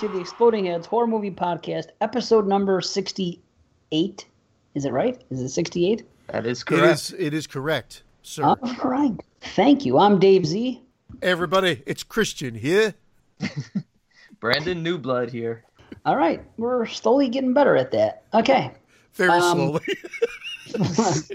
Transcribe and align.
welcome 0.00 0.12
to 0.12 0.18
the 0.18 0.22
Exploding 0.22 0.64
Heads 0.66 0.86
Horror 0.86 1.06
Movie 1.06 1.30
Podcast, 1.30 1.88
episode 2.00 2.46
number 2.46 2.80
68. 2.80 4.26
Is 4.74 4.84
it 4.86 4.92
right? 4.92 5.20
Is 5.30 5.40
it 5.40 5.50
68? 5.50 6.04
That 6.28 6.46
is 6.46 6.64
correct. 6.64 6.92
is, 6.94 7.14
it 7.18 7.34
is 7.34 7.46
correct, 7.46 8.02
sir. 8.22 8.44
All 8.44 8.56
right. 8.82 9.12
Thank 9.40 9.84
you. 9.84 9.98
I'm 9.98 10.18
Dave 10.18 10.46
Z. 10.46 10.80
Everybody, 11.20 11.82
it's 11.84 12.02
Christian 12.02 12.54
here. 12.54 12.94
Brandon 14.40 14.82
Newblood 14.82 15.30
here. 15.30 15.64
All 16.06 16.16
right. 16.16 16.42
We're 16.56 16.86
slowly 16.86 17.28
getting 17.28 17.52
better 17.52 17.76
at 17.76 17.90
that. 17.90 18.22
Okay. 18.32 18.72
Very 19.14 19.30
Um, 19.30 19.58
slowly. 19.58 21.28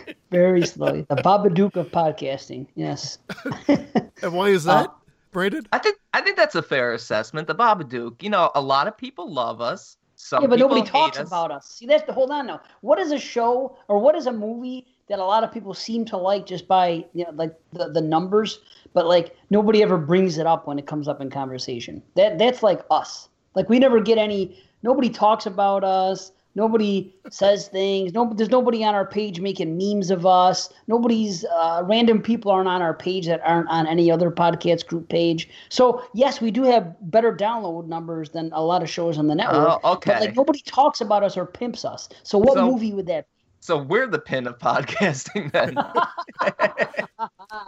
Very 0.30 0.66
slowly. 0.66 1.02
The 1.02 1.16
Babadook 1.16 1.76
of 1.76 1.90
podcasting. 1.90 2.66
Yes. 2.76 3.18
and 3.68 4.32
why 4.32 4.48
is 4.48 4.64
that, 4.64 4.90
Brandon? 5.36 5.66
I 5.70 5.78
think 5.78 5.98
I 6.14 6.22
think 6.22 6.38
that's 6.38 6.54
a 6.54 6.62
fair 6.62 6.94
assessment. 6.94 7.46
The 7.46 7.54
Babadook. 7.54 8.22
You 8.22 8.30
know, 8.30 8.50
a 8.54 8.60
lot 8.62 8.88
of 8.88 8.96
people 8.96 9.30
love 9.30 9.60
us. 9.60 9.98
Some 10.14 10.40
yeah, 10.40 10.48
but 10.48 10.58
nobody 10.58 10.80
talks 10.80 11.18
us. 11.18 11.26
about 11.26 11.50
us. 11.50 11.66
See, 11.66 11.84
that's 11.84 12.04
the 12.04 12.14
hold 12.14 12.30
on 12.30 12.46
now. 12.46 12.62
What 12.80 12.98
is 12.98 13.12
a 13.12 13.18
show 13.18 13.76
or 13.88 13.98
what 13.98 14.16
is 14.16 14.26
a 14.26 14.32
movie 14.32 14.86
that 15.10 15.18
a 15.18 15.24
lot 15.24 15.44
of 15.44 15.52
people 15.52 15.74
seem 15.74 16.06
to 16.06 16.16
like 16.16 16.46
just 16.46 16.66
by 16.66 17.04
you 17.12 17.24
know 17.24 17.32
like 17.34 17.54
the, 17.74 17.90
the 17.90 18.00
numbers, 18.00 18.60
but 18.94 19.06
like 19.06 19.36
nobody 19.50 19.82
ever 19.82 19.98
brings 19.98 20.38
it 20.38 20.46
up 20.46 20.66
when 20.66 20.78
it 20.78 20.86
comes 20.86 21.06
up 21.06 21.20
in 21.20 21.28
conversation. 21.28 22.02
That 22.14 22.38
that's 22.38 22.62
like 22.62 22.80
us. 22.90 23.28
Like 23.54 23.68
we 23.68 23.78
never 23.78 24.00
get 24.00 24.16
any. 24.16 24.58
Nobody 24.82 25.10
talks 25.10 25.44
about 25.44 25.84
us. 25.84 26.32
Nobody 26.56 27.14
says 27.30 27.68
things. 27.68 28.12
No, 28.14 28.32
there's 28.34 28.48
nobody 28.50 28.82
on 28.82 28.94
our 28.94 29.06
page 29.06 29.40
making 29.40 29.76
memes 29.78 30.10
of 30.10 30.24
us. 30.26 30.72
Nobody's 30.88 31.44
uh, 31.44 31.82
random 31.84 32.20
people 32.22 32.50
aren't 32.50 32.66
on 32.68 32.80
our 32.82 32.94
page 32.94 33.26
that 33.26 33.40
aren't 33.44 33.68
on 33.68 33.86
any 33.86 34.10
other 34.10 34.30
podcast 34.30 34.86
group 34.86 35.08
page. 35.08 35.48
So 35.68 36.02
yes, 36.14 36.40
we 36.40 36.50
do 36.50 36.62
have 36.64 36.96
better 37.02 37.32
download 37.32 37.86
numbers 37.86 38.30
than 38.30 38.50
a 38.52 38.62
lot 38.64 38.82
of 38.82 38.88
shows 38.90 39.18
on 39.18 39.28
the 39.28 39.34
network. 39.34 39.80
Oh, 39.84 39.92
okay. 39.92 40.12
But 40.14 40.20
like 40.22 40.36
nobody 40.36 40.60
talks 40.60 41.00
about 41.00 41.22
us 41.22 41.36
or 41.36 41.46
pimps 41.46 41.84
us. 41.84 42.08
So 42.24 42.38
what 42.38 42.54
So- 42.54 42.70
movie 42.70 42.92
would 42.92 43.06
that? 43.06 43.24
be? 43.24 43.28
So 43.60 43.78
we're 43.78 44.06
the 44.06 44.18
pin 44.20 44.46
of 44.46 44.58
podcasting 44.58 45.50
then. 45.52 45.76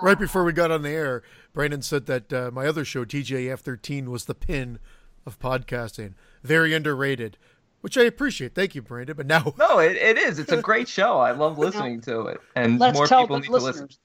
Right 0.02 0.18
before 0.18 0.44
we 0.44 0.52
got 0.52 0.70
on 0.70 0.82
the 0.82 0.90
air, 0.90 1.22
Brandon 1.52 1.82
said 1.82 2.06
that 2.06 2.32
uh, 2.32 2.50
my 2.52 2.66
other 2.66 2.84
show, 2.84 3.04
TGIF 3.04 3.58
13, 3.60 4.10
was 4.10 4.26
the 4.26 4.34
pin 4.34 4.78
of 5.26 5.38
podcasting. 5.38 6.14
Very 6.42 6.74
underrated, 6.74 7.38
which 7.80 7.96
I 7.98 8.02
appreciate. 8.02 8.54
Thank 8.54 8.74
you, 8.74 8.82
Brandon. 8.82 9.16
But 9.16 9.26
now, 9.26 9.54
no, 9.58 9.78
it, 9.78 9.96
it 9.96 10.18
is. 10.18 10.38
It's 10.38 10.52
a 10.52 10.60
great 10.62 10.88
show. 10.88 11.18
I 11.18 11.32
love 11.32 11.58
listening 11.58 12.00
to 12.02 12.26
it, 12.26 12.40
and 12.56 12.78
Let's 12.78 12.96
more 12.96 13.06
tell 13.06 13.22
people 13.22 13.36
the 13.36 13.40
need 13.42 13.46
to 13.46 13.52
listeners. 13.52 13.80
listen. 13.80 13.98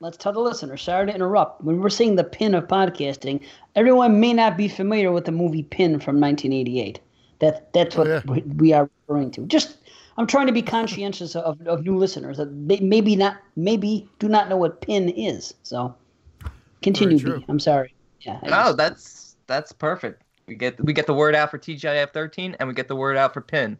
Let's 0.00 0.16
tell 0.16 0.32
the 0.32 0.40
listeners. 0.40 0.82
Sorry 0.82 1.06
to 1.06 1.14
interrupt. 1.14 1.62
When 1.62 1.80
we're 1.80 1.88
seeing 1.88 2.16
the 2.16 2.24
pin 2.24 2.54
of 2.54 2.66
podcasting, 2.66 3.40
everyone 3.76 4.18
may 4.20 4.32
not 4.34 4.56
be 4.56 4.68
familiar 4.68 5.12
with 5.12 5.24
the 5.24 5.32
movie 5.32 5.62
Pin 5.62 6.00
from 6.00 6.20
1988. 6.20 7.00
That 7.38 7.72
that's 7.72 7.96
what 7.96 8.08
Oh, 8.08 8.10
yeah. 8.10 8.20
we- 8.26 8.42
we 8.42 8.72
are 8.72 8.90
referring 9.06 9.30
to. 9.32 9.46
Just 9.46 9.76
I'm 10.18 10.26
trying 10.26 10.46
to 10.48 10.52
be 10.52 10.62
conscientious 10.62 11.34
of, 11.36 11.60
of 11.66 11.84
new 11.84 11.96
listeners 11.96 12.36
that 12.38 12.68
they 12.68 12.80
maybe 12.80 13.16
not 13.16 13.36
maybe 13.56 14.08
do 14.18 14.28
not 14.28 14.48
know 14.48 14.56
what 14.56 14.80
Pin 14.80 15.08
is. 15.10 15.54
So 15.62 15.94
continue. 16.82 17.18
Very 17.18 17.30
true. 17.30 17.38
B. 17.40 17.46
I'm 17.48 17.60
sorry. 17.60 17.94
Yeah. 18.20 18.40
I 18.42 18.46
No, 18.48 18.56
just- 18.64 18.76
that's 18.76 19.36
that's 19.46 19.72
perfect. 19.72 20.22
We 20.46 20.54
get 20.54 20.82
we 20.84 20.92
get 20.92 21.06
the 21.06 21.14
word 21.14 21.34
out 21.34 21.50
for 21.50 21.58
TGIF 21.58 22.12
13, 22.12 22.56
and 22.58 22.68
we 22.68 22.74
get 22.74 22.88
the 22.88 22.96
word 22.96 23.16
out 23.16 23.32
for 23.32 23.40
Pin. 23.40 23.78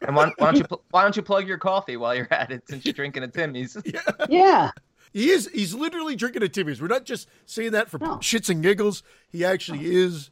And 0.00 0.16
why, 0.16 0.32
why 0.38 0.46
don't 0.46 0.56
you 0.56 0.64
pl- 0.64 0.82
why 0.90 1.02
don't 1.02 1.14
you 1.16 1.22
plug 1.22 1.46
your 1.46 1.58
coffee 1.58 1.96
while 1.96 2.14
you're 2.14 2.28
at 2.32 2.50
it 2.50 2.62
since 2.68 2.84
you're 2.84 2.94
drinking 2.94 3.22
a 3.22 3.28
Timmy's? 3.28 3.76
yeah. 4.28 4.70
he 5.12 5.30
is 5.30 5.48
he's 5.52 5.74
literally 5.74 6.16
drinking 6.16 6.42
a 6.42 6.48
Timmy's. 6.48 6.80
We're 6.80 6.88
not 6.88 7.04
just 7.04 7.28
saying 7.46 7.72
that 7.72 7.88
for 7.90 7.98
No. 7.98 8.16
shits 8.16 8.48
and 8.50 8.62
giggles. 8.62 9.02
He 9.28 9.44
actually 9.44 9.94
is 9.94 10.30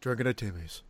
drinking 0.00 0.28
a 0.28 0.34
Timmy's. 0.34 0.82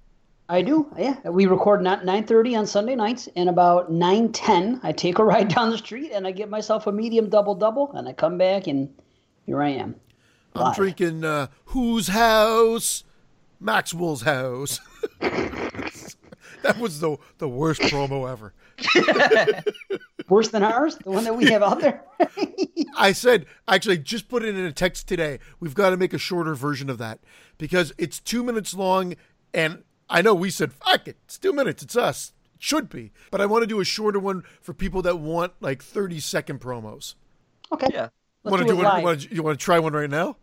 I 0.48 0.62
do. 0.62 0.92
Yeah, 0.98 1.16
we 1.28 1.46
record 1.46 1.80
not 1.82 2.02
9:30 2.04 2.58
on 2.58 2.66
Sunday 2.66 2.94
nights, 2.96 3.28
and 3.36 3.48
about 3.48 3.90
9:10, 3.90 4.80
I 4.82 4.92
take 4.92 5.18
a 5.18 5.24
ride 5.24 5.48
down 5.54 5.70
the 5.70 5.78
street 5.78 6.10
and 6.12 6.26
I 6.26 6.32
get 6.32 6.48
myself 6.50 6.86
a 6.86 6.92
medium 6.92 7.28
double 7.28 7.54
double, 7.54 7.90
and 7.92 8.06
I 8.08 8.12
come 8.12 8.36
back 8.36 8.66
and 8.66 8.88
here 9.46 9.62
I 9.62 9.70
am. 9.70 9.96
I'm 10.54 10.74
drinking 10.74 11.24
uh, 11.24 11.46
whose 11.66 12.08
house? 12.08 13.04
Maxwell's 13.60 14.22
house. 14.22 14.80
that 15.20 16.78
was 16.78 17.00
the 17.00 17.16
the 17.38 17.48
worst 17.48 17.80
promo 17.82 18.30
ever. 18.30 18.52
Worse 20.28 20.48
than 20.48 20.62
ours, 20.62 20.96
the 20.96 21.10
one 21.10 21.24
that 21.24 21.36
we 21.36 21.50
have 21.50 21.62
out 21.62 21.80
there. 21.80 22.04
I 22.96 23.12
said, 23.12 23.46
actually, 23.66 23.98
just 23.98 24.28
put 24.28 24.44
it 24.44 24.56
in 24.56 24.64
a 24.64 24.72
text 24.72 25.08
today. 25.08 25.40
We've 25.58 25.74
got 25.74 25.90
to 25.90 25.96
make 25.96 26.12
a 26.14 26.18
shorter 26.18 26.54
version 26.54 26.88
of 26.88 26.98
that 26.98 27.18
because 27.58 27.92
it's 27.98 28.20
two 28.20 28.44
minutes 28.44 28.72
long. 28.72 29.16
And 29.52 29.82
I 30.08 30.22
know 30.22 30.32
we 30.34 30.50
said, 30.50 30.72
fuck 30.72 31.08
it, 31.08 31.16
it's 31.24 31.36
two 31.36 31.52
minutes, 31.52 31.82
it's 31.82 31.96
us. 31.96 32.32
It 32.54 32.62
should 32.62 32.88
be. 32.88 33.10
But 33.32 33.40
I 33.40 33.46
want 33.46 33.62
to 33.62 33.66
do 33.66 33.80
a 33.80 33.84
shorter 33.84 34.20
one 34.20 34.44
for 34.62 34.72
people 34.72 35.02
that 35.02 35.18
want 35.18 35.52
like 35.60 35.82
30 35.82 36.20
second 36.20 36.60
promos. 36.60 37.16
okay. 37.72 37.88
Yeah. 37.92 38.08
Let's 38.44 38.52
Want 38.52 38.62
to 38.62 38.68
do 38.68 38.74
do 38.74 38.80
it 38.80 38.84
one? 38.84 38.84
live. 38.84 38.98
You 39.00 39.04
want 39.04 39.20
to, 39.20 39.34
you 39.34 39.42
want 39.42 39.58
to 39.58 39.64
try 39.64 39.78
one 39.80 39.92
right 39.92 40.08
now? 40.10 40.36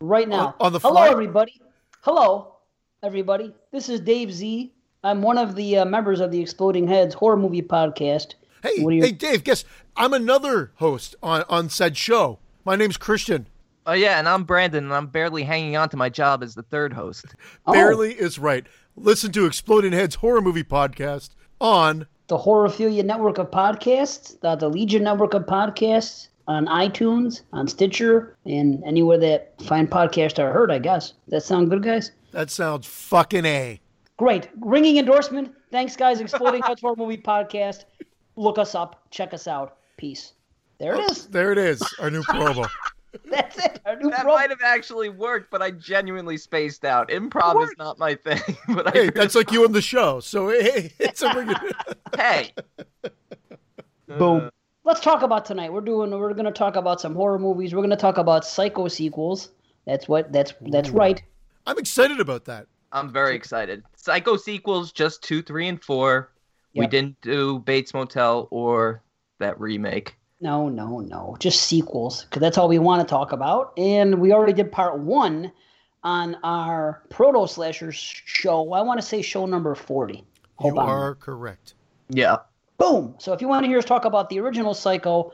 right 0.00 0.28
now. 0.28 0.56
on 0.58 0.72
the 0.72 0.78
Hello, 0.80 1.02
everybody. 1.02 1.60
Hello, 2.00 2.53
everybody. 3.08 3.52
This 3.70 3.90
is 3.90 4.00
Dave 4.00 4.32
Z. 4.32 4.72
I'm 5.02 5.20
one 5.20 5.36
of 5.36 5.54
the 5.56 5.76
uh, 5.78 5.84
members 5.84 6.20
of 6.20 6.30
the 6.30 6.40
Exploding 6.40 6.88
Heads 6.88 7.14
horror 7.14 7.36
movie 7.36 7.60
podcast. 7.60 8.34
Hey, 8.62 8.82
What 8.82 8.94
you- 8.94 9.02
hey, 9.02 9.12
Dave, 9.12 9.44
guess 9.44 9.62
I'm 9.94 10.14
another 10.14 10.72
host 10.76 11.14
on, 11.22 11.44
on 11.50 11.68
said 11.68 11.98
show. 11.98 12.38
My 12.64 12.76
name's 12.76 12.96
Christian. 12.96 13.46
Oh 13.86 13.92
yeah, 13.92 14.18
and 14.18 14.26
I'm 14.26 14.44
Brandon, 14.44 14.84
and 14.84 14.94
I'm 14.94 15.08
barely 15.08 15.42
hanging 15.42 15.76
on 15.76 15.90
to 15.90 15.98
my 15.98 16.08
job 16.08 16.42
as 16.42 16.54
the 16.54 16.62
third 16.62 16.94
host. 16.94 17.26
Oh. 17.66 17.72
Barely 17.74 18.14
is 18.14 18.38
right. 18.38 18.64
Listen 18.96 19.30
to 19.32 19.44
Exploding 19.44 19.92
Heads 19.92 20.14
Horror 20.14 20.40
Movie 20.40 20.64
Podcast 20.64 21.30
on 21.60 22.06
the 22.28 22.38
Horophilia 22.38 23.04
network 23.04 23.36
of 23.36 23.50
podcasts, 23.50 24.40
the, 24.40 24.56
the 24.56 24.70
Legion 24.70 25.02
network 25.02 25.34
of 25.34 25.42
podcasts 25.44 26.28
on 26.48 26.64
iTunes, 26.68 27.42
on 27.52 27.68
Stitcher, 27.68 28.34
and 28.46 28.82
anywhere 28.84 29.18
that 29.18 29.52
fine 29.62 29.86
podcasts 29.86 30.38
are 30.38 30.50
heard, 30.52 30.70
I 30.70 30.78
guess. 30.78 31.12
That 31.28 31.42
sound 31.42 31.68
good, 31.68 31.82
guys? 31.82 32.10
That 32.34 32.50
sounds 32.50 32.84
fucking 32.88 33.44
A. 33.46 33.80
Great. 34.16 34.48
Ringing 34.60 34.96
endorsement. 34.96 35.54
Thanks, 35.70 35.94
guys. 35.94 36.20
Exploding 36.20 36.62
Heads 36.62 36.80
Horror 36.80 36.96
Movie 36.96 37.16
Podcast. 37.16 37.84
Look 38.34 38.58
us 38.58 38.74
up. 38.74 39.08
Check 39.12 39.32
us 39.32 39.46
out. 39.46 39.76
Peace. 39.96 40.32
There 40.80 40.96
it 40.96 41.00
oh, 41.00 41.12
is. 41.12 41.26
There 41.26 41.52
it 41.52 41.58
is, 41.58 41.80
our 42.00 42.10
new 42.10 42.22
promo. 42.24 42.68
That's 43.30 43.56
it. 43.64 43.80
Our 43.86 43.94
new 43.94 44.10
That 44.10 44.22
pro- 44.22 44.34
might 44.34 44.50
have 44.50 44.62
actually 44.64 45.10
worked, 45.10 45.52
but 45.52 45.62
I 45.62 45.70
genuinely 45.70 46.36
spaced 46.36 46.84
out. 46.84 47.08
Improv 47.10 47.62
is 47.62 47.70
not 47.78 48.00
my 48.00 48.16
thing. 48.16 48.40
But 48.68 48.88
I 48.88 48.90
Hey, 48.90 49.10
that's 49.10 49.36
like 49.36 49.52
you 49.52 49.62
on 49.62 49.70
the 49.70 49.80
show. 49.80 50.18
So 50.18 50.48
hey, 50.60 50.92
it's 50.98 51.22
a 51.22 51.32
ring. 51.32 51.54
hey, 52.16 52.52
Boom. 54.08 54.50
Let's 54.82 55.00
talk 55.00 55.22
about 55.22 55.44
tonight. 55.44 55.72
We're 55.72 55.82
doing. 55.82 56.10
We're 56.10 56.34
going 56.34 56.46
to 56.46 56.50
talk 56.50 56.74
about 56.74 57.00
some 57.00 57.14
horror 57.14 57.38
movies. 57.38 57.72
We're 57.72 57.82
going 57.82 57.90
to 57.90 57.96
talk 57.96 58.18
about 58.18 58.44
psycho 58.44 58.88
sequels. 58.88 59.50
That's 59.86 60.08
what. 60.08 60.32
That's 60.32 60.52
that's 60.60 60.90
right. 60.90 61.22
I'm 61.66 61.78
excited 61.78 62.20
about 62.20 62.44
that. 62.46 62.66
I'm 62.92 63.12
very 63.12 63.34
excited. 63.34 63.82
Psycho 63.96 64.36
sequels, 64.36 64.92
just 64.92 65.22
two, 65.22 65.42
three, 65.42 65.68
and 65.68 65.82
four. 65.82 66.30
We 66.76 66.86
didn't 66.86 67.20
do 67.20 67.60
Bates 67.60 67.94
Motel 67.94 68.48
or 68.50 69.02
that 69.38 69.58
remake. 69.60 70.16
No, 70.40 70.68
no, 70.68 71.00
no. 71.00 71.36
Just 71.38 71.62
sequels, 71.62 72.24
because 72.24 72.40
that's 72.40 72.58
all 72.58 72.68
we 72.68 72.78
want 72.78 73.00
to 73.00 73.10
talk 73.10 73.32
about. 73.32 73.72
And 73.78 74.20
we 74.20 74.32
already 74.32 74.52
did 74.52 74.72
part 74.72 74.98
one 74.98 75.52
on 76.02 76.36
our 76.42 77.02
Proto 77.10 77.46
Slashers 77.46 77.94
show. 77.96 78.72
I 78.72 78.82
want 78.82 79.00
to 79.00 79.06
say 79.06 79.22
show 79.22 79.46
number 79.46 79.74
40. 79.74 80.24
Hold 80.56 80.74
you 80.74 80.80
on. 80.80 80.88
are 80.88 81.14
correct. 81.14 81.74
Yeah. 82.10 82.38
Boom. 82.76 83.14
So 83.18 83.32
if 83.32 83.40
you 83.40 83.48
want 83.48 83.64
to 83.64 83.68
hear 83.68 83.78
us 83.78 83.84
talk 83.84 84.04
about 84.04 84.28
the 84.28 84.40
original 84.40 84.74
Psycho, 84.74 85.32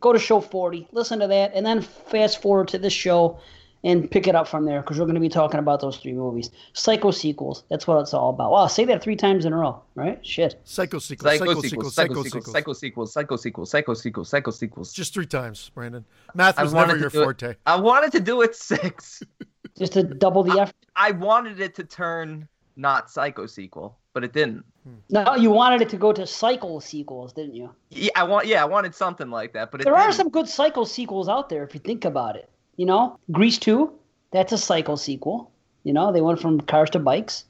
go 0.00 0.12
to 0.12 0.18
show 0.18 0.40
40, 0.40 0.88
listen 0.92 1.18
to 1.20 1.26
that, 1.26 1.52
and 1.54 1.64
then 1.64 1.80
fast 1.80 2.40
forward 2.40 2.68
to 2.68 2.78
this 2.78 2.92
show 2.92 3.40
and 3.84 4.10
pick 4.10 4.26
it 4.28 4.34
up 4.34 4.46
from 4.46 4.64
there 4.64 4.80
because 4.80 4.98
we're 4.98 5.06
going 5.06 5.14
to 5.16 5.20
be 5.20 5.28
talking 5.28 5.58
about 5.58 5.80
those 5.80 5.96
three 5.96 6.12
movies. 6.12 6.50
Psycho 6.72 7.10
sequels. 7.10 7.64
That's 7.68 7.86
what 7.86 7.98
it's 8.00 8.14
all 8.14 8.30
about. 8.30 8.52
Wow, 8.52 8.66
say 8.68 8.84
that 8.84 9.02
three 9.02 9.16
times 9.16 9.44
in 9.44 9.52
a 9.52 9.56
row, 9.56 9.82
right? 9.94 10.24
Shit. 10.24 10.60
Psycho 10.64 10.98
sequels. 10.98 11.38
Psycho 11.38 11.60
sequels, 11.60 11.94
psycho 11.94 12.22
sequels, 12.22 12.52
psycho 12.52 12.72
sequels, 12.72 13.12
psycho 13.12 13.36
sequels, 13.36 13.70
psycho 13.70 13.94
sequels, 13.94 14.28
psycho 14.28 14.50
sequels. 14.52 14.92
Just 14.92 15.14
three 15.14 15.26
times, 15.26 15.70
Brandon. 15.74 16.04
Math 16.34 16.58
I 16.58 16.62
was 16.62 16.72
wanted 16.72 16.88
never 16.88 16.98
to 16.98 17.00
your 17.02 17.10
do 17.10 17.20
it- 17.20 17.24
forte. 17.24 17.56
I 17.66 17.76
wanted 17.80 18.12
to 18.12 18.20
do 18.20 18.42
it 18.42 18.54
six. 18.54 19.22
Just 19.78 19.94
to 19.94 20.02
double 20.02 20.42
the 20.44 20.60
effort. 20.60 20.74
I 20.94 21.12
wanted 21.12 21.58
it 21.58 21.74
to 21.76 21.84
turn 21.84 22.46
not 22.76 23.10
psycho 23.10 23.46
sequel, 23.46 23.98
but 24.12 24.22
it 24.22 24.32
didn't. 24.32 24.64
Hmm. 24.84 24.94
No, 25.10 25.34
you 25.36 25.50
wanted 25.50 25.80
it 25.80 25.88
to 25.90 25.96
go 25.96 26.12
to 26.12 26.26
cycle 26.26 26.80
sequels, 26.80 27.32
didn't 27.32 27.54
you? 27.54 27.70
Yeah, 27.90 28.10
I 28.16 28.24
want. 28.24 28.46
Yeah, 28.46 28.62
I 28.62 28.66
wanted 28.66 28.94
something 28.94 29.30
like 29.30 29.52
that, 29.54 29.70
but 29.70 29.80
it 29.80 29.84
There 29.84 29.94
are 29.96 30.06
didn't. 30.06 30.16
some 30.16 30.28
good 30.28 30.48
cycle 30.48 30.84
sequels 30.84 31.28
out 31.28 31.48
there 31.48 31.62
if 31.64 31.72
you 31.74 31.80
think 31.80 32.04
about 32.04 32.36
it. 32.36 32.48
You 32.76 32.86
know, 32.86 33.18
Grease 33.30 33.58
2, 33.58 33.92
that's 34.30 34.52
a 34.52 34.58
cycle 34.58 34.96
sequel. 34.96 35.50
You 35.84 35.92
know, 35.92 36.12
they 36.12 36.20
went 36.20 36.40
from 36.40 36.60
cars 36.60 36.90
to 36.90 36.98
bikes. 36.98 37.44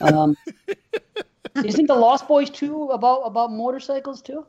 Um, 0.00 0.36
isn't 1.64 1.86
the 1.86 1.94
Lost 1.94 2.26
Boys 2.26 2.50
2 2.50 2.88
about 2.90 3.20
about 3.22 3.52
motorcycles 3.52 4.22
too? 4.22 4.44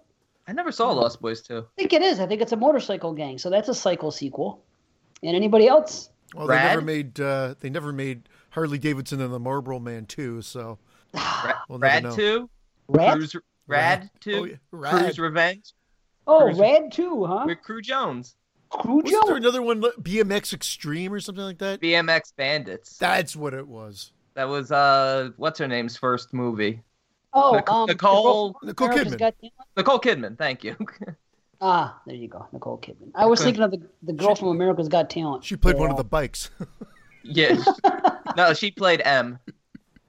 I 0.47 0.53
never 0.53 0.71
saw 0.71 0.91
Lost 0.91 1.21
Boys 1.21 1.41
too. 1.41 1.59
I 1.59 1.81
think 1.81 1.93
it 1.93 2.01
is. 2.01 2.19
I 2.19 2.25
think 2.25 2.41
it's 2.41 2.53
a 2.53 2.57
motorcycle 2.57 3.13
gang, 3.13 3.37
so 3.37 3.49
that's 3.49 3.67
a 3.69 3.75
cycle 3.75 4.11
sequel. 4.11 4.63
And 5.23 5.35
anybody 5.35 5.67
else? 5.67 6.09
Well, 6.33 6.47
they 6.47 6.55
never 6.55 6.81
made. 6.81 7.19
Uh, 7.19 7.55
they 7.59 7.69
never 7.69 7.91
made 7.93 8.29
Harley 8.51 8.77
Davidson 8.79 9.21
and 9.21 9.33
the 9.33 9.39
Marlboro 9.39 9.79
Man 9.79 10.05
too. 10.05 10.41
So 10.41 10.79
We'll 11.69 11.79
Rad 11.79 12.11
two, 12.13 12.49
Rad? 12.87 13.17
Cruise, 13.17 13.35
Rad 13.67 14.09
two, 14.21 14.35
Oh, 14.35 14.43
yeah. 14.45 14.55
Rad. 14.71 15.03
Cruise 15.03 15.19
Revenge 15.19 15.73
Oh, 16.25 16.39
Cruise- 16.45 16.59
Rad 16.59 16.91
too, 16.93 17.25
huh? 17.25 17.43
with 17.45 17.61
Cru 17.61 17.81
Jones, 17.81 18.36
Cru 18.69 19.01
Wasn't 19.01 19.25
there 19.27 19.35
another 19.37 19.61
one, 19.61 19.81
BMX 19.81 20.53
Extreme 20.53 21.13
or 21.13 21.19
something 21.19 21.43
like 21.43 21.57
that? 21.59 21.81
BMX 21.81 22.35
Bandits. 22.35 22.97
That's 22.97 23.35
what 23.35 23.53
it 23.53 23.67
was. 23.67 24.11
That 24.33 24.47
was 24.49 24.71
uh, 24.71 25.29
what's 25.37 25.59
her 25.59 25.67
name's 25.67 25.97
first 25.97 26.33
movie? 26.33 26.81
Oh, 27.33 27.53
Nic- 27.53 27.71
um, 27.71 27.87
Nicole- 27.87 28.23
girl 28.23 28.59
from 28.59 28.67
Nicole 28.67 28.89
Kidman. 28.89 29.17
Got 29.17 29.35
Talent? 29.39 29.53
Nicole 29.75 29.99
Kidman. 29.99 30.37
Thank 30.37 30.63
you. 30.63 30.75
Ah, 31.59 31.99
there 32.05 32.15
you 32.15 32.27
go, 32.27 32.47
Nicole 32.53 32.77
Kidman. 32.77 33.09
I 33.15 33.25
was 33.25 33.41
thinking 33.41 33.63
of 33.63 33.71
the 33.71 33.81
the 34.03 34.13
girl 34.13 34.35
from 34.35 34.49
America's 34.49 34.87
Got 34.87 35.09
Talent. 35.09 35.43
She 35.43 35.55
played 35.55 35.75
one 35.75 35.89
of 35.89 35.97
the 35.97 36.03
bikes. 36.03 36.51
yeah. 37.23 37.57
No, 38.35 38.53
she 38.53 38.69
played 38.69 39.01
M. 39.03 39.39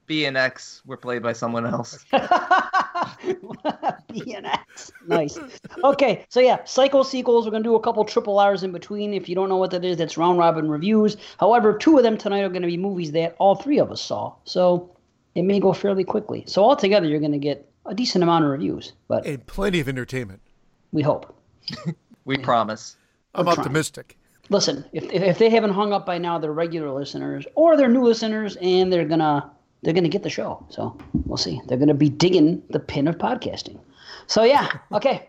B 0.09 0.25
and 0.25 0.37
X 0.37 0.83
were 0.87 0.97
played 0.97 1.23
by 1.23 1.33
someone 1.35 1.65
else. 1.67 2.05
B 4.13 4.35
and 4.35 4.47
X, 4.47 4.91
Nice. 5.07 5.39
Okay, 5.85 6.25
so 6.29 6.41
yeah, 6.41 6.65
cycle 6.65 7.05
sequels. 7.05 7.45
We're 7.45 7.51
gonna 7.53 7.63
do 7.65 7.75
a 7.77 7.81
couple 7.81 8.05
triple 8.05 8.39
R's 8.39 8.63
in 8.63 8.73
between. 8.73 9.13
If 9.15 9.29
you 9.29 9.35
don't 9.35 9.49
know 9.49 9.57
what 9.57 9.71
that 9.71 9.85
is, 9.85 9.97
that's 9.99 10.17
round 10.17 10.39
robin 10.39 10.69
reviews. 10.71 11.17
However, 11.39 11.77
two 11.77 11.97
of 11.99 12.03
them 12.03 12.17
tonight 12.17 12.41
are 12.41 12.49
gonna 12.49 12.67
be 12.67 12.77
movies 12.77 13.13
that 13.13 13.37
all 13.39 13.55
three 13.55 13.79
of 13.79 13.93
us 13.93 14.01
saw, 14.01 14.35
so 14.45 14.91
it 15.35 15.43
may 15.43 15.61
go 15.61 15.73
fairly 15.73 16.05
quickly. 16.05 16.43
So 16.47 16.65
altogether, 16.65 17.07
you're 17.07 17.21
gonna 17.21 17.39
get 17.39 17.71
a 17.87 17.95
decent 17.95 18.23
amount 18.25 18.45
of 18.45 18.51
reviews, 18.51 18.95
but 19.09 19.27
and 19.27 19.47
plenty 19.47 19.79
of 19.81 19.89
entertainment. 19.89 20.41
we 20.93 21.03
hope. 21.03 21.35
We 22.25 22.37
promise. 22.37 22.97
I'm 23.35 23.47
We're 23.47 23.55
trying. 23.55 23.65
optimistic. 23.65 24.19
Listen, 24.51 24.85
if 24.93 25.05
if 25.05 25.23
if 25.23 25.39
they 25.39 25.49
haven't 25.49 25.71
hung 25.73 25.95
up 25.95 26.05
by 26.05 26.19
now, 26.19 26.39
they're 26.39 26.53
regular 26.53 26.91
listeners 26.91 27.47
or 27.55 27.75
they're 27.75 27.89
new 27.89 28.05
listeners, 28.05 28.57
and 28.61 28.93
they're 28.93 29.07
gonna 29.07 29.51
they're 29.83 29.95
gonna 29.95 30.09
get 30.09 30.23
the 30.23 30.31
show. 30.31 30.65
So 30.69 30.97
we'll 31.25 31.37
see. 31.37 31.61
They're 31.67 31.79
gonna 31.79 31.95
be 31.95 32.09
digging 32.09 32.63
the 32.71 32.81
pin 32.81 33.09
of 33.09 33.19
podcasting. 33.19 33.79
So 34.27 34.43
yeah, 34.45 34.71
okay. 34.93 35.29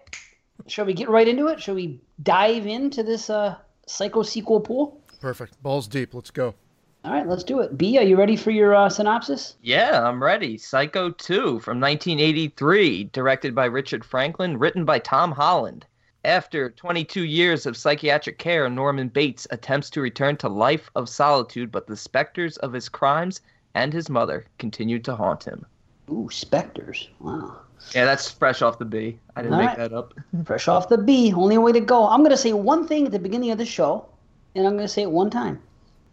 Shall 0.68 0.86
we 0.86 0.94
get 0.94 1.10
right 1.10 1.28
into 1.28 1.48
it? 1.48 1.62
Shall 1.62 1.76
we 1.76 2.00
dive 2.22 2.68
into 2.68 3.02
this 3.04 3.30
uh, 3.30 3.56
psycho 3.88 4.24
sequel 4.24 4.60
pool? 4.60 5.02
Perfect. 5.20 5.62
Balls 5.64 5.88
deep. 5.88 6.14
Let's 6.14 6.32
go. 6.32 6.54
All 7.06 7.14
right, 7.14 7.28
let's 7.28 7.46
do 7.46 7.62
it. 7.62 7.78
B, 7.78 7.98
are 7.98 8.04
you 8.04 8.18
ready 8.18 8.36
for 8.36 8.52
your 8.52 8.76
uh, 8.76 8.90
synopsis? 8.90 9.56
Yeah, 9.62 10.06
I'm 10.06 10.22
ready. 10.22 10.58
Psycho 10.58 11.12
2 11.12 11.60
from 11.62 11.80
1983, 11.80 13.06
directed 13.06 13.56
by 13.56 13.66
Richard 13.66 14.04
Franklin, 14.04 14.60
written 14.60 14.84
by 14.84 15.00
Tom 15.00 15.32
Holland. 15.32 15.86
After 16.26 16.70
22 16.70 17.24
years 17.24 17.66
of 17.66 17.78
psychiatric 17.78 18.38
care, 18.38 18.70
Norman 18.70 19.08
Bates 19.08 19.48
attempts 19.50 19.90
to 19.92 20.02
return 20.02 20.36
to 20.38 20.50
life 20.50 20.92
of 20.94 21.08
solitude, 21.08 21.72
but 21.72 21.88
the 21.88 21.96
specters 21.96 22.58
of 22.58 22.74
his 22.74 22.90
crimes 22.90 23.40
and 23.80 23.94
his 23.94 24.10
mother 24.10 24.46
continued 24.58 25.06
to 25.06 25.16
haunt 25.16 25.46
him. 25.46 25.66
Ooh, 26.12 26.28
specters. 26.30 27.08
Wow. 27.20 27.60
Yeah, 27.96 28.04
that's 28.04 28.30
fresh 28.30 28.62
off 28.62 28.78
the 28.78 28.84
B. 28.84 29.18
I 29.38 29.42
didn't 29.42 29.54
All 29.54 29.60
make 29.62 29.70
right. 29.70 29.78
that 29.78 29.94
up. 29.94 30.14
Fresh 30.46 30.68
off 30.68 30.90
the 30.90 30.98
B, 30.98 31.32
only 31.34 31.58
way 31.58 31.72
to 31.72 31.80
go. 31.80 32.06
I'm 32.08 32.20
going 32.20 32.32
to 32.32 32.38
say 32.38 32.52
one 32.52 32.86
thing 32.86 33.06
at 33.06 33.14
the 33.14 33.20
beginning 33.20 33.52
of 33.52 33.58
the 33.58 33.66
show, 33.66 34.06
and 34.54 34.68
I'm 34.68 34.74
going 34.74 34.84
to 34.84 34.94
say 34.94 35.04
it 35.04 35.12
one 35.12 35.30
time. 35.30 35.62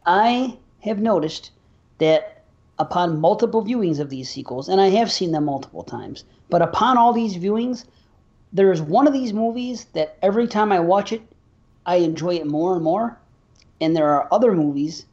I 0.07 0.57
have 0.85 1.01
noticed 1.01 1.51
that 1.99 2.45
upon 2.79 3.21
multiple 3.21 3.65
viewings 3.65 3.99
of 3.99 4.11
these 4.11 4.31
sequels, 4.31 4.69
and 4.69 4.81
I 4.81 4.91
have 4.91 5.11
seen 5.11 5.33
them 5.33 5.47
multiple 5.47 5.83
times, 5.83 6.23
but 6.49 6.63
upon 6.63 6.97
all 6.97 7.13
these 7.13 7.37
viewings, 7.37 7.85
there 8.53 8.71
is 8.71 8.81
one 8.81 9.09
of 9.09 9.13
these 9.13 9.33
movies 9.33 9.87
that 9.95 10.17
every 10.23 10.47
time 10.47 10.71
I 10.71 10.79
watch 10.79 11.13
it, 11.13 11.23
I 11.85 11.97
enjoy 11.97 12.37
it 12.37 12.47
more 12.47 12.75
and 12.75 12.85
more. 12.85 13.19
And 13.81 13.97
there 13.97 14.09
are 14.11 14.29
other 14.31 14.53
movies 14.53 15.05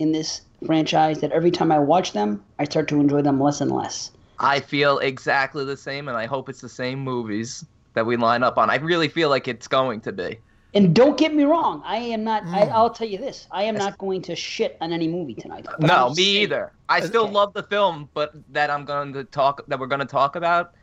in 0.00 0.10
this 0.10 0.40
franchise 0.66 1.20
that 1.20 1.32
every 1.32 1.50
time 1.50 1.72
I 1.72 1.78
watch 1.78 2.12
them, 2.12 2.42
I 2.58 2.64
start 2.64 2.88
to 2.88 3.00
enjoy 3.00 3.22
them 3.22 3.40
less 3.40 3.60
and 3.60 3.70
less. 3.70 4.10
I 4.38 4.60
feel 4.60 4.98
exactly 4.98 5.64
the 5.64 5.76
same, 5.76 6.08
and 6.08 6.16
I 6.16 6.26
hope 6.26 6.48
it's 6.48 6.60
the 6.60 6.68
same 6.68 6.98
movies 6.98 7.64
that 7.94 8.04
we 8.04 8.16
line 8.16 8.42
up 8.42 8.58
on. 8.58 8.68
I 8.68 8.76
really 8.76 9.08
feel 9.08 9.30
like 9.30 9.48
it's 9.48 9.66
going 9.66 10.00
to 10.02 10.12
be. 10.12 10.38
And 10.74 10.94
don't 10.94 11.16
get 11.16 11.34
me 11.34 11.44
wrong, 11.44 11.82
I 11.86 11.96
am 11.96 12.22
not. 12.22 12.42
I, 12.44 12.66
mm. 12.66 12.72
I'll 12.72 12.90
tell 12.90 13.08
you 13.08 13.16
this: 13.16 13.46
I 13.50 13.62
am 13.62 13.76
not 13.76 13.96
going 13.96 14.20
to 14.22 14.36
shit 14.36 14.76
on 14.82 14.92
any 14.92 15.08
movie 15.08 15.34
tonight. 15.34 15.66
No, 15.80 16.08
I'm 16.08 16.10
me 16.10 16.16
saying- 16.16 16.42
either. 16.42 16.72
I 16.88 17.00
still 17.00 17.26
love 17.26 17.54
the 17.54 17.62
film, 17.62 18.10
but 18.12 18.34
that 18.52 18.68
I'm 18.68 18.84
going 18.84 19.12
to 19.14 19.24
talk 19.24 19.66
that 19.68 19.78
we're 19.78 19.86
going 19.86 20.00
to 20.00 20.04
talk 20.04 20.36
about, 20.36 20.74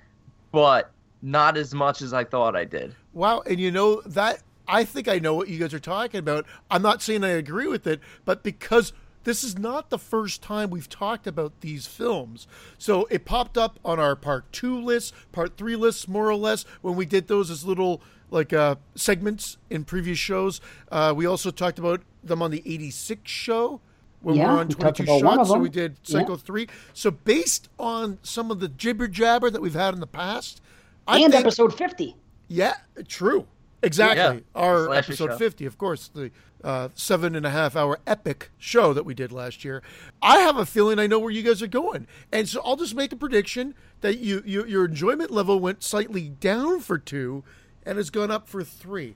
but 0.51 0.91
not 1.21 1.57
as 1.57 1.75
much 1.75 2.01
as 2.01 2.11
I 2.11 2.23
thought 2.23 2.55
I 2.55 2.65
did. 2.65 2.95
Wow, 3.13 3.43
and 3.45 3.59
you 3.59 3.69
know 3.69 4.01
that 4.07 4.41
I 4.67 4.83
think 4.83 5.07
I 5.07 5.19
know 5.19 5.35
what 5.35 5.47
you 5.47 5.59
guys 5.59 5.73
are 5.73 5.79
talking 5.79 6.19
about. 6.19 6.45
I'm 6.71 6.81
not 6.81 7.01
saying 7.01 7.23
I 7.23 7.29
agree 7.29 7.67
with 7.67 7.85
it, 7.85 7.99
but 8.25 8.43
because 8.43 8.93
this 9.23 9.43
is 9.43 9.57
not 9.57 9.89
the 9.89 9.97
first 9.99 10.41
time 10.41 10.69
we've 10.69 10.89
talked 10.89 11.27
about 11.27 11.61
these 11.61 11.87
films. 11.87 12.47
So 12.77 13.05
it 13.09 13.25
popped 13.25 13.57
up 13.57 13.79
on 13.85 13.99
our 13.99 14.15
part 14.15 14.51
2 14.51 14.81
list, 14.81 15.13
part 15.31 15.57
3 15.57 15.75
lists 15.75 16.07
more 16.07 16.29
or 16.29 16.35
less 16.35 16.65
when 16.81 16.95
we 16.95 17.05
did 17.05 17.27
those 17.27 17.49
as 17.49 17.65
little 17.65 18.01
like 18.31 18.51
uh 18.53 18.75
segments 18.95 19.57
in 19.69 19.83
previous 19.85 20.17
shows. 20.17 20.59
Uh 20.91 21.13
we 21.15 21.25
also 21.25 21.51
talked 21.51 21.79
about 21.79 22.01
them 22.23 22.41
on 22.41 22.51
the 22.51 22.61
86 22.65 23.29
show 23.29 23.79
when 24.21 24.35
Yeah, 24.35 24.47
we 24.47 24.53
were 24.53 24.59
on 24.61 24.67
22 24.69 25.03
about 25.03 25.23
one 25.23 25.39
of 25.39 25.47
shots. 25.47 25.49
So 25.49 25.57
we 25.59 25.69
did 25.69 25.97
Yeah. 26.05 26.19
Psycho 26.19 26.35
3. 26.37 26.67
So 26.93 27.11
based 27.11 27.69
on 27.77 28.19
some 28.23 28.49
of 28.51 28.59
the 28.59 28.67
jibber 28.69 29.07
jabber 29.07 29.49
that 29.49 29.61
we've 29.61 29.73
had 29.73 29.93
in 29.93 29.99
the 29.99 30.07
past, 30.07 30.61
I 31.07 31.19
And 31.19 31.31
think 31.33 31.45
episode 31.45 31.77
fifty. 31.77 32.15
yeah, 32.47 32.75
true. 33.07 33.45
Exactly. 33.81 34.37
Yeah. 34.37 34.39
Our 34.61 34.85
Slasher 34.85 35.11
episode 35.11 35.27
show. 35.31 35.37
50, 35.37 35.65
of 35.65 35.77
course, 35.77 36.07
the 36.13 36.31
uh, 36.63 36.89
seven 36.95 37.35
and 37.35 37.45
a 37.45 37.49
half 37.49 37.75
hour 37.75 37.99
epic 38.07 38.51
show 38.57 38.93
that 38.93 39.05
we 39.05 39.13
did 39.13 39.31
last 39.31 39.65
year. 39.65 39.81
I 40.21 40.39
have 40.39 40.57
a 40.57 40.65
feeling 40.65 40.99
I 40.99 41.07
know 41.07 41.19
where 41.19 41.31
you 41.31 41.43
guys 41.43 41.61
are 41.61 41.67
going. 41.67 42.07
And 42.31 42.47
so 42.47 42.61
I'll 42.63 42.75
just 42.77 42.95
make 42.95 43.11
a 43.11 43.17
prediction 43.17 43.75
that 44.01 44.19
you, 44.19 44.41
you 44.45 44.65
your 44.65 44.85
enjoyment 44.85 45.31
level 45.31 45.59
went 45.59 45.83
slightly 45.83 46.29
down 46.29 46.79
for 46.79 46.97
two 46.97 47.43
and 47.85 47.97
has 47.97 48.09
gone 48.09 48.31
up 48.31 48.47
for 48.47 48.63
three. 48.63 49.15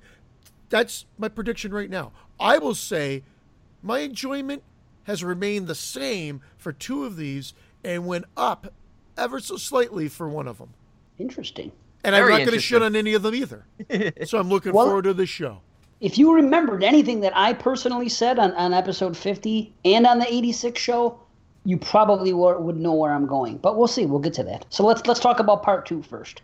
That's 0.69 1.05
my 1.17 1.29
prediction 1.29 1.73
right 1.73 1.89
now. 1.89 2.11
I 2.39 2.57
will 2.57 2.75
say 2.75 3.23
my 3.81 3.99
enjoyment 3.99 4.63
has 5.03 5.23
remained 5.23 5.67
the 5.67 5.75
same 5.75 6.41
for 6.57 6.73
two 6.73 7.05
of 7.05 7.15
these 7.15 7.53
and 7.83 8.05
went 8.05 8.25
up 8.35 8.73
ever 9.17 9.39
so 9.39 9.55
slightly 9.55 10.09
for 10.09 10.27
one 10.27 10.47
of 10.47 10.57
them. 10.57 10.73
Interesting. 11.17 11.71
And 12.03 12.13
Very 12.13 12.33
I'm 12.33 12.39
not 12.39 12.45
going 12.45 12.57
to 12.57 12.61
shit 12.61 12.81
on 12.81 12.95
any 12.95 13.13
of 13.13 13.23
them 13.23 13.33
either. 13.33 13.65
so 14.25 14.37
I'm 14.37 14.49
looking 14.49 14.73
Well- 14.73 14.85
forward 14.87 15.03
to 15.05 15.13
the 15.13 15.25
show. 15.25 15.61
If 15.99 16.17
you 16.17 16.33
remembered 16.35 16.83
anything 16.83 17.21
that 17.21 17.33
I 17.35 17.53
personally 17.53 18.09
said 18.09 18.37
on, 18.39 18.51
on 18.53 18.73
episode 18.73 19.17
fifty 19.17 19.73
and 19.83 20.05
on 20.05 20.19
the 20.19 20.31
eighty 20.31 20.51
six 20.51 20.79
show, 20.81 21.19
you 21.65 21.77
probably 21.77 22.33
were, 22.33 22.59
would 22.59 22.77
know 22.77 22.93
where 22.93 23.11
I'm 23.11 23.25
going. 23.25 23.57
But 23.57 23.77
we'll 23.77 23.87
see. 23.87 24.05
We'll 24.05 24.19
get 24.19 24.33
to 24.35 24.43
that. 24.43 24.65
So 24.69 24.85
let's 24.85 25.05
let's 25.07 25.19
talk 25.19 25.39
about 25.39 25.63
part 25.63 25.85
two 25.85 26.03
first. 26.03 26.41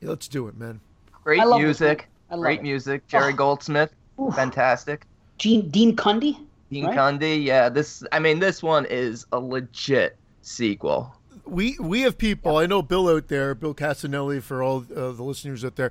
Yeah, 0.00 0.10
let's 0.10 0.28
do 0.28 0.46
it, 0.48 0.56
man. 0.56 0.80
Great 1.24 1.40
I 1.40 1.44
love 1.44 1.60
music. 1.60 2.08
I 2.30 2.34
love 2.34 2.42
Great 2.42 2.60
it. 2.60 2.62
music. 2.62 3.06
Jerry 3.08 3.32
Oh. 3.32 3.36
Goldsmith. 3.36 3.92
Oof. 4.20 4.34
Fantastic. 4.34 5.06
Gene, 5.38 5.68
Dean 5.70 5.96
Cundey. 5.96 6.38
Dean 6.70 6.86
Right? 6.86 6.96
Cundey. 6.96 7.42
Yeah, 7.44 7.68
this 7.68 8.04
I 8.12 8.18
mean 8.20 8.38
this 8.38 8.62
one 8.62 8.86
is 8.86 9.26
a 9.32 9.40
legit 9.40 10.16
sequel. 10.42 11.14
We 11.44 11.76
we 11.80 12.02
have 12.02 12.16
people. 12.18 12.56
I 12.56 12.66
know 12.66 12.82
Bill 12.82 13.08
out 13.08 13.26
there, 13.28 13.54
Bill 13.56 13.74
Casanelli, 13.74 14.40
for 14.40 14.62
all 14.62 14.84
uh, 14.94 15.10
the 15.10 15.22
listeners 15.24 15.64
out 15.64 15.74
there. 15.74 15.90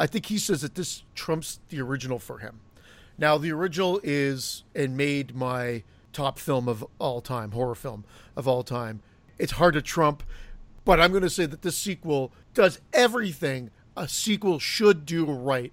I 0.00 0.06
think 0.06 0.26
he 0.26 0.38
says 0.38 0.62
that 0.62 0.76
this 0.76 1.02
trumps 1.14 1.60
the 1.68 1.78
original 1.82 2.18
for 2.18 2.38
him. 2.38 2.60
Now, 3.18 3.36
the 3.36 3.52
original 3.52 4.00
is 4.02 4.64
and 4.74 4.96
made 4.96 5.36
my 5.36 5.82
top 6.14 6.38
film 6.38 6.70
of 6.70 6.82
all 6.98 7.20
time, 7.20 7.50
horror 7.50 7.74
film 7.74 8.06
of 8.34 8.48
all 8.48 8.62
time. 8.62 9.02
It's 9.38 9.52
hard 9.52 9.74
to 9.74 9.82
trump, 9.82 10.22
but 10.86 10.98
I'm 11.00 11.10
going 11.10 11.22
to 11.22 11.28
say 11.28 11.44
that 11.44 11.60
this 11.60 11.76
sequel 11.76 12.32
does 12.54 12.80
everything 12.94 13.70
a 13.94 14.08
sequel 14.08 14.58
should 14.58 15.04
do 15.04 15.26
right. 15.26 15.70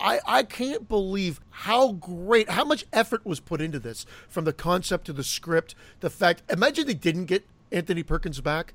I, 0.00 0.20
I 0.24 0.42
can't 0.44 0.88
believe 0.88 1.38
how 1.50 1.92
great, 1.92 2.48
how 2.48 2.64
much 2.64 2.86
effort 2.90 3.26
was 3.26 3.38
put 3.38 3.60
into 3.60 3.78
this 3.78 4.06
from 4.30 4.46
the 4.46 4.54
concept 4.54 5.04
to 5.06 5.12
the 5.12 5.22
script. 5.22 5.74
The 6.00 6.08
fact, 6.08 6.42
imagine 6.50 6.86
they 6.86 6.94
didn't 6.94 7.26
get 7.26 7.46
Anthony 7.70 8.02
Perkins 8.02 8.40
back, 8.40 8.72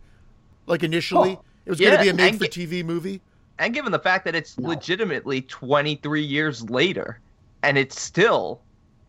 like 0.67 0.83
initially. 0.83 1.37
Oh. 1.39 1.43
it 1.65 1.71
was 1.71 1.79
going 1.79 1.97
to 1.97 2.03
be 2.03 2.09
a 2.09 2.13
made 2.13 2.37
for 2.37 2.45
TV 2.45 2.85
movie. 2.85 3.21
And 3.59 3.73
given 3.73 3.91
the 3.91 3.99
fact 3.99 4.25
that 4.25 4.35
it's 4.35 4.57
No. 4.57 4.69
legitimately 4.69 5.41
23 5.41 6.21
years 6.21 6.69
later 6.69 7.19
and 7.63 7.77
it's 7.77 7.99
still 7.99 8.61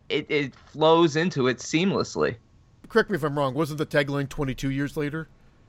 it, 0.09 0.25
it 0.29 0.55
flows 0.55 1.15
into 1.15 1.47
it 1.47 1.57
seamlessly. 1.59 2.35
Correct 2.87 3.11
me 3.11 3.15
if 3.15 3.23
I'm 3.23 3.37
wrong. 3.37 3.53
Wasn't 3.53 3.77
the 3.77 3.85
tagline 3.85 4.27
22 4.27 4.71
years 4.71 4.97
later? 4.97 5.27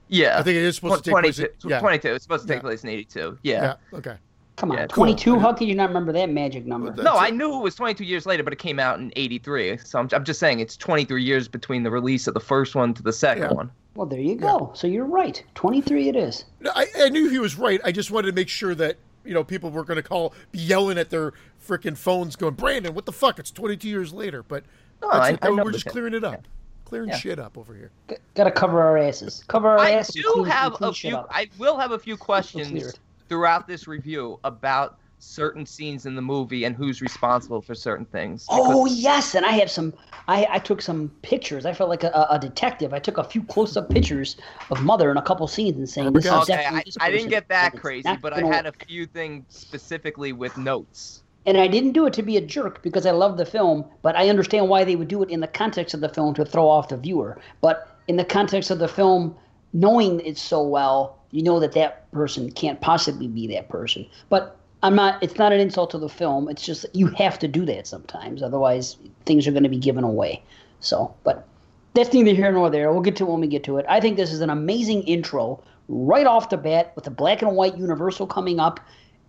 Yeah. 0.08 0.38
I 0.38 0.42
think 0.42 0.56
it 0.56 0.62
is 0.62 0.76
supposed 0.76 1.04
to 1.04 1.10
take 1.10 1.20
place. 1.22 1.36
22, 1.36 1.66
in- 1.66 1.70
yeah. 1.70 1.80
22. 1.80 2.08
It's 2.14 2.24
supposed 2.24 2.42
to 2.46 2.48
take 2.48 2.56
Yeah. 2.58 2.60
place 2.62 2.82
in 2.82 2.88
82. 2.88 3.38
Yeah. 3.42 3.62
Yeah. 3.92 3.98
Okay. 3.98 4.16
Come 4.56 4.72
on, 4.72 4.76
Yeah, 4.78 4.86
twenty 4.88 5.14
two. 5.14 5.32
cool. 5.32 5.40
How 5.40 5.52
could 5.54 5.68
you 5.68 5.74
not 5.74 5.88
remember 5.88 6.12
that 6.12 6.28
magic 6.28 6.66
number? 6.66 6.90
No, 6.90 7.02
That's 7.02 7.16
I 7.18 7.30
knew 7.30 7.54
it 7.56 7.62
was 7.62 7.74
22 7.74 8.04
years 8.04 8.26
later, 8.26 8.42
but 8.42 8.52
it 8.52 8.58
came 8.58 8.78
out 8.78 8.98
in 8.98 9.10
83. 9.16 9.78
So 9.78 9.98
I'm, 9.98 10.08
I'm 10.12 10.24
just 10.24 10.38
saying 10.40 10.60
it's 10.60 10.76
23 10.76 11.22
years 11.22 11.48
between 11.48 11.82
the 11.82 11.90
release 11.90 12.26
of 12.26 12.34
the 12.34 12.40
first 12.40 12.74
one 12.74 12.92
to 12.94 13.02
the 13.02 13.12
second 13.12 13.44
Yeah. 13.44 13.52
one. 13.52 13.70
Well, 13.94 14.06
there 14.06 14.20
you 14.20 14.36
go. 14.36 14.70
So 14.74 14.86
you're 14.86 15.04
right. 15.04 15.42
Twenty 15.54 15.80
three. 15.80 16.08
It 16.08 16.16
is. 16.16 16.44
I, 16.74 16.86
I 16.98 17.08
knew 17.08 17.28
he 17.28 17.38
was 17.38 17.56
right. 17.56 17.80
I 17.84 17.92
just 17.92 18.10
wanted 18.10 18.28
to 18.28 18.32
make 18.34 18.48
sure 18.48 18.74
that 18.76 18.96
you 19.24 19.34
know 19.34 19.44
people 19.44 19.70
were 19.70 19.84
going 19.84 19.96
to 19.96 20.02
call, 20.02 20.32
be 20.52 20.60
yelling 20.60 20.96
at 20.98 21.10
their 21.10 21.32
freaking 21.66 21.96
phones, 21.96 22.36
going, 22.36 22.54
"Brandon, 22.54 22.94
what 22.94 23.04
the 23.06 23.12
fuck? 23.12 23.38
It's 23.38 23.50
22 23.50 23.88
years 23.88 24.12
later." 24.12 24.42
But 24.42 24.64
No, 25.02 25.08
I- 25.10 25.36
I 25.42 25.50
we're 25.50 25.72
just 25.72 25.86
clearing 25.86 26.14
it 26.14 26.24
up. 26.24 26.46
clearing 26.84 27.08
Yeah. 27.10 27.16
shit 27.16 27.38
up 27.38 27.58
over 27.58 27.74
here. 27.74 27.90
G- 28.08 28.16
gotta 28.34 28.50
cover 28.50 28.80
our 28.82 28.96
asses. 28.98 29.44
Cover 29.48 29.68
our 29.68 29.78
I 29.78 29.90
asses. 29.92 30.14
do 30.16 30.22
clean- 30.34 30.44
have 30.46 30.72
clean 30.74 30.90
a 30.90 30.94
few. 30.94 31.16
I 31.30 31.48
will 31.58 31.76
have 31.78 31.90
a 31.92 31.98
few 31.98 32.16
questions 32.16 32.94
throughout 33.28 33.66
this 33.68 33.86
review 33.88 34.38
about 34.44 34.98
certain 35.20 35.64
scenes 35.66 36.06
in 36.06 36.14
the 36.14 36.22
movie 36.22 36.64
and 36.64 36.74
who's 36.74 37.00
responsible 37.00 37.60
for 37.60 37.74
certain 37.74 38.06
things. 38.06 38.46
Oh 38.48 38.86
yes, 38.86 39.34
and 39.34 39.44
I 39.44 39.52
have 39.52 39.70
some. 39.70 39.92
I, 40.26 40.46
I 40.50 40.58
took 40.58 40.82
some 40.82 41.10
pictures. 41.22 41.66
I 41.66 41.72
felt 41.72 41.90
like 41.90 42.04
a, 42.04 42.26
a 42.30 42.38
detective. 42.38 42.92
I 42.92 42.98
took 42.98 43.18
a 43.18 43.24
few 43.24 43.42
close-up 43.42 43.90
pictures 43.90 44.36
of 44.70 44.82
mother 44.82 45.10
in 45.10 45.16
a 45.16 45.22
couple 45.22 45.46
scenes 45.46 45.76
and 45.76 45.88
saying 45.88 46.12
this 46.12 46.24
is 46.24 46.32
Okay, 46.32 46.64
I, 46.64 46.82
this 46.84 46.96
I 47.00 47.10
didn't 47.10 47.30
get 47.30 47.48
that 47.48 47.76
crazy, 47.76 48.16
but 48.20 48.32
I 48.32 48.46
had 48.46 48.66
a 48.66 48.72
few 48.72 49.06
things 49.06 49.44
specifically 49.48 50.32
with 50.32 50.56
notes. 50.56 51.22
And 51.46 51.56
I 51.56 51.68
didn't 51.68 51.92
do 51.92 52.06
it 52.06 52.12
to 52.14 52.22
be 52.22 52.36
a 52.36 52.40
jerk 52.40 52.82
because 52.82 53.06
I 53.06 53.12
love 53.12 53.38
the 53.38 53.46
film, 53.46 53.86
but 54.02 54.14
I 54.14 54.28
understand 54.28 54.68
why 54.68 54.84
they 54.84 54.94
would 54.94 55.08
do 55.08 55.22
it 55.22 55.30
in 55.30 55.40
the 55.40 55.48
context 55.48 55.94
of 55.94 56.00
the 56.00 56.08
film 56.08 56.34
to 56.34 56.44
throw 56.44 56.68
off 56.68 56.88
the 56.88 56.98
viewer. 56.98 57.40
But 57.62 57.98
in 58.08 58.16
the 58.16 58.26
context 58.26 58.70
of 58.70 58.78
the 58.78 58.88
film, 58.88 59.34
knowing 59.72 60.20
it 60.20 60.36
so 60.36 60.62
well, 60.62 61.18
you 61.30 61.42
know 61.42 61.58
that 61.60 61.72
that 61.72 62.10
person 62.12 62.50
can't 62.50 62.80
possibly 62.80 63.26
be 63.26 63.46
that 63.48 63.68
person. 63.68 64.06
But 64.28 64.59
I'm 64.82 64.94
not. 64.94 65.22
It's 65.22 65.36
not 65.36 65.52
an 65.52 65.60
insult 65.60 65.90
to 65.90 65.98
the 65.98 66.08
film. 66.08 66.48
It's 66.48 66.64
just 66.64 66.86
you 66.94 67.08
have 67.08 67.38
to 67.40 67.48
do 67.48 67.66
that 67.66 67.86
sometimes, 67.86 68.42
otherwise 68.42 68.96
things 69.26 69.46
are 69.46 69.52
going 69.52 69.62
to 69.62 69.68
be 69.68 69.78
given 69.78 70.04
away. 70.04 70.42
So, 70.80 71.14
but 71.24 71.46
that's 71.94 72.12
neither 72.12 72.32
here 72.32 72.50
nor 72.52 72.70
there. 72.70 72.92
We'll 72.92 73.02
get 73.02 73.16
to 73.16 73.24
it 73.24 73.30
when 73.30 73.40
we 73.40 73.46
get 73.46 73.64
to 73.64 73.76
it. 73.78 73.86
I 73.88 74.00
think 74.00 74.16
this 74.16 74.32
is 74.32 74.40
an 74.40 74.50
amazing 74.50 75.02
intro 75.02 75.62
right 75.88 76.26
off 76.26 76.50
the 76.50 76.56
bat 76.56 76.92
with 76.94 77.04
the 77.04 77.10
black 77.10 77.42
and 77.42 77.56
white 77.56 77.76
Universal 77.76 78.28
coming 78.28 78.60
up, 78.60 78.80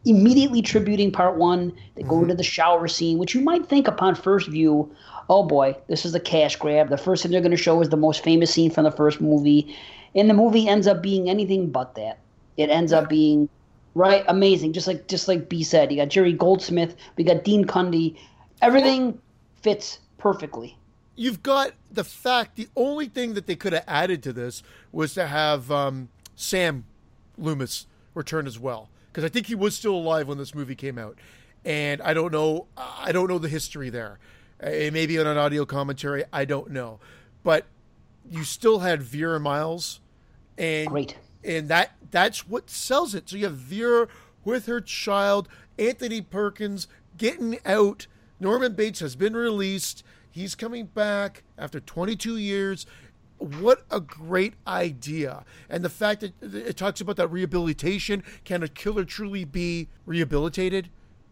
immediately 0.06 0.62
tributing 0.62 1.12
part 1.12 1.38
one. 1.38 1.74
They 1.96 2.04
go 2.04 2.12
mm-hmm. 2.12 2.24
into 2.24 2.36
the 2.36 2.44
shower 2.44 2.88
scene, 2.88 3.18
which 3.18 3.34
you 3.36 3.42
might 3.42 3.68
think 3.68 3.88
upon 3.88 4.16
first 4.16 4.48
view, 4.48 4.94
oh 5.30 5.44
boy, 5.44 5.76
this 5.88 6.06
is 6.06 6.16
a 6.16 6.20
cash 6.20 6.56
grab. 6.56 6.90
The 6.90 6.98
first 6.98 7.24
thing 7.24 7.32
they're 7.32 7.42
going 7.42 7.52
to 7.52 7.58
show 7.58 7.82
is 7.82 7.90
the 7.90 7.98
most 7.98 8.24
famous 8.24 8.54
scene 8.54 8.72
from 8.72 8.84
the 8.84 8.92
first 8.92 9.20
movie. 9.20 9.76
And 10.14 10.30
the 10.30 10.34
movie 10.34 10.68
ends 10.68 10.88
up 10.88 11.02
being 11.02 11.30
anything 11.30 11.72
but 11.72 11.96
that. 11.96 12.20
It 12.58 12.70
ends 12.70 12.94
up 12.94 13.10
being 13.10 13.50
right 13.96 14.24
amazing 14.28 14.74
just 14.74 14.88
like 14.88 15.08
just 15.08 15.28
like 15.28 15.50
b 15.50 15.64
said 15.64 15.92
you 15.92 15.98
got 15.98 16.08
jerry 16.08 16.34
goldsmith 16.34 16.96
we 17.18 17.24
got 17.24 17.44
dean 17.44 17.66
cundey 17.66 18.18
everything 18.62 19.20
fits 19.62 20.00
perfectly 20.18 20.78
You've 21.16 21.44
got 21.44 21.74
the 21.92 22.04
fact 22.04 22.56
the 22.56 22.68
only 22.76 23.08
thing 23.08 23.34
that 23.34 23.46
they 23.46 23.56
could 23.56 23.74
have 23.74 23.84
added 23.88 24.24
to 24.24 24.34
this 24.34 24.64
was 24.92 25.14
to 25.16 25.28
have 25.28 25.70
um, 25.70 26.10
Sam 26.36 26.86
Loomis 27.38 27.86
return 28.14 28.48
as 28.48 28.58
well 28.58 28.90
because 29.12 29.24
I 29.24 29.30
think 29.30 29.48
he 29.48 29.56
was 29.56 29.76
still 29.76 29.94
alive 29.94 30.28
when 30.28 30.38
this 30.38 30.56
movie 30.56 30.76
came 30.76 30.98
out, 30.98 31.18
and 31.66 32.02
I 32.02 32.14
don't 32.14 32.32
know 32.32 32.68
I 32.78 33.12
don't 33.12 33.28
know 33.28 33.40
the 33.40 33.50
history 33.50 33.90
there. 33.90 34.20
It 34.62 34.94
may 34.94 35.06
be 35.06 35.20
on 35.20 35.28
an 35.28 35.38
audio 35.38 35.66
commentary. 35.66 36.24
I 36.32 36.46
don't 36.46 36.72
know, 36.72 37.00
but 37.44 37.66
you 38.30 38.44
still 38.44 38.80
had 38.80 39.04
Vera 39.04 39.40
Miles, 39.40 40.00
and 40.58 40.88
Great. 40.88 41.18
And 41.44 41.68
that 41.70 41.92
that's 42.12 42.48
what 42.48 42.70
sells 42.70 43.16
it. 43.16 43.30
So 43.30 43.38
you 43.38 43.46
have 43.46 43.56
Vera 43.56 44.08
with 44.44 44.66
her 44.66 44.82
child, 44.82 45.48
Anthony 45.78 46.22
Perkins 46.22 46.88
getting 47.18 47.60
out. 47.66 48.08
Norman 48.40 48.74
Bates 48.74 49.00
has 49.00 49.16
been 49.16 49.36
released. 49.36 50.04
He's 50.30 50.56
coming 50.56 50.86
back 50.86 51.44
after 51.58 51.80
22 51.80 52.38
years. 52.38 52.86
What 53.38 53.86
a 53.90 54.00
great 54.00 54.54
idea. 54.68 55.44
And 55.70 55.84
the 55.84 55.90
fact 55.90 56.22
that 56.22 56.34
it 56.42 56.78
talks 56.78 57.02
about 57.02 57.16
that 57.18 57.32
rehabilitation 57.32 58.24
can 58.44 58.64
a 58.64 58.68
killer 58.68 59.04
truly 59.04 59.46
be 59.46 59.90
rehabilitated 60.06 60.90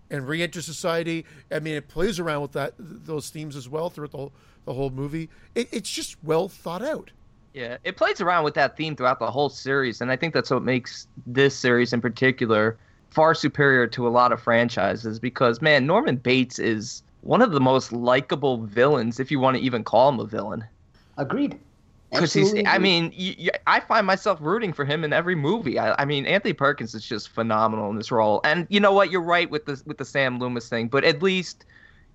and 0.09 0.27
re 0.27 0.41
enter 0.41 0.61
society? 0.61 1.25
I 1.51 1.59
mean, 1.59 1.75
it 1.75 1.87
plays 1.87 2.19
around 2.19 2.41
with 2.41 2.51
that 2.53 2.73
those 2.77 3.29
themes 3.29 3.55
as 3.55 3.69
well 3.69 3.89
throughout 3.89 4.11
the 4.11 4.17
whole, 4.17 4.33
the 4.65 4.73
whole 4.73 4.89
movie. 4.89 5.29
It, 5.55 5.69
it's 5.71 5.89
just 5.89 6.17
well 6.23 6.49
thought 6.49 6.81
out. 6.81 7.11
Yeah, 7.59 7.75
it 7.83 7.97
plays 7.97 8.21
around 8.21 8.45
with 8.45 8.53
that 8.53 8.77
theme 8.77 8.95
throughout 8.95 9.19
the 9.19 9.29
whole 9.29 9.49
series, 9.49 9.99
and 9.99 10.09
I 10.09 10.15
think 10.15 10.33
that's 10.33 10.49
what 10.49 10.63
makes 10.63 11.09
this 11.27 11.53
series 11.53 11.91
in 11.91 11.99
particular 11.99 12.77
far 13.09 13.35
superior 13.35 13.85
to 13.85 14.07
a 14.07 14.09
lot 14.09 14.31
of 14.31 14.41
franchises 14.41 15.19
because, 15.19 15.61
man, 15.61 15.85
Norman 15.85 16.15
Bates 16.15 16.57
is 16.57 17.03
one 17.19 17.41
of 17.41 17.51
the 17.51 17.59
most 17.59 17.91
likable 17.91 18.59
villains, 18.65 19.19
if 19.19 19.29
you 19.29 19.41
want 19.41 19.57
to 19.57 19.61
even 19.61 19.83
call 19.83 20.07
him 20.07 20.21
a 20.21 20.25
villain. 20.25 20.63
agreed 21.17 21.59
Because 22.11 22.31
he's, 22.31 22.53
I 22.65 22.77
mean, 22.77 23.11
I 23.67 23.81
find 23.81 24.07
myself 24.07 24.39
rooting 24.39 24.71
for 24.71 24.85
him 24.85 25.03
in 25.03 25.11
every 25.11 25.35
movie. 25.35 25.77
I, 25.77 26.01
I 26.01 26.05
mean, 26.05 26.25
Anthony 26.25 26.53
Perkins 26.53 26.95
is 26.95 27.03
just 27.03 27.27
phenomenal 27.27 27.89
in 27.89 27.97
this 27.97 28.09
role. 28.09 28.39
And 28.45 28.67
you 28.69 28.79
know 28.79 28.93
what? 28.93 29.11
You're 29.11 29.19
right 29.19 29.49
with 29.49 29.65
the 29.65 29.81
with 29.85 29.97
the 29.97 30.05
Sam 30.05 30.39
Loomis 30.39 30.69
thing, 30.69 30.87
but 30.87 31.03
at 31.03 31.21
least, 31.21 31.65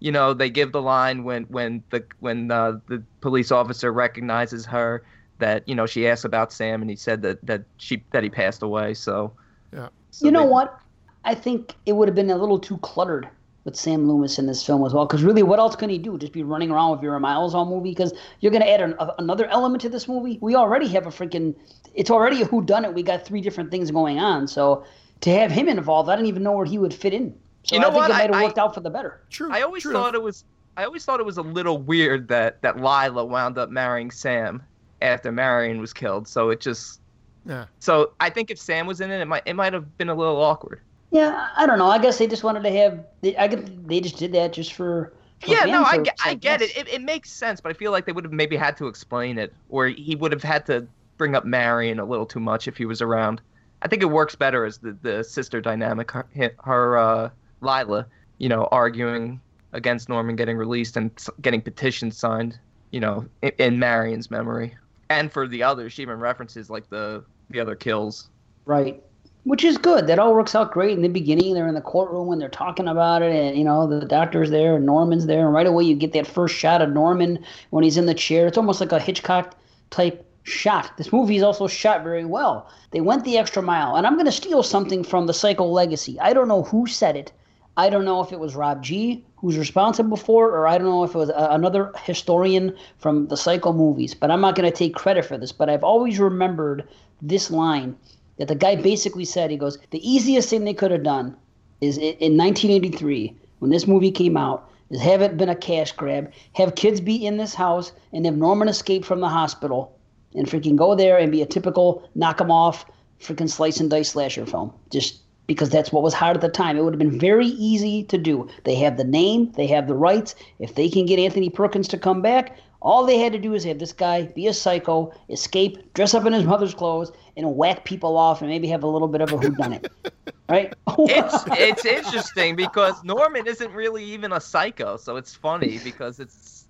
you 0.00 0.10
know, 0.10 0.32
they 0.32 0.48
give 0.48 0.72
the 0.72 0.80
line 0.80 1.22
when 1.22 1.42
when 1.44 1.82
the 1.90 2.02
when 2.20 2.50
uh, 2.50 2.78
the 2.88 3.02
police 3.20 3.52
officer 3.52 3.92
recognizes 3.92 4.64
her 4.64 5.04
that 5.38 5.66
you 5.68 5.74
know 5.74 5.86
she 5.86 6.06
asked 6.08 6.24
about 6.24 6.52
Sam, 6.52 6.80
and 6.80 6.90
he 6.90 6.96
said 6.96 7.22
that 7.22 7.44
that 7.46 7.62
she 7.78 8.02
that 8.12 8.22
he 8.22 8.30
passed 8.30 8.62
away. 8.62 8.94
So, 8.94 9.32
Yeah. 9.72 9.88
so 10.10 10.26
you 10.26 10.32
know 10.32 10.42
they- 10.44 10.48
what? 10.50 10.78
I 11.24 11.34
think 11.34 11.74
it 11.86 11.92
would 11.94 12.06
have 12.08 12.14
been 12.14 12.30
a 12.30 12.36
little 12.36 12.58
too 12.58 12.76
cluttered 12.78 13.28
with 13.64 13.74
sam 13.74 14.06
loomis 14.06 14.38
in 14.38 14.44
this 14.44 14.62
film 14.64 14.84
as 14.84 14.92
well 14.92 15.06
because 15.06 15.22
really 15.24 15.42
what 15.42 15.58
else 15.58 15.74
can 15.74 15.88
he 15.88 15.96
do? 15.96 16.18
Just 16.18 16.34
be 16.34 16.42
running 16.42 16.70
around 16.70 16.90
with 16.90 17.00
vera 17.00 17.18
miles 17.18 17.54
all 17.54 17.64
movie? 17.64 17.92
Because 17.92 18.12
you're 18.40 18.52
going 18.52 18.62
to 18.62 18.70
add 18.70 18.82
an, 18.82 18.94
a, 18.98 19.08
another 19.18 19.46
element 19.46 19.80
to 19.80 19.88
this 19.88 20.06
movie? 20.06 20.36
We 20.42 20.54
already 20.54 20.86
have 20.88 21.06
a 21.06 21.08
freaking 21.10 21.54
it's 21.94 22.10
already 22.10 22.42
a 22.42 22.44
who 22.44 22.62
done 22.62 22.84
it 22.84 22.92
we 22.92 23.02
got 23.02 23.24
three 23.24 23.40
different 23.40 23.70
things 23.70 23.90
going 23.90 24.18
on. 24.18 24.46
So 24.48 24.84
to 25.22 25.30
have 25.30 25.50
him 25.50 25.66
involved 25.68 26.10
i 26.10 26.16
don't 26.16 26.26
even 26.26 26.42
know 26.42 26.52
where 26.52 26.66
he 26.66 26.76
would 26.76 26.92
fit 26.92 27.14
in. 27.14 27.34
So 27.62 27.76
You 27.76 27.80
know 27.80 27.88
i 27.88 27.90
think 27.92 27.96
what? 28.02 28.10
it 28.10 28.12
might 28.12 28.22
have 28.34 28.34
I- 28.34 28.44
worked 28.44 28.58
out 28.58 28.74
for 28.74 28.80
the 28.80 28.90
better. 28.90 29.22
True. 29.30 29.50
I 29.50 29.62
always 29.62 29.82
true. 29.82 29.94
thought 29.94 30.14
it 30.14 30.22
was 30.22 30.44
I 30.76 30.84
always 30.84 31.02
thought 31.06 31.20
it 31.20 31.26
was 31.26 31.38
a 31.38 31.42
little 31.42 31.78
weird 31.78 32.28
that 32.28 32.60
that 32.60 32.76
Lila 32.76 33.24
wound 33.24 33.56
up 33.56 33.70
marrying 33.70 34.10
Sam 34.10 34.62
after 35.04 35.30
Marion 35.32 35.80
was 35.80 35.92
killed. 35.92 36.26
So 36.28 36.50
it 36.50 36.60
just 36.60 37.00
Yeah. 37.46 37.66
so 37.78 38.12
I 38.20 38.30
think 38.30 38.50
if 38.50 38.58
Sam 38.58 38.86
was 38.86 39.00
in 39.00 39.10
it, 39.10 39.20
it 39.20 39.26
might 39.26 39.42
it 39.46 39.54
might 39.54 39.72
have 39.72 39.96
been 39.98 40.08
a 40.08 40.14
little 40.14 40.40
awkward. 40.40 40.80
yeah 41.12 41.48
i 41.56 41.64
don't 41.66 41.78
know 41.78 41.86
i 41.96 41.98
guess 41.98 42.18
they 42.18 42.26
just 42.26 42.42
wanted 42.42 42.62
to 42.64 42.70
have 42.80 42.94
they, 43.22 43.36
i 43.36 43.46
guess 43.46 43.62
they 43.86 44.00
just 44.00 44.16
did 44.18 44.32
that 44.32 44.52
just 44.52 44.72
for, 44.72 45.12
for 45.40 45.50
Yeah, 45.50 45.64
no, 45.66 45.84
I 45.84 45.98
get, 45.98 46.16
I 46.24 46.34
get 46.34 46.62
it. 46.62 46.76
it. 46.76 46.88
It 46.88 47.02
makes 47.02 47.30
sense, 47.30 47.60
but 47.60 47.70
I 47.70 47.74
feel 47.74 47.92
like 47.92 48.04
they 48.06 48.12
would 48.12 48.24
have 48.24 48.32
maybe 48.32 48.56
had 48.56 48.76
to 48.78 48.86
explain 48.88 49.38
it, 49.38 49.52
or 49.68 49.86
he 49.88 50.16
would 50.16 50.32
have 50.32 50.42
had 50.42 50.64
to 50.66 50.88
bring 51.18 51.34
up 51.36 51.44
Marion 51.44 52.00
a 52.00 52.04
little 52.04 52.26
too 52.26 52.40
much 52.40 52.66
if 52.66 52.76
he 52.76 52.86
was 52.86 53.00
around. 53.02 53.40
I 53.82 53.88
think 53.88 54.02
it 54.02 54.10
works 54.10 54.34
better 54.34 54.64
as 54.64 54.78
the, 54.78 54.96
the 55.02 55.22
sister 55.22 55.60
dynamic. 55.60 56.10
Her, 56.10 56.26
her 56.64 56.96
uh, 56.98 57.30
Lila, 57.60 58.06
you 58.38 58.48
know, 58.48 58.66
arguing 58.72 59.40
against 59.72 60.08
Norman 60.08 60.34
getting 60.36 60.56
released 60.56 60.96
and 60.96 61.10
getting 61.42 61.60
petitions 61.60 62.16
signed, 62.18 62.58
you 62.90 63.00
know, 63.00 63.26
in, 63.42 63.52
in 63.58 63.78
Marion's 63.78 64.30
memory. 64.30 64.74
And 65.08 65.32
for 65.32 65.46
the 65.46 65.62
others, 65.62 65.92
she 65.92 66.02
even 66.02 66.18
references 66.18 66.70
like 66.70 66.88
the 66.88 67.24
the 67.50 67.60
other 67.60 67.74
kills. 67.74 68.28
Right. 68.64 69.02
Which 69.44 69.62
is 69.62 69.76
good. 69.76 70.06
That 70.06 70.18
all 70.18 70.34
works 70.34 70.54
out 70.54 70.72
great 70.72 70.96
in 70.96 71.02
the 71.02 71.08
beginning. 71.08 71.52
They're 71.52 71.68
in 71.68 71.74
the 71.74 71.82
courtroom 71.82 72.26
when 72.26 72.38
they're 72.38 72.48
talking 72.48 72.88
about 72.88 73.20
it, 73.20 73.34
and 73.34 73.58
you 73.58 73.64
know 73.64 73.86
the 73.86 74.06
doctor's 74.06 74.50
there 74.50 74.76
and 74.76 74.86
Norman's 74.86 75.26
there, 75.26 75.44
and 75.44 75.54
right 75.54 75.66
away 75.66 75.84
you 75.84 75.94
get 75.94 76.12
that 76.14 76.26
first 76.26 76.54
shot 76.54 76.80
of 76.80 76.90
Norman 76.90 77.44
when 77.70 77.84
he's 77.84 77.98
in 77.98 78.06
the 78.06 78.14
chair. 78.14 78.46
It's 78.46 78.56
almost 78.56 78.80
like 78.80 78.92
a 78.92 78.98
Hitchcock 78.98 79.54
type 79.90 80.24
shot. 80.44 80.96
This 80.96 81.12
movie 81.12 81.36
is 81.36 81.42
also 81.42 81.66
shot 81.66 82.02
very 82.02 82.24
well. 82.24 82.70
They 82.92 83.02
went 83.02 83.24
the 83.24 83.36
extra 83.36 83.60
mile, 83.62 83.96
and 83.96 84.06
I'm 84.06 84.14
going 84.14 84.26
to 84.26 84.32
steal 84.32 84.62
something 84.62 85.04
from 85.04 85.26
the 85.26 85.34
Psycho 85.34 85.66
Legacy. 85.66 86.18
I 86.20 86.32
don't 86.32 86.48
know 86.48 86.62
who 86.62 86.86
said 86.86 87.16
it. 87.16 87.32
I 87.76 87.90
don't 87.90 88.04
know 88.04 88.22
if 88.22 88.32
it 88.32 88.38
was 88.38 88.54
Rob 88.54 88.82
G 88.82 89.26
who's 89.44 89.58
responsible 89.58 90.16
for 90.16 90.48
it, 90.48 90.52
or 90.52 90.66
I 90.66 90.78
don't 90.78 90.86
know 90.86 91.04
if 91.04 91.14
it 91.14 91.18
was 91.18 91.28
a, 91.28 91.48
another 91.50 91.92
historian 92.02 92.74
from 92.96 93.26
the 93.28 93.36
Psycho 93.36 93.74
movies. 93.74 94.14
But 94.14 94.30
I'm 94.30 94.40
not 94.40 94.54
going 94.54 94.70
to 94.70 94.74
take 94.74 94.94
credit 94.94 95.26
for 95.26 95.36
this. 95.36 95.52
But 95.52 95.68
I've 95.68 95.84
always 95.84 96.18
remembered 96.18 96.88
this 97.20 97.50
line 97.50 97.94
that 98.38 98.48
the 98.48 98.54
guy 98.54 98.74
basically 98.76 99.26
said. 99.26 99.50
He 99.50 99.58
goes, 99.58 99.76
"The 99.90 100.00
easiest 100.00 100.48
thing 100.48 100.64
they 100.64 100.72
could 100.72 100.90
have 100.90 101.02
done 101.02 101.36
is 101.82 101.98
in 101.98 102.38
1983 102.38 103.36
when 103.58 103.70
this 103.70 103.86
movie 103.86 104.10
came 104.10 104.38
out." 104.38 104.66
Is 104.88 105.02
have 105.02 105.20
it 105.20 105.36
been 105.36 105.50
a 105.50 105.54
cash 105.54 105.92
grab, 105.92 106.32
have 106.54 106.74
kids 106.74 107.02
be 107.02 107.26
in 107.26 107.36
this 107.36 107.52
house, 107.54 107.92
and 108.14 108.24
have 108.24 108.38
Norman 108.38 108.68
escape 108.68 109.04
from 109.04 109.20
the 109.20 109.28
hospital, 109.28 109.92
and 110.34 110.46
freaking 110.46 110.76
go 110.76 110.94
there 110.94 111.18
and 111.18 111.30
be 111.30 111.42
a 111.42 111.46
typical 111.46 112.02
knock 112.14 112.40
'em 112.40 112.50
off, 112.50 112.86
freaking 113.20 113.50
slice 113.50 113.78
and 113.78 113.90
dice 113.90 114.10
slasher 114.10 114.46
film. 114.46 114.72
Just 114.90 115.20
because 115.46 115.70
that's 115.70 115.92
what 115.92 116.02
was 116.02 116.14
hard 116.14 116.36
at 116.36 116.40
the 116.40 116.48
time. 116.48 116.76
It 116.76 116.84
would 116.84 116.94
have 116.94 116.98
been 116.98 117.18
very 117.18 117.46
easy 117.46 118.04
to 118.04 118.18
do. 118.18 118.48
They 118.64 118.74
have 118.76 118.96
the 118.96 119.04
name, 119.04 119.52
they 119.52 119.66
have 119.68 119.86
the 119.86 119.94
rights. 119.94 120.34
If 120.58 120.74
they 120.74 120.88
can 120.88 121.06
get 121.06 121.18
Anthony 121.18 121.50
Perkins 121.50 121.88
to 121.88 121.98
come 121.98 122.22
back, 122.22 122.56
all 122.84 123.06
they 123.06 123.18
had 123.18 123.32
to 123.32 123.38
do 123.38 123.54
is 123.54 123.64
have 123.64 123.78
this 123.78 123.92
guy 123.92 124.26
be 124.26 124.46
a 124.46 124.52
psycho, 124.52 125.12
escape, 125.30 125.94
dress 125.94 126.12
up 126.12 126.26
in 126.26 126.34
his 126.34 126.44
mother's 126.44 126.74
clothes, 126.74 127.12
and 127.36 127.56
whack 127.56 127.84
people 127.84 128.16
off, 128.16 128.42
and 128.42 128.50
maybe 128.50 128.68
have 128.68 128.82
a 128.82 128.86
little 128.86 129.08
bit 129.08 129.22
of 129.22 129.32
a 129.32 129.36
whodunit, 129.38 129.88
right? 130.48 130.74
It's 130.98 131.44
it's 131.46 131.84
interesting 131.86 132.56
because 132.56 133.02
Norman 133.02 133.46
isn't 133.46 133.72
really 133.72 134.04
even 134.04 134.32
a 134.32 134.40
psycho, 134.40 134.98
so 134.98 135.16
it's 135.16 135.34
funny 135.34 135.80
because 135.82 136.20
it's 136.20 136.66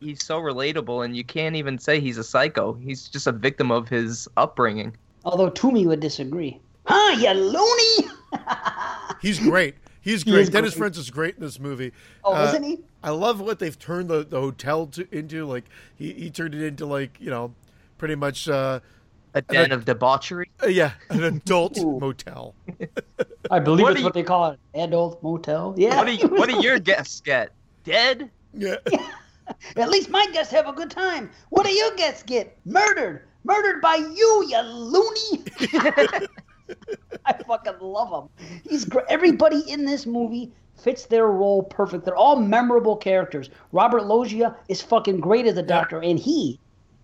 he's 0.00 0.24
so 0.24 0.40
relatable, 0.40 1.04
and 1.04 1.16
you 1.16 1.24
can't 1.24 1.54
even 1.54 1.78
say 1.78 2.00
he's 2.00 2.18
a 2.18 2.24
psycho. 2.24 2.74
He's 2.74 3.08
just 3.08 3.28
a 3.28 3.32
victim 3.32 3.70
of 3.70 3.88
his 3.88 4.28
upbringing. 4.36 4.96
Although 5.24 5.50
Toomey 5.50 5.86
would 5.86 6.00
disagree. 6.00 6.60
Huh, 6.84 7.18
you 7.18 7.30
loony! 7.32 8.10
He's 9.22 9.38
great. 9.38 9.76
He's 10.00 10.24
great. 10.24 10.40
is 10.40 10.50
Dennis 10.50 10.72
great. 10.72 10.78
Francis 10.78 11.04
is 11.04 11.10
great 11.10 11.36
in 11.36 11.40
this 11.42 11.60
movie. 11.60 11.92
Oh, 12.24 12.34
Uh, 12.34 12.46
isn't 12.48 12.62
he? 12.64 12.80
I 13.04 13.10
love 13.10 13.40
what 13.40 13.58
they've 13.60 13.78
turned 13.78 14.08
the, 14.08 14.24
the 14.24 14.40
hotel 14.40 14.86
to, 14.88 15.06
into. 15.16 15.44
Like 15.46 15.64
he, 15.94 16.12
he 16.12 16.30
turned 16.30 16.54
it 16.54 16.62
into 16.62 16.86
like 16.86 17.16
you 17.20 17.30
know, 17.30 17.54
pretty 17.98 18.16
much 18.16 18.48
uh, 18.48 18.80
A 19.34 19.42
den 19.42 19.70
of 19.70 19.84
debauchery. 19.84 20.50
uh, 20.62 20.66
yeah, 20.66 20.92
an 21.10 21.22
adult 21.24 21.78
motel. 21.78 22.54
I 23.50 23.60
believe 23.60 23.84
What 23.84 23.92
it's 23.92 24.00
do 24.00 24.04
what 24.04 24.14
they 24.14 24.22
call 24.24 24.50
it, 24.50 24.58
adult 24.74 25.22
motel. 25.22 25.74
Yeah. 25.76 25.96
What 25.96 26.06
do 26.06 26.14
you, 26.14 26.26
what 26.28 26.48
do 26.48 26.60
your 26.60 26.78
guests 26.90 27.20
get? 27.20 27.52
Dead? 27.84 28.28
Yeah, 28.54 28.76
At 29.76 29.88
least 29.90 30.10
my 30.10 30.26
guests 30.32 30.52
have 30.52 30.66
a 30.68 30.72
good 30.72 30.90
time. 30.90 31.30
What 31.50 31.64
do 31.64 31.72
your 31.72 31.94
guests 31.96 32.22
get? 32.24 32.56
Murdered. 32.64 33.22
Murdered 33.44 33.80
by 33.80 33.96
you, 33.96 34.46
you 34.48 34.60
loony. 34.60 35.44
I 37.26 37.34
fucking 37.46 37.74
love 37.80 38.30
him. 38.38 38.48
He's 38.68 38.84
great. 38.84 39.06
Everybody 39.08 39.60
in 39.68 39.84
this 39.84 40.06
movie 40.06 40.52
fits 40.76 41.06
their 41.06 41.26
role 41.26 41.62
perfect. 41.62 42.04
They're 42.04 42.16
all 42.16 42.36
memorable 42.36 42.96
characters. 42.96 43.50
Robert 43.72 44.04
Loggia 44.04 44.56
is 44.68 44.82
fucking 44.82 45.20
great 45.20 45.46
as 45.46 45.56
a 45.56 45.62
doctor, 45.62 46.00
and 46.00 46.18
he 46.18 46.58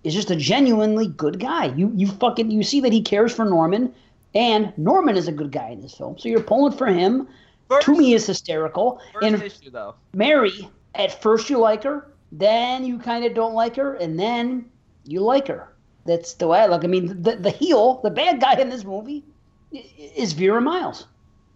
is 0.04 0.14
just 0.14 0.30
a 0.30 0.36
genuinely 0.36 1.06
good 1.06 1.38
guy. 1.38 1.66
You 1.66 1.92
you 1.94 2.06
fucking 2.06 2.50
you 2.50 2.62
see 2.62 2.80
that 2.80 2.92
he 2.92 3.02
cares 3.02 3.34
for 3.34 3.44
Norman, 3.44 3.94
and 4.34 4.72
Norman 4.76 5.16
is 5.16 5.28
a 5.28 5.32
good 5.32 5.52
guy 5.52 5.68
in 5.68 5.80
this 5.80 5.94
film. 5.94 6.18
So 6.18 6.28
you're 6.28 6.42
pulling 6.42 6.76
for 6.76 6.86
him. 6.86 7.28
First, 7.68 7.86
Toomey 7.86 8.14
is 8.14 8.26
hysterical, 8.26 9.00
first 9.12 9.26
and 9.26 9.42
issue 9.42 9.70
though. 9.70 9.94
Mary, 10.14 10.68
at 10.94 11.20
first 11.20 11.50
you 11.50 11.58
like 11.58 11.82
her, 11.84 12.10
then 12.32 12.84
you 12.84 12.98
kind 12.98 13.24
of 13.24 13.34
don't 13.34 13.54
like 13.54 13.76
her, 13.76 13.94
and 13.94 14.18
then 14.18 14.64
you 15.04 15.20
like 15.20 15.48
her. 15.48 15.74
That's 16.06 16.34
the 16.34 16.48
way 16.48 16.60
I 16.60 16.66
look. 16.66 16.84
I 16.84 16.86
mean, 16.86 17.22
the, 17.22 17.36
the 17.36 17.50
heel, 17.50 18.00
the 18.02 18.10
bad 18.10 18.40
guy 18.40 18.54
in 18.54 18.70
this 18.70 18.84
movie, 18.84 19.24
is 19.72 20.32
Vera 20.32 20.60
Miles. 20.60 21.06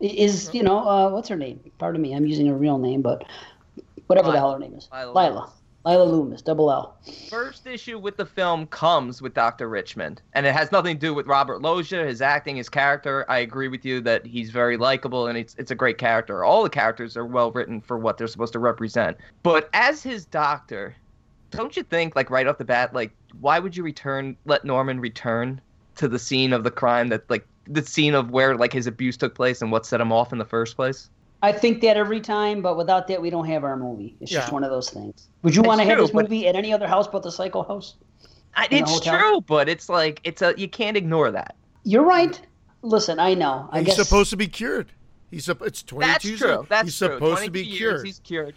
Is 0.01 0.51
you 0.53 0.63
know 0.63 0.79
uh, 0.79 1.11
what's 1.11 1.29
her 1.29 1.37
name? 1.37 1.61
Pardon 1.79 2.03
me, 2.03 2.13
I'm 2.15 2.27
using 2.27 2.47
her 2.47 2.55
real 2.55 2.79
name, 2.79 3.03
but 3.03 3.25
whatever 4.09 4.33
the 4.33 4.39
hell 4.39 4.53
her 4.53 4.59
name 4.59 4.75
is, 4.75 4.89
Lila 4.93 5.13
Lila, 5.13 5.35
Loomis. 5.35 5.51
Lila 5.85 6.05
Loomis, 6.05 6.43
double 6.43 6.73
L. 6.73 6.97
First 7.31 7.69
issue 7.69 7.99
with 7.99 8.17
the 8.17 8.27
film 8.27 8.67
comes 8.67 9.23
with 9.23 9.33
Dr. 9.33 9.69
Richmond, 9.69 10.21
and 10.33 10.45
it 10.45 10.55
has 10.55 10.73
nothing 10.73 10.97
to 10.97 11.01
do 11.01 11.15
with 11.15 11.27
Robert 11.29 11.63
Loggia, 11.63 12.05
his 12.05 12.21
acting, 12.21 12.57
his 12.57 12.69
character. 12.69 13.25
I 13.29 13.39
agree 13.39 13.69
with 13.69 13.85
you 13.85 14.01
that 14.01 14.27
he's 14.27 14.51
very 14.51 14.77
likable 14.77 15.29
and 15.29 15.39
it's, 15.39 15.55
it's 15.57 15.71
a 15.71 15.77
great 15.77 15.99
character. 15.99 16.43
All 16.45 16.65
the 16.65 16.71
characters 16.71 17.17
are 17.17 17.27
well 17.27 17.53
written 17.53 17.81
for 17.81 17.97
what 17.97 18.19
they're 18.19 18.27
supposed 18.27 18.53
to 18.55 18.59
represent. 18.59 19.17
But 19.45 19.71
as 19.73 20.03
his 20.03 20.25
doctor, 20.25 20.97
don't 21.51 21.77
you 21.77 21.85
think, 21.85 22.17
like 22.17 22.29
right 22.29 22.47
off 22.47 22.59
the 22.59 22.65
bat, 22.65 22.93
like 22.93 23.13
why 23.41 23.59
would 23.59 23.77
you 23.77 23.85
return, 23.85 24.37
let 24.47 24.65
Norman 24.65 25.01
return 25.01 25.61
to 25.97 26.09
the 26.09 26.19
scene 26.19 26.53
of 26.53 26.65
the 26.65 26.71
crime 26.71 27.09
that, 27.09 27.29
like, 27.29 27.47
the 27.67 27.83
scene 27.83 28.15
of 28.15 28.31
where 28.31 28.57
like 28.57 28.73
his 28.73 28.87
abuse 28.87 29.17
took 29.17 29.35
place 29.35 29.63
and 29.63 29.71
what 29.71 29.87
set 29.87 30.01
him 30.01 30.13
off 30.13 30.33
in 30.33 30.39
the 30.39 30.45
first 30.45 30.77
place? 30.77 31.11
I 31.43 31.51
think 31.53 31.81
that 31.81 31.97
every 31.97 32.21
time, 32.21 32.63
but 32.63 32.77
without 32.77 33.09
that, 33.09 33.21
we 33.21 33.29
don't 33.29 33.47
have 33.47 33.65
our 33.65 33.77
movie. 33.77 34.17
It's 34.21 34.31
just 34.31 34.53
one 34.53 34.63
of 34.63 34.71
those 34.71 34.91
things. 34.91 35.29
Would 35.43 35.57
you 35.57 35.63
want 35.63 35.81
to 35.81 35.85
have 35.87 35.97
true, 35.97 36.05
this 36.05 36.13
but- 36.13 36.25
movie 36.25 36.47
at 36.47 36.55
any 36.55 36.73
other 36.73 36.87
house 36.87 37.09
but 37.09 37.23
the 37.23 37.33
Psycho 37.33 37.63
House? 37.65 37.97
I, 38.55 38.69
it's 38.71 39.01
true, 39.01 39.41
but 39.41 39.69
it's 39.69 39.89
like 39.89 40.21
it's 40.25 40.43
a 40.43 40.55
you 40.57 40.69
can't 40.69 40.97
ignore 40.97 41.31
that. 41.31 41.57
You're 41.85 42.05
right. 42.05 42.41
Listen, 42.83 43.19
I 43.19 43.35
know. 43.35 43.69
I 43.73 43.79
he's 43.79 43.97
guess 43.97 43.97
supposed 43.97 44.31
to 44.31 44.37
be 44.37 44.47
cured. 44.47 44.93
He's 45.31 45.47
sup- 45.47 45.63
it's 45.63 45.83
twenty 45.83 46.07
That's 46.07 46.25
two. 46.25 46.37
true. 46.37 46.67
That's 46.69 46.89
he's 46.89 46.99
true. 46.99 47.15
supposed 47.15 47.45
to 47.45 47.51
be 47.51 47.65
years, 47.65 47.79
cured. 47.79 48.07
He's 48.07 48.19
cured. 48.19 48.55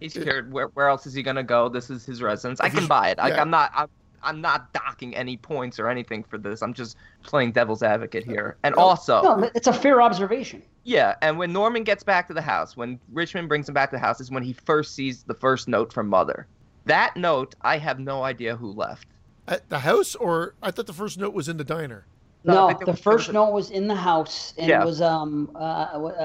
He's 0.00 0.12
cured. 0.14 0.52
Where, 0.52 0.66
where 0.68 0.88
else 0.88 1.06
is 1.06 1.14
he 1.14 1.22
gonna 1.22 1.44
go? 1.44 1.68
This 1.68 1.88
is 1.88 2.04
his 2.04 2.20
residence. 2.20 2.60
I 2.60 2.68
can 2.68 2.86
buy 2.86 3.10
it. 3.10 3.18
Like 3.18 3.34
yeah. 3.34 3.40
I'm 3.40 3.50
not. 3.50 3.70
I'm, 3.74 3.88
I'm 4.22 4.40
not 4.40 4.72
docking 4.72 5.14
any 5.16 5.36
points 5.36 5.78
or 5.78 5.88
anything 5.88 6.22
for 6.24 6.38
this. 6.38 6.62
I'm 6.62 6.74
just 6.74 6.96
playing 7.22 7.52
devil's 7.52 7.82
advocate 7.82 8.24
here. 8.24 8.56
And 8.64 8.74
also, 8.74 9.22
no. 9.22 9.50
It's 9.54 9.66
a 9.66 9.72
fair 9.72 10.00
observation. 10.02 10.62
yeah. 10.84 11.14
And 11.22 11.38
when 11.38 11.52
Norman 11.52 11.84
gets 11.84 12.02
back 12.02 12.26
to 12.28 12.34
the 12.34 12.42
house, 12.42 12.76
when 12.76 12.98
Richmond 13.12 13.48
brings 13.48 13.68
him 13.68 13.74
back 13.74 13.90
to 13.90 13.96
the 13.96 14.00
house, 14.00 14.20
is 14.20 14.30
when 14.30 14.42
he 14.42 14.52
first 14.52 14.94
sees 14.94 15.22
the 15.24 15.34
first 15.34 15.68
note 15.68 15.92
from 15.92 16.08
Mother. 16.08 16.46
That 16.86 17.16
note, 17.16 17.54
I 17.62 17.78
have 17.78 17.98
no 18.00 18.22
idea 18.24 18.56
who 18.56 18.72
left. 18.72 19.06
At 19.46 19.68
the 19.68 19.78
house, 19.78 20.14
or 20.14 20.54
I 20.62 20.70
thought 20.70 20.86
the 20.86 20.92
first 20.92 21.18
note 21.18 21.32
was 21.34 21.48
in 21.48 21.56
the 21.56 21.64
diner. 21.64 22.06
No, 22.44 22.68
No, 22.68 22.78
the 22.78 22.92
was- 22.92 23.00
first 23.00 23.18
was 23.18 23.28
a- 23.30 23.32
note 23.32 23.52
was 23.52 23.70
in 23.70 23.88
the 23.88 23.94
house, 23.94 24.54
and 24.58 24.68
Yeah. 24.68 24.82
it 24.82 24.86
was 24.86 25.00
um, 25.02 25.50
uh, 25.54 25.58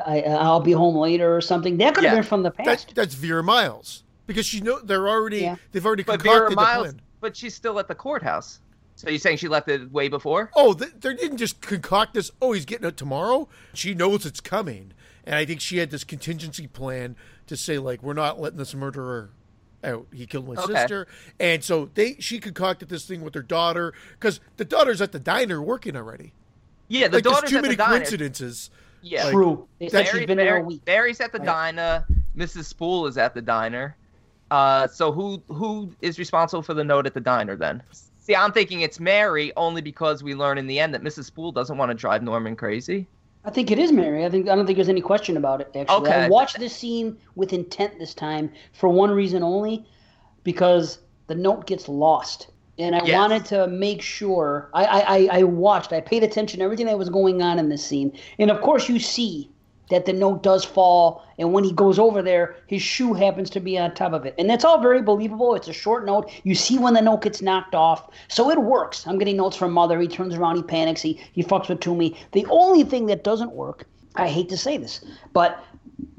I, 0.06 0.22
I'll 0.28 0.60
be 0.60 0.72
home 0.72 0.96
later 0.96 1.36
or 1.36 1.42
something. 1.42 1.78
That 1.78 1.96
could 1.96 2.04
have 2.04 2.14
Yeah. 2.14 2.20
been 2.20 2.24
from 2.24 2.44
the 2.44 2.52
That, 2.52 2.66
past. 2.66 2.94
that's 2.96 3.16
Vera 3.16 3.44
Miles 3.44 4.04
because 4.28 4.46
she 4.46 4.62
know 4.62 4.80
they're 4.80 5.08
already 5.10 5.40
Yeah. 5.42 5.56
they've 5.72 5.86
already 5.86 6.04
But 6.04 6.20
concocted 6.20 6.40
Vera 6.40 6.50
the 6.52 6.56
Miles, 6.56 6.88
plan. 6.88 7.02
But 7.24 7.38
she's 7.38 7.56
still 7.56 7.80
at 7.80 7.88
the 7.88 7.96
courthouse. 7.96 8.60
So 8.96 9.10
you're 9.10 9.18
saying 9.18 9.38
she 9.38 9.48
left 9.48 9.70
it 9.70 9.90
way 9.94 10.10
before? 10.10 10.52
Oh, 10.58 10.74
they, 10.74 10.88
they 11.00 11.16
didn't 11.16 11.38
just 11.38 11.62
concoct 11.62 12.14
this. 12.16 12.30
Oh, 12.42 12.52
he's 12.52 12.66
getting 12.66 12.86
it 12.86 12.98
tomorrow. 12.98 13.48
She 13.74 13.94
knows 13.94 14.26
it's 14.26 14.42
coming, 14.42 14.92
and 15.24 15.34
I 15.36 15.46
think 15.46 15.62
she 15.62 15.78
had 15.78 15.90
this 15.90 16.04
contingency 16.04 16.68
plan 16.68 17.16
to 17.48 17.56
say 17.56 17.78
like, 17.80 18.04
we're 18.04 18.14
not 18.14 18.42
letting 18.42 18.58
this 18.60 18.76
murderer 18.76 19.30
out. 19.86 20.06
He 20.14 20.26
killed 20.26 20.50
my 20.50 20.56
Okay. 20.62 20.74
sister, 20.74 21.08
and 21.40 21.64
so 21.64 21.90
they 21.94 22.16
she 22.20 22.40
concocted 22.42 22.90
this 22.90 23.06
thing 23.06 23.22
with 23.22 23.34
her 23.36 23.42
daughter 23.42 23.94
because 24.20 24.42
the 24.58 24.66
daughter's 24.66 25.02
at 25.02 25.14
the 25.14 25.20
diner 25.20 25.62
working 25.62 25.96
already. 25.96 26.34
Yeah, 26.90 27.08
the 27.08 27.18
like, 27.18 27.24
daughter's 27.24 27.50
too 27.52 27.58
at 27.58 27.62
many 27.64 27.76
the 27.76 27.84
diner. 27.84 28.00
coincidences. 28.00 28.70
Yeah, 29.02 29.24
like- 29.24 29.34
True. 29.34 29.68
They 29.80 29.88
said 29.88 30.06
Mary- 30.08 30.20
she's 30.20 30.28
been 30.28 30.38
there 30.38 30.58
a 30.58 30.62
week. 30.62 30.82
Mary's 30.86 31.22
at 31.22 31.32
the 31.32 31.40
Right. 31.40 31.46
diner. 31.46 32.06
Mrs. 32.38 32.66
Spool 32.66 33.08
is 33.08 33.18
at 33.18 33.34
the 33.34 33.42
diner. 33.42 33.96
Uh, 34.54 34.88
so 34.88 35.12
who 35.12 35.44
who 35.48 35.92
is 36.00 36.20
responsible 36.20 36.62
for 36.62 36.76
the 36.76 36.84
note 36.84 37.08
at 37.08 37.16
the 37.16 37.20
diner 37.20 37.56
then? 37.56 37.82
See, 38.20 38.36
I'm 38.36 38.52
thinking 38.52 38.82
it's 38.82 39.00
Mary 39.00 39.52
only 39.58 39.82
because 39.82 40.22
we 40.24 40.36
learn 40.36 40.60
in 40.60 40.68
the 40.68 40.80
end 40.80 40.94
that 40.94 41.02
Mrs. 41.02 41.26
Spool 41.26 41.52
doesn't 41.52 41.78
want 41.78 41.90
to 41.90 41.96
drive 41.96 42.22
Norman 42.22 42.56
crazy. 42.56 43.10
I 43.46 43.52
think 43.52 43.72
it 43.72 43.80
is 43.80 43.92
Mary. 43.92 44.26
I 44.26 44.30
think 44.30 44.50
I 44.50 44.56
don't 44.56 44.66
think 44.66 44.78
there's 44.78 44.90
any 44.90 45.02
question 45.02 45.38
about 45.38 45.62
it. 45.62 45.76
Actually, 45.76 46.12
I 46.12 46.18
Okay. 46.18 46.28
watched 46.28 46.60
this 46.60 46.76
scene 46.76 47.18
with 47.36 47.54
intent 47.54 48.00
this 48.00 48.14
time 48.14 48.52
for 48.74 48.90
one 48.90 49.12
reason 49.12 49.44
only, 49.44 49.86
because 50.44 51.00
the 51.28 51.36
note 51.36 51.68
gets 51.68 51.90
lost, 51.90 52.50
and 52.78 52.96
I 52.96 53.04
Yes. 53.04 53.16
wanted 53.16 53.46
to 53.46 53.68
make 53.68 54.02
sure. 54.02 54.70
I, 54.74 54.86
I 54.86 55.18
I 55.18 55.40
I 55.40 55.44
watched. 55.44 55.94
I 55.94 56.02
paid 56.02 56.24
attention 56.24 56.60
to 56.60 56.66
everything 56.66 56.88
that 56.88 56.98
was 56.98 57.10
going 57.10 57.42
on 57.42 57.60
in 57.60 57.70
this 57.70 57.86
scene, 57.86 58.18
and 58.40 58.52
of 58.52 58.62
course 58.62 58.90
you 58.90 59.00
see 59.00 59.53
that 59.90 60.06
the 60.06 60.14
note 60.14 60.44
does 60.44 60.64
fall, 60.64 61.26
and 61.38 61.54
when 61.54 61.64
he 61.64 61.72
goes 61.72 62.00
over 62.00 62.22
there, 62.22 62.56
his 62.68 62.82
shoe 62.82 63.14
happens 63.14 63.50
to 63.52 63.60
be 63.60 63.78
on 63.78 63.94
top 63.94 64.14
of 64.14 64.26
it, 64.26 64.36
and 64.38 64.50
that's 64.50 64.66
all 64.66 64.82
very 64.82 65.02
believable. 65.02 65.56
It's 65.56 65.68
a 65.68 65.74
short 65.74 66.06
note. 66.06 66.32
You 66.44 66.56
see 66.56 66.78
when 66.78 66.94
the 66.94 67.02
note 67.02 67.24
gets 67.24 67.42
knocked 67.42 67.76
off, 67.76 68.10
so 68.28 68.50
it 68.50 68.62
works. 68.62 69.06
I'm 69.06 69.18
getting 69.18 69.38
notes 69.38 69.58
from 69.58 69.72
Mother. 69.72 70.00
He 70.00 70.08
turns 70.08 70.36
around, 70.36 70.56
he 70.56 70.64
panics, 70.64 71.02
he 71.02 71.20
he 71.34 71.44
fucks 71.44 71.70
with 71.70 71.80
Toomey. 71.80 72.18
The 72.32 72.46
only 72.50 72.84
thing 72.84 73.08
that 73.08 73.24
doesn't 73.24 73.52
work, 73.52 73.86
I 74.16 74.28
hate 74.30 74.50
to 74.50 74.58
say 74.58 74.78
this, 74.78 75.04
but 75.34 75.64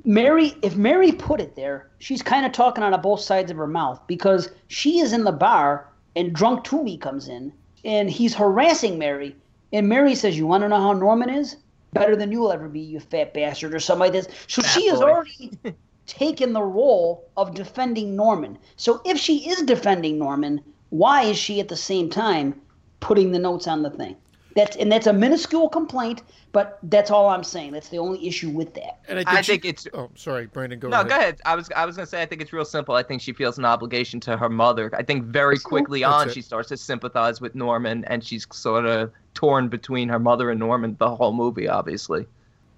Mary, 0.04 0.54
if 0.60 0.76
Mary 0.76 1.12
put 1.12 1.40
it 1.40 1.56
there, 1.56 1.88
she's 1.98 2.22
kind 2.22 2.44
of 2.44 2.52
talking 2.52 2.84
out 2.84 2.92
of 2.92 3.00
both 3.00 3.20
sides 3.20 3.50
of 3.50 3.56
her 3.56 3.66
mouth 3.66 4.00
because 4.06 4.50
she 4.68 5.00
is 5.00 5.12
in 5.14 5.24
the 5.24 5.32
bar 5.32 5.88
and 6.14 6.34
drunk 6.34 6.64
Toomey 6.64 6.98
comes 6.98 7.26
in 7.26 7.52
and 7.84 8.10
he's 8.10 8.34
harassing 8.34 8.98
Mary. 8.98 9.34
And 9.72 9.88
Mary 9.88 10.14
says, 10.14 10.36
You 10.36 10.46
want 10.46 10.62
to 10.62 10.68
know 10.68 10.80
how 10.80 10.92
Norman 10.92 11.30
is? 11.30 11.56
Better 11.94 12.16
than 12.16 12.30
you'll 12.32 12.52
ever 12.52 12.68
be, 12.68 12.80
you 12.80 13.00
fat 13.00 13.32
bastard, 13.32 13.74
or 13.74 13.80
something 13.80 14.00
like 14.00 14.12
this. 14.12 14.28
So 14.48 14.62
Fat 14.62 14.68
she 14.68 14.88
has 14.88 15.00
boy. 15.00 15.06
already 15.06 15.52
taken 16.06 16.52
the 16.52 16.62
role 16.62 17.30
of 17.36 17.54
defending 17.54 18.14
Norman. 18.16 18.58
So 18.76 19.00
if 19.04 19.18
she 19.18 19.48
is 19.48 19.62
defending 19.62 20.18
Norman, 20.18 20.60
why 20.90 21.22
is 21.22 21.38
she 21.38 21.60
at 21.60 21.68
the 21.68 21.76
same 21.76 22.10
time 22.10 22.60
putting 23.00 23.32
the 23.32 23.38
notes 23.38 23.66
on 23.66 23.82
the 23.82 23.90
thing? 23.90 24.16
That's 24.54 24.76
and 24.76 24.90
that's 24.92 25.06
a 25.08 25.12
minuscule 25.12 25.68
complaint, 25.68 26.22
but 26.52 26.78
that's 26.84 27.10
all 27.10 27.28
I'm 27.28 27.42
saying. 27.42 27.72
That's 27.72 27.88
the 27.88 27.98
only 27.98 28.24
issue 28.26 28.50
with 28.50 28.72
that. 28.74 29.00
And 29.08 29.18
I 29.18 29.24
think, 29.24 29.28
I 29.38 29.40
she- 29.42 29.52
think 29.52 29.64
it's- 29.64 29.86
Oh, 29.92 30.10
sorry, 30.14 30.46
Brandon. 30.46 30.78
Go 30.78 30.88
No, 30.88 30.98
ahead. 31.00 31.08
go 31.08 31.16
ahead. 31.16 31.40
I 31.44 31.56
was 31.56 31.68
I 31.74 31.84
was 31.84 31.96
gonna 31.96 32.06
say 32.06 32.22
I 32.22 32.26
think 32.26 32.40
it's 32.40 32.52
real 32.52 32.64
simple. 32.64 32.94
I 32.94 33.02
think 33.02 33.20
she 33.20 33.32
feels 33.32 33.58
an 33.58 33.64
obligation 33.64 34.20
to 34.20 34.36
her 34.36 34.48
mother. 34.48 34.90
I 34.96 35.02
think 35.02 35.24
very 35.24 35.58
quickly 35.58 36.02
That's 36.02 36.14
on 36.14 36.28
it. 36.28 36.34
she 36.34 36.40
starts 36.42 36.68
to 36.68 36.76
sympathize 36.76 37.40
with 37.40 37.54
Norman, 37.56 38.04
and 38.04 38.22
she's 38.22 38.46
sort 38.52 38.86
of 38.86 39.10
torn 39.34 39.68
between 39.68 40.08
her 40.08 40.20
mother 40.20 40.50
and 40.50 40.60
Norman 40.60 40.94
the 41.00 41.16
whole 41.16 41.32
movie, 41.32 41.68
obviously. 41.68 42.26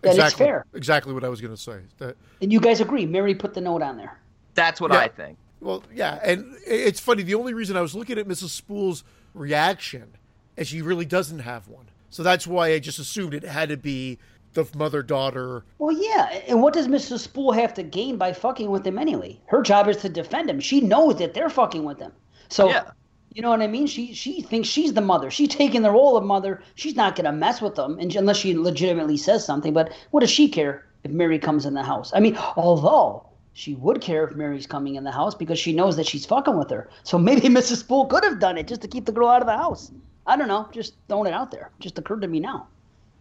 That 0.00 0.10
is 0.12 0.18
exactly, 0.18 0.46
fair. 0.46 0.64
Exactly 0.72 1.12
what 1.12 1.24
I 1.24 1.28
was 1.28 1.40
going 1.42 1.54
to 1.54 1.60
say. 1.60 1.80
That 1.98 2.16
And 2.40 2.50
you 2.52 2.60
guys 2.60 2.80
agree, 2.80 3.04
Mary 3.06 3.34
put 3.34 3.52
the 3.54 3.60
note 3.60 3.82
on 3.82 3.96
there. 3.98 4.18
That's 4.54 4.80
what 4.80 4.92
Yeah. 4.92 5.00
I 5.00 5.08
think. 5.08 5.36
Well, 5.60 5.82
yeah, 5.94 6.20
and 6.22 6.54
it's 6.66 7.00
funny. 7.00 7.22
The 7.22 7.34
only 7.34 7.52
reason 7.54 7.76
I 7.76 7.80
was 7.82 7.94
looking 7.94 8.18
at 8.18 8.26
Mrs. 8.28 8.48
Spool's 8.50 9.04
reaction 9.34 10.12
is 10.56 10.68
she 10.68 10.82
really 10.82 11.04
doesn't 11.04 11.40
have 11.40 11.68
one. 11.68 11.88
So 12.10 12.22
that's 12.22 12.46
why 12.46 12.68
I 12.72 12.78
just 12.78 12.98
assumed 12.98 13.34
it 13.34 13.44
had 13.44 13.68
to 13.68 13.76
be 13.76 14.18
the 14.54 14.66
mother 14.74 15.02
daughter. 15.02 15.64
Well, 15.78 15.94
yeah. 15.96 16.40
And 16.48 16.62
what 16.62 16.72
does 16.72 16.88
Mrs. 16.88 17.18
Spool 17.20 17.52
have 17.52 17.74
to 17.74 17.82
gain 17.82 18.16
by 18.16 18.32
fucking 18.32 18.70
with 18.70 18.86
him 18.86 18.98
anyway? 18.98 19.38
Her 19.46 19.60
job 19.62 19.88
is 19.88 19.98
to 19.98 20.08
defend 20.08 20.48
him. 20.48 20.60
She 20.60 20.80
knows 20.80 21.16
that 21.18 21.34
they're 21.34 21.50
fucking 21.50 21.84
with 21.84 21.98
him. 21.98 22.12
So, 22.48 22.68
Yeah. 22.70 22.90
you 23.34 23.42
know 23.42 23.50
what 23.50 23.60
I 23.60 23.66
mean? 23.66 23.86
She 23.86 24.14
she 24.14 24.40
thinks 24.40 24.68
she's 24.68 24.94
the 24.94 25.02
mother. 25.02 25.30
She's 25.30 25.48
taking 25.50 25.82
the 25.82 25.90
role 25.90 26.16
of 26.16 26.24
mother. 26.24 26.62
She's 26.74 26.96
not 26.96 27.16
gonna 27.16 27.32
mess 27.32 27.60
with 27.60 27.74
them 27.74 27.98
unless 27.98 28.38
she 28.38 28.56
legitimately 28.56 29.18
says 29.18 29.44
something. 29.44 29.74
But 29.74 29.92
what 30.10 30.20
does 30.20 30.30
she 30.30 30.48
care 30.48 30.86
if 31.04 31.10
Mary 31.10 31.38
comes 31.38 31.66
in 31.66 31.74
the 31.74 31.82
house? 31.82 32.12
I 32.14 32.20
mean, 32.20 32.38
although 32.56 33.26
she 33.52 33.74
would 33.74 34.00
care 34.00 34.24
if 34.26 34.36
Mary's 34.36 34.66
coming 34.66 34.94
in 34.94 35.04
the 35.04 35.10
house 35.10 35.34
because 35.34 35.58
she 35.58 35.72
knows 35.74 35.96
that 35.96 36.06
she's 36.06 36.24
fucking 36.24 36.56
with 36.56 36.70
her. 36.70 36.88
So 37.02 37.18
maybe 37.18 37.48
Mrs. 37.48 37.78
Spool 37.78 38.06
could 38.06 38.24
have 38.24 38.38
done 38.38 38.56
it 38.56 38.68
just 38.68 38.80
to 38.82 38.88
keep 38.88 39.04
the 39.04 39.12
girl 39.12 39.28
out 39.28 39.42
of 39.42 39.46
the 39.46 39.56
house. 39.56 39.90
I 40.26 40.36
don't 40.36 40.48
know. 40.48 40.68
Just 40.72 40.94
throwing 41.08 41.28
it 41.28 41.34
out 41.34 41.50
there. 41.50 41.70
Just 41.80 41.98
occurred 41.98 42.22
to 42.22 42.28
me 42.28 42.40
now. 42.40 42.68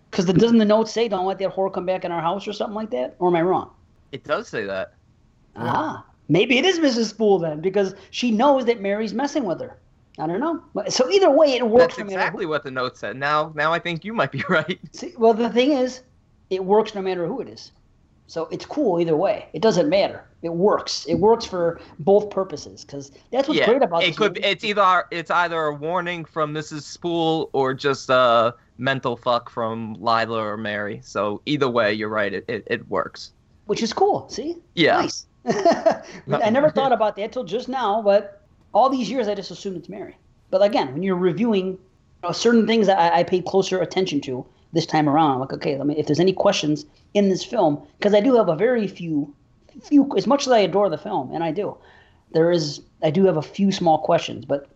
Because 0.10 0.26
doesn't 0.26 0.58
the 0.58 0.65
note 0.65 0.88
say 0.88 1.08
don't 1.08 1.26
let 1.26 1.39
that 1.39 1.54
whore 1.54 1.72
come 1.72 1.86
back 1.86 2.06
in 2.06 2.12
our 2.12 2.22
house 2.22 2.48
or 2.48 2.54
something 2.54 2.76
like 2.76 2.89
that? 2.91 3.15
Or 3.20 3.28
am 3.28 3.36
I 3.36 3.41
wrong? 3.41 3.72
It 4.12 4.24
does 4.24 4.48
say 4.48 4.65
that. 4.65 4.94
Ah, 5.58 6.06
maybe 6.30 6.58
it 6.58 6.65
is 6.65 6.80
Mrs. 6.80 7.10
Spool 7.10 7.39
then, 7.39 7.62
because 7.62 7.96
she 8.12 8.32
knows 8.32 8.65
that 8.65 8.82
Mary's 8.82 9.13
messing 9.13 9.44
with 9.44 9.60
her. 9.62 9.78
I 10.18 10.28
don't 10.28 10.39
know. 10.39 10.63
So 10.89 11.10
either 11.12 11.30
way, 11.30 11.54
it 11.54 11.68
works. 11.68 11.98
That's 11.98 12.10
exactly 12.10 12.46
what 12.46 12.63
the 12.63 12.72
note 12.72 12.98
said. 12.98 13.18
Now, 13.18 13.52
now 13.56 13.74
I 13.74 13.80
think 13.80 14.06
you 14.06 14.13
might 14.13 14.32
be 14.32 14.44
right. 14.50 14.80
See, 14.94 15.13
well, 15.18 15.34
the 15.34 15.50
thing 15.50 15.74
is, 15.74 16.02
it 16.50 16.63
works 16.63 16.96
no 16.96 17.02
matter 17.02 17.28
who 17.28 17.41
it 17.41 17.50
is. 17.50 17.72
So 18.28 18.48
it's 18.52 18.65
cool 18.65 19.00
either 19.00 19.15
way. 19.15 19.50
It 19.54 19.62
doesn't 19.62 19.89
matter. 19.89 20.24
It 20.45 20.53
works. 20.53 21.05
It 21.05 21.15
works 21.15 21.43
for 21.43 21.79
both 21.99 22.29
purposes 22.29 22.86
because 22.86 23.12
that's 23.31 23.47
what's 23.47 23.60
yeah, 23.60 23.65
great 23.65 23.81
about 23.81 24.03
it. 24.03 24.15
Could 24.15 24.36
movie. 24.36 24.47
it's 24.47 24.63
either 24.63 25.05
it's 25.12 25.31
either 25.31 25.60
a 25.65 25.73
warning 25.73 26.23
from 26.23 26.53
Mrs. 26.53 26.84
Spool 26.84 27.49
or 27.53 27.73
just 27.73 28.10
a 28.10 28.53
mental 28.77 29.17
fuck 29.17 29.49
from 29.49 29.95
Lila 29.95 30.43
or 30.43 30.58
Mary. 30.58 31.01
So 31.03 31.41
either 31.45 31.69
way, 31.69 31.93
you're 31.93 32.10
right. 32.10 32.31
It 32.31 32.45
it, 32.47 32.63
it 32.67 32.88
works. 32.89 33.31
Which 33.65 33.81
is 33.81 33.91
cool. 33.91 34.29
See? 34.29 34.58
Yeah. 34.75 35.01
Nice. 35.01 35.25
I 35.45 36.49
never 36.51 36.69
thought 36.69 36.91
about 36.91 37.15
that 37.15 37.31
till 37.31 37.43
just 37.43 37.67
now, 37.67 38.01
but 38.01 38.41
all 38.73 38.89
these 38.89 39.10
years 39.10 39.27
I 39.27 39.36
just 39.36 39.51
assumed 39.51 39.77
it's 39.77 39.89
Mary. 39.89 40.15
But 40.51 40.62
again, 40.62 40.93
when 40.93 41.03
you're 41.03 41.15
reviewing 41.15 41.67
you 41.67 41.79
know, 42.23 42.31
certain 42.31 42.67
things 42.67 42.88
that 42.88 42.99
I, 42.99 43.19
I 43.19 43.23
paid 43.23 43.45
closer 43.45 43.81
attention 43.81 44.21
to 44.21 44.45
this 44.73 44.86
time 44.86 45.10
around, 45.10 45.31
I'm 45.31 45.39
like, 45.39 45.53
okay, 45.53 45.77
let 45.77 45.88
me, 45.88 45.97
if 45.97 46.05
there's 46.05 46.19
any 46.19 46.34
questions 46.34 46.86
in 47.13 47.29
this 47.29 47.43
film, 47.43 47.86
because 47.97 48.13
I 48.13 48.19
do 48.19 48.36
have 48.36 48.49
a 48.49 48.55
very 48.55 48.88
few, 48.88 49.34
few, 49.81 50.09
as 50.17 50.27
much 50.27 50.47
as 50.47 50.51
I 50.53 50.59
adore 50.59 50.89
the 50.89 50.97
film, 50.97 51.31
and 51.33 51.43
I 51.43 51.51
do, 51.51 51.77
there 52.31 52.51
is, 52.51 52.81
I 53.03 53.09
do 53.11 53.25
have 53.25 53.38
a 53.38 53.41
few 53.41 53.71
small 53.71 53.99
questions, 53.99 54.45
but 54.45 54.67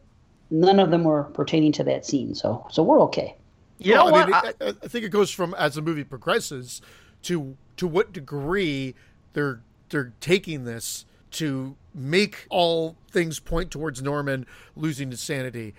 none 0.50 0.80
of 0.80 0.92
them 0.92 1.04
were 1.04 1.24
pertaining 1.24 1.72
to 1.74 1.84
that 1.86 2.06
scene. 2.06 2.36
So, 2.36 2.66
so 2.70 2.84
we're 2.84 3.02
okay. 3.02 3.36
You 3.80 3.96
know 3.96 4.06
Well, 4.06 4.14
what? 4.14 4.34
I, 4.34 4.42
mean, 4.44 4.54
I, 4.62 4.86
I 4.86 4.88
think 4.88 5.06
it 5.06 5.10
goes 5.10 5.32
from 5.32 5.54
as 5.56 5.76
the 5.76 5.82
movie 5.82 6.04
progresses 6.04 6.82
to 7.24 7.56
to 7.78 7.88
what 7.88 8.12
degree 8.12 8.94
they're 9.34 9.62
they're 9.90 10.14
taking 10.20 10.66
this 10.66 11.06
to 11.32 11.76
make 11.94 12.46
all 12.50 12.98
things 13.12 13.40
point 13.40 13.72
towards 13.72 14.02
Norman 14.02 14.46
losing 14.76 15.12
his 15.12 15.22
sanity. 15.22 15.74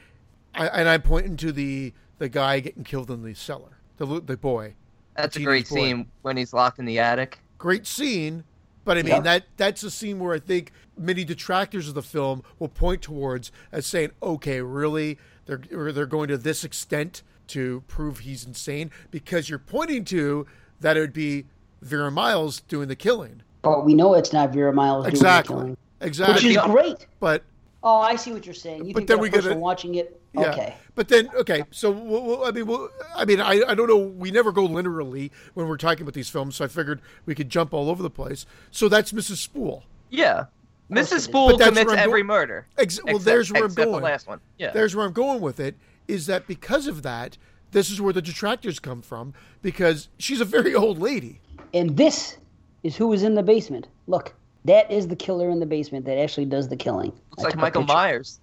I, 0.54 0.66
and 0.68 0.88
I'm 0.88 1.02
pointing 1.02 1.36
to 1.38 1.52
the 1.52 1.92
the 2.18 2.28
guy 2.28 2.60
getting 2.60 2.84
killed 2.84 3.10
in 3.10 3.22
the 3.22 3.34
cellar, 3.34 3.78
the 3.98 4.06
lo- 4.06 4.20
the 4.20 4.36
boy. 4.36 4.74
That's 5.16 5.36
a 5.36 5.40
great 5.40 5.68
boy. 5.68 5.74
scene 5.74 6.06
when 6.22 6.36
he's 6.36 6.54
locked 6.54 6.78
in 6.78 6.86
the 6.86 6.98
attic. 6.98 7.38
Great 7.58 7.86
scene, 7.86 8.44
but 8.84 8.96
I 8.98 9.02
mean 9.02 9.14
Yeah. 9.16 9.20
that 9.20 9.44
that's 9.56 9.82
a 9.82 9.90
scene 9.90 10.18
where 10.18 10.34
I 10.34 10.38
think 10.38 10.72
many 10.98 11.24
detractors 11.24 11.88
of 11.88 11.94
the 11.94 12.02
film 12.02 12.42
will 12.58 12.68
point 12.68 13.02
towards 13.02 13.50
as 13.72 13.86
saying, 13.86 14.10
okay, 14.22 14.60
really, 14.60 15.18
they're 15.46 15.60
they're 15.92 16.06
going 16.06 16.28
to 16.28 16.38
this 16.38 16.64
extent 16.64 17.22
to 17.48 17.82
prove 17.88 18.20
he's 18.20 18.44
insane 18.44 18.90
because 19.10 19.48
you're 19.48 19.58
pointing 19.58 20.04
to 20.04 20.46
that 20.80 20.96
it 20.96 21.00
would 21.00 21.12
be 21.12 21.46
Vera 21.82 22.10
Miles 22.10 22.60
doing 22.62 22.88
the 22.88 22.96
killing. 22.96 23.42
But 23.62 23.84
we 23.84 23.94
know 23.94 24.14
it's 24.14 24.32
not 24.32 24.52
Vera 24.52 24.72
Miles 24.72 25.04
doing 25.04 25.12
the 25.12 25.16
Exactly. 25.18 25.54
killing, 25.56 25.76
Exactly. 26.00 26.34
which 26.48 26.56
is 26.56 26.62
great. 26.64 27.06
but 27.18 27.42
Oh, 27.82 27.98
I 28.00 28.16
see 28.16 28.32
what 28.32 28.44
you're 28.44 28.54
saying. 28.54 28.84
You 28.84 28.92
But 28.92 29.00
think 29.00 29.08
then 29.08 29.16
that 29.16 29.22
we 29.22 29.28
a 29.28 29.30
get 29.32 29.42
person 29.42 29.56
a- 29.56 29.60
watching 29.60 29.94
it? 29.94 30.20
Yeah. 30.34 30.50
Okay. 30.52 30.74
But 30.94 31.08
then, 31.08 31.30
okay, 31.34 31.64
so 31.70 31.90
we'll, 31.90 32.22
we'll- 32.22 32.44
I 32.44 32.50
mean, 32.50 32.66
we'll, 32.66 32.88
I 33.16 33.24
mean, 33.24 33.40
I, 33.40 33.62
I 33.68 33.74
don't 33.74 33.88
know. 33.88 33.96
We 33.96 34.30
never 34.30 34.52
go 34.52 34.68
linearly 34.68 35.30
when 35.54 35.66
we're 35.66 35.76
talking 35.78 36.02
about 36.02 36.12
these 36.14 36.28
films, 36.28 36.56
so 36.56 36.64
I 36.64 36.68
figured 36.68 37.00
we 37.26 37.34
could 37.34 37.48
jump 37.48 37.72
all 37.72 37.88
over 37.88 38.02
the 38.02 38.10
place. 38.10 38.44
So 38.70 38.88
that's 38.88 39.12
Mrs. 39.12 39.36
Spool. 39.38 39.84
Yeah. 40.10 40.44
Mrs. 40.90 41.20
Spool 41.20 41.56
commits 41.58 41.92
every 41.92 42.22
murder. 42.22 42.66
Ex- 42.76 43.02
well, 43.02 43.16
Except- 43.16 43.24
there's 43.24 43.52
where 43.52 43.64
I'm 43.64 43.74
going. 43.74 43.92
The 43.92 43.98
last 43.98 44.26
one. 44.26 44.40
Yeah. 44.58 44.72
There's 44.72 44.94
where 44.94 45.06
I'm 45.06 45.12
going 45.12 45.40
with 45.40 45.58
it. 45.60 45.76
Is 46.06 46.26
that 46.26 46.46
because 46.46 46.86
of 46.86 47.02
that? 47.02 47.38
This 47.72 47.90
is 47.90 48.00
where 48.00 48.12
the 48.12 48.20
detractors 48.22 48.80
come 48.80 49.00
from 49.00 49.32
because 49.62 50.08
she's 50.18 50.40
a 50.40 50.44
very 50.44 50.74
old 50.74 50.98
lady. 50.98 51.40
And 51.72 51.96
this 51.96 52.36
is 52.82 52.96
who 52.96 53.12
is 53.12 53.22
in 53.22 53.34
the 53.36 53.42
basement. 53.44 53.86
Look, 54.08 54.34
that 54.64 54.90
is 54.90 55.08
the 55.08 55.16
killer 55.16 55.50
in 55.50 55.60
the 55.60 55.66
basement 55.66 56.04
that 56.06 56.18
actually 56.18 56.46
does 56.46 56.68
the 56.68 56.76
killing. 56.76 57.12
Looks 57.30 57.42
I 57.44 57.48
like 57.48 57.56
Michael. 57.56 57.84
Myers. 57.84 58.40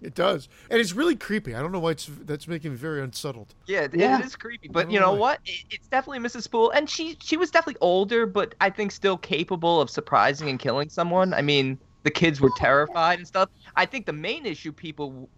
It 0.02 0.16
does, 0.16 0.48
and 0.68 0.80
it's 0.80 0.92
really 0.94 1.14
creepy. 1.14 1.54
I 1.54 1.60
don't 1.60 1.70
know 1.70 1.78
why 1.78 1.92
it's 1.92 2.10
that's 2.24 2.48
making 2.48 2.72
me 2.72 2.76
very 2.76 3.00
unsettled. 3.00 3.54
Yeah, 3.66 3.86
Yeah. 3.92 4.18
it 4.18 4.24
is 4.24 4.34
creepy, 4.34 4.66
but 4.68 4.90
you 4.90 4.98
know 4.98 5.12
boy. 5.12 5.18
what? 5.20 5.40
It, 5.46 5.64
it's 5.70 5.86
definitely 5.86 6.18
Mrs. 6.28 6.42
Spool, 6.42 6.70
and 6.72 6.90
she 6.90 7.16
she 7.22 7.36
was 7.36 7.52
definitely 7.52 7.78
older, 7.80 8.26
but 8.26 8.56
I 8.60 8.68
think 8.68 8.90
still 8.90 9.16
capable 9.16 9.80
of 9.80 9.88
surprising 9.88 10.48
and 10.48 10.58
killing 10.58 10.88
someone. 10.88 11.32
I 11.32 11.40
mean, 11.40 11.78
the 12.02 12.10
kids 12.10 12.40
were 12.40 12.50
terrified 12.56 13.18
and 13.20 13.26
stuff. 13.28 13.48
I 13.76 13.86
think 13.86 14.06
the 14.06 14.12
main 14.12 14.44
issue 14.44 14.72
people 14.72 15.28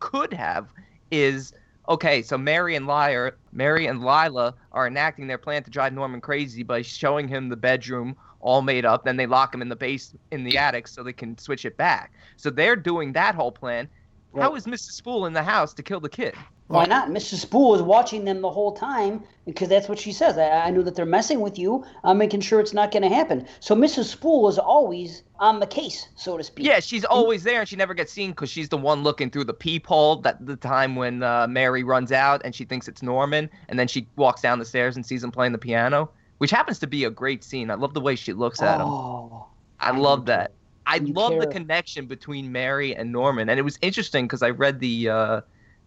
could 0.00 0.34
have 0.34 0.68
is 1.10 1.54
okay. 1.88 2.20
So 2.20 2.36
Mary 2.36 2.76
and 2.76 2.86
Liar, 2.86 3.36
Mary 3.52 3.86
and 3.86 4.00
Lila 4.00 4.54
are 4.72 4.86
enacting 4.86 5.26
their 5.28 5.38
plan 5.38 5.62
to 5.64 5.70
drive 5.70 5.94
Norman 5.94 6.20
crazy 6.20 6.62
by 6.62 6.82
showing 6.82 7.26
him 7.26 7.48
the 7.48 7.56
bedroom 7.56 8.14
all 8.40 8.62
made 8.62 8.84
up. 8.84 9.04
Then 9.04 9.16
they 9.16 9.26
lock 9.26 9.54
him 9.54 9.62
in 9.62 9.68
the 9.68 9.76
base 9.76 10.14
in 10.30 10.44
the 10.44 10.58
attic 10.58 10.88
so 10.88 11.02
they 11.02 11.12
can 11.12 11.36
switch 11.38 11.64
it 11.64 11.76
back. 11.76 12.12
So 12.36 12.50
they're 12.50 12.76
doing 12.76 13.12
that 13.12 13.34
whole 13.34 13.52
plan. 13.52 13.88
How 14.36 14.50
Right. 14.50 14.58
is 14.58 14.66
Mrs. 14.66 14.92
Spool 14.92 15.26
in 15.26 15.32
the 15.32 15.42
house 15.42 15.74
to 15.74 15.82
kill 15.82 15.98
the 16.00 16.08
kid? 16.08 16.34
Why 16.68 16.86
not? 16.86 17.08
Mrs. 17.08 17.40
Spool 17.40 17.74
is 17.74 17.82
watching 17.82 18.24
them 18.24 18.42
the 18.42 18.50
whole 18.50 18.70
time 18.70 19.24
because 19.44 19.68
that's 19.68 19.88
what 19.88 19.98
she 19.98 20.12
says. 20.12 20.38
I, 20.38 20.48
I 20.66 20.70
knew 20.70 20.84
that 20.84 20.94
they're 20.94 21.04
messing 21.04 21.40
with 21.40 21.58
you. 21.58 21.84
I'm 22.04 22.16
making 22.16 22.42
sure 22.42 22.60
it's 22.60 22.72
not 22.72 22.92
going 22.92 23.02
to 23.02 23.08
happen. 23.08 23.44
So 23.58 23.74
Mrs. 23.74 24.04
Spool 24.04 24.48
is 24.48 24.56
always 24.56 25.24
on 25.40 25.58
the 25.58 25.66
case, 25.66 26.06
so 26.14 26.36
to 26.38 26.44
speak. 26.44 26.64
Yeah, 26.64 26.78
she's 26.78 27.04
always 27.04 27.42
there, 27.42 27.58
and 27.58 27.68
she 27.68 27.74
never 27.74 27.92
gets 27.92 28.12
seen 28.12 28.30
because 28.30 28.50
she's 28.50 28.68
the 28.68 28.76
one 28.76 29.02
looking 29.02 29.30
through 29.30 29.44
the 29.44 29.52
peephole. 29.54 30.20
That 30.20 30.46
the 30.46 30.54
time 30.54 30.94
when 30.94 31.24
uh, 31.24 31.48
Mary 31.48 31.82
runs 31.82 32.12
out 32.12 32.40
and 32.44 32.54
she 32.54 32.64
thinks 32.64 32.86
it's 32.86 33.02
Norman, 33.02 33.50
and 33.68 33.76
then 33.76 33.88
she 33.88 34.06
walks 34.14 34.40
down 34.40 34.60
the 34.60 34.64
stairs 34.64 34.94
and 34.94 35.04
sees 35.04 35.24
him 35.24 35.32
playing 35.32 35.50
the 35.50 35.58
piano, 35.58 36.08
which 36.40 36.52
happens 36.52 36.80
to 36.80 36.88
be 36.88 37.04
a 37.04 37.10
great 37.10 37.44
scene. 37.44 37.70
I 37.70 37.76
love 37.76 37.94
the 37.94 38.02
way 38.02 38.16
she 38.16 38.34
looks 38.34 38.62
at 38.62 38.80
him. 38.82 38.94
Oh, 38.94 39.48
I 39.80 39.92
I 39.92 39.92
love 39.92 40.26
that. 40.26 40.52
I 40.86 40.96
You 41.04 41.14
love 41.14 41.38
the 41.38 41.46
connection 41.46 42.06
between 42.06 42.52
Mary 42.52 42.96
and 42.96 43.12
Norman, 43.12 43.48
and 43.50 43.58
it 43.60 43.62
was 43.64 43.78
interesting 43.82 44.26
because 44.26 44.42
I 44.42 44.50
read 44.50 44.80
the 44.80 45.08
uh, 45.10 45.40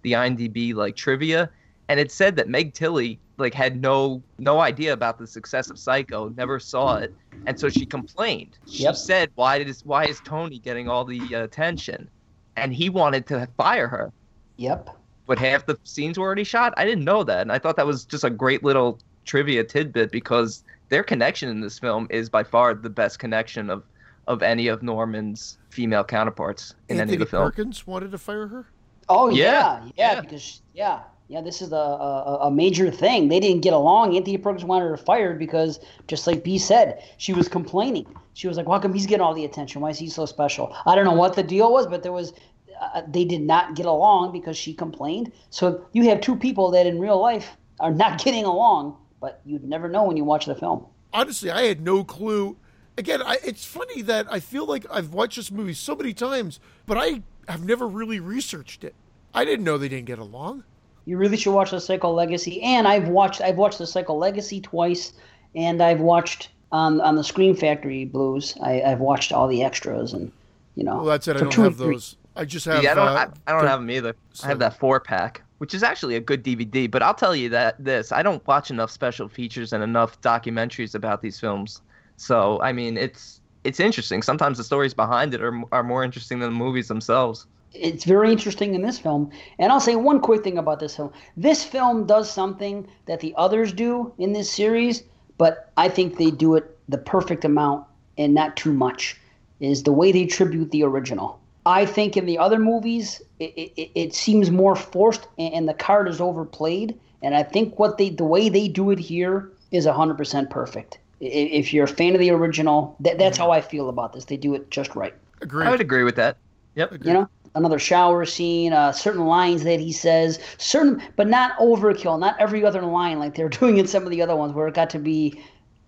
the 0.03 0.13
IMDb 0.13 0.73
like 0.75 0.95
trivia, 0.95 1.51
and 1.89 1.99
it 1.99 2.11
said 2.11 2.35
that 2.37 2.49
Meg 2.49 2.73
Tilly 2.73 3.21
like 3.37 3.53
had 3.53 3.81
no 3.81 4.23
no 4.39 4.59
idea 4.61 4.93
about 4.93 5.17
the 5.19 5.27
success 5.27 5.69
of 5.69 5.79
Psycho, 5.79 6.29
never 6.29 6.59
saw 6.59 6.97
it, 6.97 7.15
and 7.45 7.59
so 7.59 7.69
she 7.69 7.85
complained. 7.85 8.57
She 8.65 8.83
Yep. 8.83 8.95
said, 8.95 9.31
"Why 9.35 9.59
did 9.59 9.75
why 9.83 10.05
is 10.07 10.21
Tony 10.21 10.59
getting 10.59 10.87
all 10.89 11.05
the 11.05 11.35
uh, 11.35 11.43
attention?" 11.43 12.09
And 12.55 12.73
he 12.73 12.89
wanted 12.89 13.27
to 13.27 13.47
fire 13.57 13.87
her, 13.87 14.13
yep. 14.57 14.89
but 15.27 15.39
half 15.39 15.65
the 15.65 15.77
scenes 15.83 16.17
were 16.17 16.25
already 16.25 16.43
shot. 16.43 16.73
I 16.77 16.85
didn't 16.85 17.05
know 17.05 17.23
that, 17.23 17.41
and 17.41 17.51
I 17.51 17.59
thought 17.59 17.77
that 17.77 17.87
was 17.87 18.05
just 18.05 18.23
a 18.23 18.29
great 18.29 18.63
little 18.63 18.99
trivia 19.25 19.63
tidbit 19.63 20.11
because 20.11 20.63
their 20.89 21.03
connection 21.03 21.49
in 21.49 21.61
this 21.61 21.79
film 21.79 22.07
is 22.09 22.29
by 22.29 22.43
far 22.43 22.73
the 22.73 22.89
best 22.89 23.19
connection 23.19 23.69
of 23.69 23.83
of 24.27 24.41
any 24.41 24.67
of 24.67 24.81
Norman's 24.81 25.57
female 25.69 26.03
counterparts 26.03 26.75
in 26.87 26.99
any 26.99 27.13
of 27.13 27.19
the 27.19 27.25
film. 27.25 27.43
Perkins 27.43 27.85
wanted 27.85 28.11
to 28.11 28.17
fire 28.17 28.47
her. 28.47 28.67
Oh 29.09 29.29
Yeah, 29.29 29.43
yeah, 29.43 29.83
yeah, 29.83 30.13
yeah. 30.13 30.21
because 30.21 30.61
yeah, 30.73 30.99
yeah, 31.27 31.41
this 31.41 31.61
is 31.61 31.71
a, 31.71 31.75
a 31.75 32.37
a 32.43 32.51
major 32.51 32.91
thing. 32.91 33.29
They 33.29 33.39
didn't 33.39 33.61
get 33.61 33.73
along. 33.73 34.15
Anthony 34.15 34.37
Perkins 34.37 34.63
wanted 34.63 34.87
her 34.87 34.97
fired 34.97 35.39
because, 35.39 35.79
just 36.07 36.27
like 36.27 36.43
B 36.43 36.57
said, 36.57 37.03
she 37.17 37.33
was 37.33 37.47
complaining. 37.47 38.05
She 38.33 38.47
was 38.47 38.57
like, 38.57 38.67
"Why 38.67 38.79
come 38.79 38.93
he's 38.93 39.05
getting 39.05 39.21
all 39.21 39.33
the 39.33 39.45
attention? 39.45 39.81
Why 39.81 39.89
is 39.89 39.99
he 39.99 40.09
so 40.09 40.25
special?" 40.25 40.75
I 40.85 40.95
don't 40.95 41.05
know 41.05 41.13
what 41.13 41.35
the 41.35 41.43
deal 41.43 41.71
was, 41.71 41.87
but 41.87 42.03
there 42.03 42.11
was. 42.11 42.33
Uh, 42.81 43.01
they 43.07 43.23
did 43.23 43.41
not 43.41 43.75
get 43.75 43.85
along 43.85 44.31
because 44.33 44.57
she 44.57 44.73
complained. 44.73 45.31
So 45.49 45.85
you 45.93 46.03
have 46.09 46.19
two 46.19 46.35
people 46.35 46.71
that 46.71 46.85
in 46.85 46.99
real 46.99 47.21
life 47.21 47.55
are 47.79 47.91
not 47.91 48.19
getting 48.23 48.45
along, 48.45 48.97
but 49.23 49.39
you'd 49.45 49.63
never 49.63 49.87
know 49.87 50.03
when 50.03 50.17
you 50.17 50.25
watch 50.25 50.45
the 50.45 50.53
film. 50.53 50.85
honestly, 51.13 51.49
I 51.49 51.63
had 51.63 51.79
no 51.79 52.03
clue. 52.03 52.57
Again, 52.97 53.21
I, 53.23 53.37
it's 53.43 53.63
funny 53.63 54.01
that 54.01 54.27
I 54.29 54.41
feel 54.41 54.65
like 54.65 54.85
I've 54.91 55.13
watched 55.13 55.37
this 55.37 55.49
movie 55.49 55.73
so 55.73 55.95
many 55.95 56.13
times, 56.13 56.59
but 56.85 56.97
I 56.97 57.21
have 57.47 57.63
never 57.63 57.87
really 57.87 58.19
researched 58.19 58.83
it. 58.83 58.93
I 59.33 59.45
didn't 59.45 59.63
know 59.63 59.77
they 59.77 59.87
didn't 59.87 60.07
get 60.07 60.19
along. 60.19 60.65
You 61.05 61.15
really 61.17 61.37
should 61.37 61.53
watch 61.53 61.71
the 61.71 61.79
Psycho 61.79 62.11
Legacy. 62.11 62.61
And 62.61 62.85
I've 62.85 63.07
watched 63.07 63.39
I've 63.39 63.55
watched 63.57 63.77
the 63.77 63.87
Psycho 63.87 64.13
Legacy 64.13 64.59
twice, 64.59 65.13
and 65.55 65.81
I've 65.81 66.01
watched 66.01 66.49
on 66.73 66.99
on 66.99 67.15
the 67.15 67.23
Scream 67.23 67.55
Factory 67.55 68.03
Blues. 68.03 68.55
I, 68.61 68.81
I've 68.81 68.99
watched 68.99 69.31
all 69.31 69.47
the 69.47 69.63
extras, 69.63 70.11
and 70.11 70.31
you 70.75 70.83
know. 70.83 70.97
Well, 70.97 71.05
that's 71.05 71.27
it. 71.29 71.37
I 71.37 71.39
don't 71.39 71.53
have 71.53 71.77
those. 71.77 72.17
I 72.35 72.43
just 72.45 72.65
have. 72.65 72.83
yeah, 72.83 72.91
I 72.91 72.95
don't. 72.95 73.07
uh, 73.07 73.11
I, 73.47 73.51
I 73.51 73.51
don't 73.53 73.63
the- 73.63 73.69
have 73.69 73.79
them 73.79 73.89
either. 73.91 74.15
I 74.43 74.47
have 74.47 74.59
that 74.59 74.77
four 74.77 74.99
pack, 74.99 75.41
which 75.63 75.73
is 75.73 75.81
actually 75.81 76.17
a 76.17 76.19
good 76.19 76.43
DVD. 76.43 76.91
But 76.91 77.01
I'll 77.01 77.13
tell 77.13 77.33
you 77.33 77.47
that 77.47 77.81
this, 77.81 78.11
I 78.11 78.21
don't 78.21 78.45
watch 78.45 78.69
enough 78.69 78.91
special 78.91 79.29
features 79.29 79.71
and 79.71 79.81
enough 79.81 80.19
documentaries 80.19 80.93
about 80.93 81.21
these 81.21 81.39
films. 81.39 81.81
So 82.17 82.59
I 82.61 82.73
mean, 82.73 82.97
it's 82.97 83.39
it's 83.63 83.79
interesting. 83.79 84.23
Sometimes 84.23 84.57
the 84.57 84.65
stories 84.65 84.93
behind 84.93 85.33
it 85.33 85.41
are 85.41 85.57
are 85.71 85.81
more 85.81 86.03
interesting 86.03 86.39
than 86.39 86.49
the 86.49 86.59
movies 86.65 86.89
themselves. 86.89 87.47
it's 87.71 88.03
very 88.03 88.29
interesting 88.29 88.75
in 88.75 88.81
this 88.81 88.99
film. 88.99 89.31
And 89.57 89.71
I'll 89.71 89.79
say 89.79 89.95
one 89.95 90.19
quick 90.19 90.43
thing 90.43 90.57
about 90.57 90.81
this 90.81 90.97
film. 90.97 91.13
This 91.37 91.63
film 91.63 92.05
does 92.07 92.29
something 92.29 92.85
that 93.05 93.21
the 93.21 93.33
others 93.37 93.71
do 93.71 94.11
in 94.17 94.33
this 94.33 94.51
series, 94.51 95.03
but 95.37 95.71
I 95.77 95.87
think 95.87 96.17
they 96.17 96.29
do 96.29 96.55
it 96.55 96.77
the 96.89 96.97
perfect 96.97 97.45
amount 97.45 97.85
and 98.17 98.33
not 98.33 98.57
too 98.57 98.73
much. 98.73 99.17
Is 99.61 99.83
the 99.83 99.93
way 99.93 100.11
they 100.11 100.25
tribute 100.25 100.71
the 100.71 100.83
original. 100.83 101.39
I 101.65 101.85
think 101.85 102.17
in 102.17 102.25
the 102.25 102.37
other 102.37 102.59
movies, 102.59 103.21
it, 103.39 103.71
it, 103.75 103.91
it 103.95 104.15
seems 104.15 104.51
more 104.51 104.75
forced 104.75 105.27
and, 105.37 105.53
and 105.53 105.69
the 105.69 105.73
card 105.73 106.07
is 106.09 106.19
overplayed. 106.19 106.99
And 107.21 107.35
I 107.35 107.43
think 107.43 107.79
what 107.79 107.97
they 107.97 108.09
the 108.09 108.25
way 108.25 108.49
they 108.49 108.67
do 108.67 108.91
it 108.91 108.99
here 108.99 109.49
is 109.71 109.85
100% 109.85 110.49
perfect. 110.49 110.99
If 111.19 111.73
you're 111.73 111.85
a 111.85 111.87
fan 111.87 112.13
of 112.13 112.19
the 112.19 112.31
original, 112.31 112.95
that, 112.99 113.17
that's 113.17 113.37
how 113.37 113.51
I 113.51 113.61
feel 113.61 113.87
about 113.87 114.11
this. 114.11 114.25
They 114.25 114.35
do 114.35 114.53
it 114.53 114.69
just 114.69 114.93
right. 114.95 115.13
Agreed. 115.41 115.67
I 115.67 115.71
would 115.71 115.81
agree 115.81 116.03
with 116.03 116.15
that. 116.17 116.37
Yep. 116.75 117.05
You 117.05 117.13
know, 117.13 117.29
another 117.55 117.79
shower 117.79 118.25
scene, 118.25 118.73
uh, 118.73 118.91
certain 118.91 119.25
lines 119.25 119.63
that 119.63 119.79
he 119.79 119.91
says, 119.91 120.39
certain, 120.57 121.01
but 121.15 121.27
not 121.27 121.57
overkill. 121.57 122.19
Not 122.19 122.35
every 122.39 122.65
other 122.65 122.81
line 122.81 123.19
like 123.19 123.35
they're 123.35 123.49
doing 123.61 123.77
in 123.77 123.87
some 123.87 124.03
of 124.03 124.09
the 124.09 124.21
other 124.21 124.35
ones 124.35 124.53
where 124.53 124.67
it 124.67 124.73
got 124.73 124.89
to 124.91 124.99
be 124.99 125.41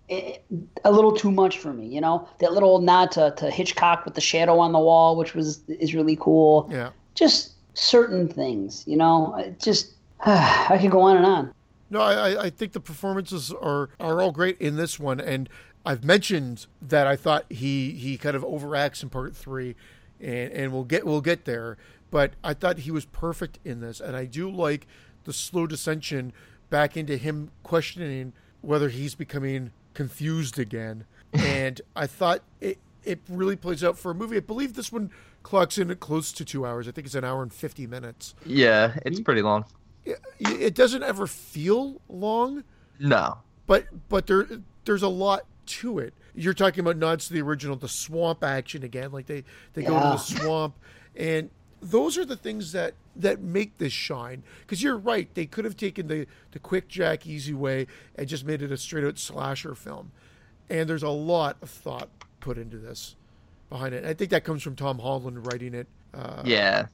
a 0.08 0.90
little 0.90 1.12
too 1.12 1.30
much 1.30 1.58
for 1.58 1.72
me. 1.72 1.86
You 1.86 2.00
know, 2.00 2.28
that 2.38 2.52
little 2.52 2.80
nod 2.80 3.10
to, 3.12 3.34
to 3.36 3.50
Hitchcock 3.50 4.04
with 4.04 4.14
the 4.14 4.20
shadow 4.20 4.58
on 4.58 4.72
the 4.72 4.78
wall, 4.78 5.16
which 5.16 5.34
was 5.34 5.62
is 5.68 5.94
really 5.94 6.16
cool. 6.16 6.68
Yeah. 6.70 6.90
Just 7.14 7.52
certain 7.74 8.28
things. 8.28 8.84
You 8.86 8.96
know, 8.96 9.34
it 9.36 9.60
just 9.60 9.94
I 10.26 10.78
could 10.80 10.90
go 10.90 11.02
on 11.02 11.16
and 11.16 11.26
on. 11.26 11.52
No, 11.88 12.00
I, 12.00 12.46
I 12.46 12.50
think 12.50 12.72
the 12.72 12.80
performances 12.80 13.52
are, 13.52 13.90
are 14.00 14.20
all 14.20 14.32
great 14.32 14.58
in 14.58 14.74
this 14.74 14.98
one, 14.98 15.20
and 15.20 15.48
I've 15.84 16.02
mentioned 16.02 16.66
that 16.82 17.06
I 17.06 17.14
thought 17.14 17.44
he, 17.48 17.92
he 17.92 18.18
kind 18.18 18.34
of 18.34 18.42
overacts 18.42 19.04
in 19.04 19.08
part 19.08 19.36
three, 19.36 19.76
and, 20.20 20.52
and 20.52 20.72
we'll 20.72 20.84
get 20.84 21.06
we'll 21.06 21.20
get 21.20 21.44
there. 21.44 21.76
But 22.10 22.32
I 22.42 22.54
thought 22.54 22.78
he 22.78 22.90
was 22.90 23.04
perfect 23.04 23.60
in 23.64 23.80
this, 23.80 24.00
and 24.00 24.16
I 24.16 24.24
do 24.24 24.50
like 24.50 24.86
the 25.24 25.32
slow 25.32 25.66
descension 25.66 26.32
back 26.70 26.96
into 26.96 27.16
him 27.16 27.50
questioning 27.62 28.32
whether 28.62 28.88
he's 28.88 29.14
becoming 29.14 29.70
confused 29.96 30.58
again. 30.58 31.04
and 31.32 31.80
I 31.96 32.06
thought 32.06 32.42
it 32.60 32.78
it 33.04 33.20
really 33.28 33.56
plays 33.56 33.82
out 33.82 33.98
for 33.98 34.10
a 34.10 34.14
movie. 34.14 34.36
I 34.36 34.40
believe 34.40 34.74
this 34.74 34.92
one 34.92 35.10
clocks 35.42 35.78
in 35.78 35.90
at 35.90 36.00
close 36.00 36.32
to 36.32 36.44
two 36.44 36.64
hours. 36.66 36.86
I 36.86 36.90
think 36.92 37.06
it's 37.06 37.14
an 37.16 37.24
hour 37.24 37.42
and 37.42 37.52
fifty 37.52 37.86
minutes. 37.86 38.34
Yeah, 38.44 38.96
it's 39.04 39.20
pretty 39.20 39.42
long. 39.42 39.64
It, 40.04 40.20
it 40.40 40.74
doesn't 40.74 41.02
ever 41.02 41.26
feel 41.26 42.00
long 42.08 42.62
No. 43.00 43.38
but 43.66 43.86
but 44.08 44.26
there 44.28 44.46
there's 44.84 45.02
a 45.02 45.08
lot 45.08 45.46
to 45.66 45.98
it. 45.98 46.14
You're 46.34 46.54
talking 46.54 46.80
about 46.80 46.96
nods 46.96 47.26
to 47.28 47.32
the 47.32 47.40
original, 47.42 47.74
the 47.76 47.88
swamp 47.88 48.44
action 48.44 48.84
again, 48.84 49.10
like 49.10 49.26
they 49.26 49.42
they 49.72 49.82
go 49.82 49.94
to 49.94 50.00
the 50.00 50.16
swamp, 50.18 50.76
and 51.16 51.50
those 51.80 52.16
are 52.18 52.24
the 52.24 52.36
things 52.36 52.72
that 52.72 52.94
that 53.14 53.40
make 53.40 53.78
this 53.78 53.92
shine. 53.92 54.42
Because 54.60 54.82
you're 54.82 54.96
right, 54.96 55.28
they 55.34 55.46
could 55.46 55.64
have 55.64 55.76
taken 55.76 56.08
the 56.08 56.26
the 56.52 56.58
quick 56.58 56.88
jack 56.88 57.26
easy 57.26 57.54
way 57.54 57.86
and 58.16 58.28
just 58.28 58.44
made 58.44 58.62
it 58.62 58.72
a 58.72 58.76
straight 58.76 59.04
out 59.04 59.18
slasher 59.18 59.74
film, 59.74 60.12
and 60.70 60.88
there's 60.88 61.02
a 61.02 61.08
lot 61.10 61.56
of 61.62 61.70
thought 61.70 62.08
put 62.40 62.58
into 62.58 62.78
this 62.78 63.16
behind 63.68 63.94
it. 63.94 63.98
And 63.98 64.06
I 64.06 64.14
think 64.14 64.30
that 64.30 64.44
comes 64.44 64.62
from 64.62 64.76
Tom 64.76 64.98
Holland 65.00 65.46
writing 65.46 65.74
it. 65.74 65.86
Uh, 66.14 66.42
Yeah. 66.44 66.86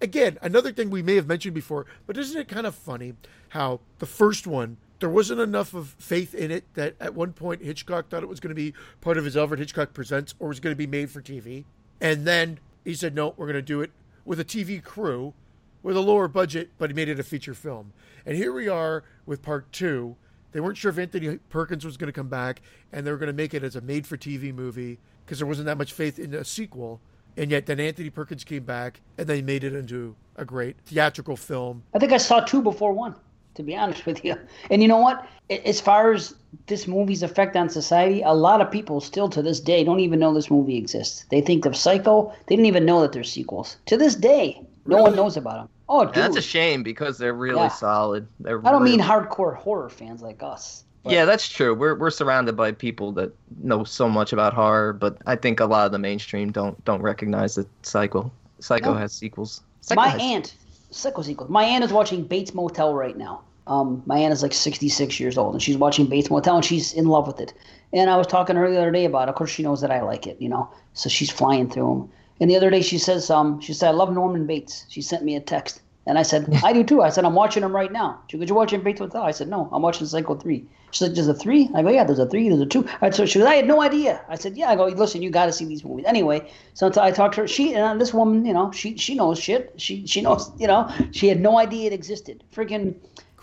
again, 0.00 0.38
another 0.42 0.72
thing 0.72 0.90
we 0.90 1.02
may 1.02 1.14
have 1.16 1.26
mentioned 1.26 1.54
before, 1.54 1.86
but 2.06 2.16
isn't 2.16 2.40
it 2.40 2.48
kind 2.48 2.66
of 2.66 2.74
funny 2.74 3.14
how 3.50 3.80
the 3.98 4.06
first 4.06 4.46
one 4.46 4.76
there 5.00 5.10
wasn't 5.10 5.38
enough 5.40 5.74
of 5.74 5.94
faith 5.98 6.34
in 6.34 6.50
it 6.50 6.64
that 6.74 6.94
at 6.98 7.14
one 7.14 7.32
point 7.32 7.60
Hitchcock 7.60 8.08
thought 8.08 8.22
it 8.22 8.28
was 8.28 8.40
going 8.40 8.48
to 8.50 8.54
be 8.54 8.72
part 9.02 9.18
of 9.18 9.24
his 9.24 9.36
Alfred 9.36 9.60
Hitchcock 9.60 9.92
Presents 9.92 10.34
or 10.38 10.48
was 10.48 10.60
going 10.60 10.72
to 10.72 10.78
be 10.78 10.86
made 10.86 11.10
for 11.10 11.20
TV, 11.20 11.64
and 12.00 12.26
then 12.26 12.58
he 12.84 12.94
said 12.94 13.14
no, 13.14 13.34
we're 13.36 13.46
going 13.46 13.54
to 13.54 13.62
do 13.62 13.80
it 13.82 13.90
with 14.24 14.40
a 14.40 14.44
TV 14.44 14.82
crew 14.82 15.34
with 15.82 15.96
a 15.96 16.00
lower 16.00 16.28
budget, 16.28 16.70
but 16.78 16.90
he 16.90 16.94
made 16.94 17.08
it 17.08 17.20
a 17.20 17.22
feature 17.22 17.54
film. 17.54 17.92
And 18.24 18.36
here 18.36 18.52
we 18.52 18.68
are 18.68 19.04
with 19.26 19.42
part 19.42 19.70
two. 19.70 20.16
They 20.52 20.60
weren't 20.60 20.76
sure 20.76 20.90
if 20.90 20.98
Anthony 20.98 21.38
Perkins 21.50 21.84
was 21.84 21.96
going 21.96 22.08
to 22.08 22.12
come 22.12 22.28
back, 22.28 22.62
and 22.92 23.06
they 23.06 23.10
were 23.10 23.18
going 23.18 23.26
to 23.26 23.34
make 23.34 23.54
it 23.54 23.62
as 23.62 23.76
a 23.76 23.80
made-for-TV 23.80 24.54
movie 24.54 24.98
because 25.24 25.38
there 25.38 25.46
wasn't 25.46 25.66
that 25.66 25.76
much 25.76 25.92
faith 25.92 26.18
in 26.18 26.32
a 26.32 26.44
sequel. 26.44 27.00
And 27.36 27.50
yet, 27.50 27.66
then 27.66 27.80
Anthony 27.80 28.10
Perkins 28.10 28.44
came 28.44 28.62
back, 28.62 29.00
and 29.18 29.26
they 29.26 29.42
made 29.42 29.64
it 29.64 29.74
into 29.74 30.14
a 30.36 30.44
great 30.44 30.76
theatrical 30.86 31.36
film. 31.36 31.82
I 31.92 31.98
think 31.98 32.12
I 32.12 32.16
saw 32.16 32.40
two 32.40 32.62
before 32.62 32.92
one, 32.92 33.16
to 33.54 33.62
be 33.62 33.76
honest 33.76 34.06
with 34.06 34.24
you. 34.24 34.36
And 34.70 34.82
you 34.82 34.88
know 34.88 34.98
what? 34.98 35.26
As 35.64 35.80
far 35.80 36.12
as 36.12 36.34
this 36.66 36.86
movie's 36.86 37.22
effect 37.22 37.54
on 37.56 37.68
society, 37.68 38.22
a 38.22 38.32
lot 38.32 38.60
of 38.60 38.70
people 38.70 39.00
still 39.00 39.28
to 39.28 39.42
this 39.42 39.60
day 39.60 39.84
don't 39.84 40.00
even 40.00 40.18
know 40.18 40.32
this 40.32 40.50
movie 40.50 40.76
exists. 40.76 41.26
They 41.30 41.40
think 41.40 41.66
of 41.66 41.76
Psycho. 41.76 42.32
They 42.46 42.56
didn't 42.56 42.66
even 42.66 42.84
know 42.86 43.00
that 43.02 43.12
there's 43.12 43.30
sequels. 43.30 43.76
To 43.86 43.96
this 43.96 44.14
day, 44.14 44.62
no 44.86 45.02
one 45.02 45.14
knows 45.16 45.36
about 45.36 45.56
them. 45.56 45.68
Oh, 45.88 46.06
dude. 46.06 46.14
That's 46.14 46.36
a 46.36 46.42
shame 46.42 46.82
because 46.82 47.18
they're 47.18 47.34
really 47.34 47.56
Yeah. 47.60 47.68
solid. 47.68 48.26
They're 48.40 48.58
I 48.66 48.70
don't 48.72 48.82
really- 48.82 48.96
mean 48.96 49.06
hardcore 49.06 49.54
horror 49.56 49.90
fans 49.90 50.22
like 50.22 50.42
us. 50.42 50.84
but- 51.02 51.12
Yeah, 51.12 51.26
that's 51.26 51.46
true. 51.50 51.74
We're 51.74 51.94
we're 51.96 52.08
surrounded 52.10 52.56
by 52.56 52.72
people 52.72 53.12
that 53.12 53.30
know 53.62 53.84
so 53.84 54.08
much 54.08 54.32
about 54.32 54.54
horror, 54.54 54.94
but 54.94 55.18
I 55.26 55.36
think 55.36 55.60
a 55.60 55.66
lot 55.66 55.84
of 55.84 55.92
the 55.92 55.98
mainstream 55.98 56.50
don't 56.50 56.82
don't 56.86 57.02
recognize 57.02 57.56
that 57.56 57.66
Psycho. 57.82 58.30
Psycho 58.60 58.92
No. 58.94 58.98
has 58.98 59.12
sequels. 59.12 59.60
Psycho 59.82 60.00
My 60.00 60.08
has- 60.08 60.22
aunt, 60.22 60.54
Psycho 60.94 61.22
sequels. 61.22 61.50
My 61.50 61.64
aunt 61.64 61.82
is 61.82 61.92
watching 61.92 62.22
Bates 62.22 62.54
Motel 62.54 62.94
right 62.94 63.16
now. 63.16 63.42
Um, 63.66 64.02
my 64.06 64.18
aunt 64.18 64.32
is 64.32 64.42
like 64.42 64.52
66 64.52 65.18
years 65.18 65.36
old, 65.36 65.54
and 65.54 65.62
she's 65.62 65.76
watching 65.76 66.06
Bates 66.06 66.30
Motel, 66.30 66.56
and 66.56 66.64
she's 66.64 66.92
in 66.92 67.06
love 67.06 67.26
with 67.26 67.40
it. 67.40 67.52
And 67.92 68.10
I 68.10 68.16
was 68.16 68.26
talking 68.26 68.54
to 68.54 68.60
her 68.60 68.70
the 68.70 68.78
other 68.78 68.90
day 68.90 69.04
about 69.04 69.28
it. 69.28 69.30
Of 69.30 69.34
course, 69.34 69.50
she 69.50 69.62
knows 69.62 69.80
that 69.80 69.90
I 69.90 70.02
like 70.02 70.26
it, 70.26 70.40
you 70.40 70.48
know. 70.48 70.70
So 70.92 71.08
she's 71.08 71.30
flying 71.30 71.68
through 71.68 71.88
them. 71.88 72.12
And 72.40 72.50
the 72.50 72.56
other 72.56 72.70
day, 72.70 72.82
she 72.82 72.98
says, 72.98 73.30
um, 73.30 73.60
she 73.60 73.72
said, 73.72 73.88
I 73.88 73.92
love 73.92 74.12
Norman 74.12 74.46
Bates. 74.46 74.84
She 74.88 75.02
sent 75.02 75.24
me 75.24 75.34
a 75.34 75.40
text. 75.40 75.80
And 76.06 76.18
I 76.18 76.22
said, 76.22 76.48
I 76.64 76.72
do 76.72 76.84
too. 76.84 77.02
I 77.02 77.08
said, 77.10 77.24
I'm 77.24 77.34
watching 77.34 77.62
them 77.62 77.74
right 77.74 77.90
now. 77.92 78.20
She 78.28 78.38
goes, 78.38 78.48
You're 78.48 78.56
watching 78.56 78.82
Bates 78.82 79.00
Motel? 79.00 79.22
I 79.22 79.30
said, 79.30 79.48
No, 79.48 79.68
I'm 79.72 79.82
watching 79.82 80.06
Psycho 80.06 80.34
3. 80.34 80.64
She 80.90 80.98
said, 80.98 81.14
There's 81.14 81.28
a 81.28 81.34
3? 81.34 81.70
I 81.74 81.82
go, 81.82 81.90
Yeah, 81.90 82.04
there's 82.04 82.18
a 82.18 82.26
3, 82.26 82.48
there's 82.48 82.60
a 82.60 82.66
2. 82.66 82.86
I 83.00 83.10
so 83.10 83.26
she 83.26 83.38
goes, 83.38 83.48
I 83.48 83.54
had 83.56 83.66
no 83.66 83.80
idea. 83.82 84.24
I 84.28 84.36
said, 84.36 84.56
Yeah. 84.56 84.70
I 84.70 84.76
go, 84.76 84.86
Listen, 84.86 85.22
you 85.22 85.30
got 85.30 85.46
to 85.46 85.52
see 85.52 85.64
these 85.64 85.84
movies. 85.84 86.04
Anyway, 86.06 86.50
so 86.74 86.86
until 86.86 87.02
I 87.02 87.10
talked 87.10 87.34
to 87.36 87.42
her, 87.42 87.48
she, 87.48 87.74
and 87.74 88.00
this 88.00 88.12
woman, 88.14 88.44
you 88.44 88.52
know, 88.52 88.70
she 88.72 88.96
she 88.96 89.14
knows 89.14 89.38
shit. 89.38 89.72
She 89.76 90.06
she 90.06 90.20
knows, 90.20 90.50
you 90.58 90.66
know, 90.66 90.90
she 91.12 91.28
had 91.28 91.40
no 91.40 91.58
idea 91.58 91.86
it 91.88 91.92
existed. 91.92 92.44
Freaking 92.54 92.94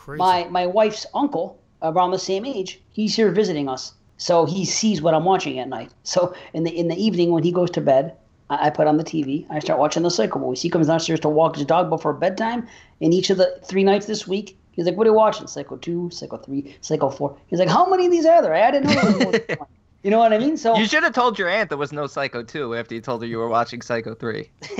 Crazy. 0.02 0.18
my 0.18 0.46
my 0.46 0.66
wife's 0.66 1.06
uncle 1.14 1.60
around 1.84 2.10
the 2.10 2.18
same 2.18 2.44
age 2.44 2.82
he's 2.92 3.16
here 3.16 3.30
visiting 3.32 3.70
us 3.70 3.94
so 4.18 4.46
he 4.46 4.66
sees 4.66 5.00
what 5.00 5.14
i'm 5.14 5.26
watching 5.26 5.60
at 5.60 5.70
night 5.70 5.92
so 6.04 6.34
in 6.54 6.64
the 6.64 6.76
in 6.76 6.88
the 6.88 6.96
evening 6.96 7.32
when 7.32 7.44
he 7.44 7.52
goes 7.52 7.70
to 7.70 7.82
bed 7.82 8.16
i, 8.52 8.68
I 8.68 8.70
put 8.70 8.86
on 8.88 8.98
the 8.98 9.04
tv 9.04 9.46
i 9.50 9.60
start 9.60 9.80
watching 9.80 10.04
the 10.04 10.12
psycho 10.12 10.40
movies 10.40 10.62
he 10.62 10.70
comes 10.70 10.88
downstairs 10.88 11.20
to 11.22 11.30
walk 11.30 11.56
his 11.56 11.66
dog 11.66 11.90
before 11.90 12.14
bedtime 12.14 12.68
and 13.02 13.14
each 13.14 13.30
of 13.30 13.38
the 13.38 13.60
three 13.64 13.84
nights 13.84 14.06
this 14.06 14.28
week 14.28 14.58
he's 14.74 14.86
like 14.86 14.96
what 14.96 15.08
are 15.08 15.10
you 15.10 15.16
watching 15.16 15.48
psycho 15.48 15.78
2 15.78 16.10
psycho 16.12 16.38
3 16.38 16.78
psycho 16.82 17.10
4 17.10 17.38
he's 17.48 17.60
like 17.60 17.70
how 17.70 17.90
many 17.90 18.06
of 18.06 18.12
these 18.12 18.26
are 18.26 18.42
there 18.42 18.54
i 18.54 18.72
didn't 18.72 18.88
know 18.88 19.02
there 19.02 19.04
was 19.06 19.24
more 19.24 19.32
than 19.32 19.58
one. 19.58 19.68
you 20.04 20.12
know 20.12 20.20
what 20.20 20.34
i 20.34 20.38
mean 20.38 20.58
so 20.58 20.76
You 20.76 20.86
should 20.88 21.04
have 21.04 21.14
told 21.14 21.38
your 21.40 21.50
aunt 21.50 21.70
there 21.70 21.78
was 21.78 21.92
no 21.92 22.08
Psycho 22.08 22.44
2 22.44 22.76
after 22.76 22.96
you 22.96 23.02
told 23.02 23.22
her 23.22 23.28
you 23.28 23.38
were 23.38 23.48
watching 23.48 23.82
Psycho 23.82 24.16
3. 24.16 24.50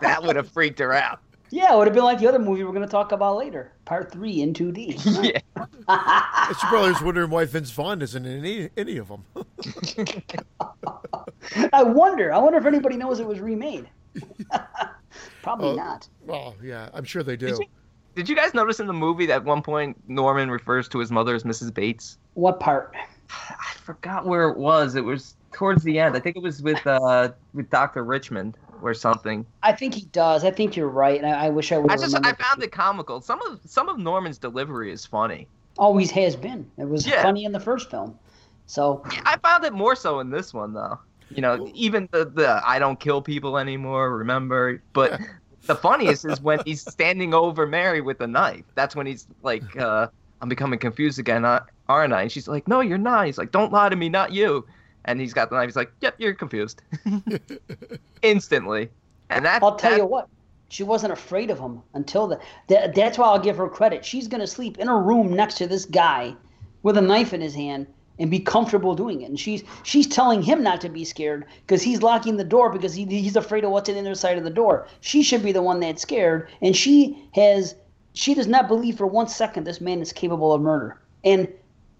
That 0.00 0.20
would 0.22 0.36
have 0.36 0.48
freaked 0.48 0.78
her 0.78 0.92
out. 0.92 1.20
Yeah 1.50 1.72
it 1.72 1.76
would 1.76 1.86
have 1.86 1.94
been 1.94 2.04
like 2.04 2.18
the 2.18 2.26
other 2.26 2.38
movie 2.38 2.64
we're 2.64 2.72
going 2.72 2.82
to 2.82 2.88
talk 2.90 3.12
about 3.12 3.36
later 3.36 3.72
part 3.84 4.10
3 4.10 4.40
in 4.42 4.52
2d 4.54 5.32
Yeah. 5.32 5.40
She 6.48 6.66
probably 6.66 6.90
was 6.90 7.02
wondering 7.02 7.30
why 7.30 7.44
Vince 7.44 7.70
Vaughn 7.70 8.02
isn't 8.02 8.24
in 8.26 8.38
any, 8.44 8.70
any 8.76 8.96
of 8.98 9.08
them. 9.08 9.24
i 11.72 11.82
wonder 11.82 12.32
i 12.32 12.38
wonder 12.38 12.58
if 12.58 12.66
anybody 12.66 12.96
knows 12.96 13.20
it 13.20 13.26
was 13.26 13.40
remade 13.40 13.88
probably 15.42 15.70
Oh. 15.70 15.74
not 15.76 16.08
oh, 16.28 16.54
yeah, 16.62 16.88
I'm 16.94 17.04
sure 17.04 17.22
they 17.22 17.36
do. 17.36 17.46
Did 17.48 17.58
you, 17.58 17.66
did 18.14 18.28
you 18.28 18.36
guys 18.36 18.54
notice 18.54 18.80
in 18.80 18.86
the 18.86 18.92
movie 18.92 19.26
that 19.26 19.34
at 19.36 19.44
one 19.44 19.60
point 19.62 19.96
Norman 20.08 20.50
refers 20.50 20.88
to 20.88 20.98
his 20.98 21.10
mother 21.10 21.34
as 21.34 21.42
Mrs. 21.44 21.72
Bates? 21.74 22.18
What 22.34 22.60
part? 22.60 22.94
I 23.30 23.74
forgot 23.82 24.24
where 24.26 24.48
it 24.48 24.56
was. 24.56 24.94
It 24.94 25.04
was 25.04 25.36
towards 25.52 25.82
the 25.84 25.98
end. 25.98 26.16
I 26.16 26.20
think 26.20 26.36
it 26.36 26.42
was 26.42 26.62
with 26.62 26.84
uh 26.86 27.32
with 27.52 27.68
Dr. 27.70 28.04
Richmond 28.04 28.56
or 28.82 28.94
something. 28.94 29.46
I 29.62 29.72
think 29.72 29.94
he 29.94 30.02
does. 30.06 30.44
I 30.44 30.50
think 30.50 30.76
you're 30.76 30.88
right. 30.88 31.18
and 31.22 31.26
I, 31.26 31.46
I 31.46 31.50
wish 31.50 31.72
I 31.72 31.78
would. 31.78 31.90
I 31.90 31.96
just 31.96 32.16
I 32.16 32.32
found 32.32 32.62
it 32.62 32.72
comical. 32.72 33.20
Some 33.20 33.40
of 33.42 33.60
some 33.64 33.88
of 33.88 33.98
Norman's 33.98 34.38
delivery 34.38 34.92
is 34.92 35.04
funny. 35.06 35.48
always 35.78 36.10
has 36.12 36.36
been. 36.36 36.70
It 36.78 36.88
was 36.88 37.06
Yeah. 37.06 37.22
funny 37.22 37.44
in 37.44 37.52
the 37.52 37.60
first 37.60 37.90
film. 37.90 38.18
So 38.66 39.02
I 39.26 39.36
found 39.38 39.64
it 39.64 39.72
more 39.72 39.94
so 39.96 40.20
in 40.20 40.30
this 40.30 40.54
one 40.54 40.72
though. 40.72 40.98
You 41.30 41.42
know, 41.42 41.70
even 41.74 42.08
the 42.12 42.24
the 42.26 42.60
I 42.64 42.78
don't 42.78 42.98
kill 43.00 43.20
people 43.22 43.58
anymore. 43.58 44.16
Remember, 44.16 44.82
but 44.92 45.20
the 45.66 45.74
funniest 45.74 46.24
is 46.24 46.40
when 46.40 46.60
he's 46.64 46.82
standing 46.82 47.34
over 47.34 47.66
Mary 47.66 48.00
with 48.00 48.20
a 48.20 48.26
knife. 48.26 48.64
That's 48.74 48.94
when 48.94 49.06
he's 49.06 49.26
like, 49.42 49.76
uh, 49.76 50.08
"I'm 50.40 50.48
becoming 50.48 50.78
confused 50.78 51.18
again, 51.18 51.44
aren't 51.88 52.12
I?" 52.12 52.22
And 52.22 52.30
she's 52.32 52.46
like, 52.46 52.68
"No, 52.68 52.80
you're 52.80 52.98
not." 52.98 53.26
He's 53.26 53.38
like, 53.38 53.50
"Don't 53.52 53.72
lie 53.72 53.88
to 53.88 53.96
me, 53.96 54.08
not 54.08 54.32
you." 54.32 54.64
And 55.06 55.20
he's 55.20 55.34
got 55.34 55.50
the 55.50 55.56
knife. 55.56 55.66
He's 55.66 55.76
like, 55.76 55.92
"Yep, 56.00 56.14
you're 56.18 56.34
confused." 56.34 56.82
Instantly, 58.22 58.90
and 59.30 59.44
that 59.44 59.62
I'll 59.62 59.76
tell 59.76 59.90
that- 59.90 59.98
you 59.98 60.06
what. 60.06 60.28
She 60.70 60.82
wasn't 60.82 61.12
afraid 61.12 61.50
of 61.50 61.58
him 61.60 61.82
until 61.92 62.26
the. 62.26 62.40
That, 62.68 62.94
that's 62.94 63.16
why 63.18 63.26
I'll 63.26 63.38
give 63.38 63.56
her 63.58 63.68
credit. 63.68 64.04
She's 64.04 64.26
gonna 64.26 64.46
sleep 64.46 64.78
in 64.78 64.88
a 64.88 64.96
room 64.96 65.32
next 65.34 65.56
to 65.58 65.66
this 65.68 65.84
guy, 65.84 66.34
with 66.82 66.96
a 66.96 67.02
knife 67.02 67.32
in 67.32 67.40
his 67.40 67.54
hand, 67.54 67.86
and 68.18 68.28
be 68.30 68.40
comfortable 68.40 68.94
doing 68.96 69.20
it. 69.20 69.26
And 69.28 69.38
she's 69.38 69.62
she's 69.84 70.08
telling 70.08 70.42
him 70.42 70.62
not 70.64 70.80
to 70.80 70.88
be 70.88 71.04
scared 71.04 71.44
because 71.60 71.82
he's 71.82 72.02
locking 72.02 72.38
the 72.38 72.44
door 72.44 72.70
because 72.72 72.94
he, 72.94 73.04
he's 73.04 73.36
afraid 73.36 73.62
of 73.62 73.70
what's 73.70 73.88
on 73.88 73.94
the 73.94 74.00
other 74.00 74.14
side 74.16 74.38
of 74.38 74.42
the 74.42 74.50
door. 74.50 74.88
She 75.00 75.22
should 75.22 75.44
be 75.44 75.52
the 75.52 75.62
one 75.62 75.78
that's 75.80 76.02
scared, 76.02 76.48
and 76.60 76.74
she 76.74 77.22
has 77.34 77.76
she 78.14 78.34
does 78.34 78.46
not 78.48 78.66
believe 78.66 78.96
for 78.96 79.06
one 79.06 79.28
second 79.28 79.64
this 79.64 79.80
man 79.80 80.00
is 80.00 80.12
capable 80.12 80.52
of 80.52 80.62
murder. 80.62 80.98
And 81.22 81.46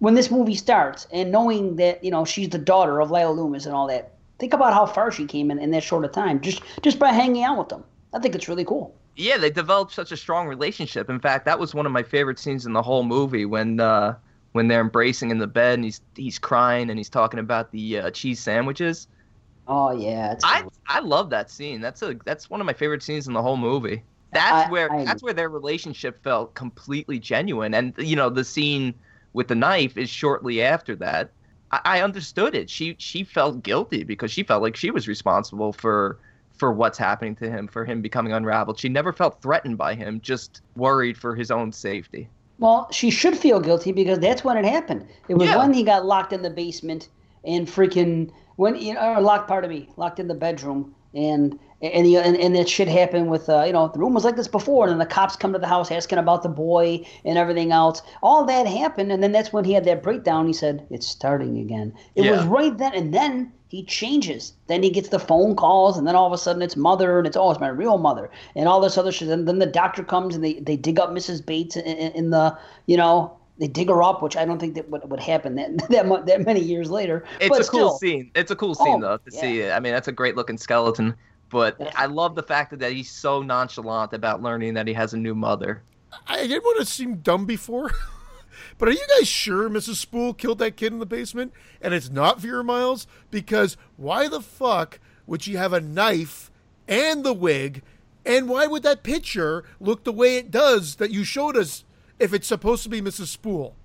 when 0.04 0.14
this 0.14 0.30
movie 0.30 0.54
starts, 0.54 1.06
and 1.12 1.32
knowing 1.32 1.76
that 1.76 2.04
you 2.04 2.10
know 2.10 2.24
she's 2.24 2.50
the 2.50 2.58
daughter 2.58 3.00
of 3.00 3.10
Lila 3.10 3.32
Loomis 3.32 3.66
and 3.66 3.74
all 3.74 3.86
that, 3.88 4.12
think 4.38 4.52
about 4.52 4.74
how 4.74 4.86
far 4.86 5.10
she 5.10 5.24
came 5.24 5.50
in 5.50 5.58
in 5.58 5.70
that 5.72 5.82
short 5.82 6.04
of 6.04 6.12
time 6.12 6.40
just 6.40 6.62
just 6.82 6.98
by 6.98 7.12
hanging 7.12 7.42
out 7.42 7.58
with 7.58 7.68
them. 7.70 7.84
I 8.12 8.18
think 8.20 8.34
it's 8.34 8.48
really 8.48 8.64
cool. 8.64 8.94
Yeah, 9.16 9.38
they 9.38 9.50
developed 9.50 9.92
such 9.92 10.12
a 10.12 10.16
strong 10.16 10.48
relationship. 10.48 11.08
In 11.08 11.20
fact, 11.20 11.44
that 11.46 11.58
was 11.58 11.74
one 11.74 11.86
of 11.86 11.92
my 11.92 12.02
favorite 12.02 12.38
scenes 12.38 12.66
in 12.66 12.72
the 12.72 12.82
whole 12.82 13.04
movie 13.04 13.46
when 13.46 13.80
uh, 13.80 14.16
when 14.52 14.68
they're 14.68 14.80
embracing 14.80 15.30
in 15.30 15.38
the 15.38 15.46
bed 15.46 15.74
and 15.74 15.84
he's 15.84 16.00
he's 16.14 16.38
crying 16.38 16.90
and 16.90 16.98
he's 16.98 17.10
talking 17.10 17.40
about 17.40 17.70
the 17.72 17.98
uh, 17.98 18.10
cheese 18.10 18.40
sandwiches. 18.40 19.08
Oh 19.66 19.92
yeah, 19.92 20.36
I 20.42 20.62
cool. 20.62 20.72
I 20.88 21.00
love 21.00 21.30
that 21.30 21.50
scene. 21.50 21.80
That's 21.80 22.02
a 22.02 22.14
that's 22.24 22.50
one 22.50 22.60
of 22.60 22.66
my 22.66 22.74
favorite 22.74 23.02
scenes 23.02 23.26
in 23.26 23.32
the 23.32 23.42
whole 23.42 23.56
movie. 23.56 24.02
That's 24.32 24.68
I- 24.68 24.70
where 24.70 24.92
I 24.92 25.04
that's 25.04 25.22
where 25.22 25.32
their 25.32 25.48
relationship 25.48 26.22
felt 26.22 26.54
completely 26.54 27.18
genuine. 27.18 27.72
And 27.72 27.94
you 27.98 28.16
know, 28.16 28.30
the 28.30 28.44
scene 28.44 28.94
with 29.34 29.48
the 29.48 29.54
knife 29.54 29.98
is 29.98 30.08
shortly 30.08 30.62
after 30.62 30.96
that. 30.96 31.30
I, 31.70 31.80
I 31.84 32.00
understood 32.02 32.54
it. 32.54 32.70
She 32.70 32.96
she 32.98 33.24
felt 33.24 33.62
guilty 33.62 34.04
because 34.04 34.30
she 34.32 34.42
felt 34.42 34.62
like 34.62 34.76
she 34.76 34.90
was 34.90 35.06
responsible 35.06 35.72
for 35.74 36.18
for 36.56 36.72
what's 36.72 36.96
happening 36.96 37.34
to 37.36 37.50
him, 37.50 37.66
for 37.68 37.84
him 37.84 38.00
becoming 38.00 38.32
unraveled. 38.32 38.78
She 38.78 38.88
never 38.88 39.12
felt 39.12 39.42
threatened 39.42 39.76
by 39.76 39.94
him, 39.94 40.20
just 40.20 40.62
worried 40.76 41.18
for 41.18 41.34
his 41.34 41.50
own 41.50 41.72
safety. 41.72 42.28
Well, 42.58 42.88
she 42.92 43.10
should 43.10 43.36
feel 43.36 43.58
guilty 43.58 43.90
because 43.90 44.20
that's 44.20 44.44
when 44.44 44.56
it 44.56 44.64
happened. 44.64 45.08
It 45.28 45.34
was 45.34 45.48
Yeah. 45.48 45.58
when 45.58 45.72
he 45.74 45.82
got 45.82 46.06
locked 46.06 46.32
in 46.32 46.42
the 46.42 46.50
basement 46.50 47.08
and 47.44 47.66
freaking 47.66 48.30
when 48.56 48.76
you 48.76 48.94
know, 48.94 49.14
or 49.14 49.20
locked. 49.20 49.50
of 49.50 49.68
me, 49.68 49.88
locked 49.96 50.20
in 50.20 50.28
the 50.28 50.34
bedroom 50.34 50.94
and 51.14 51.58
and 51.92 52.06
the, 52.06 52.16
and, 52.16 52.36
and 52.36 52.56
that 52.56 52.68
shit 52.68 52.88
happened 52.88 53.30
with 53.30 53.48
uh, 53.48 53.64
you 53.64 53.72
know 53.72 53.88
the 53.88 53.98
room 53.98 54.14
was 54.14 54.24
like 54.24 54.36
this 54.36 54.48
before 54.48 54.84
and 54.84 54.92
then 54.92 54.98
the 54.98 55.06
cops 55.06 55.36
come 55.36 55.52
to 55.52 55.58
the 55.58 55.66
house 55.66 55.90
asking 55.90 56.18
about 56.18 56.42
the 56.42 56.48
boy 56.48 57.04
and 57.24 57.38
everything 57.38 57.72
else. 57.72 58.02
All 58.22 58.44
that 58.46 58.66
happened 58.66 59.12
and 59.12 59.22
then 59.22 59.32
that's 59.32 59.52
when 59.52 59.64
he 59.64 59.72
had 59.72 59.84
that 59.84 60.02
breakdown. 60.02 60.46
He 60.46 60.52
said 60.52 60.86
it's 60.90 61.06
starting 61.06 61.58
again. 61.58 61.92
It 62.14 62.30
was 62.30 62.44
right 62.44 62.76
then 62.76 62.94
and 62.94 63.12
then 63.12 63.52
he 63.74 63.82
changes. 63.82 64.52
Then 64.68 64.84
he 64.84 64.90
gets 64.90 65.08
the 65.08 65.18
phone 65.18 65.56
calls, 65.56 65.98
and 65.98 66.06
then 66.06 66.14
all 66.14 66.28
of 66.28 66.32
a 66.32 66.38
sudden 66.38 66.62
it's 66.62 66.76
mother, 66.76 67.18
and 67.18 67.26
it's 67.26 67.36
oh, 67.36 67.50
it's 67.50 67.58
my 67.58 67.66
real 67.66 67.98
mother, 67.98 68.30
and 68.54 68.68
all 68.68 68.80
this 68.80 68.96
other 68.96 69.10
shit. 69.10 69.26
And 69.28 69.48
then 69.48 69.58
the 69.58 69.66
doctor 69.66 70.04
comes, 70.04 70.36
and 70.36 70.44
they, 70.44 70.60
they 70.60 70.76
dig 70.76 71.00
up 71.00 71.10
Mrs. 71.10 71.44
Bates 71.44 71.76
in, 71.76 71.84
in, 71.84 72.30
the 72.30 72.56
you 72.86 72.96
know 72.96 73.36
they 73.58 73.66
dig 73.66 73.88
her 73.88 74.00
up, 74.00 74.22
which 74.22 74.36
I 74.36 74.44
don't 74.44 74.60
think 74.60 74.76
that 74.76 74.88
would, 74.90 75.10
would 75.10 75.18
happen 75.18 75.56
that 75.56 75.88
that, 75.90 76.06
mu- 76.06 76.24
that 76.24 76.46
many 76.46 76.60
years 76.60 76.88
later. 76.88 77.24
It's 77.40 77.48
but 77.48 77.66
a 77.66 77.68
cool 77.68 77.98
scene. 77.98 78.30
It's 78.36 78.52
a 78.52 78.56
cool 78.56 78.76
scene 78.76 79.02
Oh, 79.02 79.08
though 79.08 79.16
to 79.16 79.30
yeah. 79.32 79.40
see 79.40 79.60
it. 79.62 79.72
I 79.72 79.80
mean, 79.80 79.92
that's 79.92 80.06
a 80.06 80.12
great 80.12 80.36
looking 80.36 80.56
skeleton. 80.56 81.16
But 81.54 81.76
Yeah. 81.78 81.92
I 81.94 82.06
love 82.06 82.34
the 82.34 82.42
fact 82.42 82.70
that, 82.70 82.80
that 82.80 82.90
he's 82.92 83.08
so 83.08 83.40
nonchalant 83.40 84.12
about 84.12 84.42
learning 84.42 84.74
that 84.74 84.88
he 84.88 84.94
has 84.94 85.14
a 85.14 85.16
new 85.16 85.36
mother. 85.36 85.84
I 86.26 86.48
didn't 86.48 86.64
want 86.64 86.80
to 86.80 86.84
seem 86.84 87.18
dumb 87.18 87.46
before, 87.46 87.92
but 88.78 88.88
are 88.88 88.92
you 88.92 89.06
guys 89.16 89.28
sure 89.28 89.70
Mrs. 89.70 89.94
Spool 89.94 90.34
killed 90.34 90.58
that 90.58 90.76
kid 90.76 90.92
in 90.92 90.98
the 90.98 91.06
basement 91.06 91.52
and 91.80 91.94
it's 91.94 92.10
not 92.10 92.40
Vera 92.40 92.64
Miles? 92.64 93.06
Because 93.30 93.76
why 93.96 94.26
the 94.26 94.40
fuck 94.40 94.98
would 95.28 95.42
she 95.42 95.54
have 95.54 95.72
a 95.72 95.80
knife 95.80 96.50
and 96.88 97.22
the 97.22 97.32
wig? 97.32 97.82
And 98.26 98.48
why 98.48 98.66
would 98.66 98.82
that 98.82 99.04
picture 99.04 99.62
look 99.78 100.02
the 100.02 100.12
way 100.12 100.36
it 100.36 100.50
does 100.50 100.96
that 100.96 101.12
you 101.12 101.22
showed 101.22 101.56
us 101.56 101.84
if 102.18 102.34
it's 102.34 102.48
supposed 102.48 102.82
to 102.82 102.88
be 102.88 103.00
Mrs. 103.00 103.28
Spool? 103.28 103.76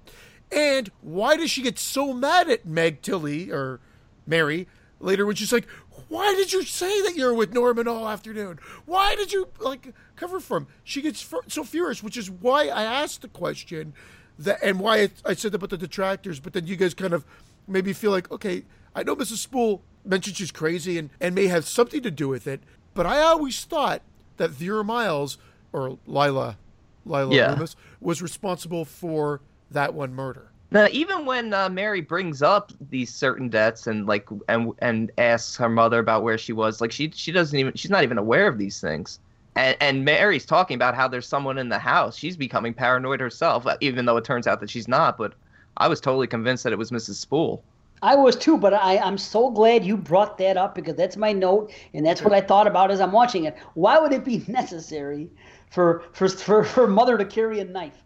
And 0.52 0.90
why 1.02 1.38
does 1.38 1.52
she 1.52 1.62
get 1.62 1.78
so 1.78 2.14
mad 2.14 2.50
at 2.50 2.66
Meg 2.66 3.04
Tilly 3.04 3.52
or 3.52 3.80
Mary 4.26 4.68
later 5.00 5.26
when 5.26 5.36
she's 5.36 5.54
like, 5.54 5.68
"Why 6.10 6.34
did 6.36 6.52
you 6.52 6.64
say 6.64 7.02
that 7.04 7.16
you're 7.16 7.34
with 7.34 7.54
Norman 7.54 7.88
all 7.88 8.08
afternoon? 8.08 8.60
Why 8.86 9.16
did 9.16 9.32
you 9.32 9.48
like 9.60 9.94
cover 10.16 10.40
for 10.40 10.58
him?" 10.58 10.68
She 10.84 11.02
gets 11.02 11.26
so 11.48 11.64
furious, 11.64 12.04
which 12.04 12.18
is 12.18 12.30
why 12.30 12.68
I 12.68 12.84
asked 12.84 13.22
the 13.22 13.28
question 13.30 13.94
that 14.38 14.60
and 14.62 14.80
why 14.80 15.04
I, 15.04 15.10
I 15.26 15.34
said 15.36 15.56
about 15.56 15.70
the 15.70 15.78
detractors. 15.78 16.40
But 16.40 16.54
then 16.54 16.68
you 16.68 16.76
guys 16.76 16.94
kind 16.94 17.14
of 17.14 17.26
made 17.68 17.86
me 17.86 17.94
feel 17.94 18.12
like, 18.12 18.30
okay, 18.32 18.64
I 18.96 19.04
know 19.04 19.16
Mrs. 19.16 19.38
Spool 19.38 19.82
mentioned 20.04 20.36
she's 20.38 20.52
crazy 20.52 20.98
and 20.98 21.10
and 21.22 21.34
may 21.36 21.48
have 21.48 21.66
something 21.68 22.02
to 22.02 22.12
do 22.12 22.28
with 22.28 22.48
it, 22.48 22.62
but 22.94 23.06
I 23.06 23.22
always 23.22 23.64
thought 23.64 24.02
that 24.38 24.50
Vera 24.50 24.84
Miles 24.84 25.38
or 25.72 26.00
Lila, 26.08 26.58
Lila 27.06 27.36
Yeah. 27.36 27.52
Loomis 27.52 27.76
was 28.02 28.22
responsible 28.22 28.86
for 28.86 29.42
that 29.70 29.94
one 29.94 30.14
murder. 30.14 30.52
Now, 30.72 30.88
even 30.92 31.26
when 31.26 31.54
uh, 31.54 31.70
Mary 31.70 32.02
brings 32.02 32.44
up 32.44 32.72
these 32.92 33.12
certain 33.14 33.50
debts 33.50 33.88
and 33.88 34.06
like 34.06 34.30
and 34.48 34.72
and 34.80 35.12
asks 35.18 35.58
her 35.58 35.70
mother 35.70 35.98
about 35.98 36.22
where 36.22 36.38
she 36.38 36.54
was, 36.54 36.80
like 36.80 36.92
she 36.92 37.12
she 37.16 37.32
doesn't 37.32 37.58
even 37.58 37.74
she's 37.74 37.90
not 37.90 38.04
even 38.04 38.20
aware 38.20 38.48
of 38.48 38.60
these 38.60 38.80
things. 38.80 39.20
And 39.56 39.76
and 39.82 40.06
Mary's 40.06 40.46
talking 40.46 40.76
about 40.76 40.94
how 40.94 41.08
there's 41.08 41.28
someone 41.28 41.58
in 41.58 41.70
the 41.70 41.80
house. 41.80 42.16
She's 42.16 42.38
becoming 42.38 42.76
paranoid 42.76 43.20
herself, 43.20 43.66
uh, 43.66 43.78
even 43.82 44.06
though 44.06 44.18
it 44.18 44.24
turns 44.26 44.46
out 44.46 44.60
that 44.60 44.70
she's 44.70 44.88
not. 44.88 45.18
But 45.18 45.34
I 45.78 45.88
was 45.88 46.00
totally 46.00 46.28
convinced 46.28 46.64
that 46.66 46.74
it 46.74 46.78
was 46.78 46.92
Mrs. 46.92 47.16
Spool. 47.16 47.64
I 48.02 48.16
was 48.16 48.36
too, 48.36 48.58
but 48.58 48.74
I, 48.74 48.98
I'm 49.00 49.18
so 49.18 49.50
glad 49.50 49.84
you 49.84 49.98
brought 49.98 50.38
that 50.38 50.56
up 50.56 50.76
because 50.76 50.96
that's 50.96 51.18
my 51.18 51.34
note, 51.34 51.74
and 51.94 52.06
that's 52.06 52.22
what 52.22 52.32
I 52.32 52.42
thought 52.42 52.68
about 52.68 52.92
as 52.92 53.02
I'm 53.02 53.12
watching 53.12 53.46
it. 53.46 53.58
Why 53.74 53.98
would 54.00 54.14
it 54.14 54.24
be 54.24 54.44
necessary 54.48 55.30
for 55.72 56.04
for 56.14 56.30
for, 56.30 56.64
for 56.64 56.88
mother 56.88 57.18
to 57.18 57.26
carry 57.26 57.60
a 57.60 57.66
knife? 57.66 58.04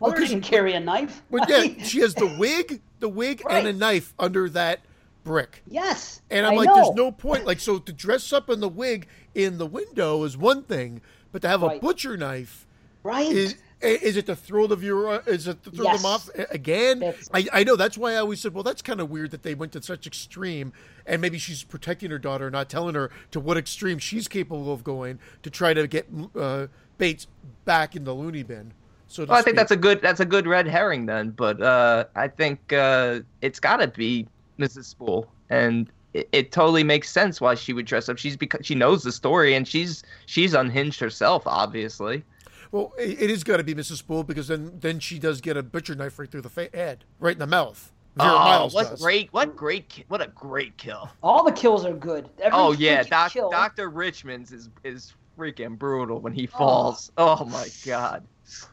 Well, 0.00 0.10
Mother 0.10 0.22
'cause- 0.22 0.30
didn't 0.30 0.44
carry 0.44 0.72
a 0.74 0.80
knife. 0.80 1.22
But 1.30 1.48
yeah, 1.48 1.64
she 1.84 2.00
has 2.00 2.14
the 2.14 2.26
wig, 2.38 2.80
the 3.00 3.08
wig, 3.08 3.42
and 3.48 3.66
a 3.66 3.72
knife 3.72 4.14
under 4.18 4.48
that 4.50 4.80
brick. 5.24 5.62
yes, 5.66 6.20
And 6.30 6.46
I'm 6.46 6.52
I 6.52 6.56
like, 6.56 6.66
know. 6.68 6.74
there's 6.76 6.94
no 6.94 7.10
point. 7.10 7.44
Like, 7.46 7.58
so 7.60 7.78
to 7.78 7.92
dress 7.92 8.32
up 8.32 8.48
in 8.48 8.60
the 8.60 8.68
wig 8.68 9.08
in 9.34 9.58
the 9.58 9.66
window 9.66 10.22
is 10.22 10.36
one 10.36 10.62
thing, 10.62 11.00
but 11.32 11.42
to 11.42 11.48
have 11.48 11.62
a 11.64 11.78
butcher 11.80 12.16
knife 12.16 12.66
right. 13.02 13.30
is 13.30 13.56
is 13.82 14.16
it 14.16 14.24
to 14.24 14.34
throw 14.34 14.66
the 14.66 14.74
viewer? 14.76 15.22
Is 15.26 15.46
it 15.46 15.62
to 15.64 15.70
throw 15.70 15.84
Yes. 15.84 15.98
them 16.02 16.06
off 16.06 16.30
again? 16.50 17.00
That's- 17.00 17.28
I, 17.34 17.46
I 17.52 17.62
know 17.64 17.76
that's 17.76 17.98
why 17.98 18.12
I 18.12 18.16
always 18.16 18.40
said, 18.40 18.54
well, 18.54 18.62
that's 18.62 18.80
kind 18.80 19.00
of 19.02 19.10
weird 19.10 19.32
that 19.32 19.42
they 19.42 19.54
went 19.54 19.72
to 19.72 19.82
such 19.82 20.06
extreme, 20.06 20.72
and 21.04 21.20
maybe 21.20 21.36
she's 21.38 21.62
protecting 21.62 22.10
her 22.10 22.18
daughter, 22.18 22.50
not 22.50 22.70
telling 22.70 22.94
her 22.94 23.10
to 23.32 23.38
what 23.40 23.58
extreme 23.58 23.98
she's 23.98 24.28
capable 24.28 24.72
of 24.72 24.82
going 24.82 25.18
to 25.42 25.50
try 25.50 25.74
to 25.74 25.86
get 25.86 26.06
uh, 26.34 26.68
Bates 26.96 27.26
back 27.66 27.94
in 27.94 28.04
the 28.04 28.14
loony 28.14 28.42
bin. 28.42 28.72
So 29.08 29.24
Well, 29.24 29.38
I 29.38 29.42
think 29.42 29.56
that's 29.56 29.70
a 29.70 29.76
good 29.76 30.00
that's 30.02 30.20
a 30.20 30.24
good 30.24 30.46
red 30.46 30.66
herring 30.66 31.06
then. 31.06 31.30
But 31.30 31.60
uh, 31.62 32.04
I 32.16 32.28
think 32.28 32.72
uh, 32.72 33.20
it's 33.40 33.60
got 33.60 33.76
to 33.78 33.88
be 33.88 34.26
Mrs. 34.58 34.84
Spool, 34.86 35.30
and 35.50 35.90
it, 36.12 36.28
it 36.32 36.52
totally 36.52 36.82
makes 36.84 37.08
sense 37.10 37.40
why 37.40 37.54
she 37.54 37.72
would 37.72 37.86
dress 37.86 38.08
up. 38.08 38.18
She's 38.18 38.36
because 38.36 38.66
she 38.66 38.74
knows 38.74 39.02
the 39.02 39.12
story, 39.12 39.54
and 39.54 39.66
she's 39.66 40.02
she's 40.26 40.54
unhinged 40.54 40.98
herself, 41.00 41.44
obviously. 41.46 42.24
Well, 42.72 42.92
it, 42.98 43.22
it 43.22 43.30
is 43.30 43.44
got 43.44 43.58
to 43.58 43.64
be 43.64 43.74
Mrs. 43.74 43.98
Spool 43.98 44.24
because 44.24 44.48
then 44.48 44.72
then 44.80 44.98
she 44.98 45.18
does 45.18 45.40
get 45.40 45.56
a 45.56 45.62
butcher 45.62 45.94
knife 45.94 46.18
right 46.18 46.30
through 46.30 46.42
the 46.42 46.50
fa- 46.50 46.70
head, 46.74 47.04
right 47.20 47.34
in 47.34 47.38
the 47.38 47.46
mouth. 47.46 47.92
Vera 48.16 48.30
oh, 48.32 48.38
Miles 48.38 48.74
what 48.74 48.88
does. 48.90 49.02
great! 49.02 49.32
What 49.32 49.54
great! 49.54 49.88
ki- 49.90 50.04
What 50.08 50.22
a 50.22 50.28
great 50.28 50.76
kill! 50.78 51.10
All 51.22 51.44
the 51.44 51.52
kills 51.52 51.84
are 51.84 51.92
good. 51.92 52.28
Every 52.40 52.58
Oh 52.58 52.72
yeah, 52.72 53.02
Doc, 53.02 53.32
Doctor 53.34 53.88
Richmond's 53.90 54.52
is 54.52 54.70
is 54.84 55.14
freaking 55.38 55.78
brutal 55.78 56.18
when 56.20 56.32
Oh. 56.32 56.36
he 56.36 56.46
falls. 56.46 57.12
Oh, 57.18 57.44
my 57.44 57.68
god! 57.84 58.26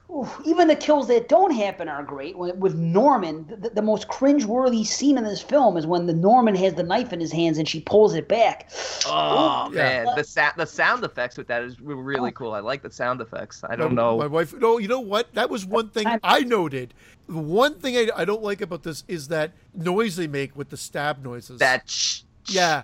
Ooh, 0.09 0.27
even 0.45 0.67
the 0.67 0.75
kills 0.75 1.07
that 1.07 1.27
don't 1.29 1.51
happen 1.51 1.87
are 1.89 2.03
great. 2.03 2.37
With 2.37 2.75
Norman, 2.75 3.45
the, 3.59 3.69
the 3.71 3.81
most 3.81 4.07
cringe-worthy 4.07 4.83
scene 4.83 5.17
in 5.17 5.23
this 5.23 5.41
film 5.41 5.77
is 5.77 5.87
when 5.87 6.05
the 6.05 6.13
Norman 6.13 6.53
has 6.55 6.75
the 6.75 6.83
knife 6.83 7.11
in 7.11 7.19
his 7.19 7.31
hands 7.31 7.57
and 7.57 7.67
she 7.67 7.81
pulls 7.81 8.13
it 8.13 8.27
back. 8.27 8.69
Oh 9.07 9.71
Yeah. 9.73 10.03
man, 10.03 10.15
the 10.15 10.23
sa- 10.23 10.51
the 10.55 10.67
sound 10.67 11.03
effects 11.03 11.37
with 11.37 11.47
that 11.47 11.63
is 11.63 11.81
re- 11.81 11.95
really 11.95 12.29
Oh. 12.29 12.33
cool. 12.33 12.51
I 12.53 12.59
like 12.59 12.83
the 12.83 12.91
sound 12.91 13.21
effects. 13.21 13.63
I 13.67 13.75
don't 13.75 13.95
know. 13.95 14.17
My 14.19 14.27
wife. 14.27 14.53
No, 14.53 14.77
you 14.77 14.87
know 14.87 14.99
what? 14.99 15.33
That 15.33 15.49
was 15.49 15.65
one 15.65 15.89
thing 15.89 16.05
I 16.23 16.41
noted. 16.41 16.93
The 17.27 17.37
one 17.39 17.75
thing 17.75 17.95
I, 17.97 18.09
I 18.15 18.25
don't 18.25 18.43
like 18.43 18.61
about 18.61 18.83
this 18.83 19.03
is 19.07 19.29
that 19.29 19.53
noise 19.73 20.15
they 20.17 20.27
make 20.27 20.55
with 20.55 20.69
the 20.69 20.77
stab 20.77 21.23
noises. 21.23 21.59
that 21.59 21.89
sh- 21.89 22.21
Yeah, 22.47 22.83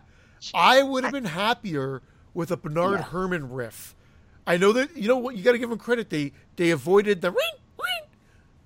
I 0.54 0.82
would 0.82 1.04
have 1.04 1.14
been 1.14 1.26
happier 1.26 2.02
with 2.34 2.50
a 2.50 2.58
Bernard 2.58 3.00
Yeah. 3.02 3.06
Herrmann 3.12 3.52
riff. 3.52 3.96
I 4.50 4.58
know 4.58 4.72
that 4.74 4.98
you 4.98 5.08
know 5.08 5.18
what 5.18 5.38
you 5.38 5.44
got 5.44 5.52
to 5.54 5.58
give 5.60 5.70
them 5.70 5.80
credit. 5.80 6.10
They 6.10 6.34
they 6.58 6.72
avoided 6.72 7.22
the 7.22 7.32
ring 7.32 7.58
ring, 7.78 8.10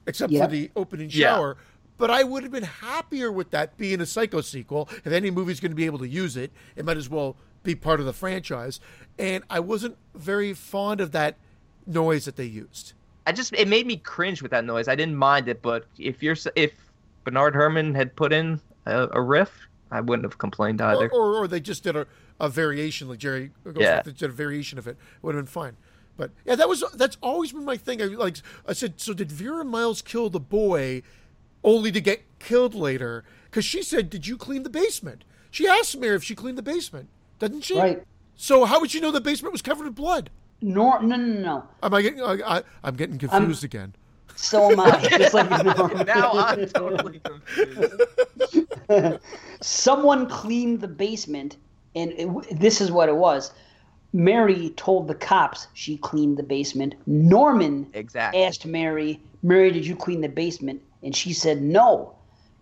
except 0.08 0.32
Yep. 0.32 0.46
for 0.46 0.52
the 0.52 0.72
opening 0.76 1.10
Yeah. 1.12 1.28
shower. 1.36 1.58
But 1.98 2.10
I 2.10 2.24
would 2.24 2.42
have 2.44 2.52
been 2.52 2.64
happier 2.64 3.32
with 3.32 3.52
that 3.52 3.78
being 3.78 4.02
a 4.02 4.06
Psycho 4.06 4.42
sequel. 4.42 4.90
If 5.06 5.08
any 5.14 5.30
movie's 5.30 5.60
going 5.60 5.72
to 5.72 5.76
be 5.76 5.86
able 5.86 6.00
to 6.00 6.08
use 6.08 6.36
it, 6.36 6.52
it 6.76 6.84
might 6.86 6.98
as 6.98 7.10
well 7.10 7.36
be 7.62 7.76
part 7.76 8.00
of 8.00 8.06
the 8.06 8.14
franchise. 8.14 8.80
And 9.20 9.44
I 9.50 9.60
wasn't 9.60 9.96
very 10.16 10.54
fond 10.54 11.00
of 11.02 11.12
that 11.12 11.38
noise 11.86 12.26
that 12.26 12.36
they 12.36 12.46
used. 12.46 12.94
I 13.28 13.32
just 13.32 13.54
it 13.54 13.68
made 13.68 13.86
me 13.86 13.98
cringe 13.98 14.42
with 14.42 14.52
that 14.52 14.66
noise. 14.66 14.88
I 14.88 14.96
didn't 14.96 15.16
mind 15.16 15.48
it, 15.48 15.62
but 15.62 15.86
if 16.00 16.24
you're 16.24 16.36
if 16.56 16.72
Bernard 17.26 17.54
Herrmann 17.56 17.94
had 17.94 18.16
put 18.16 18.34
in 18.34 18.60
a, 18.86 19.08
a 19.12 19.22
riff, 19.22 19.52
I 19.92 20.02
wouldn't 20.02 20.26
have 20.26 20.38
complained 20.38 20.82
Or, 20.82 20.86
either. 20.86 21.10
or, 21.10 21.36
or 21.44 21.48
they 21.48 21.60
just 21.60 21.84
did 21.84 21.96
a, 21.96 22.08
a 22.40 22.50
variation, 22.50 23.08
like 23.08 23.20
Jerry 23.20 23.52
goes 23.64 23.76
Yeah. 23.80 23.98
with, 23.98 24.06
they 24.06 24.12
did 24.12 24.30
a 24.30 24.34
variation 24.34 24.78
of 24.78 24.88
it. 24.88 24.98
Would 25.22 25.36
have 25.36 25.46
been 25.46 25.52
fine. 25.52 25.78
But 26.18 26.32
yeah, 26.46 26.56
that 26.56 26.70
was 26.70 26.84
that's 26.94 27.18
always 27.22 27.52
been 27.54 27.66
my 27.66 27.78
thing. 27.78 28.02
I 28.02 28.06
like 28.06 28.38
I 28.68 28.74
said, 28.74 29.00
so 29.00 29.14
did 29.14 29.32
Vera 29.32 29.66
Miles 29.66 30.02
kill 30.02 30.30
the 30.30 30.40
boy 30.40 31.02
only 31.64 31.92
to 31.92 32.02
get 32.02 32.22
killed 32.40 32.76
later? 32.76 33.24
Because 33.46 33.66
she 33.66 33.82
said, 33.82 34.10
"Did 34.10 34.28
you 34.28 34.38
clean 34.38 34.64
the 34.64 34.70
basement?" 34.70 35.24
She 35.50 35.68
asked 35.68 35.98
Mary 35.98 36.16
if 36.16 36.24
she 36.24 36.36
cleaned 36.36 36.58
the 36.58 36.64
basement, 36.64 37.10
doesn't 37.40 37.62
she? 37.62 37.78
Right. 37.78 38.04
So 38.36 38.66
how 38.66 38.80
would 38.80 38.92
she 38.92 39.00
know 39.00 39.12
the 39.12 39.22
basement 39.22 39.52
was 39.54 39.62
covered 39.62 39.88
in 39.88 39.94
blood? 39.94 40.30
No, 40.62 40.98
no, 41.00 41.16
no, 41.16 41.40
no. 41.40 41.68
Am 41.82 41.94
I 41.94 42.02
getting? 42.02 42.22
I, 42.22 42.58
I, 42.58 42.64
I'm 42.84 42.96
getting 42.96 43.18
confused 43.18 43.64
again. 43.64 43.96
So 44.36 44.72
am 44.72 44.80
I. 44.80 45.00
Just 45.18 45.34
like 45.34 45.50
Norman. 45.50 46.06
now 46.06 46.32
I'm 46.34 46.68
totally 46.68 47.20
confused. 47.20 48.02
someone 49.62 50.28
cleaned 50.28 50.82
the 50.82 50.88
basement 50.88 51.58
and 51.96 52.12
it, 52.14 52.60
this 52.60 52.82
is 52.82 52.92
what 52.92 53.10
it 53.10 53.16
was 53.16 53.52
Mary 54.14 54.70
told 54.78 55.08
the 55.08 55.16
cops 55.16 55.68
she 55.74 55.98
cleaned 55.98 56.38
the 56.38 56.44
basement. 56.44 56.94
Norman 57.08 57.88
Exactly. 57.94 58.44
asked 58.44 58.66
Mary, 58.66 59.20
Mary, 59.42 59.72
did 59.72 59.86
you 59.86 59.96
clean 59.96 60.22
the 60.22 60.30
basement? 60.30 60.82
And 61.02 61.16
she 61.16 61.34
said 61.34 61.62
no. 61.62 62.14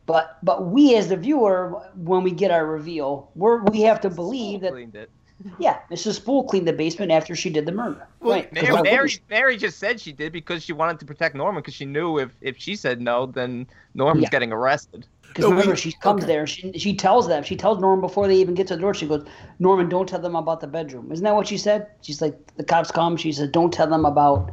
But 0.05 0.37
but 0.43 0.67
we 0.67 0.95
as 0.95 1.09
the 1.09 1.17
viewer, 1.17 1.69
when 1.95 2.23
we 2.23 2.31
get 2.31 2.51
our 2.51 2.65
reveal, 2.65 3.29
we're, 3.35 3.61
we 3.63 3.81
have 3.81 4.01
to 4.01 4.09
believe 4.09 4.61
that 4.61 4.71
Cleaned 4.71 4.95
it. 4.95 5.09
yeah, 5.59 5.79
Mrs. 5.89 6.15
Spool 6.15 6.43
cleaned 6.43 6.67
the 6.67 6.73
basement 6.73 7.11
after 7.11 7.35
she 7.35 7.49
did 7.49 7.65
the 7.65 7.71
murder. 7.71 8.07
Well, 8.19 8.33
right. 8.37 8.53
'cause 8.55 8.63
Mary, 8.69 8.81
Mary. 8.83 9.11
Mary 9.29 9.57
just 9.57 9.79
said 9.79 9.99
she 9.99 10.11
did 10.11 10.31
because 10.31 10.63
she 10.63 10.71
wanted 10.73 10.99
to 10.99 11.05
protect 11.05 11.35
Norman 11.35 11.61
because 11.61 11.73
she 11.73 11.85
knew 11.85 12.19
if, 12.19 12.29
if 12.41 12.57
she 12.57 12.75
said 12.75 13.01
no, 13.01 13.25
then 13.25 13.67
Norman's 13.93 14.23
Yeah. 14.23 14.29
getting 14.29 14.51
arrested. 14.51 15.07
Because 15.31 15.43
No, 15.43 15.49
we- 15.51 15.55
remember, 15.61 15.75
she 15.77 15.93
comes 15.93 16.23
okay. 16.23 16.33
there. 16.33 16.45
She 16.45 16.73
she 16.77 16.93
tells 16.95 17.27
them. 17.27 17.43
She 17.43 17.55
tells 17.55 17.79
Norman 17.79 18.01
before 18.01 18.27
they 18.27 18.35
even 18.35 18.53
get 18.53 18.67
to 18.67 18.75
the 18.75 18.81
door. 18.81 18.93
She 18.93 19.07
goes, 19.07 19.25
"Norman, 19.59 19.87
don't 19.87 20.07
tell 20.07 20.19
them 20.19 20.35
about 20.35 20.59
the 20.59 20.67
bedroom." 20.67 21.09
Isn't 21.11 21.23
that 21.23 21.35
what 21.35 21.47
she 21.47 21.57
said? 21.57 21.87
She's 22.01 22.21
like, 22.21 22.35
the 22.57 22.63
cops 22.63 22.91
come. 22.91 23.15
She 23.15 23.31
says, 23.31 23.49
"Don't 23.49 23.71
tell 23.73 23.87
them 23.87 24.05
about." 24.05 24.51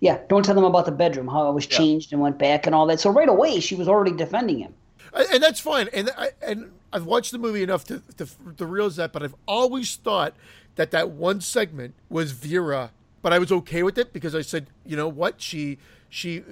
Yeah, 0.00 0.18
don't 0.28 0.44
tell 0.44 0.54
them 0.54 0.64
about 0.64 0.84
the 0.84 0.92
bedroom. 0.92 1.28
How 1.28 1.48
it 1.48 1.54
was 1.54 1.66
Yeah. 1.70 1.78
changed 1.78 2.12
and 2.12 2.20
went 2.20 2.38
back 2.38 2.66
and 2.66 2.74
all 2.74 2.86
that. 2.86 3.00
So 3.00 3.08
right 3.10 3.28
away, 3.28 3.60
she 3.60 3.74
was 3.76 3.88
already 3.88 4.12
defending 4.12 4.58
him. 4.58 4.74
And 5.14 5.26
and 5.34 5.42
that's 5.42 5.60
fine. 5.60 5.88
And 5.92 6.10
I, 6.18 6.30
and 6.42 6.72
I've 6.92 7.06
watched 7.06 7.30
the 7.32 7.38
movie 7.38 7.62
enough 7.62 7.84
to, 7.84 8.02
to 8.16 8.26
to 8.58 8.66
realize 8.66 8.96
that. 8.96 9.12
But 9.12 9.22
I've 9.22 9.34
always 9.46 9.94
thought 9.96 10.34
that 10.74 10.90
that 10.90 11.10
one 11.10 11.40
segment 11.40 11.94
was 12.10 12.32
Vera. 12.32 12.90
But 13.22 13.32
I 13.32 13.38
was 13.38 13.50
okay 13.50 13.82
with 13.82 13.96
it 13.96 14.12
because 14.12 14.34
I 14.34 14.42
said, 14.42 14.66
you 14.84 14.96
know 14.96 15.08
what, 15.08 15.40
she 15.40 15.78
she 16.08 16.42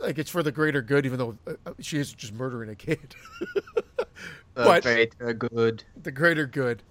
like 0.00 0.18
it's 0.18 0.30
for 0.30 0.42
the 0.42 0.52
greater 0.52 0.82
good, 0.82 1.06
even 1.06 1.18
though 1.18 1.36
uh, 1.46 1.72
she 1.80 1.98
is 1.98 2.12
just 2.12 2.32
murdering 2.34 2.70
a 2.70 2.74
kid. 2.74 3.14
The 4.54 4.64
But- 4.64 4.82
greater 4.82 5.32
good. 5.32 5.84
the 6.02 6.10
greater 6.10 6.44
good. 6.46 6.82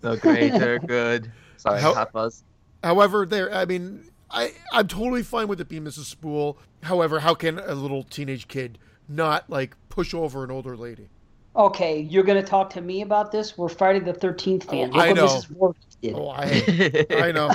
The 0.00 0.16
greater 0.16 0.78
good. 0.86 1.32
Sorry, 1.56 1.80
How- 1.80 1.92
hot 1.92 2.12
buzz. 2.12 2.44
However, 2.84 3.26
there. 3.26 3.52
I 3.52 3.64
mean, 3.64 4.08
I 4.30 4.52
I'm 4.72 4.86
totally 4.86 5.24
fine 5.24 5.48
with 5.48 5.60
it 5.60 5.68
being 5.68 5.82
Mrs. 5.82 6.04
Spool. 6.04 6.56
However, 6.84 7.18
how 7.20 7.34
can 7.34 7.58
a 7.58 7.74
little 7.74 8.04
teenage 8.04 8.46
kid 8.46 8.78
not 9.08 9.50
like 9.50 9.74
push 9.88 10.14
over 10.14 10.44
an 10.44 10.50
older 10.52 10.76
lady? 10.76 11.08
Okay, 11.56 12.00
you're 12.02 12.22
gonna 12.22 12.42
talk 12.42 12.70
to 12.70 12.80
me 12.80 13.02
about 13.02 13.32
this? 13.32 13.58
We're 13.58 13.68
Friday 13.68 13.98
the 13.98 14.14
Thirteenth 14.14 14.64
fans. 14.70 14.92
Oh, 14.94 15.00
I 15.00 15.12
know. 15.12 15.26
Mrs. 15.26 15.74
Did. 16.00 16.14
Oh, 16.14 16.28
I 16.28 17.04
I 17.10 17.32
know. 17.32 17.50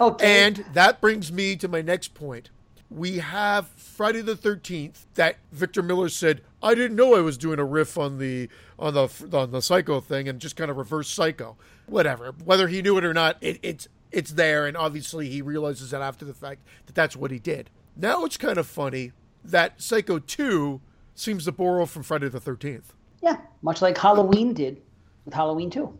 okay. 0.08 0.46
And 0.46 0.64
that 0.72 1.00
brings 1.00 1.30
me 1.30 1.54
to 1.56 1.68
my 1.68 1.80
next 1.82 2.14
point. 2.14 2.50
We 2.90 3.18
have 3.18 3.68
Friday 3.68 4.22
the 4.22 4.36
Thirteenth 4.36 5.06
that 5.14 5.36
Victor 5.52 5.82
Miller 5.82 6.08
said, 6.08 6.40
"I 6.62 6.74
didn't 6.74 6.96
know 6.96 7.14
I 7.14 7.20
was 7.20 7.36
doing 7.36 7.58
a 7.58 7.64
riff 7.64 7.98
on 7.98 8.18
the 8.18 8.48
on 8.78 8.94
the 8.94 9.08
on 9.32 9.50
the 9.50 9.60
Psycho 9.60 10.00
thing 10.00 10.28
and 10.28 10.40
just 10.40 10.56
kind 10.56 10.70
of 10.70 10.76
reverse 10.76 11.08
Psycho." 11.08 11.56
Whatever, 11.86 12.34
whether 12.44 12.68
he 12.68 12.80
knew 12.80 12.96
it 12.96 13.04
or 13.04 13.12
not, 13.12 13.36
it, 13.40 13.58
it's 13.62 13.88
it's 14.10 14.32
there, 14.32 14.66
and 14.66 14.76
obviously 14.76 15.28
he 15.28 15.42
realizes 15.42 15.90
that 15.90 16.00
after 16.00 16.24
the 16.24 16.34
fact 16.34 16.62
that 16.86 16.94
that's 16.94 17.14
what 17.16 17.30
he 17.30 17.38
did. 17.38 17.70
Now 17.94 18.24
it's 18.24 18.36
kind 18.36 18.58
of 18.58 18.66
funny 18.66 19.12
that 19.44 19.82
Psycho 19.82 20.18
Two 20.18 20.80
seems 21.14 21.44
to 21.44 21.52
borrow 21.52 21.84
from 21.84 22.02
Friday 22.02 22.28
the 22.28 22.40
Thirteenth. 22.40 22.94
Yeah, 23.20 23.36
much 23.62 23.82
like 23.82 23.98
Halloween 23.98 24.54
did 24.54 24.80
with 25.28 25.34
Halloween 25.34 25.68
2. 25.68 25.98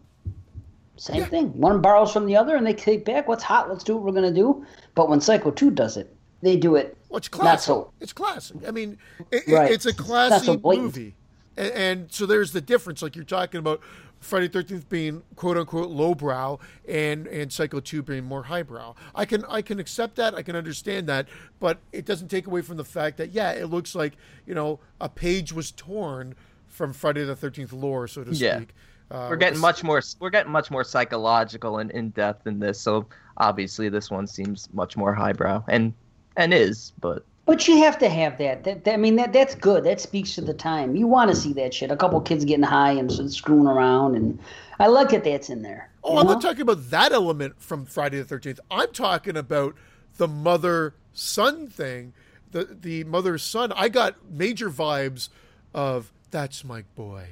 Same 0.97 1.24
thing. 1.26 1.49
One 1.59 1.80
borrows 1.80 2.12
from 2.12 2.26
the 2.26 2.36
other 2.36 2.57
and 2.57 2.66
they 2.66 2.72
take 2.72 3.05
back 3.05 3.28
what's 3.28 3.45
hot, 3.45 3.68
let's 3.68 3.84
do 3.84 3.95
what 3.95 4.05
we're 4.05 4.20
going 4.20 4.34
to 4.34 4.41
do. 4.41 4.64
But 4.95 5.09
when 5.09 5.20
Psycho 5.20 5.51
2 5.51 5.70
does 5.70 5.97
it, 5.97 6.16
they 6.43 6.57
do 6.57 6.76
it 6.76 6.97
Well, 7.09 7.18
it's 7.18 7.30
not 7.32 7.41
classic. 7.41 7.66
so. 7.66 7.93
It's 8.01 8.12
classic. 8.12 8.57
I 8.66 8.70
mean, 8.70 8.99
it, 9.30 9.45
it- 9.49 9.53
Right. 9.55 9.70
it's 9.72 9.86
a 9.86 9.91
It's 9.91 9.99
not 9.99 10.07
classy 10.07 10.47
so 10.47 10.61
movie, 10.62 11.14
and, 11.57 11.70
and 11.72 12.12
so 12.12 12.26
there's 12.26 12.53
the 12.53 12.61
difference. 12.61 13.03
Like 13.03 13.16
you're 13.16 13.24
talking 13.24 13.59
about 13.59 13.80
Friday 14.20 14.49
Thirteenth 14.49 14.89
being 14.89 15.22
quote 15.36 15.57
unquote 15.57 15.91
lowbrow, 15.91 16.59
and 16.89 17.26
and 17.28 17.53
Psycho 17.53 17.80
Two 17.80 18.03
being 18.03 18.24
more 18.24 18.45
highbrow. 18.45 18.95
I 19.14 19.24
can 19.24 19.45
I 19.49 19.62
can 19.62 19.78
accept 19.80 20.16
that. 20.16 20.34
I 20.34 20.43
can 20.43 20.55
understand 20.57 21.07
that, 21.09 21.26
but 21.61 21.78
it 21.93 22.05
doesn't 22.05 22.28
take 22.28 22.47
away 22.47 22.62
from 22.62 22.76
the 22.76 22.84
fact 22.84 23.16
that 23.18 23.30
yeah, 23.32 23.53
it 23.53 23.66
looks 23.66 23.95
like 23.95 24.14
you 24.47 24.55
know 24.55 24.80
a 25.01 25.09
page 25.09 25.53
was 25.53 25.70
torn 25.72 26.34
from 26.66 26.93
Friday 26.93 27.24
the 27.24 27.36
Thirteenth 27.36 27.72
lore, 27.72 28.07
so 28.09 28.24
to 28.24 28.32
Yeah. 28.32 28.57
speak. 28.59 28.74
Uh, 29.11 29.28
We're 29.30 29.36
getting 29.36 29.59
much 29.61 29.82
more. 29.82 30.03
We're 30.20 30.30
getting 30.30 30.53
much 30.53 30.70
more 30.70 30.84
psychological 30.84 31.78
and 31.78 31.91
in 31.93 32.11
depth 32.11 32.47
in 32.47 32.59
this. 32.59 32.78
So 32.80 33.07
obviously, 33.39 33.89
this 33.89 34.11
one 34.11 34.26
seems 34.26 34.68
much 34.72 34.97
more 34.97 35.14
highbrow 35.14 35.64
and 35.68 35.95
and 36.39 36.55
is, 36.55 36.93
but 37.01 37.24
But 37.45 37.66
you 37.68 37.78
have 37.78 37.99
to 37.99 38.09
have 38.09 38.39
that. 38.39 38.64
that, 38.64 38.84
that- 38.84 38.95
I 38.95 38.97
mean, 38.97 39.16
that 39.16 39.32
that's 39.34 39.55
good. 39.55 39.84
That 39.84 40.01
speaks 40.01 40.34
to 40.36 40.41
the 40.41 40.55
time. 40.55 40.97
You 40.97 41.07
want 41.07 41.30
to 41.30 41.36
see 41.36 41.53
that 41.55 41.74
shit. 41.74 41.91
A 41.91 41.97
couple 41.97 42.18
kids 42.22 42.45
getting 42.47 42.62
high 42.64 42.93
and 42.93 43.12
screwing 43.30 43.66
around, 43.66 44.14
and 44.16 44.39
I 44.78 44.86
like 44.86 45.11
that 45.11 45.24
that's 45.24 45.51
in 45.51 45.62
there. 45.62 45.91
Oh, 46.05 46.14
you 46.14 46.20
I'm 46.20 46.26
know? 46.26 46.32
not 46.34 46.43
talking 46.43 46.62
about 46.62 46.89
that 46.91 47.12
element 47.12 47.61
from 47.61 47.84
Friday 47.84 48.18
the 48.18 48.24
Thirteenth. 48.24 48.61
I'm 48.70 48.93
talking 48.93 49.36
about 49.36 49.74
the 50.16 50.28
mother 50.28 50.95
son 51.12 51.66
thing. 51.68 52.14
The 52.53 52.64
the 52.80 53.05
mother 53.05 53.36
son. 53.36 53.72
I 53.74 53.89
got 53.89 54.14
major 54.30 54.70
vibes 54.70 55.28
of 55.74 56.12
that's 56.30 56.64
my 56.64 56.84
boy. 56.95 57.30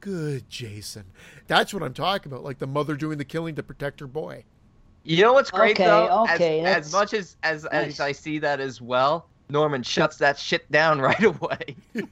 Good 0.00 0.50
Jason. 0.50 1.04
That's 1.46 1.72
what 1.72 1.82
I'm 1.82 1.94
talking 1.94 2.30
about. 2.30 2.44
Like 2.44 2.58
the 2.58 2.66
mother 2.66 2.96
doing 2.96 3.18
the 3.18 3.24
killing 3.24 3.54
to 3.54 3.62
protect 3.62 4.00
her 4.00 4.06
boy. 4.06 4.44
You 5.04 5.22
know 5.22 5.32
what's 5.32 5.50
great 5.50 5.72
Okay, 5.76 5.84
though? 5.84 6.24
okay, 6.30 6.60
as, 6.60 6.64
that's- 6.64 6.86
as 6.86 6.92
much 6.92 7.14
as 7.14 7.36
as 7.42 7.64
Nice. 7.64 7.86
as 7.94 8.00
I 8.00 8.12
see 8.12 8.38
that 8.40 8.60
as 8.60 8.80
well, 8.80 9.26
Norman 9.50 9.82
shuts 9.82 10.16
that 10.18 10.38
shit 10.38 10.70
down 10.70 11.00
right 11.08 11.22
away. 11.22 11.76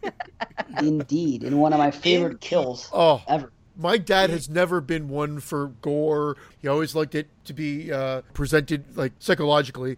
Indeed, 0.79 1.45
in 1.45 1.59
one 1.59 1.73
of 1.73 1.79
my 1.79 1.91
favorite 1.91 2.33
Indeed. 2.33 2.41
kills 2.41 2.89
Oh, 2.93 3.23
ever. 3.29 3.51
my 3.77 3.97
dad 3.99 4.31
has 4.31 4.49
never 4.49 4.81
been 4.81 5.09
one 5.09 5.41
for 5.41 5.69
gore. 5.83 6.37
He 6.61 6.69
always 6.69 6.95
liked 6.95 7.15
it 7.15 7.29
to 7.45 7.53
be 7.53 7.93
uh, 7.93 8.23
presented 8.35 8.97
like 8.97 9.13
psychologically, 9.19 9.97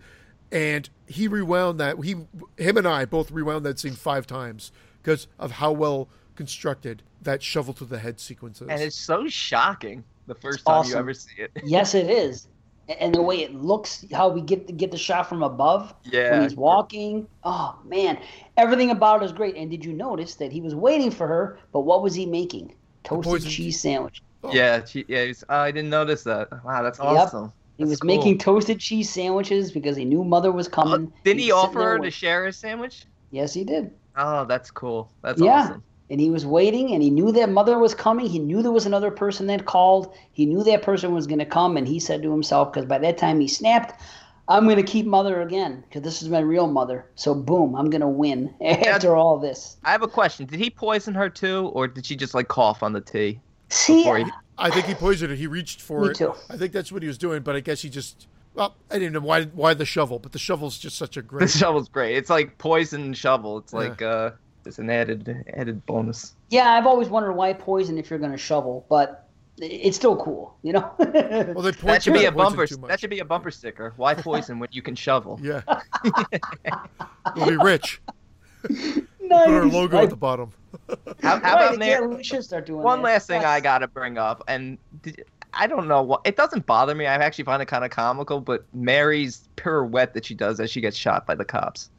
and 0.50 0.88
he 1.06 1.28
rewound 1.28 1.78
that. 1.80 2.02
He, 2.02 2.12
him, 2.56 2.76
and 2.76 2.86
I 2.88 3.04
both 3.04 3.30
rewound 3.30 3.64
that 3.66 3.78
scene 3.78 3.92
five 3.94 4.26
times 4.26 4.72
because 5.02 5.26
of 5.38 5.52
how 5.52 5.72
well 5.72 6.08
constructed 6.36 7.02
that 7.22 7.42
shovel 7.42 7.74
to 7.74 7.84
the 7.84 7.98
head 7.98 8.18
sequence 8.18 8.60
is. 8.62 8.68
and 8.68 8.80
it's 8.80 8.96
so 8.96 9.28
shocking 9.28 10.02
the 10.26 10.34
first 10.34 10.64
time 10.64 10.84
you 10.86 10.94
ever 10.96 11.12
see 11.14 11.34
it. 11.38 11.50
Yes, 11.64 11.94
it 11.94 12.08
is. 12.08 12.48
A- 12.92 13.02
And 13.02 13.14
the 13.14 13.22
way 13.22 13.42
it 13.42 13.54
looks, 13.54 14.04
how 14.12 14.28
we 14.28 14.40
get 14.40 14.66
to 14.66 14.72
get 14.72 14.90
the 14.90 14.98
shot 14.98 15.28
from 15.28 15.42
above 15.42 15.94
when 16.04 16.12
Yeah. 16.14 16.42
he's 16.42 16.56
walking. 16.56 17.26
Oh 17.44 17.76
man, 17.84 18.18
everything 18.56 18.90
about 18.90 19.22
it 19.22 19.26
is 19.26 19.32
great. 19.32 19.56
And 19.56 19.70
did 19.70 19.84
you 19.84 19.92
notice 19.92 20.34
that 20.36 20.52
he 20.52 20.60
was 20.60 20.74
waiting 20.74 21.10
for 21.10 21.26
her? 21.26 21.58
But 21.72 21.80
what 21.80 22.02
was 22.02 22.14
he 22.14 22.26
making? 22.26 22.74
Toasted 23.04 23.44
cheese 23.50 23.80
sandwich. 23.80 24.22
Oh. 24.44 24.52
Yeah, 24.52 24.84
she, 24.84 25.04
yeah. 25.08 25.24
he's- 25.24 25.44
oh, 25.48 25.54
uh, 25.54 25.58
I 25.58 25.70
didn't 25.70 25.90
notice 25.90 26.22
that. 26.24 26.48
Wow, 26.64 26.82
that's 26.82 26.98
awesome. 27.00 27.52
He 27.78 27.84
That's 27.84 27.90
was 27.90 28.00
cool. 28.00 28.06
making 28.08 28.38
toasted 28.38 28.78
cheese 28.80 29.08
sandwiches 29.10 29.72
because 29.72 29.96
he 29.96 30.04
knew 30.04 30.24
mother 30.24 30.52
was 30.52 30.68
Oh, 30.68 30.70
coming. 30.70 31.12
didn't 31.24 31.38
was 31.38 31.44
he 31.44 31.52
offer 31.52 31.78
there 31.78 31.88
her 31.96 31.98
to 32.00 32.10
share 32.10 32.44
his 32.46 32.56
sandwich? 32.56 33.06
Yes, 33.30 33.54
he 33.54 33.64
did. 33.64 33.90
Oh, 34.16 34.44
that's 34.44 34.70
cool. 34.70 35.10
That's 35.22 35.40
Yeah. 35.40 35.52
awesome. 35.62 35.82
And 36.12 36.20
he 36.20 36.30
was 36.30 36.46
waiting 36.46 36.92
and 36.92 37.02
he 37.02 37.10
knew 37.10 37.32
that 37.32 37.48
mother 37.50 37.78
was 37.78 37.94
coming 37.94 38.26
he 38.26 38.38
knew 38.38 38.62
there 38.62 38.70
was 38.70 38.86
another 38.86 39.10
person 39.10 39.46
that 39.48 39.64
called 39.64 40.14
he 40.32 40.46
knew 40.46 40.62
that 40.62 40.82
person 40.82 41.12
was 41.12 41.26
going 41.26 41.38
to 41.40 41.44
come 41.46 41.76
and 41.76 41.88
he 41.88 41.98
said 41.98 42.22
to 42.22 42.30
himself 42.30 42.72
because 42.72 42.86
by 42.86 42.98
that 42.98 43.18
time 43.18 43.40
he 43.40 43.48
snapped 43.48 44.00
i'm 44.48 44.64
going 44.64 44.76
to 44.76 44.82
keep 44.82 45.06
mother 45.06 45.40
again 45.40 45.82
because 45.88 46.02
this 46.02 46.22
is 46.22 46.28
my 46.28 46.38
real 46.40 46.66
mother 46.68 47.06
so 47.16 47.34
boom 47.34 47.74
i'm 47.74 47.88
going 47.90 48.00
to 48.02 48.06
win 48.06 48.54
after 48.62 49.16
all 49.16 49.38
this 49.38 49.78
I 49.84 49.90
have 49.90 50.02
a 50.02 50.08
question. 50.08 50.46
Did 50.46 50.60
he 50.60 50.70
poison 50.70 51.14
her 51.14 51.28
too, 51.28 51.70
or 51.74 51.88
did 51.88 52.06
she 52.06 52.14
just 52.14 52.34
like 52.34 52.46
cough 52.48 52.82
on 52.84 52.92
the 52.92 53.00
tea? 53.00 53.40
see 53.70 54.02
he- 54.04 54.24
I 54.58 54.70
think 54.70 54.84
he 54.86 54.94
poisoned 54.94 55.30
her. 55.30 55.36
He 55.36 55.46
reached 55.46 55.80
for 55.80 56.02
Me 56.02 56.10
it. 56.10 56.16
too. 56.16 56.34
I 56.50 56.56
think 56.58 56.72
that's 56.72 56.92
what 56.92 57.02
he 57.02 57.08
was 57.08 57.18
doing, 57.18 57.42
but 57.42 57.56
I 57.56 57.60
guess 57.60 57.80
he 57.82 57.88
just. 57.88 58.28
Well, 58.54 58.76
I 58.90 58.98
didn't 58.98 59.14
know 59.14 59.20
why. 59.20 59.44
Why 59.46 59.72
the 59.74 59.86
shovel? 59.86 60.18
But 60.18 60.32
the 60.32 60.38
shovel's 60.38 60.78
just 60.78 60.96
such 60.98 61.16
a 61.16 61.22
great. 61.22 61.40
The 61.40 61.46
great. 61.46 61.58
shovel's 61.58 61.88
great. 61.88 62.16
It's 62.16 62.28
like 62.30 62.58
poison 62.58 63.14
shovel. 63.14 63.58
It's 63.58 63.72
Yeah. 63.72 63.78
like 63.78 64.02
uh, 64.02 64.30
it's 64.66 64.78
an 64.78 64.90
added 64.90 65.44
added 65.54 65.84
bonus. 65.86 66.34
yeah 66.50 66.72
i've 66.72 66.86
always 66.86 67.08
wondered 67.08 67.32
why 67.32 67.52
poison 67.52 67.98
if 67.98 68.10
you're 68.10 68.18
going 68.18 68.32
to 68.32 68.38
shovel 68.38 68.84
but 68.88 69.28
it's 69.58 69.96
still 69.96 70.16
cool 70.16 70.56
you 70.62 70.72
know 70.72 70.90
well, 70.98 71.72
That 71.82 72.02
should 72.02 72.14
be 72.14 72.24
a 72.24 72.32
bumper. 72.32 72.66
That 72.66 72.98
should 72.98 73.10
be 73.10 73.18
a 73.20 73.24
bumper 73.24 73.50
sticker. 73.50 73.92
Why 73.96 74.14
poison 74.14 74.58
when 74.58 74.70
you 74.72 74.80
can 74.82 74.94
shovel? 74.94 75.38
Yeah. 75.42 75.60
we'll 77.36 77.46
be 77.50 77.56
rich. 77.56 78.00
nice. 78.70 79.04
Put 79.20 79.32
our 79.32 79.66
logo 79.66 79.96
Right. 79.98 80.04
at 80.04 80.10
the 80.10 80.16
bottom. 80.16 80.52
How, 80.88 80.96
how 81.22 81.36
Right, 81.54 81.74
about 81.74 81.86
yeah, 81.86 81.98
Mar- 82.00 82.08
we 82.08 82.24
should 82.24 82.42
start 82.42 82.64
doing 82.66 82.82
one 82.82 83.00
that. 83.00 83.04
last 83.04 83.26
thing 83.26 83.44
I 83.44 83.60
got 83.60 83.78
to 83.80 83.88
bring 83.88 84.16
up, 84.18 84.42
and 84.48 84.78
did, 85.02 85.24
I 85.52 85.66
don't 85.66 85.86
know 85.86 86.02
what 86.02 86.22
it 86.24 86.36
doesn't 86.36 86.64
bother 86.64 86.94
me. 86.94 87.06
I 87.06 87.14
actually 87.14 87.44
find 87.44 87.60
it 87.62 87.66
kind 87.66 87.84
of 87.84 87.90
comical, 87.90 88.40
but 88.40 88.64
Mary's 88.72 89.48
pirouette 89.56 90.14
that 90.14 90.24
she 90.24 90.34
does 90.34 90.60
as 90.60 90.70
she 90.70 90.80
gets 90.80 90.96
shot 90.96 91.26
by 91.26 91.34
the 91.34 91.44
cops. 91.44 91.90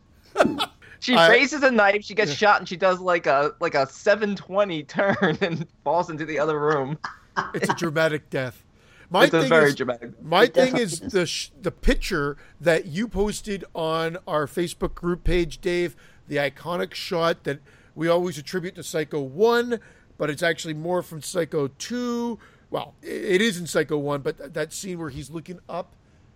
She 1.03 1.15
I- 1.15 1.29
raises 1.29 1.63
a 1.63 1.71
knife, 1.71 2.03
she 2.03 2.13
gets 2.15 2.31
Yeah. 2.31 2.37
shot, 2.37 2.59
and 2.61 2.67
she 2.69 2.77
does 2.77 2.99
like 2.99 3.27
a 3.27 3.53
like 3.59 3.75
a 3.75 3.87
720 3.87 4.83
turn 4.83 5.37
and 5.41 5.67
falls 5.83 6.09
into 6.09 6.25
the 6.25 6.39
other 6.39 6.59
room. 6.59 6.97
It's 7.53 7.69
a 7.69 7.73
dramatic 7.73 8.29
death. 8.29 8.63
My 9.09 9.25
it's 9.25 9.33
a 9.33 9.41
thing 9.41 9.49
very 9.49 9.69
is, 9.69 9.75
dramatic. 9.75 10.21
my 10.23 10.43
It 10.43 10.53
thing 10.53 10.77
is 10.77 11.01
is. 11.01 11.11
the 11.11 11.25
sh- 11.25 11.49
the 11.61 11.71
picture 11.71 12.37
that 12.61 12.85
you 12.85 13.07
posted 13.07 13.63
on 13.75 14.17
our 14.27 14.47
Facebook 14.47 14.95
group 14.95 15.23
page, 15.23 15.59
Dave. 15.61 15.95
The 16.27 16.37
iconic 16.37 16.93
shot 16.93 17.43
that 17.43 17.59
we 17.95 18.07
always 18.07 18.37
attribute 18.37 18.75
to 18.75 18.83
Psycho 18.83 19.19
One, 19.21 19.79
but 20.17 20.29
it's 20.29 20.41
actually 20.41 20.73
more 20.73 21.03
from 21.03 21.21
Psycho 21.21 21.67
Two, 21.67 22.39
well, 22.71 22.95
it 23.03 23.41
is 23.41 23.59
in 23.59 23.67
Psycho 23.67 23.97
1, 23.97 24.21
but 24.21 24.53
that 24.53 24.71
scene 24.73 24.97
where 24.97 25.09
he's 25.09 25.29
looking 25.29 25.59
up 25.69 25.95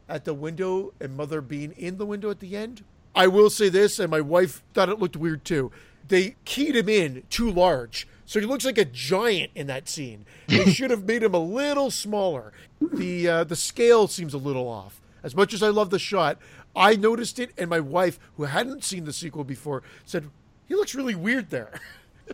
at 0.09 0.23
the 0.25 0.33
window 0.35 0.93
and 1.01 1.15
Mother 1.17 1.41
being 1.41 1.71
in 1.71 1.97
the 1.97 2.05
window 2.05 2.29
at 2.29 2.39
the 2.41 2.55
end. 2.55 2.83
I 3.17 3.27
will 3.27 3.49
say 3.49 3.69
this, 3.69 3.99
and 3.99 4.09
my 4.11 4.21
wife 4.21 4.63
thought 4.73 4.89
it 4.89 4.99
looked 4.99 5.17
weird 5.17 5.43
too. 5.43 5.71
They 6.07 6.35
keyed 6.45 6.75
him 6.75 6.87
in 6.87 7.23
too 7.29 7.51
large. 7.51 8.07
So 8.25 8.39
he 8.39 8.45
looks 8.45 8.65
like 8.65 8.77
a 8.77 8.85
giant 8.85 9.51
in 9.55 9.67
that 9.67 9.89
scene. 9.89 10.25
They 10.47 10.65
should 10.71 10.91
have 10.91 11.05
made 11.05 11.23
him 11.23 11.33
a 11.33 11.39
little 11.39 11.89
smaller. 11.91 12.53
The 12.81 13.27
uh, 13.27 13.43
the 13.43 13.55
scale 13.55 14.07
seems 14.07 14.33
a 14.33 14.37
little 14.37 14.67
off. 14.67 15.01
As 15.23 15.35
much 15.35 15.53
as 15.53 15.63
I 15.63 15.69
love 15.69 15.89
the 15.89 15.99
shot, 15.99 16.37
I 16.75 16.95
noticed 16.95 17.39
it, 17.39 17.51
and 17.57 17.69
my 17.69 17.79
wife, 17.79 18.19
who 18.37 18.43
hadn't 18.43 18.83
seen 18.83 19.05
the 19.05 19.13
sequel 19.13 19.43
before, 19.43 19.81
said 20.05 20.29
he 20.67 20.75
looks 20.75 20.93
really 20.93 21.15
weird 21.15 21.49
there. 21.49 21.71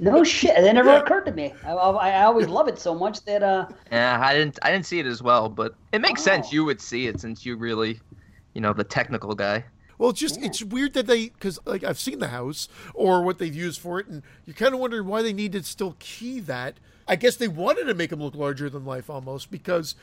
No 0.02 0.24
shit. 0.24 0.56
That 0.56 0.74
never 0.74 0.90
occurred 0.98 1.26
to 1.26 1.32
me. 1.32 1.54
I, 1.64 1.72
I, 1.74 2.10
I 2.10 2.24
always 2.24 2.48
love 2.48 2.68
it 2.68 2.80
so 2.80 2.96
much 2.96 3.24
that 3.26 3.44
uh, 3.44 3.68
Yeah, 3.92 4.20
I 4.20 4.34
didn't 4.34 4.58
I 4.64 4.72
didn't 4.72 4.88
see 4.88 5.00
it 5.00 5.06
as 5.06 5.22
well, 5.22 5.48
but 5.50 5.76
it 5.92 6.02
makes 6.02 6.24
sense 6.24 6.48
Oh. 6.50 6.54
you 6.54 6.66
would 6.66 6.82
see 6.82 7.06
it 7.08 7.20
since 7.20 7.46
you 7.46 7.56
really, 7.56 8.00
you 8.56 8.62
know, 8.62 8.74
the 8.74 8.84
technical 8.84 9.34
guy. 9.36 9.64
Well, 9.98 10.10
it's 10.10 10.20
just 10.20 10.42
it's 10.42 10.64
weird 10.64 10.94
that 10.94 11.08
they 11.08 11.30
because 11.30 11.60
like 11.66 11.84
I've 11.84 12.00
seen 12.00 12.20
the 12.20 12.30
house 12.30 12.68
or 12.94 13.24
what 13.24 13.38
they've 13.38 13.54
used 13.54 13.80
for 13.80 14.00
it, 14.00 14.08
and 14.08 14.24
you're 14.46 14.56
kind 14.56 14.74
of 14.74 14.80
wondering 14.80 15.08
why 15.08 15.22
they 15.22 15.34
need 15.34 15.52
to 15.54 15.64
still 15.64 15.96
key 16.00 16.40
that. 16.42 16.76
I 17.08 17.16
guess 17.16 17.36
they 17.36 17.48
wanted 17.48 17.86
to 17.86 17.94
make 17.94 18.12
him 18.12 18.22
look 18.22 18.36
larger 18.36 18.70
than 18.70 18.86
life 18.86 19.10
almost 19.10 19.52
because 19.52 19.96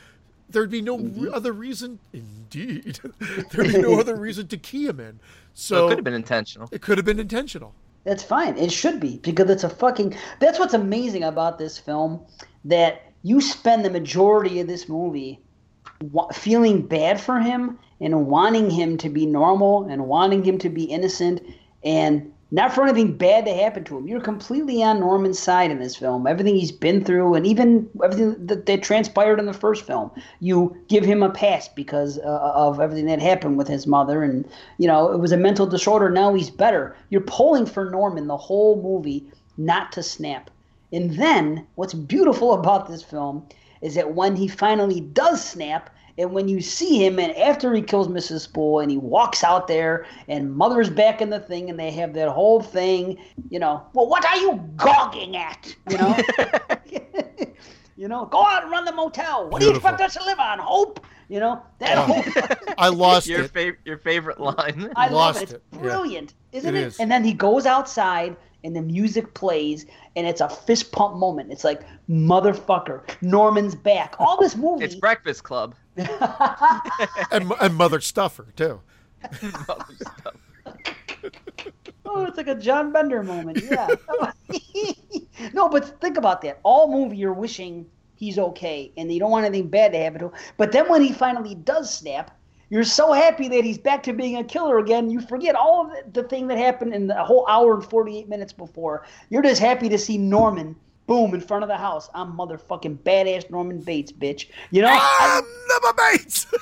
there'd 0.51 0.71
be 0.71 0.83
no 0.83 0.99
re- 0.99 1.05
mm-hmm. 1.05 1.35
other 1.35 1.53
reason. 1.53 1.99
Indeed, 2.13 3.01
there'd 3.51 3.73
be 3.73 3.81
no 3.81 3.99
other 3.99 4.17
reason 4.17 4.49
to 4.49 4.57
key 4.57 4.87
him 4.87 5.01
in. 5.01 5.21
So 5.55 5.75
So 5.75 5.87
it 5.87 5.89
could 5.89 5.99
have 5.99 6.05
been 6.05 6.15
intentional. 6.15 6.69
it 6.71 6.83
could 6.83 6.99
have 6.99 7.05
been 7.05 7.21
intentional. 7.21 7.75
That's 8.05 8.23
fine. 8.23 8.57
It 8.57 8.73
should 8.73 8.99
be 8.99 9.19
because 9.19 9.51
it's 9.51 9.65
a 9.65 9.69
fucking. 9.69 10.17
That's 10.39 10.59
what's 10.59 10.75
amazing 10.75 11.25
about 11.25 11.59
this 11.59 11.79
film. 11.79 12.21
That 12.65 13.03
you 13.23 13.41
spend 13.41 13.85
the 13.85 13.91
majority 13.91 14.61
of 14.61 14.67
this 14.67 14.89
movie 14.89 15.41
feeling 16.33 16.83
bad 16.83 17.21
for 17.21 17.39
him 17.39 17.79
and 18.01 18.27
wanting 18.27 18.71
him 18.71 18.97
to 18.99 19.09
be 19.09 19.27
normal 19.27 19.85
and 19.89 20.07
wanting 20.07 20.43
him 20.43 20.59
to 20.59 20.69
be 20.69 20.85
innocent 20.85 21.43
and 21.85 22.33
not 22.53 22.73
for 22.73 22.83
anything 22.83 23.17
bad 23.17 23.45
to 23.45 23.55
happen 23.55 23.85
to 23.85 23.97
him. 23.97 24.09
You're 24.09 24.21
completely 24.21 24.83
on 24.83 24.99
Norman's 24.99 25.39
side 25.39 25.71
in 25.71 25.79
this 25.79 25.95
film. 25.95 26.27
Everything 26.27 26.57
he's 26.57 26.73
been 26.73 27.05
through 27.05 27.35
and 27.35 27.47
even 27.47 27.89
everything 28.03 28.47
that, 28.47 28.67
that 28.67 28.83
transpired 28.83 29.39
in 29.39 29.47
the 29.47 29.53
first 29.53 29.87
film, 29.87 30.11
you 30.41 30.77
give 30.89 31.05
him 31.05 31.23
a 31.23 31.31
pass 31.31 31.69
because 31.69 32.19
uh, 32.19 32.53
of 32.55 32.81
everything 32.81 33.07
that 33.07 33.21
happened 33.21 33.57
with 33.57 33.69
his 33.69 33.87
mother. 33.87 34.25
And, 34.25 34.49
you 34.79 34.89
know, 34.89 35.13
it 35.13 35.19
was 35.19 35.31
a 35.31 35.37
mental 35.37 35.67
disorder. 35.67 36.11
Now 36.11 36.35
he's 36.35 36.51
better. 36.51 36.97
You're 37.11 37.21
pulling 37.21 37.67
for 37.67 37.89
Norman 37.89 38.27
the 38.27 38.37
whole 38.37 38.83
movie 38.83 39.31
not 39.57 39.93
to 39.93 40.03
snap. 40.03 40.51
And 40.93 41.15
then 41.17 41.67
what's 41.77 41.95
beautiful 41.95 42.53
about 42.55 42.89
this 42.89 43.03
film 43.03 43.47
is 43.81 43.95
that 43.95 44.15
when 44.15 44.35
he 44.35 44.49
finally 44.49 45.01
does 45.01 45.43
snap, 45.45 45.89
and 46.19 46.33
when 46.33 46.49
you 46.49 46.61
see 46.61 47.05
him, 47.05 47.19
and 47.19 47.35
after 47.37 47.73
he 47.75 47.83
kills 47.83 48.09
Mrs. 48.09 48.41
Spool, 48.41 48.81
and 48.81 48.91
he 48.91 48.97
walks 48.97 49.43
out 49.45 49.67
there, 49.69 50.07
and 50.29 50.55
Mother's 50.55 50.91
back 50.91 51.21
in 51.23 51.31
the 51.31 51.41
thing, 51.41 51.71
and 51.71 51.79
they 51.79 51.91
have 51.93 52.13
that 52.15 52.29
whole 52.29 52.61
thing, 52.61 53.19
you 53.51 53.59
know, 53.59 53.83
well, 53.93 54.07
what 54.09 54.25
are 54.25 54.37
you 54.37 54.61
gawking 54.77 55.37
at? 55.37 55.75
You 55.91 55.99
know, 55.99 56.17
you 57.97 58.09
know, 58.09 58.25
go 58.27 58.45
out 58.45 58.63
and 58.63 58.71
run 58.73 58.85
the 58.85 58.93
motel. 58.93 59.49
What 59.49 59.61
do 59.61 59.67
you 59.69 59.75
expect 59.75 60.01
us 60.01 60.15
to 60.15 60.25
live 60.25 60.39
on? 60.41 60.59
Hope? 60.59 61.05
You 61.29 61.39
know, 61.39 61.63
that 61.79 61.97
whole 61.97 62.75
I 62.79 62.89
lost 62.89 63.29
Your 63.29 63.43
it. 63.43 63.53
fav- 63.53 63.77
your 63.85 63.99
favorite 63.99 64.41
line. 64.41 64.91
I 64.97 65.05
love 65.05 65.37
Lost 65.37 65.39
it. 65.39 65.43
It's 65.45 65.53
it. 65.53 65.63
Yeah. 65.75 65.79
brilliant, 65.81 66.35
isn't 66.51 66.75
It 66.75 66.81
it? 66.81 66.87
is. 66.89 66.99
And 66.99 67.09
then 67.11 67.23
he 67.23 67.33
goes 67.33 67.67
outside 67.67 68.37
and 68.65 68.75
the 68.75 68.83
music 68.83 69.35
plays 69.35 69.87
and 70.17 70.27
it's 70.27 70.41
a 70.41 70.49
fist 70.49 70.93
pump 70.93 71.17
moment. 71.17 71.53
It's 71.53 71.65
like 71.65 71.83
motherfucker, 72.09 73.03
Norman's 73.23 73.75
back. 73.75 74.15
All 74.19 74.39
this 74.41 74.57
movie. 74.57 74.85
It's 74.85 74.95
Breakfast 74.95 75.45
Club. 75.45 75.75
and, 75.97 77.53
and 77.61 77.75
Mother 77.75 78.01
Stuffer 78.01 78.47
too. 78.57 78.81
oh, 82.07 82.25
it's 82.25 82.37
like 82.37 82.49
a 82.49 82.55
John 82.55 82.93
Bender 82.93 83.23
moment. 83.23 83.63
Yeah. 83.71 83.89
no, 85.53 85.69
but 85.69 86.01
think 86.01 86.17
about 86.17 86.43
that. 86.43 86.61
All 86.63 86.91
movie 86.91 87.17
you're 87.17 87.33
wishing 87.33 87.87
he's 88.17 88.39
okay 88.39 88.93
and 88.97 89.13
you 89.13 89.19
don't 89.19 89.31
want 89.31 89.47
anything 89.47 89.69
bad 89.69 89.93
to 89.93 89.99
happen 89.99 90.21
to 90.21 90.27
him. 90.27 90.33
But 90.57 90.73
then 90.73 90.89
when 90.89 91.03
he 91.03 91.13
finally 91.13 91.55
does 91.55 91.93
snap, 91.93 92.37
you're 92.71 92.85
so 92.85 93.13
happy 93.13 93.49
that 93.49 93.65
he's 93.65 93.79
back 93.79 94.03
to 94.05 94.13
being 94.13 94.37
a 94.37 94.45
killer 94.45 94.79
again. 94.79 95.11
You 95.11 95.21
forget 95.21 95.57
all 95.57 95.91
of 95.91 96.13
the, 96.13 96.23
thing 96.23 96.47
that 96.47 96.57
happened 96.59 96.95
in 96.95 97.09
the 97.09 97.23
whole 97.23 97.45
hour 97.49 97.75
and 97.75 97.85
48 97.85 98.29
minutes 98.29 98.53
before. 98.53 99.05
You're 99.29 99.43
just 99.43 99.61
happy 99.61 99.89
to 99.89 99.99
see 99.99 100.17
Norman, 100.17 100.77
boom, 101.09 101.35
in 101.35 101.41
front 101.41 101.65
of 101.65 101.69
the 101.69 101.77
house. 101.77 102.09
I'm 102.15 102.33
motherfucking 102.33 102.99
badass 102.99 103.51
Norman 103.51 103.81
Bates, 103.81 104.13
bitch. 104.13 104.47
You 104.71 104.83
know? 104.83 104.97
I'm 105.01 105.45
Number 105.69 105.93
Bates. 106.13 106.47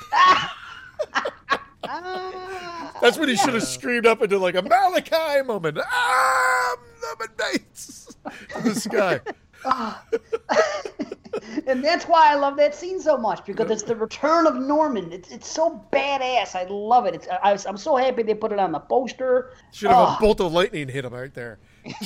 That's 3.01 3.17
when 3.17 3.29
he 3.29 3.35
should 3.35 3.53
have 3.53 3.63
screamed 3.63 4.07
up 4.07 4.21
into 4.23 4.39
like 4.39 4.55
a 4.55 4.61
Malachi 4.63 5.43
moment. 5.45 5.77
I'm 5.77 6.77
Number 7.01 7.27
Bates 7.37 8.17
to 8.55 8.61
the 8.61 8.75
sky. 8.75 9.21
Ah. 9.65 10.03
and 11.67 11.83
that's 11.83 12.05
why 12.05 12.31
I 12.31 12.35
love 12.35 12.57
that 12.57 12.75
scene 12.75 12.99
so 12.99 13.17
much 13.17 13.45
because 13.45 13.69
it's 13.71 13.83
the 13.83 13.95
return 13.95 14.47
of 14.47 14.55
Norman. 14.55 15.11
It's 15.11 15.29
it's 15.31 15.49
so 15.49 15.83
badass. 15.91 16.55
I 16.55 16.65
love 16.69 17.05
it. 17.05 17.15
It's 17.15 17.27
I, 17.27 17.57
I'm 17.67 17.77
so 17.77 17.95
happy 17.95 18.23
they 18.23 18.33
put 18.33 18.51
it 18.51 18.59
on 18.59 18.71
the 18.71 18.79
poster. 18.79 19.53
Should 19.71 19.89
have 19.89 19.97
Oh. 19.97 20.03
a 20.03 20.05
ah. 20.05 20.17
bolt 20.19 20.41
of 20.41 20.51
lightning 20.53 20.87
hit 20.87 21.05
him 21.05 21.13
right 21.13 21.33
there. 21.33 21.59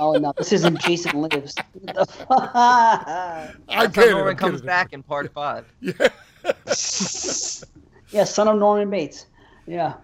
Oh 0.00 0.12
no, 0.14 0.32
this 0.36 0.52
isn't 0.52 0.80
Jason 0.80 1.20
Lives. 1.20 1.54
What 1.74 1.94
the 1.94 2.06
fuck? 2.06 2.50
I'm 2.54 3.52
That's 3.68 3.96
how. 3.96 4.04
Norman 4.06 4.36
comes 4.36 4.52
kidding. 4.60 4.66
back 4.66 4.92
in 4.92 5.02
part 5.02 5.32
five. 5.32 5.66
Yeah. 5.80 6.08
yeah, 8.10 8.24
son 8.24 8.48
of 8.48 8.58
Norman 8.58 8.88
Bates. 8.90 9.26
Yeah. 9.66 9.94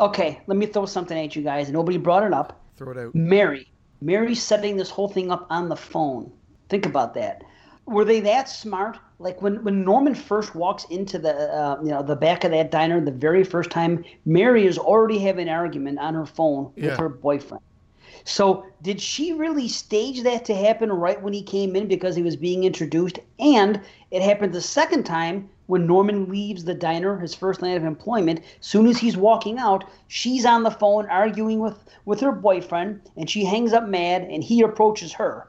Okay, 0.00 0.40
let 0.46 0.56
me 0.56 0.66
throw 0.66 0.86
something 0.86 1.18
at 1.18 1.34
you 1.36 1.42
guys. 1.42 1.70
Nobody 1.70 1.98
brought 1.98 2.22
it 2.24 2.32
up. 2.32 2.60
Throw 2.76 2.92
it 2.92 2.98
out. 2.98 3.14
Mary. 3.14 3.68
Mary's 4.00 4.42
setting 4.42 4.76
this 4.76 4.90
whole 4.90 5.08
thing 5.08 5.30
up 5.30 5.46
on 5.50 5.68
the 5.68 5.76
phone. 5.76 6.30
Think 6.68 6.86
about 6.86 7.14
that. 7.14 7.42
Were 7.86 8.04
they 8.04 8.20
that 8.20 8.48
smart? 8.48 8.98
Like 9.18 9.40
when, 9.42 9.62
when 9.62 9.84
Norman 9.84 10.14
first 10.14 10.54
walks 10.54 10.84
into 10.90 11.18
the 11.18 11.34
uh, 11.34 11.78
you 11.82 11.90
know 11.90 12.02
the 12.02 12.16
back 12.16 12.44
of 12.44 12.50
that 12.50 12.70
diner 12.70 13.00
the 13.00 13.10
very 13.10 13.44
first 13.44 13.70
time, 13.70 14.04
Mary 14.24 14.66
is 14.66 14.78
already 14.78 15.18
having 15.18 15.48
an 15.48 15.54
argument 15.54 15.98
on 15.98 16.14
her 16.14 16.26
phone 16.26 16.72
Yeah. 16.76 16.90
with 16.90 16.98
her 16.98 17.08
boyfriend. 17.08 17.62
So 18.24 18.66
did 18.82 19.00
she 19.00 19.32
really 19.32 19.68
stage 19.68 20.22
that 20.22 20.44
to 20.46 20.54
happen 20.54 20.90
right 20.90 21.20
when 21.22 21.34
he 21.34 21.42
came 21.42 21.76
in 21.76 21.86
because 21.88 22.16
he 22.16 22.22
was 22.22 22.36
being 22.36 22.64
introduced? 22.64 23.18
And 23.38 23.80
it 24.10 24.22
happened 24.22 24.52
the 24.52 24.62
second 24.62 25.04
time 25.04 25.50
when 25.66 25.86
Norman 25.86 26.28
leaves 26.28 26.64
the 26.64 26.74
diner, 26.74 27.18
his 27.18 27.34
first 27.34 27.62
night 27.62 27.76
of 27.76 27.84
employment. 27.84 28.40
Soon 28.60 28.86
as 28.86 28.98
he's 28.98 29.16
walking 29.16 29.58
out, 29.58 29.84
she's 30.08 30.44
on 30.44 30.62
the 30.62 30.70
phone 30.70 31.06
arguing 31.08 31.60
with 31.60 31.78
with 32.06 32.20
her 32.20 32.32
boyfriend, 32.32 33.00
and 33.16 33.30
she 33.30 33.44
hangs 33.44 33.72
up 33.72 33.88
mad, 33.88 34.22
and 34.22 34.44
he 34.44 34.62
approaches 34.62 35.12
her 35.12 35.48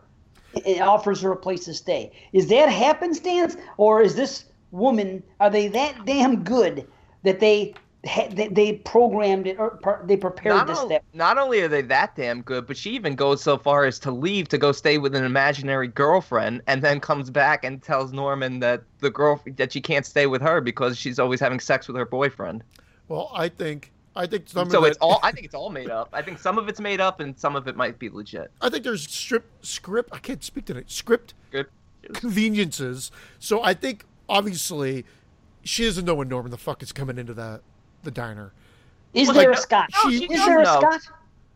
and 0.65 0.81
offers 0.81 1.21
her 1.21 1.31
a 1.31 1.37
place 1.37 1.65
to 1.65 1.73
stay. 1.73 2.11
Is 2.31 2.47
that 2.47 2.69
happenstance, 2.69 3.57
or 3.77 4.01
is 4.01 4.15
this 4.15 4.45
woman? 4.71 5.23
Are 5.39 5.49
they 5.49 5.67
that 5.69 6.05
damn 6.05 6.43
good 6.43 6.87
that 7.23 7.39
they 7.39 7.73
they, 8.05 8.47
they 8.49 8.73
programmed 8.73 9.47
it 9.47 9.57
or 9.57 9.71
per- 9.71 10.05
they 10.05 10.15
prepared 10.15 10.55
Not, 10.55 10.67
this 10.67 10.79
on- 10.79 10.89
that 10.89 11.03
not 11.13 11.37
only 11.37 11.61
are 11.61 11.67
they 11.67 11.81
that 11.83 12.15
damn 12.15 12.41
good, 12.41 12.67
but 12.67 12.77
she 12.77 12.91
even 12.91 13.15
goes 13.15 13.41
so 13.41 13.57
far 13.57 13.85
as 13.85 13.97
to 13.99 14.11
leave 14.11 14.47
to 14.49 14.57
go 14.57 14.71
stay 14.71 14.97
with 14.97 15.15
an 15.15 15.23
imaginary 15.23 15.87
girlfriend, 15.87 16.61
and 16.67 16.83
then 16.83 16.99
comes 16.99 17.29
back 17.29 17.63
and 17.63 17.81
tells 17.81 18.13
Norman 18.13 18.59
that 18.59 18.83
the 18.99 19.09
girl 19.09 19.41
that 19.57 19.73
she 19.73 19.81
can't 19.81 20.05
stay 20.05 20.27
with 20.27 20.41
her 20.41 20.61
because 20.61 20.97
she's 20.97 21.17
always 21.17 21.39
having 21.39 21.59
sex 21.59 21.87
with 21.87 21.97
her 21.97 22.05
boyfriend. 22.05 22.63
Well, 23.07 23.31
I 23.33 23.49
think 23.49 23.91
I 24.15 24.27
think 24.27 24.47
some 24.47 24.69
so 24.69 24.79
of 24.79 24.85
it's 24.85 24.97
it, 24.97 25.01
all. 25.01 25.19
I 25.23 25.31
think 25.31 25.45
it's 25.45 25.55
all 25.55 25.69
made 25.69 25.89
up. 25.89 26.09
I 26.13 26.21
think 26.21 26.37
some 26.37 26.57
of 26.57 26.69
it's 26.69 26.79
made 26.79 27.01
up, 27.01 27.19
and 27.19 27.37
some 27.37 27.55
of 27.55 27.67
it 27.67 27.75
might 27.75 27.97
be 27.97 28.09
legit. 28.09 28.51
I 28.61 28.69
think 28.69 28.83
there's 28.83 29.07
script 29.09 29.65
script. 29.65 30.09
I 30.13 30.19
can't 30.19 30.43
speak 30.43 30.65
tonight. 30.65 30.91
Script 30.91 31.33
Good. 31.51 31.67
conveniences. 32.13 33.11
So 33.39 33.63
I 33.63 33.73
think 33.73 34.05
obviously 34.29 35.05
she 35.63 35.85
doesn't 35.85 36.05
know 36.05 36.15
when 36.15 36.27
Norman 36.29 36.51
the 36.51 36.57
fuck 36.57 36.83
is 36.83 36.91
coming 36.91 37.17
into 37.17 37.33
the 37.33 37.61
the 38.05 38.11
diner. 38.11 38.53
Is 39.13 39.27
Well, 39.27 39.35
there 39.35 39.51
like, 39.51 39.53
a 39.53 39.57
Scott? 39.57 39.91
no, 39.93 40.11
she 40.11 40.29
is 40.29 40.29
does 40.29 40.45
there 40.45 40.61
a 40.61 40.65
know. 40.65 40.65
Scott? 40.65 41.01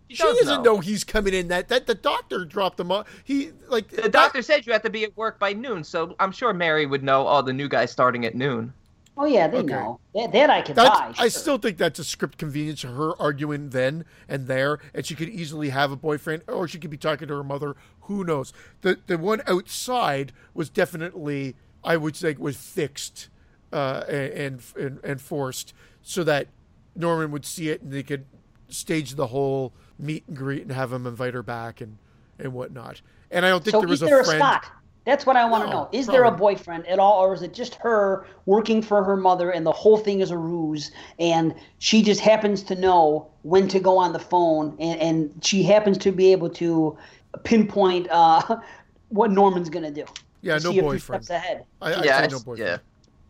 She, 0.09 0.15
She 0.15 0.17
does 0.17 0.41
doesn't 0.41 0.63
know. 0.63 0.79
he's 0.79 1.03
coming 1.03 1.33
in. 1.33 1.49
That 1.49 1.69
that 1.69 1.87
the 1.87 1.95
doctor 1.95 2.45
dropped 2.45 2.79
him 2.79 2.91
off. 2.91 3.07
He 3.23 3.51
like 3.69 3.89
The 4.01 4.09
doctor 4.09 4.41
said 4.41 4.65
you 4.65 4.73
have 4.73 4.81
to 4.83 4.89
be 4.89 5.03
at 5.03 5.15
work 5.17 5.39
by 5.39 5.53
noon, 5.53 5.83
so 5.83 6.15
I'm 6.19 6.31
sure 6.31 6.53
Mary 6.53 6.85
would 6.85 7.03
know. 7.03 7.27
Oh, 7.27 7.41
the 7.41 7.53
new 7.53 7.69
guy's 7.69 7.91
starting 7.91 8.25
at 8.25 8.35
noon. 8.35 8.73
Oh 9.17 9.25
yeah, 9.25 9.47
they 9.47 9.61
Okay. 9.61 9.65
know 9.65 9.99
that, 10.15 10.31
that 10.31 10.49
I 10.49 10.61
can 10.61 10.75
That's, 10.75 10.81
buy. 10.81 11.13
I 11.17 11.27
still 11.29 11.57
think 11.57 11.77
that's 11.77 11.99
a 11.99 12.03
script 12.03 12.37
convenience. 12.37 12.83
Her 12.83 13.19
arguing 13.21 13.69
then 13.71 14.05
and 14.27 14.47
there, 14.47 14.79
and 14.93 15.05
she 15.05 15.15
could 15.15 15.29
easily 15.29 15.69
have 15.69 15.91
a 15.91 15.95
boyfriend, 15.97 16.43
or 16.47 16.67
she 16.67 16.79
could 16.79 16.91
be 16.91 16.97
talking 16.97 17.27
to 17.27 17.35
her 17.35 17.43
mother. 17.43 17.75
Who 18.01 18.23
knows? 18.23 18.53
The 18.81 18.99
the 19.07 19.17
one 19.17 19.41
outside 19.47 20.31
was 20.53 20.69
definitely, 20.69 21.55
I 21.83 21.97
would 21.97 22.15
say, 22.15 22.35
was 22.39 22.57
fixed 22.57 23.29
uh, 23.73 24.03
and, 24.07 24.61
and 24.77 24.99
and 25.03 25.21
forced 25.21 25.73
so 26.09 26.23
that 26.23 26.47
Norman 26.95 27.29
would 27.29 27.45
see 27.45 27.69
it 27.69 27.83
and 27.83 27.91
they 27.91 28.01
could 28.01 28.25
stage 28.67 29.13
the 29.13 29.27
whole 29.27 29.73
meet 29.99 30.23
and 30.27 30.35
greet 30.35 30.63
and 30.63 30.71
have 30.71 30.91
him 30.91 31.05
invite 31.05 31.35
her 31.35 31.43
back 31.43 31.81
and 31.81 31.99
and 32.39 32.51
whatnot. 32.51 32.99
And 33.29 33.45
I 33.45 33.49
don't 33.49 33.63
think 33.63 33.73
So 33.73 33.81
there 33.81 33.87
was 33.87 33.99
there 33.99 34.17
a 34.17 34.21
a 34.21 34.25
friend. 34.25 34.39
Scott? 34.39 34.65
That's 35.05 35.27
what 35.27 35.35
I 35.35 35.45
want 35.45 35.65
to 35.65 35.69
know. 35.69 35.87
Is 35.91 36.07
there 36.07 36.23
a 36.23 36.31
boyfriend 36.31 36.87
at 36.87 36.97
all, 36.97 37.23
or 37.23 37.33
is 37.33 37.43
it 37.43 37.53
just 37.53 37.75
her 37.75 38.25
working 38.47 38.81
for 38.81 39.03
her 39.03 39.15
mother 39.15 39.51
and 39.51 39.65
the 39.65 39.71
whole 39.71 39.97
thing 39.97 40.19
is 40.19 40.31
a 40.31 40.37
ruse? 40.37 40.91
And 41.19 41.53
she 41.77 42.01
just 42.01 42.21
happens 42.21 42.63
to 42.63 42.75
know 42.75 43.29
when 43.43 43.67
to 43.69 43.79
go 43.79 43.97
on 43.97 44.11
the 44.13 44.19
phone, 44.19 44.75
and, 44.79 44.99
and 44.99 45.45
she 45.45 45.63
happens 45.63 45.97
to 45.99 46.11
be 46.11 46.31
able 46.31 46.49
to 46.51 46.97
pinpoint 47.43 48.07
uh, 48.09 48.59
what 49.09 49.31
Norman's 49.31 49.69
going 49.69 49.85
to 49.85 49.91
do. 49.91 50.05
Yeah, 50.41 50.53
no 50.53 50.59
see 50.59 50.69
a 50.69 50.71
few 50.73 50.81
boyfriend. 50.81 51.25
steps 51.25 51.43
ahead. 51.43 51.65
I, 51.81 51.93
I 51.93 52.03
yeah, 52.03 52.27
no 52.27 52.39
boyfriend. 52.39 52.59
yeah. 52.59 52.77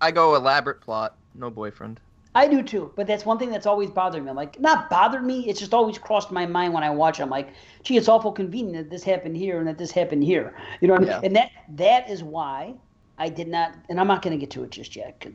I 0.02 0.12
go 0.12 0.36
elaborate 0.36 0.82
plot, 0.82 1.18
no 1.36 1.50
boyfriend. 1.50 2.00
I 2.40 2.48
do 2.48 2.64
too, 2.64 2.92
but 2.96 3.06
that's 3.06 3.26
one 3.26 3.38
thing 3.38 3.50
that's 3.52 3.66
always 3.66 3.90
bothered 3.90 4.24
me. 4.24 4.30
I'm 4.30 4.36
like, 4.36 4.58
not 4.62 4.90
bothered 4.90 5.26
me. 5.26 5.50
It's 5.50 5.60
just 5.60 5.74
always 5.74 5.98
crossed 5.98 6.32
my 6.32 6.46
mind 6.46 6.74
when 6.74 6.84
I 6.84 6.90
watch. 6.90 7.20
it. 7.20 7.24
I'm 7.24 7.30
like, 7.30 7.50
gee, 7.84 7.98
it's 7.98 8.08
awful 8.08 8.32
convenient 8.32 8.78
that 8.78 8.90
this 8.90 9.04
happened 9.04 9.36
here 9.36 9.60
and 9.60 9.68
that 9.68 9.78
this 9.78 9.92
happened 9.92 10.24
here. 10.24 10.56
You 10.80 10.88
know 10.88 10.94
what 10.94 11.10
I 11.10 11.16
mean? 11.16 11.26
And 11.26 11.36
that 11.36 11.52
that 11.76 12.10
is 12.10 12.24
why 12.24 12.76
I 13.18 13.28
did 13.28 13.50
not. 13.50 13.76
And 13.90 14.00
I'm 14.00 14.08
not 14.08 14.22
going 14.22 14.32
to 14.32 14.40
get 14.40 14.52
to 14.52 14.64
it 14.64 14.72
just 14.72 14.96
yet, 14.96 15.26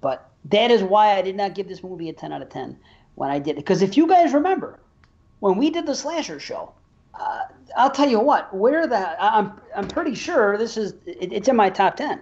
but 0.00 0.30
that 0.44 0.70
is 0.70 0.84
why 0.84 1.16
I 1.16 1.22
did 1.22 1.34
not 1.34 1.56
give 1.56 1.66
this 1.66 1.82
movie 1.82 2.08
a 2.10 2.12
10 2.12 2.32
out 2.32 2.42
of 2.42 2.48
10 2.48 2.78
when 3.16 3.28
I 3.28 3.40
did. 3.40 3.52
It. 3.52 3.56
Because 3.56 3.82
if 3.82 3.96
you 3.96 4.06
guys 4.06 4.32
remember, 4.32 4.78
when 5.40 5.56
we 5.56 5.70
did 5.70 5.84
the 5.84 5.96
slasher 5.96 6.38
show, 6.38 6.72
uh, 7.18 7.40
I'll 7.76 7.90
tell 7.90 8.08
you 8.08 8.20
what. 8.20 8.54
Where 8.54 8.86
the 8.86 9.20
I'm 9.20 9.60
I'm 9.74 9.88
pretty 9.88 10.14
sure 10.14 10.56
this 10.56 10.76
is 10.76 10.92
it, 11.06 11.32
it's 11.32 11.48
in 11.48 11.56
my 11.56 11.70
top 11.70 11.96
10. 11.96 12.20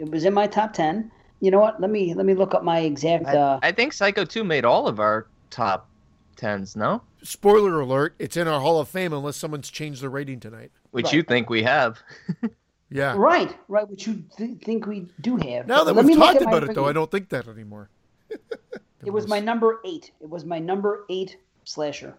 It 0.00 0.10
was 0.10 0.24
in 0.24 0.34
my 0.34 0.48
top 0.48 0.72
10. 0.72 1.12
You 1.40 1.50
know 1.50 1.58
what? 1.60 1.80
Let 1.80 1.90
me 1.90 2.14
let 2.14 2.26
me 2.26 2.34
look 2.34 2.54
up 2.54 2.62
my 2.64 2.80
exact. 2.80 3.26
Uh, 3.26 3.58
I, 3.62 3.68
I 3.68 3.72
think 3.72 3.92
Psycho 3.92 4.24
2 4.24 4.44
made 4.44 4.64
all 4.64 4.86
of 4.86 5.00
our 5.00 5.26
top 5.50 5.88
tens, 6.36 6.76
no? 6.76 7.02
Spoiler 7.22 7.80
alert: 7.80 8.14
It's 8.18 8.36
in 8.36 8.46
our 8.46 8.60
Hall 8.60 8.78
of 8.80 8.88
Fame 8.88 9.12
unless 9.12 9.36
someone's 9.36 9.70
changed 9.70 10.02
the 10.02 10.08
rating 10.08 10.40
tonight. 10.40 10.70
Which 10.90 11.06
Right. 11.06 11.14
you 11.14 11.22
think 11.22 11.50
we 11.50 11.62
have. 11.62 11.98
Yeah. 12.92 13.14
Right, 13.16 13.56
right, 13.68 13.88
which 13.88 14.08
you 14.08 14.24
th- 14.36 14.62
think 14.64 14.84
we 14.84 15.06
do 15.20 15.36
have. 15.36 15.68
Now 15.68 15.84
that 15.84 15.92
Let 15.94 16.04
we've 16.04 16.16
talked 16.18 16.42
about 16.42 16.64
it, 16.64 16.74
though, 16.74 16.88
I 16.88 16.92
don't 16.92 17.08
think 17.08 17.28
that 17.28 17.46
anymore. 17.46 17.88
It 19.06 19.10
was 19.10 19.28
my 19.28 19.38
number 19.38 19.78
eight. 19.86 20.10
It 20.20 20.28
was 20.28 20.44
my 20.44 20.58
number 20.58 21.04
eight 21.08 21.36
slasher. 21.64 22.14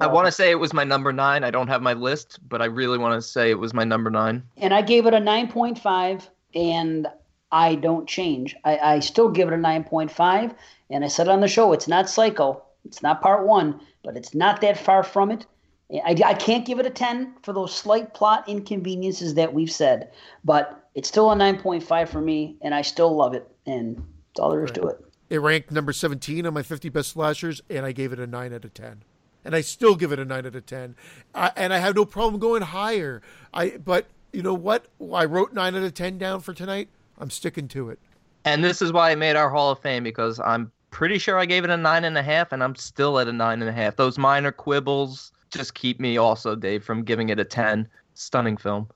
I 0.00 0.06
want 0.06 0.26
to 0.26 0.32
say 0.32 0.50
it 0.52 0.60
was 0.60 0.72
my 0.72 0.84
number 0.84 1.12
nine. 1.12 1.42
I 1.42 1.50
don't 1.50 1.66
have 1.66 1.82
my 1.82 1.92
list, 1.92 2.38
but 2.48 2.62
I 2.62 2.66
really 2.66 2.98
want 2.98 3.20
to 3.20 3.20
say 3.20 3.50
it 3.50 3.58
was 3.58 3.74
my 3.74 3.82
number 3.84 4.10
nine. 4.10 4.44
and 4.56 4.72
I 4.72 4.80
gave 4.80 5.06
it 5.06 5.12
a 5.12 5.18
nine 5.20 5.48
point 5.48 5.76
five, 5.78 6.30
and 6.54 7.08
I 7.52 7.76
don't 7.76 8.08
change. 8.08 8.56
I, 8.64 8.78
I 8.78 9.00
still 9.00 9.28
give 9.28 9.46
it 9.48 9.54
a 9.54 9.58
nine 9.58 9.84
point 9.84 10.10
five, 10.10 10.54
and 10.90 11.04
I 11.04 11.08
said 11.08 11.28
on 11.28 11.40
the 11.40 11.48
show, 11.48 11.72
it's 11.72 11.86
not 11.86 12.08
Psycho, 12.08 12.62
it's 12.84 13.02
not 13.02 13.20
Part 13.20 13.46
One, 13.46 13.80
but 14.02 14.16
it's 14.16 14.34
not 14.34 14.60
that 14.62 14.78
far 14.78 15.02
from 15.02 15.30
it. 15.30 15.46
I, 15.92 16.16
I 16.24 16.34
can't 16.34 16.64
give 16.64 16.80
it 16.80 16.86
a 16.86 16.90
ten 16.90 17.34
for 17.42 17.52
those 17.52 17.74
slight 17.74 18.14
plot 18.14 18.48
inconveniences 18.48 19.34
that 19.34 19.52
we've 19.52 19.70
said, 19.70 20.10
but 20.42 20.88
it's 20.94 21.08
still 21.08 21.30
a 21.30 21.36
nine 21.36 21.58
point 21.60 21.84
five 21.84 22.08
for 22.08 22.20
me, 22.20 22.56
and 22.62 22.74
I 22.74 22.82
still 22.82 23.14
love 23.14 23.34
it, 23.34 23.46
and 23.66 23.96
that's 23.96 24.40
all 24.40 24.50
there 24.50 24.64
is 24.64 24.72
to 24.72 24.86
it. 24.88 25.04
It 25.32 25.40
ranked 25.40 25.70
number 25.70 25.94
17 25.94 26.46
on 26.46 26.52
my 26.52 26.62
50 26.62 26.90
best 26.90 27.08
slashers, 27.10 27.62
and 27.70 27.86
I 27.86 27.92
gave 27.92 28.12
it 28.12 28.20
a 28.20 28.26
9 28.26 28.52
out 28.52 28.66
of 28.66 28.74
10. 28.74 29.02
And 29.46 29.56
I 29.56 29.62
still 29.62 29.94
give 29.94 30.12
it 30.12 30.18
a 30.18 30.26
9 30.26 30.44
out 30.44 30.54
of 30.54 30.66
10. 30.66 30.94
I, 31.34 31.50
and 31.56 31.72
I 31.72 31.78
have 31.78 31.96
no 31.96 32.04
problem 32.04 32.38
going 32.38 32.60
higher. 32.60 33.22
I 33.54 33.78
But 33.78 34.08
you 34.30 34.42
know 34.42 34.52
what? 34.52 34.88
I 35.14 35.24
wrote 35.24 35.54
9 35.54 35.74
out 35.74 35.82
of 35.82 35.94
10 35.94 36.18
down 36.18 36.40
for 36.40 36.52
tonight. 36.52 36.90
I'm 37.22 37.30
sticking 37.30 37.68
to 37.68 37.88
it. 37.88 38.00
And 38.44 38.64
this 38.64 38.82
is 38.82 38.92
why 38.92 39.12
I 39.12 39.14
made 39.14 39.36
our 39.36 39.48
Hall 39.48 39.70
of 39.70 39.78
Fame 39.78 40.02
because 40.02 40.40
I'm 40.40 40.72
pretty 40.90 41.18
sure 41.18 41.38
I 41.38 41.46
gave 41.46 41.62
it 41.62 41.70
a 41.70 41.76
nine 41.76 42.04
and 42.04 42.18
a 42.18 42.22
half, 42.22 42.50
and 42.50 42.62
I'm 42.64 42.74
still 42.74 43.20
at 43.20 43.28
a 43.28 43.32
nine 43.32 43.62
and 43.62 43.70
a 43.70 43.72
half. 43.72 43.94
Those 43.94 44.18
minor 44.18 44.50
quibbles 44.50 45.32
just 45.50 45.74
keep 45.74 46.00
me 46.00 46.16
also, 46.16 46.56
Dave, 46.56 46.82
from 46.82 47.04
giving 47.04 47.28
it 47.28 47.38
a 47.38 47.44
ten. 47.44 47.88
Stunning 48.14 48.56
film. 48.58 48.88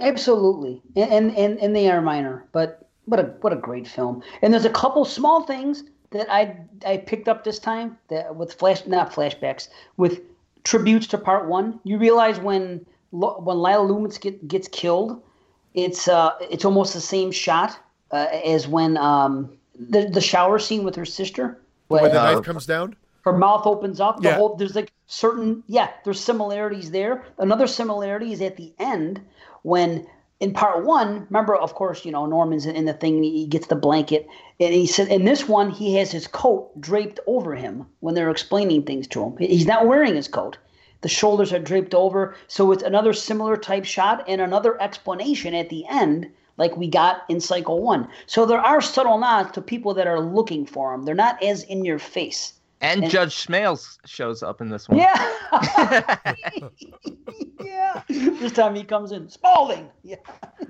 Absolutely, 0.00 0.82
and 0.96 1.12
and 1.12 1.36
and, 1.36 1.58
and 1.60 1.76
they 1.76 1.88
are 1.88 2.02
minor, 2.02 2.44
but 2.50 2.88
what 3.04 3.20
a 3.20 3.24
what 3.40 3.52
a 3.52 3.56
great 3.56 3.86
film. 3.86 4.22
And 4.42 4.52
there's 4.52 4.64
a 4.64 4.70
couple 4.70 5.04
small 5.04 5.42
things 5.42 5.84
that 6.10 6.26
I 6.28 6.56
I 6.84 6.96
picked 6.96 7.28
up 7.28 7.44
this 7.44 7.60
time 7.60 7.96
that 8.08 8.34
with 8.34 8.54
flash 8.54 8.84
not 8.86 9.12
flashbacks 9.12 9.68
with 9.96 10.22
tributes 10.64 11.06
to 11.08 11.18
part 11.18 11.46
one. 11.46 11.78
You 11.84 11.98
realize 11.98 12.40
when 12.40 12.84
when 13.12 13.58
Lila 13.62 13.82
Loomis 13.82 14.18
get, 14.18 14.48
gets 14.48 14.66
killed, 14.66 15.22
it's 15.74 16.08
uh 16.08 16.32
it's 16.40 16.64
almost 16.64 16.94
the 16.94 17.00
same 17.00 17.30
shot 17.32 17.78
uh, 18.12 18.26
as 18.44 18.66
when 18.68 18.96
um 18.96 19.50
the 19.78 20.08
the 20.08 20.20
shower 20.20 20.58
scene 20.58 20.84
with 20.84 20.94
her 20.96 21.04
sister. 21.04 21.60
When 21.88 22.10
the 22.10 22.20
Uh, 22.20 22.32
knife 22.32 22.42
comes 22.44 22.66
down, 22.66 22.96
her 23.22 23.36
mouth 23.36 23.66
opens 23.66 24.00
up. 24.00 24.20
The 24.22 24.28
Yeah. 24.30 24.36
whole 24.36 24.56
there's 24.56 24.74
like 24.74 24.92
certain 25.06 25.62
yeah, 25.66 25.88
there's 26.04 26.20
similarities 26.20 26.90
there. 26.92 27.24
Another 27.38 27.66
similarity 27.66 28.32
is 28.32 28.40
at 28.40 28.56
the 28.56 28.72
end 28.78 29.20
when 29.62 30.06
in 30.40 30.52
part 30.52 30.84
one, 30.84 31.26
remember, 31.30 31.54
of 31.54 31.74
course, 31.74 32.04
you 32.04 32.10
know 32.12 32.26
Norman's 32.26 32.66
in 32.66 32.84
the 32.84 32.92
thing. 32.92 33.22
He 33.22 33.46
gets 33.46 33.68
the 33.68 33.76
blanket, 33.76 34.26
and 34.60 34.74
he 34.74 34.86
said 34.86 35.08
in 35.08 35.24
this 35.24 35.48
one 35.48 35.70
he 35.70 35.94
has 35.96 36.10
his 36.12 36.26
coat 36.26 36.78
draped 36.80 37.20
over 37.26 37.54
him 37.54 37.86
when 38.00 38.14
they're 38.14 38.30
explaining 38.30 38.82
things 38.82 39.06
to 39.08 39.22
him. 39.24 39.36
He's 39.38 39.66
not 39.66 39.86
wearing 39.86 40.14
his 40.16 40.28
coat. 40.28 40.58
The 41.04 41.10
shoulders 41.10 41.52
are 41.52 41.58
draped 41.58 41.94
over, 41.94 42.34
so 42.48 42.72
it's 42.72 42.82
another 42.82 43.12
similar 43.12 43.58
type 43.58 43.84
shot 43.84 44.24
and 44.26 44.40
another 44.40 44.80
explanation 44.80 45.52
at 45.52 45.68
the 45.68 45.84
end, 45.86 46.30
like 46.56 46.78
we 46.78 46.88
got 46.88 47.24
in 47.28 47.42
Psycho 47.42 47.74
One. 47.74 48.08
So 48.24 48.46
there 48.46 48.58
are 48.58 48.80
subtle 48.80 49.18
nods 49.18 49.52
to 49.52 49.60
people 49.60 49.92
that 49.92 50.06
are 50.06 50.18
looking 50.18 50.64
for 50.64 50.92
them. 50.92 51.02
They're 51.02 51.14
not 51.14 51.42
as 51.42 51.62
in 51.64 51.84
your 51.84 51.98
face. 51.98 52.54
And, 52.80 53.02
And- 53.02 53.12
Judge 53.12 53.46
Smails 53.46 53.98
shows 54.06 54.42
up 54.42 54.62
in 54.62 54.70
this 54.70 54.88
one. 54.88 54.98
Yeah. 54.98 55.12
yeah. 57.62 58.02
This 58.08 58.52
time 58.52 58.74
he 58.74 58.82
comes 58.82 59.12
in, 59.12 59.28
Spalding. 59.28 59.90
Yeah. 60.04 60.16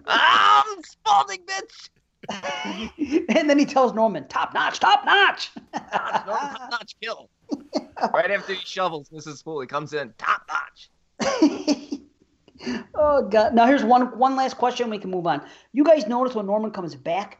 I'm 0.09 0.83
Spalding, 0.83 1.43
bitch. 1.47 1.91
and 3.37 3.49
then 3.49 3.57
he 3.57 3.67
tells 3.67 3.95
Norman, 3.95 4.27
top 4.27 4.53
notch, 4.53 4.81
top 4.81 5.05
notch. 5.05 5.53
Top 5.93 6.27
notch 6.73 6.97
kill. 7.01 7.31
right 8.15 8.31
after 8.31 8.55
he 8.55 8.61
shovels 8.65 9.09
Mrs. 9.11 9.39
Spool, 9.39 9.61
he 9.61 9.67
comes 9.67 9.93
in 9.93 10.13
top 10.19 10.43
notch. 10.49 10.91
oh 12.95 13.23
god. 13.29 13.55
Now 13.55 13.67
here's 13.67 13.85
one 13.85 14.19
one 14.19 14.37
last 14.37 14.57
question. 14.57 14.91
We 14.91 14.99
can 14.99 15.11
move 15.11 15.27
on. 15.27 15.43
You 15.73 15.85
guys 15.85 16.07
notice 16.07 16.35
when 16.35 16.47
Norman 16.47 16.71
comes 16.71 16.95
back 16.95 17.39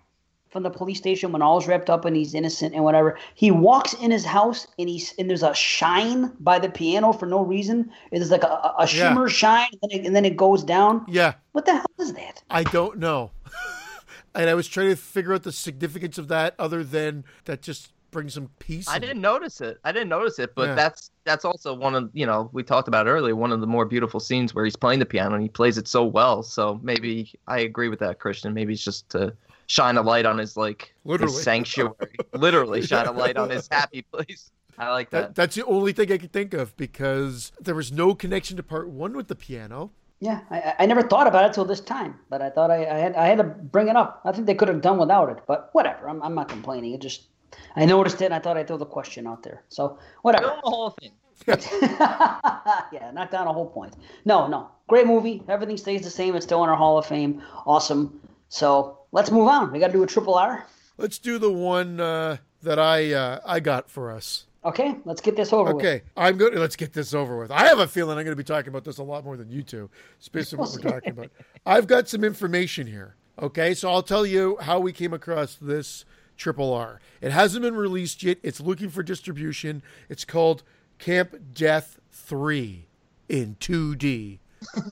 from 0.51 0.63
the 0.63 0.71
police 0.71 0.99
station 0.99 1.33
when 1.33 1.43
all's 1.43 1.67
wrapped 1.67 1.91
up 1.91 2.05
and 2.05 2.15
he's 2.15 2.33
innocent 2.35 2.75
and 2.75 2.85
whatever, 2.85 3.19
he 3.35 3.51
walks 3.51 3.93
in 3.95 4.11
his 4.11 4.25
house 4.25 4.67
and 4.79 4.89
he's 4.89 5.13
and 5.19 5.29
there's 5.29 5.43
a 5.43 5.55
shine 5.55 6.33
by 6.41 6.59
the 6.59 6.69
piano 6.69 7.13
for 7.13 7.27
no 7.27 7.43
reason. 7.43 7.91
It's 8.13 8.31
like 8.31 8.45
a, 8.45 8.47
a 8.79 8.83
Yeah. 8.83 8.87
shimmer 8.87 9.29
shine 9.29 9.67
and 9.83 9.91
then, 9.91 10.01
it, 10.01 10.07
and 10.07 10.15
then 10.17 10.25
it 10.25 10.37
goes 10.37 10.63
down. 10.63 11.05
yeah, 11.09 11.35
What 11.53 11.65
the 11.67 11.73
hell 11.73 11.87
is 11.99 12.13
that? 12.15 12.43
I 12.51 12.63
don't 12.65 12.99
know. 12.99 13.33
and 14.35 14.49
I 14.49 14.55
was 14.55 14.69
trying 14.69 14.91
to 14.91 14.97
figure 14.97 15.35
out 15.35 15.43
the 15.43 15.53
significance 15.53 16.19
of 16.19 16.29
that 16.29 16.55
other 16.59 16.85
than 16.85 17.25
that 17.47 17.63
just 17.63 17.93
brings 18.15 18.33
some 18.33 18.49
peace. 18.59 18.89
I 18.89 18.99
didn't 18.99 19.21
notice 19.21 19.61
it. 19.61 19.79
I 19.85 19.93
didn't 19.93 20.09
notice 20.09 20.39
it, 20.39 20.55
but 20.55 20.69
Yeah. 20.69 20.75
that's 20.75 21.11
that's 21.25 21.45
also 21.45 21.75
one 21.75 21.95
of 21.95 22.09
you 22.15 22.25
know 22.25 22.49
we 22.53 22.63
talked 22.63 22.89
about 22.89 23.07
earlier. 23.07 23.37
One 23.37 23.53
of 23.53 23.61
the 23.61 23.67
more 23.67 23.85
beautiful 23.85 24.21
scenes 24.21 24.55
where 24.55 24.65
he's 24.65 24.77
playing 24.77 25.01
the 25.01 25.07
piano 25.07 25.35
and 25.35 25.43
he 25.43 25.51
plays 25.51 25.77
it 25.77 25.87
so 25.87 26.05
well. 26.05 26.43
So 26.43 26.81
maybe 26.83 27.31
I 27.47 27.59
agree 27.59 27.89
with 27.91 27.99
that, 27.99 28.19
Christian. 28.19 28.55
Maybe 28.55 28.73
it's 28.73 28.83
just 28.83 29.11
to 29.11 29.35
shine 29.67 29.97
a 29.99 30.03
light 30.03 30.25
on 30.25 30.39
his 30.39 30.57
like 30.57 30.95
Literally. 31.05 31.33
his 31.35 31.43
sanctuary. 31.43 32.17
Literally 32.33 32.81
shine 32.87 33.07
a 33.07 33.13
light 33.13 33.37
on 33.37 33.51
his 33.51 33.69
happy 33.71 34.03
place. 34.03 34.51
I 34.79 34.91
like 34.91 35.11
that. 35.11 35.21
That, 35.21 35.35
that's 35.35 35.55
the 35.55 35.65
only 35.67 35.93
thing 35.93 36.11
I 36.11 36.19
could 36.19 36.33
think 36.33 36.53
of 36.55 36.77
because 36.77 37.53
there 37.61 37.75
was 37.77 37.93
no 37.93 38.15
connection 38.15 38.57
to 38.57 38.63
part 38.63 38.89
one 38.89 39.13
with 39.17 39.29
the 39.29 39.37
piano. 39.37 39.91
Yeah, 40.21 40.41
I, 40.51 40.59
I- 40.61 40.75
I 40.81 40.87
never 40.87 41.03
thought 41.03 41.27
about 41.27 41.45
it 41.45 41.53
till 41.53 41.65
this 41.65 41.81
time, 41.81 42.19
but 42.31 42.41
I 42.43 42.49
thought 42.51 42.71
I, 42.71 42.79
I 42.87 42.99
had 42.99 43.15
I 43.15 43.27
had 43.27 43.39
to 43.39 43.45
bring 43.45 43.89
it 43.89 43.97
up. 43.97 44.21
I 44.25 44.33
think 44.33 44.47
they 44.47 44.55
could 44.55 44.69
have 44.69 44.81
done 44.81 44.99
without 44.99 45.29
it, 45.31 45.39
but 45.47 45.71
whatever. 45.73 46.09
I'm, 46.09 46.23
I'm 46.23 46.35
not 46.35 46.49
complaining. 46.49 46.93
It 46.95 47.01
just 47.03 47.29
I 47.77 47.85
noticed 47.85 48.21
it. 48.23 48.27
and 48.27 48.35
I 48.35 48.39
thought 48.39 48.57
I'd 48.57 48.67
throw 48.67 48.77
the 48.77 48.87
question 48.87 49.27
out 49.27 49.43
there. 49.43 49.63
So 49.69 49.99
whatever. 50.23 50.49
Film 50.49 50.61
the 50.65 50.71
whole 50.71 50.91
thing. 50.91 51.13
yeah, 51.47 53.11
knock 53.13 53.31
down 53.31 53.47
a 53.47 53.53
whole 53.53 53.69
point. 53.69 53.95
No, 54.25 54.47
no, 54.47 54.71
great 54.87 55.07
movie. 55.07 55.43
Everything 55.49 55.77
stays 55.77 56.03
the 56.03 56.11
same. 56.11 56.35
It's 56.37 56.47
still 56.47 56.63
in 56.65 56.71
our 56.71 56.77
Hall 56.77 56.97
of 56.97 57.07
Fame. 57.07 57.43
Awesome. 57.67 58.21
So 58.49 58.99
let's 59.13 59.31
move 59.31 59.49
on. 59.49 59.73
We 59.73 59.81
got 59.81 59.89
to 59.89 59.93
do 59.93 60.03
a 60.03 60.07
triple 60.07 60.35
R. 60.35 60.65
Let's 60.97 61.19
do 61.19 61.39
the 61.39 61.51
one 61.51 62.01
uh, 62.01 62.37
that 62.63 62.79
I 62.79 63.13
uh, 63.13 63.41
I 63.45 63.61
got 63.61 63.91
for 63.91 64.13
us. 64.13 64.47
Okay, 64.65 64.97
let's 65.05 65.21
get 65.21 65.37
this 65.37 65.53
over 65.53 65.75
with. 65.75 65.85
Okay, 65.85 66.03
I'm 66.17 66.39
good. 66.39 66.55
Let's 66.55 66.77
get 66.77 66.93
this 66.93 67.13
over 67.13 67.39
with. 67.39 67.51
I 67.51 67.67
have 67.67 67.81
a 67.81 67.87
feeling 67.87 68.17
I'm 68.17 68.25
going 68.25 68.33
to 68.33 68.37
be 68.37 68.45
talking 68.45 68.69
about 68.69 68.85
this 68.85 68.97
a 68.97 69.03
lot 69.03 69.23
more 69.25 69.37
than 69.37 69.51
you 69.51 69.63
two, 69.63 69.91
based 70.33 70.55
on 70.55 70.61
what 70.61 70.71
we're 70.73 70.91
talking 70.91 71.11
about. 71.11 71.31
I've 71.67 71.87
got 71.87 72.09
some 72.09 72.25
information 72.25 72.87
here. 72.87 73.17
Okay, 73.39 73.75
so 73.75 73.91
I'll 73.91 74.03
tell 74.03 74.25
you 74.25 74.57
how 74.61 74.79
we 74.81 74.93
came 74.93 75.13
across 75.13 75.57
this 75.57 76.07
Triple 76.37 76.73
R. 76.73 77.01
It 77.21 77.33
hasn't 77.33 77.63
been 77.63 77.77
released 77.77 78.23
yet. 78.23 78.39
It's 78.43 78.61
looking 78.61 78.91
for 78.91 79.03
distribution. 79.03 79.83
It's 80.09 80.25
called 80.25 80.63
Camp 80.99 81.35
Death 81.53 81.99
Three 82.11 82.87
in 83.29 83.57
2D, 83.61 84.39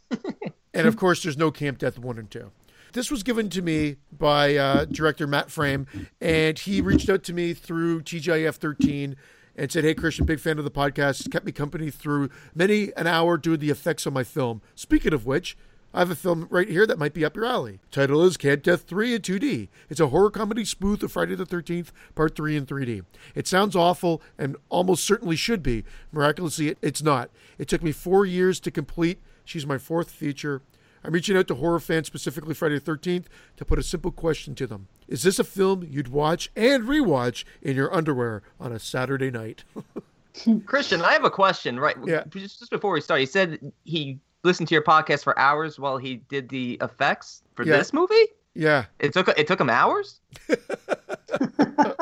and 0.74 0.86
of 0.86 0.96
course, 0.96 1.22
there's 1.22 1.36
no 1.36 1.50
Camp 1.50 1.78
Death 1.78 1.98
One 1.98 2.18
and 2.18 2.30
Two. 2.30 2.50
This 2.92 3.10
was 3.10 3.22
given 3.22 3.48
to 3.50 3.62
me 3.62 3.96
by 4.16 4.56
uh, 4.56 4.84
director 4.84 5.26
Matt 5.26 5.50
Frame, 5.50 5.86
and 6.20 6.58
he 6.58 6.80
reached 6.82 7.08
out 7.08 7.22
to 7.24 7.32
me 7.32 7.54
through 7.54 8.02
TGIF 8.02 8.56
13 8.56 9.16
and 9.56 9.72
said, 9.72 9.84
Hey, 9.84 9.94
Christian, 9.94 10.26
big 10.26 10.40
fan 10.40 10.58
of 10.58 10.64
the 10.64 10.70
podcast. 10.70 11.20
It's 11.20 11.28
kept 11.28 11.46
me 11.46 11.52
company 11.52 11.90
through 11.90 12.28
many 12.54 12.92
an 12.96 13.06
hour 13.06 13.38
doing 13.38 13.60
the 13.60 13.70
effects 13.70 14.06
on 14.06 14.12
my 14.12 14.24
film. 14.24 14.60
Speaking 14.74 15.14
of 15.14 15.24
which, 15.24 15.56
I 15.94 15.98
have 15.98 16.10
a 16.10 16.14
film 16.14 16.46
right 16.50 16.68
here 16.68 16.86
that 16.86 16.98
might 16.98 17.12
be 17.12 17.24
up 17.24 17.36
your 17.36 17.44
alley. 17.44 17.80
Title 17.90 18.22
is 18.24 18.36
Camp 18.38 18.62
Death 18.62 18.82
3 18.82 19.14
in 19.16 19.20
2D. 19.22 19.68
It's 19.90 20.00
a 20.00 20.08
horror 20.08 20.30
comedy 20.30 20.64
spoof 20.64 21.02
of 21.02 21.12
Friday 21.12 21.34
the 21.34 21.44
13th, 21.44 21.88
Part 22.14 22.34
3 22.34 22.56
in 22.56 22.66
3D. 22.66 23.04
It 23.34 23.46
sounds 23.46 23.76
awful 23.76 24.22
and 24.38 24.56
almost 24.70 25.04
certainly 25.04 25.36
should 25.36 25.62
be. 25.62 25.84
Miraculously, 26.10 26.76
it's 26.80 27.02
not. 27.02 27.30
It 27.58 27.68
took 27.68 27.82
me 27.82 27.92
four 27.92 28.24
years 28.24 28.58
to 28.60 28.70
complete. 28.70 29.20
She's 29.44 29.66
my 29.66 29.76
fourth 29.76 30.10
feature. 30.10 30.62
I'm 31.04 31.12
reaching 31.12 31.36
out 31.36 31.48
to 31.48 31.56
horror 31.56 31.80
fans, 31.80 32.06
specifically 32.06 32.54
Friday 32.54 32.78
the 32.78 32.90
13th, 32.92 33.24
to 33.56 33.64
put 33.64 33.78
a 33.78 33.82
simple 33.82 34.12
question 34.12 34.54
to 34.54 34.66
them. 34.66 34.86
Is 35.08 35.24
this 35.24 35.38
a 35.38 35.44
film 35.44 35.84
you'd 35.86 36.08
watch 36.08 36.50
and 36.56 36.84
rewatch 36.84 37.44
in 37.60 37.76
your 37.76 37.92
underwear 37.94 38.42
on 38.60 38.72
a 38.72 38.78
Saturday 38.78 39.30
night? 39.30 39.64
Christian, 40.64 41.02
I 41.02 41.12
have 41.12 41.24
a 41.24 41.30
question. 41.30 41.78
Right, 41.78 41.96
Yeah. 42.06 42.24
just, 42.30 42.60
just 42.60 42.70
before 42.70 42.92
we 42.92 43.00
start, 43.02 43.20
he 43.20 43.26
said 43.26 43.72
he 43.84 44.20
listened 44.44 44.68
to 44.68 44.74
your 44.74 44.82
podcast 44.82 45.22
for 45.24 45.38
hours 45.38 45.78
while 45.78 45.98
he 45.98 46.16
did 46.16 46.48
the 46.48 46.78
effects 46.80 47.42
for 47.54 47.64
Yeah. 47.64 47.76
this 47.76 47.92
movie. 47.92 48.26
yeah. 48.54 48.86
It 48.98 49.12
took 49.12 49.28
it 49.28 49.46
took 49.46 49.60
him 49.60 49.70
hours. 49.70 50.20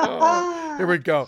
Oh, 0.03 0.75
here 0.77 0.87
we 0.87 0.97
go. 0.97 1.27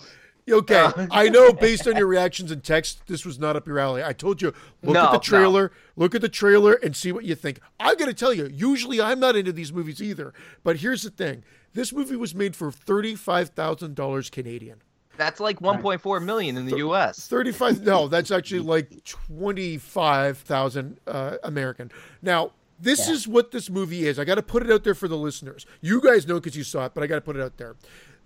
Okay, 0.50 0.74
Uh, 0.76 1.06
I 1.10 1.30
know 1.30 1.52
based 1.54 1.86
on 1.88 1.96
your 1.96 2.06
reactions 2.06 2.50
and 2.50 2.62
text, 2.62 3.06
this 3.06 3.24
was 3.24 3.38
not 3.38 3.56
up 3.56 3.66
your 3.66 3.78
alley. 3.78 4.04
I 4.04 4.12
told 4.12 4.42
you, 4.42 4.52
look 4.82 4.92
No, 4.94 5.04
at 5.04 5.10
the 5.12 5.16
no. 5.16 5.18
trailer, 5.20 5.72
look 5.96 6.14
at 6.14 6.20
the 6.20 6.28
trailer, 6.28 6.74
and 6.74 6.94
see 6.94 7.12
what 7.12 7.24
you 7.24 7.34
think. 7.34 7.60
I'm 7.80 7.96
going 7.96 8.10
to 8.10 8.14
tell 8.14 8.34
you, 8.34 8.46
usually 8.52 9.00
I'm 9.00 9.18
not 9.20 9.36
into 9.36 9.52
these 9.52 9.72
movies 9.72 10.02
either. 10.02 10.34
But 10.62 10.76
here's 10.78 11.02
the 11.02 11.10
thing 11.10 11.44
this 11.72 11.92
movie 11.94 12.16
was 12.16 12.34
made 12.34 12.54
for 12.54 12.70
$35,000 12.70 14.30
Canadian. 14.30 14.82
That's 15.16 15.40
like 15.40 15.60
1.4 15.60 16.24
million 16.24 16.56
in 16.56 16.66
the 16.66 16.78
U.S. 16.78 17.26
35 17.28 17.82
no 17.82 18.08
that's 18.08 18.30
actually 18.30 18.60
like 18.60 18.90
25000 19.04 21.00
uh, 21.06 21.36
american. 21.42 21.90
Now 22.22 22.52
this 22.80 23.06
Yeah. 23.06 23.14
is 23.14 23.28
what 23.28 23.50
this 23.52 23.70
movie 23.70 24.06
is. 24.06 24.18
I 24.18 24.24
got 24.24 24.34
to 24.34 24.42
put 24.42 24.62
it 24.64 24.70
out 24.70 24.82
there 24.84 24.94
for 24.94 25.06
the 25.08 25.16
listeners. 25.16 25.64
You 25.80 26.00
guys 26.00 26.26
know 26.26 26.34
because 26.34 26.56
you 26.56 26.64
saw 26.64 26.86
it 26.86 26.94
but 26.94 27.02
i 27.02 27.06
got 27.06 27.16
to 27.16 27.20
put 27.20 27.36
it 27.36 27.42
out 27.42 27.56
there. 27.56 27.76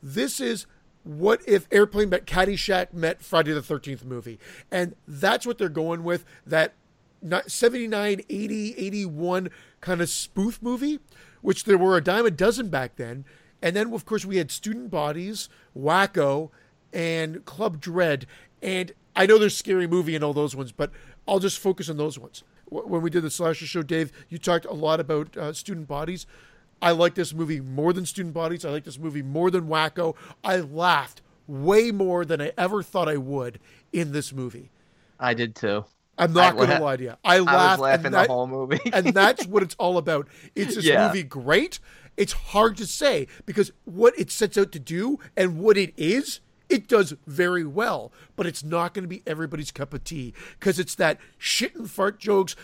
This 0.02 0.40
is 0.40 0.66
what 1.04 1.40
if 1.46 1.66
airplane 1.70 2.10
met 2.10 2.26
caddyshack 2.26 2.92
met 2.92 3.22
friday 3.22 3.52
the 3.52 3.60
13th 3.60 4.04
movie. 4.04 4.38
And 4.70 4.94
that's 5.06 5.46
what 5.46 5.58
they're 5.58 5.68
going 5.68 6.02
with 6.04 6.24
that 6.46 6.74
79 7.46 8.20
80 8.28 8.74
81 8.76 9.50
kind 9.80 10.00
of 10.00 10.08
spoof 10.08 10.60
movie 10.62 11.00
which 11.40 11.64
there 11.64 11.78
were 11.78 11.96
a 11.96 12.02
dime 12.02 12.26
a 12.26 12.30
dozen 12.30 12.68
back 12.68 12.96
then. 12.96 13.24
And 13.62 13.74
then 13.76 13.92
of 13.92 14.04
course 14.04 14.24
we 14.24 14.36
had 14.36 14.50
student 14.50 14.90
bodies 14.90 15.48
wacko 15.76 16.50
and 16.92 17.44
club 17.44 17.80
dread 17.80 18.26
and 18.62 18.92
i 19.16 19.26
know 19.26 19.38
there's 19.38 19.56
scary 19.56 19.86
movie 19.86 20.14
and 20.14 20.24
all 20.24 20.32
those 20.32 20.54
ones 20.56 20.72
but 20.72 20.90
i'll 21.26 21.38
just 21.38 21.58
focus 21.58 21.88
on 21.90 21.96
those 21.96 22.18
ones 22.18 22.42
when 22.70 23.02
we 23.02 23.10
did 23.10 23.22
the 23.22 23.30
slasher 23.30 23.66
show 23.66 23.82
dave 23.82 24.10
you 24.28 24.38
talked 24.38 24.64
a 24.66 24.72
lot 24.72 25.00
about 25.00 25.36
uh, 25.36 25.52
student 25.52 25.86
bodies 25.86 26.26
i 26.80 26.90
like 26.90 27.14
this 27.14 27.32
movie 27.34 27.60
more 27.60 27.92
than 27.92 28.06
student 28.06 28.34
bodies 28.34 28.64
i 28.64 28.70
like 28.70 28.84
this 28.84 28.98
movie 28.98 29.22
more 29.22 29.50
than 29.50 29.66
wacko 29.68 30.14
i 30.42 30.56
laughed 30.56 31.20
way 31.46 31.90
more 31.90 32.24
than 32.24 32.40
i 32.40 32.50
ever 32.58 32.82
thought 32.82 33.08
i 33.08 33.16
would 33.16 33.58
in 33.92 34.12
this 34.12 34.32
movie 34.32 34.70
I 35.20 35.34
did 35.34 35.56
too. 35.56 35.84
I'm 36.16 36.32
not 36.32 36.56
going 36.56 36.70
to 36.70 36.78
lie 36.78 36.96
to 36.96 37.02
you. 37.02 37.14
I 37.24 37.38
I 37.38 37.40
was 37.40 37.80
laughing 37.80 38.06
and 38.06 38.14
the 38.14 38.18
that- 38.18 38.28
whole 38.28 38.46
movie. 38.46 38.78
and 38.92 39.06
that's 39.08 39.46
what 39.48 39.64
it's 39.64 39.74
all 39.80 39.98
about. 39.98 40.28
It's 40.54 40.76
this 40.76 40.84
Yeah. 40.84 41.08
movie 41.08 41.24
great? 41.24 41.80
It's 42.16 42.32
hard 42.32 42.76
to 42.76 42.86
say 42.86 43.26
because 43.44 43.72
what 43.84 44.16
it 44.16 44.30
sets 44.30 44.56
out 44.56 44.70
to 44.72 44.78
do 44.78 45.18
and 45.36 45.58
what 45.58 45.76
it 45.76 45.92
is, 45.96 46.38
it 46.68 46.88
does 46.88 47.14
very 47.26 47.64
well. 47.64 48.12
But 48.36 48.46
it's 48.46 48.64
not 48.64 48.94
going 48.94 49.04
to 49.04 49.08
be 49.08 49.22
everybody's 49.26 49.70
cup 49.70 49.94
of 49.94 50.04
tea 50.04 50.34
because 50.58 50.78
it's 50.78 50.94
that 50.96 51.18
shit 51.38 51.74
and 51.74 51.90
fart 51.90 52.18
jokes. 52.18 52.56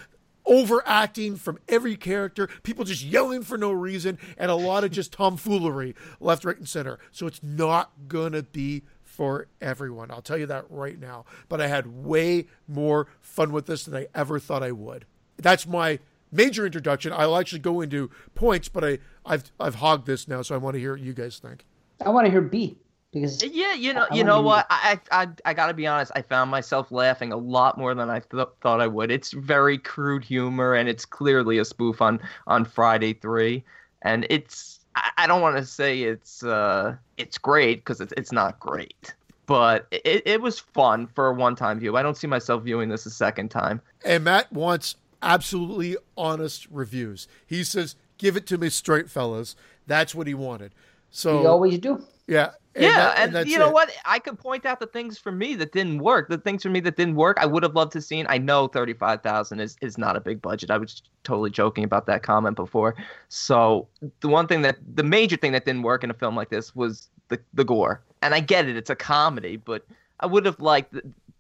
Overacting 0.47 1.37
from 1.37 1.59
every 1.71 1.97
character, 1.97 2.49
people 2.65 2.85
just 2.85 3.03
yelling 3.03 3.41
for 3.43 3.57
no 3.57 3.73
reason, 3.73 4.19
and 4.37 4.51
a 4.51 4.55
lot 4.55 4.85
of 4.85 4.91
just 4.91 5.11
tomfoolery 5.11 5.95
left, 6.21 6.45
right, 6.45 6.59
and 6.59 6.69
center. 6.69 6.99
So 7.13 7.27
it's 7.27 7.43
not 7.43 7.93
gonna 8.09 8.43
be 8.43 8.83
for 9.15 9.47
everyone. 9.63 10.11
I'll 10.11 10.21
tell 10.21 10.37
you 10.37 10.45
that 10.45 10.67
right 10.69 11.01
now. 11.01 11.25
But 11.49 11.63
I 11.63 11.69
had 11.69 12.05
way 12.05 12.45
more 12.69 13.07
fun 13.23 13.53
with 13.53 13.65
this 13.65 13.87
than 13.87 13.95
I 13.95 14.09
ever 14.15 14.39
thought 14.39 14.63
I 14.63 14.73
would. 14.73 15.07
That's 15.39 15.67
my 15.67 15.99
major 16.31 16.67
introduction. 16.67 17.11
I'll 17.15 17.39
actually 17.39 17.61
go 17.61 17.81
into 17.81 18.11
points, 18.35 18.69
but 18.69 18.85
I, 18.85 18.99
I've 19.25 19.51
I've 19.59 19.77
hogged 19.77 20.07
this 20.07 20.29
now, 20.29 20.43
so 20.43 20.55
I 20.55 20.59
want 20.59 20.75
to 20.75 20.81
hear 20.81 20.93
what 20.93 21.01
you 21.01 21.15
guys 21.15 21.39
think. 21.39 21.65
I 22.05 22.11
want 22.11 22.27
to 22.27 22.31
hear 22.31 22.43
B 22.43 22.77
because 23.15 23.43
Yeah, 23.43 23.73
you 23.75 23.95
know, 23.95 24.07
I 24.11 24.15
you 24.15 24.25
know 24.25 24.41
be- 24.41 24.47
what? 24.47 24.67
I, 24.69 25.01
I, 25.11 25.29
I 25.45 25.55
gotta 25.55 25.73
be 25.73 25.87
honest. 25.87 26.13
I 26.15 26.23
found 26.23 26.51
myself 26.51 26.93
laughing 26.93 27.33
a 27.33 27.37
lot 27.37 27.79
more 27.79 27.95
than 27.95 28.11
I 28.11 28.21
th- 28.21 28.49
thought 28.61 28.81
I 28.81 28.87
would. 28.87 29.11
It's 29.11 29.33
very 29.33 29.79
crude 29.79 30.25
humor, 30.25 30.75
and 30.75 30.89
it's 30.89 31.05
clearly 31.07 31.59
a 31.59 31.65
spoof 31.65 32.03
on 32.03 32.21
on 32.47 32.65
Friday 32.65 33.15
Three, 33.15 33.65
and 34.03 34.27
it's. 34.29 34.81
I, 34.97 35.11
I 35.19 35.27
don't 35.27 35.41
want 35.41 35.57
to 35.57 35.65
say 35.65 36.03
it's 36.03 36.43
uh 36.45 36.97
it's 37.17 37.39
great 37.39 37.81
because 37.81 38.01
it's 38.01 38.13
it's 38.17 38.33
not 38.33 38.61
great, 38.61 39.15
but 39.47 39.87
it, 39.91 40.23
it 40.27 40.41
was 40.43 40.59
fun 40.59 41.07
for 41.07 41.29
a 41.29 41.33
one 41.35 41.57
time 41.57 41.81
view. 41.81 41.97
I 41.97 42.03
don't 42.03 42.17
see 42.17 42.27
myself 42.27 42.63
viewing 42.65 42.89
this 42.91 43.07
a 43.07 43.11
second 43.11 43.49
time. 43.51 43.81
And 44.05 44.25
Matt 44.25 44.53
wants 44.53 44.97
absolutely 45.23 45.97
honest 46.17 46.67
reviews. 46.71 47.27
He 47.47 47.65
says, 47.65 47.97
"Give 48.19 48.37
it 48.37 48.47
to 48.49 48.59
me 48.59 48.69
straight, 48.69 49.11
fellas." 49.11 49.57
That's 49.87 50.15
what 50.15 50.27
he 50.27 50.35
wanted. 50.35 50.73
So 51.11 51.41
we 51.41 51.47
always 51.47 51.79
do. 51.79 52.05
yeah, 52.27 52.51
yeah, 52.77 52.97
that- 52.97 53.19
and, 53.19 53.35
that's 53.35 53.49
you 53.49 53.59
know 53.59 53.69
it. 53.69 53.73
what? 53.73 53.91
I 54.05 54.19
could 54.19 54.39
point 54.39 54.67
out 54.67 54.81
the 54.81 54.87
things 54.87 55.19
for 55.19 55.33
me 55.33 55.55
that 55.57 55.73
didn't 55.73 55.99
work. 55.99 56.29
The 56.29 56.39
things 56.39 56.63
for 56.63 56.71
me 56.71 56.81
that 56.81 56.97
didn't 56.97 57.17
work, 57.17 57.39
I 57.41 57.47
would 57.47 57.63
have 57.63 57.75
loved 57.75 57.93
to 57.93 58.01
seen. 58.01 58.27
I 58.29 58.39
know 58.39 58.67
thirty 58.69 58.95
five 58.95 59.23
thousand 59.23 59.61
is 59.61 59.77
is 59.81 59.99
not 59.99 60.17
a 60.17 60.21
big 60.21 60.43
budget. 60.43 60.71
I 60.71 60.79
was 60.79 61.03
totally 61.23 61.51
joking 61.51 61.85
about 61.85 62.07
that 62.07 62.23
comment 62.23 62.57
before. 62.57 62.95
So 63.29 63.87
the 64.21 64.29
one 64.29 64.47
thing 64.47 64.63
that 64.63 64.77
the 64.95 65.03
major 65.05 65.37
thing 65.37 65.53
that 65.53 65.65
didn't 65.65 65.83
work 65.83 66.05
in 66.05 66.11
a 66.11 66.15
film 66.15 66.37
like 66.37 66.51
this 66.51 66.75
was 66.75 67.09
the 67.29 67.39
the 67.53 67.65
gore. 67.65 68.03
And 68.23 68.35
I 68.35 68.41
get 68.41 68.69
it; 68.69 68.77
it's 68.77 68.91
a 68.91 68.97
comedy, 68.97 69.57
but 69.57 69.87
I 70.21 70.27
would 70.27 70.47
have 70.47 70.61
liked 70.61 70.95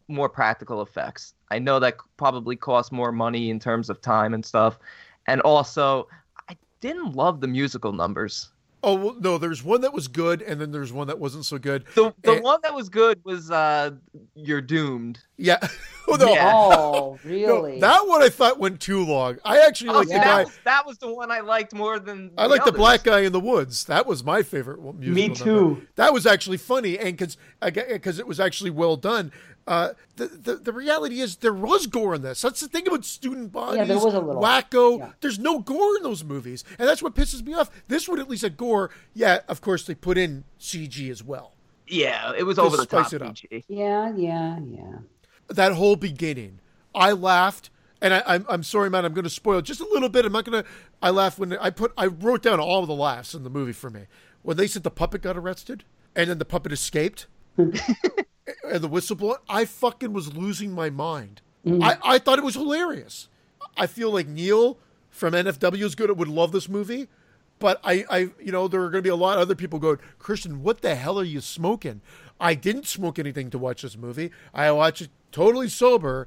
more 0.08 0.28
practical 0.28 0.82
effects. 0.82 1.34
I 1.50 1.58
know 1.58 1.78
that 1.80 1.96
probably 2.16 2.56
cost 2.56 2.92
more 2.92 3.12
money 3.12 3.50
in 3.50 3.58
terms 3.58 3.88
of 3.90 4.00
time 4.00 4.34
and 4.34 4.44
stuff, 4.44 4.78
and 5.26 5.40
also 5.40 6.08
I 6.48 6.56
didn't 6.80 7.14
love 7.14 7.40
the 7.40 7.48
musical 7.48 7.92
numbers. 7.92 8.50
Oh 8.86 8.94
well, 8.96 9.16
no, 9.18 9.38
there's 9.38 9.62
one 9.62 9.80
that 9.80 9.92
was 9.94 10.08
good, 10.08 10.42
and 10.42 10.60
then 10.60 10.70
there's 10.70 10.92
one 10.92 11.06
that 11.06 11.18
wasn't 11.18 11.46
so 11.46 11.56
good. 11.58 11.84
The 11.94 12.12
the 12.22 12.32
Eh. 12.36 12.40
one 12.40 12.60
that 12.62 12.74
was 12.74 12.88
good 12.88 13.18
was 13.24 13.50
uh 13.50 13.92
You're 14.34 14.60
Doomed. 14.60 15.18
Yeah, 15.38 15.58
oh, 16.08 16.16
no, 16.16 16.28
Yeah. 16.32 16.52
Oh, 16.54 17.18
no, 17.24 17.30
really? 17.30 17.80
that 17.80 18.06
one 18.06 18.22
I 18.22 18.28
thought 18.28 18.58
went 18.58 18.80
too 18.80 19.04
long. 19.04 19.38
I 19.44 19.60
actually 19.60 19.90
Oh, 19.90 19.94
like 19.94 20.08
see, 20.08 20.14
the 20.14 20.18
that 20.20 20.24
guy. 20.24 20.44
was 20.44 20.58
that 20.64 20.86
was 20.86 20.98
the 20.98 21.12
one 21.12 21.30
I 21.30 21.40
liked 21.40 21.72
more 21.74 21.98
than 21.98 22.30
I 22.36 22.46
like 22.46 22.64
the 22.64 22.72
black 22.72 23.04
guy 23.04 23.20
in 23.20 23.32
the 23.32 23.40
woods. 23.40 23.84
That 23.86 24.06
was 24.06 24.22
my 24.22 24.42
favorite 24.42 24.80
one- 24.80 24.98
musical. 25.00 25.14
Me 25.14 25.28
number. 25.28 25.80
too. 25.80 25.86
That 25.96 26.12
was 26.12 26.26
actually 26.26 26.58
funny, 26.58 26.98
and 26.98 27.16
because 27.16 27.36
because 27.62 28.18
it 28.18 28.26
was 28.26 28.38
actually 28.38 28.70
well 28.70 28.96
done. 28.96 29.32
Uh, 29.66 29.90
the, 30.16 30.26
the 30.26 30.56
the 30.56 30.72
reality 30.72 31.20
is 31.20 31.36
there 31.36 31.52
was 31.52 31.86
gore 31.86 32.14
in 32.14 32.22
this. 32.22 32.42
That's 32.42 32.60
the 32.60 32.68
thing 32.68 32.86
about 32.86 33.04
student 33.04 33.50
bodies. 33.50 33.78
Yeah, 33.78 33.84
there 33.84 33.96
was 33.96 34.12
a 34.14 34.20
little. 34.20 34.42
wacko. 34.42 34.98
Yeah. 34.98 35.12
There's 35.20 35.38
no 35.38 35.58
gore 35.60 35.96
in 35.96 36.02
those 36.02 36.22
movies, 36.22 36.64
and 36.78 36.86
that's 36.86 37.02
what 37.02 37.14
pisses 37.14 37.42
me 37.44 37.54
off. 37.54 37.70
This 37.88 38.06
one 38.08 38.20
at 38.20 38.28
least 38.28 38.42
had 38.42 38.56
gore. 38.58 38.90
Yeah, 39.14 39.40
of 39.48 39.60
course 39.62 39.84
they 39.86 39.94
put 39.94 40.18
in 40.18 40.44
CG 40.60 41.10
as 41.10 41.22
well. 41.24 41.54
Yeah, 41.86 42.32
it 42.36 42.42
was 42.44 42.58
over 42.58 42.76
the 42.76 42.84
top. 42.86 43.06
spice 43.06 43.12
it 43.14 43.22
up. 43.22 43.36
PG. 43.36 43.64
Yeah, 43.68 44.12
yeah, 44.14 44.58
yeah. 44.60 44.98
that 45.48 45.72
whole 45.72 45.96
beginning. 45.96 46.60
I 46.94 47.12
laughed, 47.12 47.70
and 48.02 48.12
I, 48.12 48.22
I'm 48.26 48.44
I'm 48.48 48.62
sorry, 48.62 48.90
man. 48.90 49.06
I'm 49.06 49.14
going 49.14 49.24
to 49.24 49.30
spoil 49.30 49.62
just 49.62 49.80
a 49.80 49.88
little 49.88 50.10
bit. 50.10 50.26
I'm 50.26 50.32
not 50.32 50.44
going 50.44 50.62
to. 50.62 50.68
I 51.02 51.08
laughed 51.10 51.38
when 51.38 51.56
I 51.56 51.70
put 51.70 51.92
I 51.96 52.06
wrote 52.06 52.42
down 52.42 52.60
all 52.60 52.82
of 52.82 52.86
the 52.88 52.94
laughs 52.94 53.34
in 53.34 53.44
the 53.44 53.50
movie 53.50 53.72
for 53.72 53.88
me 53.88 54.02
when 54.42 54.58
they 54.58 54.66
said 54.66 54.82
the 54.82 54.90
puppet 54.90 55.22
got 55.22 55.36
arrested 55.38 55.84
and 56.14 56.28
then 56.28 56.38
the 56.38 56.44
puppet 56.44 56.70
escaped 56.70 57.26
and 58.64 58.82
the 58.82 58.88
whistleblower. 58.88 59.36
I 59.48 59.64
fucking 59.64 60.12
was 60.12 60.34
losing 60.34 60.72
my 60.72 60.90
mind. 60.90 61.40
I 61.66 61.96
I 62.04 62.18
thought 62.18 62.38
it 62.38 62.44
was 62.44 62.54
hilarious. 62.54 63.28
I 63.76 63.86
feel 63.86 64.10
like 64.10 64.28
Neil 64.28 64.78
from 65.10 65.32
NFW 65.32 65.82
is 65.82 65.94
good. 65.94 66.10
At 66.10 66.16
would 66.16 66.28
love 66.28 66.52
this 66.52 66.68
movie. 66.68 67.08
But 67.58 67.80
I, 67.84 68.04
I, 68.10 68.18
you 68.42 68.52
know, 68.52 68.68
there 68.68 68.82
are 68.82 68.90
going 68.90 69.02
to 69.02 69.06
be 69.06 69.08
a 69.08 69.16
lot 69.16 69.36
of 69.36 69.42
other 69.42 69.54
people 69.54 69.78
going, 69.78 69.98
Christian, 70.18 70.62
what 70.62 70.82
the 70.82 70.96
hell 70.96 71.18
are 71.18 71.24
you 71.24 71.40
smoking? 71.40 72.00
I 72.40 72.54
didn't 72.54 72.86
smoke 72.86 73.18
anything 73.18 73.48
to 73.50 73.58
watch 73.58 73.82
this 73.82 73.96
movie. 73.96 74.32
I 74.52 74.70
watched 74.72 75.02
it 75.02 75.10
totally 75.30 75.68
sober, 75.68 76.26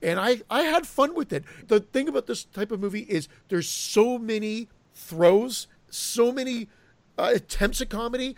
and 0.00 0.20
I, 0.20 0.42
I 0.48 0.62
had 0.62 0.86
fun 0.86 1.14
with 1.14 1.32
it. 1.32 1.44
The 1.66 1.80
thing 1.80 2.08
about 2.08 2.26
this 2.26 2.44
type 2.44 2.70
of 2.70 2.80
movie 2.80 3.02
is 3.02 3.28
there's 3.48 3.68
so 3.68 4.18
many 4.18 4.68
throws, 4.94 5.66
so 5.90 6.30
many 6.32 6.68
uh, 7.18 7.32
attempts 7.34 7.80
at 7.80 7.90
comedy. 7.90 8.36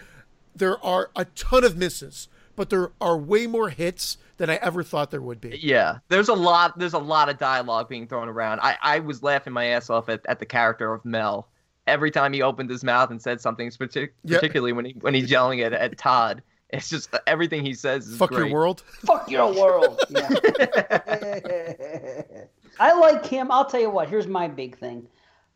There 0.57 0.83
are 0.85 1.11
a 1.15 1.27
ton 1.27 1.63
of 1.63 1.77
misses, 1.77 2.29
but 2.61 2.69
there 2.69 2.91
are 3.01 3.17
way 3.17 3.47
more 3.47 3.71
hits 3.71 4.19
than 4.37 4.51
I 4.51 4.57
ever 4.57 4.83
thought 4.83 5.11
there 5.11 5.23
would 5.23 5.41
be. 5.41 5.59
Yeah, 5.63 6.01
there's 6.11 6.29
a 6.29 6.35
lot. 6.35 6.79
There's 6.79 6.93
a 6.93 6.99
lot 6.99 7.31
of 7.31 7.39
dialogue 7.39 7.89
being 7.89 8.07
thrown 8.07 8.29
around. 8.29 8.61
I, 8.61 8.77
I 8.83 8.99
was 8.99 9.23
laughing 9.23 9.55
my 9.55 9.65
ass 9.65 9.89
off 9.89 10.11
at, 10.11 10.21
at 10.27 10.41
the 10.41 10.45
character 10.45 10.93
of 10.93 11.03
Mel 11.07 11.49
every 11.87 12.11
time 12.11 12.35
he 12.35 12.43
opened 12.43 12.69
his 12.69 12.85
mouth 12.85 13.11
and 13.11 13.23
said 13.23 13.41
something, 13.41 13.71
partic- 13.71 14.11
Yeah. 14.25 14.37
particularly 14.37 14.75
when 14.75 14.85
he 14.85 14.93
when 15.01 15.15
he's 15.15 15.31
yelling 15.31 15.63
at, 15.63 15.73
at 15.73 15.97
Todd. 15.97 16.43
It's 16.69 16.91
just 16.91 17.17
everything 17.27 17.65
he 17.65 17.73
says 17.73 18.07
is 18.07 18.19
Fuck 18.19 18.29
great. 18.29 18.49
your 18.49 18.53
world. 18.53 18.83
Fuck 19.07 19.31
your 19.31 19.55
world. 19.55 19.99
Yeah. 20.11 20.29
I 22.79 22.93
like 22.93 23.25
him. 23.25 23.51
I'll 23.51 23.65
tell 23.65 23.81
you 23.81 23.89
what. 23.89 24.11
Here's 24.11 24.27
my 24.27 24.49
big 24.49 24.77
thing. 24.79 25.07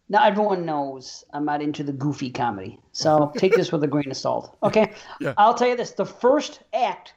Now 0.09 0.25
everyone 0.25 0.67
knows 0.67 1.25
I'm 1.33 1.45
not 1.45 1.63
into 1.63 1.83
the 1.83 1.93
goofy 1.93 2.31
comedy, 2.31 2.79
so 2.93 3.33
take 3.39 3.55
this 3.55 3.73
with 3.73 3.83
a 3.85 3.87
grain 3.87 4.11
of 4.11 4.17
salt. 4.17 4.57
Okay, 4.63 4.93
Yeah. 5.21 5.35
I'll 5.39 5.55
tell 5.55 5.69
you 5.69 5.77
this: 5.77 5.93
the 5.93 6.05
first 6.05 6.61
act, 6.75 7.15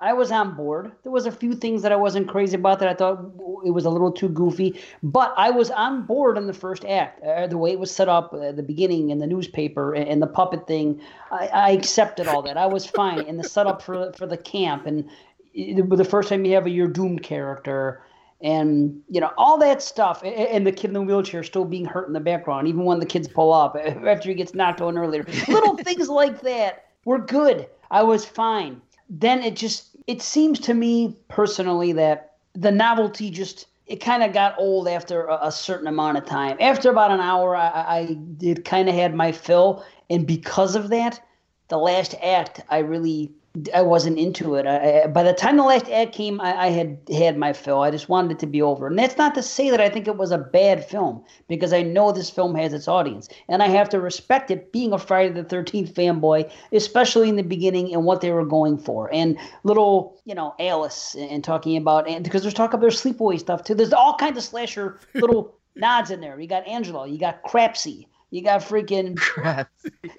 I 0.00 0.12
was 0.12 0.30
on 0.30 0.54
board. 0.54 0.92
There 1.02 1.10
was 1.10 1.26
a 1.26 1.32
few 1.32 1.54
things 1.54 1.82
that 1.82 1.90
I 1.90 1.96
wasn't 1.96 2.28
crazy 2.28 2.54
about 2.54 2.78
that 2.78 2.88
I 2.88 2.94
thought 2.94 3.18
it 3.64 3.72
was 3.72 3.84
a 3.84 3.90
little 3.90 4.12
too 4.12 4.28
goofy, 4.28 4.80
but 5.02 5.34
I 5.36 5.50
was 5.50 5.72
on 5.72 6.06
board 6.06 6.38
in 6.38 6.46
the 6.46 6.52
first 6.52 6.84
act. 6.84 7.24
Uh, 7.24 7.48
the 7.48 7.58
way 7.58 7.72
it 7.72 7.80
was 7.80 7.90
set 7.90 8.08
up, 8.08 8.32
uh, 8.32 8.52
the 8.52 8.62
beginning, 8.62 9.10
and 9.10 9.20
the 9.20 9.26
newspaper, 9.26 9.92
and, 9.94 10.08
and 10.08 10.22
the 10.22 10.28
puppet 10.28 10.68
thing, 10.68 11.00
I, 11.32 11.48
I 11.48 11.70
accepted 11.70 12.28
all 12.28 12.42
that. 12.42 12.56
I 12.56 12.66
was 12.66 12.86
fine. 12.86 13.20
And 13.20 13.40
the 13.40 13.48
setup 13.48 13.82
for 13.82 14.12
for 14.12 14.26
the 14.26 14.36
camp, 14.36 14.86
and 14.86 15.10
it, 15.54 15.88
the 15.90 16.04
first 16.04 16.28
time 16.28 16.44
you 16.44 16.54
have 16.54 16.66
a 16.66 16.70
you're 16.70 16.86
doomed 16.86 17.24
character 17.24 18.02
and 18.40 19.00
you 19.08 19.20
know 19.20 19.32
all 19.36 19.58
that 19.58 19.82
stuff 19.82 20.22
and 20.24 20.66
the 20.66 20.72
kid 20.72 20.88
in 20.88 20.94
the 20.94 21.02
wheelchair 21.02 21.42
still 21.42 21.64
being 21.64 21.84
hurt 21.84 22.06
in 22.06 22.12
the 22.12 22.20
background 22.20 22.68
even 22.68 22.84
when 22.84 23.00
the 23.00 23.06
kids 23.06 23.26
pull 23.26 23.52
up 23.52 23.76
after 24.06 24.28
he 24.28 24.34
gets 24.34 24.54
knocked 24.54 24.80
on 24.80 24.96
earlier. 24.96 25.24
Little 25.48 25.76
things 25.78 26.08
like 26.08 26.40
that 26.42 26.86
were 27.04 27.18
good. 27.18 27.66
I 27.90 28.02
was 28.02 28.24
fine. 28.24 28.80
Then 29.10 29.42
it 29.42 29.56
just 29.56 29.96
it 30.06 30.22
seems 30.22 30.60
to 30.60 30.74
me 30.74 31.16
personally 31.28 31.92
that 31.92 32.34
the 32.54 32.70
novelty 32.70 33.30
just 33.30 33.66
it 33.86 33.96
kind 33.96 34.22
of 34.22 34.34
got 34.34 34.54
old 34.58 34.86
after 34.86 35.24
a, 35.24 35.46
a 35.46 35.52
certain 35.52 35.86
amount 35.86 36.18
of 36.18 36.26
time. 36.26 36.56
After 36.60 36.90
about 36.90 37.10
an 37.10 37.20
hour 37.20 37.56
i, 37.56 37.68
I 37.68 38.16
did 38.36 38.64
kind 38.64 38.88
of 38.88 38.94
had 38.94 39.14
my 39.14 39.32
fill 39.32 39.84
and 40.10 40.26
because 40.26 40.76
of 40.76 40.90
that 40.90 41.20
the 41.68 41.78
last 41.78 42.14
act 42.22 42.62
i 42.70 42.78
really 42.78 43.32
I 43.74 43.82
wasn't 43.82 44.18
into 44.18 44.54
it. 44.54 44.66
I, 44.66 45.02
I, 45.02 45.06
by 45.06 45.22
the 45.22 45.32
time 45.32 45.56
the 45.56 45.62
last 45.62 45.88
ad 45.88 46.12
came, 46.12 46.40
I, 46.40 46.66
I 46.66 46.68
had 46.68 46.98
had 47.10 47.36
my 47.36 47.52
fill. 47.52 47.80
I 47.80 47.90
just 47.90 48.08
wanted 48.08 48.32
it 48.32 48.38
to 48.40 48.46
be 48.46 48.60
over. 48.62 48.86
And 48.86 48.98
that's 48.98 49.16
not 49.16 49.34
to 49.34 49.42
say 49.42 49.70
that 49.70 49.80
I 49.80 49.88
think 49.88 50.06
it 50.06 50.16
was 50.16 50.30
a 50.30 50.38
bad 50.38 50.84
film, 50.84 51.24
because 51.48 51.72
I 51.72 51.82
know 51.82 52.12
this 52.12 52.30
film 52.30 52.54
has 52.54 52.72
its 52.72 52.88
audience, 52.88 53.28
and 53.48 53.62
I 53.62 53.68
have 53.68 53.88
to 53.90 54.00
respect 54.00 54.50
it. 54.50 54.70
Being 54.70 54.92
a 54.92 54.98
Friday 54.98 55.32
the 55.32 55.44
Thirteenth 55.44 55.94
fanboy, 55.94 56.50
especially 56.72 57.28
in 57.28 57.36
the 57.36 57.42
beginning 57.42 57.92
and 57.94 58.04
what 58.04 58.20
they 58.20 58.30
were 58.30 58.44
going 58.44 58.78
for, 58.78 59.12
and 59.12 59.36
little 59.64 60.20
you 60.24 60.34
know 60.34 60.54
Alice 60.60 61.16
and 61.18 61.42
talking 61.42 61.76
about 61.76 62.08
and 62.08 62.22
because 62.22 62.42
there's 62.42 62.54
talk 62.54 62.74
about 62.74 62.82
their 62.82 62.90
sleepaway 62.90 63.38
stuff 63.38 63.64
too. 63.64 63.74
There's 63.74 63.92
all 63.92 64.16
kinds 64.16 64.36
of 64.36 64.44
slasher 64.44 65.00
little 65.14 65.56
nods 65.74 66.10
in 66.10 66.20
there. 66.20 66.38
You 66.38 66.48
got 66.48 66.66
Angela, 66.66 67.08
you 67.08 67.18
got 67.18 67.42
Crapsy. 67.42 68.06
You 68.30 68.42
got 68.42 68.60
freaking 68.60 69.16
Crap. 69.16 69.70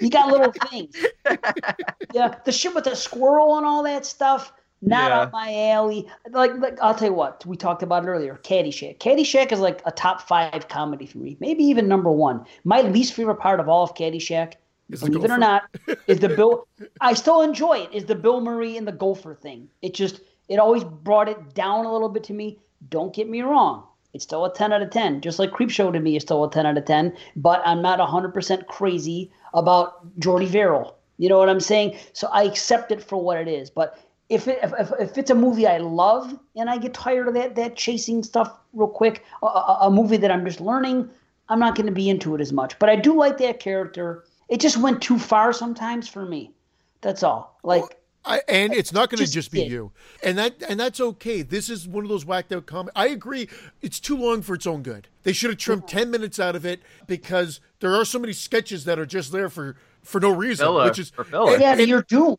you 0.01 0.09
got 0.09 0.29
little 0.31 0.51
things. 0.69 0.95
yeah, 2.13 2.35
the 2.45 2.51
shit 2.51 2.73
with 2.73 2.85
the 2.85 2.95
squirrel 2.95 3.57
and 3.57 3.65
all 3.65 3.83
that 3.83 4.05
stuff. 4.05 4.51
Not 4.81 5.11
Yeah. 5.11 5.19
up 5.21 5.31
my 5.33 5.69
alley. 5.71 6.07
Like, 6.31 6.51
like, 6.57 6.79
I'll 6.81 6.95
tell 6.95 7.09
you 7.09 7.13
what. 7.13 7.45
We 7.45 7.57
talked 7.57 7.83
about 7.83 8.05
it 8.05 8.07
earlier. 8.07 8.39
Caddyshack. 8.43 8.97
Caddyshack 8.99 9.51
is 9.51 9.59
like 9.59 9.81
a 9.85 9.91
top 9.91 10.21
five 10.21 10.67
comedy 10.69 11.05
for 11.05 11.17
me. 11.17 11.35
Maybe 11.39 11.63
even 11.65 11.87
number 11.87 12.09
one. 12.11 12.45
My 12.63 12.81
least 12.81 13.13
favorite 13.13 13.35
part 13.39 13.59
of 13.59 13.67
all 13.67 13.83
of 13.83 13.93
Caddyshack, 13.93 14.53
Is 14.89 15.01
believe 15.01 15.25
it 15.25 15.31
or 15.31 15.37
not, 15.37 15.63
is 16.07 16.19
the 16.19 16.29
Bill. 16.29 16.65
I 17.01 17.13
still 17.13 17.41
enjoy 17.41 17.79
it. 17.79 17.93
Is 17.93 18.05
the 18.05 18.15
Bill 18.15 18.39
Murray 18.41 18.77
and 18.77 18.87
the 18.87 18.93
Gopher 18.93 19.35
thing? 19.35 19.67
It 19.81 19.93
just 19.93 20.21
it 20.47 20.57
always 20.59 20.83
brought 20.85 21.27
it 21.27 21.53
down 21.53 21.85
a 21.85 21.91
little 21.91 22.09
bit 22.09 22.23
to 22.25 22.33
me. 22.33 22.57
Don't 22.89 23.13
get 23.13 23.29
me 23.29 23.41
wrong. 23.41 23.83
It's 24.13 24.23
still 24.23 24.45
a 24.45 24.53
10 24.53 24.73
out 24.73 24.81
of 24.81 24.89
10. 24.89 25.21
Just 25.21 25.39
like 25.39 25.51
Creepshow 25.51 25.93
to 25.93 25.99
me 25.99 26.15
is 26.15 26.23
still 26.23 26.43
a 26.43 26.51
10 26.51 26.65
out 26.65 26.77
of 26.77 26.85
10. 26.85 27.15
But 27.35 27.61
I'm 27.65 27.81
not 27.81 27.99
100% 27.99 28.67
crazy 28.67 29.31
about 29.53 30.17
Jordy 30.19 30.47
Verrill. 30.47 30.95
You 31.17 31.29
know 31.29 31.37
what 31.37 31.49
I'm 31.49 31.59
saying? 31.59 31.97
So 32.13 32.27
I 32.31 32.43
accept 32.43 32.91
it 32.91 33.03
for 33.03 33.21
what 33.21 33.37
it 33.37 33.47
is. 33.47 33.69
But 33.69 33.99
if, 34.29 34.47
it, 34.47 34.59
if, 34.63 34.91
if, 34.99 35.17
it's 35.17 35.31
a 35.31 35.35
movie 35.35 35.67
I 35.67 35.77
love 35.77 36.37
and 36.55 36.69
I 36.69 36.77
get 36.77 36.93
tired 36.93 37.27
of 37.27 37.33
that, 37.33 37.55
that 37.55 37.75
chasing 37.75 38.23
stuff 38.23 38.51
real 38.73 38.87
quick, 38.87 39.23
a, 39.43 39.45
a 39.45 39.91
movie 39.91 40.17
that 40.17 40.31
I'm 40.31 40.45
just 40.45 40.61
learning, 40.61 41.09
I'm 41.49 41.59
not 41.59 41.75
going 41.75 41.87
to 41.87 41.91
be 41.91 42.09
into 42.09 42.35
it 42.35 42.41
as 42.41 42.53
much. 42.53 42.79
But 42.79 42.89
I 42.89 42.95
do 42.95 43.15
like 43.15 43.37
that 43.39 43.59
character. 43.59 44.23
It 44.47 44.59
just 44.59 44.77
went 44.77 45.01
too 45.01 45.19
far 45.19 45.51
sometimes 45.51 46.07
for 46.07 46.25
me. 46.25 46.53
That's 47.01 47.23
all. 47.23 47.59
Like, 47.63 47.98
I, 48.25 48.41
and 48.49 48.73
it's 48.73 48.91
not 48.91 49.09
going 49.09 49.17
to 49.19 49.23
Just 49.23 49.33
just 49.33 49.51
be 49.51 49.63
did. 49.63 49.71
you, 49.71 49.91
and 50.23 50.37
that 50.37 50.61
and 50.67 50.79
that's 50.79 50.99
okay. 50.99 51.41
This 51.41 51.69
is 51.69 51.87
one 51.87 52.03
of 52.03 52.09
those 52.09 52.25
whacked 52.25 52.51
out 52.51 52.65
comics. 52.65 52.91
I 52.95 53.07
agree. 53.07 53.47
It's 53.81 53.99
too 53.99 54.17
long 54.17 54.41
for 54.41 54.55
its 54.55 54.67
own 54.67 54.83
good. 54.83 55.07
They 55.23 55.31
should 55.33 55.49
have 55.49 55.59
trimmed 55.59 55.87
ten 55.87 56.11
minutes 56.11 56.39
out 56.39 56.55
of 56.55 56.65
it 56.65 56.81
because 57.07 57.59
there 57.79 57.95
are 57.95 58.03
so 58.05 58.19
many 58.19 58.33
sketches 58.33 58.83
that 58.85 58.99
are 58.99 59.05
just 59.05 59.31
there 59.31 59.49
for 59.49 59.77
for 60.03 60.19
no 60.19 60.31
reason. 60.31 60.65
Filler, 60.65 60.85
which 60.85 60.99
is 60.99 61.09
for 61.11 61.23
filler. 61.23 61.53
and- 61.53 61.61
yeah, 61.61 61.71
and- 61.77 61.87
you're 61.87 62.01
doomed. 62.03 62.37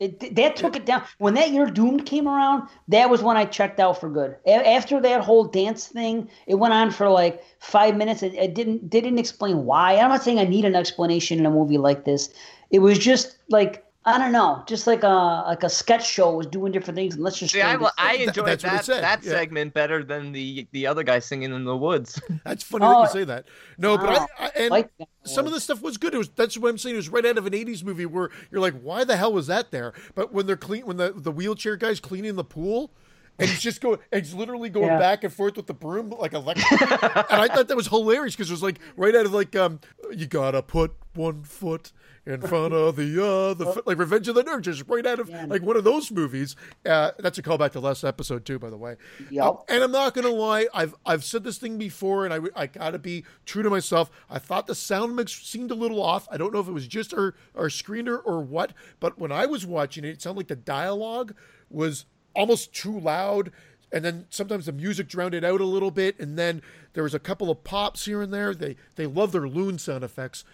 It, 0.00 0.34
that 0.36 0.56
took 0.56 0.76
it 0.76 0.86
down. 0.86 1.02
When 1.18 1.34
that 1.34 1.50
You're 1.50 1.66
Doomed 1.70 2.06
came 2.06 2.26
around, 2.26 2.70
that 2.88 3.10
was 3.10 3.22
when 3.22 3.36
I 3.36 3.44
checked 3.44 3.78
out 3.78 4.00
for 4.00 4.08
good. 4.08 4.34
A- 4.46 4.66
after 4.70 4.98
that 4.98 5.20
whole 5.20 5.44
dance 5.44 5.88
thing, 5.88 6.26
it 6.46 6.54
went 6.54 6.72
on 6.72 6.90
for 6.90 7.10
like 7.10 7.44
five 7.58 7.98
minutes. 7.98 8.22
It, 8.22 8.32
it 8.32 8.54
didn't 8.54 8.88
didn't 8.88 9.18
explain 9.18 9.66
why. 9.66 9.98
I'm 9.98 10.08
not 10.08 10.22
saying 10.22 10.38
I 10.38 10.44
need 10.44 10.64
an 10.64 10.74
explanation 10.74 11.38
in 11.38 11.44
a 11.44 11.50
movie 11.50 11.76
like 11.76 12.06
this. 12.06 12.30
It 12.70 12.78
was 12.78 12.98
just 12.98 13.36
like 13.50 13.84
I 14.06 14.16
don't 14.16 14.32
know, 14.32 14.62
just 14.66 14.86
like 14.86 15.02
a 15.02 15.44
like 15.46 15.62
a 15.62 15.68
sketch 15.68 16.08
show 16.08 16.34
was 16.34 16.46
doing 16.46 16.72
different 16.72 16.96
things. 16.96 17.16
And 17.16 17.22
let's 17.22 17.38
just 17.38 17.52
See, 17.52 17.60
I, 17.60 17.76
this 17.76 17.90
I 17.98 18.14
in. 18.14 18.28
enjoyed 18.28 18.46
that's 18.46 18.62
that, 18.86 18.86
that 18.86 19.22
yeah. 19.22 19.30
segment 19.30 19.74
better 19.74 20.02
than 20.02 20.32
the 20.32 20.66
the 20.72 20.86
other 20.86 21.02
guy 21.02 21.18
singing 21.18 21.52
in 21.52 21.64
the 21.64 21.76
woods. 21.76 22.18
That's 22.44 22.62
funny 22.62 22.86
that 22.86 22.96
Oh, 22.96 23.02
you 23.02 23.08
say 23.10 23.24
that. 23.24 23.44
No, 23.76 23.98
but. 23.98 24.08
I, 24.08 24.26
I 24.38 24.50
and 24.56 24.70
Like 24.70 24.90
that 24.98 25.08
some 25.24 25.46
of 25.46 25.52
the 25.52 25.60
stuff 25.60 25.82
was 25.82 25.98
good. 25.98 26.14
It 26.14 26.18
was 26.18 26.30
that's 26.30 26.56
what 26.56 26.70
I'm 26.70 26.78
saying. 26.78 26.94
It 26.94 26.98
was 26.98 27.10
right 27.10 27.26
out 27.26 27.36
of 27.36 27.44
an 27.44 27.52
'80s 27.52 27.84
movie 27.84 28.06
where 28.06 28.30
you're 28.50 28.62
like, 28.62 28.80
why 28.80 29.04
the 29.04 29.18
hell 29.18 29.34
was 29.34 29.48
that 29.48 29.70
there? 29.70 29.92
But 30.14 30.32
when 30.32 30.46
they're 30.46 30.56
clean, 30.56 30.86
when 30.86 30.96
the 30.96 31.12
the 31.14 31.30
wheelchair 31.32 31.76
guy's 31.76 32.00
cleaning 32.00 32.36
the 32.36 32.44
pool. 32.44 32.90
And 33.38 33.48
he's 33.48 33.60
just 33.62 33.80
going, 33.80 33.98
he's 34.12 34.34
literally 34.34 34.68
going 34.68 34.88
Yeah. 34.88 34.98
back 34.98 35.24
and 35.24 35.32
forth 35.32 35.56
with 35.56 35.66
the 35.66 35.72
broom 35.72 36.10
like 36.10 36.34
electric. 36.34 36.70
and 36.82 37.40
I 37.40 37.48
thought 37.48 37.68
that 37.68 37.76
was 37.76 37.86
hilarious 37.86 38.34
because 38.36 38.50
it 38.50 38.52
was 38.52 38.62
like 38.62 38.78
right 38.98 39.14
out 39.14 39.24
of 39.24 39.32
like, 39.32 39.56
um, 39.56 39.80
you 40.14 40.26
gotta 40.26 40.60
put 40.62 40.92
one 41.14 41.42
foot 41.44 41.90
in 42.30 42.40
front 42.40 42.72
of 42.72 42.96
the 42.96 43.22
other, 43.24 43.66
foot, 43.72 43.86
like 43.86 43.98
Revenge 43.98 44.28
of 44.28 44.34
the 44.34 44.44
Nerds, 44.44 44.62
just 44.62 44.84
right 44.88 45.04
out 45.04 45.18
of 45.20 45.28
Yeah. 45.28 45.46
like 45.46 45.62
one 45.62 45.76
of 45.76 45.84
those 45.84 46.10
movies. 46.10 46.56
Uh, 46.86 47.10
that's 47.18 47.38
a 47.38 47.42
callback 47.42 47.72
to 47.72 47.80
last 47.80 48.04
episode 48.04 48.44
too, 48.46 48.58
by 48.58 48.70
the 48.70 48.76
way. 48.76 48.96
Yep. 49.30 49.44
Uh, 49.44 49.54
and 49.68 49.82
I'm 49.84 49.92
not 49.92 50.14
gonna 50.14 50.28
lie, 50.28 50.66
I've 50.72 50.94
I've 51.04 51.24
said 51.24 51.44
this 51.44 51.58
thing 51.58 51.76
before, 51.78 52.24
and 52.24 52.32
I 52.32 52.38
I 52.54 52.66
gotta 52.66 52.98
be 52.98 53.24
true 53.44 53.62
to 53.62 53.70
myself. 53.70 54.10
I 54.30 54.38
thought 54.38 54.66
the 54.66 54.74
sound 54.74 55.16
mix 55.16 55.32
seemed 55.32 55.70
a 55.70 55.74
little 55.74 56.02
off. 56.02 56.26
I 56.30 56.36
don't 56.36 56.52
know 56.54 56.60
if 56.60 56.68
it 56.68 56.72
was 56.72 56.86
just 56.86 57.12
our 57.12 57.34
our 57.54 57.66
screener 57.68 58.20
or 58.24 58.40
what, 58.40 58.72
but 59.00 59.18
when 59.18 59.32
I 59.32 59.46
was 59.46 59.66
watching 59.66 60.04
it, 60.04 60.10
it 60.10 60.22
sounded 60.22 60.38
like 60.38 60.48
the 60.48 60.56
dialogue 60.56 61.34
was 61.68 62.06
almost 62.34 62.72
too 62.72 62.98
loud. 62.98 63.50
And 63.92 64.04
then 64.04 64.26
sometimes 64.30 64.66
the 64.66 64.72
music 64.72 65.08
drowned 65.08 65.34
it 65.34 65.42
out 65.42 65.60
a 65.60 65.64
little 65.64 65.90
bit, 65.90 66.16
and 66.20 66.38
then 66.38 66.62
there 66.92 67.02
was 67.02 67.12
a 67.12 67.18
couple 67.18 67.50
of 67.50 67.64
pops 67.64 68.04
here 68.04 68.22
and 68.22 68.32
there. 68.32 68.54
They 68.54 68.76
they 68.94 69.06
love 69.06 69.32
their 69.32 69.48
loon 69.48 69.78
sound 69.78 70.04
effects, 70.04 70.44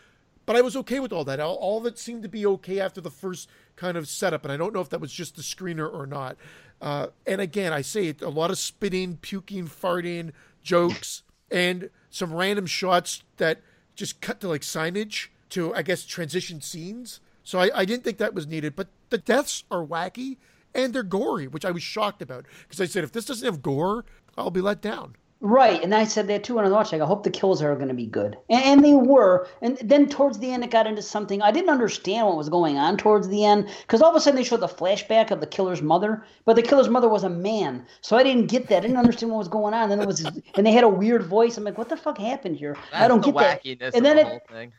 but 0.47 0.57
I 0.57 0.62
was 0.62 0.76
okay 0.76 1.01
with 1.01 1.12
all 1.12 1.24
that. 1.24 1.40
All, 1.40 1.57
all 1.57 1.86
it 1.86 1.99
seemed 1.99 2.22
to 2.22 2.28
be 2.28 2.47
okay 2.47 2.80
after 2.80 3.01
the 3.01 3.11
first 3.11 3.49
kind 3.74 3.97
of 3.97 4.09
setup, 4.09 4.44
and 4.44 4.53
I 4.53 4.57
don't 4.57 4.72
know 4.72 4.80
if 4.80 4.88
that 4.90 5.01
was 5.01 5.12
just 5.12 5.36
the 5.36 5.42
screener 5.42 5.92
or 5.92 6.07
not. 6.07 6.36
Uh, 6.80 7.09
and 7.26 7.40
again, 7.40 7.72
I 7.72 7.82
say 7.82 8.07
it, 8.07 8.22
a 8.22 8.28
lot 8.28 8.51
of 8.51 8.59
spitting, 8.59 9.16
puking, 9.16 9.66
farting, 9.66 10.32
jokes, 10.62 11.22
and 11.51 11.90
some 12.11 12.32
random 12.32 12.66
shots 12.66 13.22
that 13.38 13.61
just 13.94 14.20
cut 14.20 14.40
to 14.40 14.49
like 14.49 14.62
signage 14.62 15.28
to, 15.51 15.74
I 15.74 15.82
guess, 15.82 16.05
transition 16.05 16.61
scenes. 16.61 17.20
So 17.42 17.59
I, 17.61 17.70
I 17.74 17.84
didn't 17.84 18.05
think 18.05 18.18
that 18.18 18.34
was 18.34 18.47
needed. 18.47 18.76
But 18.76 18.88
the 19.11 19.18
deaths 19.18 19.64
are 19.70 19.84
wacky 19.84 20.36
and 20.74 20.92
they're 20.92 21.03
gory, 21.03 21.47
which 21.47 21.64
I 21.64 21.70
was 21.70 21.82
shocked 21.82 22.20
about 22.20 22.44
because 22.62 22.80
I 22.80 22.86
said 22.86 23.05
if 23.05 23.12
this 23.12 23.24
doesn't 23.24 23.47
have 23.47 23.62
gore, 23.62 24.05
I'll 24.36 24.51
be 24.51 24.61
let 24.61 24.82
down. 24.82 25.16
Right, 25.41 25.82
and 25.82 25.95
I 25.95 26.05
said 26.05 26.28
that 26.28 26.45
too 26.45 26.55
when 26.55 26.64
I 26.64 26.68
was 26.68 26.74
watching. 26.74 27.03
I 27.03 27.07
hope 27.07 27.22
the 27.22 27.30
kills 27.30 27.61
are 27.61 27.74
going 27.74 27.89
to 27.89 27.95
be 27.95 28.07
good, 28.07 28.39
and, 28.49 28.64
and 28.64 28.84
they 28.84 28.95
were. 28.95 29.47
And 29.61 29.76
then 29.84 30.09
towards 30.09 30.39
the 30.39 30.51
end, 30.51 30.64
it 30.64 30.70
got 30.70 30.87
into 30.87 31.03
something 31.03 31.43
I 31.43 31.51
didn't 31.51 31.68
understand 31.68 32.26
what 32.26 32.39
was 32.39 32.49
going 32.49 32.78
on 32.78 32.97
towards 32.97 33.28
the 33.28 33.45
end 33.45 33.68
because 33.82 34.01
all 34.01 34.09
of 34.09 34.16
a 34.16 34.20
sudden 34.20 34.37
they 34.37 34.45
showed 34.45 34.61
the 34.61 34.66
flashback 34.66 35.30
of 35.30 35.41
the 35.41 35.47
killer's 35.47 35.82
mother, 35.82 36.24
but 36.47 36.57
the 36.57 36.62
killer's 36.62 36.89
mother 36.89 37.09
was 37.09 37.22
a 37.22 37.28
man, 37.28 37.87
so 38.01 38.16
I 38.16 38.22
didn't 38.22 38.47
get 38.47 38.68
that. 38.68 38.78
I 38.78 38.80
didn't 38.80 38.97
understand 38.97 39.30
what 39.30 39.39
was 39.39 39.49
going 39.49 39.74
on. 39.74 39.91
Then 39.91 40.01
it 40.01 40.07
was, 40.07 40.24
and 40.24 40.66
they 40.66 40.72
had 40.72 40.84
a 40.84 40.89
weird 40.89 41.24
voice. 41.24 41.59
I'm 41.59 41.64
like, 41.64 41.76
what 41.76 41.91
the 41.91 41.99
fuck 41.99 42.16
happened 42.16 42.57
here? 42.57 42.74
I 42.93 43.07
don't 43.07 43.22
get 43.22 43.37
that. 43.37 43.62
wackiness 43.62 43.95
And 43.95 43.97
of 43.97 44.03
then 44.05 44.16
the 44.16 44.22
it, 44.22 44.26
whole 44.26 44.41
thing. 44.51 44.72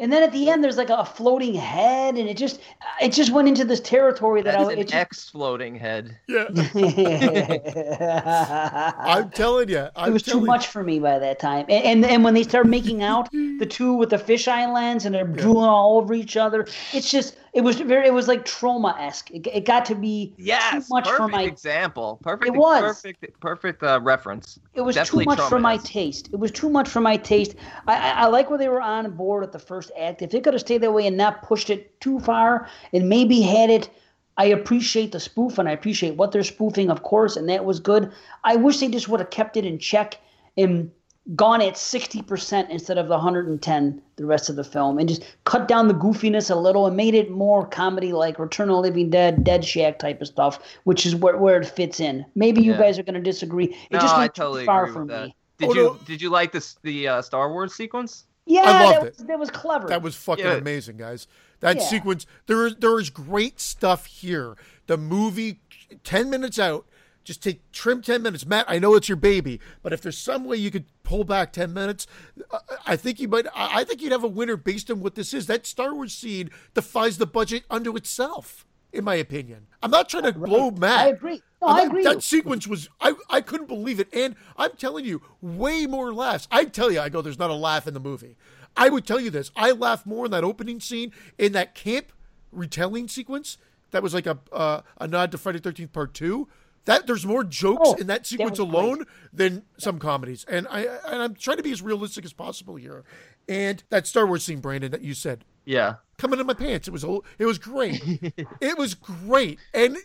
And 0.00 0.12
then 0.12 0.24
at 0.24 0.32
the 0.32 0.50
end, 0.50 0.64
there's 0.64 0.76
like 0.76 0.90
a 0.90 1.04
floating 1.04 1.54
head, 1.54 2.16
and 2.16 2.28
it 2.28 2.36
just, 2.36 2.60
it 3.00 3.12
just 3.12 3.30
went 3.32 3.46
into 3.46 3.64
this 3.64 3.80
territory 3.80 4.42
that, 4.42 4.52
That 4.52 4.60
is 4.62 4.68
I. 4.68 4.70
Was 4.70 4.74
an 4.74 4.80
It 4.80 4.88
just, 4.88 5.02
exploding 5.02 5.76
head. 5.76 6.18
Yeah, 6.28 6.46
I'm 8.98 9.30
telling 9.30 9.68
you, 9.68 9.88
I'm 9.94 10.12
was 10.12 10.22
too 10.22 10.32
telling 10.32 10.46
much 10.46 10.66
for 10.66 10.82
me 10.82 10.98
by 10.98 11.18
that 11.18 11.38
time. 11.38 11.66
And, 11.68 11.84
and 11.84 12.04
and 12.04 12.24
when 12.24 12.34
they 12.34 12.42
start 12.42 12.66
making 12.66 13.02
out, 13.02 13.30
the 13.30 13.66
two 13.68 13.94
with 13.94 14.10
the 14.10 14.18
fisheye 14.18 14.72
lens 14.72 15.06
and 15.06 15.14
they're 15.14 15.26
drooling 15.26 15.68
all 15.68 15.98
over 15.98 16.14
each 16.14 16.36
other, 16.36 16.66
it's 16.92 17.10
just 17.10 17.36
it 17.54 17.62
was 17.62 17.80
very 17.80 18.08
it 18.08 18.12
was 18.12 18.26
like 18.26 18.44
Troma 18.44 18.98
esque. 19.00 19.30
It, 19.30 19.46
it 19.46 19.64
got 19.64 19.84
to 19.86 19.94
be 19.94 20.34
Yes, 20.36 20.88
too 20.88 20.94
much 20.94 21.04
perfect 21.04 21.16
for 21.16 21.28
my 21.28 21.42
example. 21.42 22.18
Perfect. 22.22 22.48
It 22.48 22.58
was. 22.58 22.80
perfect. 22.82 23.40
Perfect 23.40 23.82
uh, 23.82 24.00
reference. 24.02 24.58
it 24.74 24.80
was 24.80 24.96
Definitely 24.96 25.24
too 25.24 25.30
much 25.30 25.48
for 25.48 25.60
my 25.60 25.76
taste. 25.78 26.28
It 26.32 26.36
was 26.36 26.50
too 26.50 26.68
much 26.68 26.88
for 26.88 27.00
my 27.00 27.16
taste. 27.16 27.54
I, 27.86 27.94
I, 27.94 28.10
I 28.22 28.26
like 28.26 28.50
where 28.50 28.58
they 28.58 28.68
were 28.68 28.80
on 28.80 29.08
board 29.12 29.44
at 29.44 29.52
the 29.52 29.60
first 29.60 29.92
act. 29.96 30.20
If 30.20 30.30
they 30.30 30.40
could 30.40 30.52
have 30.52 30.60
stayed 30.60 30.80
that 30.80 30.92
way 30.92 31.06
and 31.06 31.16
not 31.16 31.42
pushed 31.42 31.70
it 31.70 32.00
too 32.00 32.18
far, 32.18 32.68
and 32.92 33.08
maybe 33.08 33.40
had 33.40 33.70
it. 33.70 33.88
I 34.36 34.46
appreciate 34.46 35.12
the 35.12 35.20
spoof 35.20 35.58
and 35.58 35.68
I 35.68 35.72
appreciate 35.72 36.16
what 36.16 36.32
they're 36.32 36.42
spoofing, 36.42 36.90
of 36.90 37.04
course, 37.04 37.36
and 37.36 37.48
that 37.48 37.64
was 37.64 37.78
good. 37.78 38.10
I 38.42 38.56
wish 38.56 38.80
they 38.80 38.88
just 38.88 39.08
would 39.08 39.20
have 39.20 39.30
kept 39.30 39.56
it 39.56 39.64
in 39.64 39.78
check 39.78 40.18
and 40.56 40.90
gone 41.36 41.62
at 41.62 41.74
60% 41.74 42.68
instead 42.68 42.98
of 42.98 43.06
the 43.06 43.14
110 43.14 44.02
the 44.16 44.26
rest 44.26 44.50
of 44.50 44.56
the 44.56 44.64
film 44.64 44.98
and 44.98 45.08
just 45.08 45.24
cut 45.44 45.66
down 45.68 45.88
the 45.88 45.94
goofiness 45.94 46.50
a 46.50 46.54
little 46.54 46.86
and 46.86 46.96
made 46.96 47.14
it 47.14 47.30
more 47.30 47.66
comedy 47.66 48.12
like 48.12 48.38
Return 48.38 48.68
of 48.68 48.74
the 48.76 48.80
Living 48.82 49.08
Dead, 49.08 49.42
Dead 49.42 49.64
Shack 49.64 49.98
type 49.98 50.20
of 50.20 50.26
stuff, 50.26 50.60
which 50.84 51.06
is 51.06 51.16
where, 51.16 51.38
where 51.38 51.58
it 51.60 51.66
fits 51.66 51.98
in. 51.98 52.26
Maybe 52.34 52.60
you 52.62 52.72
Yeah. 52.72 52.78
guys 52.78 52.98
are 52.98 53.02
going 53.02 53.14
to 53.14 53.22
disagree. 53.22 53.64
It 53.64 53.92
No, 53.92 54.00
just 54.00 54.14
I 54.14 54.28
totally 54.28 54.62
too 54.62 54.66
far 54.66 54.82
agree 54.82 54.92
for 54.92 55.00
with 55.00 55.08
that. 55.08 55.26
me. 55.28 55.36
Did 55.58 55.68
Oh, 55.70 55.74
you 55.74 55.82
no. 55.84 55.98
did 56.04 56.20
you 56.20 56.28
like 56.30 56.52
this 56.52 56.76
the 56.82 57.08
uh, 57.08 57.22
Star 57.22 57.50
Wars 57.50 57.74
sequence? 57.74 58.24
Yeah, 58.46 58.62
I 58.66 58.84
loved 58.84 58.96
that 58.96 59.06
it. 59.06 59.14
was, 59.18 59.26
that 59.26 59.38
was 59.38 59.50
clever. 59.50 59.88
That 59.88 60.02
was 60.02 60.14
fucking 60.16 60.44
Yeah. 60.44 60.56
amazing, 60.56 60.98
guys. 60.98 61.26
That 61.60 61.76
Yeah. 61.76 61.82
sequence 61.84 62.26
there 62.46 62.66
is 62.66 62.76
there 62.76 62.98
is 63.00 63.08
great 63.08 63.60
stuff 63.60 64.04
here. 64.06 64.56
The 64.88 64.98
movie, 64.98 65.60
ten 66.02 66.28
minutes 66.28 66.58
out, 66.58 66.84
just 67.24 67.42
take 67.42 67.70
trim 67.72 68.02
ten 68.02 68.22
minutes. 68.22 68.46
Matt, 68.46 68.66
I 68.68 68.78
know 68.78 68.94
it's 68.94 69.08
your 69.08 69.16
baby, 69.16 69.60
but 69.82 69.92
if 69.92 70.00
there's 70.02 70.18
some 70.18 70.44
way 70.44 70.56
you 70.56 70.70
could 70.70 70.84
pull 71.02 71.24
back 71.24 71.52
ten 71.52 71.72
minutes, 71.72 72.06
I- 72.52 72.58
I 72.86 72.96
think 72.96 73.18
you 73.20 73.28
might. 73.28 73.46
I 73.54 73.84
think 73.84 74.02
you'd 74.02 74.12
have 74.12 74.24
a 74.24 74.28
winner 74.28 74.56
based 74.56 74.90
on 74.90 75.00
what 75.00 75.14
this 75.14 75.32
is. 75.34 75.46
That 75.46 75.66
Star 75.66 75.94
Wars 75.94 76.12
scene 76.14 76.50
defies 76.74 77.18
the 77.18 77.26
budget 77.26 77.64
unto 77.70 77.96
itself, 77.96 78.66
in 78.92 79.04
my 79.04 79.14
opinion. 79.14 79.66
I'm 79.82 79.90
not 79.90 80.08
trying 80.08 80.24
to 80.24 80.32
blow 80.32 80.70
Matt. 80.70 81.06
I 81.06 81.08
agree. 81.08 81.42
No, 81.62 81.68
I 81.68 81.80
that, 81.80 81.86
agree. 81.86 82.04
That 82.04 82.22
sequence 82.22 82.66
was 82.66 82.88
I 83.00 83.14
I 83.30 83.40
couldn't 83.40 83.66
believe 83.68 83.98
it, 84.00 84.08
and 84.12 84.36
I'm 84.56 84.72
telling 84.76 85.04
you, 85.04 85.22
way 85.40 85.86
more 85.86 86.12
laughs. 86.12 86.46
I 86.50 86.66
tell 86.66 86.90
you, 86.92 87.00
I 87.00 87.08
go, 87.08 87.22
there's 87.22 87.38
not 87.38 87.50
a 87.50 87.54
laugh 87.54 87.86
in 87.88 87.94
the 87.94 88.00
movie. 88.00 88.36
I 88.76 88.88
would 88.90 89.06
tell 89.06 89.20
you 89.20 89.30
this. 89.30 89.50
I 89.56 89.70
laughed 89.70 90.04
more 90.04 90.26
in 90.26 90.30
that 90.32 90.44
opening 90.44 90.80
scene 90.80 91.12
in 91.38 91.52
that 91.52 91.74
camp 91.74 92.12
retelling 92.52 93.08
sequence. 93.08 93.56
That 93.92 94.02
was 94.02 94.12
like 94.12 94.26
a 94.26 94.38
uh, 94.52 94.80
a 94.98 95.06
nod 95.06 95.30
to 95.32 95.38
Friday 95.38 95.60
Thirteenth 95.60 95.92
Part 95.92 96.12
Two. 96.12 96.48
That 96.86 97.06
there's 97.06 97.24
more 97.24 97.44
jokes 97.44 97.80
Oh, 97.90 97.94
in 97.94 98.06
that 98.08 98.20
that 98.20 98.26
sequence 98.26 98.58
was 98.58 98.68
alone 98.68 99.04
than 99.32 99.62
some 99.78 99.98
comedies, 99.98 100.44
and 100.48 100.66
I 100.70 100.82
and 101.08 101.22
I'm 101.22 101.34
trying 101.34 101.56
to 101.56 101.62
be 101.62 101.72
as 101.72 101.80
realistic 101.82 102.24
as 102.24 102.32
possible 102.32 102.76
here. 102.76 103.04
And 103.48 103.82
that 103.90 104.06
Star 104.06 104.26
Wars 104.26 104.44
scene, 104.44 104.60
Brandon, 104.60 104.90
that 104.90 105.02
you 105.02 105.14
said, 105.14 105.44
Yeah. 105.64 105.94
coming 106.18 106.40
in 106.40 106.46
my 106.46 106.54
pants. 106.54 106.86
It 106.88 106.92
was 106.92 107.04
it 107.38 107.46
was 107.46 107.58
great. 107.58 108.02
it 108.60 108.76
was 108.78 108.94
great, 108.94 109.58
and 109.72 109.96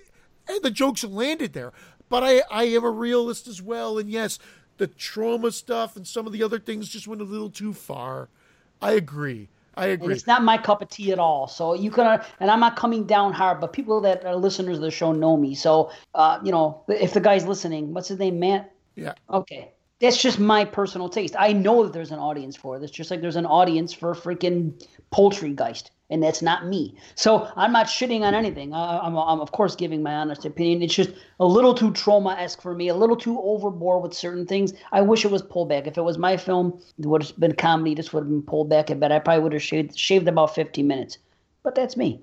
and 0.47 0.61
the 0.63 0.71
jokes 0.71 1.03
landed 1.03 1.53
there. 1.53 1.73
But 2.07 2.23
I 2.23 2.43
I 2.49 2.63
am 2.63 2.83
a 2.85 2.89
realist 2.91 3.47
as 3.47 3.61
well, 3.61 3.97
and 3.97 4.09
yes, 4.09 4.39
the 4.77 4.87
Troma 4.87 5.51
stuff 5.51 5.97
and 5.97 6.07
some 6.07 6.25
of 6.25 6.31
the 6.33 6.41
other 6.43 6.59
things 6.59 6.87
just 6.87 7.07
went 7.07 7.21
a 7.21 7.25
little 7.25 7.49
too 7.49 7.73
far. 7.73 8.29
I 8.81 8.93
agree. 8.93 9.49
I 9.79 9.87
and 9.87 10.11
it's 10.11 10.27
not 10.27 10.43
my 10.43 10.57
cup 10.57 10.81
of 10.81 10.89
tea 10.89 11.11
at 11.11 11.19
all. 11.19 11.47
So 11.47 11.73
you 11.73 11.89
can, 11.89 12.21
and 12.39 12.51
I'm 12.51 12.59
not 12.59 12.75
coming 12.75 13.05
down 13.05 13.31
hard, 13.31 13.61
but 13.61 13.71
people 13.71 14.01
that 14.01 14.25
are 14.25 14.35
listeners 14.35 14.77
of 14.77 14.83
the 14.83 14.91
show 14.91 15.13
know 15.13 15.37
me. 15.37 15.55
So, 15.55 15.91
uh, 16.13 16.39
you 16.43 16.51
know, 16.51 16.83
if 16.89 17.13
the 17.13 17.21
guy's 17.21 17.45
listening, 17.45 17.93
what's 17.93 18.09
his 18.09 18.19
name, 18.19 18.39
Matt? 18.39 18.71
Yeah. 18.95 19.13
Okay. 19.29 19.71
That's 20.01 20.21
just 20.21 20.39
my 20.39 20.65
personal 20.65 21.09
taste. 21.09 21.35
I 21.37 21.53
know 21.53 21.83
that 21.83 21.93
there's 21.93 22.11
an 22.11 22.19
audience 22.19 22.55
for 22.55 22.79
this, 22.79 22.91
just 22.91 23.11
like 23.11 23.21
there's 23.21 23.35
an 23.35 23.45
audience 23.45 23.93
for 23.93 24.13
freaking 24.13 24.85
Poultrygeist, 25.11 25.89
and 26.09 26.23
that's 26.23 26.41
not 26.41 26.65
me. 26.65 26.95
So 27.15 27.51
I'm 27.55 27.71
not 27.71 27.87
shitting 27.87 28.21
on 28.21 28.33
anything. 28.33 28.73
I, 28.73 28.99
I'm, 28.99 29.15
I'm, 29.15 29.39
of 29.39 29.51
course, 29.51 29.75
giving 29.75 30.01
my 30.01 30.15
honest 30.15 30.45
opinion. 30.45 30.81
It's 30.81 30.93
just 30.93 31.11
a 31.39 31.45
little 31.45 31.73
too 31.73 31.91
Troma 31.91 32.37
esque 32.37 32.61
for 32.61 32.73
me, 32.73 32.87
a 32.87 32.95
little 32.95 33.15
too 33.15 33.39
overboard 33.41 34.03
with 34.03 34.13
certain 34.13 34.45
things. 34.45 34.73
I 34.91 35.01
wish 35.01 35.23
it 35.25 35.31
was 35.31 35.41
pulled 35.41 35.69
back. 35.69 35.87
If 35.87 35.97
it 35.97 36.01
was 36.01 36.17
my 36.17 36.37
film, 36.37 36.81
it 36.97 37.05
would 37.05 37.23
have 37.23 37.39
been 37.39 37.53
comedy. 37.53 37.95
This 37.95 38.11
would 38.11 38.21
have 38.21 38.29
been 38.29 38.41
pulled 38.41 38.69
back. 38.69 38.89
I 38.89 38.95
bet 38.95 39.11
I 39.11 39.19
probably 39.19 39.43
would 39.43 39.53
have 39.53 39.63
shaved, 39.63 39.97
shaved 39.97 40.27
about 40.27 40.55
15 40.55 40.85
minutes. 40.87 41.19
But 41.63 41.75
that's 41.75 41.95
me. 41.95 42.21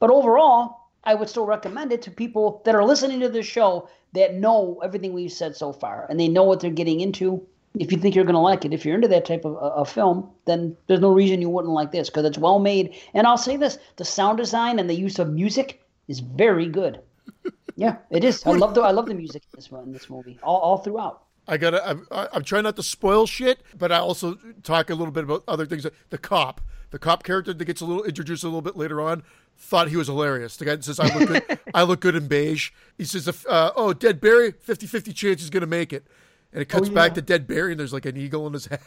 But 0.00 0.10
overall, 0.10 0.88
I 1.04 1.14
would 1.14 1.28
still 1.28 1.46
recommend 1.46 1.92
it 1.92 2.02
to 2.02 2.10
people 2.10 2.62
that 2.64 2.74
are 2.74 2.84
listening 2.84 3.20
to 3.20 3.28
this 3.28 3.46
show 3.46 3.88
that 4.14 4.34
know 4.34 4.80
everything 4.82 5.12
we've 5.12 5.32
said 5.32 5.54
so 5.54 5.72
far 5.72 6.06
and 6.08 6.18
they 6.18 6.28
know 6.28 6.44
what 6.44 6.60
they're 6.60 6.70
getting 6.70 7.00
into. 7.00 7.46
If 7.78 7.92
you 7.92 7.98
think 7.98 8.14
you're 8.14 8.24
going 8.24 8.34
to 8.34 8.40
like 8.40 8.64
it, 8.64 8.72
if 8.72 8.84
you're 8.84 8.94
into 8.94 9.08
that 9.08 9.24
type 9.26 9.44
of 9.44 9.54
uh, 9.56 9.80
of 9.80 9.88
film, 9.90 10.28
then 10.46 10.76
there's 10.86 11.00
no 11.00 11.10
reason 11.12 11.40
you 11.40 11.50
wouldn't 11.50 11.72
like 11.74 11.92
this 11.92 12.08
because 12.10 12.24
it's 12.24 12.38
well 12.38 12.58
made. 12.58 12.94
And 13.14 13.26
I'll 13.26 13.36
say 13.38 13.56
this: 13.56 13.78
the 13.96 14.04
sound 14.04 14.38
design 14.38 14.78
and 14.78 14.88
the 14.88 14.94
use 14.94 15.18
of 15.18 15.30
music 15.30 15.82
is 16.08 16.20
very 16.20 16.66
good. 16.66 17.00
Yeah, 17.76 17.98
it 18.10 18.24
is. 18.24 18.44
I 18.44 18.50
love 18.54 18.74
the 18.74 18.80
I 18.80 18.90
love 18.90 19.06
the 19.06 19.14
music 19.14 19.44
in 19.52 19.56
this 19.56 19.68
in 19.70 19.92
this 19.92 20.10
movie 20.10 20.36
all, 20.42 20.56
all 20.56 20.78
throughout. 20.78 21.22
I 21.46 21.56
gotta. 21.58 21.88
I'm, 21.88 22.08
I- 22.10 22.26
I'm 22.32 22.42
trying 22.42 22.64
not 22.64 22.74
to 22.74 22.82
spoil 22.82 23.24
shit, 23.24 23.60
but 23.78 23.92
I 23.92 23.98
also 23.98 24.36
talk 24.64 24.90
a 24.90 24.96
little 24.96 25.12
bit 25.12 25.22
about 25.22 25.44
other 25.46 25.64
things. 25.64 25.86
The 26.10 26.18
cop, 26.18 26.60
the 26.90 26.98
cop 26.98 27.22
character 27.22 27.54
that 27.54 27.64
gets 27.64 27.80
a 27.80 27.84
little 27.84 28.02
introduced 28.02 28.42
a 28.42 28.48
little 28.48 28.62
bit 28.62 28.76
later 28.76 29.00
on, 29.00 29.22
thought 29.56 29.86
he 29.90 29.96
was 29.96 30.08
hilarious. 30.08 30.56
The 30.56 30.64
guy 30.64 30.74
that 30.74 30.82
says, 30.84 30.98
"I 30.98 31.16
look 31.16 31.28
good. 31.28 31.58
I 31.74 31.84
look 31.84 32.00
good 32.00 32.16
in 32.16 32.26
beige." 32.26 32.70
He 32.96 33.04
says, 33.04 33.28
uh, 33.48 33.70
"Oh, 33.76 33.92
dead 33.92 34.20
Barry, 34.20 34.50
50-50 34.52 35.14
chance 35.14 35.40
he's 35.40 35.50
gonna 35.50 35.66
make 35.66 35.92
it," 35.92 36.04
and 36.52 36.62
it 36.62 36.68
oh, 36.72 36.78
cuts 36.78 36.88
Oh, 36.88 36.92
back 36.92 37.14
to 37.14 37.22
dead 37.22 37.46
Barry, 37.46 37.72
and 37.72 37.80
there's 37.80 37.92
like 37.92 38.06
an 38.06 38.16
eagle 38.16 38.46
in 38.46 38.52
his 38.52 38.66
head. 38.66 38.80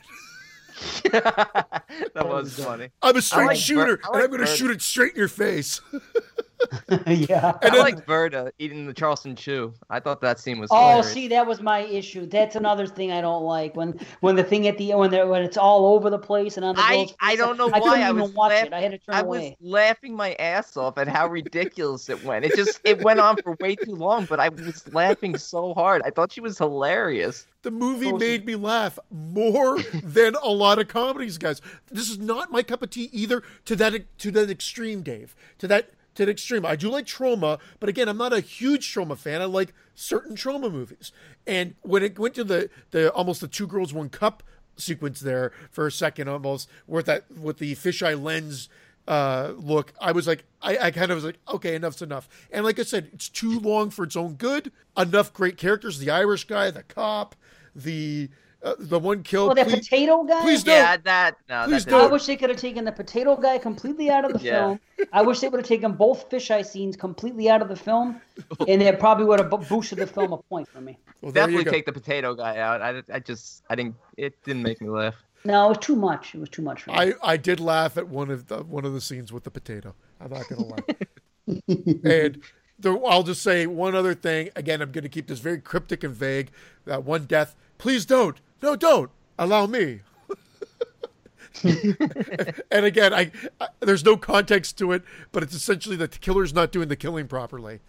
that 1.12 1.86
was 2.16 2.57
funny. 2.64 2.89
I'm 3.01 3.16
a 3.16 3.22
straight 3.22 3.45
like 3.47 3.57
shooter, 3.57 3.97
Bert- 3.97 4.05
I 4.12 4.16
and 4.16 4.24
I'm 4.24 4.32
gonna 4.32 4.47
shoot 4.47 4.72
it 4.72 4.82
straight 4.82 5.14
in 5.14 5.18
your 5.20 5.28
face. 5.28 5.82
yeah. 7.07 7.57
I 7.62 7.70
then- 7.70 7.80
liked 7.80 8.05
Verda 8.05 8.51
eating 8.59 8.86
the 8.86 8.93
Charleston 8.93 9.36
Chew. 9.36 9.74
I 9.89 9.99
thought 9.99 10.22
that 10.22 10.39
scene 10.39 10.59
was 10.59 10.70
Oh, 10.72 10.80
hilarious. 10.80 11.12
see, 11.14 11.28
that 11.30 11.45
was 11.47 11.62
my 11.62 11.80
issue. 11.80 12.26
That's 12.26 12.55
another 12.55 12.88
thing 12.88 13.12
I 13.12 13.22
don't 13.22 13.43
like 13.43 13.76
when 13.76 13.99
when 14.22 14.36
the 14.36 14.43
thing 14.43 14.68
at 14.68 14.78
the 14.78 14.93
when 14.95 15.12
there 15.12 15.28
when 15.28 15.41
it's 15.43 15.57
all 15.57 15.93
over 15.93 16.09
the 16.09 16.20
place 16.20 16.57
and 16.57 16.66
on 16.66 16.76
the 16.76 16.82
I, 16.82 16.95
girl's 16.95 17.16
I 17.20 17.36
don't 17.36 17.57
know 17.57 17.68
I 17.68 17.80
why 17.80 17.80
couldn't 17.80 18.03
I 18.03 18.09
even 18.09 18.22
was 18.22 18.32
watch 18.34 18.49
laugh- 18.51 18.66
it. 18.68 18.74
I 18.74 18.82
had 18.82 18.91
to 18.91 18.97
turn 18.97 19.16
I 19.16 19.22
was 19.22 19.39
away. 19.39 19.57
laughing 19.62 20.16
my 20.16 20.34
ass 20.36 20.78
off 20.78 20.97
at 20.97 21.07
how 21.07 21.28
ridiculous 21.28 22.09
it 22.09 22.24
went. 22.24 22.45
It 22.45 22.55
just 22.55 22.80
it 22.84 23.01
went 23.03 23.20
on 23.20 23.38
for 23.38 23.55
way 23.59 23.76
too 23.76 23.95
long, 23.95 24.26
but 24.26 24.39
I 24.39 24.49
was 24.49 24.91
laughing 24.93 25.38
so 25.38 25.74
hard. 25.74 26.01
I 26.05 26.09
thought 26.09 26.32
she 26.32 26.41
was 26.41 26.57
hilarious. 26.57 27.47
The 27.64 27.72
movie 27.72 28.12
made 28.12 28.45
me 28.45 28.55
laugh 28.55 28.97
more 29.12 29.80
than 30.03 30.34
a 30.41 30.49
lot 30.49 30.80
of 30.80 30.88
comedies, 30.88 31.38
guys. 31.38 31.62
This 31.91 32.09
is 32.09 32.18
not 32.18 32.51
my 32.51 32.64
cup 32.64 32.82
of 32.82 32.89
tea 32.89 33.09
either. 33.14 33.43
To 33.66 33.76
that 33.76 34.18
to 34.20 34.32
that 34.32 34.49
extreme, 34.49 35.01
Dave. 35.03 35.36
To 35.59 35.68
that 35.68 35.91
to 36.16 36.26
the 36.26 36.32
extreme. 36.32 36.66
I 36.66 36.76
do 36.76 36.89
like 36.89 37.05
Troma, 37.05 37.59
but 37.80 37.89
again, 37.89 38.09
I'm 38.09 38.18
not 38.18 38.34
a 38.34 38.39
huge 38.39 38.93
Troma 38.93 39.18
fan. 39.18 39.41
I 39.41 39.45
like 39.45 39.74
certain 39.95 40.36
Troma 40.36 40.72
movies. 40.72 41.12
And 41.47 41.76
when 41.82 42.03
it 42.03 42.18
went 42.20 42.36
to 42.36 42.43
the 42.43 42.70
the 42.91 43.12
almost 43.12 43.41
the 43.41 43.47
two 43.47 43.68
girls 43.68 43.93
one 43.93 44.09
cup 44.09 44.43
sequence 44.78 45.20
there 45.20 45.51
for 45.70 45.88
a 45.88 45.91
second, 45.91 46.28
almost 46.28 46.70
with 46.88 47.05
that 47.05 47.30
with 47.32 47.57
the 47.57 47.76
fisheye 47.76 48.22
lens 48.22 48.70
uh, 49.07 49.53
look, 49.57 49.93
I 49.99 50.12
was 50.12 50.28
like, 50.28 50.45
I, 50.62 50.78
I 50.78 50.91
kind 50.91 51.12
of 51.12 51.16
was 51.16 51.26
like, 51.26 51.39
okay, 51.49 51.76
enough's 51.76 52.01
enough. 52.01 52.30
And 52.51 52.64
like 52.64 52.80
I 52.80 52.84
said, 52.84 53.09
it's 53.14 53.30
too 53.30 53.59
long 53.59 53.89
for 53.89 54.03
its 54.03 54.16
own 54.16 54.36
good. 54.36 54.72
Enough 54.97 55.34
great 55.34 55.57
characters: 55.57 55.99
the 55.99 56.09
Irish 56.12 56.45
guy, 56.45 56.72
the 56.72 56.84
cop, 56.84 57.36
the 57.76 58.30
uh, 58.64 58.76
the 58.78 58.99
one 58.99 59.24
killed. 59.24 59.51
Oh, 59.51 59.53
that 59.55 59.68
please, 59.68 59.88
potato 59.88 60.24
guy. 60.24 60.41
please 60.41 60.64
don't. 60.64 60.76
Yeah, 60.76 60.97
that 60.97 61.36
no, 61.49 61.66
Please 61.66 61.86
that 61.86 61.91
don't. 61.91 62.09
I 62.09 62.12
wish 62.12 62.26
they 62.26 62.36
could 62.36 62.49
have 62.49 62.59
taken 62.59 62.86
the 62.86 62.91
potato 62.91 63.36
guy 63.36 63.57
completely 63.57 64.09
out 64.09 64.26
of 64.26 64.34
the 64.34 64.39
Yeah. 64.39 64.59
film. 64.59 64.80
I 65.12 65.24
wish 65.24 65.39
they 65.39 65.49
would 65.49 65.59
have 65.59 65.68
taken 65.68 65.93
both 65.93 66.30
fisheye 66.30 66.66
scenes 66.66 66.95
completely 66.95 67.49
out 67.49 67.62
of 67.62 67.70
the 67.70 67.76
film, 67.76 68.22
and 68.68 68.82
it 68.82 68.99
probably 68.99 69.26
would 69.26 69.39
have 69.39 69.49
boosted 69.68 69.97
the 69.97 70.07
film 70.07 70.34
a 70.34 70.38
point 70.38 70.68
for 70.68 70.80
me. 70.82 70.99
Well, 71.22 71.32
definitely 71.32 71.66
take 71.66 71.86
the 71.86 71.93
potato 71.93 72.36
guy 72.36 72.57
out. 72.57 72.82
I, 72.82 73.01
I 73.12 73.20
just 73.20 73.64
I 73.70 73.76
didn't 73.76 73.95
it 74.18 74.41
didn't 74.43 74.64
make 74.64 74.80
me 74.82 74.89
laugh. 74.89 75.16
No, 75.43 75.66
it 75.66 75.70
was 75.70 75.78
too 75.80 75.95
much. 75.95 76.36
It 76.36 76.39
was 76.39 76.49
too 76.49 76.62
much 76.62 76.84
for 76.84 76.91
me. 76.91 76.97
I, 76.97 77.14
I 77.24 77.38
did 77.38 77.59
laugh 77.59 77.97
at 77.97 78.07
one 78.07 78.30
of 78.30 78.47
the 78.47 78.64
one 78.64 78.86
of 78.86 78.93
the 78.93 79.01
scenes 79.01 79.34
with 79.34 79.43
the 79.43 79.51
potato. 79.51 79.95
I'm 80.20 80.30
not 80.32 80.47
gonna 80.47 80.66
lie. 80.66 80.84
and 82.03 82.41
the, 82.80 82.99
I'll 83.07 83.24
just 83.24 83.41
say 83.41 83.66
one 83.66 83.95
other 83.95 84.14
thing. 84.14 84.49
Again, 84.55 84.82
I'm 84.84 84.91
gonna 84.91 85.09
keep 85.09 85.28
this 85.28 85.39
very 85.39 85.59
cryptic 85.59 86.03
and 86.03 86.14
vague. 86.14 86.51
That 86.86 87.03
one 87.05 87.26
death. 87.26 87.55
Please 87.80 88.05
don't. 88.05 88.39
No, 88.62 88.76
don't 88.76 89.12
allow 89.38 89.66
me. 89.66 90.01
and 91.64 92.86
again, 92.86 93.14
I, 93.14 93.32
I 93.59 93.68
there's 93.82 94.03
no 94.05 94.18
context 94.18 94.78
to 94.80 94.91
it, 94.93 95.03
but 95.32 95.43
it's 95.43 95.53
essentially 95.53 95.95
that 95.97 96.12
the 96.12 96.20
killer's 96.20 96.53
not 96.53 96.72
doing 96.72 96.88
the 96.88 96.95
killing 96.95 97.28
properly. 97.28 97.82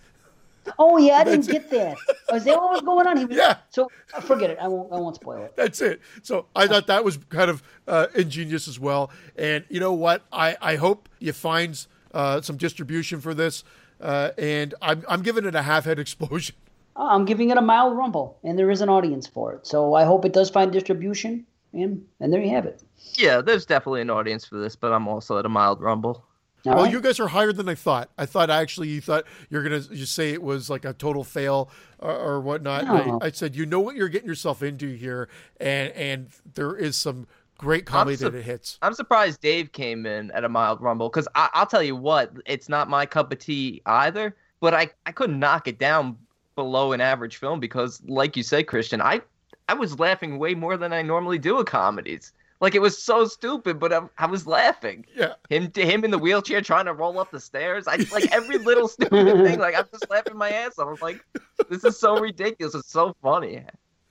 oh 0.79 0.99
yeah, 0.99 1.15
I 1.15 1.25
didn't 1.25 1.47
get 1.47 1.71
that. 1.71 1.97
Was 2.31 2.45
that 2.45 2.57
what 2.57 2.73
was 2.73 2.81
going 2.83 3.07
on? 3.07 3.17
He 3.17 3.25
was, 3.25 3.37
Yeah. 3.37 3.57
So 3.71 3.91
forget 4.23 4.51
it. 4.51 4.59
I 4.61 4.69
won't. 4.69 4.93
I 4.93 4.97
won't 4.97 5.17
spoil 5.17 5.45
it. 5.45 5.57
That's 5.57 5.81
it. 5.81 6.01
So 6.23 6.47
I 6.55 6.67
thought 6.67 6.87
that 6.89 7.05
was 7.05 7.19
kind 7.29 7.51
of 7.51 7.63
uh, 7.87 8.09
ingenious 8.15 8.69
as 8.69 8.79
well. 8.79 9.11
And 9.37 9.65
you 9.69 9.81
know 9.81 9.93
what? 9.93 10.23
I, 10.33 10.57
I 10.61 10.77
hope 10.77 11.09
you 11.19 11.33
find 11.33 11.87
uh, 12.13 12.41
some 12.43 12.57
distribution 12.57 13.21
for 13.21 13.33
this. 13.35 13.65
Uh, 14.01 14.33
and 14.37 14.75
I'm, 14.83 15.05
I'm 15.09 15.23
giving 15.23 15.45
it 15.45 15.55
a 15.55 15.63
half 15.63 15.85
head 15.85 15.99
explosion. 16.01 16.57
Uh, 16.97 17.09
I'm 17.11 17.25
giving 17.25 17.51
it 17.51 17.57
a 17.57 17.63
mild 17.63 17.97
rumble, 17.97 18.39
and 18.45 18.59
there 18.59 18.71
is 18.71 18.81
an 18.81 18.89
audience 18.89 19.27
for 19.27 19.53
it. 19.53 19.67
So 19.67 19.95
I 19.95 20.05
hope 20.05 20.25
it 20.25 20.33
does 20.33 20.51
find 20.51 20.73
distribution, 20.73 21.47
and 21.73 22.05
and 22.21 22.33
there 22.33 22.43
you 22.43 22.51
have 22.51 22.67
it. 22.67 22.83
Yeah, 23.15 23.41
there's 23.41 23.67
definitely 23.67 24.03
an 24.03 24.11
audience 24.11 24.45
for 24.45 24.59
this, 24.59 24.77
but 24.77 24.93
I'm 24.93 25.09
also 25.09 25.39
at 25.39 25.47
a 25.47 25.49
mild 25.49 25.81
rumble. 25.81 26.25
All 26.65 26.75
well, 26.75 26.85
right? 26.85 26.93
you 26.93 27.01
guys 27.01 27.19
are 27.19 27.29
higher 27.29 27.53
than 27.53 27.69
I 27.69 27.75
thought. 27.75 28.11
I 28.17 28.27
thought 28.27 28.49
actually 28.49 28.89
you 28.89 29.01
thought 29.01 29.25
you're 29.51 29.63
gonna 29.63 29.83
you 29.91 30.07
say 30.07 30.33
it 30.33 30.43
was 30.43 30.71
like 30.71 30.85
a 30.85 30.93
total 30.93 31.25
fail 31.25 31.71
or, 31.99 32.15
or 32.15 32.41
whatnot. 32.41 32.85
No. 32.85 33.19
I, 33.21 33.27
I 33.27 33.31
said 33.33 33.57
you 33.57 33.67
know 33.67 33.81
what 33.81 33.97
you're 33.97 34.09
getting 34.09 34.29
yourself 34.29 34.63
into 34.63 34.95
here, 34.95 35.29
and 35.59 35.93
and 35.93 36.29
there 36.55 36.77
is 36.77 36.97
some 36.97 37.27
great 37.59 37.85
comedy 37.87 38.17
sup- 38.17 38.33
that 38.33 38.39
it 38.39 38.43
hits. 38.43 38.79
I'm 38.83 38.95
surprised 38.95 39.41
Dave 39.41 39.73
came 39.73 40.07
in 40.07 40.31
at 40.33 40.45
a 40.45 40.49
mild 40.49 40.81
rumble 40.81 41.09
because 41.09 41.27
I'll 41.35 41.67
tell 41.67 41.83
you 41.83 41.97
what, 41.97 42.33
it's 42.47 42.69
not 42.69 42.89
my 42.89 43.07
cup 43.07 43.33
of 43.33 43.39
tea 43.39 43.83
either. 43.87 44.37
But 44.61 44.75
I, 44.75 44.91
I 45.07 45.11
couldn't 45.11 45.41
knock 45.41 45.67
it 45.67 45.81
down 45.81 46.17
below 46.55 46.93
an 46.93 47.01
average 47.01 47.37
film 47.37 47.61
because, 47.61 48.03
like 48.07 48.37
you 48.37 48.43
said, 48.43 48.67
Christian, 48.67 49.01
I 49.01 49.21
I 49.69 49.75
was 49.75 49.99
laughing 49.99 50.39
way 50.39 50.55
more 50.55 50.77
than 50.77 50.93
I 50.93 51.03
normally 51.03 51.39
do 51.39 51.61
at 51.61 51.67
comedies. 51.67 52.33
Like 52.61 52.77
it 52.77 52.81
was 52.81 52.97
so 52.97 53.25
stupid, 53.25 53.81
but 53.81 53.93
I, 53.93 54.03
I 54.19 54.27
was 54.27 54.47
laughing. 54.47 55.05
Yeah. 55.17 55.35
Him 55.49 55.71
to 55.73 55.85
him 55.85 56.05
in 56.05 56.13
the 56.13 56.19
wheelchair 56.19 56.61
trying 56.61 56.85
to 56.85 56.93
roll 56.95 57.19
up 57.19 57.33
the 57.33 57.41
stairs. 57.41 57.89
I 57.89 57.97
like 58.13 58.31
every 58.33 58.59
little 58.71 58.87
stupid 58.87 59.45
thing. 59.45 59.59
Like 59.59 59.77
I'm 59.77 59.87
just 59.91 60.09
laughing 60.09 60.37
my 60.37 60.51
ass 60.51 60.79
off. 60.79 60.89
I'm 60.89 60.97
like, 61.03 61.25
this 61.69 61.85
is 61.85 61.99
so 61.99 62.19
ridiculous. 62.19 62.75
It's 62.75 62.93
so 62.93 63.17
funny. 63.21 63.65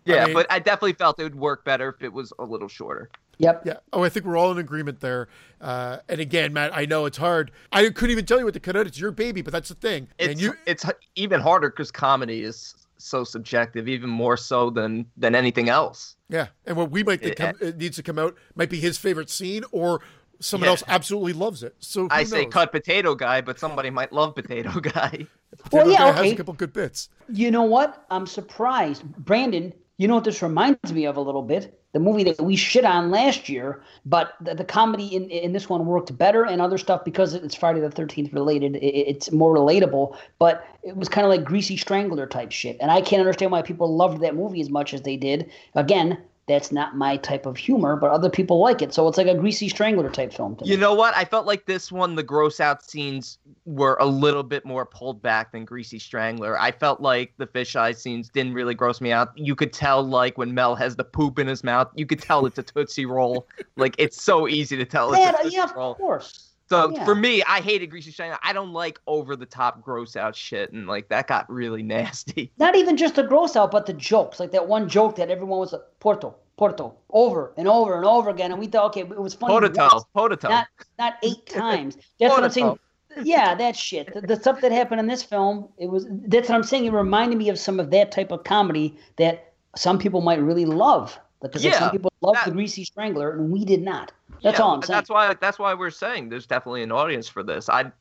Yeah, 0.04 0.26
mean- 0.26 0.34
but 0.34 0.48
I 0.52 0.60
definitely 0.60 0.94
felt 0.94 1.20
it 1.20 1.24
would 1.24 1.36
work 1.36 1.64
better 1.64 1.90
if 1.90 2.04
it 2.04 2.12
was 2.12 2.34
a 2.40 2.44
little 2.44 2.68
shorter. 2.68 3.10
Yep. 3.42 3.64
Yeah. 3.66 3.74
Oh, 3.94 4.04
I 4.04 4.10
think 4.10 4.26
we're 4.26 4.38
all 4.38 4.52
in 4.52 4.58
agreement 4.58 5.00
there. 5.00 5.28
Uh, 5.60 5.98
and 6.10 6.22
again, 6.22 6.54
Matt, 6.54 6.76
I 6.76 6.86
know 6.86 7.06
it's 7.06 7.18
hard. 7.18 7.52
I 7.72 7.90
couldn't 7.90 8.12
even 8.12 8.26
tell 8.26 8.40
you 8.40 8.46
what 8.46 8.54
to 8.54 8.60
cut 8.60 8.76
out. 8.76 8.88
It's 8.88 9.00
your 9.00 9.12
baby, 9.12 9.42
but 9.42 9.52
that's 9.52 9.70
the 9.70 9.76
thing. 9.76 10.08
It's 10.18 10.32
and 10.34 10.42
you, 10.42 10.54
it's 10.66 10.86
even 11.16 11.40
harder 11.42 11.70
because 11.70 11.92
comedy 11.92 12.44
is 12.44 12.76
so 12.98 13.24
subjective, 13.24 13.88
even 13.88 14.10
more 14.10 14.38
so 14.38 14.70
than 14.70 15.06
than 15.18 15.34
anything 15.36 15.70
else. 15.70 16.16
yeah. 16.30 16.48
And 16.68 16.78
what 16.78 16.92
we 16.92 17.04
might 17.04 17.22
think 17.22 17.40
Yeah. 17.40 17.54
come, 17.54 17.68
it 17.68 17.78
needs 17.78 17.96
to 17.98 18.04
come 18.04 18.20
out 18.20 18.38
might 18.56 18.70
be 18.70 18.80
his 18.80 18.98
favorite 18.98 19.30
scene, 19.30 19.64
or 19.72 20.02
someone 20.40 20.66
Yeah. 20.66 20.72
else 20.72 20.84
absolutely 20.88 21.34
loves 21.34 21.64
it. 21.64 21.76
So 21.80 22.02
who 22.04 22.08
I 22.12 22.24
say 22.24 22.44
knows? 22.44 22.54
cut 22.54 22.72
potato 22.72 23.16
guy, 23.16 23.42
but 23.42 23.60
somebody 23.60 23.90
might 23.90 24.14
love 24.14 24.36
potato 24.36 24.80
guy. 24.80 25.26
Well, 25.72 25.90
yeah, 25.92 25.98
Guy 25.98 26.24
has 26.24 26.32
a 26.32 26.36
couple 26.36 26.54
good 26.54 26.74
bits. 26.74 27.10
You 27.28 27.52
know 27.52 27.64
what? 27.64 28.06
I'm 28.10 28.26
surprised. 28.26 29.04
Brandon, 29.18 29.74
you 30.02 30.08
know 30.08 30.16
what 30.16 30.24
this 30.24 30.42
reminds 30.42 30.92
me 30.92 31.06
of 31.06 31.16
a 31.16 31.22
little 31.22 31.44
bit? 31.44 31.80
The 31.92 32.00
movie 32.00 32.24
that 32.24 32.42
we 32.42 32.56
shit 32.56 32.86
on 32.86 33.12
last 33.12 33.48
year, 33.48 33.84
but 34.04 34.34
the, 34.42 34.56
the 34.56 34.64
comedy 34.64 35.16
in, 35.16 35.30
in 35.30 35.54
this 35.54 35.70
one 35.70 35.86
worked 35.86 36.18
better 36.18 36.44
and 36.44 36.60
other 36.60 36.80
stuff 36.80 37.06
because 37.06 37.36
it's 37.36 37.54
Friday 37.54 37.82
the 37.82 37.90
13th 37.90 38.34
related. 38.34 38.78
It, 38.78 38.84
it's 38.84 39.32
more 39.32 39.56
relatable, 39.56 40.18
but 40.40 40.66
it 40.82 40.96
was 40.98 41.08
kind 41.08 41.24
of 41.24 41.30
like 41.30 41.44
Greasy 41.44 41.78
Strangler 41.78 42.26
type 42.26 42.52
shit. 42.52 42.78
And 42.82 42.90
I 42.90 43.02
can't 43.02 43.20
understand 43.20 43.52
why 43.52 43.62
people 43.62 43.96
loved 43.96 44.24
that 44.24 44.34
movie 44.34 44.60
as 44.60 44.72
much 44.72 44.96
as 44.96 45.04
they 45.04 45.18
did. 45.18 45.52
Again, 45.76 46.18
that's 46.52 46.72
not 46.72 46.96
my 46.96 47.18
type 47.18 47.46
of 47.46 47.58
humor, 47.58 47.96
but 47.96 48.12
other 48.12 48.30
people 48.30 48.60
like 48.60 48.82
it. 48.82 48.94
So 48.94 49.08
it's 49.08 49.18
like 49.18 49.28
a 49.28 49.36
Greasy 49.36 49.70
Strangler 49.70 50.10
type 50.10 50.34
film. 50.34 50.56
To 50.58 50.66
me. 50.66 50.72
You 50.72 50.78
know 50.78 50.94
what? 50.94 51.16
I 51.16 51.26
felt 51.26 51.46
like 51.46 51.66
this 51.66 51.92
one, 51.92 52.16
the 52.16 52.24
gross 52.24 52.60
out 52.60 52.84
scenes 52.84 53.38
were 53.66 53.98
a 54.00 54.06
little 54.06 54.44
bit 54.44 54.66
more 54.66 54.86
pulled 54.86 55.22
back 55.22 55.52
than 55.52 55.66
Greasy 55.66 56.00
Strangler. 56.00 56.60
I 56.60 56.72
felt 56.72 57.02
like 57.02 57.34
the 57.38 57.48
fisheye 57.48 57.96
scenes 57.96 58.30
didn't 58.30 58.54
really 58.54 58.74
gross 58.74 59.02
me 59.02 59.12
out. 59.12 59.32
You 59.36 59.56
could 59.56 59.74
tell, 59.74 60.04
like, 60.04 60.38
when 60.38 60.54
Mel 60.54 60.76
has 60.76 60.96
the 60.96 61.04
poop 61.04 61.40
in 61.40 61.48
his 61.48 61.64
mouth, 61.64 61.90
you 61.96 62.06
could 62.06 62.22
tell 62.22 62.46
it's 62.46 62.60
a 62.60 62.64
Tootsie 62.64 63.06
Roll. 63.06 63.48
like, 63.78 63.96
it's 63.98 64.22
so 64.22 64.48
easy 64.48 64.78
to 64.78 64.86
tell 64.86 65.14
it's 65.14 65.20
yeah, 65.20 65.50
yeah, 65.50 65.64
of 65.64 65.74
course. 65.74 66.51
So 66.72 66.90
Yeah. 66.92 67.04
for 67.04 67.16
me, 67.16 67.44
I 67.44 67.60
hated 67.60 67.88
Greasy 67.88 68.12
Strangler. 68.12 68.40
I 68.42 68.54
don't 68.54 68.72
like 68.72 68.98
over 69.06 69.36
the 69.36 69.46
top 69.46 69.82
gross 69.82 70.16
out 70.16 70.38
shit, 70.38 70.72
and 70.72 70.88
like 70.88 71.10
that 71.10 71.28
got 71.28 71.50
really 71.50 71.84
nasty. 71.98 72.54
not 72.58 72.76
even 72.78 72.96
just 72.96 73.16
the 73.16 73.24
gross 73.24 73.58
out, 73.58 73.72
but 73.72 73.86
the 73.86 73.94
jokes. 73.94 74.40
Like 74.40 74.52
that 74.52 74.68
one 74.68 74.88
joke 74.88 75.18
that 75.18 75.30
everyone 75.30 75.60
was 75.60 75.74
like, 75.74 75.82
Porto, 76.00 76.34
Porto, 76.56 76.96
over 77.10 77.52
and 77.58 77.68
over 77.68 77.98
and 77.98 78.06
over 78.06 78.30
again. 78.30 78.52
And 78.52 78.60
we 78.60 78.68
thought, 78.68 78.86
okay, 78.86 79.02
it 79.02 79.20
was 79.20 79.34
funny. 79.34 79.52
Porto, 79.52 79.68
potato. 79.68 80.06
Not, 80.50 80.68
not 80.98 81.14
eight 81.24 81.46
times. 81.50 81.98
That's 82.20 82.32
what 82.32 82.44
I'm 82.46 82.52
saying. 82.52 82.80
Yeah, 83.22 83.54
that 83.56 83.76
shit. 83.76 84.14
The, 84.14 84.22
the 84.22 84.38
stuff 84.38 84.62
that 84.62 84.72
happened 84.72 85.02
in 85.02 85.08
this 85.08 85.24
film, 85.24 85.68
it 85.78 85.88
was. 85.88 86.08
That's 86.10 86.48
what 86.48 86.56
I'm 86.56 86.64
saying. 86.64 86.86
It 86.86 86.94
reminded 86.94 87.38
me 87.38 87.50
of 87.50 87.60
some 87.60 87.82
of 87.82 87.92
that 87.92 88.14
type 88.14 88.32
of 88.32 88.46
comedy 88.46 88.98
that 89.18 89.52
some 89.76 90.00
people 90.00 90.22
might 90.22 90.40
really 90.40 90.64
love. 90.64 91.20
Because 91.42 91.64
like, 91.64 91.74
Yeah, 91.74 91.80
some 91.80 91.92
people 91.92 92.14
love 92.22 92.36
that- 92.36 92.46
the 92.46 92.52
Greasy 92.52 92.84
Strangler, 92.84 93.32
and 93.32 93.52
we 93.52 93.66
did 93.66 93.82
not. 93.82 94.12
That's 94.44 94.58
Yeah, 94.58 94.64
all 94.64 94.76
I'm 94.76 94.82
saying. 94.82 94.98
That's 94.98 95.10
why. 95.10 95.34
That's 95.34 95.60
why 95.60 95.74
we're 95.74 95.90
saying 95.90 96.30
there's 96.30 96.46
definitely 96.48 96.84
an 96.84 96.92
audience 96.92 97.28
for 97.28 97.44
this. 97.44 97.70
I, 97.70 97.92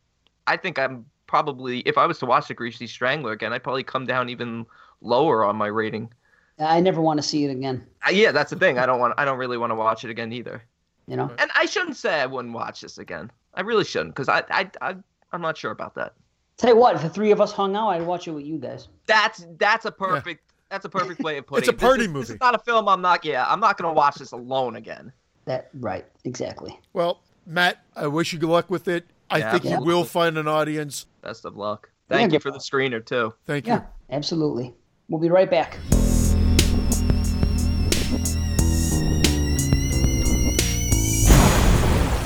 I 0.46 0.56
think 0.56 0.78
I'm 0.78 1.04
probably 1.26 1.80
if 1.80 1.96
I 1.98 2.06
was 2.06 2.18
to 2.18 2.26
watch 2.26 2.48
the 2.48 2.54
Greasy 2.54 2.86
Strangler 2.86 3.32
again, 3.32 3.52
I'd 3.52 3.62
probably 3.62 3.84
come 3.84 4.06
down 4.06 4.28
even 4.28 4.66
lower 5.00 5.44
on 5.44 5.56
my 5.56 5.66
rating. 5.66 6.12
I 6.58 6.80
never 6.80 7.00
want 7.00 7.18
to 7.18 7.22
see 7.22 7.44
it 7.44 7.50
again. 7.50 7.86
Uh, 8.06 8.10
yeah, 8.10 8.32
that's 8.32 8.50
the 8.50 8.56
thing. 8.56 8.78
I 8.78 8.86
don't 8.86 9.00
want. 9.00 9.14
I 9.16 9.24
don't 9.24 9.38
really 9.38 9.56
want 9.56 9.70
to 9.70 9.74
watch 9.74 10.04
it 10.04 10.10
again 10.10 10.32
either. 10.32 10.62
You 11.06 11.16
know. 11.16 11.30
And 11.38 11.50
I 11.54 11.66
shouldn't 11.66 11.96
say 11.96 12.20
I 12.20 12.26
wouldn't 12.26 12.54
watch 12.54 12.82
this 12.82 12.98
again. 12.98 13.30
I 13.54 13.62
really 13.62 13.84
shouldn't 13.84 14.14
because 14.14 14.28
I, 14.28 14.44
I, 14.50 14.70
I, 14.80 14.94
I'm 15.32 15.40
not 15.40 15.56
sure 15.56 15.70
about 15.70 15.94
that. 15.96 16.12
Tell 16.56 16.70
you 16.70 16.76
what, 16.76 16.94
if 16.94 17.02
the 17.02 17.08
three 17.08 17.30
of 17.30 17.40
us 17.40 17.52
hung 17.52 17.74
out, 17.74 17.88
I'd 17.88 18.02
watch 18.02 18.28
it 18.28 18.32
with 18.32 18.44
you 18.44 18.58
guys. 18.58 18.88
That's 19.06 19.46
that's 19.58 19.86
a 19.86 19.90
perfect. 19.90 20.49
That's 20.70 20.84
a 20.84 20.88
perfect 20.88 21.20
way 21.20 21.36
of 21.38 21.46
putting 21.46 21.62
It's 21.68 21.68
a 21.68 21.72
it. 21.72 21.78
party 21.80 21.98
this 22.02 22.06
is, 22.06 22.12
movie. 22.12 22.32
It's 22.34 22.40
not 22.40 22.54
a 22.54 22.58
film. 22.58 22.88
I'm 22.88 23.02
not. 23.02 23.24
Yeah, 23.24 23.44
I'm 23.48 23.60
not 23.60 23.76
gonna 23.76 23.92
watch 23.92 24.16
this 24.16 24.32
alone 24.32 24.76
again. 24.76 25.12
That 25.46 25.68
right, 25.74 26.06
exactly. 26.24 26.78
Well, 26.92 27.22
Matt, 27.46 27.82
I 27.96 28.06
wish 28.06 28.32
you 28.32 28.38
good 28.38 28.48
luck 28.50 28.70
with 28.70 28.86
it. 28.88 29.04
I 29.30 29.38
Yeah, 29.38 29.52
think 29.58 29.64
you 29.64 29.80
will 29.80 30.04
find 30.04 30.38
an 30.38 30.46
audience. 30.48 31.06
Best 31.22 31.44
of 31.44 31.56
luck. 31.56 31.90
Yeah, 32.10 32.16
Thank 32.18 32.32
you 32.32 32.40
for 32.40 32.50
the 32.50 32.58
screener 32.58 33.04
too. 33.04 33.34
Thank 33.46 33.66
you. 33.66 33.74
Yeah, 33.74 33.82
absolutely. 34.10 34.74
We'll 35.08 35.20
be 35.20 35.30
right 35.30 35.50
back. 35.50 35.78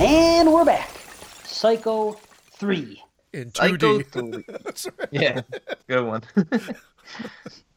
And 0.00 0.52
we're 0.52 0.64
back. 0.64 0.90
Psycho 1.44 2.16
3. 2.50 3.00
In 3.34 3.50
2D. 3.50 4.06
three. 4.12 4.92
Right. 4.98 5.08
Yeah, 5.10 5.40
good 5.88 6.04
one. 6.06 6.22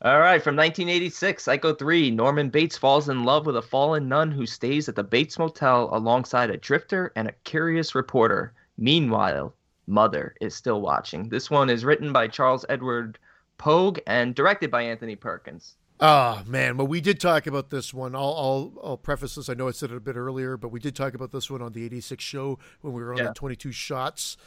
All 0.04 0.20
right, 0.20 0.42
from 0.42 0.56
1986, 0.56 1.44
Psycho 1.44 1.74
3, 1.74 2.12
Norman 2.12 2.50
Bates 2.50 2.78
falls 2.78 3.10
in 3.10 3.24
love 3.24 3.46
with 3.48 3.58
a 3.58 3.62
fallen 3.62 4.08
nun 4.08 4.32
who 4.32 4.46
stays 4.46 4.88
at 4.88 4.96
the 4.96 5.04
Bates 5.04 5.40
Motel 5.40 5.90
alongside 5.92 6.50
a 6.52 6.58
drifter 6.58 7.12
and 7.16 7.28
a 7.28 7.34
curious 7.44 7.96
reporter. 7.96 8.54
Meanwhile, 8.78 9.54
Mother 9.88 10.36
is 10.40 10.54
still 10.56 10.82
watching. 10.82 11.30
This 11.30 11.50
one 11.50 11.70
is 11.70 11.84
written 11.84 12.14
by 12.14 12.28
Charles 12.28 12.64
Edward 12.70 13.18
Pogue 13.58 13.98
and 14.06 14.36
directed 14.36 14.70
by 14.70 14.84
Anthony 14.84 15.16
Perkins. 15.16 15.76
Ah, 16.00 16.44
man. 16.46 16.78
Well, 16.78 16.86
we 16.86 17.02
did 17.02 17.20
talk 17.20 17.48
about 17.48 17.72
this 17.72 17.92
one. 17.92 18.14
I'll, 18.16 18.22
I'll, 18.24 18.74
I'll 18.84 18.98
preface 18.98 19.34
this. 19.34 19.50
I 19.50 19.56
know 19.56 19.68
I 19.68 19.72
said 19.72 19.90
it 19.90 19.98
a 19.98 20.00
bit 20.00 20.16
earlier, 20.16 20.56
but 20.56 20.70
we 20.70 20.80
did 20.80 20.96
talk 20.96 21.16
about 21.16 21.32
this 21.32 21.50
one 21.50 21.64
on 21.64 21.74
the 21.74 21.84
86 21.86 22.24
show 22.24 22.60
when 22.82 22.94
we 22.94 23.02
were 23.02 23.14
on 23.14 23.18
Yeah. 23.18 23.24
the 23.30 23.34
22 23.34 23.72
shots 23.72 24.38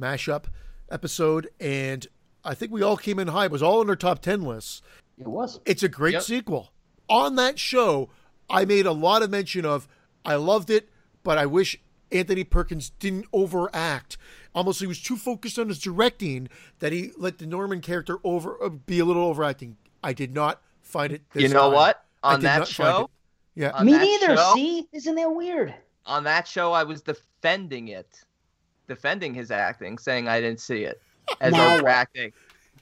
mashup 0.00 0.44
episode. 0.90 1.48
And 1.60 2.06
I 2.44 2.54
think 2.54 2.72
we 2.72 2.82
all 2.82 2.96
came 2.96 3.18
in 3.18 3.28
high. 3.28 3.46
It 3.46 3.50
was 3.50 3.62
all 3.62 3.82
in 3.82 3.88
our 3.88 3.96
top 3.96 4.20
10 4.20 4.42
lists. 4.42 4.82
It 5.18 5.26
was. 5.26 5.60
It's 5.64 5.82
a 5.82 5.88
great 5.88 6.14
Yep. 6.14 6.22
sequel. 6.22 6.72
On 7.08 7.36
that 7.36 7.58
show, 7.58 8.10
I 8.50 8.64
made 8.64 8.86
a 8.86 8.92
lot 8.92 9.22
of 9.22 9.30
mention 9.30 9.64
of 9.64 9.88
I 10.24 10.34
loved 10.36 10.70
it, 10.70 10.88
but 11.22 11.38
I 11.38 11.46
wish 11.46 11.78
Anthony 12.12 12.44
Perkins 12.44 12.90
didn't 12.90 13.26
overact. 13.32 14.16
Almost 14.54 14.80
he 14.80 14.86
was 14.86 15.00
too 15.02 15.16
focused 15.16 15.58
on 15.58 15.68
his 15.68 15.78
directing 15.78 16.48
that 16.78 16.92
he 16.92 17.10
let 17.16 17.38
the 17.38 17.46
Norman 17.46 17.80
character 17.80 18.18
over 18.24 18.62
uh, 18.62 18.68
be 18.68 18.98
a 18.98 19.04
little 19.04 19.24
overacting. 19.24 19.76
I 20.02 20.12
did 20.12 20.34
not 20.34 20.62
find 20.82 21.12
it. 21.12 21.22
This 21.32 21.42
you 21.44 21.48
know 21.48 21.62
time. 21.68 21.72
what? 21.72 22.04
I 22.22 22.34
On 22.34 22.40
did 22.40 22.46
that 22.46 22.58
not 22.60 22.68
show. 22.68 23.10
Yeah. 23.54 23.70
on 23.70 23.86
Me 23.86 23.92
neither. 23.92 24.36
show- 24.36 24.52
See? 24.54 24.86
Isn't 24.92 25.14
that 25.16 25.34
weird? 25.34 25.74
on 26.06 26.22
that 26.24 26.46
show, 26.46 26.72
I 26.72 26.84
was 26.84 27.02
defending 27.02 27.88
it, 27.88 28.22
defending 28.88 29.34
his 29.34 29.50
acting, 29.50 29.98
saying 29.98 30.28
I 30.28 30.40
didn't 30.40 30.60
see 30.60 30.84
it 30.84 31.00
as 31.40 31.52
Now 31.52 31.66
what? 31.66 31.78
overacting. 31.80 32.32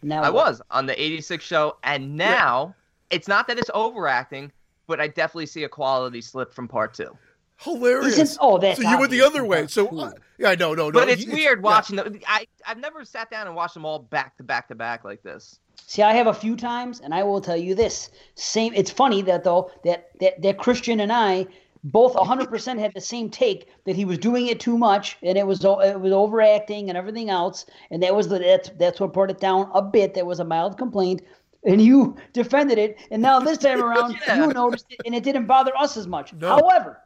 Now 0.02 0.22
I 0.22 0.31
what? 0.31 0.47
was 0.47 0.62
on 0.70 0.86
the 0.86 1.01
86 1.01 1.44
show, 1.44 1.76
and 1.82 2.16
now 2.16 2.74
it's 3.10 3.28
not 3.28 3.47
that 3.48 3.59
it's 3.59 3.70
overacting, 3.72 4.52
but 4.86 5.01
I 5.01 5.09
definitely 5.09 5.47
see 5.47 5.64
a 5.64 5.68
quality 5.68 6.20
slip 6.20 6.52
from 6.52 6.68
part 6.68 6.94
two. 6.94 7.16
Hilarious. 7.59 8.18
Isn't- 8.18 8.39
oh, 8.40 8.59
that's 8.59 8.82
so 8.82 8.89
you 8.89 8.98
went 8.98 9.10
the 9.10 9.22
other 9.22 9.44
way. 9.44 9.66
So 9.68 9.86
cool. 9.86 10.01
uh, 10.01 10.12
yeah, 10.39 10.55
no, 10.59 10.74
no, 10.74 10.86
no. 10.86 10.93
But 10.93 11.09
it's 11.09 11.24
you- 11.24 11.32
weird 11.32 11.60
yeah. 11.60 11.62
watching 11.62 11.97
them. 11.97 12.18
I 12.26 12.47
I've 12.66 12.78
never 12.78 13.05
sat 13.05 13.31
down 13.31 13.47
and 13.47 13.55
watched 13.55 13.74
them 13.74 13.85
all 13.85 14.01
back 14.01 14.36
to 14.39 14.43
back 14.43 14.68
to 14.68 14.74
back 14.74 15.05
like 15.05 15.22
this. 15.22 15.60
See, 15.86 16.02
I 16.02 16.12
have 16.14 16.26
a 16.26 16.35
few 16.35 16.56
times, 16.56 17.01
and 17.01 17.14
I 17.14 17.22
will 17.22 17.40
tell 17.40 17.56
you 17.56 17.74
this. 17.74 18.10
Same. 18.35 18.72
It's 18.74 18.90
funny 18.90 19.22
that 19.22 19.44
though 19.44 19.70
that 19.85 20.10
that, 20.20 20.43
that 20.43 20.59
Christian 20.59 21.01
and 21.01 21.12
I 21.12 21.47
both 21.85 22.15
100% 22.15 22.78
had 22.78 22.93
the 22.94 23.01
same 23.01 23.28
take 23.28 23.69
that 23.85 23.94
he 23.94 24.06
was 24.06 24.16
doing 24.16 24.47
it 24.47 24.59
too 24.59 24.78
much, 24.78 25.19
and 25.23 25.36
it 25.36 25.47
was 25.47 25.62
it 25.62 26.01
was 26.01 26.12
overacting 26.12 26.89
and 26.89 26.97
everything 26.97 27.28
else, 27.28 27.66
and 27.90 28.02
that 28.02 28.16
was 28.16 28.28
the 28.28 28.39
that's 28.39 28.70
that's 28.78 28.98
what 29.01 29.12
brought 29.12 29.31
it 29.31 29.39
down 29.39 29.70
a 29.74 29.82
bit. 29.82 30.15
That 30.15 30.24
was 30.27 30.40
a 30.40 30.44
mild 30.44 30.78
complaint. 30.78 31.20
And 31.66 31.81
you 31.81 32.16
defended 32.32 32.78
it, 32.78 32.98
and 33.11 33.20
now 33.20 33.39
this 33.39 33.59
time 33.59 33.82
around 33.85 34.16
Yeah. 34.27 34.36
you 34.36 34.52
noticed 34.52 34.86
it, 34.90 35.01
and 35.05 35.15
it 35.15 35.23
didn't 35.23 35.47
bother 35.47 35.73
us 35.78 35.97
as 35.98 36.06
much. 36.06 36.32
No. 36.32 36.48
However, 36.48 37.01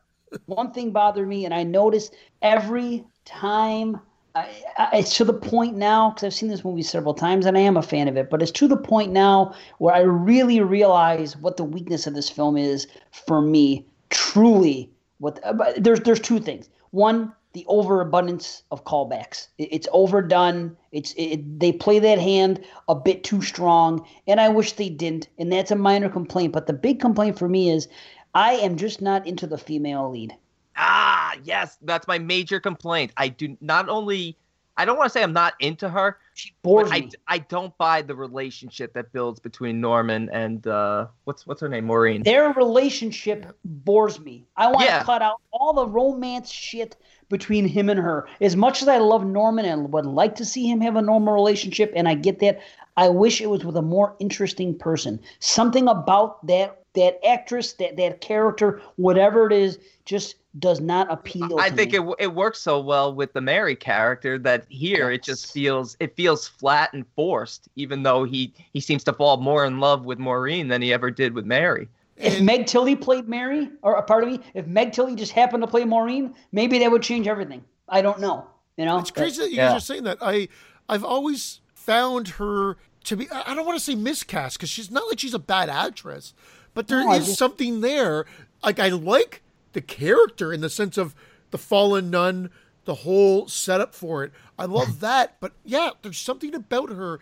one 0.47 0.73
thing 0.73 0.93
bothered 0.93 1.27
me, 1.29 1.45
and 1.45 1.53
I 1.53 1.65
noticed 1.65 2.15
every 2.41 3.05
time. 3.25 4.01
I, 4.35 4.49
I, 4.77 4.99
it's 4.99 5.17
to 5.17 5.25
the 5.25 5.33
point 5.33 5.77
now 5.77 6.11
because 6.11 6.23
I've 6.25 6.35
seen 6.35 6.51
this 6.51 6.63
movie 6.63 6.83
several 6.83 7.15
times 7.15 7.47
and 7.47 7.57
I 7.57 7.63
am 7.63 7.77
a 7.79 7.83
fan 7.83 8.07
of 8.07 8.17
it, 8.17 8.31
but 8.31 8.41
it's 8.43 8.53
to 8.53 8.69
the 8.69 8.77
point 8.77 9.11
now 9.11 9.55
where 9.79 9.93
I 9.95 10.01
really 10.01 10.61
realize 10.61 11.35
what 11.37 11.57
the 11.57 11.65
weakness 11.65 12.07
of 12.07 12.15
this 12.15 12.29
film 12.31 12.57
is 12.57 12.87
for 13.27 13.41
me. 13.41 13.87
Truly, 14.11 14.91
what 15.19 15.41
there's 15.77 16.01
there's 16.01 16.21
two 16.21 16.41
things. 16.41 16.69
One, 16.91 17.33
the 17.53 17.65
overabundance 17.69 18.63
of 18.71 18.85
callbacks. 18.85 19.49
It, 19.59 19.69
it's 19.73 19.89
overdone. 19.93 20.77
It's 20.93 21.15
it, 21.17 21.59
they 21.59 21.73
play 21.73 21.99
that 21.99 22.19
hand 22.19 22.65
a 22.89 22.95
bit 22.95 23.25
too 23.25 23.43
strong, 23.43 24.07
and 24.27 24.41
I 24.41 24.49
wish 24.49 24.73
they 24.73 24.89
didn't. 24.89 25.29
And 25.39 25.53
that's 25.53 25.71
a 25.71 25.77
minor 25.77 26.09
complaint. 26.09 26.53
But 26.53 26.67
the 26.67 26.73
big 26.73 27.01
complaint 27.01 27.39
for 27.39 27.49
me 27.49 27.71
is 27.71 27.89
I 28.35 28.53
am 28.53 28.77
just 28.77 29.01
not 29.03 29.27
into 29.27 29.47
the 29.47 29.59
female 29.59 30.11
lead. 30.11 30.35
Ah, 30.77 31.35
yes, 31.43 31.77
that's 31.83 32.07
my 32.07 32.19
major 32.19 32.61
complaint. 32.61 33.13
I 33.17 33.29
do 33.29 33.57
not 33.61 33.89
only 33.89 34.39
I 34.79 34.85
don't 34.85 34.97
want 34.97 35.09
to 35.09 35.13
say 35.13 35.25
I'm 35.25 35.33
not 35.33 35.55
into 35.59 35.89
her. 35.89 36.19
She 36.35 36.53
bores 36.63 36.91
I, 36.93 37.01
me. 37.01 37.11
I 37.27 37.39
don't 37.39 37.77
buy 37.79 38.01
the 38.01 38.15
relationship 38.15 38.95
that 38.95 39.13
builds 39.13 39.41
between 39.41 39.81
Norman 39.81 40.31
and 40.33 40.65
uh, 40.69 41.09
what's 41.25 41.47
what's 41.49 41.61
her 41.61 41.69
name, 41.69 41.87
Maureen. 41.87 42.23
Their 42.23 42.53
relationship 42.53 43.59
bores 43.65 44.21
me. 44.21 44.47
I 44.57 44.69
want 44.69 44.87
Yeah. 44.87 45.01
to 45.01 45.05
cut 45.05 45.21
out 45.21 45.41
all 45.53 45.73
the 45.73 45.87
romance 45.87 46.49
shit 46.49 46.97
between 47.29 47.67
him 47.67 47.91
and 47.91 47.99
her. 47.99 48.29
As 48.41 48.55
much 48.55 48.81
as 48.81 48.87
I 48.87 48.99
love 48.99 49.27
Norman 49.27 49.65
and 49.65 49.93
would 49.93 50.07
like 50.07 50.37
to 50.37 50.45
see 50.45 50.67
him 50.71 50.81
have 50.81 50.95
a 50.95 51.03
normal 51.03 51.35
relationship, 51.35 51.93
and 51.97 52.09
I 52.09 52.15
get 52.15 52.39
that, 52.39 52.61
I 52.97 53.09
wish 53.09 53.41
it 53.41 53.51
was 53.51 53.65
with 53.65 53.77
a 53.77 53.83
more 53.83 54.15
interesting 54.21 54.79
person. 54.79 55.19
Something 55.41 55.89
about 55.89 56.47
that 56.47 56.79
that 56.95 57.19
actress, 57.27 57.75
that 57.75 57.97
that 57.97 58.21
character, 58.21 58.81
whatever 58.97 59.47
it 59.47 59.53
is, 59.53 59.79
just 60.05 60.37
does 60.59 60.81
not 60.81 61.11
appeal. 61.11 61.59
I 61.59 61.69
to 61.71 61.77
think 61.77 61.93
me. 61.93 61.97
it 61.97 62.01
w- 62.01 62.17
it 62.19 62.35
works 62.35 62.61
so 62.61 62.81
well 62.81 63.15
with 63.15 63.33
the 63.33 63.41
Mary 63.41 63.77
character 63.77 64.39
that 64.39 64.65
here 64.69 65.11
it 65.11 65.23
just 65.23 65.53
feels 65.53 65.97
it 66.01 66.17
feels 66.17 66.47
flat 66.49 66.93
and 66.93 67.05
forced, 67.17 67.69
even 67.77 68.03
though 68.03 68.25
he 68.25 68.53
he 68.73 68.81
seems 68.81 69.05
to 69.05 69.13
fall 69.13 69.37
more 69.39 69.65
in 69.65 69.81
love 69.81 70.05
with 70.05 70.19
Maureen 70.19 70.69
than 70.69 70.83
he 70.83 70.93
ever 70.93 71.11
did 71.11 71.35
with 71.35 71.45
Mary. 71.47 71.89
If 72.17 72.41
Meg 72.41 72.67
Tilly 72.67 72.97
played 72.97 73.29
Mary, 73.29 73.71
or 73.83 73.95
a 73.95 74.03
part 74.03 74.25
of 74.25 74.31
me, 74.31 74.41
if 74.55 74.67
Meg 74.67 74.93
Tilly 74.93 75.15
just 75.15 75.31
happened 75.33 75.63
to 75.63 75.69
play 75.69 75.85
Maureen, 75.85 76.35
maybe 76.51 76.79
that 76.81 76.91
would 76.91 77.03
change 77.03 77.29
everything. 77.29 77.63
I 77.89 78.03
don't 78.03 78.19
know. 78.21 78.45
You 78.77 78.85
know, 78.87 78.99
It's 78.99 79.11
crazy 79.13 79.43
that 79.43 79.51
you 79.51 79.57
Yeah. 79.57 79.69
guys 79.69 79.77
are 79.79 79.85
saying 79.85 80.05
that. 80.05 80.19
I 80.21 80.49
I've 80.89 81.05
always 81.05 81.61
found 81.75 82.29
her 82.41 82.77
to 83.05 83.17
be. 83.17 83.29
I 83.31 83.53
I 83.53 83.55
don't 83.55 83.67
want 83.67 83.79
to 83.79 83.85
say 83.85 83.95
miscast 83.95 84.57
because 84.57 84.69
she's 84.71 84.91
not 84.91 85.07
like 85.09 85.19
she's 85.21 85.35
a 85.35 85.39
bad 85.39 85.69
actress, 85.69 86.35
but 86.75 86.89
there 86.89 86.99
is 87.01 87.05
No, 87.07 87.11
I 87.13 87.19
just- 87.19 87.39
something 87.39 87.81
there. 87.83 88.25
Like 88.65 88.81
I 88.81 88.89
like 88.89 89.43
the 89.73 89.81
character 89.81 90.53
in 90.53 90.61
the 90.61 90.71
sense 90.71 90.97
of 90.99 91.15
the 91.51 91.59
fallen 91.59 92.11
nun, 92.11 92.51
the 92.85 92.95
whole 92.95 93.49
setup 93.49 93.95
for 93.95 94.25
it. 94.25 94.33
I 94.59 94.65
love 94.65 95.01
that, 95.01 95.37
but 95.41 95.53
yeah, 95.65 95.91
there's 96.03 96.19
something 96.19 96.55
about 96.55 96.91
her 96.91 97.21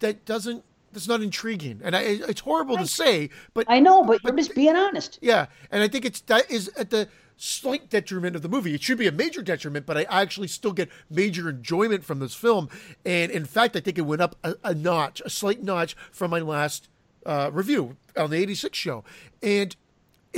that 0.00 0.24
doesn't. 0.24 0.64
That's 0.90 1.06
not 1.06 1.20
intriguing, 1.20 1.82
and 1.84 1.94
I, 1.94 2.00
it's 2.00 2.40
horrible 2.40 2.78
to 2.78 2.86
say, 2.86 3.28
but 3.52 3.66
I 3.68 3.78
know, 3.78 4.02
but 4.02 4.24
you're 4.24 4.34
just 4.34 4.54
being 4.54 4.74
honest. 4.74 5.18
yeah, 5.20 5.46
and 5.70 5.82
I 5.82 5.88
think 5.88 6.06
it's 6.06 6.22
that 6.22 6.50
is 6.50 6.68
at 6.78 6.88
the 6.88 7.08
slight 7.36 7.88
detriment 7.90 8.34
of 8.34 8.42
the 8.42 8.48
movie. 8.48 8.74
It 8.74 8.82
should 8.82 8.98
be 8.98 9.06
a 9.06 9.12
major 9.12 9.42
detriment, 9.42 9.84
but 9.84 9.96
I 9.96 10.02
actually 10.04 10.48
still 10.48 10.72
get 10.72 10.88
major 11.10 11.48
enjoyment 11.48 12.04
from 12.04 12.18
this 12.18 12.34
film. 12.34 12.68
And 13.04 13.30
in 13.30 13.44
fact, 13.44 13.76
I 13.76 13.80
think 13.80 13.98
it 13.98 14.02
went 14.02 14.22
up 14.22 14.36
a, 14.42 14.56
a 14.64 14.74
notch, 14.74 15.22
a 15.24 15.30
slight 15.30 15.62
notch 15.62 15.94
from 16.10 16.30
my 16.30 16.40
last 16.40 16.88
uh, 17.24 17.50
review 17.52 17.96
on 18.16 18.30
the 18.30 18.36
'86 18.36 18.76
show. 18.76 19.04
And 19.42 19.76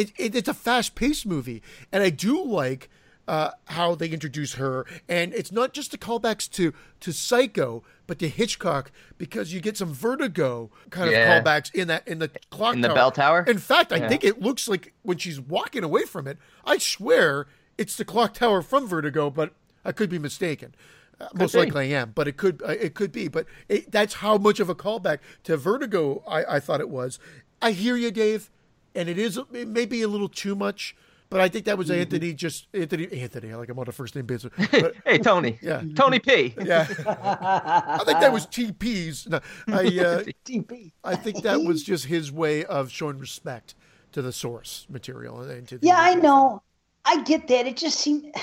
it, 0.00 0.12
it, 0.16 0.34
it's 0.34 0.48
a 0.48 0.54
fast-paced 0.54 1.26
movie, 1.26 1.62
and 1.92 2.02
I 2.02 2.10
do 2.10 2.42
like 2.42 2.88
uh, 3.28 3.50
how 3.66 3.94
they 3.94 4.08
introduce 4.08 4.54
her. 4.54 4.84
And 5.08 5.32
it's 5.34 5.52
not 5.52 5.72
just 5.72 5.90
the 5.92 5.98
callbacks 5.98 6.50
to 6.52 6.72
to 7.00 7.12
Psycho, 7.12 7.82
but 8.06 8.18
to 8.18 8.28
Hitchcock 8.28 8.90
because 9.18 9.52
you 9.52 9.60
get 9.60 9.76
some 9.76 9.92
Vertigo 9.94 10.70
kind 10.90 11.10
Yeah. 11.10 11.18
of 11.38 11.44
callbacks 11.44 11.72
in 11.74 11.86
that 11.88 12.08
in 12.08 12.18
the 12.18 12.28
clock 12.50 12.74
In 12.74 12.80
the 12.80 12.88
bell 12.88 13.12
tower? 13.12 13.44
In 13.46 13.58
fact, 13.58 13.92
I 13.92 13.96
Yeah. 13.96 14.08
think 14.08 14.24
it 14.24 14.40
looks 14.40 14.66
like 14.68 14.92
when 15.02 15.18
she's 15.18 15.40
walking 15.40 15.84
away 15.84 16.04
from 16.04 16.26
it, 16.26 16.38
I 16.64 16.78
swear 16.78 17.46
it's 17.78 17.96
the 17.96 18.04
clock 18.04 18.34
tower 18.34 18.62
from 18.62 18.88
Vertigo, 18.88 19.30
but 19.30 19.52
I 19.84 19.92
could 19.92 20.10
be 20.10 20.18
mistaken. 20.18 20.74
Uh, 21.20 21.28
most 21.34 21.52
be. 21.52 21.58
likely 21.60 21.94
I 21.94 22.00
am, 22.00 22.12
but 22.14 22.26
it 22.26 22.36
could 22.36 22.62
uh, 22.62 22.68
it 22.86 22.94
could 22.94 23.12
be. 23.12 23.28
But 23.28 23.46
it, 23.68 23.92
that's 23.92 24.14
how 24.14 24.38
much 24.38 24.58
of 24.58 24.68
a 24.68 24.74
callback 24.74 25.18
to 25.44 25.56
Vertigo 25.56 26.22
I, 26.26 26.56
I 26.56 26.60
thought 26.60 26.80
it 26.80 26.88
was. 26.90 27.18
I 27.62 27.72
hear 27.72 27.94
you, 27.94 28.10
Dave, 28.10 28.50
and 28.94 29.08
it 29.08 29.18
is 29.18 29.38
it 29.52 29.68
may 29.68 29.86
be 29.86 30.02
a 30.02 30.08
little 30.08 30.28
too 30.28 30.54
much, 30.54 30.96
but 31.28 31.40
I 31.40 31.48
think 31.48 31.64
that 31.66 31.78
was 31.78 31.88
Mm-hmm. 31.88 32.00
Anthony 32.00 32.32
just 32.34 32.66
Anthony 32.74 33.08
Anthony. 33.22 33.52
I 33.52 33.56
like 33.56 33.68
I'm 33.68 33.78
on 33.78 33.88
a 33.88 33.92
first 33.92 34.14
name 34.16 34.26
basis, 34.26 34.50
but 34.70 34.94
Hey 35.04 35.18
Tony, 35.18 35.58
Yeah. 35.62 35.82
Tony 35.94 36.18
P. 36.18 36.54
yeah, 36.62 36.86
I 37.06 38.02
think 38.04 38.20
that 38.20 38.32
was 38.32 38.46
TP's. 38.46 39.28
No, 39.28 39.40
I 39.68 39.72
uh, 39.72 40.24
TP. 40.44 40.92
I 41.04 41.16
think 41.16 41.42
that 41.42 41.62
was 41.62 41.82
just 41.82 42.06
his 42.06 42.30
way 42.32 42.64
of 42.64 42.90
showing 42.90 43.18
respect 43.18 43.74
to 44.12 44.22
the 44.22 44.32
source 44.32 44.86
material 44.90 45.40
and 45.42 45.66
to 45.68 45.78
the 45.78 45.86
Yeah, 45.86 45.96
I 45.98 46.14
know. 46.14 46.62
I 47.04 47.22
get 47.22 47.48
that. 47.48 47.66
It 47.66 47.76
just 47.76 47.98
seemed. 48.00 48.34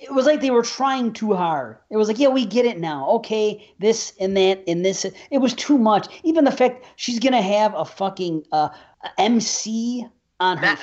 It 0.00 0.14
was 0.14 0.26
like 0.26 0.40
they 0.40 0.50
were 0.52 0.62
trying 0.62 1.12
too 1.12 1.34
hard. 1.34 1.76
It 1.90 1.96
was 1.96 2.06
like, 2.06 2.20
yeah, 2.20 2.28
we 2.28 2.46
get 2.46 2.64
it 2.64 2.78
now. 2.78 3.08
Okay, 3.10 3.68
this 3.80 4.12
and 4.20 4.36
that 4.36 4.62
and 4.68 4.84
this. 4.84 5.04
It 5.04 5.38
was 5.38 5.54
too 5.54 5.76
much. 5.76 6.06
Even 6.22 6.44
the 6.44 6.52
fact 6.52 6.84
she's 6.96 7.18
gonna 7.18 7.42
have 7.42 7.74
a 7.74 7.84
fucking 7.84 8.44
uh, 8.52 8.68
MC 9.18 10.06
on 10.40 10.56
her 10.58 10.66
That- 10.66 10.80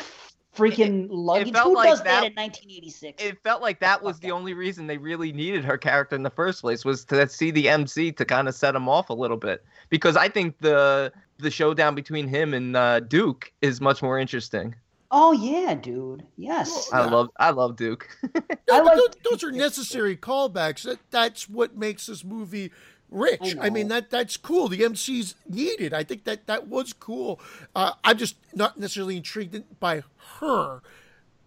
freaking 0.55 1.07
luggage. 1.09 1.51
felt 1.53 1.67
Who 1.67 1.75
like 1.75 1.89
does 1.89 1.99
that, 1.99 2.21
that- 2.21 2.25
in 2.27 2.33
1986? 2.33 3.21
It 3.23 3.37
felt 3.43 3.61
like 3.61 3.79
that 3.81 4.01
was 4.01 4.19
the 4.19 4.31
only 4.31 4.53
reason 4.53 4.87
they 4.87 4.97
really 4.97 5.33
needed 5.33 5.65
her 5.65 5.77
character 5.77 6.15
in 6.15 6.23
the 6.23 6.29
first 6.29 6.61
place 6.61 6.85
was 6.85 7.03
to 7.05 7.27
see 7.27 7.51
the 7.51 7.67
MC 7.67 8.11
to 8.13 8.23
kind 8.25 8.47
of 8.47 8.55
set 8.55 8.73
him 8.75 8.87
off 8.87 9.09
a 9.09 9.13
little 9.13 9.35
bit 9.37 9.65
because 9.89 10.15
I 10.15 10.29
think 10.29 10.57
the 10.59 11.11
the 11.39 11.51
showdown 11.51 11.95
between 11.95 12.29
him 12.29 12.53
and 12.53 12.77
uh, 12.77 13.01
Duke 13.01 13.51
is 13.61 13.81
much 13.81 14.01
more 14.01 14.17
interesting. 14.17 14.73
oh 15.11 15.33
yeah, 15.33 15.73
dude. 15.75 16.23
Yes. 16.37 16.89
I 16.93 17.05
love 17.05 17.29
I 17.37 17.49
love 17.49 17.75
Duke. 17.75 18.07
Yeah, 18.67 18.77
I 18.77 18.79
like- 18.81 18.95
those, 18.95 19.09
those 19.29 19.43
are 19.43 19.51
necessary 19.51 20.15
callbacks. 20.17 20.83
That 20.83 20.99
that's 21.11 21.47
what 21.49 21.75
makes 21.77 22.05
this 22.07 22.23
movie 22.23 22.71
rich. 23.09 23.55
I, 23.59 23.69
mean 23.69 23.87
that 23.89 24.09
that's 24.09 24.37
cool. 24.37 24.67
The 24.67 24.83
MC's 24.83 25.35
needed. 25.47 25.93
I 25.93 26.03
think 26.03 26.23
that 26.25 26.47
that 26.47 26.67
was 26.67 26.93
cool. 26.93 27.39
Uh, 27.75 27.93
I'm 28.03 28.17
just 28.17 28.35
not 28.53 28.79
necessarily 28.79 29.17
intrigued 29.17 29.79
by 29.79 30.03
her 30.39 30.81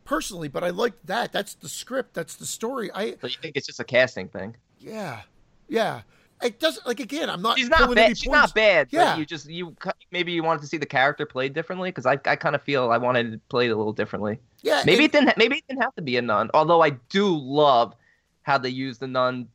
personally, 0.04 0.48
but 0.48 0.64
I 0.64 0.70
like 0.70 0.94
that. 1.04 1.32
That's 1.32 1.54
the 1.54 1.68
script. 1.68 2.14
That's 2.14 2.36
the 2.36 2.46
story. 2.46 2.90
I 2.94 3.12
so 3.20 3.26
you 3.26 3.36
think 3.40 3.56
it's 3.56 3.66
just 3.66 3.80
a 3.80 3.84
casting 3.84 4.28
thing? 4.28 4.56
yeah 4.80 5.22
yeah. 5.68 6.02
It 6.40 6.60
doesn't 6.60 6.86
like 6.86 7.00
again. 7.00 7.28
I'm 7.28 7.42
not. 7.42 7.58
She's 7.58 7.68
not 7.68 7.92
bad. 7.94 8.16
She's 8.16 8.28
points. 8.28 8.40
not 8.40 8.54
bad. 8.54 8.88
Yeah. 8.90 9.12
But 9.12 9.18
you 9.18 9.26
just 9.26 9.48
you 9.48 9.76
maybe 10.12 10.30
you 10.30 10.44
wanted 10.44 10.60
to 10.60 10.68
see 10.68 10.76
the 10.76 10.86
character 10.86 11.26
played 11.26 11.52
differently 11.52 11.90
because 11.90 12.06
I 12.06 12.12
I 12.12 12.36
kind 12.36 12.54
of 12.54 12.62
feel 12.62 12.90
I 12.90 12.98
wanted 12.98 13.22
to 13.24 13.28
play 13.30 13.34
it 13.34 13.48
played 13.48 13.70
a 13.72 13.76
little 13.76 13.92
differently. 13.92 14.38
Yeah, 14.62 14.82
Maybe 14.86 15.04
and- 15.04 15.14
it 15.14 15.18
didn't. 15.18 15.36
Maybe 15.36 15.56
it 15.58 15.64
didn't 15.68 15.82
have 15.82 15.94
to 15.96 16.02
be 16.02 16.16
a 16.16 16.22
nun. 16.22 16.50
Although 16.54 16.80
I 16.80 16.90
do 16.90 17.36
love 17.36 17.94
how 18.42 18.56
they 18.56 18.68
use 18.68 18.98
the 18.98 19.08
nun, 19.08 19.48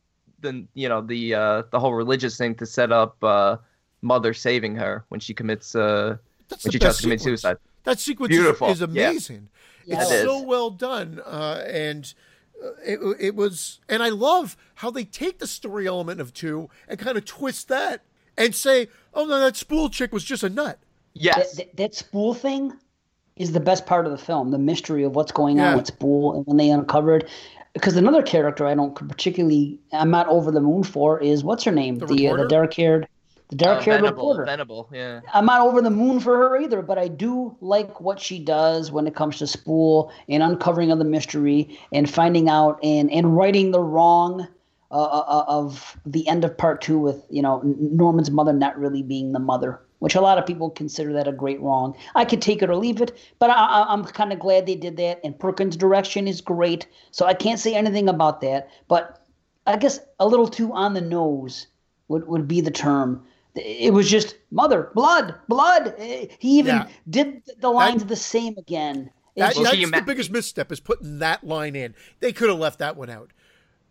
the 0.44 0.64
you 0.74 0.88
know 0.88 1.00
the 1.00 1.34
uh, 1.34 1.62
the 1.72 1.80
whole 1.80 1.94
religious 1.94 2.36
thing 2.38 2.54
to 2.56 2.66
set 2.66 2.92
up 2.92 3.16
uh, 3.24 3.56
mother 4.02 4.32
saving 4.34 4.76
her 4.76 5.04
when 5.08 5.20
she 5.20 5.34
commits 5.34 5.74
uh, 5.74 6.16
That's 6.48 6.64
when 6.64 6.72
she 6.72 6.78
tries 6.78 6.96
to 6.98 7.02
commit 7.02 7.20
sequence. 7.20 7.42
suicide. 7.42 7.56
That 7.84 7.98
sequence 7.98 8.28
Beautiful. 8.30 8.68
is, 8.68 8.80
is 8.80 8.88
Yeah. 8.94 9.08
amazing. 9.10 9.48
Yeah, 9.86 10.00
it's 10.02 10.10
it 10.10 10.14
is. 10.14 10.22
so 10.24 10.40
well 10.42 10.70
done, 10.70 11.20
uh, 11.26 11.62
and 11.66 12.14
uh, 12.62 12.68
it, 12.86 12.98
it 13.20 13.34
was. 13.34 13.80
And 13.88 14.02
I 14.02 14.08
love 14.08 14.56
how 14.76 14.90
they 14.90 15.04
take 15.04 15.38
the 15.40 15.46
story 15.46 15.86
element 15.86 16.20
of 16.20 16.32
two 16.32 16.70
and 16.88 16.98
kind 16.98 17.18
of 17.18 17.24
twist 17.26 17.68
that 17.68 18.02
and 18.38 18.54
say, 18.54 18.88
"Oh 19.12 19.26
no, 19.26 19.38
that 19.40 19.56
spool 19.56 19.90
chick 19.90 20.12
was 20.12 20.24
just 20.24 20.42
a 20.42 20.48
nut." 20.48 20.78
Yes. 21.12 21.56
that, 21.56 21.56
that, 21.56 21.76
that 21.76 21.94
spool 21.94 22.32
thing 22.34 22.72
is 23.36 23.52
the 23.52 23.60
best 23.60 23.86
part 23.86 24.06
of 24.06 24.12
the 24.12 24.18
film 24.18 24.50
the 24.50 24.58
mystery 24.58 25.02
of 25.04 25.14
what's 25.16 25.32
going 25.32 25.56
Yeah. 25.58 25.70
on 25.70 25.76
with 25.76 25.86
spool 25.86 26.34
and 26.36 26.46
when 26.46 26.56
they 26.56 26.70
uncovered 26.70 27.28
because 27.72 27.96
another 27.96 28.22
character 28.22 28.66
i 28.66 28.74
don't 28.74 28.94
particularly 28.94 29.78
i'm 29.92 30.10
not 30.10 30.28
over 30.28 30.50
the 30.50 30.60
moon 30.60 30.82
for 30.84 31.20
is 31.20 31.42
what's 31.42 31.64
her 31.64 31.72
name 31.72 31.98
The 31.98 32.06
the 32.06 32.28
uh, 32.28 32.36
the 32.36 32.48
dark 32.48 32.74
haired 32.74 33.08
the 33.48 33.56
Uh, 33.56 33.58
dark 33.72 33.82
haired 33.84 34.00
Venable, 34.00 34.16
reporter 34.28 34.44
Venable, 34.44 34.88
yeah. 34.92 35.20
i'm 35.32 35.46
not 35.46 35.60
over 35.60 35.82
the 35.82 35.90
moon 35.90 36.20
for 36.20 36.36
her 36.36 36.56
either 36.58 36.80
but 36.82 36.96
i 36.98 37.08
do 37.08 37.56
like 37.60 38.00
what 38.00 38.20
she 38.20 38.38
does 38.38 38.92
when 38.92 39.06
it 39.06 39.14
comes 39.14 39.38
to 39.38 39.46
spool 39.46 40.12
and 40.28 40.42
uncovering 40.42 40.90
of 40.92 40.98
the 40.98 41.04
mystery 41.04 41.78
and 41.92 42.08
finding 42.08 42.48
out 42.48 42.78
and 42.84 43.10
and 43.10 43.36
righting 43.36 43.70
the 43.72 43.80
wrong 43.80 44.46
uh, 44.90 44.94
uh, 44.96 45.44
of 45.48 45.96
the 46.06 46.26
end 46.28 46.44
of 46.44 46.56
part 46.56 46.80
two 46.80 46.98
with 47.00 47.24
you 47.28 47.42
know 47.42 47.60
Norman's 47.64 48.30
mother 48.30 48.52
not 48.52 48.78
really 48.78 49.02
being 49.02 49.32
the 49.32 49.40
mother, 49.40 49.80
which 50.04 50.14
a 50.14 50.20
lot 50.20 50.36
of 50.36 50.44
people 50.44 50.68
consider 50.68 51.14
that 51.14 51.26
a 51.26 51.32
great 51.32 51.58
wrong. 51.62 51.96
I 52.14 52.26
could 52.26 52.42
take 52.42 52.60
it 52.60 52.68
or 52.68 52.76
leave 52.76 53.00
it, 53.00 53.16
but 53.38 53.48
I, 53.48 53.54
I, 53.54 53.86
I'm 53.90 54.04
kind 54.04 54.34
of 54.34 54.38
glad 54.38 54.66
they 54.66 54.74
did 54.74 54.98
that. 54.98 55.18
And 55.24 55.38
Perkins' 55.38 55.76
direction 55.76 56.28
is 56.28 56.42
great, 56.42 56.86
so 57.10 57.24
I 57.24 57.32
can't 57.32 57.58
say 57.58 57.74
anything 57.74 58.06
about 58.10 58.42
that. 58.42 58.68
But 58.86 59.24
I 59.66 59.78
guess 59.78 60.00
a 60.20 60.28
little 60.28 60.46
too 60.46 60.70
on 60.74 60.92
the 60.92 61.00
nose 61.00 61.68
would, 62.08 62.28
would 62.28 62.46
be 62.46 62.60
the 62.60 62.70
term. 62.70 63.24
It 63.54 63.94
was 63.94 64.10
just 64.10 64.36
mother, 64.50 64.90
blood, 64.94 65.36
blood. 65.48 65.94
Eh, 65.96 66.26
He 66.38 66.58
even 66.58 66.76
Yeah. 66.76 66.88
did 67.08 67.42
the 67.60 67.70
lines 67.70 68.04
the 68.04 68.14
same 68.14 68.56
again. 68.58 69.08
That, 69.36 69.54
that's 69.54 69.70
she 69.70 69.76
the 69.76 69.82
ima- 69.84 70.02
biggest 70.02 70.30
misstep 70.30 70.70
is 70.70 70.80
putting 70.80 71.20
that 71.20 71.44
line 71.44 71.74
in. 71.74 71.94
They 72.20 72.34
could 72.34 72.50
have 72.50 72.58
left 72.58 72.78
that 72.80 72.98
one 72.98 73.08
out. 73.08 73.32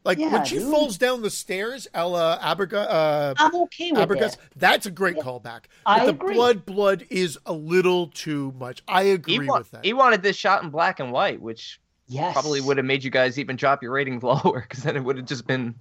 Like 0.05 0.17
when 0.19 0.43
she 0.43 0.57
dude. 0.59 0.69
falls 0.71 0.97
down 0.97 1.21
the 1.21 1.29
stairs, 1.29 1.87
Ella 1.93 2.37
Aberga, 2.41 2.85
uh, 2.89 3.33
I'm 3.37 3.55
okay 3.63 3.91
with 3.91 4.01
Arbogast, 4.01 4.19
that. 4.37 4.39
that's 4.57 4.85
a 4.85 4.91
great 4.91 5.15
callback. 5.17 5.61
I 5.85 5.99
but 5.99 6.05
the 6.05 6.11
agree. 6.11 6.33
blood, 6.35 6.65
blood 6.65 7.05
is 7.09 7.37
a 7.45 7.53
little 7.53 8.07
too 8.07 8.53
much. 8.59 8.83
I 8.87 9.03
agree 9.03 9.33
He, 9.35 9.39
wa- 9.47 9.59
with 9.59 9.71
that. 9.71 9.85
he 9.85 9.93
wanted 9.93 10.21
this 10.21 10.35
shot 10.35 10.61
in 10.63 10.69
black 10.71 10.99
and 10.99 11.11
white, 11.11 11.41
which 11.41 11.79
Yes. 12.07 12.33
probably 12.33 12.59
would 12.59 12.75
have 12.77 12.85
made 12.85 13.03
you 13.05 13.09
guys 13.11 13.39
even 13.39 13.55
drop 13.55 13.81
your 13.81 13.93
ratings 13.93 14.23
lower 14.23 14.65
because 14.67 14.83
then 14.83 14.97
it 14.97 15.03
would 15.03 15.15
have 15.17 15.25
just 15.25 15.47
been 15.47 15.73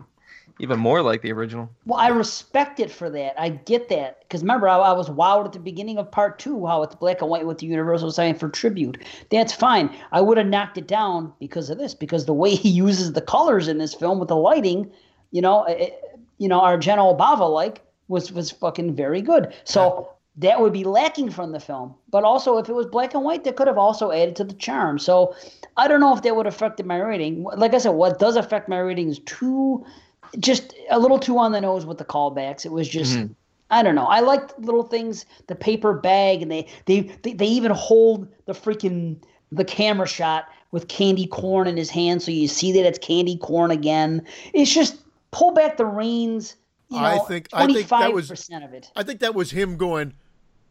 even 0.58 0.78
more 0.78 1.02
like 1.02 1.22
the 1.22 1.32
original. 1.32 1.70
Well, 1.86 1.98
I 1.98 2.08
respect 2.08 2.80
it 2.80 2.90
for 2.90 3.10
that. 3.10 3.40
I 3.40 3.50
get 3.50 3.88
that 3.88 4.20
because 4.20 4.42
remember, 4.42 4.68
I, 4.68 4.78
I 4.78 4.92
was 4.92 5.08
wowed 5.08 5.46
at 5.46 5.52
the 5.52 5.58
beginning 5.58 5.98
of 5.98 6.10
part 6.10 6.38
two 6.38 6.66
how 6.66 6.82
it's 6.82 6.94
black 6.94 7.20
and 7.20 7.30
white 7.30 7.46
with 7.46 7.58
the 7.58 7.66
Universal 7.66 8.12
sign 8.12 8.34
for 8.34 8.48
tribute. 8.48 8.98
That's 9.30 9.52
fine. 9.52 9.90
I 10.12 10.20
would 10.20 10.38
have 10.38 10.46
knocked 10.46 10.78
it 10.78 10.86
down 10.86 11.32
because 11.38 11.70
of 11.70 11.78
this, 11.78 11.94
because 11.94 12.26
the 12.26 12.34
way 12.34 12.54
he 12.54 12.68
uses 12.68 13.12
the 13.12 13.20
colors 13.20 13.68
in 13.68 13.78
this 13.78 13.94
film 13.94 14.18
with 14.18 14.28
the 14.28 14.36
lighting, 14.36 14.90
you 15.30 15.42
know, 15.42 15.64
it, 15.64 15.98
you 16.38 16.48
know 16.48 16.60
our 16.60 16.76
General 16.76 17.16
Obava 17.16 17.52
like 17.52 17.82
was 18.08 18.32
was 18.32 18.50
fucking 18.50 18.94
very 18.94 19.22
good. 19.22 19.52
So 19.64 20.12
that 20.36 20.60
would 20.60 20.72
be 20.72 20.84
lacking 20.84 21.30
from 21.30 21.52
the 21.52 21.60
film. 21.60 21.94
But 22.10 22.24
also, 22.24 22.58
if 22.58 22.68
it 22.68 22.74
was 22.74 22.86
black 22.86 23.14
and 23.14 23.24
white, 23.24 23.44
that 23.44 23.56
could 23.56 23.66
have 23.66 23.78
also 23.78 24.10
added 24.10 24.36
to 24.36 24.44
the 24.44 24.54
charm. 24.54 24.98
So 24.98 25.34
I 25.76 25.88
don't 25.88 26.00
know 26.00 26.14
if 26.16 26.22
that 26.22 26.36
would 26.36 26.46
have 26.46 26.54
affected 26.54 26.86
my 26.86 26.98
rating. 26.98 27.44
Like 27.44 27.74
I 27.74 27.78
said, 27.78 27.90
what 27.90 28.18
does 28.18 28.36
affect 28.36 28.68
my 28.68 28.78
rating 28.78 29.08
is 29.08 29.18
too, 29.20 29.84
just 30.38 30.74
a 30.90 30.98
little 30.98 31.18
too 31.18 31.38
on 31.38 31.52
the 31.52 31.60
nose 31.60 31.84
with 31.86 31.98
the 31.98 32.04
callbacks. 32.04 32.64
It 32.64 32.72
was 32.72 32.88
just. 32.88 33.16
Mhm. 33.16 33.34
I 33.70 33.82
don't 33.82 33.94
know. 33.94 34.04
I 34.04 34.20
liked 34.20 34.58
little 34.58 34.82
things, 34.82 35.24
the 35.46 35.54
paper 35.54 35.94
bag, 35.94 36.42
and 36.42 36.50
they, 36.52 36.66
they 36.84 37.00
they 37.22 37.32
they 37.32 37.46
even 37.46 37.70
hold 37.72 38.28
the 38.44 38.52
freaking 38.52 39.16
the 39.50 39.64
camera 39.64 40.06
shot 40.06 40.44
with 40.72 40.88
candy 40.88 41.26
corn 41.26 41.66
in 41.66 41.76
his 41.78 41.88
hand, 41.88 42.22
so 42.22 42.30
you 42.30 42.48
see 42.48 42.72
that 42.72 42.84
it's 42.86 42.98
candy 42.98 43.36
corn 43.38 43.70
again. 43.70 44.26
It's 44.52 44.70
just 44.72 44.98
pull 45.30 45.52
back 45.52 45.78
the 45.78 45.86
reins. 45.86 46.56
You 46.90 46.98
know, 46.98 47.04
I 47.06 47.18
think- 47.20 47.48
I 47.54 47.66
think 47.72 47.88
that 47.88 48.12
was- 48.12 48.28
percent 48.28 48.62
of 48.64 48.74
it. 48.74 48.90
I 48.94 49.02
think 49.02 49.20
that 49.20 49.34
was 49.34 49.50
him 49.52 49.78
going. 49.78 50.12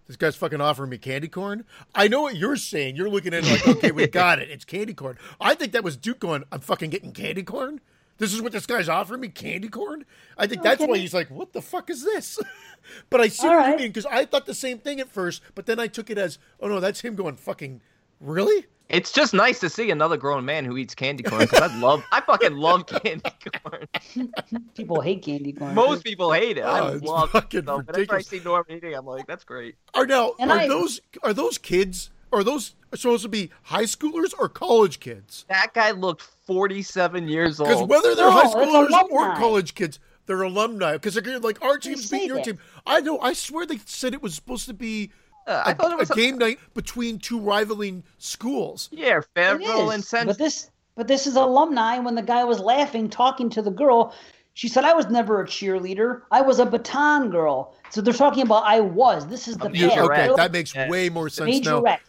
This 0.08 0.16
guy's 0.18 0.36
fucking 0.36 0.62
offering 0.62 0.90
me 0.92 0.98
candy 1.00 1.28
corn. 1.28 1.64
I 1.96 2.08
know 2.08 2.22
what 2.22 2.36
you're 2.36 2.56
saying. 2.58 2.96
You're 2.98 3.10
looking 3.10 3.34
at 3.34 3.44
it 3.46 3.52
like, 3.52 3.68
okay, 3.78 3.92
we 3.92 4.06
got 4.22 4.38
it. 4.40 4.50
It's 4.52 4.66
candy 4.66 4.94
corn. 4.94 5.18
I 5.40 5.56
think 5.56 5.72
that 5.72 5.84
was 5.84 5.98
Duke 5.98 6.20
going. 6.20 6.44
I'm 6.52 6.60
fucking 6.60 6.90
getting 6.92 7.12
candy 7.14 7.42
corn. 7.44 7.80
This 8.18 8.34
is 8.34 8.42
what 8.42 8.52
this 8.52 8.66
guy's 8.68 8.88
offering 8.90 9.22
me, 9.22 9.30
candy 9.30 9.68
corn. 9.68 10.06
I 10.38 10.46
think 10.48 10.62
that's 10.62 10.86
why 10.86 10.98
he's 10.98 11.14
like, 11.14 11.30
what 11.32 11.54
the 11.54 11.62
fuck 11.62 11.90
is 11.90 12.04
this? 12.04 12.40
but 13.10 13.20
I 13.20 13.28
see 13.30 13.48
All 13.48 13.56
what 13.58 13.70
you 13.72 13.78
mean 13.78 13.88
because 13.88 14.06
I 14.06 14.26
thought 14.26 14.46
the 14.46 14.54
same 14.54 14.78
thing 14.78 15.00
at 15.00 15.10
first, 15.10 15.42
but 15.56 15.66
then 15.66 15.80
I 15.80 15.88
took 15.88 16.10
it 16.10 16.18
as, 16.18 16.38
oh 16.60 16.68
no, 16.68 16.80
that's 16.80 17.02
him 17.02 17.16
going 17.16 17.36
fucking. 17.36 17.82
Really? 18.20 18.68
It's 18.90 19.12
just 19.14 19.34
nice 19.34 19.60
to 19.62 19.70
see 19.70 19.90
another 19.90 20.18
grown 20.18 20.44
man 20.44 20.66
who 20.66 20.78
eats 20.78 20.94
candy 20.94 21.24
corn 21.24 21.42
because 21.44 21.62
I 21.72 21.80
love, 21.80 22.04
I 22.12 22.20
fucking 22.22 22.58
love 22.58 22.86
candy 22.86 23.24
corn. 23.64 23.88
People 24.76 25.00
hate 25.02 25.24
candy 25.24 25.54
corn. 25.54 25.74
Most 25.74 26.04
people 26.04 26.32
hate 26.34 26.58
it. 26.58 26.62
Oh, 26.62 26.70
I 26.70 26.92
it's 26.96 27.04
love 27.04 27.32
fucking 27.32 27.60
it. 27.60 27.66
though. 27.66 27.80
Whenever 27.80 28.16
I 28.16 28.22
see 28.22 28.40
Norm 28.42 28.66
eating, 28.70 28.94
I'm 28.94 29.06
like, 29.06 29.26
that's 29.28 29.46
great. 29.46 29.76
Are 29.94 30.06
now 30.06 30.34
And 30.40 30.52
are 30.52 30.60
I- 30.60 30.68
those 30.68 31.00
are 31.24 31.34
those 31.34 31.58
kids? 31.58 32.12
Are 32.32 32.44
those 32.44 32.76
supposed 32.94 33.24
to 33.24 33.30
be 33.30 33.52
high 33.64 33.84
schoolers 33.84 34.34
or 34.38 34.48
college 34.50 35.00
kids? 35.00 35.46
That 35.50 35.74
guy 35.74 35.92
looked 35.92 36.22
47 36.22 37.28
years 37.28 37.60
old. 37.60 37.70
Because 37.70 37.84
whether 37.88 38.16
they're 38.16 38.26
No, 38.26 38.32
high 38.32 38.46
schoolers 38.48 38.92
or 39.10 39.36
college 39.36 39.76
kids, 39.76 40.00
they're 40.28 40.42
alumni. 40.42 40.94
Because 40.94 41.16
they're 41.16 41.40
like 41.40 41.62
our 41.62 41.78
team's 41.78 42.08
say 42.08 42.18
beating 42.18 42.28
your 42.30 42.38
that. 42.38 42.46
team. 42.46 42.60
I 42.86 43.02
know. 43.02 43.20
I 43.20 43.34
swear 43.34 43.66
they 43.66 43.78
said 43.86 44.14
it 44.14 44.22
was 44.22 44.34
supposed 44.36 44.66
to 44.68 44.74
be 44.74 45.12
Uh, 45.48 45.64
a, 45.66 45.70
I 45.70 45.74
thought 45.74 45.92
it 45.92 45.98
was 45.98 46.10
a 46.12 46.16
game 46.16 46.38
night 46.38 46.60
between 46.74 47.18
two 47.20 47.40
rivaling 47.40 48.04
schools. 48.18 48.90
Yeah, 48.92 49.18
It 49.20 49.28
Fayetteville 49.36 49.90
and 49.92 50.02
is, 50.04 50.08
Central. 50.08 50.34
but 50.34 50.38
this 50.38 50.70
but 50.96 51.08
this 51.08 51.26
is 51.28 51.36
alumni. 51.36 51.98
When 52.00 52.16
the 52.16 52.22
guy 52.22 52.44
was 52.44 52.60
laughing, 52.60 53.10
talking 53.10 53.50
to 53.52 53.62
the 53.62 53.72
girl, 53.72 54.14
she 54.54 54.68
said, 54.68 54.84
"I 54.84 54.94
was 54.94 55.08
never 55.08 55.42
a 55.42 55.46
cheerleader. 55.46 56.22
I 56.32 56.42
was 56.42 56.60
a 56.60 56.66
baton 56.66 57.30
girl." 57.32 57.74
So 57.90 58.02
they're 58.02 58.14
talking 58.14 58.44
about 58.44 58.64
I 58.66 58.80
was. 58.82 59.26
This 59.28 59.48
is 59.48 59.58
the 59.58 59.70
You- 59.72 59.90
past. 59.90 60.00
Okay, 60.00 60.30
that 60.36 60.52
makes 60.52 60.76
Yeah. 60.76 60.90
way 60.90 61.10
more 61.10 61.28
sense 61.30 61.66
now. 61.66 61.82
Majorette. 61.82 62.00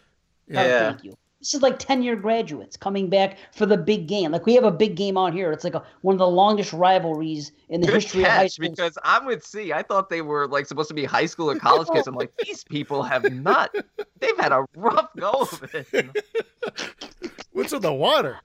Oh, 0.55 0.61
Yeah. 0.63 0.89
thank 0.91 1.03
you. 1.03 1.15
This 1.39 1.53
is 1.55 1.61
like 1.61 1.77
ten-year 1.77 2.15
graduates 2.15 2.77
coming 2.77 3.09
back 3.09 3.37
for 3.53 3.65
the 3.65 3.75
big 3.75 4.07
game. 4.07 4.31
Like 4.31 4.45
we 4.45 4.53
have 4.55 4.63
a 4.63 4.71
big 4.71 4.95
game 4.95 5.17
out 5.17 5.33
here. 5.33 5.51
It's 5.51 5.65
like 5.65 5.73
a, 5.75 5.83
one 6.01 6.13
of 6.15 6.19
the 6.19 6.27
longest 6.29 6.71
rivalries 6.71 7.51
in 7.67 7.81
the 7.81 7.87
Good 7.87 7.95
history 7.95 8.21
of 8.23 8.29
high 8.29 8.47
school. 8.47 8.69
because 8.69 8.97
I'm 9.03 9.25
with 9.25 9.43
C. 9.45 9.73
I 9.73 9.81
thought 9.83 10.09
they 10.09 10.21
were 10.21 10.47
like 10.47 10.67
supposed 10.67 10.87
to 10.87 10.93
be 10.93 11.03
high 11.03 11.25
school 11.25 11.51
or 11.51 11.59
college 11.59 11.89
kids. 11.89 12.07
I'm 12.07 12.15
like, 12.15 12.31
these 12.45 12.63
people 12.63 13.03
have 13.03 13.29
not. 13.29 13.75
They've 14.21 14.37
had 14.39 14.53
a 14.53 14.65
rough 14.73 15.09
go 15.17 15.31
of 15.31 15.69
it. 15.73 16.23
What's 17.51 17.73
in 17.73 17.81
the 17.81 17.93
water? 17.93 18.39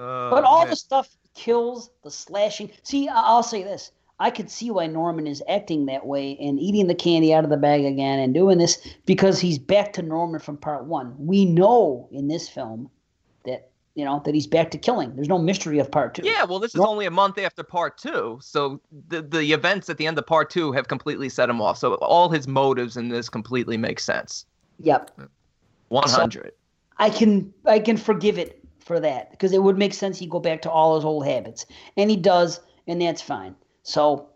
Oh, 0.00 0.30
But 0.30 0.42
all 0.42 0.62
man. 0.62 0.70
the 0.70 0.76
stuff 0.76 1.16
kills 1.34 1.90
the 2.02 2.10
slashing. 2.10 2.70
See, 2.82 3.08
I'll 3.08 3.42
say 3.44 3.62
this. 3.62 3.92
I 4.20 4.30
could 4.30 4.50
see 4.50 4.70
why 4.70 4.86
Norman 4.86 5.26
is 5.26 5.42
acting 5.48 5.86
that 5.86 6.06
way 6.06 6.36
and 6.38 6.60
eating 6.60 6.88
the 6.88 6.94
candy 6.94 7.32
out 7.32 7.42
of 7.42 7.48
the 7.48 7.56
bag 7.56 7.86
again 7.86 8.18
and 8.18 8.34
doing 8.34 8.58
this 8.58 8.78
because 9.06 9.40
he's 9.40 9.58
back 9.58 9.94
to 9.94 10.02
Norman 10.02 10.40
from 10.40 10.58
part 10.58 10.84
one. 10.84 11.14
We 11.18 11.46
know 11.46 12.06
in 12.12 12.28
this 12.28 12.46
film 12.46 12.90
that 13.46 13.70
you 13.94 14.04
know 14.04 14.20
that 14.26 14.34
he's 14.34 14.46
back 14.46 14.70
to 14.72 14.78
killing. 14.78 15.16
There's 15.16 15.28
no 15.28 15.38
mystery 15.38 15.78
of 15.78 15.90
part 15.90 16.14
two. 16.14 16.22
Yeah, 16.22 16.44
well, 16.44 16.58
this 16.58 16.74
is 16.74 16.82
only 16.82 17.06
a 17.06 17.10
month 17.10 17.38
after 17.38 17.62
part 17.62 17.96
two, 17.96 18.38
so 18.42 18.78
the 19.08 19.22
the 19.22 19.52
events 19.52 19.88
at 19.88 19.96
the 19.96 20.06
end 20.06 20.18
of 20.18 20.26
part 20.26 20.50
two 20.50 20.70
have 20.72 20.86
completely 20.86 21.30
set 21.30 21.48
him 21.48 21.62
off. 21.62 21.78
So 21.78 21.94
all 21.94 22.28
his 22.28 22.46
motives 22.46 22.98
in 22.98 23.08
this 23.08 23.30
completely 23.30 23.78
make 23.78 24.00
sense. 24.00 24.44
Yep. 24.80 25.18
One 25.88 26.08
hundred. 26.08 26.52
I 26.98 27.08
can 27.08 27.54
I 27.64 27.78
can 27.78 27.96
forgive 27.96 28.38
it 28.38 28.62
for 28.80 29.00
that 29.00 29.30
because 29.30 29.52
it 29.54 29.62
would 29.62 29.78
make 29.78 29.94
sense 29.94 30.18
he'd 30.18 30.28
go 30.28 30.40
back 30.40 30.60
to 30.62 30.70
all 30.70 30.96
his 30.96 31.06
old 31.06 31.24
habits, 31.24 31.64
and 31.96 32.10
he 32.10 32.16
does, 32.16 32.60
and 32.86 33.00
that's 33.00 33.22
fine. 33.22 33.56
So 33.90 34.28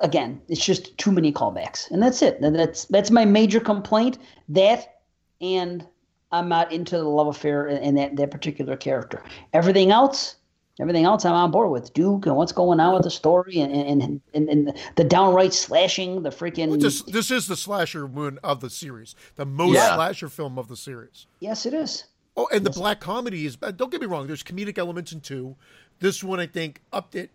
again, 0.00 0.40
it's 0.48 0.64
just 0.64 0.96
too 0.98 1.12
many 1.12 1.32
callbacks, 1.32 1.90
and 1.90 2.02
that's 2.02 2.22
it. 2.22 2.40
That's 2.40 2.86
that's 2.86 3.10
my 3.10 3.24
major 3.24 3.60
complaint. 3.60 4.18
That 4.48 5.00
and 5.40 5.86
I'm 6.32 6.48
not 6.48 6.72
into 6.72 6.96
the 6.96 7.04
love 7.04 7.26
affair 7.28 7.66
in, 7.68 7.82
in 7.82 7.94
that 7.96 8.16
that 8.16 8.30
particular 8.30 8.76
character. 8.76 9.22
Everything 9.52 9.90
else. 9.90 10.36
Everything 10.80 11.04
else 11.04 11.24
I'm 11.24 11.34
on 11.34 11.52
board 11.52 11.70
with 11.70 11.94
Duke 11.94 12.26
and 12.26 12.34
what's 12.34 12.50
going 12.50 12.80
on 12.80 12.94
with 12.94 13.04
the 13.04 13.10
story 13.10 13.60
and 13.60 13.72
and, 13.72 14.20
and, 14.34 14.48
and 14.48 14.76
the 14.96 15.04
downright 15.04 15.54
slashing, 15.54 16.22
the 16.24 16.30
freaking 16.30 16.80
This 16.80 17.02
this 17.02 17.30
is 17.30 17.46
the 17.46 17.54
slasher 17.56 18.08
moon 18.08 18.40
of 18.42 18.60
the 18.60 18.68
series, 18.70 19.14
the 19.36 19.44
most 19.46 19.74
Yeah. 19.74 19.94
slasher 19.94 20.28
film 20.28 20.58
of 20.58 20.66
the 20.66 20.76
series. 20.76 21.26
yes, 21.38 21.64
it 21.64 21.74
is. 21.74 22.04
Oh, 22.36 22.48
and 22.52 22.66
the 22.66 22.70
black 22.70 22.98
comedy 22.98 23.46
is. 23.46 23.54
Don't 23.54 23.92
get 23.92 24.00
me 24.00 24.08
wrong. 24.08 24.26
There's 24.26 24.42
comedic 24.42 24.76
elements 24.76 25.12
in 25.12 25.20
two. 25.20 25.54
This 26.00 26.24
one, 26.24 26.40
I 26.40 26.48
think, 26.48 26.80
upped 26.92 27.14
it 27.14 27.30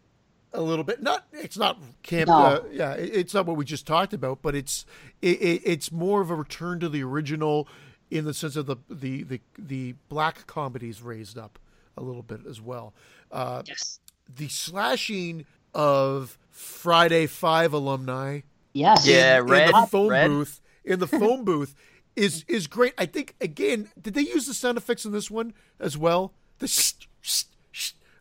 a 0.54 0.62
little 0.62 0.84
bit. 0.84 1.02
Not. 1.02 1.26
It's 1.34 1.58
not 1.58 1.78
camp. 2.04 2.28
No. 2.28 2.34
Uh, 2.38 2.64
yeah, 2.72 2.94
it- 2.94 3.14
it's 3.16 3.34
not 3.34 3.46
what 3.46 3.58
we 3.58 3.66
just 3.66 3.86
talked 3.88 4.14
about, 4.14 4.42
but 4.42 4.56
it's 4.56 4.86
it, 5.22 5.42
it, 5.42 5.62
it's 5.66 5.92
more 5.92 6.22
of 6.22 6.30
a 6.30 6.36
return 6.36 6.80
to 6.80 6.90
the 6.90 7.04
original 7.04 7.68
in 8.12 8.26
the 8.26 8.34
sense 8.34 8.56
of 8.56 8.66
the 8.66 8.78
the 8.90 9.24
the, 9.24 9.42
the 9.58 9.96
black 10.10 10.48
comedies 10.48 11.02
raised 11.02 11.38
up 11.38 11.60
a 11.98 12.02
little 12.02 12.24
bit 12.24 12.42
as 12.50 12.60
well. 12.62 12.94
Uh, 13.32 13.62
Yes. 13.68 14.00
the 14.34 14.48
slashing 14.48 15.46
of 15.74 16.38
Friday 16.50 17.28
Five 17.28 17.74
alumni 17.74 18.42
Yes. 18.74 19.06
Yeah, 19.08 19.40
in 19.40 19.46
Red- 19.46 19.70
in 19.70 19.82
the 19.82 19.88
phone 19.88 20.10
Red. 20.10 20.28
booth 20.28 20.62
in 20.84 21.00
the 21.00 21.08
phone 21.22 21.44
booth 21.44 21.76
is 22.16 22.44
is 22.48 22.66
great. 22.68 22.94
I 22.98 23.06
think 23.06 23.36
again, 23.40 23.90
did 24.02 24.14
they 24.16 24.22
use 24.22 24.48
the 24.48 24.54
sound 24.54 24.78
effects 24.78 25.06
in 25.06 25.12
this 25.12 25.30
one 25.30 25.54
as 25.80 25.98
well? 25.98 26.34
The 26.60 26.68
sh- 26.68 26.94
sh- 26.94 27.06
sh- 27.22 27.44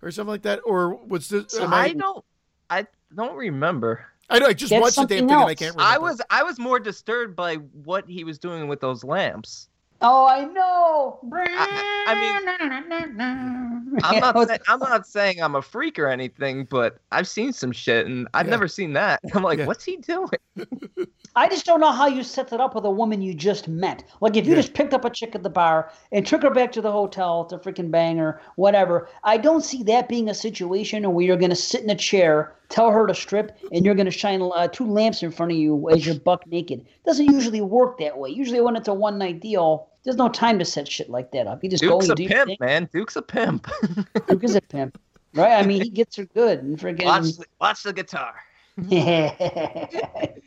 or 0.02 0.10
something 0.10 0.30
like 0.30 0.42
that, 0.42 0.60
or 0.64 0.94
was 0.94 1.28
this? 1.28 1.58
am 1.58 1.72
I 1.72 1.84
I, 1.84 1.92
don't. 1.92 2.24
I 2.70 2.86
don't 3.14 3.36
remember. 3.36 4.06
I 4.30 4.38
know. 4.38 4.46
I 4.46 4.52
just 4.52 4.70
That's 4.70 4.82
watched 4.82 4.96
the 4.96 5.06
damn 5.06 5.28
something 5.28 5.28
thing 5.28 5.36
and 5.36 5.50
I 5.50 5.54
can't 5.54 5.74
remember. 5.74 5.94
I 5.94 5.98
was 5.98 6.20
I 6.30 6.42
was 6.42 6.58
more 6.58 6.78
disturbed 6.78 7.34
by 7.34 7.56
what 7.56 8.08
he 8.08 8.24
was 8.24 8.38
doing 8.38 8.68
with 8.68 8.80
those 8.80 9.04
lamps. 9.04 9.68
Oh, 10.00 10.26
I 10.28 10.44
know. 10.44 11.18
I 11.32 12.14
mean, 12.14 14.00
I'm 14.02 14.20
not 14.20 14.48
say, 14.48 14.58
I'm 14.68 14.78
not 14.78 15.06
saying 15.06 15.42
I'm 15.42 15.56
a 15.56 15.62
freak 15.62 15.98
or 15.98 16.06
anything, 16.06 16.64
but 16.64 16.98
I've 17.10 17.26
seen 17.26 17.52
some 17.52 17.72
shit 17.72 18.06
and 18.06 18.28
I've 18.32 18.46
Yeah. 18.46 18.52
never 18.52 18.68
seen 18.68 18.92
that. 18.92 19.20
I'm 19.34 19.42
like, 19.42 19.58
Yeah. 19.58 19.66
what's 19.66 19.84
he 19.84 19.96
doing? 19.96 20.28
I 21.36 21.48
just 21.48 21.66
don't 21.66 21.80
know 21.80 21.92
how 21.92 22.06
you 22.06 22.22
set 22.22 22.48
that 22.48 22.60
up 22.60 22.74
with 22.74 22.84
a 22.84 22.90
woman 22.90 23.22
you 23.22 23.34
just 23.34 23.68
met. 23.68 24.04
Like 24.20 24.36
if 24.36 24.44
you 24.46 24.52
Yeah. 24.52 24.60
just 24.60 24.74
picked 24.74 24.94
up 24.94 25.04
a 25.04 25.10
chick 25.10 25.34
at 25.34 25.42
the 25.42 25.50
bar 25.50 25.90
and 26.12 26.26
took 26.26 26.42
her 26.42 26.50
back 26.50 26.72
to 26.72 26.80
the 26.80 26.90
hotel 26.92 27.44
to 27.46 27.58
freaking 27.58 27.90
bang 27.90 28.18
her, 28.18 28.40
whatever. 28.56 29.08
I 29.24 29.36
don't 29.36 29.64
see 29.64 29.82
that 29.84 30.08
being 30.08 30.28
a 30.28 30.34
situation 30.34 31.10
where 31.12 31.24
you're 31.24 31.36
going 31.36 31.50
to 31.50 31.56
sit 31.56 31.82
in 31.82 31.90
a 31.90 31.94
chair, 31.96 32.54
tell 32.68 32.90
her 32.90 33.06
to 33.06 33.14
strip, 33.14 33.56
and 33.72 33.84
you're 33.84 33.94
going 33.94 34.06
to 34.06 34.10
shine 34.10 34.42
uh, 34.42 34.68
two 34.68 34.86
lamps 34.86 35.22
in 35.22 35.30
front 35.30 35.52
of 35.52 35.58
you 35.58 35.88
as 35.90 36.04
you're 36.04 36.14
buck 36.16 36.46
naked. 36.46 36.86
doesn't 37.04 37.26
usually 37.26 37.60
work 37.60 37.98
that 37.98 38.18
way. 38.18 38.30
Usually 38.30 38.60
when 38.60 38.76
it's 38.76 38.88
a 38.88 38.94
one 38.94 39.18
night 39.18 39.40
deal, 39.40 39.88
there's 40.04 40.16
no 40.16 40.28
time 40.28 40.58
to 40.58 40.64
set 40.64 40.88
shit 40.88 41.10
like 41.10 41.32
that 41.32 41.46
up. 41.46 41.62
You 41.62 41.70
just 41.70 41.82
Duke's 41.82 41.92
go 41.92 41.98
a 41.98 42.10
and 42.10 42.16
do 42.16 42.22
your 42.22 42.30
pimp, 42.30 42.46
thing. 42.48 42.56
man. 42.60 42.88
Duke's 42.92 43.16
a 43.16 43.22
pimp. 43.22 43.68
Duke 44.28 44.44
is 44.44 44.54
a 44.54 44.60
pimp, 44.60 44.98
right? 45.34 45.52
I 45.62 45.66
mean, 45.66 45.82
he 45.82 45.90
gets 45.90 46.16
her 46.16 46.24
good 46.24 46.62
and 46.62 46.78
freaking. 46.78 47.04
watch 47.04 47.36
the, 47.36 47.44
watch 47.60 47.82
the 47.82 47.92
guitar. 47.92 48.34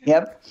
yep. 0.04 0.42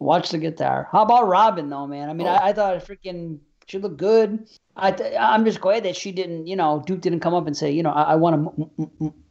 Watch 0.00 0.30
the 0.30 0.38
guitar. 0.38 0.88
How 0.92 1.02
about 1.02 1.28
Robin 1.28 1.68
though, 1.68 1.86
man? 1.86 2.08
I 2.08 2.12
mean, 2.12 2.26
I, 2.28 2.48
I 2.48 2.52
thought 2.52 2.84
freaking 2.86 3.38
she 3.66 3.78
looked 3.78 3.98
good. 3.98 4.48
I 4.76 4.92
th- 4.92 5.14
I'm 5.18 5.44
just 5.44 5.60
glad 5.60 5.84
that 5.84 5.96
she 5.96 6.12
didn't, 6.12 6.46
you 6.46 6.56
know, 6.56 6.82
Duke 6.86 7.00
didn't 7.00 7.20
come 7.20 7.34
up 7.34 7.46
and 7.46 7.56
say, 7.56 7.70
you 7.70 7.82
know, 7.82 7.90
I, 7.90 8.12
I 8.12 8.14
want 8.14 8.56
to 8.56 8.70
m- 8.80 8.90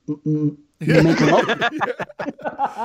m- 0.10 0.22
m- 0.26 0.58
m- 0.82 0.90
m- 0.92 1.04
make 1.06 1.20
love. 1.22 1.48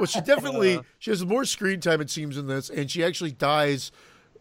well, 0.00 0.06
she 0.06 0.20
definitely 0.20 0.80
she 0.98 1.10
has 1.10 1.24
more 1.24 1.44
screen 1.44 1.80
time 1.80 2.00
it 2.00 2.10
seems 2.10 2.36
in 2.36 2.46
this, 2.46 2.70
and 2.70 2.90
she 2.90 3.04
actually 3.04 3.32
dies 3.32 3.92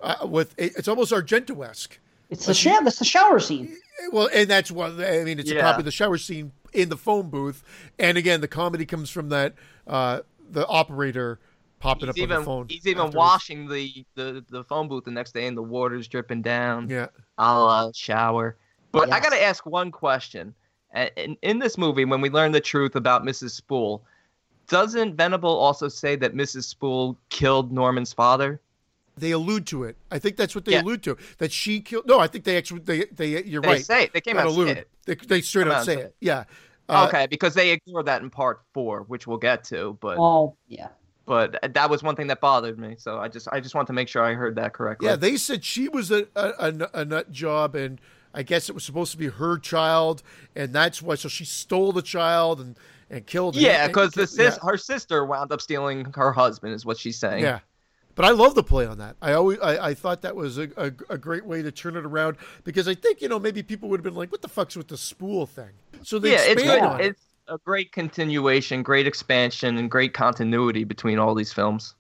uh, 0.02 0.28
with 0.28 0.56
it's 0.58 0.88
almost 0.88 1.12
Argento 1.12 1.68
esque. 1.68 2.00
it's 2.30 2.46
the 2.46 2.54
shower. 2.54 2.84
That's 2.84 3.00
the 3.00 3.06
shower 3.06 3.40
scene. 3.40 3.76
Well, 4.12 4.30
and 4.34 4.50
that's 4.50 4.72
what 4.72 4.92
I 4.92 5.24
mean. 5.24 5.40
It's 5.40 5.52
a 5.52 5.60
copy 5.60 5.80
of 5.80 5.86
the 5.86 5.92
shower 5.92 6.18
scene 6.18 6.52
in 6.74 6.90
the 6.90 6.98
phone 6.98 7.30
booth, 7.30 7.64
and 7.98 8.18
again, 8.18 8.42
the 8.42 8.48
comedy 8.48 8.86
comes 8.86 9.10
from 9.10 9.30
that 9.30 9.54
uh, 9.88 10.22
the 10.50 10.66
operator 10.68 11.40
popping 11.80 12.08
He's 12.08 12.10
up 12.10 12.18
even 12.18 12.36
on 12.38 12.42
the 12.42 12.46
phone. 12.46 12.66
he's 12.70 12.88
even 12.88 13.00
afterwards. 13.00 13.16
washing 13.16 13.68
the, 13.68 14.06
the 14.16 14.44
the 14.50 14.64
phone 14.64 14.88
booth 14.88 15.06
the 15.06 15.12
next 15.12 15.34
day 15.34 15.48
and 15.48 15.58
the 15.58 15.64
water's 15.64 16.08
dripping 16.08 16.42
down. 16.42 16.90
Yeah, 16.90 17.08
I'll 17.38 17.68
uh, 17.68 17.92
shower. 17.94 18.58
But 18.92 19.12
I 19.14 19.20
got 19.20 19.30
to 19.30 19.42
ask 19.42 19.66
one 19.66 19.92
question. 19.92 20.56
A- 20.96 21.24
In, 21.24 21.38
in 21.42 21.60
this 21.60 21.78
movie, 21.78 22.06
when 22.06 22.22
we 22.22 22.30
learn 22.30 22.52
the 22.52 22.62
truth 22.62 22.96
about 22.96 23.24
Mrs. 23.24 23.52
Spool, 23.52 24.04
doesn't 24.68 25.16
Venable 25.16 25.58
also 25.58 25.88
say 25.88 26.16
that 26.18 26.34
Mrs. 26.36 26.64
Spool 26.66 27.18
killed 27.30 27.72
Norman's 27.72 28.14
father? 28.14 28.60
They 29.18 29.32
allude 29.32 29.68
to 29.68 29.84
it. 29.84 29.98
I 30.12 30.20
think 30.20 30.38
that's 30.38 30.56
what 30.56 30.64
they 30.66 30.74
Yeah. 30.74 30.82
allude 30.82 31.04
to. 31.04 31.18
That 31.40 31.52
she 31.52 31.82
killed. 31.82 32.08
No, 32.08 32.20
I 32.20 32.28
think 32.28 32.46
they 32.46 32.56
actually. 32.58 32.80
They. 32.82 33.06
They. 33.06 33.44
You're 33.44 33.62
They 33.62 33.68
right. 33.68 33.86
say 33.86 34.04
it. 34.04 34.14
They 34.14 34.22
came 34.22 34.38
Not 34.38 34.46
out 34.46 34.48
and 34.48 34.56
say 34.56 34.62
allude. 34.62 34.78
it. 34.78 34.90
They, 35.06 35.16
they 35.16 35.42
straight 35.42 35.64
Come 35.64 35.72
out 35.72 35.76
out 35.76 35.78
and 35.80 35.86
say 35.88 35.96
say 35.96 36.02
it. 36.04 36.16
Yeah. 36.22 36.44
Uh, 36.88 37.06
okay, 37.08 37.28
because 37.28 37.54
they 37.54 37.72
ignore 37.72 38.02
that 38.04 38.22
in 38.22 38.30
part 38.30 38.62
four, 38.74 39.02
which 39.04 39.28
we'll 39.28 39.38
get 39.38 39.64
to. 39.66 39.98
But 40.00 40.18
Oh, 40.18 40.56
yeah. 40.70 40.88
but 41.26 41.60
that 41.74 41.90
was 41.90 42.02
one 42.02 42.16
thing 42.16 42.28
that 42.28 42.40
bothered 42.42 42.80
me. 42.80 42.96
So 42.98 43.20
I 43.20 43.28
just 43.28 43.48
I 43.52 43.60
just 43.60 43.76
want 43.76 43.88
to 43.88 43.94
make 43.94 44.08
sure 44.08 44.24
I 44.24 44.34
heard 44.34 44.56
that 44.56 44.74
correctly. 44.74 45.08
Yeah, 45.10 45.16
they 45.18 45.36
said 45.38 45.64
she 45.66 45.88
was 45.90 46.10
a, 46.12 46.28
a, 46.36 46.54
a, 46.58 46.90
a 47.02 47.06
nut 47.06 47.30
job, 47.32 47.76
and 47.76 48.00
I 48.34 48.44
guess 48.44 48.70
it 48.70 48.74
was 48.74 48.84
supposed 48.84 49.12
to 49.12 49.18
be 49.18 49.28
her 49.28 49.58
child, 49.58 50.24
and 50.56 50.74
that's 50.74 51.02
why. 51.02 51.16
So 51.16 51.30
she 51.30 51.46
stole 51.46 51.92
the 51.92 52.02
child 52.02 52.60
and 52.60 52.78
and 53.10 53.26
killed. 53.26 53.56
him. 53.56 53.64
yeah, 53.64 53.88
because 53.88 54.12
the 54.12 54.28
sis, 54.28 54.58
yeah. 54.62 54.70
her 54.70 54.78
sister 54.78 55.26
wound 55.26 55.52
up 55.52 55.62
stealing 55.62 56.14
her 56.16 56.32
husband, 56.32 56.74
is 56.74 56.86
what 56.86 56.98
she's 56.98 57.18
saying. 57.18 57.44
Yeah. 57.44 57.60
But 58.16 58.26
I 58.26 58.32
love 58.32 58.54
the 58.54 58.64
play 58.64 58.86
on 58.86 58.98
that. 58.98 59.16
I 59.22 59.34
always 59.34 59.60
I, 59.60 59.90
I 59.90 59.94
thought 59.94 60.24
that 60.24 60.36
was 60.36 60.58
a, 60.58 60.70
a, 60.76 60.92
a 61.10 61.18
great 61.18 61.46
way 61.46 61.62
to 61.62 61.72
turn 61.72 61.96
it 61.96 62.06
around 62.06 62.36
because 62.66 62.88
I 62.88 62.94
think 62.94 63.22
you 63.22 63.30
know 63.30 63.40
maybe 63.40 63.64
people 63.64 63.88
would 63.90 64.00
have 64.00 64.04
been 64.04 64.16
like, 64.16 64.32
"What 64.32 64.42
the 64.42 64.50
fuck's 64.50 64.76
with 64.76 64.90
the 64.90 64.98
spool 64.98 65.46
thing?" 65.46 65.70
So 66.04 66.20
they 66.20 66.32
yeah, 66.32 66.42
it's 66.42 66.62
expand 66.62 66.82
good. 66.82 66.88
on 66.90 67.00
it. 67.00 67.06
It's 67.08 67.26
a 67.48 67.58
great 67.60 67.92
continuation, 67.92 68.84
great 68.84 69.08
expansion, 69.08 69.78
and 69.78 69.90
great 69.90 70.14
continuity 70.14 70.84
between 70.84 71.18
all 71.18 71.34
these 71.34 71.54
films. 71.54 71.96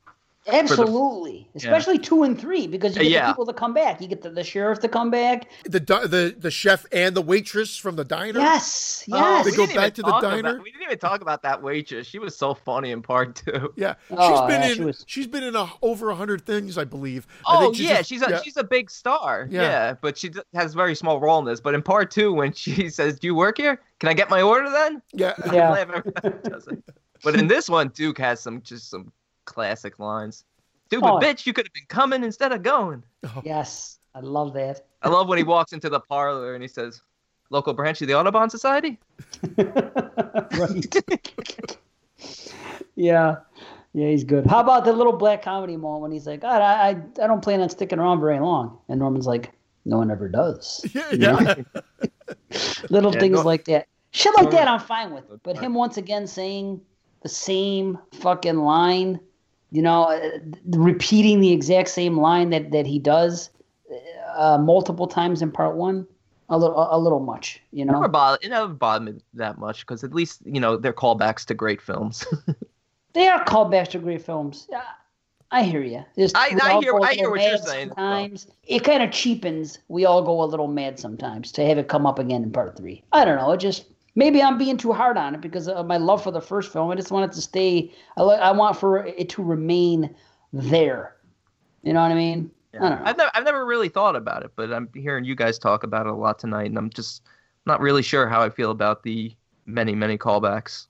Absolutely. 0.47 1.49
Especially 1.55 1.97
two 1.99 2.23
and 2.23 2.39
three, 2.39 2.67
because 2.67 2.95
you 2.95 3.03
get 3.03 3.11
Yeah. 3.11 3.27
the 3.27 3.33
people 3.33 3.45
to 3.47 3.53
come 3.53 3.73
back. 3.73 4.01
You 4.01 4.07
get 4.07 4.21
the, 4.21 4.29
the 4.29 4.43
sheriff 4.43 4.79
to 4.79 4.87
come 4.87 5.11
back. 5.11 5.49
The 5.65 5.79
the 5.79 6.35
the 6.37 6.51
chef 6.51 6.85
and 6.91 7.15
the 7.15 7.21
waitress 7.21 7.77
from 7.77 7.95
the 7.95 8.03
diner. 8.05 8.39
Yes. 8.39 9.03
Oh, 9.11 9.17
Yes. 9.17 9.45
They 9.45 9.51
go 9.55 9.67
back 9.67 9.93
to 9.95 10.01
the 10.01 10.09
talk 10.09 10.23
about- 10.23 10.41
diner? 10.43 10.61
we 10.61 10.71
didn't 10.71 10.83
even 10.83 10.97
talk 10.99 11.21
about 11.21 11.41
that 11.43 11.61
waitress. 11.61 12.07
She 12.07 12.19
was 12.19 12.35
so 12.35 12.53
funny 12.53 12.91
in 12.91 13.01
part 13.01 13.35
two. 13.35 13.73
Yeah, 13.75 13.95
Oh, 14.11 14.31
she's 14.31 14.41
been 14.53 14.61
yeah, 14.61 14.67
in. 14.69 14.75
she 14.75 14.83
was- 14.83 15.03
She's 15.07 15.27
been 15.27 15.43
in 15.43 15.55
a, 15.55 15.67
over 15.81 16.09
a 16.09 16.15
hundred 16.15 16.45
things, 16.45 16.77
I 16.77 16.83
believe. 16.83 17.27
I 17.47 17.57
Oh 17.57 17.61
think 17.61 17.79
yeah, 17.79 17.97
just- 17.97 18.09
she's 18.09 18.21
a 18.21 18.29
yeah. 18.29 18.41
she's 18.41 18.57
a 18.57 18.63
big 18.63 18.89
star. 18.89 19.47
Yeah. 19.49 19.61
Yeah. 19.61 19.95
but 20.01 20.17
she 20.17 20.29
d- 20.29 20.41
has 20.53 20.73
a 20.73 20.77
very 20.77 20.95
small 20.95 21.19
role 21.19 21.39
in 21.39 21.45
this. 21.45 21.59
But 21.59 21.73
in 21.75 21.81
part 21.81 22.11
two, 22.11 22.33
when 22.33 22.53
she 22.53 22.89
says, 22.89 23.19
"Do 23.19 23.27
you 23.27 23.35
work 23.35 23.57
here? 23.57 23.81
Can 23.99 24.09
I 24.09 24.13
get 24.13 24.29
my 24.29 24.41
order 24.41 24.69
then?" 24.69 25.01
yeah. 25.13 25.33
Yeah. 25.53 25.69
I 25.69 25.73
laugh 25.73 25.89
every 25.93 26.11
time 26.13 26.39
she 26.43 26.49
does 26.49 26.67
it. 26.67 26.83
But 27.23 27.35
in 27.35 27.47
this 27.47 27.69
one, 27.69 27.89
Duke 27.89 28.17
has 28.19 28.39
some 28.39 28.61
just 28.61 28.89
some 28.89 29.11
classic 29.49 29.99
lines. 29.99 30.45
Stupid 30.87 31.07
Oh. 31.09 31.19
bitch, 31.19 31.45
you 31.45 31.53
could 31.53 31.65
have 31.65 31.73
been 31.73 31.85
coming 31.87 32.23
instead 32.23 32.51
of 32.51 32.63
going. 32.63 33.03
Oh. 33.25 33.41
Yes. 33.43 33.97
I 34.15 34.21
love 34.21 34.53
that. 34.53 34.85
I 35.01 35.09
love 35.09 35.27
when 35.27 35.37
he 35.37 35.43
walks 35.43 35.71
into 35.73 35.89
the 35.89 35.99
parlor 35.99 36.53
and 36.55 36.61
he 36.63 36.67
says, 36.67 37.01
"Local 37.51 37.73
branch 37.73 38.01
of 38.01 38.07
the 38.07 38.15
Audubon 38.15 38.49
Society." 38.49 38.97
right. 39.57 40.95
yeah. 42.95 43.35
Yeah, 43.93 44.09
he's 44.09 44.23
good. 44.23 44.45
How 44.45 44.59
about 44.59 44.85
the 44.85 44.93
little 44.93 45.13
black 45.13 45.41
comedy 45.41 45.75
moment 45.77 46.01
when 46.03 46.11
he's 46.11 46.27
like, 46.27 46.41
God, 46.41 46.61
I, 46.61 46.89
I, 46.89 47.23
I 47.23 47.27
don't 47.27 47.41
plan 47.41 47.59
on 47.61 47.69
sticking 47.69 47.97
around 47.99 48.19
very 48.19 48.39
long. 48.39 48.77
And 48.87 48.99
Norman's 48.99 49.25
like, 49.25 49.51
no 49.85 49.97
one 49.97 50.11
ever 50.11 50.27
does. 50.29 50.85
Yeah, 50.93 51.11
yeah. 51.11 51.55
Little 52.91 53.11
Yeah, 53.13 53.19
things 53.19 53.35
Nor- 53.35 53.43
like 53.43 53.65
that. 53.65 53.87
Shit 54.11 54.33
like 54.35 54.43
Norman- 54.51 54.59
that, 54.59 54.67
I'm 54.67 54.79
fine 54.79 55.11
with. 55.13 55.23
But 55.43 55.57
him 55.57 55.73
once 55.73 55.97
again 55.97 56.27
saying 56.27 56.81
the 57.23 57.29
same 57.29 57.97
fucking 58.21 58.57
line, 58.59 59.19
you 59.71 59.81
know, 59.81 60.03
uh, 60.03 60.39
repeating 60.77 61.39
the 61.41 61.51
exact 61.51 61.89
same 61.89 62.17
line 62.19 62.49
that, 62.49 62.71
that 62.71 62.85
he 62.87 62.99
does 62.99 63.49
uh, 64.35 64.57
multiple 64.57 65.07
times 65.07 65.41
in 65.41 65.51
part 65.51 65.75
one, 65.75 66.07
a 66.49 66.57
little, 66.57 66.87
a, 66.91 66.97
little 66.97 67.19
much, 67.19 67.61
you 67.71 67.83
It 67.83 67.85
never 67.85 68.01
know. 68.01 68.07
bothered, 68.07 68.43
it 68.43 68.49
never 68.49 68.73
bothered 68.73 69.13
me 69.15 69.21
that 69.35 69.57
much 69.59 69.81
because 69.81 70.03
at 70.03 70.13
least 70.13 70.41
you 70.45 70.59
know 70.59 70.77
they're 70.77 70.93
callbacks 70.93 71.45
to 71.45 71.53
great 71.53 71.81
films. 71.81 72.25
They 73.13 73.27
are 73.27 73.43
callbacks 73.43 73.87
to 73.89 73.99
great 73.99 74.21
films. 74.21 74.67
Yeah, 74.69 74.83
I 75.49 75.63
hear 75.63 75.81
you. 75.81 76.05
I- 76.35 76.55
I 76.61 76.79
hear- 76.79 76.93
I 77.01 77.13
hear 77.15 77.31
what 77.31 77.41
you're 77.41 77.57
saying 77.57 77.89
as 77.89 77.95
well. 77.97 78.55
It 78.67 78.83
kind 78.83 79.01
of 79.01 79.09
cheapens. 79.11 79.79
We 79.87 80.05
all 80.05 80.21
go 80.21 80.43
a 80.43 80.45
little 80.45 80.67
mad 80.67 80.99
sometimes 80.99 81.51
to 81.53 81.65
have 81.65 81.79
it 81.79 81.87
come 81.87 82.05
up 82.05 82.19
again 82.19 82.43
in 82.43 82.51
part 82.51 82.77
three. 82.77 83.03
I 83.11 83.25
don't 83.25 83.37
know. 83.37 83.51
It 83.51 83.59
just 83.59 83.85
maybe 84.19 84.43
I'm 84.43 84.57
being 84.57 84.77
too 84.77 84.91
hard 84.91 85.17
on 85.17 85.33
it 85.33 85.41
because 85.41 85.67
of 85.67 85.87
my 85.87 85.97
love 85.97 86.21
for 86.21 86.29
the 86.29 86.41
first 86.41 86.71
film. 86.71 86.91
I 86.91 86.95
just 86.95 87.09
want 87.09 87.31
it 87.31 87.33
to 87.35 87.41
stay. 87.41 87.91
I, 88.17 88.21
I 88.21 88.51
want 88.51 88.77
for 88.77 89.05
it 89.05 89.29
to 89.29 89.41
remain 89.41 90.13
there. 90.51 91.15
You 91.83 91.93
know 91.93 92.01
what 92.01 92.11
I 92.11 92.15
mean? 92.15 92.51
I 92.73 92.77
don't 92.77 92.89
know. 92.91 93.01
I've 93.05 93.17
never, 93.17 93.31
I've 93.33 93.43
never 93.45 93.65
really 93.65 93.89
thought 93.89 94.15
about 94.15 94.43
it, 94.43 94.51
but 94.55 94.71
I'm 94.71 94.89
hearing 94.93 95.23
you 95.23 95.33
guys 95.33 95.57
talk 95.57 95.83
about 95.83 96.05
it 96.05 96.11
a 96.11 96.15
lot 96.15 96.37
tonight, 96.37 96.67
and 96.67 96.77
I'm 96.77 96.89
just 96.89 97.23
not 97.65 97.79
really 97.79 98.03
sure 98.03 98.27
how 98.27 98.41
I 98.41 98.49
feel 98.49 98.71
about 98.71 99.01
the 99.03 99.33
many, 99.65 99.95
many 99.95 100.17
callbacks. 100.17 100.87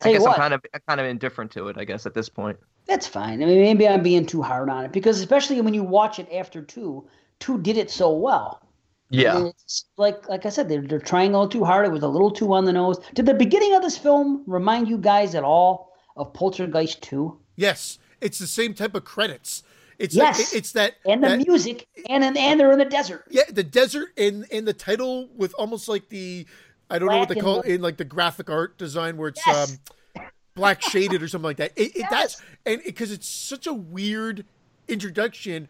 Tell 0.00 0.10
I 0.10 0.14
guess 0.14 0.24
I'm 0.24 0.34
kind 0.34 0.54
of 0.54 0.64
kind 0.86 1.00
of 1.00 1.06
indifferent 1.06 1.50
to 1.52 1.68
it. 1.68 1.76
I 1.76 1.84
guess 1.84 2.06
at 2.06 2.14
this 2.14 2.28
point. 2.28 2.56
That's 2.86 3.06
fine. 3.06 3.42
I 3.42 3.46
mean, 3.46 3.60
maybe 3.60 3.86
I'm 3.86 4.02
being 4.02 4.24
too 4.24 4.40
hard 4.40 4.70
on 4.70 4.84
it 4.84 4.92
because 4.92 5.18
especially 5.18 5.60
when 5.60 5.74
you 5.74 5.82
watch 5.82 6.18
it 6.18 6.32
after 6.32 6.62
two, 6.62 7.06
two 7.40 7.58
did 7.58 7.76
it 7.76 7.90
so 7.90 8.12
well. 8.12 8.62
Yeah. 9.10 9.46
It's 9.64 9.86
like 9.96 10.28
like 10.28 10.44
I 10.46 10.50
said, 10.50 10.68
they're 10.68 10.82
they're 10.82 10.98
trying 10.98 11.30
a 11.30 11.32
little 11.40 11.48
too 11.48 11.64
hard. 11.64 11.86
It 11.86 11.92
was 11.92 12.02
a 12.02 12.08
little 12.08 12.30
too 12.30 12.52
on 12.52 12.64
the 12.64 12.72
nose. 12.72 12.98
Did 13.14 13.26
the 13.26 13.34
beginning 13.34 13.74
of 13.74 13.82
this 13.82 13.96
film 13.96 14.44
remind 14.46 14.88
you 14.88 14.98
guys 14.98 15.34
at 15.34 15.44
all 15.44 15.92
of 16.16 16.32
Poltergeist 16.34 17.00
Two? 17.02 17.38
Yes, 17.56 17.98
it's 18.20 18.38
the 18.38 18.46
same 18.46 18.74
type 18.74 18.94
of 18.94 19.04
credits. 19.04 19.62
It's 19.98 20.14
Yes. 20.14 20.38
like, 20.38 20.58
it's 20.58 20.72
that 20.72 20.94
And 21.06 21.22
the 21.24 21.28
that- 21.28 21.46
music, 21.46 21.86
and 22.08 22.22
and, 22.22 22.36
and 22.36 22.60
they're 22.60 22.70
in 22.72 22.78
the 22.78 22.84
desert. 22.84 23.24
yeah 23.30 23.42
the 23.50 23.64
desert 23.64 24.10
and 24.18 24.44
and 24.52 24.66
the 24.68 24.72
title 24.74 25.28
with 25.34 25.54
almost 25.58 25.88
like 25.88 26.08
the 26.10 26.46
I 26.90 26.98
don't 26.98 27.08
know 27.10 27.18
what 27.18 27.28
they 27.28 27.34
call 27.36 27.60
it 27.62 27.66
in 27.74 27.80
like 27.82 27.96
the 27.96 28.04
graphic 28.04 28.48
art 28.50 28.78
design 28.78 29.16
where 29.16 29.28
it's 29.28 29.40
Yes. 29.46 29.72
um 30.16 30.24
black 30.54 30.82
shaded 30.82 31.22
or 31.22 31.28
something 31.28 31.44
like 31.46 31.56
that. 31.58 31.72
It, 31.76 31.96
it 31.96 32.06
that's 32.10 32.40
and 32.66 32.80
because 32.84 33.10
it's 33.12 33.28
such 33.28 33.66
a 33.66 33.72
weird 33.72 34.44
introduction 34.88 35.68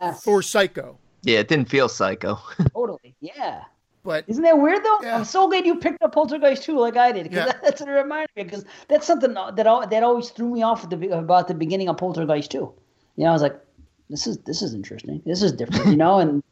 Yes, 0.00 0.22
for 0.24 0.42
Psycho, 0.42 0.98
Yeah, 1.22 1.38
it 1.40 1.48
didn't 1.48 1.68
feel 1.68 1.88
psycho. 1.88 2.38
totally. 2.74 3.14
Yeah. 3.20 3.64
but 4.04 4.24
Isn't 4.26 4.42
that 4.44 4.58
weird 4.58 4.82
though? 4.84 4.98
Yeah. 5.02 5.16
I'm 5.16 5.24
so 5.24 5.48
glad 5.48 5.66
you 5.66 5.76
picked 5.76 6.02
up 6.02 6.12
Poltergeist 6.14 6.62
2 6.64 6.78
like 6.78 6.96
I 6.96 7.12
did 7.12 7.24
because 7.24 7.46
Yeah. 7.46 7.58
that's 7.62 7.80
what 7.80 7.88
it 7.90 7.92
reminded 7.92 8.30
me. 8.36 8.44
Because 8.44 8.64
that's 8.88 9.06
something 9.06 9.34
that 9.34 9.56
that 9.56 10.02
always 10.02 10.30
threw 10.30 10.50
me 10.50 10.62
off 10.62 10.84
at 10.84 10.90
the, 10.90 11.10
about 11.18 11.48
the 11.48 11.54
beginning 11.54 11.88
of 11.88 11.96
Poltergeist 11.98 12.50
2. 12.50 12.58
You 12.58 13.24
know, 13.24 13.30
I 13.30 13.32
was 13.32 13.42
like, 13.42 13.60
this 14.08 14.26
is 14.26 14.38
this 14.38 14.62
is 14.62 14.74
interesting. 14.74 15.20
This 15.26 15.42
is 15.42 15.52
different. 15.52 15.86
You 15.86 15.96
know, 15.96 16.18
and 16.22 16.42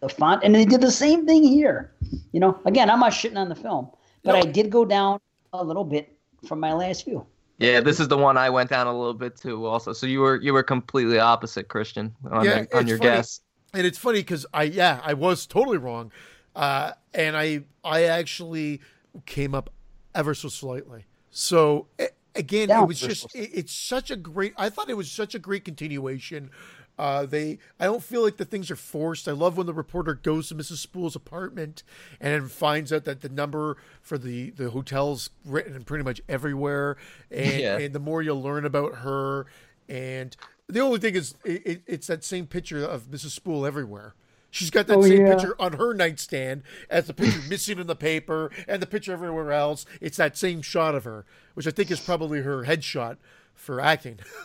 the 0.00 0.08
font, 0.08 0.42
and 0.42 0.54
they 0.54 0.64
did 0.64 0.80
the 0.80 0.90
same 0.90 1.26
thing 1.26 1.44
here. 1.44 1.92
You 2.32 2.40
know, 2.40 2.58
again, 2.64 2.88
I'm 2.90 3.00
not 3.00 3.12
shitting 3.12 3.36
on 3.38 3.48
the 3.48 3.54
film, 3.54 3.88
but 4.22 4.32
No. 4.32 4.38
I 4.38 4.42
did 4.42 4.70
go 4.70 4.84
down 4.84 5.20
a 5.52 5.62
little 5.62 5.84
bit 5.84 6.16
from 6.48 6.60
my 6.60 6.72
last 6.72 7.04
view. 7.04 7.24
yeah, 7.58 7.80
this 7.80 8.00
is 8.00 8.08
the 8.08 8.18
one 8.18 8.36
I 8.36 8.50
went 8.50 8.68
down 8.70 8.86
a 8.86 8.92
little 8.96 9.14
bit 9.14 9.36
too. 9.36 9.64
Also, 9.66 9.92
so 9.92 10.06
you 10.06 10.20
were 10.20 10.40
you 10.40 10.52
were 10.52 10.62
completely 10.64 11.18
opposite, 11.20 11.68
Christian, 11.68 12.14
on, 12.30 12.44
Yeah, 12.44 12.62
the- 12.64 12.76
on 12.78 12.86
your 12.88 12.98
funny. 12.98 13.10
guess. 13.10 13.40
And 13.74 13.86
it's 13.86 13.98
funny 13.98 14.20
because 14.20 14.46
I 14.54 14.64
yeah 14.64 15.00
I 15.02 15.14
was 15.14 15.46
totally 15.46 15.78
wrong, 15.78 16.12
uh, 16.56 16.92
and 17.12 17.36
I 17.36 17.62
I 17.84 18.04
actually 18.04 18.80
came 19.26 19.54
up 19.54 19.70
ever 20.14 20.34
so 20.34 20.48
slightly. 20.48 21.04
So 21.30 21.86
again, 22.34 22.68
Down 22.68 22.84
it 22.84 22.86
was 22.86 23.00
just 23.00 23.34
it, 23.34 23.50
it's 23.52 23.72
such 23.72 24.10
a 24.10 24.16
great. 24.16 24.54
I 24.56 24.68
thought 24.68 24.88
it 24.88 24.96
was 24.96 25.10
such 25.10 25.34
a 25.34 25.38
great 25.38 25.64
continuation. 25.64 26.50
Uh, 26.96 27.26
they 27.26 27.58
I 27.80 27.86
don't 27.86 28.04
feel 28.04 28.22
like 28.22 28.36
the 28.36 28.44
things 28.44 28.70
are 28.70 28.76
forced. 28.76 29.26
I 29.26 29.32
love 29.32 29.56
when 29.56 29.66
the 29.66 29.74
reporter 29.74 30.14
goes 30.14 30.48
to 30.50 30.54
Mrs. 30.54 30.76
Spool's 30.76 31.16
apartment 31.16 31.82
and 32.20 32.48
finds 32.48 32.92
out 32.92 33.04
that 33.04 33.20
the 33.20 33.28
number 33.28 33.76
for 34.00 34.16
the 34.16 34.50
the 34.50 34.70
hotel's 34.70 35.30
written 35.44 35.82
pretty 35.82 36.04
much 36.04 36.20
everywhere, 36.28 36.96
and 37.32 37.60
Yeah. 37.60 37.78
and 37.78 37.92
the 37.94 37.98
more 37.98 38.22
you 38.22 38.32
learn 38.34 38.64
about 38.64 38.96
her 38.98 39.46
and 39.88 40.36
the 40.68 40.80
only 40.80 40.98
thing 40.98 41.14
is 41.14 41.34
it, 41.44 41.62
it, 41.66 41.82
it's 41.86 42.06
that 42.06 42.24
same 42.24 42.46
picture 42.46 42.84
of 42.84 43.04
mrs 43.10 43.30
spool 43.30 43.66
everywhere 43.66 44.14
she's 44.50 44.70
got 44.70 44.86
that 44.86 44.98
Oh, 44.98 45.02
same 45.02 45.20
yeah. 45.20 45.34
picture 45.34 45.54
on 45.58 45.74
her 45.74 45.92
nightstand 45.94 46.62
as 46.90 47.06
the 47.06 47.14
picture 47.14 47.40
missing 47.48 47.78
in 47.78 47.86
the 47.86 47.96
paper 47.96 48.50
and 48.68 48.80
the 48.80 48.86
picture 48.86 49.12
everywhere 49.12 49.52
else 49.52 49.84
it's 50.00 50.16
that 50.16 50.36
same 50.36 50.62
shot 50.62 50.94
of 50.94 51.04
her 51.04 51.24
which 51.54 51.66
i 51.66 51.70
think 51.70 51.90
is 51.90 52.00
probably 52.00 52.40
her 52.42 52.64
headshot 52.64 53.16
for 53.54 53.80
acting 53.80 54.18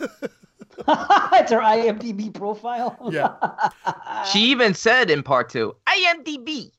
it's 0.78 1.50
her 1.52 1.58
IMDb 1.60 2.32
profile. 2.32 2.96
yeah 3.10 3.34
She 4.24 4.40
even 4.50 4.72
said 4.74 5.10
in 5.10 5.22
part 5.22 5.48
two, 5.50 5.74
IMDb. 5.86 6.70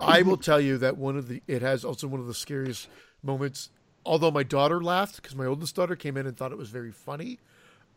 i 0.00 0.20
will 0.22 0.36
tell 0.36 0.60
you 0.60 0.78
that 0.78 0.96
one 0.96 1.16
of 1.16 1.28
the 1.28 1.42
it 1.46 1.62
has 1.62 1.84
also 1.84 2.06
one 2.08 2.20
of 2.20 2.26
the 2.26 2.34
scariest 2.34 2.88
moments 3.22 3.70
although 4.04 4.30
my 4.30 4.42
daughter 4.42 4.82
laughed 4.82 5.16
because 5.16 5.34
my 5.36 5.46
oldest 5.46 5.74
daughter 5.76 5.96
came 5.96 6.16
in 6.16 6.26
and 6.26 6.36
thought 6.36 6.52
it 6.52 6.58
was 6.58 6.70
very 6.70 6.90
funny 6.92 7.38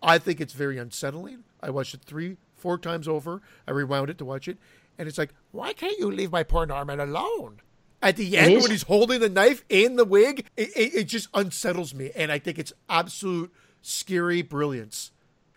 I 0.02 0.18
think 0.18 0.40
it's 0.42 0.54
very 0.54 0.78
unsettling. 0.78 1.44
I 1.62 1.70
watched 1.70 1.94
it 1.94 2.02
three, 2.06 2.38
four 2.56 2.78
times 2.78 3.08
over. 3.08 3.42
I 3.68 3.72
rewound 3.72 4.10
it 4.10 4.18
to 4.20 4.26
watch 4.26 4.48
it, 4.48 4.58
and 4.98 5.08
it's 5.08 5.18
like, 5.18 5.34
why 5.52 5.74
can't 5.74 5.98
you 5.98 6.12
leave 6.12 6.32
my 6.32 6.44
poor 6.44 6.66
Norman 6.66 7.00
alone? 7.00 7.62
At 8.02 8.16
the 8.16 8.38
end, 8.38 8.62
when 8.62 8.70
he's 8.72 8.84
holding 8.84 9.22
the 9.22 9.30
knife 9.30 9.66
in 9.70 9.96
the 9.96 10.06
wig, 10.06 10.46
it, 10.56 10.70
it, 10.76 10.94
it 10.96 11.04
just 11.06 11.30
unsettles 11.34 11.94
me, 11.96 12.12
and 12.16 12.32
I 12.32 12.38
think 12.38 12.60
it's 12.60 12.72
absolute 12.88 13.52
scary 13.82 14.44
brilliance. 14.44 15.12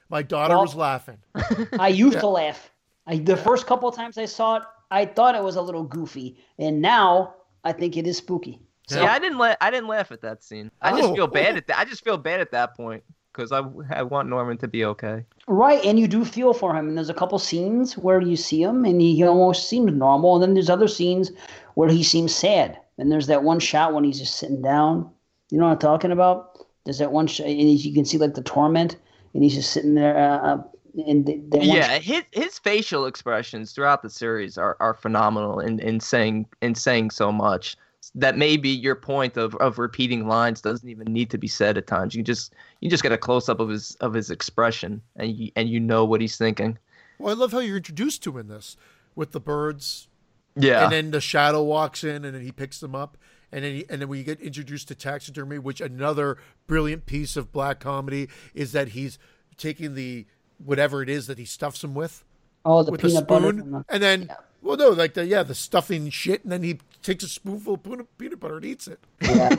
My 0.09 0.23
daughter 0.23 0.55
Well- 0.55 0.63
was 0.63 0.75
laughing. 0.75 1.19
I 1.79 1.89
used 1.89 2.19
to 2.21 2.27
laugh. 2.29 2.71
I, 3.07 3.19
the 3.19 3.37
first 3.37 3.67
couple 3.67 3.89
of 3.89 3.95
times 3.95 4.17
I 4.19 4.25
saw 4.25 4.57
it, 4.57 4.63
I 4.91 5.05
thought 5.05 5.35
it 5.35 5.43
was 5.43 5.57
a 5.57 5.63
little 5.63 5.85
goofy, 5.85 6.39
and 6.59 6.81
now 6.81 7.35
I 7.63 7.73
think 7.73 7.97
it 7.97 8.07
is 8.07 8.17
spooky. 8.19 8.61
Yeah, 8.91 9.13
I 9.13 9.19
didn't 9.21 9.39
la- 9.39 9.55
I 9.61 9.71
didn't 9.71 9.87
laugh 9.87 10.11
at 10.11 10.23
that 10.23 10.43
scene. 10.43 10.71
I 10.83 10.91
just 10.99 11.11
Oh. 11.11 11.15
feel 11.15 11.27
bad 11.29 11.57
at 11.57 11.67
that. 11.69 11.79
I 11.79 11.85
just 11.85 12.03
feel 12.03 12.17
bad 12.17 12.41
at 12.41 12.51
that 12.51 12.75
point 12.77 13.05
because 13.33 13.53
I, 13.53 13.63
I 13.91 14.03
want 14.03 14.29
Norman 14.29 14.59
to 14.59 14.69
be 14.69 14.85
okay. 14.85 15.25
Right, 15.47 15.85
and 15.85 15.99
you 15.99 16.09
do 16.09 16.25
feel 16.25 16.53
for 16.53 16.75
him. 16.75 16.89
And 16.89 16.97
there's 16.97 17.11
a 17.11 17.15
couple 17.15 17.39
scenes 17.39 17.97
where 17.97 18.21
you 18.21 18.37
see 18.37 18.63
him 18.63 18.85
and 18.85 19.01
he, 19.01 19.17
he 19.17 19.25
almost 19.25 19.69
seems 19.69 19.93
normal. 19.93 20.37
And 20.37 20.43
then 20.43 20.55
there's 20.55 20.71
other 20.71 20.89
scenes 20.89 21.31
where 21.75 21.89
he 21.89 22.03
seems 22.03 22.35
sad. 22.35 22.79
And 22.99 23.11
there's 23.11 23.29
that 23.29 23.43
one 23.43 23.61
shot 23.61 23.95
when 23.95 24.05
he's 24.05 24.19
just 24.19 24.37
sitting 24.37 24.63
down. 24.63 25.11
You 25.51 25.59
know 25.59 25.67
what 25.67 25.73
I'm 25.73 25.79
talking 25.79 26.13
about? 26.13 26.59
There's 26.85 26.99
that 26.99 27.13
one 27.13 27.27
shot, 27.27 27.47
and 27.47 27.59
you 27.59 27.95
can 27.95 28.05
see 28.05 28.19
like 28.19 28.35
the 28.35 28.43
torment, 28.43 28.97
and 29.35 29.43
he's 29.43 29.55
just 29.55 29.73
sitting 29.73 29.95
there. 29.95 30.17
Uh, 30.17 30.39
uh, 30.39 30.63
and 31.07 31.27
the, 31.27 31.41
the 31.51 31.59
one 31.59 31.69
Yeah, 31.69 31.99
his 31.99 32.23
his 32.33 32.59
facial 32.59 33.07
expressions 33.07 33.73
throughout 33.73 34.03
the 34.03 34.11
series 34.11 34.57
are, 34.57 34.77
are 34.81 34.95
phenomenal 34.95 35.61
in, 35.61 35.79
in 35.81 36.01
saying 36.01 36.47
in 36.63 36.75
saying 36.75 37.11
so 37.11 37.31
much 37.31 37.77
that 38.15 38.37
maybe 38.37 38.69
your 38.69 38.95
point 38.95 39.37
of, 39.37 39.55
of 39.57 39.79
repeating 39.79 40.27
lines 40.27 40.61
doesn't 40.61 40.89
even 40.89 41.13
need 41.13 41.31
to 41.31 41.39
be 41.39 41.47
said 41.49 41.77
at 41.79 41.87
times. 41.87 42.15
You 42.15 42.23
just 42.23 42.55
you 42.81 42.89
just 42.91 43.03
get 43.03 43.13
a 43.13 43.19
close 43.19 43.49
up 43.49 43.61
of 43.61 43.69
his 43.69 43.95
of 43.97 44.15
his 44.15 44.31
expression 44.31 45.03
and 45.17 45.31
you 45.37 45.51
and 45.57 45.69
you 45.69 45.79
know 45.81 46.05
what 46.05 46.21
he's 46.21 46.37
thinking. 46.37 46.79
Well, 47.19 47.35
I 47.35 47.39
love 47.39 47.53
how 47.53 47.59
you're 47.59 47.77
introduced 47.77 48.23
to 48.25 48.31
him 48.31 48.39
in 48.39 48.49
this 48.49 48.77
with 49.15 49.33
the 49.33 49.41
birds, 49.41 50.09
Yeah. 50.57 50.85
and 50.85 50.93
then 50.93 51.11
the 51.11 51.21
shadow 51.21 51.63
walks 51.63 52.03
in, 52.03 52.25
and 52.25 52.35
then 52.35 52.41
he 52.43 52.51
picks 52.53 52.81
them 52.81 52.95
up, 52.95 53.19
and 53.53 53.63
then 53.65 53.75
he, 53.75 53.85
and 53.91 54.01
then 54.01 54.09
we 54.09 54.23
get 54.23 54.41
introduced 54.41 54.89
to 54.89 54.95
taxidermy, 54.95 55.59
which 55.59 55.81
another 55.83 56.39
brilliant 56.67 57.05
piece 57.05 57.37
of 57.37 57.53
black 57.53 57.79
comedy 57.81 58.29
is 58.55 58.73
that 58.73 58.89
he's 58.89 59.19
taking 59.59 59.95
the 59.95 60.25
whatever 60.65 61.03
it 61.03 61.09
is 61.11 61.27
that 61.27 61.37
he 61.39 61.45
stuffs 61.45 61.83
them 61.83 61.95
with 61.95 62.25
oh, 62.65 62.83
the 62.83 62.93
with 62.93 63.03
peanut 63.03 63.27
butter. 63.29 63.49
spoon, 63.51 63.61
from 63.61 63.71
the- 63.73 63.85
and 63.91 64.03
then 64.03 64.31
well, 64.63 64.77
no, 64.77 64.91
like 64.91 65.15
the 65.15 65.25
yeah, 65.25 65.43
the 65.43 65.55
stuffing 65.55 66.11
shit, 66.11 66.43
and 66.43 66.53
then 66.53 66.63
he 66.63 66.79
takes 67.03 67.25
a 67.25 67.29
spoonful 67.29 67.75
of 67.75 67.83
peanut 67.83 68.19
peanut 68.19 68.41
butter 68.41 68.57
and 68.57 68.65
eats 68.65 68.89
it. 68.89 69.01
Yeah. 69.23 69.57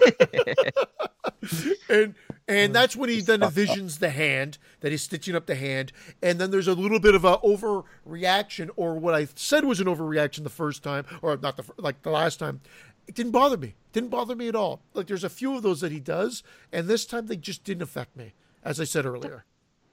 and 1.90 2.16
and 2.48 2.76
that's 2.76 2.96
when 2.96 3.10
he 3.10 3.22
then 3.22 3.40
envisions 3.40 4.00
the 4.00 4.12
hand 4.12 4.58
that 4.82 4.92
he's 4.92 5.02
stitching 5.02 5.36
up 5.36 5.48
the 5.48 5.56
hand, 5.56 5.92
and 6.22 6.40
then 6.40 6.52
there's 6.52 6.68
a 6.68 6.74
little 6.74 7.00
bit 7.00 7.16
of 7.16 7.26
a 7.26 7.38
overreaction, 7.40 8.70
or 8.76 8.96
what 8.96 9.16
I 9.16 9.28
said 9.36 9.66
was 9.66 9.80
an 9.80 9.88
overreaction 9.88 10.44
the 10.44 10.50
first 10.50 10.84
time, 10.84 11.06
or 11.22 11.36
not 11.38 11.58
the 11.58 11.64
like 11.78 12.04
the 12.04 12.12
last 12.12 12.38
time. 12.38 12.62
It 13.08 13.16
didn't 13.16 13.32
bother 13.32 13.58
me. 13.58 13.74
Didn't 13.94 14.10
bother 14.10 14.36
me 14.36 14.48
at 14.48 14.56
all. 14.56 14.82
Like 14.94 15.08
there's 15.08 15.24
a 15.24 15.30
few 15.30 15.56
of 15.56 15.64
those 15.64 15.82
that 15.82 15.92
he 15.92 16.00
does, 16.00 16.44
and 16.72 16.88
this 16.88 17.06
time 17.06 17.26
they 17.26 17.38
just 17.38 17.64
didn't 17.64 17.84
affect 17.84 18.16
me, 18.16 18.34
as 18.64 18.80
I 18.80 18.84
said 18.84 19.06
earlier. 19.06 19.46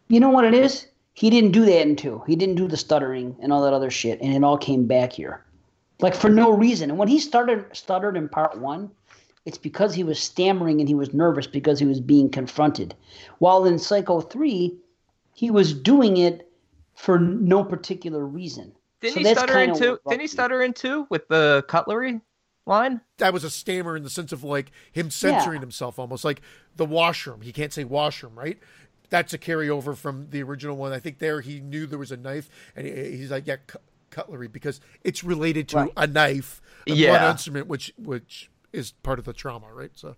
You 0.09 0.21
know 0.21 0.31
what 0.31 0.45
it 0.45 0.55
is? 0.55 0.87
He 1.19 1.31
didn't 1.31 1.51
do 1.51 1.65
that 1.65 1.81
in 1.81 1.97
two. 1.97 2.23
He 2.29 2.37
didn't 2.37 2.55
do 2.55 2.69
the 2.69 2.77
stuttering 2.77 3.35
and 3.41 3.53
all 3.53 3.61
that 3.63 3.73
other 3.73 3.91
shit, 3.91 4.21
and 4.21 4.33
it 4.33 4.45
all 4.45 4.57
came 4.57 4.87
back 4.87 5.13
here, 5.13 5.45
like 5.99 6.15
for 6.15 6.31
no 6.31 6.53
reason. 6.53 6.91
And 6.91 6.99
when 6.99 7.09
he 7.09 7.19
started 7.19 7.65
stuttered 7.73 8.17
in 8.17 8.29
part 8.29 8.57
one, 8.59 8.89
it's 9.45 9.59
because 9.59 9.93
he 9.93 10.05
was 10.05 10.21
stammering 10.21 10.79
and 10.79 10.89
he 10.89 10.95
was 10.95 11.13
nervous 11.13 11.49
because 11.49 11.81
he 11.81 11.87
was 11.87 11.99
being 11.99 12.31
confronted. 12.31 12.95
While 13.41 13.65
in 13.65 13.81
Psycho 13.81 14.21
three, 14.21 14.79
he 15.35 15.51
was 15.51 15.75
doing 15.75 16.19
it 16.19 16.49
for 16.95 17.19
no 17.19 17.65
particular 17.65 18.25
reason. 18.25 18.71
Didn't 19.01 19.15
So 19.15 19.19
he 19.19 19.25
that's 19.25 19.41
stutter 19.41 19.59
in 19.59 19.77
two? 19.77 19.99
what 20.05 20.13
Didn't 20.13 20.21
he 20.21 20.29
stutter 20.29 20.63
in 20.63 20.73
two 20.73 21.09
with 21.11 21.27
the 21.27 21.65
cutlery 21.67 22.21
line? 22.65 23.01
That 23.17 23.33
was 23.33 23.43
a 23.43 23.51
stammer 23.51 23.97
in 23.97 24.05
the 24.05 24.11
sense 24.11 24.31
of 24.31 24.45
like 24.45 24.71
him 24.93 25.11
censoring 25.11 25.63
himself, 25.63 25.99
almost 25.99 26.25
like 26.25 26.43
the 26.77 26.87
washroom. 26.87 27.41
He 27.41 27.53
can't 27.53 27.73
say 27.73 27.83
washroom, 27.83 28.39
right? 28.39 28.61
That's 29.11 29.33
a 29.33 29.39
carryover 29.39 29.97
from 29.97 30.29
the 30.31 30.43
original 30.43 30.77
one. 30.77 30.93
I 30.93 30.99
think 30.99 31.19
there 31.19 31.41
he 31.41 31.61
knew 31.61 31.87
there 31.87 31.99
was 31.99 32.13
a 32.13 32.17
knife, 32.17 32.49
and 32.77 32.87
he, 32.87 32.93
he's 33.17 33.31
like, 33.31 33.47
"Yeah, 33.47 33.57
cu- 33.67 33.79
cutlery," 34.11 34.49
because 34.49 34.81
it's 35.03 35.25
related 35.25 35.69
to 35.71 35.77
Right. 35.77 35.93
a 35.97 36.07
knife, 36.07 36.61
a 36.87 36.93
Yeah. 36.93 37.31
instrument, 37.31 37.67
which 37.69 37.93
which 37.99 38.51
is 38.73 38.93
part 38.93 39.19
of 39.19 39.25
the 39.25 39.33
trauma, 39.33 39.67
right? 39.73 39.91
So 39.95 40.15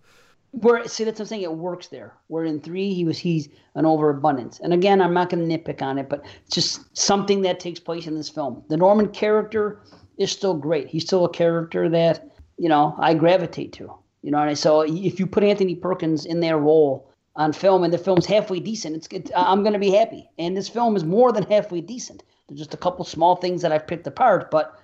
Where 0.53 0.85
see 0.89 1.05
that's 1.05 1.21
what 1.21 1.27
I'm 1.27 1.29
saying. 1.29 1.43
It 1.43 1.53
works 1.55 1.87
there. 1.87 2.15
Where 2.27 2.45
in 2.45 2.61
three 2.61 2.93
he 2.93 3.05
was 3.05 3.19
he's 3.19 3.49
an 3.77 3.87
overabundance. 3.87 4.59
And 4.59 4.73
again, 4.73 5.01
I'm 5.01 5.15
not 5.15 5.31
going 5.31 5.49
to 5.49 5.59
nitpick 5.59 5.81
on 5.83 5.97
it, 5.99 6.09
but 6.09 6.25
it's 6.45 6.55
just 6.57 6.97
something 6.99 7.43
that 7.43 7.61
takes 7.61 7.79
place 7.79 8.09
in 8.09 8.17
this 8.17 8.29
film. 8.29 8.65
The 8.69 8.77
Norman 8.77 9.09
character 9.11 9.81
is 10.19 10.33
still 10.33 10.55
great. 10.55 10.89
He's 10.89 11.05
still 11.05 11.25
a 11.25 11.31
character 11.31 11.89
that 11.91 12.29
you 12.59 12.69
know 12.69 12.97
I 12.99 13.15
gravitate 13.15 13.73
to. 13.75 13.93
You 14.23 14.33
know, 14.33 14.39
and 14.39 14.59
so 14.59 14.81
if 14.83 15.19
you 15.21 15.27
put 15.27 15.45
Anthony 15.45 15.77
Perkins 15.77 16.27
in 16.27 16.41
their 16.41 16.59
role 16.59 17.10
on 17.37 17.53
film 17.53 17.85
and 17.85 17.93
the 17.93 17.99
film's 17.99 18.27
halfway 18.27 18.61
decent, 18.61 18.97
it's 18.97 19.07
it, 19.09 19.31
I'm 19.37 19.63
going 19.63 19.73
to 19.73 19.79
be 19.79 19.91
happy. 19.91 20.29
And 20.39 20.57
this 20.57 20.69
film 20.69 20.97
is 20.97 21.05
more 21.05 21.33
than 21.33 21.45
halfway 21.45 21.81
decent. 21.81 22.23
There's 22.49 22.59
just 22.59 22.75
a 22.75 22.77
couple 22.77 23.05
small 23.05 23.37
things 23.37 23.63
that 23.63 23.73
I've 23.73 23.87
picked 23.87 24.07
apart, 24.07 24.51
but. 24.51 24.77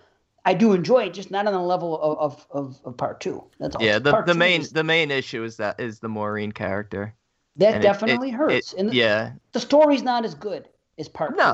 I 0.49 0.55
do 0.55 0.75
enjoy 0.75 1.07
it, 1.07 1.13
just 1.13 1.33
not 1.33 1.49
on 1.49 1.53
the 1.53 1.59
level 1.59 2.01
of, 2.01 2.47
of, 2.53 2.79
of, 2.85 2.97
part 2.97 3.19
two. 3.21 3.43
That's 3.59 3.75
all. 3.75 3.83
Yeah, 3.83 3.99
the, 3.99 4.13
Part 4.13 4.27
the 4.27 4.35
main 4.35 4.61
is- 4.61 4.71
the 4.71 4.85
main 4.85 5.11
issue 5.11 5.43
is 5.43 5.57
that 5.57 5.81
is 5.81 5.99
the 5.99 6.09
Maureen 6.09 6.53
character. 6.53 7.13
that 7.57 7.75
And 7.75 7.83
it- 7.83 7.83
definitely 7.83 8.29
it- 8.29 8.35
hurts. 8.35 8.73
it- 8.73 8.79
and 8.79 8.91
the, 8.91 8.95
yeah, 8.95 9.33
the 9.51 9.59
story's 9.59 10.05
not 10.05 10.25
as 10.25 10.37
good 10.37 10.69
as 10.99 11.09
part 11.09 11.37
No, 11.37 11.45
two. 11.45 11.49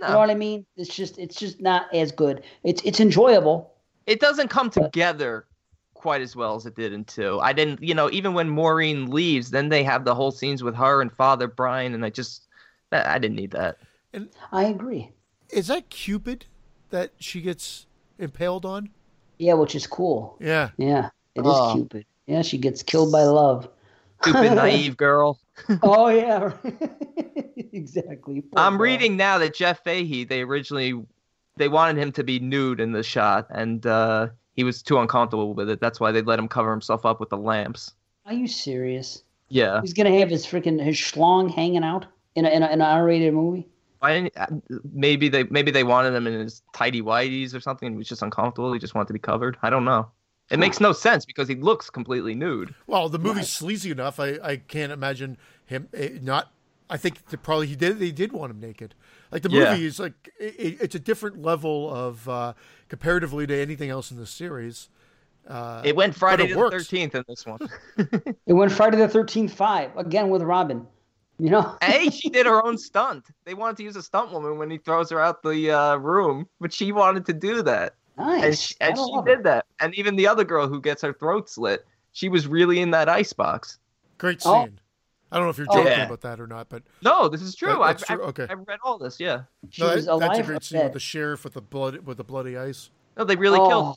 no. 0.00 0.06
You 0.06 0.12
know 0.14 0.18
what 0.20 0.30
I 0.30 0.34
mean? 0.36 0.64
It's 0.78 0.88
just 0.96 1.18
it's 1.18 1.36
just 1.36 1.60
not 1.60 1.92
as 1.94 2.12
good. 2.12 2.42
It's 2.64 2.80
it's 2.82 2.98
enjoyable. 2.98 3.74
it 4.06 4.20
doesn't 4.20 4.48
come 4.48 4.70
together 4.70 5.44
quite 6.00 6.22
as 6.22 6.34
well 6.34 6.54
as 6.56 6.64
it 6.66 6.74
did 6.74 6.92
in 6.92 7.04
two. 7.04 7.38
I 7.40 7.52
didn't, 7.52 7.82
you 7.82 7.94
know, 7.94 8.10
even 8.10 8.32
when 8.34 8.48
Maureen 8.48 9.10
leaves, 9.10 9.50
then 9.50 9.68
they 9.68 9.84
have 9.84 10.04
the 10.04 10.14
whole 10.14 10.30
scenes 10.30 10.62
with 10.62 10.74
her 10.76 11.02
and 11.02 11.12
Father 11.12 11.46
Brian, 11.46 11.92
and 11.94 12.04
I 12.04 12.10
just, 12.10 12.46
I 12.90 13.14
I 13.14 13.18
didn't 13.18 13.36
need 13.36 13.50
that. 13.52 13.76
And 14.12 14.28
I 14.50 14.64
agree. 14.64 15.10
is 15.50 15.66
that 15.68 15.90
Cupid 15.90 16.46
that 16.90 17.12
she 17.18 17.40
gets 17.42 17.86
impaled 18.18 18.64
on? 18.64 18.88
Yeah, 19.38 19.54
which 19.54 19.74
is 19.74 19.86
cool. 19.86 20.36
Yeah, 20.40 20.70
Yeah, 20.76 21.10
it 21.34 21.40
is 21.40 21.46
Oh. 21.46 21.74
Cupid. 21.74 22.04
Yeah, 22.26 22.42
she 22.42 22.58
gets 22.58 22.82
killed 22.82 23.12
by 23.12 23.22
love. 23.24 23.68
Stupid, 24.22 24.54
naive 24.64 24.96
girl. 24.96 25.38
oh 25.82 26.08
yeah, 26.08 26.52
exactly. 27.72 28.40
Poor 28.42 28.58
I'm 28.58 28.72
girl. 28.76 28.82
reading 28.82 29.16
now 29.16 29.38
that 29.38 29.54
Jeff 29.54 29.82
Fahey, 29.84 30.24
they 30.24 30.42
originally, 30.42 30.94
they 31.56 31.68
wanted 31.68 32.00
him 32.00 32.12
to 32.12 32.24
be 32.24 32.38
nude 32.38 32.80
in 32.80 32.92
the 32.92 33.02
shot, 33.02 33.46
and 33.50 33.84
uh, 33.86 34.28
he 34.56 34.64
was 34.64 34.82
too 34.82 34.98
uncomfortable 34.98 35.54
with 35.54 35.70
it. 35.70 35.80
That's 35.80 36.00
why 36.00 36.12
they 36.12 36.22
let 36.22 36.38
him 36.38 36.48
cover 36.48 36.70
himself 36.70 37.06
up 37.06 37.20
with 37.20 37.30
the 37.30 37.36
lamps. 37.36 37.92
Are 38.26 38.32
you 38.32 38.46
serious? 38.46 39.24
Yeah. 39.48 39.80
He's 39.80 39.94
gonna 39.94 40.18
have 40.18 40.30
his 40.30 40.46
freaking 40.46 40.82
his 40.82 40.96
schlong 40.96 41.50
hanging 41.50 41.84
out 41.84 42.06
in 42.34 42.44
a 42.44 42.50
in, 42.50 42.62
a, 42.62 42.66
in 42.66 42.72
an 42.74 42.82
R-rated 42.82 43.34
movie. 43.34 43.66
Why 44.00 44.14
didn't, 44.14 44.36
uh, 44.36 44.80
maybe 44.92 45.28
they 45.28 45.44
maybe 45.44 45.70
they 45.70 45.84
wanted 45.84 46.14
him 46.14 46.26
in 46.26 46.34
his 46.34 46.62
tidy 46.72 47.02
whities 47.02 47.54
or 47.54 47.60
something. 47.60 47.86
and 47.86 47.94
He 47.94 47.98
was 47.98 48.08
just 48.08 48.22
uncomfortable. 48.22 48.72
He 48.72 48.78
just 48.78 48.94
wanted 48.94 49.08
to 49.08 49.12
be 49.12 49.18
covered. 49.18 49.56
I 49.62 49.70
don't 49.70 49.84
know. 49.84 50.08
It 50.50 50.58
makes 50.58 50.80
no 50.80 50.92
sense 50.92 51.24
because 51.24 51.46
he 51.46 51.54
looks 51.54 51.90
completely 51.90 52.34
nude. 52.34 52.74
Well, 52.88 53.08
the 53.08 53.20
movie's 53.20 53.50
sleazy 53.50 53.92
enough. 53.92 54.18
I, 54.18 54.38
I 54.42 54.56
can't 54.56 54.90
imagine 54.90 55.36
him 55.66 55.88
eh, 55.94 56.18
not. 56.20 56.52
I 56.90 56.96
think 56.96 57.24
that 57.26 57.42
probably 57.42 57.68
he 57.68 57.76
did. 57.76 57.98
They 57.98 58.10
did 58.10 58.32
want 58.32 58.50
him 58.50 58.60
naked. 58.60 58.94
Like 59.30 59.42
the 59.42 59.50
Yeah. 59.50 59.70
movie 59.72 59.86
is 59.86 59.98
like 60.00 60.30
it, 60.38 60.78
it's 60.80 60.94
a 60.94 60.98
different 60.98 61.40
level 61.40 61.88
of 61.94 62.28
uh, 62.28 62.52
comparatively 62.88 63.46
to 63.46 63.56
anything 63.56 63.90
else 63.90 64.10
in 64.10 64.16
the 64.16 64.26
series. 64.26 64.88
Uh, 65.48 65.82
It 65.84 65.96
went 65.96 66.14
Friday 66.14 66.44
it 66.50 66.54
the 66.54 66.70
thirteenth 66.70 67.14
in 67.14 67.24
this 67.28 67.46
one. 67.46 67.60
It 68.46 68.52
went 68.52 68.72
Friday 68.72 68.96
the 68.98 69.08
Thirteenth 69.08 69.52
Five 69.54 69.96
again 69.96 70.28
with 70.28 70.42
Robin. 70.42 70.86
You 71.38 71.50
know. 71.50 71.76
hey, 71.82 72.10
she 72.10 72.28
did 72.28 72.44
her 72.46 72.62
own 72.66 72.76
stunt. 72.76 73.24
They 73.44 73.54
wanted 73.54 73.78
to 73.78 73.82
use 73.84 73.96
a 73.96 74.02
stunt 74.02 74.30
woman 74.32 74.58
when 74.58 74.68
he 74.70 74.76
throws 74.78 75.08
her 75.10 75.20
out 75.20 75.42
the 75.42 75.70
uh, 75.70 75.96
room, 75.96 76.46
but 76.60 76.72
she 76.72 76.92
wanted 76.92 77.24
to 77.26 77.32
do 77.32 77.62
that, 77.62 77.94
Nice. 78.18 78.44
and 78.44 78.58
she, 78.58 78.74
and 78.80 78.98
she 78.98 79.20
did 79.24 79.42
that. 79.44 79.64
And 79.80 79.94
even 79.94 80.16
the 80.16 80.26
other 80.26 80.44
girl 80.44 80.68
who 80.68 80.80
gets 80.80 81.00
her 81.02 81.14
throat 81.14 81.48
slit, 81.48 81.86
she 82.12 82.28
was 82.28 82.46
really 82.46 82.80
in 82.80 82.90
that 82.90 83.08
ice 83.08 83.32
box. 83.32 83.78
great 84.18 84.42
scene. 84.42 84.78
Oh. 84.78 84.82
I 85.32 85.36
don't 85.36 85.46
know 85.46 85.50
if 85.50 85.58
you're 85.58 85.66
Oh. 85.70 85.74
joking 85.76 85.92
Yeah. 85.92 86.06
about 86.06 86.20
that 86.22 86.40
or 86.40 86.46
not, 86.46 86.68
but 86.68 86.82
No, 87.02 87.28
this 87.28 87.42
is 87.42 87.54
true. 87.54 87.68
That- 87.74 87.80
I've, 87.80 88.04
true, 88.04 88.22
I've, 88.22 88.28
okay. 88.30 88.46
I've 88.50 88.66
read 88.66 88.78
all 88.84 88.98
this. 88.98 89.20
Yeah. 89.20 89.42
She 89.70 89.82
no, 89.82 89.94
was 89.94 90.06
that- 90.06 90.12
alive. 90.14 90.28
that's 90.28 90.38
a 90.38 90.42
or 90.42 90.46
great 90.46 90.62
scene 90.64 90.82
with 90.84 90.92
the 90.92 91.00
sheriff 91.00 91.44
with 91.44 91.54
the 91.54 91.60
blood 91.60 91.98
with 92.06 92.16
the 92.16 92.24
bloody 92.24 92.56
ice. 92.58 92.90
No, 93.16 93.24
they 93.24 93.36
really 93.36 93.58
Oh, 93.58 93.68
killed 93.68 93.96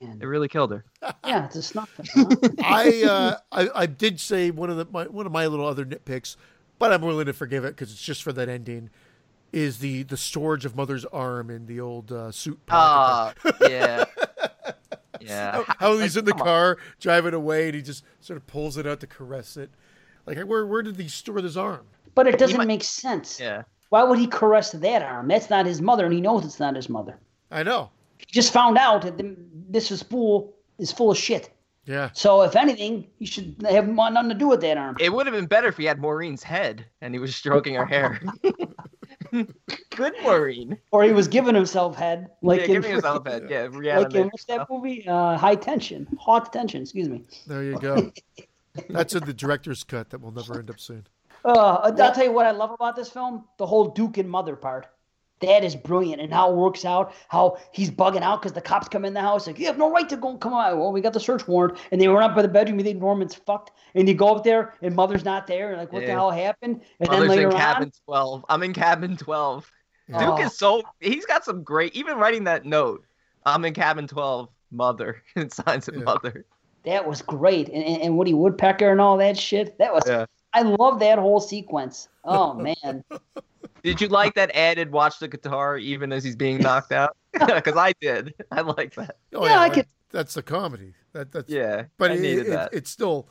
her, 0.00 0.14
They 0.18 0.26
really 0.26 0.48
killed 0.48 0.70
her. 0.70 0.84
Yeah, 1.26 1.46
it's 1.46 1.56
a 1.56 1.62
snuff. 1.62 1.90
Huh? 2.14 2.24
I, 2.64 3.02
uh, 3.02 3.36
I 3.52 3.68
I 3.82 3.86
did 3.86 4.18
say 4.20 4.50
one 4.50 4.70
of 4.70 4.76
the 4.76 4.86
my, 4.90 5.04
one 5.04 5.26
of 5.26 5.32
my 5.32 5.46
little 5.46 5.66
other 5.66 5.84
nitpicks, 5.84 6.36
but 6.78 6.92
I'm 6.92 7.02
willing 7.02 7.26
to 7.26 7.32
forgive 7.32 7.64
it 7.64 7.70
because 7.76 7.92
it's 7.92 8.02
just 8.02 8.22
for 8.22 8.32
that 8.32 8.48
ending. 8.48 8.90
Is 9.52 9.80
the 9.80 10.04
the 10.04 10.16
storage 10.16 10.64
of 10.64 10.74
Mother's 10.74 11.04
arm 11.06 11.50
in 11.50 11.66
the 11.66 11.78
old 11.80 12.10
uh, 12.10 12.32
suit 12.32 12.64
pocket? 12.66 13.38
Ah, 13.44 13.52
yeah. 13.68 14.04
Yeah. 15.20 15.52
how, 15.52 15.74
how 15.78 15.98
he's 15.98 16.16
in 16.16 16.24
the 16.24 16.32
come 16.32 16.40
on. 16.40 16.46
car 16.46 16.78
driving 16.98 17.32
away 17.34 17.66
and 17.66 17.76
he 17.76 17.82
just 17.82 18.02
sort 18.20 18.36
of 18.38 18.46
pulls 18.48 18.76
it 18.76 18.86
out 18.88 18.98
to 19.00 19.06
caress 19.06 19.56
it. 19.56 19.70
Like 20.26 20.38
where 20.40 20.66
where 20.66 20.82
did 20.82 20.96
he 20.98 21.08
store 21.08 21.40
this 21.40 21.56
arm? 21.56 21.86
But 22.14 22.26
it 22.26 22.38
doesn't 22.38 22.58
might- 22.58 22.66
make 22.66 22.84
sense. 22.84 23.40
Yeah. 23.40 23.62
Why 23.88 24.02
would 24.04 24.18
he 24.18 24.26
caress 24.26 24.70
that 24.72 25.02
arm? 25.02 25.28
That's 25.28 25.50
not 25.50 25.66
his 25.66 25.82
mother, 25.82 26.04
and 26.06 26.14
he 26.14 26.20
knows 26.20 26.44
it's 26.44 26.58
not 26.60 26.76
his 26.76 26.88
mother. 26.88 27.18
I 27.50 27.62
know. 27.62 27.90
He 28.18 28.26
just 28.30 28.52
found 28.52 28.78
out 28.78 29.02
that 29.02 29.18
the- 29.18 29.36
this 29.68 29.90
is 29.90 30.02
full 30.02 30.54
is 30.78 30.90
full 30.92 31.10
of 31.10 31.18
shit. 31.18 31.50
Yeah. 31.84 32.10
So 32.12 32.42
if 32.42 32.54
anything, 32.54 33.08
he 33.18 33.26
should 33.26 33.56
have 33.68 33.88
nothing 33.88 34.28
to 34.28 34.34
do 34.36 34.46
with 34.48 34.60
that 34.60 34.76
arm. 34.78 34.96
It 35.00 35.12
would 35.12 35.26
have 35.26 35.34
been 35.34 35.46
better 35.46 35.66
if 35.68 35.76
he 35.76 35.84
had 35.84 35.98
Maureen's 36.00 36.42
head 36.44 36.86
and 37.00 37.12
he 37.12 37.18
was 37.18 37.34
stroking 37.34 37.74
her 37.74 37.84
hair. 37.84 38.20
Good 39.90 40.14
Maureen. 40.22 40.78
or 40.90 41.02
he 41.04 41.12
was 41.12 41.26
giving 41.28 41.54
himself 41.54 41.96
head, 41.96 42.28
like 42.42 42.60
yeah, 42.60 42.66
in 42.66 42.72
give 42.72 42.82
me 42.84 42.90
his 42.90 43.02
freaking- 43.02 43.04
elephant. 43.06 43.50
Yeah, 43.84 43.98
like 43.98 44.14
in 44.14 44.24
what's 44.28 44.44
that 44.44 44.66
movie? 44.70 45.06
Uh, 45.08 45.36
High 45.36 45.54
Tension, 45.56 46.06
Haute 46.18 46.52
Tension. 46.52 46.82
Excuse 46.82 47.08
me. 47.08 47.24
There 47.46 47.62
you 47.64 47.78
go. 47.78 48.12
That's 48.88 49.14
in 49.14 49.24
the 49.24 49.34
director's 49.34 49.84
cut 49.84 50.10
that 50.10 50.20
will 50.20 50.32
never 50.32 50.58
end 50.58 50.70
up 50.70 50.80
soon. 50.80 51.06
Uh, 51.44 51.92
I'll 51.98 52.14
tell 52.14 52.24
you 52.24 52.32
what 52.32 52.46
I 52.46 52.52
love 52.52 52.70
about 52.70 52.96
this 52.96 53.10
film: 53.10 53.44
the 53.58 53.66
whole 53.66 53.88
Duke 53.88 54.18
and 54.18 54.28
Mother 54.28 54.56
part. 54.56 54.86
That 55.40 55.64
is 55.64 55.74
brilliant, 55.74 56.22
and 56.22 56.32
how 56.32 56.52
it 56.52 56.56
works 56.56 56.84
out. 56.84 57.12
How 57.28 57.58
he's 57.72 57.90
bugging 57.90 58.22
out 58.22 58.40
because 58.40 58.52
the 58.52 58.60
cops 58.60 58.88
come 58.88 59.04
in 59.04 59.12
the 59.12 59.20
house 59.20 59.48
like, 59.48 59.58
"You 59.58 59.66
have 59.66 59.76
no 59.76 59.90
right 59.90 60.08
to 60.08 60.16
go 60.16 60.36
come 60.36 60.54
out." 60.54 60.78
Well, 60.78 60.92
we 60.92 61.00
got 61.00 61.12
the 61.12 61.20
search 61.20 61.48
warrant, 61.48 61.78
and 61.90 62.00
they 62.00 62.06
run 62.06 62.22
up 62.22 62.36
by 62.36 62.42
the 62.42 62.48
bedroom. 62.48 62.78
You 62.78 62.84
think 62.84 63.00
Norman's 63.00 63.34
fucked, 63.34 63.72
and 63.96 64.08
you 64.08 64.14
go 64.14 64.36
up 64.36 64.44
there, 64.44 64.74
and 64.82 64.94
Mother's 64.94 65.24
not 65.24 65.48
there, 65.48 65.70
and 65.70 65.78
like, 65.78 65.92
what 65.92 66.06
the 66.06 66.12
hell 66.12 66.30
happened? 66.30 66.82
And 67.00 67.08
Mother's 67.08 67.28
then 67.28 67.36
later 67.36 67.50
in 67.50 67.56
cabin 67.56 67.88
on, 67.88 67.92
12. 68.06 68.44
I'm 68.48 68.62
in 68.62 68.72
cabin 68.72 69.16
12. 69.16 69.72
Duke 70.08 70.18
Oh. 70.20 70.42
is 70.42 70.56
so 70.56 70.82
he's 71.00 71.26
got 71.26 71.44
some 71.44 71.64
great 71.64 71.94
even 71.94 72.18
writing 72.18 72.44
that 72.44 72.64
note. 72.64 73.04
I'm 73.44 73.64
in 73.64 73.74
cabin 73.74 74.06
12, 74.06 74.48
mother. 74.70 75.22
and 75.36 75.52
signs 75.52 75.88
of 75.88 75.96
Yeah. 75.96 76.04
mother. 76.04 76.44
That 76.84 77.06
was 77.06 77.22
great, 77.22 77.68
and, 77.68 77.82
and, 77.84 78.02
and 78.02 78.18
Woody 78.18 78.34
Woodpecker 78.34 78.90
and 78.90 79.00
all 79.00 79.16
that 79.18 79.38
shit. 79.38 79.76
That 79.78 79.92
was. 79.94 80.04
Yeah. 80.06 80.26
I 80.54 80.62
love 80.62 81.00
that 81.00 81.18
whole 81.18 81.40
sequence. 81.40 82.08
Oh 82.24 82.54
man. 82.84 83.02
Did 83.82 84.00
you 84.00 84.08
like 84.08 84.34
that 84.34 84.54
added 84.54 84.92
watch 84.92 85.18
the 85.18 85.26
guitar 85.28 85.76
even 85.78 86.12
as 86.12 86.22
he's 86.22 86.36
being 86.36 86.58
knocked 86.58 86.92
out? 86.92 87.16
Because 87.32 87.76
I 87.76 87.92
did. 88.00 88.34
I 88.50 88.60
like 88.60 88.94
that. 88.96 89.16
Oh 89.34 89.44
Yeah, 89.46 89.60
I 89.60 89.70
could- 89.70 89.86
That's 90.10 90.34
the 90.34 90.42
comedy. 90.42 90.92
That 91.14 91.32
that's 91.32 91.48
Yeah. 91.48 91.84
but 91.98 92.10
I 92.10 92.14
it, 92.14 92.20
needed 92.20 92.46
it- 92.46 92.50
that. 92.50 92.74
it's 92.74 92.90
still 92.90 93.26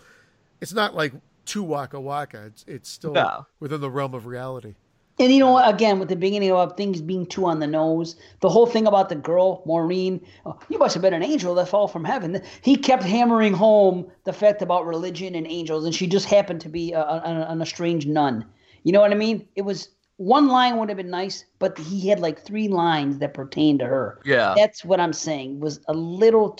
it's 0.59 0.73
not 0.73 0.95
like 0.95 1.13
too 1.45 1.61
waka 1.63 1.99
waka. 2.01 2.45
It's 2.47 2.65
it's 2.67 2.89
still 2.89 3.13
No. 3.13 3.45
within 3.59 3.81
the 3.81 3.91
realm 3.91 4.13
of 4.15 4.25
reality. 4.25 4.73
And 5.19 5.31
you 5.31 5.39
know 5.39 5.51
what? 5.51 5.73
Again, 5.73 5.99
with 5.99 6.09
the 6.09 6.15
beginning 6.15 6.51
of 6.51 6.75
things 6.75 7.01
being 7.01 7.25
too 7.25 7.45
on 7.45 7.59
the 7.59 7.67
nose, 7.67 8.15
the 8.39 8.49
whole 8.49 8.65
thing 8.65 8.87
about 8.87 9.09
the 9.09 9.15
girl, 9.15 9.61
Maureen, 9.65 10.25
oh, 10.45 10.57
you 10.69 10.79
must 10.79 10.93
have 10.95 11.01
been 11.01 11.13
an 11.13 11.23
angel 11.23 11.53
that 11.55 11.69
fell 11.69 11.87
from 11.87 12.05
heaven. 12.05 12.41
He 12.61 12.75
kept 12.75 13.03
hammering 13.03 13.53
home 13.53 14.09
the 14.23 14.33
fact 14.33 14.61
about 14.61 14.85
religion 14.85 15.35
and 15.35 15.45
angels, 15.45 15.85
and 15.85 15.93
she 15.93 16.07
just 16.07 16.25
happened 16.25 16.61
to 16.61 16.69
be 16.69 16.93
a, 16.93 17.01
a, 17.01 17.45
an 17.49 17.61
estranged 17.61 18.07
nun. 18.07 18.45
You 18.83 18.93
know 18.93 19.01
what 19.01 19.11
I 19.11 19.15
mean? 19.15 19.47
It 19.55 19.61
was 19.61 19.89
one 20.17 20.47
line 20.47 20.77
would 20.77 20.89
have 20.89 20.97
been 20.97 21.09
nice, 21.09 21.45
but 21.59 21.77
he 21.77 22.07
had 22.07 22.19
like 22.19 22.43
three 22.43 22.67
lines 22.67 23.19
that 23.19 23.33
pertained 23.33 23.79
to 23.79 23.85
her. 23.85 24.19
Yeah. 24.23 24.53
That's 24.55 24.85
what 24.85 24.99
I'm 24.99 25.13
saying. 25.13 25.59
Was 25.59 25.79
a 25.87 25.93
little, 25.93 26.57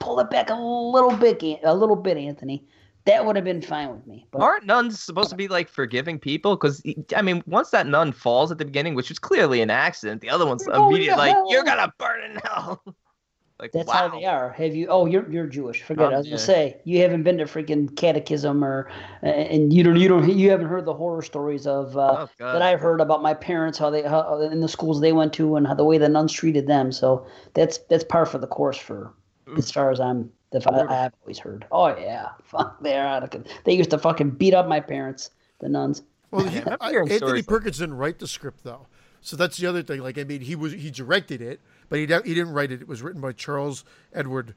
pull 0.00 0.18
it 0.20 0.30
back 0.30 0.50
a 0.50 0.54
little 0.54 1.16
bit, 1.16 1.42
a 1.62 1.74
little 1.74 1.96
bit, 1.96 2.16
Anthony. 2.16 2.64
That 3.06 3.24
would 3.24 3.36
have 3.36 3.44
been 3.44 3.62
fine 3.62 3.90
with 3.90 4.06
me. 4.06 4.26
But 4.32 4.42
Aren't 4.42 4.66
nuns 4.66 5.00
supposed 5.00 5.30
to 5.30 5.36
be 5.36 5.48
like 5.48 5.68
forgiving 5.68 6.18
people? 6.18 6.56
Because 6.56 6.82
I 7.16 7.22
mean, 7.22 7.42
once 7.46 7.70
that 7.70 7.86
nun 7.86 8.12
falls 8.12 8.50
at 8.50 8.58
the 8.58 8.64
beginning, 8.64 8.94
which 8.94 9.08
was 9.08 9.18
clearly 9.18 9.62
an 9.62 9.70
accident, 9.70 10.20
the 10.20 10.30
other 10.30 10.44
one's 10.44 10.66
immediately 10.66 11.16
like, 11.16 11.32
hell. 11.32 11.46
"You're 11.48 11.62
gonna 11.64 11.92
burn 11.98 12.24
in 12.24 12.40
hell." 12.44 12.82
like, 13.60 13.70
That's 13.72 13.86
wow. 13.86 13.94
how 13.94 14.08
they 14.18 14.24
are. 14.24 14.50
Have 14.50 14.74
you? 14.74 14.88
Oh, 14.88 15.06
you're 15.06 15.30
you're 15.30 15.46
Jewish. 15.46 15.82
Forget. 15.82 16.10
it. 16.10 16.14
I 16.14 16.18
was 16.18 16.26
Um, 16.26 16.30
gonna 16.30 16.38
say 16.40 16.80
you 16.84 17.00
haven't 17.00 17.22
been 17.22 17.38
to 17.38 17.44
freaking 17.44 17.94
catechism 17.96 18.64
or, 18.64 18.90
uh, 19.22 19.26
and 19.26 19.72
you 19.72 19.84
don't 19.84 19.96
you 19.96 20.08
don't 20.08 20.28
you 20.28 20.50
haven't 20.50 20.66
heard 20.66 20.84
the 20.84 20.94
horror 20.94 21.22
stories 21.22 21.66
of 21.66 21.96
uh, 21.96 22.26
Oh, 22.40 22.52
that 22.52 22.60
I've 22.62 22.80
heard 22.80 23.00
about 23.00 23.22
my 23.22 23.34
parents 23.34 23.78
how 23.78 23.88
they 23.90 24.02
how, 24.02 24.40
in 24.40 24.60
the 24.60 24.68
schools 24.68 25.00
they 25.00 25.12
went 25.12 25.32
to 25.34 25.54
and 25.56 25.66
how 25.66 25.74
the 25.74 25.84
way 25.84 25.96
the 25.96 26.08
nuns 26.08 26.32
treated 26.32 26.66
them. 26.66 26.90
So 26.90 27.24
that's 27.54 27.78
that's 27.88 28.04
par 28.04 28.26
for 28.26 28.38
the 28.38 28.48
course 28.48 28.78
for 28.78 29.14
as 29.56 29.70
far 29.70 29.92
as 29.92 30.00
I'm. 30.00 30.30
If 30.56 30.66
I, 30.66 31.04
I've 31.04 31.12
always 31.22 31.38
heard. 31.38 31.66
Oh 31.72 31.88
yeah, 31.96 32.28
fuck, 32.44 32.82
they're 32.82 33.06
out 33.06 33.22
of. 33.22 33.30
con- 33.30 33.44
They 33.64 33.74
used 33.74 33.90
to 33.90 33.98
fucking 33.98 34.30
beat 34.30 34.54
up 34.54 34.66
my 34.68 34.80
parents, 34.80 35.30
the 35.60 35.68
nuns. 35.68 36.02
Well, 36.30 36.46
he, 36.46 36.58
I 36.60 36.76
I- 36.80 36.90
Anthony 36.92 37.16
stories 37.18 37.34
like- 37.34 37.46
Perkins 37.46 37.78
didn't 37.78 37.96
write 37.96 38.18
the 38.18 38.26
script 38.26 38.64
though, 38.64 38.86
so 39.20 39.36
that's 39.36 39.56
the 39.58 39.66
other 39.66 39.82
thing. 39.82 40.00
Like, 40.02 40.18
I 40.18 40.24
mean, 40.24 40.40
he 40.40 40.56
was 40.56 40.72
he 40.72 40.90
directed 40.90 41.40
it, 41.40 41.60
but 41.88 41.96
he 41.98 42.02
he 42.06 42.34
didn't 42.34 42.52
write 42.52 42.72
it. 42.72 42.80
It 42.82 42.88
was 42.88 43.02
written 43.02 43.20
by 43.20 43.32
Charles 43.32 43.84
Edward 44.12 44.54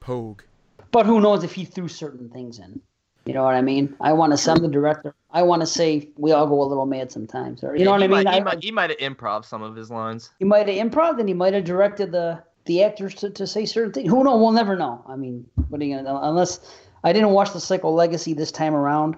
Pogue. 0.00 0.42
But 0.90 1.06
who 1.06 1.20
knows 1.20 1.42
if 1.44 1.52
he 1.52 1.64
threw 1.64 1.88
certain 1.88 2.28
things 2.28 2.58
in? 2.58 2.80
You 3.24 3.34
know 3.34 3.44
what 3.44 3.54
I 3.54 3.62
mean? 3.62 3.94
I 4.00 4.12
want 4.12 4.32
to 4.32 4.36
send 4.36 4.60
the 4.64 4.68
director. 4.68 5.14
I 5.30 5.42
want 5.44 5.62
to 5.62 5.66
say 5.66 6.08
we 6.16 6.32
all 6.32 6.46
go 6.46 6.60
a 6.60 6.64
little 6.64 6.86
mad 6.86 7.12
sometimes, 7.12 7.62
or 7.62 7.76
you 7.76 7.84
know 7.84 7.92
what 7.92 8.00
he 8.00 8.06
I 8.06 8.08
mean? 8.08 8.24
Might, 8.24 8.34
he, 8.34 8.40
I- 8.40 8.42
might, 8.44 8.64
he 8.64 8.70
might 8.72 8.90
have 8.90 8.98
improv 8.98 9.44
some 9.44 9.62
of 9.62 9.76
his 9.76 9.90
lines. 9.92 10.30
He 10.40 10.44
might 10.44 10.68
have 10.68 10.76
improv, 10.90 11.20
and 11.20 11.28
he 11.28 11.34
might 11.34 11.54
have 11.54 11.62
directed 11.64 12.10
the 12.10 12.42
the 12.64 12.82
actors 12.84 13.14
to, 13.16 13.30
to 13.30 13.46
say 13.46 13.64
certain 13.66 13.92
things. 13.92 14.08
Who 14.08 14.24
knows? 14.24 14.40
We'll 14.40 14.52
never 14.52 14.76
know. 14.76 15.02
I 15.08 15.16
mean, 15.16 15.44
what 15.68 15.80
are 15.80 15.84
you 15.84 15.96
gonna 15.96 16.18
unless 16.22 16.60
I 17.04 17.12
didn't 17.12 17.30
watch 17.30 17.52
the 17.52 17.60
Psycho 17.60 17.90
Legacy 17.90 18.34
this 18.34 18.52
time 18.52 18.74
around, 18.74 19.16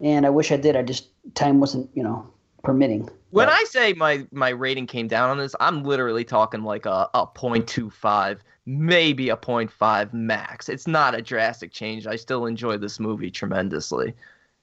and 0.00 0.26
I 0.26 0.30
wish 0.30 0.52
I 0.52 0.56
did. 0.56 0.76
I 0.76 0.82
just 0.82 1.08
time 1.34 1.60
wasn't 1.60 1.88
you 1.94 2.02
know 2.02 2.26
permitting. 2.62 3.08
When 3.30 3.46
But- 3.46 3.54
I 3.54 3.64
say 3.64 3.92
my 3.94 4.26
my 4.32 4.50
rating 4.50 4.86
came 4.86 5.08
down 5.08 5.30
on 5.30 5.38
this, 5.38 5.54
I'm 5.60 5.82
literally 5.84 6.24
talking 6.24 6.62
like 6.62 6.84
a, 6.86 7.08
a 7.14 7.26
0.25, 7.26 8.38
maybe 8.66 9.30
a 9.30 9.36
0.5 9.36 10.12
max. 10.12 10.68
It's 10.68 10.86
not 10.86 11.14
a 11.14 11.22
drastic 11.22 11.72
change. 11.72 12.06
I 12.06 12.16
still 12.16 12.44
enjoy 12.46 12.76
this 12.76 13.00
movie 13.00 13.30
tremendously. 13.30 14.14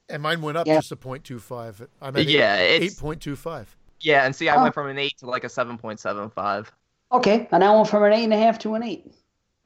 And 0.07 0.21
mine 0.23 0.41
went 0.41 0.57
up 0.57 0.67
Yeah. 0.67 0.75
just 0.77 0.91
a 0.91 0.95
point 0.95 1.23
two 1.23 1.39
five. 1.39 1.87
I'm 2.01 2.15
at 2.15 2.25
Yeah, 2.27 2.57
eight 2.57 2.83
it's 2.83 2.95
point 2.95 3.21
two 3.21 3.35
five. 3.35 3.75
yeah, 4.01 4.25
and 4.25 4.35
see, 4.35 4.49
I 4.49 4.55
Oh. 4.55 4.61
went 4.63 4.73
from 4.75 4.87
an 4.87 4.97
eight 4.99 5.17
to 5.19 5.25
like 5.27 5.43
a 5.43 5.47
7.75. 5.49 6.71
okay, 7.11 7.47
and 7.51 7.63
I 7.63 7.75
went 7.75 7.87
from 7.89 8.03
an 8.03 8.13
eight 8.13 8.23
and 8.25 8.33
a 8.33 8.37
half 8.37 8.59
to 8.59 8.75
an 8.75 8.83
eight. 8.83 9.13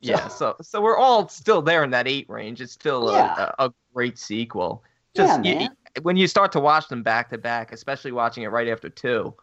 Yeah, 0.02 0.28
so 0.28 0.56
so 0.61 0.82
we're 0.82 0.98
all 0.98 1.30
still 1.30 1.61
there 1.61 1.84
in 1.84 1.90
that 1.91 2.07
eight 2.07 2.30
range. 2.30 2.60
It's 2.61 2.74
still 2.74 3.10
a, 3.10 3.14
Yeah. 3.14 3.52
a, 3.60 3.68
a 3.68 3.74
great 3.94 4.18
sequel. 4.20 4.84
Yeah, 5.14 5.26
Just 5.28 5.45
you- 5.45 5.70
when 6.02 6.18
you 6.18 6.28
start 6.28 6.52
to 6.53 6.60
watch 6.60 6.88
them 6.88 7.03
back 7.03 7.30
to 7.30 7.38
back, 7.38 7.72
especially 7.72 8.11
watching 8.11 8.44
it 8.44 8.48
right 8.48 8.68
after 8.68 8.90
two, 8.90 9.34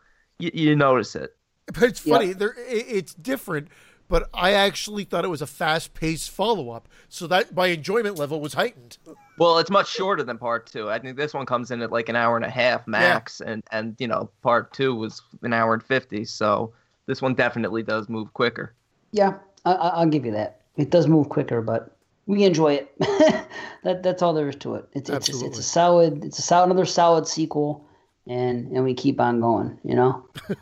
you, 0.41 0.51
you 0.53 0.77
notice 0.77 1.15
it. 1.15 1.37
But 1.67 1.85
it's 1.85 2.05
Yeah. 2.05 2.15
funny. 2.17 2.33
There, 2.33 2.55
i- 2.59 2.63
it's 2.89 3.15
different. 3.15 3.69
But 4.09 4.29
I 4.35 4.55
actually 4.55 5.05
thought 5.05 5.25
it 5.25 5.29
was 5.29 5.41
a 5.41 5.47
fast 5.47 5.95
paced 5.95 6.31
follow 6.31 6.71
up, 6.71 6.89
so 7.09 7.29
that 7.29 7.55
my 7.55 7.69
enjoyment 7.69 8.19
level 8.19 8.41
was 8.41 8.55
heightened. 8.55 8.99
Well, 9.39 9.59
it's 9.61 9.71
much 9.71 9.89
shorter 9.89 10.25
than 10.25 10.37
part 10.37 10.67
two. 10.67 10.91
I 10.91 10.99
think 10.99 11.17
this 11.17 11.33
one 11.33 11.47
comes 11.47 11.71
in 11.71 11.81
at 11.81 11.93
like 11.93 12.09
an 12.09 12.17
hour 12.17 12.35
and 12.35 12.45
a 12.45 12.51
half 12.51 12.89
max, 12.89 13.41
and 13.41 13.63
and 13.71 13.95
you 14.01 14.09
know 14.09 14.29
part 14.43 14.73
two 14.73 14.97
was 14.97 15.23
an 15.43 15.53
hour 15.53 15.73
and 15.75 15.83
fifty. 15.83 16.25
So 16.25 16.73
this 17.07 17.21
one 17.23 17.35
definitely 17.35 17.83
does 17.83 18.09
move 18.09 18.33
quicker. 18.35 18.75
Yeah, 19.13 19.35
I, 19.65 19.73
I- 19.73 19.89
I'll 20.01 20.09
give 20.09 20.25
you 20.25 20.33
that. 20.33 20.61
It 20.77 20.91
does 20.91 21.07
move 21.09 21.29
quicker, 21.29 21.61
but 21.61 21.97
we 22.27 22.45
enjoy 22.45 22.75
it. 22.75 22.93
that 23.83 24.03
that's 24.03 24.23
all 24.23 24.33
there 24.33 24.49
is 24.49 24.57
to 24.57 24.77
it. 24.77 24.87
It's 24.93 25.11
it's 25.11 25.29
a, 25.29 25.47
it's 25.47 25.59
a 25.59 25.63
solid. 25.63 26.25
It's 26.25 26.39
a 26.39 26.43
solid 26.43 26.67
another 26.67 26.85
solid 26.87 27.27
sequel, 27.27 27.85
and 28.27 28.71
and 28.73 28.85
we 28.85 28.95
keep 28.95 29.21
on 29.21 29.41
going. 29.41 29.79
You 29.85 29.95
know. 29.97 30.25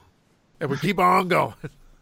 And 0.61 0.69
we 0.71 0.77
keep 0.77 0.99
on 0.99 1.29
going. 1.29 1.55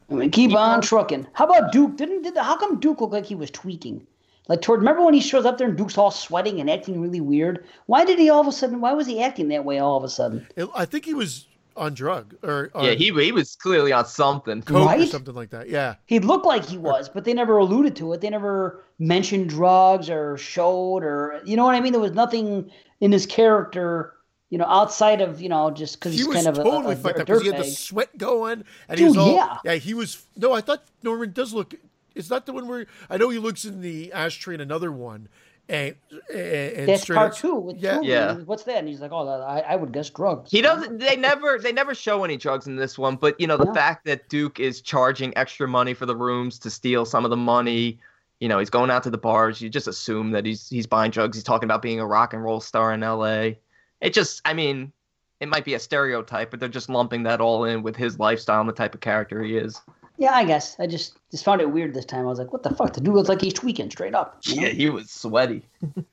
And 0.09 0.19
we 0.19 0.31
keep 0.31 0.55
on 0.55 0.81
trucking. 0.81 1.27
How 1.35 1.45
about 1.45 1.73
Duke? 1.73 1.99
Didn't 1.99 2.23
did 2.23 2.33
the, 2.35 2.43
how 2.43 2.57
come 2.57 2.81
Duke 2.81 3.03
looked 3.03 3.13
like 3.13 3.27
he 3.27 3.35
was 3.35 3.51
tweaking? 3.51 4.07
Like 4.49 4.63
toward 4.63 4.79
remember 4.81 5.05
when 5.05 5.13
he 5.13 5.21
shows 5.21 5.45
up 5.45 5.59
there 5.59 5.69
and 5.69 5.77
Duke's 5.77 5.99
all 5.99 6.11
sweating 6.11 6.59
and 6.59 6.71
acting 6.71 6.99
really 7.03 7.21
weird? 7.21 7.67
Why 7.85 8.07
did 8.07 8.19
he 8.19 8.31
all 8.31 8.41
of 8.41 8.47
a 8.47 8.53
sudden? 8.53 8.81
Why 8.81 8.95
was 8.95 9.07
he 9.07 9.21
acting 9.23 9.49
that 9.49 9.67
way 9.67 9.79
all 9.79 9.99
of 9.99 10.05
a 10.05 10.09
sudden? 10.09 10.47
It- 10.57 10.71
I 10.75 10.87
think 10.87 11.05
he 11.05 11.13
was 11.13 11.47
on 11.77 11.95
drug 11.95 12.35
or 12.43 12.71
on 12.75 12.85
yeah, 12.85 12.93
he 12.93 13.13
he 13.13 13.33
was 13.33 13.57
clearly 13.57 13.93
on 13.93 14.07
something. 14.07 14.63
coke 14.63 14.99
or 14.99 15.07
something 15.07 15.35
like 15.35 15.51
that. 15.51 15.69
Yeah, 15.69 15.97
He 16.07 16.19
looked 16.21 16.47
like 16.47 16.65
he 16.65 16.79
was, 16.79 17.09
but 17.09 17.25
they 17.25 17.35
never 17.35 17.59
alluded 17.59 17.97
to 17.97 18.13
it. 18.13 18.21
They 18.21 18.31
never 18.31 18.83
mentioned 18.99 19.49
drugs 19.49 20.09
or 20.09 20.37
showed 20.37 21.03
or 21.03 21.41
you 21.45 21.57
know 21.57 21.65
what 21.65 21.75
I 21.75 21.81
mean. 21.81 21.93
There 21.93 22.01
was 22.01 22.13
nothing 22.13 22.71
in 23.01 23.13
his 23.13 23.27
character, 23.27 24.15
you 24.51 24.59
know, 24.59 24.67
outside 24.67 25.21
of 25.21 25.41
you 25.41 25.49
know 25.49 25.71
just 25.71 25.99
because 25.99 26.13
he 26.13 26.19
he's 26.19 26.27
was 26.27 26.37
kind 26.37 26.49
of 26.49 26.59
a- 26.59 26.65
totally 26.65 26.95
a, 26.95 26.99
a, 26.99 27.01
fucked 27.01 27.21
up 27.21 27.27
because 27.27 27.43
he 27.43 27.49
had 27.49 27.59
the 27.59 27.65
sweat 27.65 28.17
going, 28.17 28.65
and 28.89 28.99
he 28.99 29.05
was 29.05 29.17
all 29.17 29.35
yeah. 29.35 29.59
yeah. 29.65 29.75
He 29.75 29.95
was 29.95 30.25
no. 30.37 30.53
I 30.53 30.61
thought 30.61 30.85
Norman 31.03 31.33
does 31.33 31.53
look. 31.53 31.75
Is 32.15 32.29
that 32.29 32.47
the 32.47 32.53
one 32.53 32.67
where 32.67 32.87
I 33.11 33.19
know 33.19 33.29
he 33.29 33.39
looks 33.39 33.67
in 33.67 33.83
the 33.83 34.11
ashtray 34.13 34.55
in 34.55 34.61
another 34.63 34.91
one, 34.91 35.29
and 35.69 35.95
and, 36.33 36.39
and 36.41 36.89
That's 36.89 37.05
part 37.07 37.33
up- 37.33 37.37
two. 37.37 37.55
With 37.57 37.77
Yeah. 37.79 37.93
Truman. 37.95 38.09
Yeah. 38.09 38.35
What's 38.45 38.63
that? 38.65 38.77
And 38.79 38.89
he's 38.89 39.01
like, 39.01 39.13
oh, 39.13 39.27
I, 39.29 39.61
I 39.61 39.77
would 39.77 39.93
guess 39.93 40.09
drugs. 40.11 40.51
He 40.51 40.61
doesn't. 40.61 40.99
They 40.99 41.17
never. 41.17 41.59
They 41.59 41.73
never 41.73 41.95
show 41.95 42.25
any 42.25 42.37
drugs 42.37 42.67
in 42.67 42.77
this 42.77 42.99
one. 42.99 43.17
But 43.17 43.41
you 43.41 43.47
know 43.47 43.57
the 43.57 43.65
No. 43.67 43.75
fact 43.75 44.05
that 44.07 44.29
Duke 44.29 44.61
is 44.61 44.81
charging 44.81 45.37
extra 45.37 45.67
money 45.69 45.95
for 45.95 46.07
the 46.07 46.17
rooms 46.17 46.59
to 46.61 46.71
steal 46.71 47.05
some 47.05 47.25
of 47.25 47.31
the 47.31 47.37
money. 47.37 47.99
You 48.41 48.49
know 48.49 48.59
he's 48.59 48.71
going 48.71 48.91
out 48.91 49.03
to 49.05 49.11
the 49.11 49.19
bars. 49.19 49.61
You 49.61 49.69
just 49.69 49.89
assume 49.89 50.31
that 50.33 50.45
he's 50.47 50.69
he's 50.69 50.87
buying 50.87 51.11
drugs. 51.11 51.37
He's 51.37 51.45
talking 51.45 51.65
about 51.67 51.83
being 51.83 52.01
a 52.01 52.07
rock 52.07 52.33
and 52.35 52.43
roll 52.45 52.61
star 52.61 52.93
in 52.93 53.03
L.A. 53.03 53.59
It 54.01 54.13
just. 54.13 54.43
I 54.45 54.53
mean, 54.53 54.93
it 55.41 55.49
might 55.49 55.65
be 55.65 55.75
a 55.75 55.79
stereotype, 55.79 56.51
but 56.51 56.61
they're 56.61 56.69
just 56.69 56.89
lumping 56.89 57.23
that 57.25 57.41
all 57.41 57.65
in 57.65 57.83
with 57.83 57.97
his 57.97 58.19
lifestyle 58.19 58.61
and 58.61 58.69
the 58.69 58.73
type 58.75 58.95
of 58.95 59.01
character 59.01 59.43
he 59.43 59.57
is. 59.57 59.81
Yeah, 60.19 60.33
I 60.35 60.45
guess. 60.45 60.77
I 60.81 60.87
just 60.87 61.19
just 61.31 61.45
found 61.45 61.61
it 61.61 61.71
weird 61.71 61.93
this 61.95 62.05
time. 62.07 62.21
I 62.21 62.25
was 62.29 62.39
like, 62.39 62.53
what 62.53 62.63
the 62.63 62.71
fuck? 62.75 62.93
The 62.95 63.01
dude 63.01 63.15
looks 63.15 63.29
like 63.29 63.41
he's 63.41 63.53
tweaking 63.53 63.91
straight 63.91 64.15
up. 64.15 64.39
you 64.45 64.57
know? 64.57 64.63
Yeah, 64.63 64.69
he 64.71 64.89
was 64.91 65.11
sweaty. 65.11 65.63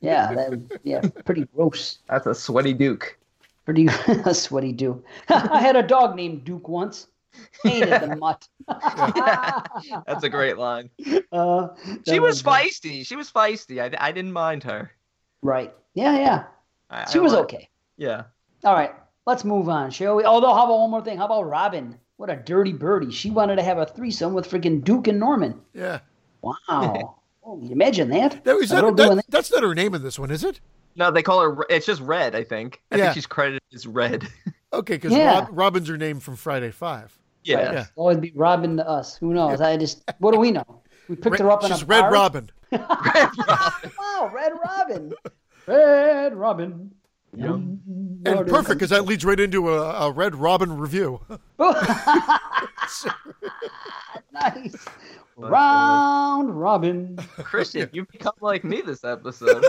Yeah, 0.01 0.33
that, 0.33 0.79
yeah, 0.83 1.01
pretty 1.25 1.45
gross. 1.55 1.99
That's 2.09 2.25
a 2.25 2.35
sweaty 2.35 2.73
Duke. 2.73 3.17
Pretty 3.65 3.87
a 4.07 4.33
sweaty 4.33 4.73
Duke. 4.73 5.05
I 5.29 5.61
had 5.61 5.75
a 5.77 5.83
dog 5.83 6.15
named 6.15 6.43
Duke 6.43 6.67
once. 6.67 7.07
Hated 7.63 7.89
the 8.01 8.15
mutt. 8.17 8.47
That's 10.05 10.23
a 10.23 10.29
great 10.29 10.57
line. 10.57 10.89
Uh, 11.31 11.69
She 12.07 12.19
was 12.19 12.41
good. 12.41 12.51
feisty. 12.51 13.05
She 13.07 13.15
was 13.15 13.31
feisty. 13.31 13.81
I, 13.81 14.07
I 14.07 14.11
didn't 14.11 14.33
mind 14.33 14.63
her. 14.63 14.91
Right. 15.41 15.73
Yeah, 15.95 16.17
yeah. 16.19 16.43
I, 16.89 17.09
She 17.09 17.19
I 17.19 17.21
was 17.21 17.33
li- 17.33 17.39
okay. 17.39 17.69
Yeah. 17.97 18.23
All 18.63 18.73
right. 18.73 18.93
Let's 19.25 19.43
move 19.45 19.69
on, 19.69 19.89
shall 19.91 20.15
we? 20.17 20.25
Although, 20.25 20.53
how 20.53 20.65
about 20.65 20.79
one 20.79 20.91
more 20.91 21.01
thing? 21.01 21.17
How 21.17 21.25
about 21.25 21.43
Robin? 21.49 21.97
What 22.17 22.29
a 22.29 22.35
dirty 22.35 22.73
birdie. 22.73 23.11
She 23.11 23.31
wanted 23.31 23.55
to 23.57 23.63
have 23.63 23.77
a 23.79 23.85
threesome 23.85 24.33
with 24.33 24.49
freaking 24.49 24.83
Duke 24.83 25.07
and 25.07 25.19
Norman. 25.19 25.59
Yeah. 25.73 25.99
Wow. 26.41 26.55
oh, 27.45 27.59
imagine 27.69 28.09
that. 28.09 28.43
That, 28.43 28.55
is 28.57 28.71
A 28.71 28.75
that, 28.75 28.81
girl 28.81 28.91
that- 28.93 29.15
that. 29.15 29.25
that's 29.29 29.51
not 29.51 29.63
her 29.63 29.73
name 29.75 29.93
in 29.95 30.03
this 30.03 30.17
one, 30.19 30.31
is 30.31 30.43
it? 30.43 30.59
No, 30.95 31.09
they 31.09 31.23
call 31.23 31.41
her. 31.41 31.65
It's 31.69 31.85
just 31.87 32.01
Red. 32.01 32.35
I 32.35 32.43
think. 32.43 32.81
I 32.91 32.97
Yeah. 32.97 33.03
think 33.05 33.15
she's 33.15 33.25
credited 33.25 33.61
as 33.73 33.87
Red. 33.87 34.27
Okay, 34.73 34.95
because 34.95 35.11
Yeah. 35.11 35.41
Rob, 35.41 35.49
Robin's 35.51 35.87
her 35.87 35.97
name 35.97 36.19
from 36.19 36.35
Friday 36.35 36.71
Five. 36.71 37.15
yeah. 37.43 37.71
Yeah. 37.73 37.85
Always 37.95 38.17
be 38.17 38.31
Robin 38.35 38.77
to 38.77 38.89
us. 38.89 39.15
Who 39.17 39.31
knows? 39.35 39.61
I 39.61 39.77
just, 39.77 40.03
what 40.17 40.31
do 40.31 40.39
we 40.39 40.49
know? 40.49 40.81
We 41.07 41.15
picked 41.15 41.37
her 41.37 41.51
up 41.51 41.63
in 41.63 41.69
She's 41.71 41.83
a 41.83 41.85
Red 41.85 42.01
bar. 42.01 42.11
Robin. 42.11 42.49
Wow, 42.71 44.31
Red 44.33 44.51
Robin. 44.65 45.13
Red 45.67 46.33
Robin. 46.35 46.91
Yum. 47.35 47.79
And 48.25 48.47
perfect, 48.47 48.79
because 48.79 48.89
that 48.91 49.05
leads 49.05 49.25
right 49.25 49.39
into 49.39 49.69
a, 49.69 50.07
a 50.07 50.11
Red 50.11 50.35
Robin 50.35 50.77
review. 50.77 51.19
nice. 54.31 54.85
Round 55.35 56.59
Robin. 56.59 57.17
Christian, 57.37 57.89
you've 57.91 58.09
become 58.09 58.33
like 58.41 58.63
me 58.63 58.81
this 58.81 59.03
episode. 59.03 59.65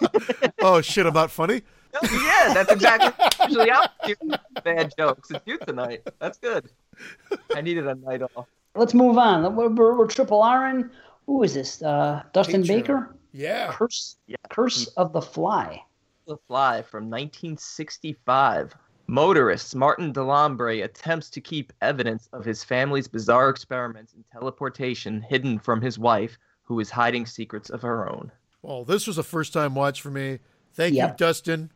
oh, 0.60 0.80
shit, 0.80 1.06
I'm 1.06 1.14
not 1.14 1.30
funny? 1.30 1.62
yeah, 2.02 2.54
that's 2.54 2.72
exactly. 2.72 3.12
Usually 3.48 3.70
I'm 3.70 3.88
doing 4.06 4.38
bad 4.64 4.94
jokes. 4.96 5.30
It's 5.30 5.40
you 5.44 5.58
tonight. 5.58 6.08
That's 6.20 6.38
good. 6.38 6.70
I 7.54 7.60
needed 7.60 7.86
a 7.86 7.94
night 7.96 8.22
off. 8.22 8.46
Let's 8.74 8.94
move 8.94 9.18
on. 9.18 9.54
We're, 9.54 9.68
we're, 9.68 9.98
we're 9.98 10.06
triple 10.06 10.40
R'ing. 10.40 10.88
Who 11.26 11.42
is 11.42 11.54
this? 11.54 11.82
Uh, 11.82 12.22
Dustin 12.32 12.62
Picture. 12.62 12.74
Baker? 12.76 13.16
Yeah. 13.32 13.72
Curse, 13.72 14.16
Yeah. 14.26 14.36
Curse 14.50 14.86
of 14.88 15.12
the 15.12 15.20
Fly. 15.20 15.82
The 16.26 16.36
Fly 16.46 16.82
from 16.82 17.10
1965. 17.10 18.74
Motorist 19.08 19.74
Martin 19.74 20.12
Delambre 20.12 20.84
attempts 20.84 21.28
to 21.30 21.40
keep 21.40 21.72
evidence 21.82 22.28
of 22.32 22.44
his 22.44 22.62
family's 22.62 23.08
bizarre 23.08 23.48
experiments 23.48 24.14
in 24.14 24.24
teleportation 24.32 25.20
hidden 25.20 25.58
from 25.58 25.80
his 25.80 25.98
wife, 25.98 26.38
who 26.62 26.78
is 26.80 26.90
hiding 26.90 27.26
secrets 27.26 27.68
of 27.70 27.82
her 27.82 28.08
own. 28.08 28.30
Well, 28.62 28.84
this 28.84 29.06
was 29.06 29.18
a 29.18 29.22
first 29.24 29.52
time 29.52 29.74
watch 29.74 30.00
for 30.00 30.10
me. 30.10 30.38
Thank 30.74 30.94
Yep. 30.94 31.10
you, 31.10 31.16
Dustin. 31.26 31.70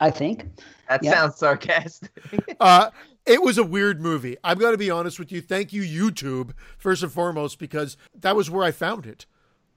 I 0.00 0.10
think. 0.10 0.46
That 0.88 1.02
Yeah. 1.02 1.12
sounds 1.14 1.36
sarcastic. 1.36 2.10
Uh, 2.60 2.90
it 3.26 3.42
was 3.42 3.58
a 3.58 3.64
weird 3.64 4.00
movie. 4.00 4.36
I'm 4.42 4.58
going 4.58 4.72
to 4.72 4.78
be 4.78 4.90
honest 4.90 5.18
with 5.18 5.30
you. 5.32 5.40
Thank 5.42 5.72
you, 5.72 5.82
YouTube, 5.82 6.52
first 6.78 7.02
and 7.02 7.12
foremost, 7.12 7.58
because 7.58 7.96
that 8.14 8.34
was 8.36 8.48
where 8.50 8.64
I 8.64 8.70
found 8.70 9.04
it. 9.06 9.26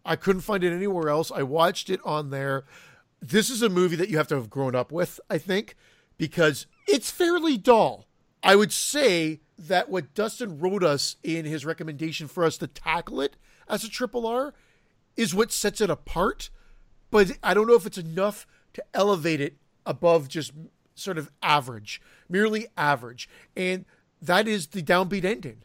I 0.06 0.16
couldn't 0.16 0.41
find 0.41 0.64
it 0.64 0.72
anywhere 0.72 1.10
else. 1.10 1.32
I 1.32 1.44
watched 1.44 1.90
it 1.90 1.99
on 2.06 2.30
there. 2.30 2.64
This 3.22 3.49
is 3.49 3.61
a 3.61 3.69
movie 3.69 3.95
that 3.98 4.10
you 4.10 4.18
have 4.18 4.27
to 4.30 4.35
have 4.35 4.49
grown 4.49 4.76
up 4.76 4.91
with, 4.91 5.19
I 5.30 5.38
think, 5.38 5.76
because 6.18 6.65
it's 6.88 7.11
fairly 7.11 7.57
dull. 7.57 8.07
I 8.43 8.56
would 8.56 8.72
say 8.72 9.41
that 9.60 9.89
what 9.89 10.15
Dustin 10.15 10.60
wrote 10.60 10.84
us 10.84 11.18
in 11.23 11.45
his 11.45 11.64
recommendation 11.65 12.27
for 12.27 12.43
us 12.43 12.57
to 12.57 12.68
tackle 12.68 13.22
it 13.22 13.38
as 13.68 13.84
a 13.84 13.89
triple 13.89 14.26
R 14.26 14.53
is 15.15 15.35
what 15.35 15.52
sets 15.52 15.81
it 15.81 15.89
apart. 15.89 16.49
But 17.11 17.38
I 17.43 17.53
don't 17.53 17.68
know 17.68 17.76
if 17.76 17.85
it's 17.85 17.98
enough 17.98 18.48
to 18.73 18.84
elevate 18.93 19.41
it 19.41 19.57
above 19.85 20.27
just 20.27 20.52
sort 20.95 21.18
of 21.18 21.30
average, 21.43 22.02
merely 22.27 22.68
average. 22.76 23.30
And 23.56 23.85
that 24.22 24.48
is 24.48 24.68
the 24.68 24.81
downbeat 24.81 25.26
ending. 25.26 25.64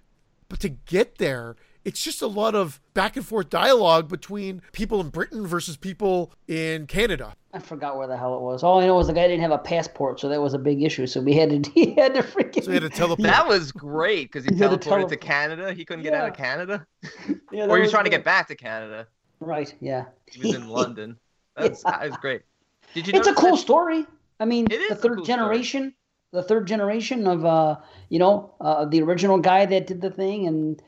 But 0.48 0.60
to 0.60 0.68
get 0.68 1.18
there, 1.18 1.56
it's 1.86 2.02
just 2.02 2.20
a 2.20 2.26
lot 2.26 2.54
of 2.54 2.80
back 2.94 3.16
and 3.16 3.24
forth 3.24 3.48
dialogue 3.48 4.08
between 4.08 4.60
people 4.72 5.00
in 5.00 5.08
Britain 5.08 5.46
versus 5.46 5.76
people 5.76 6.32
in 6.48 6.86
Canada. 6.86 7.34
I 7.54 7.58
forgot 7.60 7.96
where 7.96 8.06
the 8.06 8.16
hell 8.16 8.34
it 8.34 8.40
was. 8.42 8.62
All 8.62 8.80
I 8.80 8.86
know 8.86 8.98
is 9.00 9.06
the 9.06 9.12
guy 9.14 9.26
didn't 9.28 9.40
have 9.42 9.52
a 9.52 9.58
passport, 9.58 10.18
so 10.20 10.28
that 10.28 10.42
was 10.42 10.52
a 10.52 10.58
big 10.58 10.82
issue. 10.82 11.06
So 11.06 11.20
we 11.20 11.34
had 11.34 11.64
to, 11.64 11.70
he 11.74 11.94
had 11.94 12.14
to 12.14 12.22
freaking. 12.22 12.64
So 12.64 12.68
we 12.68 12.74
had 12.74 12.82
to 12.82 12.90
teleport. 12.90 13.22
That 13.26 13.46
was 13.48 13.70
great 13.72 14.30
because 14.32 14.44
he 14.44 14.54
Yeah, 14.54 14.68
the 14.68 14.76
teleported 14.76 14.78
to 14.80 14.88
teleport. 15.16 15.20
Canada. 15.20 15.72
He 15.72 15.84
couldn't 15.84 16.02
get 16.02 16.12
out 16.12 16.28
of 16.28 16.36
Canada, 16.36 16.86
Yeah, 17.52 17.64
or 17.66 17.76
he 17.76 17.80
was 17.80 17.80
was 17.82 17.90
trying 17.92 18.04
to 18.04 18.10
get 18.10 18.24
back 18.24 18.48
to 18.48 18.54
Canada. 18.56 19.06
Right. 19.40 19.74
Yeah. 19.80 20.06
He 20.30 20.40
was 20.46 20.54
in 20.56 20.68
London. 20.78 21.18
That's 21.56 21.82
Yeah. 21.84 21.92
that 21.92 22.08
was 22.10 22.16
great. 22.18 22.42
Did 22.94 23.06
you? 23.06 23.14
it's 23.14 23.28
a 23.28 23.34
cool 23.34 23.52
that- 23.56 23.58
story. 23.62 24.06
I 24.40 24.44
mean, 24.44 24.66
It 24.70 24.80
is 24.80 24.88
the 24.88 24.94
a 24.94 24.96
third 24.98 25.16
cool 25.16 25.24
story. 25.24 25.38
generation, 25.38 25.94
the 26.32 26.42
third 26.42 26.66
generation 26.66 27.26
of 27.26 27.44
uh, 27.46 27.76
you 28.10 28.18
know, 28.18 28.52
uh, 28.60 28.84
the 28.86 29.00
original 29.02 29.38
guy 29.38 29.64
that 29.66 29.86
did 29.86 30.00
the 30.02 30.10
thing, 30.10 30.46
and 30.46 30.78
it- 30.78 30.82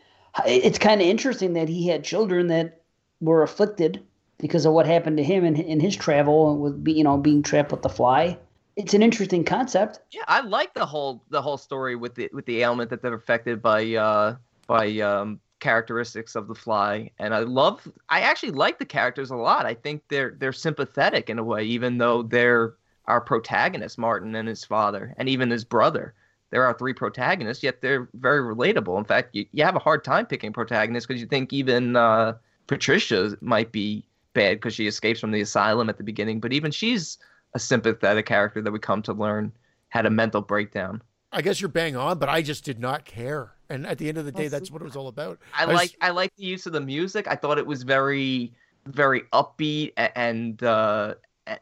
it's 0.47 0.79
kind 0.79 1.01
of 1.01 1.07
interesting 1.07 1.55
that 1.55 1.69
he 1.69 1.89
had 1.89 2.05
children 2.05 2.49
that 2.49 2.83
were 3.21 3.43
afflicted 3.43 4.05
because 4.39 4.65
of 4.65 4.73
what 4.73 4.87
happened 4.87 5.17
to 5.17 5.25
him 5.25 5.45
in, 5.45 5.57
in 5.57 5.81
his 5.81 5.97
travel 5.97 6.57
with 6.59 6.87
you 6.89 7.05
know 7.05 7.17
being 7.17 7.43
trapped 7.43 7.73
with 7.73 7.83
the 7.83 7.89
fly. 7.89 8.39
It's 8.77 8.95
an 8.95 9.03
interesting 9.03 9.45
concept. 9.45 10.01
Yeah, 10.13 10.23
I 10.29 10.41
like 10.41 10.73
the 10.75 10.87
whole 10.87 11.25
the 11.31 11.43
whole 11.43 11.59
story 11.59 11.97
with 11.97 12.15
the 12.15 12.31
with 12.33 12.47
the 12.47 12.63
ailment 12.63 12.91
that 12.91 13.03
they're 13.03 13.15
affected 13.15 13.61
by 13.61 13.95
uh 13.95 14.37
by 14.67 14.99
um 15.01 15.41
characteristics 15.59 16.37
of 16.37 16.47
the 16.47 16.55
fly 16.55 17.11
and 17.19 17.35
I 17.35 17.41
love 17.41 17.91
I 18.09 18.21
actually 18.21 18.53
like 18.53 18.79
the 18.79 18.85
characters 18.85 19.31
a 19.31 19.37
lot. 19.37 19.67
I 19.67 19.75
think 19.75 20.03
they're 20.09 20.37
they're 20.39 20.53
sympathetic 20.53 21.29
in 21.29 21.39
a 21.41 21.45
way 21.45 21.65
even 21.65 21.99
though 21.99 22.23
they're 22.23 22.75
our 23.07 23.21
protagonist 23.21 23.99
Martin 23.99 24.37
and 24.37 24.47
his 24.47 24.65
father 24.65 25.15
and 25.19 25.29
even 25.29 25.51
his 25.51 25.65
brother. 25.65 26.15
There 26.51 26.65
are 26.65 26.73
three 26.75 26.95
protagonists 26.95 27.63
yet 27.63 27.81
they're 27.81 28.09
very 28.15 28.41
relatable. 28.41 28.97
In 28.99 29.05
fact, 29.05 29.35
you, 29.35 29.47
you 29.53 29.65
have 29.65 29.77
a 29.77 29.81
hard 29.81 30.03
time 30.05 30.27
picking 30.27 30.53
protagonists 30.53 31.07
because 31.07 31.21
you 31.21 31.27
think 31.27 31.53
even 31.53 31.97
uh 31.97 32.35
Patricia 32.67 33.37
might 33.41 33.73
be 33.73 34.07
bad 34.35 34.57
because 34.59 34.75
she 34.75 34.87
escapes 34.87 35.21
from 35.21 35.31
the 35.31 35.41
asylum 35.41 35.89
at 35.89 35.97
the 35.97 36.05
beginning, 36.05 36.39
but 36.41 36.53
even 36.53 36.71
she's 36.71 37.19
a 37.55 37.59
sympathetic 37.59 38.27
character 38.27 38.61
that 38.63 38.71
we 38.71 38.79
come 38.79 39.03
to 39.03 39.13
learn 39.13 39.53
had 39.89 40.05
a 40.07 40.11
mental 40.11 40.43
breakdown. 40.43 41.03
I 41.33 41.43
guess 41.43 41.61
you're 41.61 41.69
bang 41.69 41.97
on, 41.97 42.19
but 42.19 42.29
I 42.29 42.43
just 42.43 42.65
did 42.65 42.79
not 42.79 43.05
care. 43.05 43.53
And 43.71 43.87
at 43.87 43.99
the 43.99 44.09
end 44.09 44.19
of 44.19 44.25
the 44.25 44.33
day, 44.33 44.49
that's 44.49 44.71
what 44.71 44.81
it 44.81 44.85
was 44.85 44.97
all 44.97 45.09
about. 45.09 45.39
I 45.55 45.63
I 45.63 45.67
like 45.67 45.91
s- 45.91 45.97
I 46.01 46.11
like 46.11 46.35
the 46.37 46.45
use 46.45 46.67
of 46.67 46.73
the 46.73 46.81
music. 46.81 47.27
I 47.29 47.37
thought 47.37 47.59
it 47.59 47.67
was 47.67 47.83
very 47.83 48.53
very 48.87 49.23
upbeat 49.35 49.93
and 49.97 50.63
uh 50.63 51.15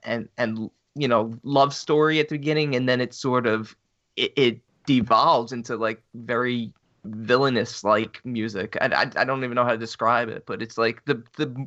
and 0.05 0.29
and 0.39 0.71
you 0.95 1.09
know 1.09 1.35
love 1.43 1.75
story 1.75 2.21
at 2.21 2.29
the 2.29 2.37
beginning 2.39 2.77
and 2.77 2.89
then 2.89 3.01
it 3.01 3.13
sort 3.15 3.47
of 3.47 3.75
it, 4.17 4.33
it 4.37 4.61
devolves 4.87 5.53
into 5.53 5.77
like 5.77 6.03
very 6.15 6.73
villainous 7.05 7.85
like 7.85 8.21
music. 8.25 8.77
I, 8.81 8.87
I 8.87 9.21
I 9.21 9.25
don't 9.25 9.45
even 9.45 9.55
know 9.55 9.65
how 9.65 9.73
to 9.73 9.79
describe 9.79 10.29
it, 10.29 10.45
but 10.47 10.63
it's 10.63 10.79
like 10.79 11.05
the 11.05 11.23
the 11.37 11.67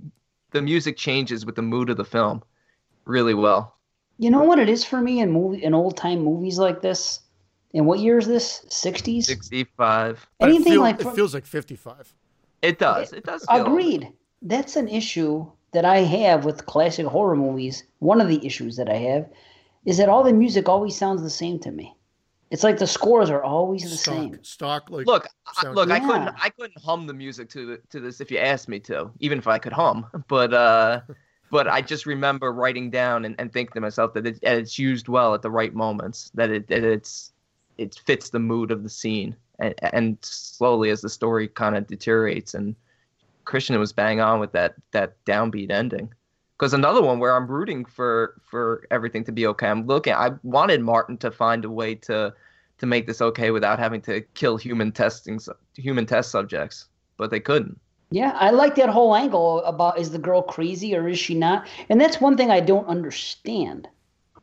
the 0.51 0.61
music 0.61 0.97
changes 0.97 1.45
with 1.45 1.55
the 1.55 1.61
mood 1.61 1.89
of 1.89 1.97
the 1.97 2.05
film 2.05 2.43
really 3.05 3.33
well. 3.33 3.75
You 4.17 4.29
know 4.29 4.43
what 4.43 4.59
it 4.59 4.67
is 4.69 4.83
for 4.83 4.99
me 5.01 5.19
in 5.21 5.31
movie 5.31 5.63
in 5.63 5.73
old 5.73 5.95
time 5.95 6.19
movies 6.23 6.57
like 6.59 6.81
this. 6.81 7.21
And 7.73 7.85
what 7.85 7.99
year 7.99 8.17
is 8.17 8.27
this? 8.27 8.65
Sixties. 8.69 9.27
65. 9.27 10.27
Anything 10.39 10.73
feel- 10.73 10.81
like 10.81 10.99
it 10.99 11.07
feels 11.13 11.33
like 11.33 11.45
55. 11.45 12.13
It 12.61 12.79
does. 12.79 13.13
It 13.13 13.23
does. 13.23 13.45
feel- 13.45 13.65
Agreed. 13.65 14.11
That's 14.41 14.75
an 14.75 14.87
issue 14.87 15.45
that 15.71 15.85
I 15.85 15.97
have 15.99 16.45
with 16.45 16.65
classic 16.65 17.05
horror 17.05 17.35
movies. 17.35 17.83
One 17.99 18.19
of 18.19 18.27
the 18.27 18.43
issues 18.45 18.75
that 18.77 18.89
I 18.89 18.95
have 18.95 19.29
is 19.85 19.97
that 19.97 20.09
all 20.09 20.23
the 20.23 20.33
music 20.33 20.67
always 20.67 20.97
sounds 20.97 21.21
the 21.21 21.29
same 21.29 21.59
to 21.59 21.71
me. 21.71 21.95
It's 22.51 22.63
like 22.63 22.79
the 22.79 22.87
scores 22.87 23.29
are 23.29 23.43
always 23.43 23.83
the 23.83 23.97
Stock, 23.97 24.15
same. 24.15 24.43
stock, 24.43 24.89
like 24.89 25.05
Look, 25.05 25.27
I, 25.45 25.61
sound- 25.61 25.75
look, 25.75 25.91
I 25.91 25.99
couldn't, 25.99 26.29
I 26.41 26.49
couldn't 26.49 26.81
hum 26.83 27.05
the 27.05 27.13
music 27.13 27.49
to 27.49 27.65
the, 27.65 27.81
to 27.91 27.99
this 27.99 28.21
if 28.21 28.31
you 28.31 28.39
asked 28.39 28.67
me 28.67 28.79
to, 28.81 29.11
even 29.19 29.37
if 29.37 29.47
I 29.47 29.59
could 29.59 29.73
hum. 29.73 30.07
But, 30.27 30.53
uh, 30.53 31.01
but 31.51 31.67
I 31.67 31.81
just 31.81 32.05
remember 32.05 32.51
writing 32.51 32.89
down 32.89 33.25
and, 33.25 33.35
and 33.37 33.53
thinking 33.53 33.73
to 33.75 33.81
myself 33.81 34.13
that 34.15 34.25
it, 34.25 34.39
it's 34.41 34.79
used 34.79 35.07
well 35.07 35.35
at 35.35 35.41
the 35.43 35.51
right 35.51 35.73
moments. 35.73 36.31
That 36.33 36.49
it, 36.49 36.67
that 36.69 36.83
it's, 36.83 37.33
it 37.77 37.95
fits 38.05 38.29
the 38.29 38.39
mood 38.39 38.71
of 38.71 38.81
the 38.83 38.89
scene, 38.89 39.35
and, 39.59 39.75
and 39.93 40.17
slowly 40.21 40.89
as 40.89 41.01
the 41.01 41.09
story 41.09 41.47
kind 41.47 41.77
of 41.77 41.85
deteriorates, 41.87 42.53
and 42.55 42.75
Christian 43.45 43.79
was 43.79 43.93
bang 43.93 44.19
on 44.19 44.39
with 44.39 44.51
that 44.51 44.75
that 44.91 45.23
downbeat 45.25 45.71
ending. 45.71 46.13
Because 46.59 46.73
another 46.73 47.01
one 47.01 47.19
where 47.19 47.33
I'm 47.35 47.47
rooting 47.47 47.85
for 47.85 48.35
for 48.43 48.85
everything 48.91 49.23
to 49.23 49.31
be 49.31 49.47
okay. 49.47 49.67
I'm 49.67 49.85
looking. 49.87 50.13
I 50.13 50.31
wanted 50.43 50.81
Martin 50.81 51.17
to 51.19 51.31
find 51.31 51.63
a 51.63 51.69
way 51.69 51.95
to 51.95 52.33
to 52.79 52.85
make 52.85 53.07
this 53.07 53.21
okay 53.21 53.51
without 53.51 53.79
having 53.79 54.01
to 54.01 54.21
kill 54.33 54.57
human 54.57 54.91
testing 54.91 55.39
human 55.75 56.05
test 56.05 56.31
subjects, 56.31 56.87
but 57.17 57.31
they 57.31 57.39
couldn't. 57.39 57.79
Yeah, 58.11 58.35
I 58.35 58.49
like 58.49 58.75
that 58.75 58.89
whole 58.89 59.15
angle 59.15 59.63
about 59.63 59.99
is 59.99 60.11
the 60.11 60.19
girl 60.19 60.41
crazy 60.41 60.95
or 60.95 61.07
is 61.07 61.19
she 61.19 61.35
not? 61.35 61.67
And 61.89 62.01
that's 62.01 62.19
one 62.19 62.35
thing 62.35 62.49
I 62.51 62.59
don't 62.59 62.87
understand. 62.87 63.87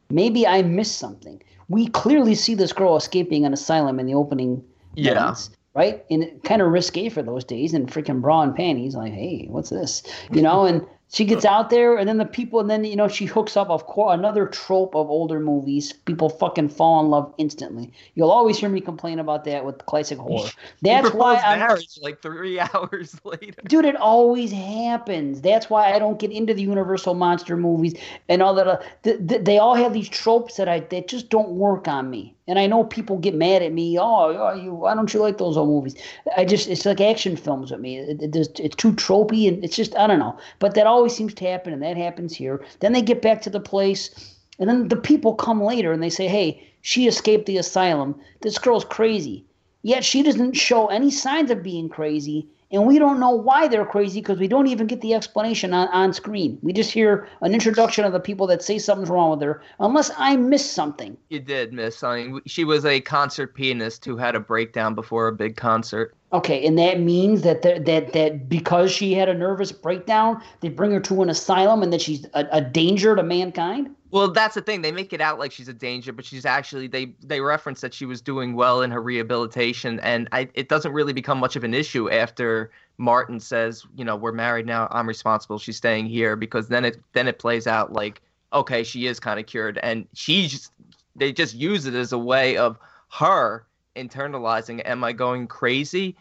Maybe 0.09 0.47
I 0.47 0.63
missed 0.63 0.99
something. 0.99 1.43
We 1.69 1.89
clearly 1.89 2.35
see 2.37 2.55
this 2.55 2.73
girl 2.73 2.97
escaping 2.97 3.45
an 3.45 3.53
asylum 3.53 3.99
in 3.99 4.07
the 4.07 4.15
opening 4.15 4.63
Yeah. 4.95 5.15
minutes, 5.15 5.51
right? 5.75 6.05
And 6.11 6.41
kind 6.45 6.63
of 6.63 6.71
risque 6.71 7.09
for 7.09 7.23
those 7.23 7.45
days 7.45 7.75
and 7.75 7.89
freaking 7.89 8.23
bra 8.23 8.43
and 8.43 8.55
panties. 8.55 8.95
Like, 8.95 9.13
hey, 9.13 9.47
what's 9.51 9.71
this? 9.71 10.05
You 10.33 10.43
know, 10.43 10.65
and 10.65 10.87
She 11.13 11.25
gets 11.25 11.45
out 11.45 11.71
there, 11.71 11.97
and 11.97 12.09
then 12.09 12.19
the 12.19 12.25
people, 12.25 12.59
and 12.59 12.69
then 12.69 12.85
you 12.85 12.97
know 12.97 13.07
she 13.09 13.27
hooks 13.27 13.57
up. 13.57 13.71
Of 13.71 13.87
course, 13.87 14.15
another 14.19 14.47
trope 14.47 14.95
of 14.97 15.09
older 15.09 15.39
movies. 15.39 15.93
People 15.93 16.29
fucking 16.29 16.69
fall 16.69 17.01
in 17.01 17.11
love 17.11 17.33
instantly. 17.39 17.93
You'll 18.15 18.31
always 18.31 18.59
hear 18.59 18.69
me 18.69 18.81
complain 18.81 19.19
about 19.19 19.45
that 19.45 19.65
with 19.65 19.87
classic 19.87 20.19
horror. 20.27 20.51
That's 20.83 21.13
why 21.13 21.37
I'm 21.37 21.61
marriage 21.61 21.99
like 22.03 22.21
three 22.23 22.59
hours 22.75 23.19
later. 23.25 23.63
Dude, 23.69 23.85
it 23.85 23.97
always 23.97 24.51
happens. 24.53 25.41
That's 25.41 25.71
why 25.71 25.93
I 25.93 25.99
don't 25.99 26.19
get 26.19 26.33
into 26.33 26.55
the 26.55 26.63
Universal 26.63 27.15
monster 27.15 27.57
movies 27.57 27.95
and 28.29 28.43
all 28.43 28.55
that. 28.55 28.67
Uh, 28.67 28.81
th- 29.05 29.29
th- 29.29 29.45
they 29.45 29.59
all 29.59 29.77
have 29.77 29.93
these 29.93 30.09
tropes 30.09 30.57
that 30.57 30.69
I 30.69 30.81
that 30.81 31.09
just 31.09 31.31
don't 31.31 31.51
work 31.51 31.89
on 31.89 32.11
me. 32.11 32.36
And 32.49 32.59
I 32.59 32.67
know 32.67 32.85
people 32.85 33.19
get 33.19 33.35
mad 33.35 33.63
at 33.63 33.73
me. 33.73 33.99
Oh, 33.99 34.05
oh 34.05 34.55
you, 34.55 34.73
why 34.73 34.95
don't 34.95 35.13
you 35.13 35.21
like 35.21 35.39
those 35.39 35.57
old 35.57 35.69
movies? 35.69 35.97
I 36.37 36.45
just 36.45 36.69
it's 36.69 36.87
like 36.87 37.01
action 37.01 37.37
films 37.37 37.71
with 37.71 37.81
me. 37.81 37.99
It, 37.99 38.23
it, 38.23 38.61
it's 38.61 38.77
too 38.77 38.93
tropey, 38.93 39.49
and 39.49 39.65
it's 39.65 39.75
just 39.77 39.97
I 39.97 40.07
don't 40.07 40.21
know. 40.21 40.39
But 40.59 40.75
that 40.75 40.87
always 40.87 41.15
seems 41.15 41.35
to 41.35 41.45
happen, 41.45 41.73
and 41.73 41.83
that 41.83 41.97
happens 41.97 42.37
here. 42.37 42.65
Then 42.81 42.93
they 42.93 43.03
get 43.03 43.23
back 43.23 43.43
to 43.43 43.51
the 43.51 43.61
place, 43.61 44.37
and 44.59 44.69
then 44.69 44.89
the 44.89 44.97
people 44.97 45.35
come 45.35 45.63
later 45.63 45.93
and 45.93 46.03
they 46.03 46.11
say, 46.11 46.29
"Hey, 46.29 46.63
she 46.83 47.09
escaped 47.09 47.47
the 47.47 47.59
asylum. 47.59 48.15
This 48.43 48.59
girl's 48.59 48.85
crazy." 48.85 49.45
Yet 49.83 50.05
she 50.05 50.23
doesn't 50.23 50.55
show 50.55 50.87
any 50.87 51.11
signs 51.11 51.51
of 51.51 51.63
being 51.63 51.89
crazy 51.89 52.49
and 52.73 52.87
we 52.87 52.99
don't 52.99 53.21
know 53.21 53.31
why 53.31 53.69
they're 53.69 53.87
crazy 53.87 54.21
because 54.21 54.39
we 54.39 54.49
don't 54.49 54.67
even 54.67 54.87
get 54.87 55.01
the 55.01 55.15
explanation 55.15 55.73
on, 55.73 55.89
on 55.89 56.13
screen. 56.13 56.59
We 56.63 56.73
just 56.73 56.91
hear 56.91 57.29
an 57.43 57.55
introduction 57.55 58.05
of 58.05 58.13
the 58.13 58.21
people 58.21 58.47
that 58.49 58.63
say 58.63 58.79
something's 58.79 59.11
wrong 59.11 59.31
with 59.31 59.43
her, 59.43 59.63
unless 59.79 60.11
I 60.17 60.37
missed 60.37 60.73
something. 60.73 61.17
You 61.29 61.41
did 61.41 61.73
miss 61.73 61.97
something. 61.97 62.41
She 62.47 62.65
was 62.65 62.85
a 62.85 63.01
concert 63.01 63.55
pianist 63.55 64.05
who 64.05 64.17
had 64.17 64.35
a 64.35 64.41
breakdown 64.41 64.95
before 64.95 65.29
a 65.29 65.33
big 65.33 65.57
concert. 65.57 66.15
Okay, 66.37 66.67
and 66.67 66.77
that 66.77 67.01
means 67.01 67.41
that 67.43 67.63
that 67.63 67.87
that 68.13 68.47
because 68.47 68.93
she 68.93 69.15
had 69.15 69.31
a 69.31 69.33
nervous 69.33 69.73
breakdown, 69.73 70.43
they 70.61 70.69
bring 70.69 70.91
her 70.91 71.01
to 71.01 71.23
an 71.23 71.31
asylum, 71.31 71.83
and 71.83 71.91
that 71.95 72.03
she's 72.03 72.27
a, 72.35 72.47
a 72.53 72.61
danger 72.61 73.17
to 73.17 73.23
mankind. 73.23 73.97
Well, 74.11 74.31
that's 74.31 74.55
the 74.55 74.61
thing. 74.61 74.83
They 74.83 74.93
make 74.93 75.15
it 75.15 75.23
out 75.23 75.39
like 75.39 75.51
she's 75.51 75.69
a 75.69 75.73
danger, 75.73 76.13
but 76.13 76.27
she's 76.27 76.45
actually 76.45 76.89
they 76.89 77.15
they 77.23 77.41
reference 77.41 77.81
that 77.81 77.95
she 77.95 78.05
was 78.05 78.21
doing 78.21 78.53
well 78.53 78.83
in 78.83 78.91
her 78.91 79.01
rehabilitation, 79.01 79.99
and 80.01 80.29
I, 80.31 80.51
it 80.53 80.69
doesn't 80.69 80.93
really 80.93 81.15
become 81.15 81.39
much 81.39 81.57
of 81.57 81.65
an 81.65 81.73
issue 81.73 82.11
after 82.11 82.71
Martin 82.99 83.41
says, 83.41 83.87
you 83.97 84.05
know, 84.05 84.15
we're 84.15 84.33
married 84.33 84.67
now. 84.67 84.89
I'm 84.91 85.09
responsible. 85.09 85.59
She's 85.59 85.79
staying 85.79 86.05
here 86.05 86.37
because 86.37 86.69
then 86.69 86.85
it 86.85 86.99
then 87.15 87.29
it 87.29 87.39
plays 87.39 87.67
out 87.67 87.95
like 87.95 88.21
okay, 88.53 88.85
she 88.85 89.07
is 89.07 89.19
kind 89.19 89.41
of 89.41 89.47
cured, 89.47 89.79
and 89.83 90.07
she's 90.13 90.71
they 91.15 91.33
just 91.33 91.55
use 91.55 91.87
it 91.87 91.95
as 91.95 92.13
a 92.13 92.19
way 92.19 92.59
of 92.59 92.79
her 93.11 93.65
internalizing. 93.97 94.83
Am 94.85 95.03
I 95.03 95.13
going 95.13 95.47
crazy 95.47 96.15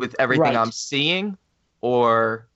with 0.00 0.16
everything 0.18 0.42
right. 0.44 0.56
I'm 0.56 0.72
seeing, 0.72 1.36
or 1.80 2.48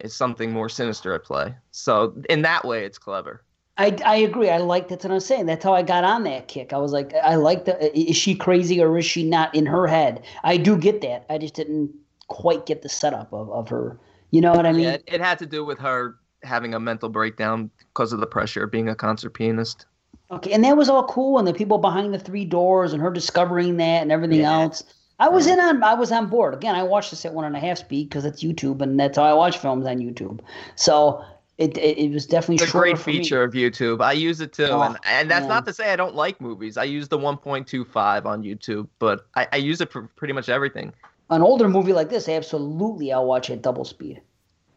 is 0.00 0.14
something 0.14 0.52
more 0.52 0.68
sinister 0.68 1.12
at 1.14 1.24
play? 1.24 1.54
So 1.70 2.14
in 2.28 2.42
that 2.42 2.64
way, 2.64 2.84
it's 2.84 2.98
clever. 2.98 3.42
I, 3.78 3.96
I 4.04 4.16
agree. 4.16 4.50
I 4.50 4.58
like 4.58 4.88
that's 4.88 5.04
what 5.04 5.12
I'm 5.12 5.20
saying. 5.20 5.46
That's 5.46 5.64
how 5.64 5.72
I 5.72 5.82
got 5.82 6.04
on 6.04 6.24
that 6.24 6.48
kick. 6.48 6.72
I 6.72 6.76
was 6.76 6.92
like, 6.92 7.14
I 7.14 7.36
like 7.36 7.64
the. 7.64 7.98
Is 7.98 8.16
she 8.16 8.34
crazy 8.34 8.80
or 8.82 8.98
is 8.98 9.06
she 9.06 9.24
not 9.24 9.54
in 9.54 9.64
her 9.64 9.86
head? 9.86 10.22
I 10.44 10.58
do 10.58 10.76
get 10.76 11.00
that. 11.00 11.24
I 11.30 11.38
just 11.38 11.54
didn't 11.54 11.90
quite 12.28 12.66
get 12.66 12.82
the 12.82 12.90
setup 12.90 13.32
of, 13.32 13.50
of 13.50 13.68
her. 13.70 13.98
You 14.30 14.42
know 14.42 14.52
what 14.52 14.66
I 14.66 14.72
mean? 14.72 14.82
Yeah, 14.82 14.96
it 15.06 15.20
had 15.20 15.38
to 15.38 15.46
do 15.46 15.64
with 15.64 15.78
her 15.78 16.16
having 16.42 16.74
a 16.74 16.80
mental 16.80 17.08
breakdown 17.08 17.70
because 17.78 18.12
of 18.12 18.20
the 18.20 18.26
pressure 18.26 18.64
of 18.64 18.70
being 18.70 18.88
a 18.88 18.94
concert 18.94 19.30
pianist. 19.30 19.86
Okay, 20.30 20.52
and 20.52 20.62
that 20.62 20.76
was 20.76 20.88
all 20.88 21.04
cool, 21.06 21.38
and 21.38 21.48
the 21.48 21.54
people 21.54 21.78
behind 21.78 22.14
the 22.14 22.18
three 22.18 22.44
doors, 22.44 22.92
and 22.92 23.02
her 23.02 23.10
discovering 23.10 23.78
that, 23.78 24.02
and 24.02 24.12
everything 24.12 24.40
yeah. 24.40 24.60
else. 24.60 24.84
I 25.20 25.28
was 25.28 25.46
in 25.46 25.60
on. 25.60 25.82
I 25.82 25.94
was 25.94 26.10
on 26.10 26.26
board. 26.26 26.54
Again, 26.54 26.74
I 26.74 26.82
watched 26.82 27.10
this 27.10 27.26
at 27.26 27.34
one 27.34 27.44
and 27.44 27.54
a 27.54 27.60
half 27.60 27.78
speed 27.78 28.08
because 28.08 28.24
it's 28.24 28.42
YouTube, 28.42 28.80
and 28.80 28.98
that's 28.98 29.18
how 29.18 29.24
I 29.24 29.34
watch 29.34 29.58
films 29.58 29.86
on 29.86 29.98
YouTube. 29.98 30.40
So 30.76 31.22
it, 31.58 31.76
it, 31.76 31.98
it 31.98 32.10
was 32.10 32.24
definitely 32.24 32.64
it's 32.64 32.74
a 32.74 32.78
great 32.78 32.98
feature 32.98 33.40
me. 33.40 33.44
of 33.44 33.72
YouTube. 33.72 34.02
I 34.02 34.12
use 34.12 34.40
it 34.40 34.54
too, 34.54 34.64
oh, 34.64 34.80
and 34.80 34.96
and 35.04 35.30
that's 35.30 35.42
man. 35.42 35.48
not 35.50 35.66
to 35.66 35.74
say 35.74 35.92
I 35.92 35.96
don't 35.96 36.14
like 36.14 36.40
movies. 36.40 36.78
I 36.78 36.84
use 36.84 37.08
the 37.08 37.18
1.25 37.18 38.24
on 38.24 38.42
YouTube, 38.42 38.88
but 38.98 39.26
I, 39.34 39.46
I 39.52 39.56
use 39.58 39.82
it 39.82 39.92
for 39.92 40.04
pretty 40.16 40.32
much 40.32 40.48
everything. 40.48 40.94
An 41.28 41.42
older 41.42 41.68
movie 41.68 41.92
like 41.92 42.08
this, 42.08 42.26
absolutely, 42.26 43.12
I'll 43.12 43.26
watch 43.26 43.50
at 43.50 43.60
double 43.60 43.84
speed. 43.84 44.22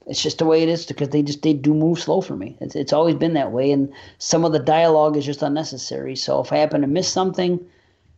It's 0.07 0.21
just 0.21 0.39
the 0.39 0.45
way 0.45 0.61
it 0.61 0.67
is 0.67 0.85
because 0.85 1.07
they 1.09 1.23
just 1.23 1.41
they 1.41 1.53
do 1.53 1.73
move 1.73 1.99
slow 1.99 2.19
for 2.19 2.35
me. 2.35 2.57
It's 2.59 2.75
it's 2.75 2.91
always 2.91 3.15
been 3.15 3.33
that 3.35 3.53
way, 3.53 3.71
and 3.71 3.89
some 4.17 4.43
of 4.43 4.51
the 4.51 4.59
dialogue 4.59 5.15
is 5.15 5.25
just 5.25 5.41
unnecessary. 5.41 6.17
So 6.17 6.41
if 6.41 6.51
I 6.51 6.57
happen 6.57 6.81
to 6.81 6.87
miss 6.87 7.07
something, 7.07 7.65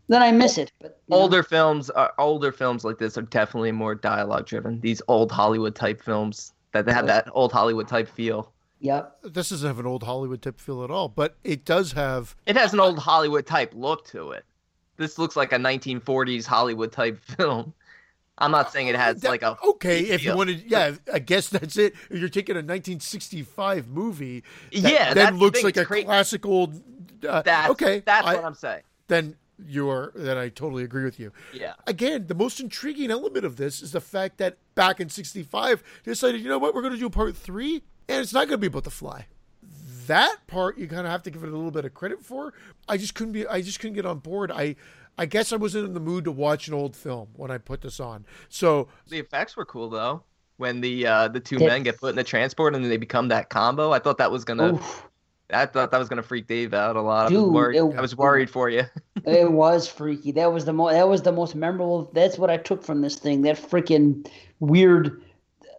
then 0.08 0.22
I 0.22 0.32
miss 0.32 0.58
it. 0.58 0.72
But 0.82 1.00
older 1.10 1.38
know. 1.38 1.44
films, 1.44 1.90
are, 1.90 2.14
older 2.18 2.52
films 2.52 2.84
like 2.84 2.98
this 2.98 3.18
are 3.18 3.24
definitely 3.24 3.72
more 3.72 3.96
dialogue 3.96 4.46
driven. 4.46 4.80
These 4.80 5.02
old 5.08 5.32
Hollywood 5.32 5.76
type 5.76 6.02
films 6.02 6.54
that 6.74 6.86
they 6.86 6.94
have 6.94 7.08
that 7.08 7.30
old 7.32 7.52
Hollywood 7.52 7.88
type 7.88 8.08
feel. 8.08 8.52
Yep. 8.82 9.18
This 9.24 9.50
doesn't 9.50 9.68
have 9.68 9.80
an 9.80 9.86
old 9.86 10.04
Hollywood 10.04 10.42
type 10.42 10.60
feel 10.60 10.84
at 10.84 10.92
all, 10.92 11.08
but 11.08 11.38
it 11.44 11.66
does 11.66 11.94
have. 11.94 12.36
It 12.46 12.56
has 12.58 12.74
an 12.74 12.80
old 12.80 13.00
Hollywood 13.00 13.46
type 13.46 13.74
look 13.74 14.06
to 14.08 14.32
it. 14.32 14.46
This 14.98 15.18
looks 15.18 15.36
like 15.36 15.52
a 15.52 15.58
1940s 15.58 16.46
Hollywood 16.46 16.92
type 16.92 17.20
film. 17.38 17.74
I'm 18.38 18.52
not 18.52 18.72
saying 18.72 18.88
it 18.88 18.96
has 18.96 19.22
that, 19.22 19.30
like 19.30 19.44
a 19.44 19.58
okay. 19.64 20.02
If 20.02 20.26
you 20.26 20.36
wanted, 20.36 20.70
yeah, 20.70 20.96
I 21.12 21.20
guess 21.20 21.48
that's 21.48 21.78
it. 21.78 21.94
If 22.10 22.20
you're 22.20 22.28
taking 22.28 22.56
a 22.56 22.60
1965 22.60 23.88
movie, 23.88 24.44
that, 24.74 24.92
yeah, 24.92 25.14
that 25.14 25.36
looks 25.36 25.64
like 25.64 25.78
a 25.78 25.86
classic 25.86 26.46
old. 26.46 26.82
Uh, 27.28 27.42
that's, 27.42 27.70
okay, 27.72 28.04
that's 28.06 28.28
I, 28.28 28.36
what 28.36 28.44
I'm 28.44 28.54
saying. 28.54 28.82
Then 29.08 29.38
you're 29.66 30.12
then 30.16 30.38
I 30.38 30.50
totally 30.50 30.84
agree 30.84 31.04
with 31.04 31.20
you. 31.20 31.32
Yeah. 31.54 31.74
Again, 31.88 32.28
the 32.28 32.36
most 32.36 32.60
intriguing 32.60 33.12
element 33.12 33.46
of 33.46 33.58
this 33.58 33.82
is 33.82 33.92
the 33.92 34.02
fact 34.02 34.38
that 34.38 34.58
back 34.76 35.00
in 35.00 35.10
'65 35.10 35.84
they 36.04 36.12
decided, 36.12 36.42
you 36.42 36.50
know 36.50 36.58
what, 36.58 36.74
we're 36.74 36.82
going 36.82 36.94
to 36.94 37.00
do 37.00 37.10
part 37.10 37.36
three, 37.36 37.84
and 38.08 38.22
it's 38.22 38.34
not 38.34 38.48
going 38.48 38.52
to 38.52 38.58
be 38.58 38.68
about 38.68 38.84
the 38.84 38.92
fly. 38.92 39.28
That 40.08 40.38
part 40.48 40.78
you 40.78 40.88
kind 40.88 41.06
of 41.06 41.12
have 41.12 41.24
to 41.24 41.32
give 41.32 41.44
it 41.44 41.50
a 41.50 41.56
little 41.56 41.72
bit 41.72 41.86
of 41.86 41.94
credit 41.94 42.24
for. 42.24 42.54
I 42.88 42.98
just 42.98 43.16
couldn't 43.16 43.34
be. 43.34 43.48
I 43.48 43.62
just 43.62 43.80
couldn't 43.80 43.96
get 43.96 44.06
on 44.06 44.20
board. 44.20 44.52
I. 44.52 44.76
I 45.18 45.26
guess 45.26 45.54
I 45.54 45.56
wasn't 45.56 45.86
in 45.86 45.94
the 45.94 46.02
mood 46.02 46.26
to 46.26 46.32
watch 46.34 46.68
an 46.68 46.74
old 46.74 46.94
film 46.94 47.30
when 47.38 47.50
I 47.50 47.58
put 47.58 47.80
this 47.80 48.02
on. 48.02 48.26
So 48.50 48.90
the 49.08 49.18
effects 49.18 49.56
were 49.56 49.64
cool 49.64 49.90
though. 49.90 50.24
When 50.58 50.82
the 50.82 51.08
uh, 51.08 51.28
the 51.30 51.40
two 51.40 51.58
men 51.58 51.84
get 51.84 52.02
put 52.02 52.10
in 52.10 52.16
the 52.18 52.24
transport 52.26 52.76
and 52.76 52.84
then 52.84 52.90
they 52.90 52.98
become 52.98 53.30
that 53.30 53.50
combo, 53.50 53.94
I 53.94 54.00
thought 54.00 54.18
that 54.18 54.30
was 54.30 54.44
gonna 54.44 54.74
Oof. 54.74 55.08
I 55.52 55.66
thought 55.66 55.92
that 55.92 55.98
was 55.98 56.10
gonna 56.10 56.24
freak 56.24 56.48
Dave 56.48 56.74
out 56.74 56.96
a 56.96 57.02
lot. 57.02 57.30
Dude, 57.30 57.38
I 57.38 57.42
was 57.42 57.52
worried. 57.52 57.78
It, 57.78 57.98
I 57.98 58.02
was 58.02 58.16
worried 58.16 58.50
for 58.50 58.70
you. 58.70 58.84
it 59.26 59.52
was 59.52 59.88
freaky. 59.88 60.32
That 60.32 60.52
was 60.52 60.66
the 60.66 60.74
most. 60.74 60.94
That 60.94 61.08
was 61.08 61.22
the 61.22 61.32
most 61.32 61.56
memorable. 61.56 62.10
That's 62.14 62.38
what 62.38 62.50
I 62.50 62.58
took 62.58 62.84
from 62.84 63.02
this 63.02 63.18
thing. 63.18 63.44
That 63.44 63.58
freaking 63.58 64.28
weird 64.60 65.22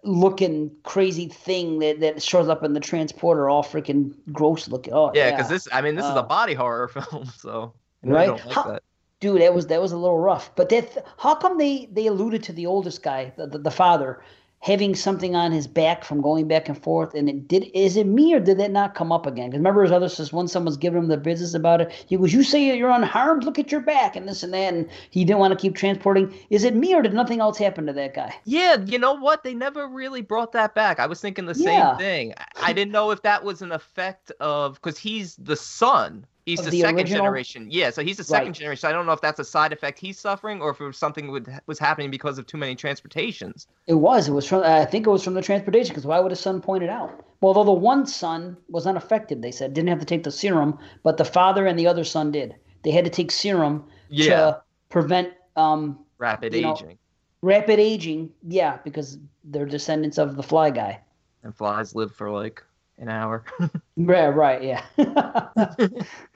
looking 0.06 0.70
crazy 0.84 1.26
thing 1.28 1.80
that, 1.80 1.98
that 2.00 2.22
shows 2.22 2.48
up 2.48 2.62
in 2.62 2.72
the 2.72 2.80
transporter, 2.80 3.48
all 3.48 3.64
freaking 3.64 4.14
gross 4.32 4.68
looking. 4.68 4.94
Oh 4.94 5.10
yeah, 5.14 5.32
because 5.32 5.50
yeah. 5.50 5.54
this. 5.54 5.68
I 5.72 5.80
mean, 5.82 5.96
this 5.96 6.04
uh, 6.04 6.10
is 6.10 6.16
a 6.16 6.20
uh, 6.20 6.22
body 6.22 6.54
horror 6.54 6.88
film, 6.88 7.26
so 7.36 7.72
right. 8.02 8.30
Like 8.30 8.52
how, 8.52 8.62
that. 8.64 8.82
Dude, 9.18 9.40
that 9.40 9.54
was 9.54 9.66
that 9.68 9.80
was 9.80 9.92
a 9.92 9.96
little 9.96 10.18
rough. 10.18 10.54
But 10.54 10.68
that, 10.68 11.06
how 11.18 11.34
come 11.34 11.58
they 11.58 11.88
they 11.90 12.06
alluded 12.06 12.42
to 12.44 12.52
the 12.52 12.66
oldest 12.66 13.02
guy, 13.02 13.32
the, 13.36 13.46
the, 13.46 13.58
the 13.58 13.70
father, 13.70 14.22
having 14.60 14.94
something 14.94 15.36
on 15.36 15.52
his 15.52 15.66
back 15.66 16.04
from 16.04 16.20
going 16.20 16.48
back 16.48 16.68
and 16.68 16.82
forth. 16.82 17.14
And 17.14 17.28
it 17.28 17.46
did 17.46 17.70
is 17.74 17.96
it 17.96 18.06
me 18.06 18.34
or 18.34 18.40
did 18.40 18.58
that 18.58 18.70
not 18.70 18.94
come 18.94 19.12
up 19.12 19.26
again? 19.26 19.50
Because 19.50 19.58
remember 19.58 19.82
his 19.82 19.92
other 19.92 20.08
says 20.08 20.32
when 20.32 20.48
someone's 20.48 20.76
giving 20.76 20.98
him 20.98 21.08
the 21.08 21.16
business 21.16 21.54
about 21.54 21.80
it, 21.80 21.92
he 22.06 22.16
goes, 22.16 22.32
"You 22.32 22.42
say 22.42 22.76
you're 22.76 22.90
unharmed. 22.90 23.44
Look 23.44 23.58
at 23.58 23.70
your 23.70 23.80
back 23.80 24.16
and 24.16 24.28
this 24.28 24.42
and 24.42 24.52
that." 24.54 24.74
And 24.74 24.88
he 25.10 25.24
didn't 25.24 25.38
want 25.38 25.52
to 25.52 25.60
keep 25.60 25.76
transporting. 25.76 26.34
Is 26.50 26.64
it 26.64 26.74
me 26.74 26.94
or 26.94 27.02
did 27.02 27.14
nothing 27.14 27.40
else 27.40 27.58
happen 27.58 27.86
to 27.86 27.92
that 27.92 28.14
guy? 28.14 28.34
Yeah, 28.44 28.76
you 28.84 28.98
know 28.98 29.14
what? 29.14 29.44
They 29.44 29.54
never 29.54 29.86
really 29.86 30.22
brought 30.22 30.52
that 30.52 30.74
back. 30.74 30.98
I 30.98 31.06
was 31.06 31.20
thinking 31.20 31.46
the 31.46 31.54
yeah. 31.56 31.96
same 31.96 31.98
thing. 31.98 32.34
I 32.60 32.72
didn't 32.72 32.92
know 32.92 33.10
if 33.10 33.22
that 33.22 33.44
was 33.44 33.62
an 33.62 33.72
effect 33.72 34.32
of 34.40 34.74
because 34.74 34.98
he's 34.98 35.36
the 35.36 35.56
son 35.56 36.26
He's 36.46 36.62
the, 36.62 36.70
the, 36.70 36.80
second 36.80 37.00
original? 37.00 37.24
generation. 37.24 37.66
Yeah, 37.68 37.90
so 37.90 38.04
he's 38.04 38.18
the 38.18 38.24
second 38.24 38.48
right. 38.48 38.54
generation. 38.54 38.80
So 38.82 38.88
I 38.88 38.92
don't 38.92 39.04
know 39.04 39.12
if 39.12 39.20
that's 39.20 39.40
a 39.40 39.44
side 39.44 39.72
effect 39.72 39.98
he's 39.98 40.16
suffering 40.16 40.62
or 40.62 40.70
if 40.70 40.80
it 40.80 40.84
was 40.84 40.96
something 40.96 41.28
would, 41.32 41.52
was 41.66 41.80
happening 41.80 42.08
because 42.08 42.38
of 42.38 42.46
too 42.46 42.56
many 42.56 42.76
transportations. 42.76 43.66
It 43.88 43.94
was. 43.94 44.28
It 44.28 44.32
was 44.32 44.46
from. 44.46 44.62
I 44.62 44.84
think 44.84 45.08
it 45.08 45.10
was 45.10 45.24
from 45.24 45.34
the 45.34 45.42
transportation. 45.42 45.88
Because 45.92 46.06
why 46.06 46.20
would 46.20 46.30
his 46.30 46.38
son 46.38 46.60
point 46.60 46.84
it 46.84 46.88
out? 46.88 47.10
Well, 47.40 47.48
although 47.48 47.64
the 47.64 47.78
one 47.78 48.06
son 48.06 48.56
was 48.68 48.86
unaffected, 48.86 49.42
they 49.42 49.50
said 49.50 49.74
didn't 49.74 49.88
have 49.88 49.98
to 49.98 50.06
take 50.06 50.22
the 50.22 50.30
serum, 50.30 50.78
but 51.02 51.16
the 51.16 51.24
father 51.24 51.66
and 51.66 51.76
the 51.76 51.88
other 51.88 52.04
son 52.04 52.30
did. 52.30 52.54
They 52.84 52.92
had 52.92 53.04
to 53.04 53.10
take 53.10 53.32
serum 53.32 53.84
yeah. 54.08 54.36
to 54.36 54.62
prevent 54.88 55.32
um, 55.56 55.98
rapid 56.18 56.54
aging. 56.54 56.62
Know, 56.62 56.98
rapid 57.42 57.80
aging, 57.80 58.30
yeah, 58.46 58.78
because 58.84 59.18
they're 59.42 59.66
descendants 59.66 60.18
of 60.18 60.36
the 60.36 60.44
fly 60.44 60.70
guy. 60.70 61.00
And 61.42 61.54
flies 61.54 61.96
live 61.96 62.14
for 62.14 62.30
like 62.30 62.62
an 62.98 63.08
hour. 63.08 63.44
yeah, 63.96 64.26
right, 64.26 64.62
yeah. 64.62 64.82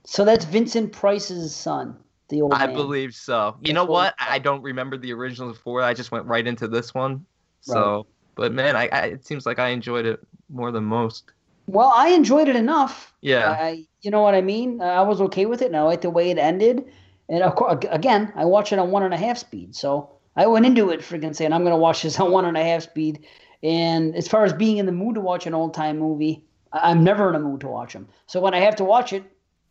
so 0.05 0.25
that's 0.25 0.45
Vincent 0.45 0.93
Price's 0.93 1.55
son, 1.55 1.97
the 2.29 2.43
old 2.43 2.55
I 2.55 2.67
man. 2.67 2.75
believe 2.75 3.15
so. 3.15 3.57
You 3.61 3.73
that's 3.73 3.75
know 3.75 3.85
what? 3.85 4.15
I 4.19 4.39
don't 4.39 4.63
remember 4.63 4.97
the 4.97 5.13
original 5.13 5.49
before. 5.49 5.83
I 5.83 5.95
just 5.95 6.11
went 6.11 6.27
right 6.27 6.47
into 6.47 6.69
this 6.69 6.95
one. 6.95 7.25
So, 7.61 7.97
right. 7.97 8.05
but 8.35 8.53
man, 8.53 8.77
I, 8.77 8.89
I, 8.89 9.01
it 9.07 9.27
seems 9.27 9.45
like 9.47 9.59
I 9.59 9.69
enjoyed 9.69 10.07
it 10.07 10.21
more 10.49 10.73
than 10.73 10.85
most. 10.85 11.33
Well, 11.67 11.93
I 11.95 12.09
enjoyed 12.09 12.49
it 12.49 12.57
enough. 12.57 13.13
Yeah. 13.21 13.51
I, 13.51 13.87
you 14.01 14.11
know 14.11 14.23
what 14.23 14.35
I 14.35 14.41
mean? 14.41 14.81
I 14.81 15.03
was 15.03 15.21
okay 15.21 15.47
with 15.47 15.63
it, 15.63 15.67
and 15.67 15.77
I 15.77 15.83
liked 15.83 16.03
the 16.03 16.11
way 16.11 16.31
it 16.31 16.39
ended. 16.39 16.85
And 17.29 17.43
of 17.45 17.55
course, 17.55 17.85
again, 17.91 18.33
I 18.35 18.45
watch 18.45 18.73
it 18.73 18.79
on 18.79 18.91
one 18.91 19.05
and 19.05 19.15
a 19.15 19.17
half 19.17 19.39
speed. 19.39 19.77
So 19.77 20.11
I 20.37 20.47
went 20.47 20.67
into 20.67 20.91
it 20.91 21.01
freaking 21.01 21.35
saying 21.35 21.53
I'm 21.53 21.63
going 21.63 21.73
to 21.73 21.81
watch 21.81 22.03
this 22.03 22.19
on 22.21 22.33
one 22.33 22.45
and 22.45 22.57
a 22.57 22.65
half 22.65 22.83
speed 22.83 23.25
And 23.63 24.17
as 24.17 24.27
far 24.27 24.45
as 24.45 24.53
being 24.53 24.79
in 24.79 24.87
the 24.87 24.93
mood 24.93 25.15
to 25.15 25.21
watch 25.21 25.47
an 25.47 25.55
old 25.55 25.75
time 25.75 25.99
movie, 25.99 26.45
I'm 26.73 27.05
never 27.05 27.29
in 27.29 27.35
a 27.35 27.41
mood 27.41 27.61
to 27.61 27.69
watch 27.69 27.93
them. 27.93 28.09
So 28.27 28.41
when 28.41 28.55
I 28.55 28.59
have 28.61 28.77
to 28.77 28.85
watch 28.85 29.13
it 29.13 29.25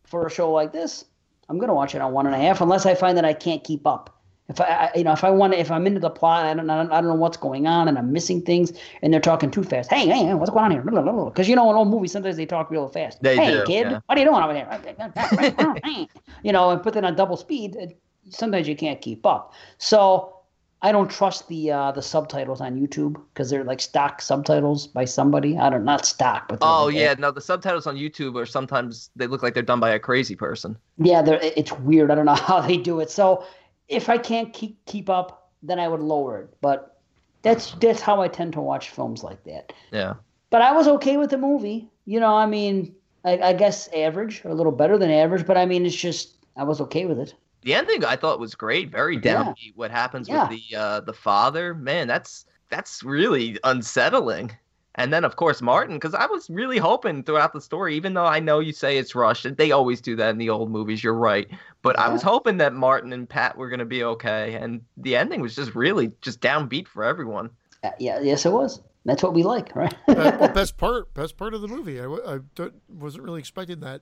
for 0.10 0.26
a 0.26 0.32
show 0.32 0.52
like 0.52 0.74
this, 0.74 1.06
I'm 1.48 1.58
gonna 1.58 1.74
watch 1.74 1.96
it 1.96 2.02
on 2.02 2.12
one 2.12 2.26
and 2.26 2.36
a 2.36 2.38
half, 2.38 2.62
unless 2.62 2.86
I 2.86 2.96
find 2.96 3.18
that 3.18 3.26
I 3.26 3.34
can't 3.34 3.64
keep 3.64 3.86
up. 3.88 4.16
If 4.50 4.60
I, 4.60 4.66
I 4.66 4.98
you 4.98 5.04
know, 5.04 5.14
if 5.14 5.24
I 5.24 5.30
want 5.30 5.54
to, 5.54 5.60
if 5.60 5.70
I'm 5.70 5.86
into 5.86 6.00
the 6.00 6.10
plot, 6.10 6.46
I 6.46 6.54
don't, 6.56 6.70
I 6.70 6.78
don't, 6.78 6.92
I 6.92 7.02
don't 7.02 7.10
know 7.10 7.16
what's 7.16 7.38
going 7.38 7.68
on, 7.68 7.88
and 7.88 7.98
I'm 7.98 8.12
missing 8.12 8.42
things, 8.42 8.74
and 9.02 9.14
they're 9.14 9.20
talking 9.22 9.52
too 9.52 9.64
fast. 9.64 9.92
Hey, 9.92 10.08
hey, 10.08 10.34
what's 10.34 10.50
going 10.50 10.66
on 10.66 10.72
here? 10.72 10.82
Because 10.82 11.48
you 11.48 11.56
know, 11.56 11.70
in 11.70 11.76
old 11.76 11.88
movies, 11.88 12.12
sometimes 12.12 12.38
they 12.38 12.48
talk 12.48 12.72
real 12.72 12.88
fast. 12.88 13.22
They 13.22 13.36
hey, 13.38 13.52
do, 13.52 13.64
kid, 13.66 13.92
yeah. 13.92 14.00
what 14.08 14.18
are 14.18 14.22
you 14.22 14.26
doing 14.26 14.42
over 14.42 14.54
there? 14.54 16.08
you 16.44 16.52
know, 16.52 16.72
and 16.72 16.82
put 16.82 16.96
that 16.96 17.04
on 17.04 17.16
double 17.16 17.38
speed. 17.38 17.78
Uh, 17.80 17.88
sometimes 18.30 18.68
you 18.68 18.76
can't 18.76 19.00
keep 19.02 19.26
up. 19.26 19.54
So 19.78 20.39
I 20.82 20.92
don't 20.94 21.10
trust 21.12 21.48
the 21.50 21.72
uh, 21.72 21.92
the 21.92 22.02
subtitles 22.02 22.62
on 22.62 22.80
YouTube 22.80 23.22
because 23.34 23.50
they're 23.50 23.66
like 23.66 23.82
stock 23.82 24.22
subtitles 24.22 24.88
by 24.88 25.04
somebody. 25.06 25.58
I 25.58 25.70
don't 25.70 25.84
not 25.84 26.06
stock, 26.06 26.48
but 26.48 26.60
Oh 26.62 26.86
like- 26.86 26.96
yeah, 26.96 27.16
no, 27.18 27.32
the 27.32 27.42
subtitles 27.42 27.86
on 27.86 27.98
YouTube 27.98 28.36
are 28.42 28.46
sometimes 28.46 29.10
they 29.16 29.28
look 29.28 29.44
like 29.44 29.54
they're 29.54 29.64
done 29.64 29.82
by 29.82 29.90
a 29.92 30.00
crazy 30.00 30.36
person. 30.36 30.78
yeah, 30.98 31.22
they're, 31.22 31.40
it's 31.42 31.74
weird. 31.74 32.12
I 32.12 32.16
don't 32.16 32.26
know 32.26 32.34
how 32.50 32.62
they 32.62 32.78
do 32.78 33.02
it. 33.02 33.10
So 33.12 33.44
if 33.90 34.08
I 34.08 34.18
can't 34.18 34.54
keep 34.54 34.78
keep 34.86 35.10
up, 35.10 35.52
then 35.64 35.80
I 35.80 35.88
would 35.90 36.00
lower 36.02 36.44
it. 36.44 36.56
But 36.62 36.98
that's 37.42 37.72
that's 37.82 38.02
how 38.02 38.22
I 38.22 38.30
tend 38.30 38.54
to 38.54 38.62
watch 38.62 38.90
films 38.92 39.22
like 39.24 39.44
that. 39.44 39.74
Yeah. 39.92 40.14
But 40.50 40.62
I 40.62 40.72
was 40.72 40.88
okay 40.88 41.18
with 41.18 41.30
the 41.30 41.38
movie. 41.38 41.90
You 42.06 42.20
know, 42.22 42.36
I 42.36 42.46
mean, 42.46 42.96
I, 43.26 43.38
I 43.38 43.54
guess 43.54 43.90
average 43.94 44.44
or 44.46 44.50
a 44.50 44.56
little 44.56 44.72
better 44.72 44.98
than 44.98 45.12
average. 45.12 45.46
But 45.46 45.58
I 45.58 45.66
mean, 45.66 45.86
it's 45.86 45.96
just 45.96 46.38
I 46.56 46.64
was 46.64 46.80
okay 46.82 47.06
with 47.06 47.20
it. 47.20 47.34
The 47.62 47.74
ending 47.74 48.06
I 48.06 48.16
thought 48.16 48.40
was 48.40 48.56
great, 48.56 48.90
very 48.92 49.16
Yeah. 49.16 49.44
downbeat. 49.44 49.74
What 49.76 49.92
happens 49.92 50.28
Yeah. 50.30 50.48
with 50.48 50.60
the 50.70 50.76
uh, 50.78 51.00
the 51.02 51.14
father, 51.14 51.74
man, 51.74 52.08
that's 52.08 52.46
that's 52.70 53.04
really 53.04 53.58
unsettling. 53.64 54.52
And 54.96 55.14
then 55.14 55.24
of 55.24 55.36
course 55.36 55.62
Martin, 55.62 55.96
because 55.96 56.14
I 56.14 56.26
was 56.26 56.50
really 56.50 56.78
hoping 56.78 57.24
throughout 57.24 57.54
the 57.54 57.62
story, 57.62 57.96
even 57.96 58.14
though 58.14 58.26
I 58.26 58.40
know 58.40 58.60
you 58.60 58.74
say 58.74 58.98
it's 58.98 59.16
rushed, 59.16 59.46
they 59.58 59.72
always 59.72 60.02
do 60.02 60.16
that 60.18 60.30
in 60.32 60.38
the 60.38 60.50
old 60.50 60.70
movies. 60.72 61.04
You're 61.04 61.14
right, 61.14 61.48
but 61.82 61.98
I 61.98 62.10
was 62.10 62.22
hoping 62.22 62.58
that 62.58 62.74
Martin 62.74 63.14
and 63.14 63.28
Pat 63.30 63.56
were 63.58 63.70
gonna 63.70 63.86
be 63.86 64.04
okay, 64.04 64.56
and 64.56 64.82
the 64.98 65.16
ending 65.16 65.42
was 65.42 65.56
just 65.56 65.76
really 65.76 66.12
just 66.22 66.42
downbeat 66.42 66.88
for 66.88 67.04
everyone. 67.04 67.50
Uh, 67.84 67.92
yeah, 68.00 68.20
yes, 68.20 68.46
it 68.46 68.52
was. 68.52 68.82
That's 69.06 69.24
what 69.24 69.34
we 69.34 69.44
like, 69.44 69.74
right? 69.76 69.96
Be- 70.08 70.14
well, 70.16 70.50
best 70.54 70.76
part, 70.76 71.14
best 71.14 71.38
part 71.38 71.54
of 71.54 71.62
the 71.62 71.70
movie. 71.70 72.02
I, 72.02 72.40
don't, 72.56 72.74
wasn't 72.90 73.24
really 73.24 73.40
expecting 73.40 73.80
that. 73.80 74.02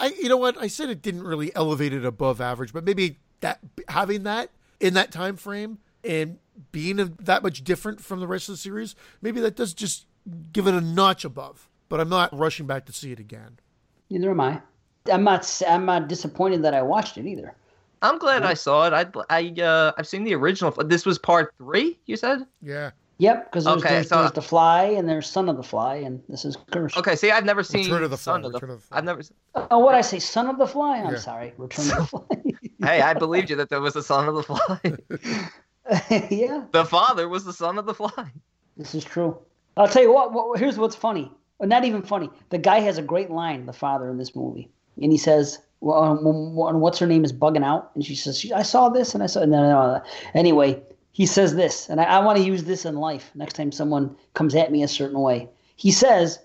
I, 0.00 0.08
you 0.08 0.28
know 0.28 0.36
what? 0.36 0.56
I 0.60 0.66
said 0.66 0.90
it 0.90 1.02
didn't 1.02 1.22
really 1.24 1.54
elevate 1.54 1.92
it 1.92 2.04
above 2.04 2.40
average, 2.40 2.72
but 2.72 2.84
maybe 2.84 3.18
that 3.40 3.60
having 3.88 4.24
that 4.24 4.50
in 4.80 4.94
that 4.94 5.12
time 5.12 5.36
frame 5.36 5.78
and 6.02 6.38
being 6.72 6.96
that 6.96 7.42
much 7.42 7.64
different 7.64 8.00
from 8.00 8.20
the 8.20 8.26
rest 8.26 8.48
of 8.48 8.54
the 8.54 8.58
series, 8.58 8.94
maybe 9.22 9.40
that 9.40 9.56
does 9.56 9.72
just 9.74 10.06
give 10.52 10.66
it 10.66 10.74
a 10.74 10.80
notch 10.80 11.24
above. 11.24 11.68
But 11.88 12.00
I'm 12.00 12.08
not 12.08 12.36
rushing 12.36 12.66
back 12.66 12.86
to 12.86 12.92
see 12.92 13.12
it 13.12 13.20
again. 13.20 13.58
Neither 14.10 14.30
am 14.30 14.40
I. 14.40 14.60
I'm 15.12 15.22
not. 15.24 15.40
s- 15.40 15.62
I'm 15.68 15.84
not 15.84 16.08
disappointed 16.08 16.62
that 16.64 16.74
I 16.74 16.82
watched 16.82 17.18
it 17.18 17.26
either. 17.26 17.54
I'm 18.02 18.18
glad 18.18 18.42
I 18.44 18.54
saw 18.54 18.86
it. 18.86 18.92
I 18.92 19.06
I 19.30 19.62
uh, 19.62 19.92
I've 19.96 20.06
seen 20.06 20.24
the 20.24 20.34
original. 20.34 20.70
This 20.72 21.06
was 21.06 21.18
part 21.18 21.54
three. 21.58 21.98
You 22.06 22.16
said. 22.16 22.46
Yeah. 22.62 22.90
Yep, 23.18 23.44
because 23.50 23.64
there's, 23.64 23.76
Okay, 23.78 23.88
there's, 23.94 24.08
so- 24.08 24.18
there's 24.20 24.32
the 24.32 24.42
Fly 24.42 24.84
and 24.84 25.08
there's 25.08 25.28
Son 25.28 25.48
of 25.48 25.56
the 25.56 25.62
Fly, 25.62 25.96
and 25.96 26.20
this 26.28 26.44
is 26.44 26.56
Curse. 26.72 26.96
Okay, 26.96 27.14
see, 27.14 27.30
I've 27.30 27.44
never 27.44 27.62
seen 27.62 27.84
Return 27.84 28.02
of 28.02 28.10
the 28.10 28.16
Son 28.16 28.40
Fly, 28.40 28.46
of 28.48 28.52
the. 28.52 28.56
Return 28.58 28.70
of 28.70 28.80
the 28.80 28.86
Fly. 28.88 28.98
I've 28.98 29.04
never. 29.04 29.22
Oh, 29.70 29.78
what 29.78 29.94
I 29.94 30.00
say, 30.00 30.18
Son 30.18 30.48
of 30.48 30.58
the 30.58 30.66
Fly? 30.66 30.98
I'm 30.98 31.12
Yeah. 31.12 31.18
sorry, 31.20 31.52
Return 31.56 31.90
of 31.92 31.96
the 31.98 32.06
Fly. 32.06 32.26
Hey, 32.88 33.00
I 33.02 33.14
believed 33.24 33.50
you 33.50 33.56
that 33.56 33.68
there 33.70 33.80
was 33.80 33.94
a 33.96 34.02
son 34.02 34.28
of 34.28 34.34
the 34.34 34.42
fly. 34.42 34.80
yeah, 36.30 36.64
the 36.72 36.84
father 36.84 37.28
was 37.28 37.44
the 37.44 37.52
son 37.52 37.78
of 37.78 37.86
the 37.86 37.94
fly. 37.94 38.10
this 38.76 38.94
is 38.94 39.04
true. 39.04 39.38
I'll 39.76 39.88
tell 39.88 40.02
you 40.02 40.12
what. 40.12 40.32
what 40.32 40.58
here's 40.58 40.78
what's 40.78 40.96
funny. 40.96 41.30
Well, 41.58 41.68
not 41.68 41.84
even 41.84 42.02
funny. 42.02 42.30
The 42.50 42.58
guy 42.58 42.80
has 42.80 42.98
a 42.98 43.02
great 43.02 43.30
line. 43.30 43.66
The 43.66 43.72
father 43.72 44.10
in 44.10 44.18
this 44.18 44.34
movie, 44.34 44.68
and 45.00 45.12
he 45.12 45.18
says, 45.18 45.58
"Well, 45.80 46.02
um, 46.02 46.26
um, 46.26 46.80
what's 46.80 46.98
her 46.98 47.06
name 47.06 47.24
is 47.24 47.32
bugging 47.32 47.64
out," 47.64 47.90
and 47.94 48.04
she 48.04 48.14
says, 48.14 48.44
"I 48.54 48.62
saw 48.62 48.88
this 48.88 49.14
and 49.14 49.22
I 49.22 49.26
saw." 49.26 49.40
And 49.40 49.52
then, 49.52 49.62
uh, 49.64 50.02
anyway, 50.34 50.82
he 51.14 51.26
says 51.26 51.54
this, 51.54 51.88
and 51.88 52.00
I, 52.00 52.04
I 52.04 52.18
want 52.18 52.38
to 52.38 52.44
use 52.44 52.64
this 52.64 52.84
in 52.84 52.96
life. 52.96 53.30
Next 53.36 53.54
time 53.54 53.70
someone 53.70 54.16
comes 54.34 54.54
at 54.56 54.72
me 54.72 54.82
a 54.82 54.88
certain 54.88 55.20
way, 55.20 55.48
he 55.76 55.92
says, 55.92 56.40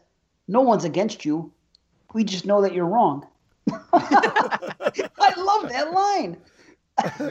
"No 0.47 0.61
one's 0.61 0.85
against 0.85 1.25
you. 1.25 1.51
We 2.13 2.23
just 2.23 2.45
know 2.45 2.61
that 2.61 2.73
you're 2.73 2.85
wrong." 2.85 3.25
I 3.93 5.33
love 5.37 5.69
that 5.69 5.91
line. 5.91 6.37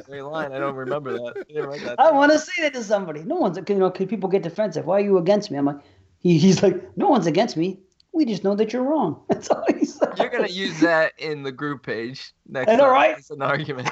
Great 0.05 0.23
line. 0.23 0.53
I 0.53 0.59
don't 0.59 0.75
remember 0.75 1.13
that. 1.13 1.35
I 1.57 1.79
that 1.79 1.95
I 2.01 2.11
want 2.11 2.33
to 2.33 2.39
say 2.41 2.63
that 2.63 2.75
to 2.75 2.83
somebody. 2.83 3.23
No 3.23 3.37
one's, 3.37 3.59
you 3.69 3.75
know, 3.77 3.91
'cause 3.91 4.07
people 4.07 4.29
get 4.29 4.43
defensive. 4.43 4.85
Why 4.87 4.97
are 4.97 5.05
you 5.05 5.19
against 5.19 5.51
me? 5.51 5.59
I'm 5.59 5.67
like, 5.67 5.81
he, 6.19 6.39
he's 6.39 6.63
like, 6.63 6.97
no 6.97 7.09
one's 7.09 7.27
against 7.27 7.57
me. 7.57 7.79
We 8.13 8.25
just 8.25 8.43
know 8.43 8.57
that 8.57 8.73
you're 8.73 8.83
wrong. 8.83 9.23
That's 9.29 9.49
all 9.49 9.65
he 9.69 9.85
said. 9.85 10.19
You're 10.19 10.31
gonna 10.31 10.49
use 10.49 10.81
that 10.81 11.13
in 11.19 11.45
the 11.45 11.53
group 11.53 11.85
page 11.85 12.33
next 12.49 12.73
I 12.73 12.77
know, 12.77 12.85
time 12.85 12.93
right? 12.93 13.17
as 13.17 13.31
an 13.31 13.43
argument. 13.43 13.91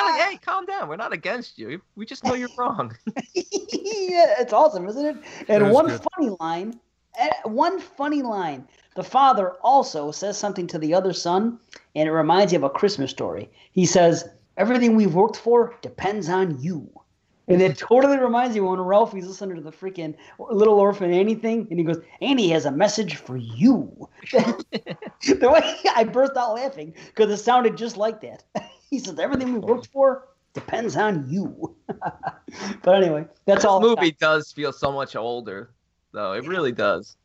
We're 0.00 0.08
not. 0.10 0.20
Hey, 0.30 0.36
calm 0.36 0.66
down. 0.66 0.88
We're 0.88 0.96
not 0.96 1.12
against 1.12 1.58
you. 1.58 1.80
We 1.96 2.06
just 2.06 2.24
know 2.24 2.34
you're 2.34 2.48
wrong. 2.56 2.96
yeah, 3.34 4.34
it's 4.38 4.52
awesome, 4.52 4.86
isn't 4.88 5.04
it? 5.04 5.16
And 5.48 5.62
That 5.62 5.62
is 5.62 5.74
one 5.74 5.86
good. 5.86 6.00
funny 6.14 6.36
line, 6.40 6.80
eh, 7.18 7.30
one 7.44 7.80
funny 7.80 8.22
line. 8.22 8.66
The 8.96 9.04
father 9.04 9.52
also 9.62 10.10
says 10.10 10.36
something 10.36 10.66
to 10.68 10.78
the 10.78 10.94
other 10.94 11.12
son, 11.12 11.58
and 11.94 12.08
it 12.08 12.12
reminds 12.12 12.52
you 12.52 12.58
of 12.58 12.64
a 12.64 12.70
Christmas 12.70 13.10
story. 13.10 13.50
He 13.72 13.86
says, 13.86 14.28
"Everything 14.56 14.96
we've 14.96 15.14
worked 15.14 15.36
for 15.36 15.74
depends 15.82 16.28
on 16.28 16.60
you." 16.60 16.88
And 17.48 17.60
it 17.60 17.76
totally 17.78 18.16
reminds 18.16 18.54
you 18.54 18.64
when 18.64 18.80
Ralphie's 18.80 19.26
listening 19.26 19.56
to 19.56 19.62
the 19.62 19.72
freaking 19.72 20.14
Little 20.38 20.78
Orphan 20.78 21.12
Annie 21.12 21.34
thing, 21.34 21.66
and 21.70 21.80
he 21.80 21.84
goes, 21.84 21.98
"Annie 22.20 22.50
has 22.50 22.64
a 22.64 22.70
message 22.70 23.16
for 23.16 23.36
you." 23.36 24.08
the 24.32 25.50
way 25.50 25.90
I 25.96 26.04
burst 26.04 26.36
out 26.36 26.54
laughing 26.54 26.94
because 27.06 27.30
it 27.30 27.42
sounded 27.42 27.76
just 27.76 27.96
like 27.96 28.20
that. 28.20 28.44
He 28.90 28.98
says, 28.98 29.18
"Everything 29.18 29.52
we've 29.52 29.62
worked 29.62 29.86
for 29.88 30.28
depends 30.52 30.96
on 30.96 31.28
you." 31.28 31.76
but 32.82 33.02
anyway, 33.02 33.26
that's 33.46 33.62
this 33.62 33.64
all. 33.64 33.80
movie 33.80 34.12
does 34.20 34.52
feel 34.52 34.72
so 34.72 34.90
much 34.92 35.16
older, 35.16 35.70
though. 36.12 36.32
It 36.32 36.46
really 36.46 36.72
does. 36.72 37.16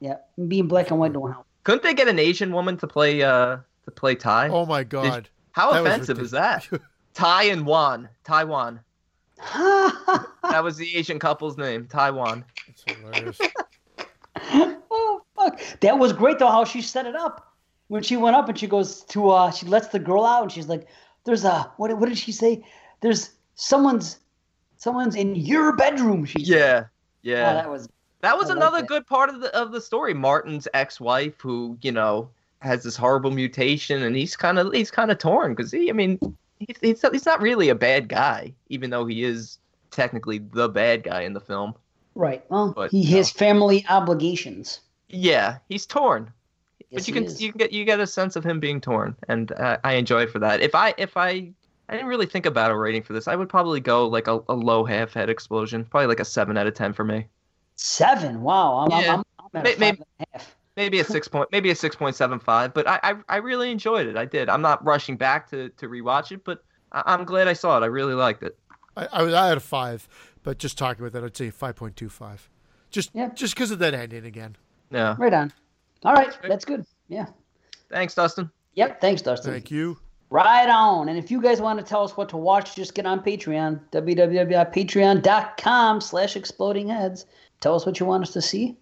Yeah, 0.00 0.16
being 0.48 0.68
black 0.68 0.90
and 0.90 0.98
white 0.98 1.12
don't 1.12 1.30
help. 1.30 1.46
Couldn't 1.64 1.82
they 1.82 1.94
get 1.94 2.08
an 2.08 2.18
Asian 2.18 2.52
woman 2.52 2.76
to 2.78 2.86
play 2.86 3.22
uh 3.22 3.58
to 3.84 3.90
play 3.90 4.14
Tai? 4.14 4.48
Oh 4.48 4.66
my 4.66 4.84
God. 4.84 5.28
How 5.52 5.72
that 5.72 5.82
offensive 5.82 6.18
is 6.18 6.30
that? 6.30 6.68
Tai 7.14 7.44
and 7.44 7.66
Wan. 7.66 8.08
Taiwan. 8.24 8.80
That 10.50 10.62
was 10.62 10.76
the 10.76 10.96
Asian 10.96 11.18
couple's 11.18 11.56
name. 11.56 11.86
Taiwan. 11.86 12.44
That's 12.66 12.84
hilarious. 12.86 13.38
oh 14.90 15.22
fuck! 15.34 15.60
That 15.80 15.98
was 15.98 16.12
great 16.12 16.38
though. 16.38 16.48
How 16.50 16.64
she 16.64 16.82
set 16.82 17.06
it 17.06 17.16
up 17.16 17.51
when 17.92 18.02
she 18.02 18.16
went 18.16 18.34
up 18.34 18.48
and 18.48 18.58
she 18.58 18.66
goes 18.66 19.02
to 19.12 19.28
uh 19.28 19.50
she 19.50 19.66
lets 19.66 19.88
the 19.88 19.98
girl 19.98 20.24
out 20.24 20.42
and 20.44 20.50
she's 20.52 20.66
like, 20.68 20.88
"There's 21.24 21.44
a 21.44 21.70
what? 21.76 21.92
What 21.98 22.08
did 22.08 22.16
she 22.18 22.32
say? 22.32 22.64
There's 23.02 23.30
someone's 23.54 24.18
someone's 24.78 25.14
in 25.14 25.34
your 25.36 25.76
bedroom." 25.76 26.24
She 26.24 26.44
said. 26.44 26.54
Yeah. 26.56 26.82
Oh, 26.84 26.88
Yeah. 27.22 27.52
that 27.54 27.70
was 27.70 27.88
That 28.22 28.38
was 28.38 28.48
I 28.50 28.54
another 28.56 28.82
good 28.82 29.06
part 29.06 29.28
of 29.28 29.40
the 29.40 29.54
of 29.54 29.72
the 29.72 29.80
story. 29.80 30.14
Martin's 30.14 30.66
ex-wife, 30.72 31.38
who 31.40 31.76
you 31.82 31.92
know 31.92 32.30
has 32.60 32.82
this 32.82 32.96
horrible 32.96 33.30
mutation, 33.30 34.02
and 34.02 34.16
he's 34.16 34.36
kind 34.36 34.58
of 34.58 34.72
he's 34.72 34.90
kind 34.90 35.10
of 35.10 35.18
torn 35.18 35.54
because 35.54 35.70
he, 35.70 35.90
I 35.90 35.92
mean, 35.92 36.18
he's, 36.60 36.76
he's 36.80 37.02
he's 37.12 37.26
not 37.26 37.42
really 37.42 37.68
a 37.68 37.74
bad 37.74 38.08
guy, 38.08 38.54
even 38.68 38.88
though 38.90 39.04
he 39.04 39.22
is 39.24 39.58
technically 39.90 40.38
the 40.38 40.68
bad 40.68 41.02
guy 41.02 41.20
in 41.28 41.34
the 41.34 41.40
film. 41.40 41.74
right. 42.14 42.42
Well, 42.48 42.72
But, 42.74 42.90
he 42.90 43.04
no. 43.04 43.16
has 43.18 43.30
family 43.30 43.84
obligations. 43.88 44.80
Yeah, 45.10 45.58
he's 45.68 45.84
torn, 45.84 46.32
Yes, 46.92 47.00
but 47.02 47.08
you 47.08 47.14
can 47.14 47.24
is. 47.24 47.40
you 47.42 47.50
can 47.52 47.58
get 47.58 47.72
you 47.72 47.84
get 47.84 47.98
a 48.00 48.06
sense 48.06 48.36
of 48.36 48.44
him 48.44 48.60
being 48.60 48.80
torn, 48.80 49.16
and 49.28 49.50
uh, 49.52 49.78
I 49.82 49.94
enjoy 49.94 50.26
for 50.26 50.38
that. 50.38 50.60
If 50.60 50.74
I 50.74 50.94
if 50.98 51.16
I 51.16 51.50
I 51.88 51.94
didn't 51.94 52.06
really 52.06 52.26
think 52.26 52.46
about 52.46 52.70
a 52.70 52.76
rating 52.76 53.02
for 53.02 53.12
this, 53.14 53.26
I 53.26 53.34
would 53.34 53.48
probably 53.48 53.80
go 53.80 54.06
like 54.06 54.28
a, 54.28 54.40
a 54.48 54.54
low 54.54 54.84
half 54.84 55.12
head 55.14 55.28
explosion, 55.30 55.84
probably 55.86 56.06
like 56.06 56.20
a 56.20 56.24
seven 56.24 56.56
out 56.56 56.66
of 56.66 56.74
ten 56.74 56.92
for 56.92 57.04
me. 57.04 57.26
Seven. 57.76 58.42
Wow. 58.42 58.86
I'm, 58.90 58.90
Yeah. 59.02 59.14
I'm, 59.14 59.18
I'm, 59.18 59.24
I'm 59.54 59.56
at 59.58 59.64
May- 59.64 59.72
a 59.74 59.78
may- 59.78 59.90
five 59.96 60.06
and 60.18 60.26
a 60.34 60.38
half. 60.38 60.56
maybe 60.76 61.00
a 61.00 61.04
six 61.04 61.28
point 61.28 61.48
maybe 61.52 61.70
a 61.70 61.74
six 61.74 61.96
point 61.96 62.14
seven 62.16 62.38
five 62.38 62.72
but 62.72 62.86
I, 62.88 62.98
I 63.02 63.14
i 63.28 63.36
really 63.36 63.70
enjoyed 63.70 64.06
it 64.06 64.16
i 64.16 64.24
did 64.24 64.48
i'm 64.48 64.62
not 64.62 64.82
rushing 64.82 65.16
back 65.18 65.50
to 65.50 65.68
to 65.68 65.86
rewatch 65.88 66.32
it 66.32 66.44
but 66.44 66.64
I, 66.92 67.02
i'm 67.06 67.24
glad 67.26 67.46
i 67.48 67.52
saw 67.52 67.76
it 67.76 67.82
i 67.82 67.86
really 67.86 68.14
liked 68.14 68.42
it 68.42 68.56
I, 68.96 69.06
I 69.12 69.22
was 69.22 69.34
I 69.34 69.48
had 69.48 69.56
a 69.58 69.60
five, 69.60 70.08
but 70.42 70.56
just 70.58 70.76
talking 70.78 71.02
with 71.02 71.12
that, 71.14 71.24
I'd 71.24 71.36
say 71.36 71.48
five 71.50 71.76
point 71.76 71.96
two 71.96 72.08
five. 72.10 72.48
Just 72.90 73.10
Yeah. 73.14 73.28
just 73.34 73.54
because 73.54 73.70
of 73.70 73.78
that 73.80 73.92
ending 73.94 74.24
again. 74.26 74.56
yeah 74.90 75.16
Right 75.18 75.32
on. 75.34 75.52
All 76.04 76.14
right. 76.14 76.36
That's 76.48 76.64
good. 76.64 76.84
Yeah. 77.08 77.26
thanks 77.90 78.14
dustin 78.14 78.50
Yep. 78.74 79.00
Thanks, 79.00 79.22
Dustin. 79.22 79.52
Thank 79.52 79.70
you. 79.70 79.98
Right 80.30 80.68
on. 80.68 81.10
And 81.10 81.18
if 81.18 81.30
you 81.30 81.42
guys 81.42 81.60
want 81.60 81.78
to 81.78 81.84
tell 81.84 82.02
us 82.02 82.16
what 82.16 82.30
to 82.30 82.38
watch, 82.38 82.74
just 82.74 82.94
get 82.94 83.04
on 83.04 83.20
Patreon, 83.22 83.80
www.patreon.com 83.92 86.00
slash 86.00 86.36
exploding 86.36 86.88
heads. 86.88 87.26
Tell 87.60 87.74
us 87.74 87.84
what 87.84 88.00
you 88.00 88.06
want 88.06 88.22
us 88.22 88.32
to 88.32 88.42
see. 88.42 88.76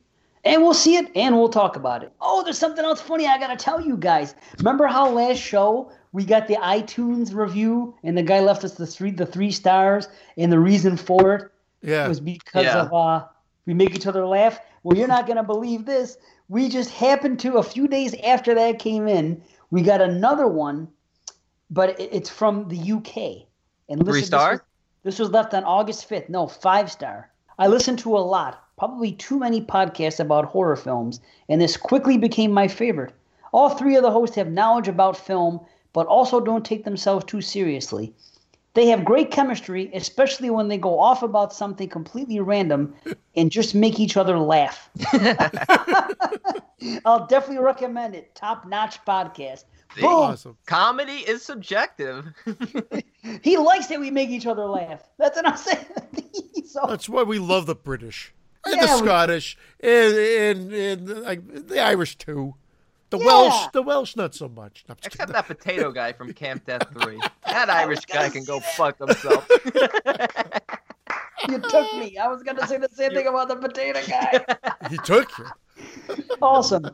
And 0.44 0.62
we'll 0.62 0.74
see 0.74 0.96
it 0.96 1.10
and 1.14 1.36
we'll 1.36 1.50
talk 1.50 1.76
about 1.76 2.02
it. 2.02 2.12
Oh, 2.20 2.42
there's 2.42 2.56
something 2.56 2.84
else 2.84 3.00
funny 3.00 3.26
I 3.26 3.38
gotta 3.38 3.56
tell 3.56 3.80
you 3.80 3.96
guys. 3.96 4.34
Remember 4.58 4.86
how 4.86 5.10
last 5.10 5.38
show 5.38 5.92
we 6.12 6.24
got 6.24 6.48
the 6.48 6.54
iTunes 6.54 7.34
review 7.34 7.94
and 8.04 8.16
the 8.16 8.22
guy 8.22 8.40
left 8.40 8.64
us 8.64 8.74
the 8.74 8.86
three 8.86 9.10
the 9.10 9.26
three 9.26 9.50
stars 9.50 10.08
and 10.38 10.50
the 10.50 10.58
reason 10.58 10.96
for 10.96 11.34
it 11.34 11.50
Yeah. 11.82 12.06
It 12.06 12.08
was 12.08 12.20
because 12.20 12.64
Yeah. 12.64 12.82
of 12.82 12.94
uh 12.94 13.26
We 13.66 13.74
make 13.74 13.94
each 13.94 14.06
other 14.06 14.26
laugh. 14.26 14.58
Well, 14.82 14.96
you're 14.96 15.08
not 15.08 15.26
going 15.26 15.36
to 15.36 15.42
believe 15.42 15.84
this. 15.84 16.16
We 16.50 16.68
just 16.68 16.90
happened 16.90 17.38
to, 17.40 17.58
a 17.58 17.62
few 17.62 17.86
days 17.86 18.12
after 18.24 18.54
that 18.56 18.80
came 18.80 19.06
in, 19.06 19.40
we 19.70 19.82
got 19.82 20.00
another 20.00 20.48
one, 20.48 20.88
but 21.70 21.98
it's 22.00 22.28
from 22.28 22.66
the 22.66 22.76
UK. 22.76 23.46
And 23.88 24.00
listen, 24.00 24.04
Three 24.04 24.20
this 24.22 24.30
was- 24.32 24.60
This 25.04 25.18
was 25.20 25.30
left 25.30 25.54
on 25.54 25.62
August 25.62 26.08
5th. 26.10 26.28
No, 26.28 26.48
five 26.48 26.90
star. 26.90 27.30
I 27.56 27.68
listen 27.68 27.96
to 27.98 28.16
a 28.16 28.18
lot, 28.18 28.64
probably 28.76 29.12
too 29.12 29.38
many 29.38 29.60
podcasts 29.62 30.18
about 30.18 30.46
horror 30.46 30.74
films, 30.74 31.20
and 31.48 31.60
this 31.60 31.76
quickly 31.76 32.18
became 32.18 32.50
my 32.50 32.66
favorite. 32.66 33.14
All 33.52 33.68
three 33.70 33.94
of 33.94 34.02
the 34.02 34.10
hosts 34.10 34.34
have 34.34 34.50
knowledge 34.50 34.88
about 34.88 35.16
film, 35.16 35.60
but 35.92 36.08
also 36.08 36.40
don't 36.40 36.64
take 36.66 36.84
themselves 36.84 37.24
too 37.26 37.40
seriously. 37.40 38.12
They 38.74 38.86
have 38.86 39.04
great 39.04 39.30
chemistry, 39.32 39.90
especially 39.94 40.48
when 40.50 40.68
they 40.68 40.78
go 40.78 40.98
off 41.00 41.22
about 41.24 41.52
something 41.52 41.88
completely 41.88 42.38
random 42.40 42.94
and 43.34 43.50
just 43.50 43.74
make 43.74 43.98
each 43.98 44.16
other 44.16 44.38
laugh. 44.38 44.88
I'll 47.04 47.26
definitely 47.26 47.62
recommend 47.64 48.14
it. 48.14 48.34
Top 48.34 48.66
notch 48.66 49.04
podcast. 49.04 49.64
See? 49.96 50.02
Boom! 50.02 50.10
Awesome. 50.12 50.56
Comedy 50.66 51.18
is 51.28 51.42
subjective. 51.42 52.26
He 53.42 53.58
likes 53.58 53.86
that 53.88 54.00
we 54.00 54.10
make 54.10 54.30
each 54.30 54.46
other 54.46 54.64
laugh. 54.64 55.02
That's 55.18 55.36
what 55.36 55.46
I'm 55.46 55.56
saying. 55.58 55.84
so, 56.66 56.86
That's 56.88 57.06
why 57.06 57.22
we 57.22 57.38
love 57.38 57.66
the 57.66 57.74
British 57.74 58.32
and 58.64 58.76
Yeah, 58.76 58.86
the 58.86 58.92
we- 58.94 58.98
Scottish 59.06 59.58
and 59.80 60.14
and, 60.14 60.72
and 60.72 61.08
like, 61.22 61.66
the 61.68 61.80
Irish 61.82 62.16
too. 62.16 62.54
The 63.10 63.18
Yeah. 63.18 63.26
Welsh, 63.26 63.66
the 63.72 63.82
Welsh, 63.82 64.16
not 64.16 64.34
so 64.34 64.48
much. 64.48 64.84
No, 64.88 64.94
Except 65.02 65.18
kidding. 65.18 65.32
that 65.32 65.46
potato 65.46 65.90
guy 65.92 66.12
from 66.12 66.32
Camp 66.34 66.64
Death 66.66 66.86
3. 67.02 67.20
That 67.46 67.68
Irish 67.68 68.04
guy 68.06 68.28
can 68.30 68.44
go 68.44 68.60
fuck 68.76 68.98
himself. 68.98 69.48
you 71.48 71.58
took 71.58 71.92
me. 71.94 72.16
I 72.18 72.28
was 72.28 72.42
going 72.42 72.56
to 72.56 72.66
say 72.66 72.78
the 72.78 72.88
same 72.92 73.12
thing 73.12 73.26
about 73.26 73.48
the 73.48 73.56
potato 73.56 74.00
guy. 74.06 74.44
he 74.90 74.96
took 74.98 75.30
you. 75.38 75.46
awesome. 76.42 76.86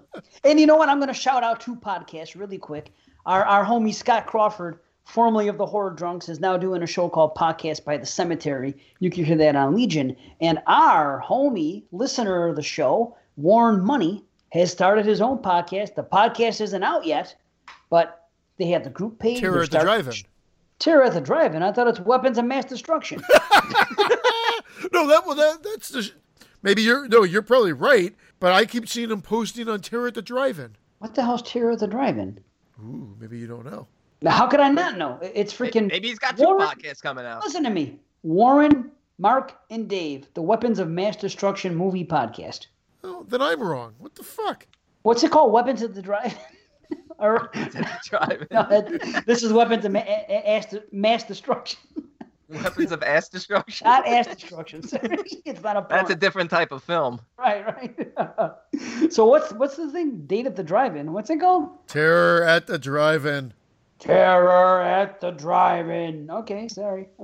And 0.45 0.59
you 0.61 0.67
know 0.67 0.77
what? 0.77 0.89
I'm 0.89 0.99
going 0.99 1.09
to 1.09 1.15
shout 1.15 1.43
out 1.43 1.61
two 1.61 1.77
podcasts 1.77 2.39
really 2.39 2.59
quick. 2.59 2.93
Our, 3.27 3.45
our 3.45 3.65
homie 3.65 3.93
Scott 3.95 4.27
Crawford, 4.27 4.79
formerly 5.05 5.49
of 5.49 5.59
the 5.59 5.67
Horror 5.67 5.91
Drunks, 5.91 6.29
is 6.29 6.41
now 6.41 6.57
doing 6.57 6.83
a 6.83 6.87
show 6.87 7.09
called 7.09 7.35
Podcast 7.35 7.85
by 7.85 7.97
the 7.97 8.07
Cemetery. 8.07 8.75
You 9.01 9.11
can 9.11 9.25
hear 9.25 9.37
that 9.37 9.57
on 9.57 9.75
Legion. 9.75 10.17
And 10.41 10.61
our 10.67 11.23
homie, 11.27 11.83
listener 11.93 12.47
of 12.47 12.57
the 12.57 12.63
show, 12.63 13.17
Warren 13.37 13.85
Money, 13.85 14.25
has 14.57 14.71
started 14.73 15.05
his 15.07 15.21
own 15.21 15.39
podcast. 15.39 15.95
The 15.95 16.03
podcast 16.03 16.61
isn't 16.61 16.83
out 16.83 17.05
yet, 17.07 17.35
but 17.91 18.29
they 18.59 18.67
have 18.69 18.85
the 18.85 18.91
group 18.91 19.19
page. 19.19 19.41
Terror 19.41 19.57
at 19.63 19.71
the 19.71 19.81
start- 19.81 19.85
drive-in. 19.85 20.15
Terror 20.79 21.05
at 21.05 21.15
the 21.15 21.21
Drive-In. 21.23 21.63
I 21.63 21.73
thought 21.73 21.89
it's 21.89 22.01
weapons 22.01 22.37
of 22.37 22.45
mass 22.45 22.65
destruction. 22.67 23.23
No, 24.93 25.07
that 25.09 25.27
well, 25.27 25.35
that 25.35 25.63
that's 25.63 25.89
the. 25.89 26.11
Maybe 26.63 26.83
you're 26.83 27.09
no, 27.09 27.23
you're 27.23 27.43
probably 27.43 27.73
right. 27.73 28.15
But 28.39 28.53
I 28.53 28.67
keep 28.67 28.87
seeing 28.89 29.11
him 29.11 29.23
posting 29.23 29.69
on 29.69 29.81
Terror 29.81 30.07
at 30.09 30.15
the 30.15 30.23
Drive-In. 30.23 30.77
what 30.99 31.15
the 31.15 31.25
hell's 31.25 31.43
Terror 31.43 31.73
at 31.73 31.79
the 31.81 31.87
Drive-In? 31.87 32.39
Ooh, 32.85 33.17
maybe 33.19 33.39
you 33.39 33.47
don't 33.47 33.65
know. 33.65 33.87
Now, 34.23 34.33
how 34.33 34.47
could 34.47 34.61
I 34.61 34.69
not 34.71 34.97
know? 34.99 35.19
It's 35.23 35.53
freaking. 35.53 35.89
Maybe 35.91 36.09
he's 36.09 36.19
got 36.19 36.37
two 36.37 36.45
Warren- 36.45 36.69
podcasts 36.69 37.03
coming 37.03 37.25
out. 37.25 37.43
Listen 37.43 37.65
to 37.65 37.71
me. 37.71 37.99
Warren, 38.23 38.91
Mark, 39.19 39.57
and 39.71 39.89
Dave, 39.89 40.27
the 40.35 40.43
Weapons 40.43 40.79
of 40.79 40.89
Mass 40.89 41.17
Destruction 41.17 41.75
movie 41.75 42.05
podcast. 42.05 42.67
Oh, 43.07 43.25
then 43.29 43.41
I'm 43.41 43.63
wrong. 43.63 43.95
What 43.99 44.15
the 44.15 44.23
fuck? 44.25 44.67
What's 45.03 45.23
it 45.23 45.31
called? 45.31 45.53
Weapons 45.53 45.83
of 45.83 45.95
the 45.95 46.03
Drive? 46.03 46.35
or 47.19 47.51
Driving. 48.05 48.49
no, 48.51 48.67
that- 48.69 49.25
this 49.27 49.43
is 49.43 49.53
Weapons 49.53 49.85
of 49.85 49.93
ma- 49.93 50.01
a- 50.01 50.27
a- 50.29 50.57
ass- 50.57 50.75
Mass 50.93 51.25
Destruction, 51.25 51.79
Weapons 52.49 52.93
of 52.93 53.03
ass 53.03 53.29
destruction. 53.29 53.85
not 53.87 54.07
ass 54.07 54.27
destruction. 54.29 54.81
it's 55.45 55.63
not 55.63 55.77
a 55.77 55.83
porn. 55.83 55.89
That's 55.91 56.11
a 56.11 56.15
different 56.17 56.49
type 56.51 56.71
of 56.73 56.83
film. 56.85 57.21
right, 57.39 57.65
right. 57.67 59.13
so 59.13 59.25
what's 59.27 59.53
what's 59.53 59.77
the 59.77 59.91
thing? 59.91 60.27
Date 60.27 60.47
at 60.47 60.55
the 60.57 60.63
Drive-In. 60.63 61.13
What's 61.13 61.31
it 61.31 61.41
called? 61.41 61.71
Terror 61.89 62.45
at 62.45 62.67
the 62.69 62.79
Drive-In. 62.79 63.53
Terror 63.99 64.81
at 64.83 65.21
the 65.21 65.31
Drive-In. 65.33 66.31
Okay, 66.31 66.69
sorry. 66.69 67.09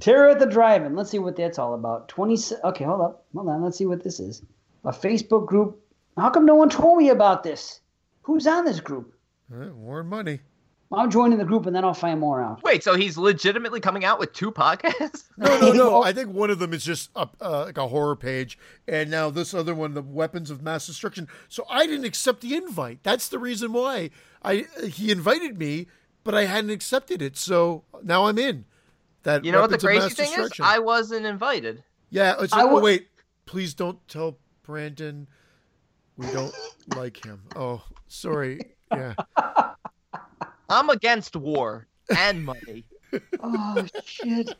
Terror 0.00 0.30
at 0.30 0.38
the 0.38 0.46
Drive-In. 0.46 0.96
Let's 0.96 1.10
see 1.10 1.18
what 1.18 1.36
that's 1.36 1.58
all 1.58 1.74
about. 1.74 2.08
Twenty. 2.08 2.36
Okay, 2.64 2.84
hold 2.84 3.00
up, 3.00 3.24
hold 3.34 3.48
on. 3.48 3.62
Let's 3.62 3.78
see 3.78 3.86
what 3.86 4.02
this 4.02 4.18
is. 4.18 4.42
A 4.84 4.92
Facebook 4.92 5.46
group. 5.46 5.78
How 6.16 6.30
come 6.30 6.46
no 6.46 6.54
one 6.54 6.70
told 6.70 6.98
me 6.98 7.10
about 7.10 7.42
this? 7.42 7.80
Who's 8.22 8.46
on 8.46 8.64
this 8.64 8.80
group? 8.80 9.14
Uh, 9.52 9.66
more 9.66 10.02
money. 10.02 10.40
I'm 10.92 11.10
joining 11.10 11.38
the 11.38 11.44
group 11.44 11.66
and 11.66 11.76
then 11.76 11.84
I'll 11.84 11.94
find 11.94 12.18
more 12.18 12.42
out. 12.42 12.64
Wait, 12.64 12.82
so 12.82 12.96
he's 12.96 13.16
legitimately 13.16 13.78
coming 13.80 14.04
out 14.04 14.18
with 14.18 14.32
two 14.32 14.50
podcasts? 14.50 15.24
No, 15.36 15.60
no, 15.60 15.72
no. 15.72 16.02
I 16.02 16.12
think 16.12 16.30
one 16.30 16.50
of 16.50 16.58
them 16.58 16.74
is 16.74 16.84
just 16.84 17.10
up, 17.14 17.36
uh, 17.40 17.66
like 17.66 17.78
a 17.78 17.86
horror 17.86 18.16
page, 18.16 18.58
and 18.88 19.08
now 19.08 19.30
this 19.30 19.54
other 19.54 19.74
one, 19.74 19.94
the 19.94 20.02
weapons 20.02 20.50
of 20.50 20.62
mass 20.62 20.86
destruction. 20.86 21.28
So 21.48 21.64
I 21.70 21.86
didn't 21.86 22.06
accept 22.06 22.40
the 22.40 22.56
invite. 22.56 23.04
That's 23.04 23.28
the 23.28 23.38
reason 23.38 23.72
why 23.72 24.10
I 24.42 24.66
he 24.84 25.12
invited 25.12 25.58
me, 25.58 25.86
but 26.24 26.34
I 26.34 26.46
hadn't 26.46 26.70
accepted 26.70 27.22
it. 27.22 27.36
So 27.36 27.84
now 28.02 28.26
I'm 28.26 28.38
in. 28.38 28.64
That 29.24 29.44
You 29.44 29.52
know 29.52 29.60
what 29.60 29.70
the 29.70 29.84
weapons 29.86 30.14
crazy 30.14 30.30
thing 30.34 30.44
is? 30.44 30.52
I 30.60 30.78
wasn't 30.78 31.26
invited. 31.26 31.82
yeah. 32.10 32.34
It's 32.40 32.52
I 32.52 32.62
like, 32.62 32.70
oh 32.72 32.80
wait, 32.80 33.08
please 33.46 33.74
don't 33.74 33.98
tell 34.08 34.38
Brandon 34.62 35.26
we 36.16 36.26
don't 36.32 36.54
like 36.96 37.24
him. 37.24 37.42
Oh, 37.56 37.82
sorry. 38.08 38.60
Yeah. 38.90 39.14
I'm 40.68 40.90
against 40.90 41.36
war 41.36 41.86
and 42.16 42.44
money. 42.44 42.84
Oh 43.42 43.84
shit! 44.04 44.54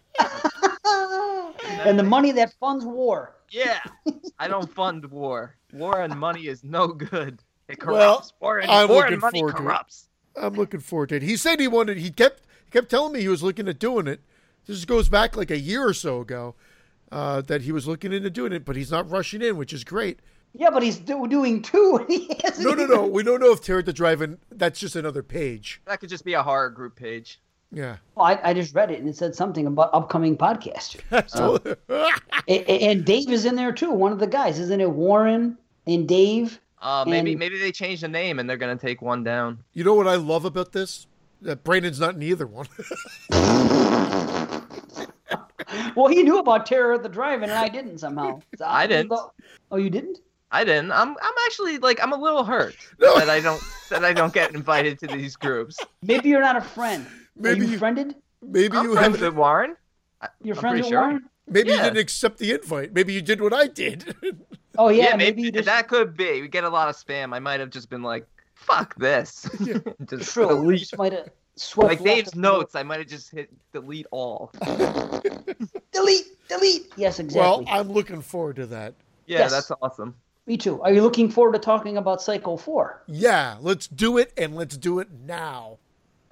and 1.84 1.96
the 1.96 2.02
money 2.02 2.32
that 2.32 2.52
funds 2.58 2.84
war. 2.84 3.36
Yeah, 3.50 3.78
I 4.40 4.48
don't 4.48 4.68
fund 4.74 5.04
war. 5.04 5.54
War 5.72 6.02
and 6.02 6.18
money 6.18 6.48
is 6.48 6.64
no 6.64 6.88
good. 6.88 7.42
It 7.68 7.78
Well, 7.86 8.16
corrupts. 8.16 8.32
war 8.40 8.58
and, 8.58 8.68
I'm 8.68 8.88
war 8.88 8.98
looking 8.98 9.12
and 9.14 9.22
money 9.22 9.38
forward 9.38 9.52
to 9.52 9.56
it. 9.58 9.60
corrupts. 9.64 10.08
I'm 10.36 10.54
looking 10.54 10.80
forward 10.80 11.10
to 11.10 11.16
it. 11.16 11.22
He 11.22 11.36
said 11.36 11.60
he 11.60 11.68
wanted. 11.68 11.98
He 11.98 12.10
kept 12.10 12.42
he 12.64 12.70
kept 12.72 12.90
telling 12.90 13.12
me 13.12 13.20
he 13.20 13.28
was 13.28 13.42
looking 13.42 13.68
at 13.68 13.78
doing 13.78 14.08
it. 14.08 14.20
This 14.66 14.84
goes 14.84 15.08
back 15.08 15.36
like 15.36 15.50
a 15.50 15.58
year 15.58 15.86
or 15.86 15.94
so 15.94 16.20
ago 16.20 16.54
uh, 17.10 17.40
that 17.42 17.62
he 17.62 17.72
was 17.72 17.86
looking 17.86 18.12
into 18.12 18.30
doing 18.30 18.52
it, 18.52 18.64
but 18.64 18.76
he's 18.76 18.90
not 18.90 19.10
rushing 19.10 19.42
in, 19.42 19.56
which 19.56 19.72
is 19.72 19.84
great. 19.84 20.20
Yeah, 20.52 20.70
but 20.70 20.82
he's 20.82 20.98
do- 20.98 21.28
doing 21.28 21.62
two. 21.62 22.06
No, 22.58 22.72
no, 22.74 22.84
no. 22.86 23.06
We 23.06 23.22
don't 23.22 23.40
know 23.40 23.52
if 23.52 23.62
Terror 23.62 23.78
at 23.80 23.86
the 23.86 23.92
Drive-In. 23.92 24.38
That's 24.50 24.78
just 24.80 24.96
another 24.96 25.22
page. 25.22 25.80
That 25.86 26.00
could 26.00 26.08
just 26.10 26.24
be 26.24 26.34
a 26.34 26.42
horror 26.42 26.68
group 26.70 26.96
page. 26.96 27.40
Yeah. 27.72 27.96
Oh, 28.16 28.22
I, 28.22 28.50
I 28.50 28.54
just 28.54 28.74
read 28.74 28.90
it 28.90 28.98
and 28.98 29.08
it 29.08 29.16
said 29.16 29.34
something 29.34 29.66
about 29.66 29.90
upcoming 29.94 30.36
podcast. 30.36 31.00
So, 31.28 31.60
A- 31.88 32.12
a- 32.48 32.90
and 32.90 33.04
Dave 33.04 33.30
is 33.30 33.44
in 33.44 33.54
there 33.54 33.72
too. 33.72 33.90
One 33.92 34.10
of 34.12 34.18
the 34.18 34.26
guys, 34.26 34.58
isn't 34.58 34.80
it? 34.80 34.90
Warren 34.90 35.56
and 35.86 36.08
Dave. 36.08 36.60
Uh, 36.82 37.04
maybe 37.06 37.30
And- 37.32 37.38
maybe 37.38 37.58
they 37.58 37.70
changed 37.70 38.02
the 38.02 38.08
name 38.08 38.38
and 38.40 38.50
they're 38.50 38.56
gonna 38.56 38.76
take 38.76 39.00
one 39.02 39.22
down. 39.22 39.62
you 39.72 39.84
know 39.84 39.94
what 39.94 40.08
I 40.08 40.16
love 40.16 40.44
about 40.44 40.72
this? 40.72 41.06
That 41.42 41.64
Brandon's 41.64 41.98
not 42.00 42.14
in 42.14 42.22
either 42.22 42.46
one. 42.46 42.66
Well, 45.94 46.08
he 46.08 46.22
knew 46.22 46.38
about 46.38 46.66
Terror 46.66 46.94
at 46.94 47.02
the 47.02 47.08
Drive-In, 47.08 47.44
and 47.50 47.52
I 47.58 47.68
didn't 47.68 47.98
somehow. 47.98 48.40
So 48.56 48.64
I 48.66 48.86
didn't. 48.86 49.12
Oh, 49.70 49.76
you 49.76 49.90
didn't? 49.90 50.18
I 50.50 50.64
didn't. 50.64 50.90
I'm 50.90 51.10
I'm 51.10 51.34
actually 51.46 51.78
like 51.78 52.02
I'm 52.02 52.12
a 52.12 52.16
little 52.16 52.42
hurt 52.42 52.74
No. 52.98 53.16
that 53.18 53.28
I 53.30 53.38
don't 53.40 53.62
that 53.90 54.04
I 54.04 54.12
don't 54.12 54.32
get 54.32 54.52
invited 54.54 54.98
to 55.00 55.06
these 55.06 55.36
groups. 55.36 55.76
Maybe 56.02 56.28
you're 56.30 56.40
not 56.40 56.56
a 56.56 56.60
friend. 56.60 57.06
Maybe 57.36 57.60
Are 57.60 57.64
you, 57.64 57.70
you- 57.72 57.78
friended? 57.78 58.16
maybe 58.42 58.76
I'm 58.76 58.86
you 58.86 58.94
friends 58.94 59.18
have. 59.18 59.26
with 59.28 59.34
Warren. 59.34 59.76
You're 60.42 60.56
I'm 60.56 60.60
friends 60.60 60.78
with 60.80 60.86
sure. 60.88 61.00
Warren? 61.00 61.24
Maybe 61.46 61.70
you 61.70 61.76
didn't 61.76 61.98
accept 61.98 62.38
the 62.38 62.52
invite. 62.52 62.92
Maybe 62.92 63.12
you 63.12 63.22
did 63.22 63.40
what 63.40 63.52
I 63.52 63.66
did. 63.68 64.14
Oh 64.78 64.88
yeah, 64.88 65.10
Yeah, 65.10 65.16
maybe, 65.16 65.42
maybe, 65.42 65.50
just 65.58 65.66
that 65.66 65.86
could 65.88 66.16
be. 66.16 66.40
We 66.40 66.48
get 66.48 66.64
a 66.64 66.68
lot 66.68 66.88
of 66.88 66.96
spam. 66.96 67.32
I 67.34 67.38
might 67.38 67.60
have 67.60 67.70
just 67.70 67.88
been 67.90 68.02
like, 68.02 68.26
"Fuck 68.60 68.94
this." 68.96 69.48
just 70.08 70.32
true. 70.32 70.48
Delete. 70.48 70.80
just 70.80 70.98
might 70.98 71.12
have 71.12 71.28
swept 71.56 71.88
Like 71.90 72.02
Dave's 72.04 72.32
of- 72.32 72.36
notes, 72.38 72.74
I 72.74 72.82
might 72.82 72.98
have 72.98 73.08
just 73.08 73.30
hit 73.30 73.50
delete 73.72 74.06
all. 74.10 74.52
Delete, 75.92 76.48
delete. 76.48 76.92
Yes, 76.96 77.18
exactly. 77.18 77.40
well, 77.40 77.64
I'm 77.68 77.90
looking 77.92 78.22
forward 78.22 78.56
to 78.56 78.66
that. 78.66 78.94
Yeah, 79.26 79.40
Yes. 79.40 79.50
that's 79.50 79.70
awesome. 79.82 80.14
Me 80.46 80.56
too. 80.56 80.80
Are 80.82 80.92
you 80.92 81.02
looking 81.02 81.28
forward 81.30 81.52
to 81.52 81.58
talking 81.58 81.96
about 81.96 82.22
Psycho 82.22 82.56
Four? 82.56 83.02
Yeah, 83.06 83.56
let's 83.60 83.86
do 83.86 84.18
it, 84.18 84.32
and 84.36 84.56
let's 84.56 84.76
do 84.76 84.98
it 85.00 85.08
now. 85.26 85.78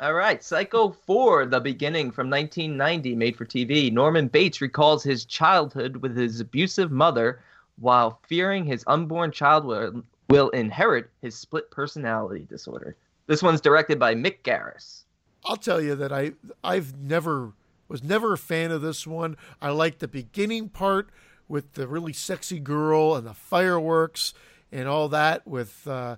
All 0.00 0.14
right, 0.14 0.42
Psycho 0.44 0.90
4, 1.06 1.46
The 1.46 1.59
Beginning 1.60 2.12
from 2.12 2.30
1990, 2.30 3.16
made 3.16 3.36
for 3.36 3.44
TV. 3.44 3.92
Norman 3.92 4.28
Bates 4.28 4.60
recalls 4.60 5.02
his 5.02 5.24
childhood 5.24 5.96
with 5.96 6.16
his 6.16 6.38
abusive 6.40 6.92
mother 6.92 7.40
while 7.80 8.20
fearing 8.28 8.64
his 8.64 8.84
unborn 8.86 9.32
child 9.32 9.64
will, 9.64 10.02
will 10.28 10.48
inherit 10.50 11.10
his 11.22 11.34
split 11.34 11.70
personality 11.70 12.46
disorder. 12.48 12.96
This 13.26 13.42
one's 13.42 13.60
directed 13.60 13.98
by 13.98 14.14
Mick 14.14 14.42
Garris. 14.42 15.05
I'll 15.44 15.56
tell 15.56 15.80
you 15.80 15.94
that 15.96 16.12
I 16.12 16.32
I've 16.62 16.96
never 16.98 17.52
was 17.88 18.02
never 18.02 18.32
a 18.34 18.38
fan 18.38 18.70
of 18.70 18.82
this 18.82 19.06
one. 19.06 19.36
I 19.60 19.70
like 19.70 19.98
the 19.98 20.09
beginning 20.09 20.68
part 20.68 21.10
with 21.48 21.74
the 21.74 21.88
really 21.88 22.12
sexy 22.12 22.59
girl 22.59 23.14
and 23.14 23.26
the 23.26 23.34
fireworks 23.34 24.34
and 24.70 24.86
all 24.88 25.09
that 25.09 25.46
with 25.46 25.86
uh, 25.86 26.16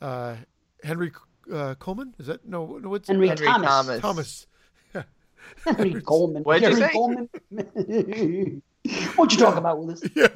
uh, 0.00 0.36
Henry 0.82 1.12
uh, 1.52 1.74
Coleman. 1.76 2.14
Is 2.18 2.26
that 2.26 2.46
no? 2.46 2.78
no 2.78 2.88
what's 2.88 3.08
Henry, 3.08 3.28
Henry 3.28 3.46
Thomas. 3.46 3.68
Thomas. 3.68 4.00
Thomas? 4.00 4.46
Henry 5.64 6.00
Coleman. 6.06 6.42
What'd 6.42 6.62
you 6.62 6.68
Henry 6.68 6.82
say? 6.82 6.92
Coleman. 6.92 8.62
What 9.14 9.30
you 9.30 9.38
talking 9.38 9.58
about, 9.58 9.78
Willis? 9.78 10.02
Yeah. 10.16 10.26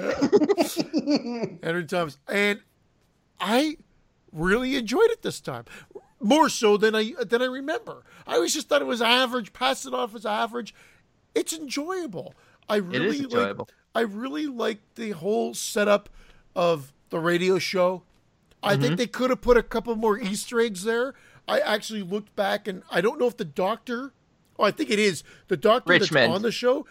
Henry 1.65 1.85
Thomas, 1.85 2.17
and 2.29 2.61
I 3.41 3.77
really 4.33 4.77
enjoyed 4.77 5.11
it 5.11 5.23
this 5.23 5.41
time, 5.41 5.65
more 6.21 6.49
so 6.49 6.77
than 6.77 6.95
I 6.95 7.13
than 7.25 7.43
I 7.43 7.47
remember. 7.47 8.03
I 8.27 8.35
always 8.37 8.55
just 8.55 8.69
thought 8.69 8.83
it 8.83 8.87
was 8.87 9.03
average, 9.03 9.53
passed 9.53 9.87
it 9.87 9.95
off 9.95 10.15
as 10.15 10.27
average. 10.27 10.75
It's 11.35 11.53
enjoyable. 11.53 12.35
I 12.69 12.77
really 12.77 13.19
enjoyable. 13.21 13.69
Like, 13.69 13.75
I 13.95 14.01
really 14.01 14.47
like 14.47 14.79
the 14.97 15.11
whole 15.13 15.55
setup 15.55 16.09
of 16.55 16.93
the 17.11 17.19
radio 17.21 17.59
show. 17.59 18.03
I 18.63 18.73
Mm-hmm. 18.73 18.83
think 18.83 18.97
they 18.97 19.07
could 19.07 19.31
have 19.31 19.41
put 19.43 19.57
a 19.57 19.63
couple 19.63 19.95
more 19.97 20.19
Easter 20.19 20.59
eggs 20.61 20.83
there. 20.85 21.15
I 21.47 21.61
actually 21.61 22.03
looked 22.03 22.35
back, 22.35 22.67
and 22.67 22.83
I 22.91 23.01
don't 23.01 23.21
know 23.21 23.27
if 23.29 23.37
the 23.37 23.45
doctor. 23.45 24.13
Oh, 24.59 24.65
I 24.65 24.71
think 24.71 24.91
it 24.91 24.99
is 24.99 25.23
the 25.49 25.57
doctor 25.57 25.93
Richmond. 25.93 26.31
that's 26.31 26.35
on 26.37 26.43
the 26.43 26.51
show 26.51 26.87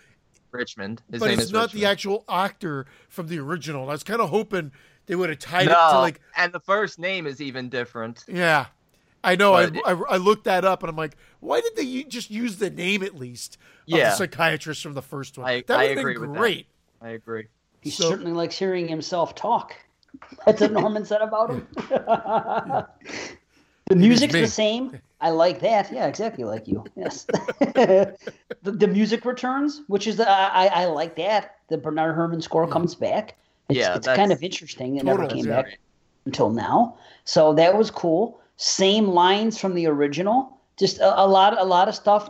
Richmond. 0.51 1.01
His 1.11 1.19
but 1.19 1.31
it's 1.31 1.43
is 1.43 1.51
not 1.51 1.71
the 1.71 1.85
actual 1.85 2.23
actor 2.29 2.85
from 3.09 3.27
the 3.27 3.39
original. 3.39 3.89
I 3.89 3.93
was 3.93 4.03
kind 4.03 4.21
of 4.21 4.29
hoping 4.29 4.71
they 5.07 5.15
would 5.15 5.29
have 5.29 5.39
tied 5.39 5.67
it 5.67 5.69
to 5.69 5.99
like, 5.99 6.19
and 6.37 6.51
the 6.53 6.59
first 6.59 6.99
name 6.99 7.27
is 7.27 7.41
even 7.41 7.69
different. 7.69 8.23
yeah. 8.27 8.67
I 9.23 9.35
know. 9.35 9.55
I, 9.55 9.71
But- 9.71 9.81
I 9.87 9.91
I 9.91 10.17
looked 10.17 10.43
that 10.43 10.65
up 10.65 10.83
and 10.83 10.89
I'm 10.89 10.95
like, 10.95 11.17
why 11.39 11.59
did 11.59 11.75
they 11.75 12.03
just 12.03 12.29
use 12.29 12.57
the 12.57 12.69
name 12.69 13.01
at 13.01 13.15
least 13.15 13.57
of 13.91 13.97
Yeah. 13.97 14.09
the 14.11 14.15
psychiatrist 14.17 14.83
from 14.83 14.93
the 14.93 15.01
first 15.01 15.37
one? 15.39 15.47
I- 15.49 15.63
that 15.67 15.77
would 15.79 15.87
have 15.97 16.05
been 16.05 16.21
with 16.21 16.33
that. 16.33 16.37
great. 16.37 16.67
I 17.01 17.09
agree. 17.09 17.47
He 17.81 17.89
So- 17.89 18.07
certainly 18.09 18.33
likes 18.33 18.55
hearing 18.57 18.87
himself 18.87 19.33
talk. 19.33 19.75
That's 20.45 20.61
what 20.61 20.71
Norman 20.73 21.05
said 21.05 21.21
about 21.21 21.49
him. 21.49 21.67
the 23.87 23.95
music's 23.95 24.33
the 24.33 24.47
same. 24.47 24.99
I 25.21 25.29
like 25.29 25.59
that. 25.61 25.91
Yeah, 25.91 26.05
exactly 26.07 26.43
like 26.43 26.67
you. 26.67 26.83
Yes. 26.95 27.23
the, 27.59 28.15
the 28.63 28.87
music 28.87 29.25
returns, 29.25 29.81
which 29.87 30.05
is 30.07 30.17
the, 30.17 30.29
I, 30.29 30.67
I 30.67 30.85
like 30.85 31.15
that. 31.15 31.55
The 31.69 31.77
Bernard 31.77 32.15
Herrmann 32.15 32.41
score 32.41 32.67
comes 32.67 32.93
back. 32.95 33.35
It's, 33.69 33.79
Yeah, 33.79 33.95
it's 33.95 34.07
kind 34.07 34.31
of 34.31 34.43
interesting. 34.43 34.97
It 34.97 35.05
never 35.05 35.27
came 35.27 35.45
back 35.45 35.79
until 36.25 36.51
now. 36.51 36.97
So 37.23 37.53
that 37.53 37.77
was 37.77 37.91
cool. 37.91 38.39
Same 38.57 39.07
lines 39.07 39.59
from 39.59 39.73
the 39.75 39.87
original. 39.87 40.59
Just 40.77 40.99
a, 40.99 41.19
a 41.19 41.25
lot, 41.25 41.59
a 41.59 41.63
lot 41.63 41.87
of 41.87 41.95
stuff. 41.95 42.29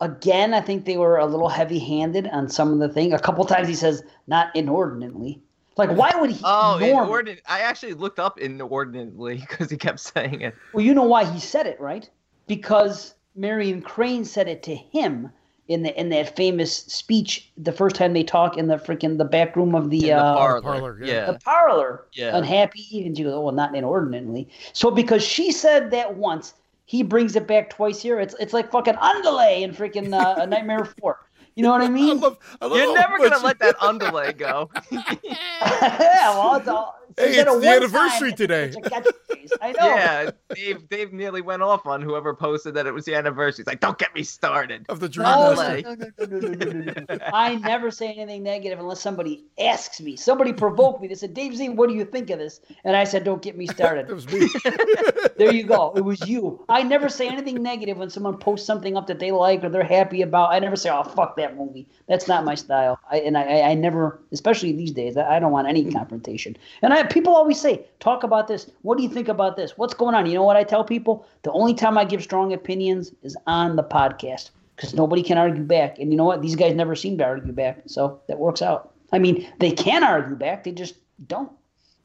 Again, 0.00 0.52
I 0.52 0.60
think 0.60 0.84
they 0.84 0.96
were 0.96 1.18
a 1.18 1.26
little 1.26 1.48
heavy-handed 1.48 2.28
on 2.28 2.48
some 2.48 2.72
of 2.72 2.78
the 2.78 2.88
thing. 2.88 3.12
A 3.12 3.18
couple 3.18 3.44
times 3.44 3.68
he 3.68 3.74
says 3.74 4.02
"not 4.26 4.54
inordinately." 4.54 5.40
Like, 5.76 5.90
why 5.90 6.12
would 6.14 6.30
he? 6.30 6.40
Oh, 6.44 6.78
inordinate. 6.78 7.42
I 7.48 7.60
actually 7.60 7.94
looked 7.94 8.18
up 8.18 8.38
inordinately 8.38 9.38
because 9.48 9.70
he 9.70 9.76
kept 9.76 10.00
saying 10.00 10.42
it. 10.42 10.54
Well, 10.72 10.84
you 10.84 10.94
know 10.94 11.04
why 11.04 11.24
he 11.24 11.40
said 11.40 11.66
it, 11.66 11.80
right? 11.80 12.08
Because 12.46 13.14
Marion 13.34 13.82
Crane 13.82 14.24
said 14.24 14.48
it 14.48 14.62
to 14.64 14.74
him 14.74 15.30
in 15.68 15.82
the 15.82 15.98
in 15.98 16.10
that 16.10 16.36
famous 16.36 16.76
speech 16.76 17.50
the 17.56 17.72
first 17.72 17.96
time 17.96 18.12
they 18.12 18.22
talk 18.22 18.58
in 18.58 18.66
the 18.68 18.76
freaking 18.76 19.16
the 19.18 19.24
back 19.24 19.56
room 19.56 19.74
of 19.74 19.90
the, 19.90 20.00
the 20.00 20.12
uh, 20.12 20.34
parlor. 20.36 20.62
parlor, 20.62 20.98
yeah. 21.02 21.12
yeah. 21.12 21.26
the 21.32 21.38
parlor, 21.38 22.04
Yeah. 22.12 22.36
unhappy, 22.36 23.04
and 23.06 23.16
she 23.16 23.22
goes, 23.22 23.32
"Oh, 23.32 23.40
well, 23.42 23.54
not 23.54 23.74
inordinately." 23.74 24.48
So 24.72 24.90
because 24.90 25.22
she 25.22 25.50
said 25.52 25.90
that 25.92 26.16
once, 26.16 26.54
he 26.86 27.02
brings 27.02 27.34
it 27.36 27.46
back 27.46 27.70
twice 27.70 28.02
here. 28.02 28.20
It's 28.20 28.34
it's 28.38 28.52
like 28.52 28.70
fucking 28.70 28.96
underlay 28.96 29.62
in 29.62 29.72
freaking 29.72 30.12
uh, 30.12 30.34
A 30.42 30.46
Nightmare 30.46 30.84
Four. 30.84 31.18
You 31.56 31.62
know 31.62 31.70
what 31.70 31.82
I 31.82 31.86
I 31.86 31.88
mean? 31.88 32.20
love. 32.20 32.36
I 32.60 32.66
love 32.66 32.78
You're 32.78 32.94
never 32.94 33.18
gonna 33.18 33.38
let 33.44 33.58
that 33.60 33.76
underlay 33.80 34.32
go. 34.32 34.70
yeah, 35.22 36.30
well, 36.30 36.56
it's 36.56 36.68
all. 36.68 36.98
She 37.18 37.24
Hey, 37.24 37.30
it's 37.30 37.38
it 37.38 37.44
the 37.46 37.52
one 37.54 37.64
anniversary 37.64 38.30
time, 38.30 38.36
today. 38.36 38.64
It's 38.66 38.76
a 38.76 38.80
catchphrase. 38.80 39.50
I 39.60 39.72
know. 39.72 39.86
yeah, 39.86 40.30
Dave. 40.54 40.88
Dave 40.88 41.12
nearly 41.12 41.40
went 41.42 41.62
off 41.62 41.86
on 41.86 42.00
whoever 42.02 42.34
posted 42.34 42.74
that 42.74 42.86
it 42.86 42.92
was 42.94 43.04
the 43.04 43.14
anniversary. 43.14 43.62
He's 43.62 43.66
like, 43.66 43.80
"Don't 43.80 43.98
get 43.98 44.14
me 44.14 44.22
started." 44.22 44.86
of 44.88 45.00
the 45.00 45.08
Dream 45.08 45.28
No, 45.28 45.54
Master. 45.54 45.82
no, 45.82 45.94
no, 45.94 46.06
no, 46.18 46.26
no, 46.26 46.48
no, 46.48 46.64
no, 46.64 46.80
no, 46.92 47.04
no. 47.08 47.18
I 47.32 47.56
never 47.56 47.90
say 47.90 48.12
anything 48.14 48.42
negative 48.42 48.78
unless 48.78 49.00
somebody 49.00 49.44
asks 49.60 50.00
me. 50.00 50.16
Somebody 50.16 50.52
provoked 50.52 51.00
me. 51.02 51.08
They 51.08 51.14
said, 51.14 51.34
Dave 51.34 51.54
Z, 51.56 51.68
what 51.70 51.88
do 51.88 51.94
you 51.94 52.04
think 52.04 52.30
of 52.30 52.38
this? 52.38 52.60
And 52.84 52.96
I 52.96 53.04
said, 53.04 53.24
don't 53.24 53.42
get 53.42 53.56
me 53.56 53.66
That 53.66 53.76
started. 53.76 54.08
was 54.12 54.26
me. 54.30 54.48
there 55.36 55.52
you 55.52 55.64
go. 55.64 55.92
It 55.96 56.02
was 56.02 56.20
you. 56.28 56.64
I 56.68 56.82
never 56.82 57.08
say 57.08 57.28
anything 57.28 57.62
negative 57.62 57.98
when 57.98 58.10
someone 58.10 58.38
posts 58.38 58.66
something 58.66 58.96
up 58.96 59.06
that 59.06 59.18
they 59.18 59.32
like 59.32 59.64
or 59.64 59.68
they're 59.68 59.84
happy 59.84 60.22
about. 60.22 60.52
I 60.52 60.58
never 60.58 60.76
say, 60.76 60.90
oh, 60.90 61.02
fuck 61.02 61.36
that 61.36 61.56
movie. 61.56 61.88
That's 62.08 62.28
not 62.28 62.44
my 62.44 62.54
style. 62.54 62.98
I, 63.10 63.18
and 63.20 63.36
I, 63.36 63.60
I, 63.60 63.74
never, 63.74 64.20
especially 64.32 64.72
these 64.72 64.92
days, 64.92 65.16
I 65.16 65.38
don't 65.38 65.52
want 65.52 65.68
any 65.68 65.90
confrontation. 65.90 66.56
And 66.82 66.92
I 66.92 67.02
people 67.04 67.34
always 67.34 67.60
say, 67.60 67.86
talk 68.00 68.22
about 68.22 68.48
this. 68.48 68.70
What 68.82 68.96
do 68.96 69.04
you 69.04 69.08
think 69.08 69.28
about 69.28 69.56
this? 69.56 69.76
What's 69.76 69.94
going 69.94 70.14
on? 70.14 70.26
You 70.26 70.34
know 70.34 70.44
what 70.44 70.56
I 70.56 70.64
tell 70.64 70.84
people? 70.84 71.26
The 71.42 71.52
only 71.52 71.74
time 71.74 71.98
I 71.98 72.04
give 72.04 72.22
strong 72.22 72.52
opinions 72.52 73.12
is 73.22 73.36
on 73.46 73.76
the 73.76 73.84
podcast 73.84 74.50
because 74.76 74.94
nobody 74.94 75.22
can 75.22 75.38
argue 75.38 75.62
back. 75.62 75.98
And 75.98 76.10
you 76.10 76.16
know 76.16 76.24
what? 76.24 76.42
These 76.42 76.56
guys 76.56 76.74
never 76.74 76.94
seem 76.94 77.18
to 77.18 77.24
argue 77.24 77.52
back. 77.52 77.82
So 77.86 78.20
that 78.28 78.38
works 78.38 78.62
out. 78.62 78.92
I 79.12 79.18
mean, 79.18 79.48
they 79.60 79.70
can 79.70 80.02
argue 80.02 80.34
back, 80.34 80.64
they 80.64 80.72
just 80.72 80.96
don't. 81.28 81.52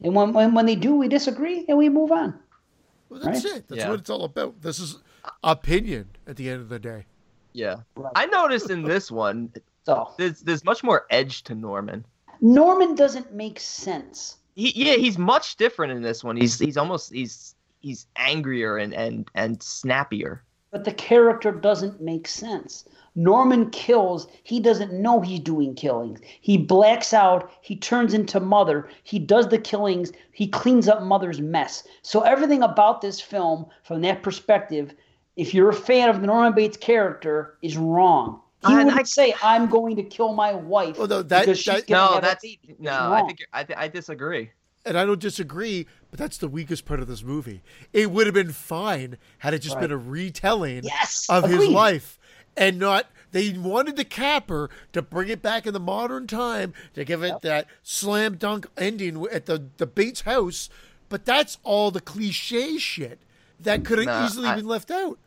And 0.01 0.15
when, 0.15 0.33
when, 0.33 0.53
when 0.53 0.65
they 0.65 0.75
do, 0.75 0.95
we 0.95 1.07
disagree 1.07 1.65
and 1.67 1.77
we 1.77 1.89
move 1.89 2.11
on. 2.11 2.39
Well, 3.09 3.19
that's 3.19 3.43
Right? 3.45 3.55
it. 3.57 3.67
That's 3.67 3.79
Yeah. 3.79 3.89
what 3.89 3.99
it's 3.99 4.09
all 4.09 4.23
about. 4.23 4.61
This 4.61 4.79
is 4.79 4.99
opinion 5.43 6.09
at 6.27 6.35
the 6.37 6.49
end 6.49 6.61
of 6.61 6.69
the 6.69 6.79
day. 6.79 7.05
Yeah, 7.53 7.77
Right. 7.95 8.11
I 8.15 8.25
noticed 8.27 8.69
in 8.69 8.83
this 8.83 9.11
one, 9.11 9.51
So 9.85 10.11
there's 10.17 10.41
there's 10.41 10.63
much 10.63 10.83
more 10.83 11.05
edge 11.09 11.43
to 11.45 11.55
Norman. 11.55 12.05
Norman 12.41 12.95
doesn't 12.95 13.33
make 13.33 13.59
sense. 13.59 14.37
He, 14.55 14.71
yeah, 14.75 14.93
he's 14.95 15.17
much 15.17 15.55
different 15.55 15.93
in 15.93 16.01
this 16.03 16.23
one. 16.23 16.37
He's 16.37 16.59
he's 16.59 16.77
almost 16.77 17.11
he's 17.11 17.55
he's 17.79 18.05
angrier 18.15 18.77
and 18.77 18.93
and 18.93 19.29
and 19.35 19.61
snappier. 19.63 20.43
but 20.71 20.83
the 20.85 20.93
character 20.93 21.51
doesn't 21.51 21.99
make 22.01 22.27
sense. 22.27 22.85
Norman 23.23 23.69
kills, 23.71 24.27
he 24.43 24.61
doesn't 24.61 24.93
know 24.93 25.19
he's 25.19 25.41
doing 25.41 25.75
killings. 25.75 26.21
He 26.39 26.57
blacks 26.57 27.13
out, 27.13 27.51
he 27.61 27.75
turns 27.75 28.13
into 28.13 28.39
Mother, 28.39 28.87
he 29.03 29.19
does 29.19 29.49
the 29.49 29.57
killings, 29.57 30.13
he 30.31 30.47
cleans 30.47 30.87
up 30.87 31.03
Mother's 31.03 31.41
mess. 31.41 31.83
So 32.01 32.21
everything 32.21 32.63
about 32.63 33.01
this 33.01 33.19
film, 33.19 33.65
from 33.83 34.01
that 34.03 34.23
perspective, 34.23 34.93
if 35.35 35.53
you're 35.53 35.69
a 35.69 35.73
fan 35.73 36.07
of 36.09 36.21
the 36.21 36.27
Norman 36.27 36.53
Bates 36.53 36.77
character, 36.77 37.57
is 37.61 37.75
wrong. 37.77 38.39
He 38.65 38.67
And 38.73 38.85
wouldn't 38.85 38.99
I- 38.99 39.03
say, 39.03 39.33
"I'm 39.43 39.67
going 39.67 39.95
to 39.97 40.03
kill 40.03 40.33
my 40.33 40.53
wife 40.53 40.97
Well, 40.97 41.07
no, 41.07 41.21
that- 41.21 41.41
because 41.41 41.57
she's 41.59 41.73
that- 41.73 41.87
gonna 41.87 42.05
No, 42.05 42.13
have 42.15 42.23
a 42.23 42.27
that's 42.27 42.41
baby." 42.43 42.59
It's 42.69 42.79
no. 42.79 43.11
I 43.13 43.21
think 43.25 43.39
I 43.53 43.65
I 43.75 43.87
disagree. 43.89 44.51
And 44.85 44.97
I 44.97 45.05
don't 45.05 45.19
disagree, 45.19 45.87
but 46.09 46.19
that's 46.19 46.37
the 46.37 46.47
weakest 46.47 46.85
part 46.85 46.99
of 47.01 47.07
this 47.07 47.21
movie. 47.23 47.61
It 47.91 48.11
would 48.11 48.27
have 48.27 48.33
been 48.33 48.51
fine 48.53 49.17
had 49.39 49.53
it 49.53 49.59
just 49.59 49.75
Right. 49.75 49.81
been 49.83 49.91
a 49.91 49.97
retelling 49.97 50.83
Yes, 50.85 51.25
of 51.29 51.43
his 51.43 51.53
agreed. 51.55 51.71
life 51.73 52.18
and 52.59 52.77
not 52.77 53.07
they 53.31 53.51
wanted 53.51 53.95
the 53.95 54.03
capper 54.05 54.69
to 54.93 55.01
bring 55.01 55.29
it 55.29 55.41
back 55.41 55.65
in 55.65 55.73
the 55.73 55.79
modern 55.79 56.27
time 56.27 56.73
to 56.95 57.05
give 57.05 57.23
it 57.23 57.41
that 57.41 57.65
slam 57.83 58.35
dunk 58.35 58.67
ending 58.77 59.25
at 59.31 59.45
the 59.47 59.63
the 59.77 59.85
Bates 59.87 60.21
house, 60.21 60.69
but 61.09 61.25
that's 61.25 61.57
all 61.63 61.89
the 61.89 62.01
cliche 62.01 62.77
shit 62.77 63.19
that 63.59 63.83
could 63.85 63.97
have 63.99 64.07
Nah, 64.07 64.25
easily 64.25 64.49
I- 64.49 64.55
been 64.55 64.67
left 64.67 64.91
out. 64.91 65.17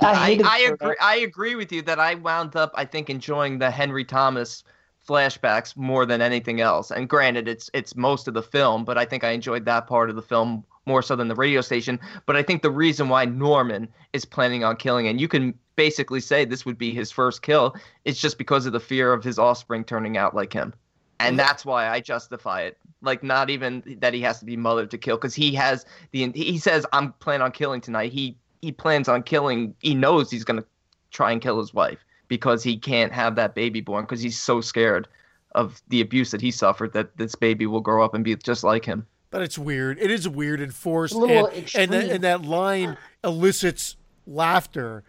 I, 0.00 0.40
I, 0.44 0.56
I 0.56 0.58
agree. 0.72 0.96
I 1.00 1.16
agree 1.18 1.54
with 1.54 1.70
you 1.70 1.80
that 1.82 2.00
I 2.00 2.16
wound 2.16 2.56
up, 2.56 2.72
I 2.74 2.84
think, 2.84 3.08
enjoying 3.08 3.60
the 3.60 3.70
Henry 3.70 4.04
Thomas 4.04 4.64
flashbacks 5.08 5.76
more 5.76 6.04
than 6.04 6.20
anything 6.20 6.60
else. 6.60 6.90
And 6.90 7.08
granted, 7.08 7.46
it's 7.46 7.70
it's 7.74 7.94
most 7.94 8.26
of 8.26 8.34
the 8.34 8.42
film, 8.42 8.84
but 8.84 8.98
I 8.98 9.04
think 9.04 9.22
I 9.22 9.30
enjoyed 9.30 9.64
that 9.66 9.86
part 9.86 10.10
of 10.10 10.16
the 10.16 10.22
film 10.22 10.64
more 10.86 11.00
so 11.02 11.14
than 11.14 11.28
the 11.28 11.36
radio 11.36 11.60
station. 11.60 12.00
But 12.26 12.34
I 12.34 12.42
think 12.42 12.62
the 12.62 12.72
reason 12.72 13.08
why 13.08 13.24
Norman 13.26 13.86
is 14.12 14.24
planning 14.24 14.64
on 14.64 14.74
killing, 14.76 15.06
and 15.06 15.20
you 15.20 15.28
can 15.28 15.54
basically 15.76 16.20
say 16.20 16.44
this 16.44 16.64
would 16.64 16.78
be 16.78 16.92
his 16.92 17.10
first 17.10 17.42
kill, 17.42 17.74
It's 18.04 18.20
just 18.20 18.38
because 18.38 18.66
of 18.66 18.72
the 18.72 18.80
fear 18.80 19.12
of 19.12 19.24
his 19.24 19.38
offspring 19.38 19.84
turning 19.84 20.16
out 20.16 20.34
like 20.34 20.52
him. 20.52 20.74
And 21.20 21.38
that's 21.38 21.64
why 21.64 21.88
I 21.88 22.00
justify 22.00 22.62
it. 22.62 22.76
Like 23.00 23.22
not 23.22 23.48
even 23.48 23.98
that 24.00 24.14
he 24.14 24.20
has 24.22 24.38
to 24.40 24.44
be 24.44 24.56
mothered 24.56 24.90
to 24.90 24.98
kill, 24.98 25.16
because 25.16 25.34
he 25.34 25.54
has 25.54 25.86
the 26.10 26.30
he 26.32 26.58
says 26.58 26.84
I'm 26.92 27.12
planning 27.14 27.42
on 27.42 27.52
killing 27.52 27.80
tonight. 27.80 28.12
He 28.12 28.36
he 28.62 28.72
plans 28.72 29.08
on 29.08 29.22
killing. 29.22 29.74
He 29.80 29.94
knows 29.94 30.30
he's 30.30 30.44
gonna 30.44 30.64
try 31.10 31.30
and 31.32 31.40
kill 31.40 31.58
his 31.58 31.72
wife 31.72 31.98
because 32.28 32.62
he 32.62 32.76
can't 32.76 33.12
have 33.12 33.36
that 33.36 33.54
baby 33.54 33.80
born 33.80 34.04
because 34.04 34.20
he's 34.20 34.38
so 34.40 34.60
scared 34.60 35.06
of 35.54 35.80
the 35.88 36.00
abuse 36.00 36.30
that 36.32 36.40
he 36.40 36.50
suffered 36.50 36.92
that 36.94 37.16
this 37.16 37.34
baby 37.34 37.66
will 37.66 37.80
grow 37.80 38.04
up 38.04 38.12
and 38.14 38.24
be 38.24 38.34
just 38.36 38.64
like 38.64 38.84
him. 38.84 39.06
But 39.30 39.42
it's 39.42 39.58
weird. 39.58 39.98
It 40.00 40.10
is 40.10 40.28
weird 40.28 40.60
and 40.60 40.74
forced, 40.74 41.14
A 41.14 41.18
little 41.18 41.46
and 41.46 41.56
and, 41.56 41.92
that, 41.92 41.98
extreme. 41.98 42.10
and 42.10 42.24
that 42.24 42.42
line 42.42 42.96
elicits 43.22 43.96
laughter, 44.26 45.04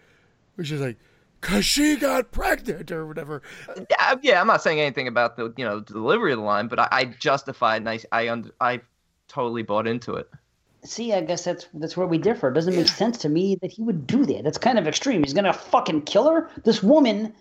which 0.56 0.72
is 0.72 0.82
like, 0.82 0.98
"Cause 1.42 1.66
she 1.66 1.96
got 1.96 2.32
pregnant" 2.32 2.92
or 2.92 3.06
whatever. 3.06 3.42
Yeah, 3.90 4.16
yeah. 4.22 4.42
I'm 4.42 4.48
not 4.48 4.62
saying 4.62 4.80
anything 4.80 5.08
about 5.08 5.38
the 5.38 5.54
you 5.58 5.66
know 5.66 5.80
the 5.80 5.94
delivery 5.94 6.32
of 6.34 6.40
the 6.40 6.46
line, 6.46 6.68
but 6.68 6.80
I, 6.80 6.88
I 6.92 7.06
justify 7.06 7.76
it 7.76 7.78
and 7.78 7.90
I 7.90 8.00
I, 8.12 8.30
under, 8.30 8.52
I 8.60 8.82
totally 9.28 9.64
bought 9.64 9.88
into 9.88 10.16
it. 10.16 10.30
See, 10.84 11.14
I 11.14 11.22
guess 11.22 11.44
that's 11.44 11.68
that's 11.74 11.98
where 11.98 12.08
we 12.08 12.18
differ. 12.18 12.50
It 12.50 12.54
doesn't 12.54 12.76
make 12.76 12.88
sense 12.88 13.18
to 13.20 13.30
me 13.30 13.58
that 13.62 13.72
he 13.72 13.82
would 13.82 14.06
do 14.06 14.26
that. 14.26 14.44
That's 14.44 14.58
kind 14.58 14.78
of 14.78 14.88
extreme. 14.88 15.24
He's 15.24 15.34
gonna 15.34 15.54
fucking 15.54 16.04
kill 16.04 16.30
her. 16.30 16.50
This 16.64 16.84
woman 16.84 17.34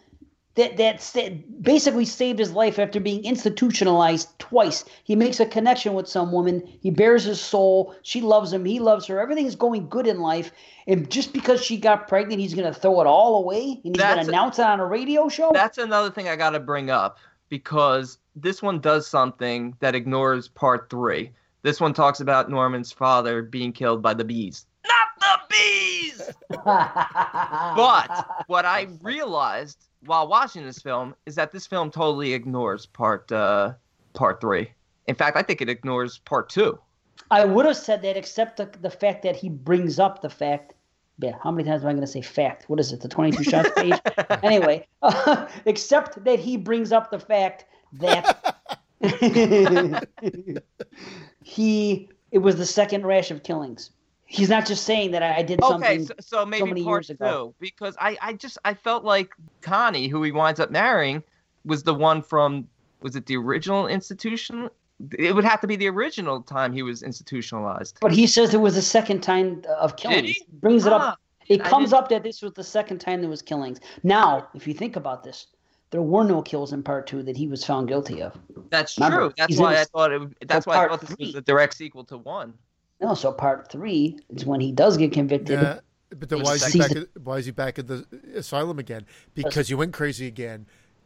that 0.56 0.76
that 0.76 1.62
basically 1.62 2.04
saved 2.04 2.38
his 2.38 2.52
life 2.52 2.78
after 2.78 3.00
being 3.00 3.24
institutionalized 3.24 4.38
twice. 4.38 4.84
He 5.02 5.16
makes 5.16 5.40
a 5.40 5.46
connection 5.46 5.94
with 5.94 6.08
some 6.08 6.30
woman. 6.30 6.62
He 6.80 6.90
bears 6.90 7.24
his 7.24 7.40
soul. 7.40 7.94
She 8.02 8.20
loves 8.20 8.52
him. 8.52 8.64
He 8.64 8.78
loves 8.78 9.06
her. 9.06 9.18
Everything's 9.20 9.56
going 9.56 9.88
good 9.88 10.06
in 10.06 10.20
life. 10.20 10.52
And 10.86 11.10
just 11.10 11.32
because 11.32 11.64
she 11.64 11.76
got 11.76 12.06
pregnant, 12.06 12.40
he's 12.40 12.54
gonna 12.54 12.74
throw 12.74 13.00
it 13.00 13.06
all 13.06 13.38
away 13.42 13.80
and 13.84 13.96
he's 13.96 14.04
gonna 14.04 14.22
announce 14.22 14.58
it 14.58 14.64
on 14.64 14.80
a 14.80 14.86
radio 14.86 15.28
show. 15.28 15.50
That's 15.52 15.78
another 15.78 16.10
thing 16.10 16.28
I 16.28 16.36
got 16.36 16.50
to 16.50 16.60
bring 16.60 16.90
up 16.90 17.18
because 17.48 18.18
this 18.36 18.62
one 18.62 18.80
does 18.80 19.06
something 19.06 19.76
that 19.80 19.94
ignores 19.94 20.48
part 20.48 20.88
three. 20.88 21.30
This 21.62 21.80
one 21.80 21.94
talks 21.94 22.20
about 22.20 22.50
Norman's 22.50 22.92
father 22.92 23.42
being 23.42 23.72
killed 23.72 24.02
by 24.02 24.14
the 24.14 24.24
bees. 24.24 24.66
Not 24.86 25.08
the 25.18 25.54
bees! 25.54 26.30
but 26.64 28.44
what 28.46 28.64
I 28.64 28.88
realized 29.00 29.86
while 30.06 30.28
watching 30.28 30.64
this 30.64 30.78
film 30.78 31.14
is 31.26 31.34
that 31.34 31.52
this 31.52 31.66
film 31.66 31.90
totally 31.90 32.32
ignores 32.32 32.86
part 32.86 33.30
uh, 33.32 33.72
part 34.12 34.40
three. 34.40 34.70
In 35.06 35.14
fact, 35.14 35.36
I 35.36 35.42
think 35.42 35.60
it 35.60 35.68
ignores 35.68 36.18
part 36.18 36.48
two. 36.48 36.78
I 37.30 37.44
would 37.44 37.66
have 37.66 37.76
said 37.76 38.02
that, 38.02 38.16
except 38.16 38.56
the, 38.56 38.70
the 38.80 38.90
fact 38.90 39.22
that 39.22 39.36
he 39.36 39.48
brings 39.48 39.98
up 39.98 40.22
the 40.22 40.30
fact. 40.30 40.72
Yeah, 41.18 41.36
how 41.42 41.52
many 41.52 41.68
times 41.68 41.82
am 41.82 41.88
I 41.88 41.92
going 41.92 42.00
to 42.00 42.08
say 42.08 42.22
fact? 42.22 42.68
What 42.68 42.80
is 42.80 42.92
it? 42.92 43.00
The 43.00 43.08
22 43.08 43.44
shots 43.44 43.70
page? 43.76 43.94
anyway, 44.42 44.86
uh, 45.02 45.46
except 45.64 46.24
that 46.24 46.40
he 46.40 46.56
brings 46.56 46.90
up 46.90 47.10
the 47.10 47.20
fact 47.20 47.66
that 47.92 48.56
he 51.42 52.08
it 52.32 52.38
was 52.38 52.56
the 52.56 52.66
second 52.66 53.06
rash 53.06 53.30
of 53.30 53.44
killings. 53.44 53.90
He's 54.34 54.48
not 54.48 54.66
just 54.66 54.84
saying 54.84 55.12
that 55.12 55.22
I, 55.22 55.42
did 55.42 55.60
something. 55.62 55.88
Okay, 55.88 56.04
so, 56.04 56.14
so 56.20 56.46
maybe 56.46 56.66
many 56.66 56.82
part 56.84 57.02
years 57.04 57.10
ago. 57.10 57.48
two 57.48 57.54
because 57.60 57.96
I, 58.00 58.16
I 58.20 58.32
just 58.32 58.58
I 58.64 58.74
felt 58.74 59.04
like 59.04 59.30
Connie, 59.60 60.08
who 60.08 60.22
he 60.24 60.32
winds 60.32 60.58
up 60.58 60.70
marrying, 60.72 61.22
was 61.64 61.84
the 61.84 61.94
one 61.94 62.20
from 62.20 62.66
was 63.00 63.14
it 63.14 63.26
the 63.26 63.36
original 63.36 63.86
institution? 63.86 64.68
It 65.18 65.34
would 65.34 65.44
have 65.44 65.60
to 65.60 65.66
be 65.66 65.76
the 65.76 65.88
original 65.88 66.40
time 66.42 66.72
he 66.72 66.82
was 66.82 67.02
institutionalized. 67.02 67.98
But 68.00 68.12
he 68.12 68.26
says 68.26 68.54
it 68.54 68.60
was 68.60 68.74
the 68.74 68.82
second 68.82 69.20
time 69.22 69.62
of 69.78 69.96
killings. 69.96 70.36
Brings 70.60 70.86
it 70.86 70.92
Ah, 70.92 71.10
up. 71.12 71.20
It 71.46 71.60
I 71.60 71.68
comes 71.68 71.90
didn't- 71.90 72.02
up 72.02 72.08
that 72.08 72.22
this 72.22 72.42
was 72.42 72.52
the 72.54 72.64
second 72.64 72.98
time 72.98 73.20
there 73.20 73.30
was 73.30 73.42
killings. 73.42 73.78
Now, 74.02 74.48
if 74.54 74.66
you 74.66 74.74
think 74.74 74.96
about 74.96 75.22
this, 75.22 75.46
there 75.90 76.02
were 76.02 76.24
no 76.24 76.42
kills 76.42 76.72
in 76.72 76.82
part 76.82 77.06
two 77.06 77.22
that 77.22 77.36
he 77.36 77.46
was 77.46 77.64
found 77.64 77.86
guilty 77.88 78.20
of. 78.22 78.36
That's 78.70 78.96
Remember, 78.98 79.18
true. 79.28 79.32
That's 79.36 79.58
why 79.58 79.80
I 79.80 79.84
thought 79.84 80.10
it. 80.12 80.48
That's 80.48 80.66
why 80.66 80.84
I 80.84 80.88
thought 80.88 81.00
this 81.02 81.10
was 81.10 81.30
three. 81.32 81.38
a 81.38 81.42
direct 81.42 81.74
sequel 81.74 82.04
to 82.04 82.18
one. 82.18 82.54
No, 83.04 83.14
so 83.14 83.32
part 83.32 83.70
three 83.70 84.18
is 84.30 84.46
when 84.46 84.60
he 84.60 84.72
does 84.72 84.96
get 84.96 85.12
convicted. 85.12 85.60
Yeah, 85.60 85.80
but 86.08 86.30
then 86.30 86.40
why 86.42 86.54
is 86.54 86.72
he 86.72 86.78
back? 86.78 86.92
At, 86.92 87.08
why 87.22 87.36
is 87.36 87.44
he 87.44 87.52
back 87.52 87.78
at 87.78 87.86
the 87.86 88.06
asylum 88.34 88.78
again? 88.78 89.04
Because 89.34 89.68
he 89.68 89.74
went 89.74 89.92
crazy 89.92 90.26
again, 90.26 90.64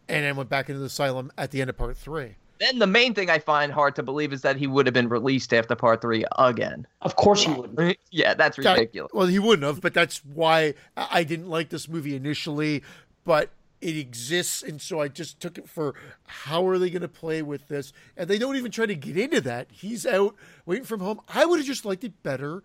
and 0.09 0.25
then 0.25 0.37
went 0.37 0.49
back 0.49 0.69
into 0.69 0.79
the 0.79 0.87
asylum 0.87 1.33
at 1.37 1.51
the 1.51 1.61
end 1.61 1.71
of 1.71 1.77
part 1.77 1.97
three. 1.97 2.37
Then 2.61 2.79
the 2.79 2.87
main 2.87 3.15
thing 3.15 3.31
I 3.31 3.41
find 3.41 3.73
hard 3.73 3.97
to 3.97 4.03
believe 4.05 4.33
is 4.33 4.43
that 4.43 4.57
he 4.57 4.69
would 4.69 4.87
have 4.87 4.95
been 4.95 5.09
released 5.09 5.53
after 5.53 5.75
part 5.75 6.01
three 6.01 6.25
again. 6.39 6.87
Of 7.03 7.17
course 7.17 7.43
he 7.43 7.53
wouldn't. 7.53 7.99
yeah, 8.13 8.35
that's 8.35 8.57
That- 8.59 8.79
ridiculous. 8.79 9.11
well, 9.13 9.27
he 9.27 9.41
wouldn't 9.41 9.67
have, 9.67 9.81
but 9.81 9.93
that's 9.93 10.25
why 10.25 10.75
I 10.97 11.09
I 11.11 11.25
didn't 11.25 11.49
like 11.49 11.71
this 11.71 11.89
movie 11.89 12.15
initially. 12.15 12.85
But 13.25 13.51
it 13.81 13.97
exists, 13.97 14.63
and 14.63 14.81
so 14.81 15.01
I 15.01 15.09
just 15.09 15.41
took 15.41 15.59
it 15.59 15.69
for 15.69 15.95
how 16.27 16.67
are 16.67 16.79
they 16.79 16.91
going 16.91 17.03
to 17.03 17.09
play 17.09 17.43
with 17.43 17.69
this? 17.69 17.93
And 18.17 18.29
they 18.29 18.39
don't 18.39 18.57
even 18.57 18.73
try 18.73 18.87
to 18.87 18.95
get 18.95 19.17
into 19.17 19.41
that. 19.43 19.69
He's 19.71 20.05
out 20.05 20.35
waiting 20.67 20.85
from 20.85 21.01
home. 21.01 21.21
I 21.29 21.47
would 21.47 21.59
have 21.59 21.67
just 21.67 21.85
liked 21.85 22.05
it 22.05 22.23
better. 22.23 22.63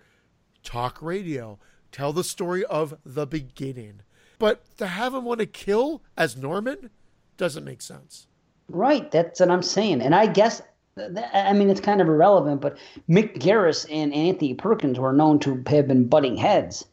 Talk 0.64 1.02
radio, 1.02 1.60
tell 1.92 2.14
the 2.14 2.24
story 2.24 2.66
of 2.66 2.98
the 3.06 3.28
beginning. 3.28 4.02
But 4.40 4.64
to 4.78 4.88
have 4.88 5.14
him 5.14 5.26
want 5.26 5.40
to 5.40 5.46
kill 5.46 6.02
as 6.18 6.36
Norman 6.36 6.90
doesn't 7.38 7.64
make 7.64 7.82
sense. 7.82 8.28
Right, 8.70 9.12
that's 9.12 9.40
what 9.40 9.52
I'm 9.52 9.62
saying. 9.62 10.02
And 10.02 10.16
I 10.16 10.26
guess, 10.26 10.62
I 10.98 11.54
mean, 11.54 11.70
it's 11.70 11.82
kind 11.82 12.02
of 12.02 12.08
irrelevant, 12.08 12.62
but 12.62 12.78
Mick 13.10 13.38
Garris 13.38 13.86
and 13.92 14.14
Anthony 14.14 14.54
Perkins 14.54 15.00
were 15.00 15.14
known 15.14 15.40
to 15.40 15.62
have 15.68 15.88
been 15.88 16.08
butting 16.08 16.38
heads 16.38 16.86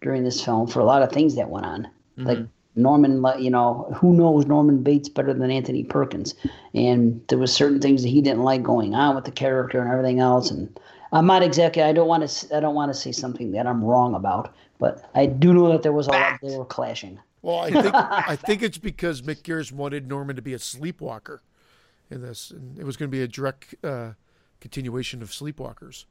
during 0.00 0.22
this 0.22 0.44
film 0.44 0.66
for 0.68 0.80
a 0.80 0.84
lot 0.84 1.02
of 1.02 1.10
things 1.10 1.34
that 1.34 1.48
went 1.48 1.66
on. 1.66 1.88
Like 2.16 2.38
mm-hmm. 2.38 2.46
Norman, 2.76 3.24
you 3.38 3.50
know, 3.50 3.92
who 3.96 4.12
knows 4.12 4.46
Norman 4.46 4.82
Bates 4.82 5.08
better 5.08 5.32
than 5.32 5.50
Anthony 5.50 5.84
Perkins? 5.84 6.34
And 6.74 7.20
there 7.28 7.38
was 7.38 7.52
certain 7.52 7.80
things 7.80 8.02
that 8.02 8.08
he 8.08 8.20
didn't 8.20 8.42
like 8.42 8.62
going 8.62 8.94
on 8.94 9.14
with 9.14 9.24
the 9.24 9.30
character 9.30 9.80
and 9.80 9.90
everything 9.90 10.20
else. 10.20 10.50
And 10.50 10.78
I'm 11.12 11.26
not 11.26 11.42
exactly, 11.42 11.82
I 11.82 11.92
don't 11.92 12.08
want 12.08 12.28
to, 12.28 12.56
I 12.56 12.60
don't 12.60 12.74
want 12.74 12.92
to 12.92 12.98
say 12.98 13.12
something 13.12 13.52
that 13.52 13.66
I'm 13.66 13.82
wrong 13.84 14.14
about, 14.14 14.54
but 14.78 15.08
I 15.14 15.26
do 15.26 15.52
know 15.52 15.70
that 15.70 15.82
there 15.82 15.92
was 15.92 16.08
a 16.08 16.10
lot, 16.10 16.20
Fact. 16.20 16.44
they 16.44 16.56
were 16.56 16.64
clashing. 16.64 17.18
Well, 17.42 17.58
I 17.58 17.70
think 17.70 17.94
I 17.94 18.36
think 18.36 18.62
it's 18.62 18.78
because 18.78 19.20
Mick 19.20 19.42
Garris 19.42 19.70
wanted 19.70 20.08
Norman 20.08 20.34
to 20.36 20.42
be 20.42 20.54
a 20.54 20.58
sleepwalker 20.58 21.42
in 22.10 22.22
this, 22.22 22.50
and 22.50 22.78
it 22.78 22.84
was 22.84 22.96
going 22.96 23.10
to 23.10 23.14
be 23.14 23.22
a 23.22 23.28
direct 23.28 23.74
uh, 23.84 24.12
continuation 24.60 25.20
of 25.20 25.30
Sleepwalkers. 25.30 26.06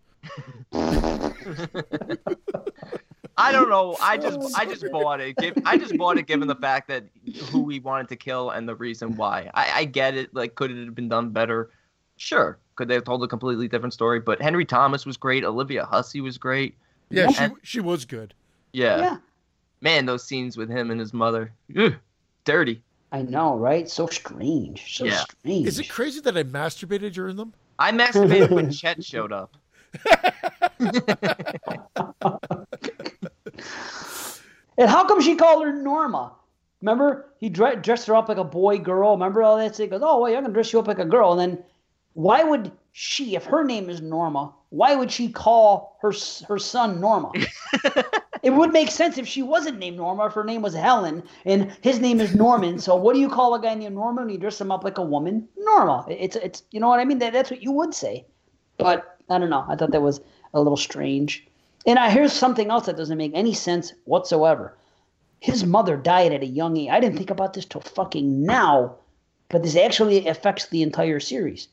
I 3.35 3.51
don't 3.51 3.69
know. 3.69 3.97
I 4.01 4.17
just 4.17 4.57
I 4.57 4.65
just 4.65 4.85
bought 4.91 5.19
it. 5.19 5.35
I 5.65 5.77
just 5.77 5.97
bought 5.97 6.17
it 6.17 6.27
given 6.27 6.47
the 6.47 6.55
fact 6.55 6.87
that 6.89 7.05
who 7.49 7.67
he 7.69 7.79
wanted 7.79 8.09
to 8.09 8.15
kill 8.15 8.51
and 8.51 8.67
the 8.69 8.75
reason 8.75 9.15
why. 9.15 9.49
I, 9.53 9.71
I 9.75 9.85
get 9.85 10.15
it. 10.15 10.33
Like, 10.35 10.55
could 10.55 10.71
it 10.71 10.85
have 10.85 10.95
been 10.95 11.09
done 11.09 11.31
better? 11.31 11.71
Sure. 12.17 12.59
Could 12.75 12.87
they 12.87 12.93
have 12.95 13.03
told 13.03 13.23
a 13.23 13.27
completely 13.27 13.67
different 13.67 13.93
story? 13.93 14.19
But 14.19 14.41
Henry 14.41 14.65
Thomas 14.65 15.05
was 15.05 15.17
great. 15.17 15.43
Olivia 15.43 15.85
Hussey 15.85 16.21
was 16.21 16.37
great. 16.37 16.75
Yeah, 17.09 17.27
she 17.29 17.47
she 17.63 17.79
was 17.79 18.05
good. 18.05 18.33
Yeah. 18.71 18.97
yeah. 18.99 19.17
Man, 19.81 20.05
those 20.05 20.23
scenes 20.23 20.55
with 20.57 20.69
him 20.69 20.89
and 20.91 20.99
his 20.99 21.13
mother. 21.13 21.51
Ugh, 21.77 21.93
dirty. 22.45 22.81
I 23.11 23.21
know, 23.21 23.55
right? 23.57 23.87
So 23.89 24.07
strange. 24.07 24.97
So 24.97 25.05
Yeah. 25.05 25.17
strange. 25.19 25.67
Is 25.67 25.77
it 25.79 25.89
crazy 25.89 26.19
that 26.21 26.35
I 26.37 26.43
masturbated 26.43 27.13
during 27.13 27.35
them? 27.35 27.53
I 27.77 27.91
masturbated 27.91 28.49
when 28.51 28.71
Chet 28.71 29.03
showed 29.03 29.31
up. 29.31 29.55
And 34.77 34.89
how 34.89 35.05
come 35.05 35.21
she 35.21 35.35
called 35.35 35.63
her 35.63 35.73
Norma? 35.73 36.33
Remember, 36.81 37.33
he 37.39 37.49
dre- 37.49 37.75
dressed 37.77 38.07
her 38.07 38.15
up 38.15 38.27
like 38.29 38.37
a 38.37 38.43
boy, 38.43 38.77
girl. 38.79 39.11
Remember 39.13 39.41
all 39.41 39.57
that? 39.57 39.75
So 39.75 39.83
he 39.83 39.89
goes, 39.89 40.01
"Oh, 40.03 40.19
well, 40.21 40.35
I'm 40.35 40.43
gonna 40.43 40.53
dress 40.53 40.73
you 40.73 40.79
up 40.79 40.87
like 40.87 40.99
a 40.99 41.05
girl." 41.05 41.31
And 41.31 41.39
then, 41.39 41.63
why 42.13 42.43
would 42.43 42.71
she, 42.91 43.35
if 43.35 43.45
her 43.45 43.63
name 43.63 43.89
is 43.89 44.01
Norma, 44.01 44.53
why 44.69 44.95
would 44.95 45.11
she 45.11 45.29
call 45.31 45.97
her 46.01 46.11
her 46.47 46.59
son 46.59 46.99
Norma? 46.99 47.31
it 48.43 48.49
would 48.51 48.73
make 48.73 48.91
sense 48.91 49.17
if 49.17 49.27
she 49.27 49.41
wasn't 49.43 49.79
named 49.79 49.97
Norma, 49.97 50.25
if 50.25 50.33
her 50.33 50.43
name 50.43 50.61
was 50.61 50.73
Helen 50.73 51.23
and 51.45 51.71
his 51.81 51.99
name 51.99 52.19
is 52.19 52.35
Norman. 52.35 52.79
So 52.79 52.95
what 52.95 53.13
do 53.13 53.19
you 53.19 53.29
call 53.29 53.55
a 53.55 53.61
guy 53.61 53.73
named 53.75 53.95
Norma 53.95 54.21
when 54.21 54.29
you 54.29 54.37
dress 54.37 54.59
him 54.59 54.71
up 54.71 54.83
like 54.83 54.97
a 54.97 55.03
woman? 55.05 55.47
Norma. 55.57 56.05
It's 56.09 56.35
it's 56.35 56.63
you 56.71 56.79
know 56.79 56.89
what 56.89 56.99
I 56.99 57.05
mean. 57.05 57.19
That, 57.19 57.33
that's 57.33 57.49
what 57.51 57.61
you 57.63 57.71
would 57.71 57.93
say. 57.93 58.25
But 58.77 59.12
I 59.33 59.39
don't 59.39 59.49
know. 59.49 59.65
I 59.67 59.75
thought 59.75 59.91
that 59.91 60.01
was 60.01 60.21
a 60.53 60.61
little 60.61 60.77
strange. 60.77 61.45
And 61.85 61.99
I 61.99 62.09
hear 62.09 62.29
something 62.29 62.69
else 62.69 62.85
that 62.85 62.97
doesn't 62.97 63.17
make 63.17 63.31
any 63.33 63.53
sense 63.53 63.93
whatsoever. 64.05 64.77
His 65.39 65.65
mother 65.65 65.97
died 65.97 66.31
at 66.31 66.41
a 66.43 66.45
young 66.45 66.77
age. 66.77 66.89
I 66.89 67.01
didn't 67.01 67.17
think 67.17 67.29
about 67.29 67.53
this 67.53 67.65
till 67.65 67.81
fucking 67.81 68.45
now, 68.45 68.95
but 69.49 69.63
this 69.63 69.75
actually 69.75 70.27
affects 70.27 70.67
the 70.67 70.81
entire 70.81 71.19
series. 71.19 71.67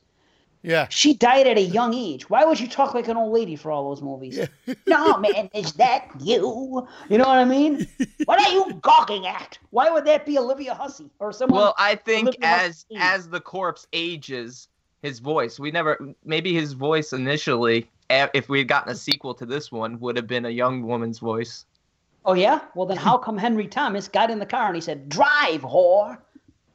Yeah, 0.62 0.88
She 0.90 1.14
died 1.14 1.46
at 1.46 1.56
a 1.56 1.62
young 1.62 1.94
age. 1.94 2.28
Why 2.28 2.44
would 2.44 2.60
you 2.60 2.68
talk 2.68 2.92
like 2.92 3.08
an 3.08 3.16
old 3.16 3.32
lady 3.32 3.56
for 3.56 3.70
all 3.70 3.88
those 3.88 4.02
movies? 4.02 4.38
no, 4.86 5.16
man, 5.16 5.48
is 5.54 5.72
that 5.74 6.08
you? 6.20 6.86
You 7.08 7.16
know 7.16 7.24
what 7.26 7.38
I 7.38 7.46
mean? 7.46 7.86
what 8.26 8.46
are 8.46 8.52
you 8.52 8.78
gawking 8.82 9.26
at? 9.26 9.58
Why 9.70 9.88
would 9.88 10.04
that 10.04 10.26
be 10.26 10.36
Olivia 10.36 10.74
Hussey 10.74 11.08
or 11.18 11.32
someone? 11.32 11.60
Well, 11.62 11.74
I 11.78 11.94
think 11.94 12.28
Olivia 12.28 12.46
as 12.46 12.84
Hussey. 12.90 12.96
as 12.98 13.28
the 13.30 13.40
corpse 13.40 13.86
ages, 13.94 14.68
his 15.02 15.18
voice. 15.18 15.58
We 15.58 15.70
never 15.70 16.14
maybe 16.24 16.54
his 16.54 16.72
voice 16.72 17.12
initially, 17.12 17.90
if 18.10 18.48
we 18.48 18.58
had 18.58 18.68
gotten 18.68 18.92
a 18.92 18.94
sequel 18.96 19.34
to 19.34 19.46
this 19.46 19.70
one, 19.72 19.98
would 20.00 20.16
have 20.16 20.26
been 20.26 20.44
a 20.44 20.50
young 20.50 20.82
woman's 20.86 21.18
voice. 21.18 21.64
oh 22.24 22.34
yeah. 22.34 22.60
Well, 22.74 22.86
then 22.86 22.96
how 22.98 23.16
come 23.18 23.38
Henry 23.38 23.66
Thomas 23.66 24.08
got 24.08 24.30
in 24.30 24.38
the 24.38 24.46
car 24.46 24.66
and 24.66 24.74
he 24.74 24.80
said, 24.80 25.08
"Drive, 25.08 25.62
whore"? 25.62 26.18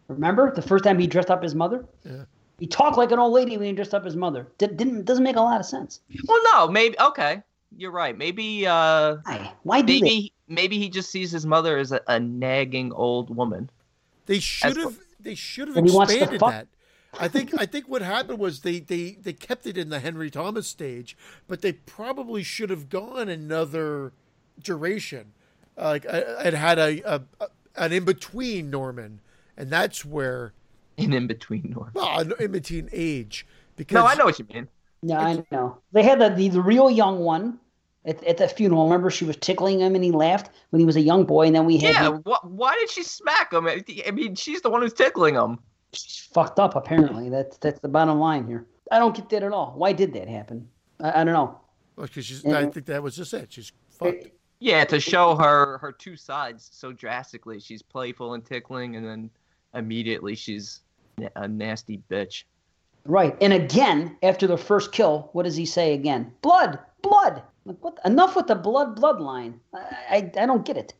Remember 0.07 0.52
the 0.53 0.61
first 0.61 0.84
time 0.84 0.99
he 0.99 1.07
dressed 1.07 1.31
up 1.31 1.41
his 1.41 1.56
mother? 1.56 1.85
Yeah. 2.03 2.26
He 2.60 2.68
talked 2.68 2.97
like 2.97 3.11
an 3.11 3.19
old 3.19 3.34
lady 3.34 3.57
when 3.57 3.68
he 3.68 3.73
dressed 3.73 3.93
up 3.93 4.06
his 4.06 4.15
mother. 4.15 4.47
Did, 4.57 4.77
didn't 4.77 5.06
doesn't 5.06 5.23
make 5.23 5.35
a 5.35 5.41
lot 5.41 5.60
of 5.60 5.65
sense. 5.65 6.02
Well, 6.27 6.41
no, 6.53 6.68
maybe 6.68 6.95
okay. 6.99 7.43
You're 7.77 7.91
right. 7.91 8.18
Maybe 8.18 8.65
uh 8.65 9.18
Why? 9.26 9.52
Why 9.64 9.81
do 9.81 9.93
that? 9.93 10.02
maybe 10.03 10.34
maybe 10.47 10.77
he 10.80 10.89
just 10.89 11.10
sees 11.11 11.31
his 11.31 11.45
mother 11.45 11.77
as 11.77 11.91
a, 11.91 12.02
a 12.07 12.19
nagging 12.19 12.93
old 12.93 13.35
woman. 13.35 13.69
they 14.27 14.39
should 14.39 14.77
As- 14.77 14.84
have 14.84 14.99
they 15.19 15.35
should 15.35 15.68
have 15.68 15.77
And 15.77 15.89
he 15.89 15.93
wants 15.95 16.14
to 16.14 16.19
expanded 16.19 16.39
that. 16.41 16.68
I 17.20 17.28
think 17.28 17.54
I 17.58 17.66
think 17.66 17.88
what 17.88 18.02
happened 18.02 18.40
was 18.40 18.62
they, 18.62 18.80
they 18.80 19.12
they 19.22 19.34
kept 19.34 19.66
it 19.66 19.78
in 19.78 19.90
the 19.90 20.00
Henry 20.00 20.30
Thomas 20.30 20.68
stage, 20.68 21.18
but 21.48 21.62
they 21.62 21.74
probably 21.74 22.44
should 22.44 22.70
have 22.70 22.90
gone 22.90 23.30
another 23.30 24.14
duration. 24.62 25.34
Uh, 25.78 25.84
like 25.86 26.06
uh, 26.06 26.22
it 26.46 26.54
had 26.54 26.78
a, 26.80 27.02
a, 27.16 27.22
a 27.42 27.48
an 27.76 27.92
in 27.94 28.06
between 28.06 28.70
Norman, 28.70 29.20
and 29.58 29.70
that's 29.70 30.06
where 30.06 30.54
In 30.98 31.14
in 31.14 31.28
between 31.28 31.72
Norman. 31.76 31.92
well 31.94 32.20
an 32.20 32.34
in 32.40 32.52
between 32.52 32.90
age 32.92 33.46
because 33.76 33.96
No, 33.96 34.06
I 34.06 34.16
know 34.16 34.26
what 34.26 34.40
you 34.40 34.46
mean. 34.54 34.68
Yeah, 35.02 35.20
I 35.20 35.44
know. 35.52 35.78
They 35.92 36.02
had 36.04 36.20
the, 36.20 36.30
the, 36.30 36.50
the 36.50 36.62
real 36.62 36.90
young 36.90 37.20
one 37.20 37.60
at, 38.06 38.24
at 38.24 38.38
the 38.38 38.48
funeral. 38.48 38.86
Remember, 38.86 39.12
she 39.12 39.24
was 39.26 39.36
tickling 39.38 39.80
him 39.82 39.94
and 39.94 40.04
he 40.04 40.12
laughed 40.12 40.50
when 40.72 40.80
he 40.80 40.86
was 40.86 40.96
a 40.96 41.02
young 41.02 41.26
boy. 41.26 41.46
And 41.48 41.56
then 41.56 41.66
we 41.66 41.78
had 41.78 41.94
Yeah. 41.94 42.08
him- 42.08 42.24
Wh- 42.26 42.44
why 42.46 42.74
did 42.80 42.90
she 42.90 43.04
smack 43.04 43.54
him? 43.54 43.68
I 43.68 43.84
I 44.08 44.12
mean, 44.12 44.34
she's 44.34 44.62
the 44.62 44.70
one 44.72 44.82
who's 44.82 44.94
tickling 44.94 45.36
him. 45.36 45.60
She's 45.95 46.30
fucked 46.31 46.59
up, 46.59 46.76
apparently. 46.76 47.30
That's, 47.30 47.57
that's 47.57 47.80
the 47.80 47.88
bottom 47.88 48.19
line 48.19 48.47
here. 48.47 48.65
I 48.91 48.99
don't 48.99 49.15
get 49.15 49.30
that 49.30 49.43
at 49.43 49.51
all. 49.51 49.73
Why 49.76 49.93
did 49.93 50.13
that 50.13 50.27
happen? 50.27 50.67
I, 50.99 51.22
I 51.22 51.23
don't 51.23 51.34
know. 51.34 51.59
because 51.95 52.26
she's 52.26 52.45
I 52.45 52.65
think 52.67 52.85
that 52.85 53.01
was 53.01 53.15
just 53.15 53.34
it. 53.34 53.51
She's 53.51 53.72
fucked. 53.89 54.27
Yeah, 54.59 54.85
to 54.85 54.99
show 54.99 55.35
her 55.35 55.77
her 55.80 55.91
two 55.91 56.15
sides 56.15 56.69
so 56.72 56.91
drastically. 56.91 57.59
She's 57.59 57.81
playful 57.81 58.35
and 58.35 58.45
tickling, 58.45 58.95
and 58.95 59.05
then 59.05 59.30
immediately 59.73 60.35
she's 60.35 60.81
a 61.35 61.47
nasty 61.47 62.01
bitch. 62.09 62.43
Right. 63.05 63.35
And 63.41 63.53
again, 63.53 64.17
after 64.23 64.47
the 64.47 64.57
first 64.57 64.91
kill, 64.91 65.30
what 65.34 65.43
does 65.43 65.55
he 65.55 65.65
say 65.65 65.93
again? 65.93 66.31
Blood, 66.41 66.80
blood. 67.01 67.43
Like 67.65 67.84
what? 67.84 67.99
Enough 68.05 68.35
with 68.35 68.47
the 68.47 68.55
blood 68.55 68.97
bloodline. 68.97 69.55
I, 69.73 69.80
I, 70.09 70.31
I 70.41 70.45
don't 70.45 70.65
get 70.65 70.77
it. 70.77 70.93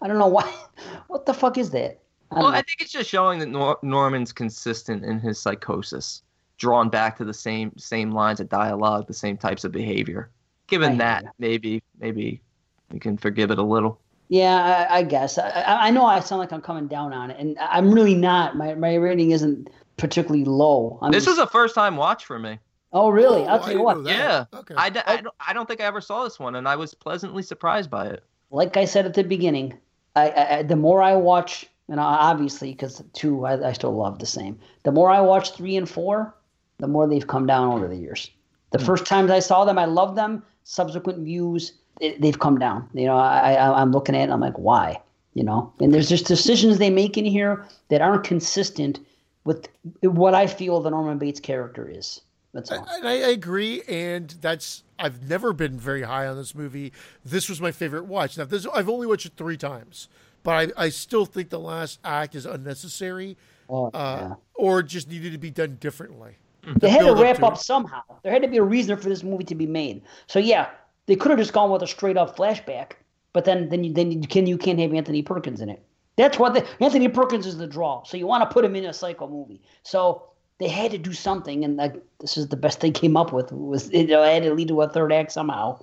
I 0.00 0.08
don't 0.08 0.18
know 0.18 0.28
why. 0.28 0.52
What 1.08 1.26
the 1.26 1.34
fuck 1.34 1.58
is 1.58 1.70
that? 1.70 2.00
I 2.30 2.34
Well, 2.40 2.50
know. 2.50 2.56
I 2.56 2.62
think 2.62 2.80
it's 2.80 2.92
just 2.92 3.08
showing 3.08 3.38
that 3.40 3.48
Nor- 3.48 3.78
Norman's 3.82 4.32
consistent 4.32 5.04
in 5.04 5.18
his 5.18 5.40
psychosis, 5.40 6.22
drawn 6.58 6.88
back 6.88 7.16
to 7.18 7.24
the 7.24 7.34
same 7.34 7.72
same 7.78 8.10
lines 8.12 8.40
of 8.40 8.48
dialogue, 8.48 9.06
the 9.06 9.14
same 9.14 9.36
types 9.36 9.64
of 9.64 9.72
behavior. 9.72 10.30
Given 10.66 10.92
I 10.94 10.96
that, 10.96 11.24
ya. 11.24 11.30
maybe 11.38 11.82
maybe 12.00 12.42
we 12.90 12.98
can 12.98 13.16
forgive 13.16 13.50
it 13.50 13.58
a 13.58 13.62
little. 13.62 14.00
Yeah, 14.28 14.86
I, 14.90 14.98
I 14.98 15.02
guess. 15.04 15.38
I, 15.38 15.48
I 15.48 15.86
I 15.86 15.90
know 15.90 16.04
I 16.04 16.20
sound 16.20 16.40
like 16.40 16.52
I'm 16.52 16.60
coming 16.60 16.86
down 16.86 17.14
on 17.14 17.30
it, 17.30 17.38
and 17.40 17.56
I'm 17.60 17.90
really 17.92 18.14
not. 18.14 18.56
My 18.56 18.74
my 18.74 18.94
rating 18.96 19.30
isn't 19.30 19.70
particularly 19.96 20.44
low. 20.44 20.98
I'm 21.00 21.10
This 21.12 21.24
just- 21.24 21.38
is 21.38 21.42
a 21.42 21.46
first 21.46 21.74
time 21.74 21.96
watch 21.96 22.26
for 22.26 22.38
me. 22.38 22.58
oh 22.92 23.08
really? 23.08 23.42
Oh, 23.42 23.46
I'll 23.46 23.60
tell 23.60 23.72
you 23.72 23.82
what. 23.82 23.96
know 23.98 24.02
that. 24.04 24.10
Yeah. 24.52 24.58
Okay. 24.60 24.74
I, 24.76 24.90
d- 24.90 25.00
I, 25.06 25.14
oh. 25.18 25.22
don't, 25.22 25.34
I 25.48 25.52
don't 25.54 25.66
think 25.66 25.80
I 25.80 25.84
ever 25.84 26.00
saw 26.02 26.24
this 26.24 26.38
one, 26.38 26.56
and 26.56 26.68
I 26.68 26.76
was 26.76 26.92
pleasantly 26.94 27.42
surprised 27.42 27.90
by 27.90 28.06
it. 28.08 28.22
Like 28.50 28.76
I 28.76 28.84
said 28.84 29.06
at 29.06 29.14
the 29.14 29.24
beginning, 29.24 29.78
I, 30.14 30.28
I 30.30 30.56
I- 30.58 30.62
the 30.62 30.76
more 30.76 31.00
I 31.02 31.14
watch, 31.14 31.66
and 31.88 32.00
obviously 32.00 32.72
because 32.72 33.02
two 33.12 33.46
I, 33.46 33.68
I 33.68 33.72
still 33.72 33.96
love 33.96 34.18
the 34.18 34.26
same. 34.26 34.58
The 34.82 34.92
more 34.92 35.10
I 35.10 35.20
watch 35.20 35.52
three 35.52 35.76
and 35.76 35.88
four, 35.88 36.34
the 36.78 36.88
more 36.88 37.06
they've 37.06 37.26
come 37.26 37.46
down 37.46 37.72
over 37.72 37.88
the 37.88 37.96
years. 37.96 38.30
The 38.70 38.78
hmm. 38.78 38.84
first 38.84 39.06
times 39.06 39.30
I 39.30 39.40
saw 39.40 39.64
them, 39.64 39.78
I 39.78 39.86
loved 39.86 40.16
them. 40.16 40.42
Subsequent 40.64 41.24
views, 41.24 41.72
it, 42.00 42.20
they've 42.20 42.38
come 42.38 42.58
down. 42.58 42.88
You 42.92 43.06
know, 43.06 43.16
I, 43.16 43.54
I 43.54 43.80
I'm 43.80 43.92
looking 43.92 44.14
at 44.14 44.20
it, 44.20 44.24
and 44.24 44.32
I'm 44.32 44.40
like, 44.40 44.58
why? 44.58 45.00
You 45.34 45.44
know, 45.44 45.72
and 45.80 45.94
there's 45.94 46.08
just 46.08 46.26
decisions 46.26 46.78
they 46.78 46.90
make 46.90 47.16
in 47.16 47.24
here 47.24 47.64
that 47.88 48.02
aren't 48.02 48.24
consistent 48.24 48.98
with 49.44 49.68
what 50.02 50.34
I 50.34 50.46
feel 50.46 50.80
the 50.80 50.90
Norman 50.90 51.18
Bates 51.18 51.40
character 51.40 51.88
is. 51.88 52.20
That's 52.58 52.70
all. 52.72 52.86
And 52.90 53.08
I, 53.08 53.12
I 53.12 53.30
agree, 53.30 53.82
and 53.88 54.28
that's 54.40 54.82
I've 54.98 55.28
never 55.28 55.52
been 55.52 55.78
very 55.78 56.02
high 56.02 56.26
on 56.26 56.36
this 56.36 56.54
movie. 56.54 56.92
This 57.24 57.48
was 57.48 57.60
my 57.60 57.70
favorite 57.70 58.06
watch. 58.06 58.36
Now, 58.36 58.44
this 58.44 58.66
I've 58.74 58.88
only 58.88 59.06
watched 59.06 59.26
it 59.26 59.32
three 59.36 59.56
times, 59.56 60.08
but 60.42 60.72
I, 60.76 60.84
I 60.84 60.88
still 60.88 61.24
think 61.24 61.50
the 61.50 61.60
last 61.60 62.00
act 62.04 62.34
is 62.34 62.46
unnecessary, 62.46 63.36
Oh, 63.68 63.86
uh, 63.94 64.28
yeah. 64.30 64.34
or 64.54 64.82
just 64.82 65.08
needed 65.08 65.32
to 65.32 65.38
be 65.38 65.50
done 65.50 65.76
differently. 65.80 66.36
They 66.80 66.90
had 66.90 66.98
to 67.00 67.04
build 67.06 67.18
up 67.18 67.22
wrap 67.22 67.36
to 67.36 67.46
up 67.46 67.56
somehow. 67.58 68.02
There 68.22 68.32
had 68.32 68.42
to 68.42 68.48
be 68.48 68.58
a 68.58 68.62
reason 68.62 68.96
for 68.96 69.08
this 69.08 69.22
movie 69.22 69.44
to 69.44 69.54
be 69.54 69.66
made. 69.66 70.02
So 70.26 70.38
yeah, 70.38 70.68
they 71.06 71.16
could 71.16 71.30
have 71.30 71.38
just 71.38 71.52
gone 71.52 71.70
with 71.70 71.82
a 71.82 71.86
straight 71.86 72.16
up 72.16 72.36
flashback. 72.36 72.92
But 73.32 73.44
then, 73.44 73.68
then 73.68 73.84
you 73.84 73.92
then 73.92 74.10
you 74.10 74.26
can 74.26 74.46
you 74.46 74.58
can't 74.58 74.78
have 74.78 74.92
Anthony 74.92 75.22
Perkins 75.22 75.60
in 75.60 75.68
it. 75.68 75.82
That's 76.16 76.38
what 76.38 76.54
the, 76.54 76.66
Anthony 76.80 77.08
Perkins 77.08 77.46
is 77.46 77.56
the 77.56 77.66
draw. 77.66 78.02
So 78.02 78.16
you 78.16 78.26
want 78.26 78.42
to 78.48 78.52
put 78.52 78.64
him 78.64 78.74
in 78.74 78.86
a 78.86 78.92
psycho 78.92 79.28
movie. 79.28 79.62
So 79.84 80.24
they 80.58 80.68
had 80.68 80.90
to 80.90 80.98
do 80.98 81.12
something, 81.12 81.64
and 81.64 81.76
like 81.76 81.94
this 82.18 82.36
is 82.36 82.48
the 82.48 82.56
best 82.56 82.80
they 82.80 82.90
came 82.90 83.16
up 83.16 83.32
with. 83.32 83.52
Was 83.52 83.90
you 83.92 84.06
know, 84.06 84.22
I 84.22 84.30
had 84.30 84.42
to 84.42 84.54
lead 84.54 84.68
to 84.68 84.82
a 84.82 84.88
third 84.88 85.12
act 85.12 85.32
somehow. 85.32 85.82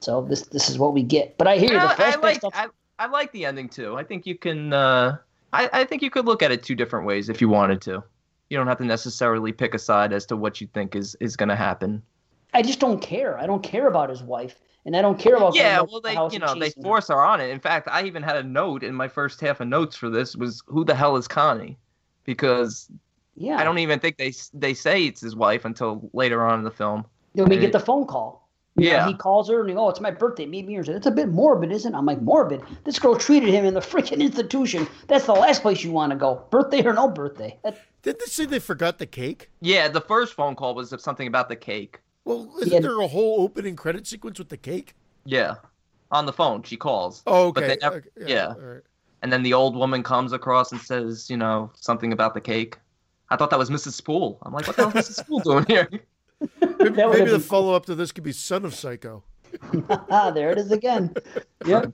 So 0.00 0.22
this 0.22 0.42
this 0.42 0.68
is 0.68 0.78
what 0.78 0.92
we 0.92 1.02
get. 1.02 1.38
But 1.38 1.46
I 1.46 1.58
hear 1.58 1.72
you. 1.72 1.78
The 1.78 2.04
I, 2.04 2.12
I 2.12 2.16
like 2.16 2.36
stuff. 2.36 2.52
I, 2.54 2.68
I 2.98 3.06
like 3.06 3.32
the 3.32 3.46
ending 3.46 3.68
too. 3.68 3.96
I 3.96 4.04
think 4.04 4.26
you 4.26 4.36
can. 4.36 4.72
Uh, 4.72 5.18
I, 5.52 5.70
I 5.72 5.84
think 5.84 6.02
you 6.02 6.10
could 6.10 6.26
look 6.26 6.42
at 6.42 6.50
it 6.50 6.62
two 6.62 6.74
different 6.74 7.06
ways 7.06 7.28
if 7.28 7.40
you 7.40 7.48
wanted 7.48 7.80
to. 7.82 8.02
You 8.50 8.56
don't 8.56 8.66
have 8.66 8.78
to 8.78 8.84
necessarily 8.84 9.52
pick 9.52 9.74
a 9.74 9.78
side 9.78 10.12
as 10.12 10.26
to 10.26 10.36
what 10.36 10.60
you 10.60 10.66
think 10.68 10.96
is 10.96 11.14
is 11.20 11.36
going 11.36 11.48
to 11.48 11.56
happen. 11.56 12.02
I 12.54 12.62
just 12.62 12.80
don't 12.80 13.00
care. 13.00 13.38
I 13.38 13.46
don't 13.46 13.62
care 13.62 13.86
about 13.86 14.10
his 14.10 14.22
wife, 14.22 14.60
and 14.86 14.96
I 14.96 15.02
don't 15.02 15.18
care 15.18 15.36
about. 15.36 15.54
Yeah, 15.54 15.82
well, 15.82 16.00
they 16.00 16.14
house 16.14 16.32
you 16.32 16.40
know 16.40 16.54
they 16.58 16.72
her. 16.76 16.82
force 16.82 17.08
her 17.08 17.22
on 17.22 17.40
it. 17.40 17.50
In 17.50 17.60
fact, 17.60 17.88
I 17.88 18.04
even 18.04 18.22
had 18.22 18.36
a 18.36 18.42
note 18.42 18.82
in 18.82 18.94
my 18.94 19.06
first 19.06 19.40
half 19.40 19.60
of 19.60 19.68
notes 19.68 19.96
for 19.96 20.10
this 20.10 20.34
was 20.34 20.62
who 20.66 20.84
the 20.84 20.94
hell 20.94 21.16
is 21.16 21.28
Connie, 21.28 21.78
because 22.24 22.90
Yeah, 23.38 23.56
I 23.58 23.64
don't 23.64 23.78
even 23.78 24.00
think 24.00 24.16
they 24.18 24.32
they 24.52 24.74
say 24.74 25.04
it's 25.06 25.20
his 25.20 25.36
wife 25.36 25.64
until 25.64 26.10
later 26.12 26.44
on 26.44 26.58
in 26.58 26.64
the 26.64 26.70
film. 26.70 27.04
Then 27.34 27.48
we 27.48 27.54
And 27.56 27.62
get 27.62 27.72
the 27.72 27.80
phone 27.80 28.04
call. 28.06 28.48
You 28.76 28.90
know, 28.90 28.96
Yeah. 28.96 29.06
he 29.08 29.14
calls 29.14 29.48
her 29.48 29.60
and 29.60 29.70
he, 29.70 29.74
oh, 29.76 29.88
it's 29.88 30.00
my 30.00 30.10
birthday. 30.10 30.46
Meet 30.46 30.66
me 30.66 30.74
here. 30.74 30.82
It's 30.86 31.06
a 31.06 31.10
bit 31.10 31.28
morbid, 31.28 31.72
isn't 31.72 31.92
it? 31.94 31.96
I'm 31.96 32.06
like, 32.06 32.20
morbid? 32.22 32.62
This 32.84 32.98
girl 32.98 33.16
treated 33.16 33.50
him 33.52 33.64
in 33.64 33.74
the 33.74 33.80
freaking 33.80 34.20
institution. 34.20 34.86
That's 35.08 35.26
the 35.26 35.32
last 35.32 35.62
place 35.62 35.82
you 35.82 35.90
want 35.92 36.10
to 36.12 36.16
go. 36.16 36.44
Birthday 36.50 36.84
or 36.84 36.92
no 36.92 37.08
birthday. 37.08 37.58
That, 37.64 37.78
Did 38.02 38.20
they 38.20 38.26
say 38.26 38.44
they 38.44 38.60
forgot 38.60 38.98
the 38.98 39.06
cake? 39.06 39.50
Yeah, 39.60 39.88
the 39.88 40.00
first 40.00 40.34
phone 40.34 40.54
call 40.54 40.74
was 40.76 40.94
something 41.02 41.26
about 41.26 41.48
the 41.48 41.56
cake. 41.56 42.00
Well, 42.24 42.52
isn't 42.60 42.72
Yeah. 42.72 42.80
there 42.80 43.00
a 43.00 43.08
whole 43.08 43.40
opening 43.42 43.74
credit 43.74 44.06
sequence 44.06 44.38
with 44.38 44.48
the 44.48 44.56
cake? 44.56 44.94
Yeah, 45.24 45.54
on 46.12 46.26
the 46.26 46.32
phone 46.32 46.62
she 46.62 46.76
calls. 46.76 47.22
Oh, 47.26 47.52
But 47.52 47.64
okay. 47.64 47.74
they 47.74 47.78
never- 47.82 47.96
okay, 47.96 48.32
yeah. 48.32 48.48
all 48.48 48.60
right. 48.60 48.82
And 49.22 49.32
then 49.32 49.42
the 49.42 49.54
old 49.54 49.74
woman 49.74 50.04
comes 50.04 50.32
across 50.32 50.70
and 50.70 50.80
says, 50.80 51.28
you 51.28 51.36
know, 51.36 51.72
something 51.74 52.12
about 52.12 52.34
the 52.34 52.40
cake. 52.40 52.78
I 53.30 53.36
thought 53.36 53.50
that 53.50 53.58
was 53.58 53.70
Mrs. 53.70 53.92
Spool. 53.92 54.38
I'm 54.42 54.52
like, 54.52 54.66
what 54.66 54.76
the 54.76 54.88
hell 54.88 54.98
is 54.98 55.08
Mrs. 55.08 55.20
Spool 55.24 55.40
doing 55.40 55.64
here? 55.66 55.88
Maybe, 56.60 56.90
maybe 56.90 57.18
the 57.24 57.24
been 57.32 57.40
follow 57.40 57.74
up 57.74 57.86
to 57.86 57.96
this 57.96 58.12
could 58.12 58.22
be 58.22 58.30
Son 58.30 58.64
of 58.64 58.72
Psycho. 58.72 59.24
ah, 60.08 60.30
there 60.34 60.52
it 60.52 60.58
is 60.58 60.70
again. 60.70 61.12
Yep. 61.66 61.92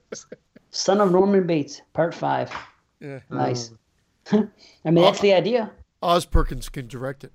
Son 0.69 1.01
of 1.01 1.11
Norman 1.11 1.47
Bates, 1.47 1.81
part 1.93 2.13
five. 2.13 2.51
Yeah. 2.99 3.19
Nice. 3.31 3.71
I 4.31 4.45
mean, 4.85 5.03
that's 5.03 5.19
the 5.21 5.33
idea. 5.33 5.71
Oz 6.03 6.25
Perkins 6.25 6.69
can 6.69 6.87
direct 6.87 7.23
it. 7.23 7.31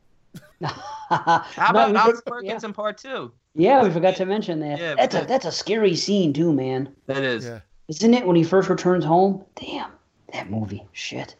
How 0.62 1.42
about 1.70 1.90
we 1.90 1.96
Oz 1.96 2.06
did- 2.14 2.24
Perkins 2.26 2.62
in 2.64 2.72
part 2.72 2.98
two? 2.98 3.32
Yeah, 3.56 3.82
we 3.82 3.90
forgot 3.90 4.14
to 4.16 4.26
mention 4.26 4.60
that. 4.60 4.78
Yeah, 4.78 4.94
that's 4.94 5.14
a 5.16 5.24
that's 5.24 5.44
a 5.44 5.52
scary 5.52 5.96
scene 5.96 6.32
too, 6.32 6.52
man. 6.52 6.94
That 7.06 7.24
is. 7.24 7.44
Yeah. 7.44 7.60
Isn't 7.88 8.14
it 8.14 8.24
when 8.24 8.36
he 8.36 8.44
first 8.44 8.68
returns 8.68 9.04
home? 9.04 9.44
Damn, 9.56 9.90
that 10.32 10.48
movie. 10.48 10.86
Shit. 10.92 11.34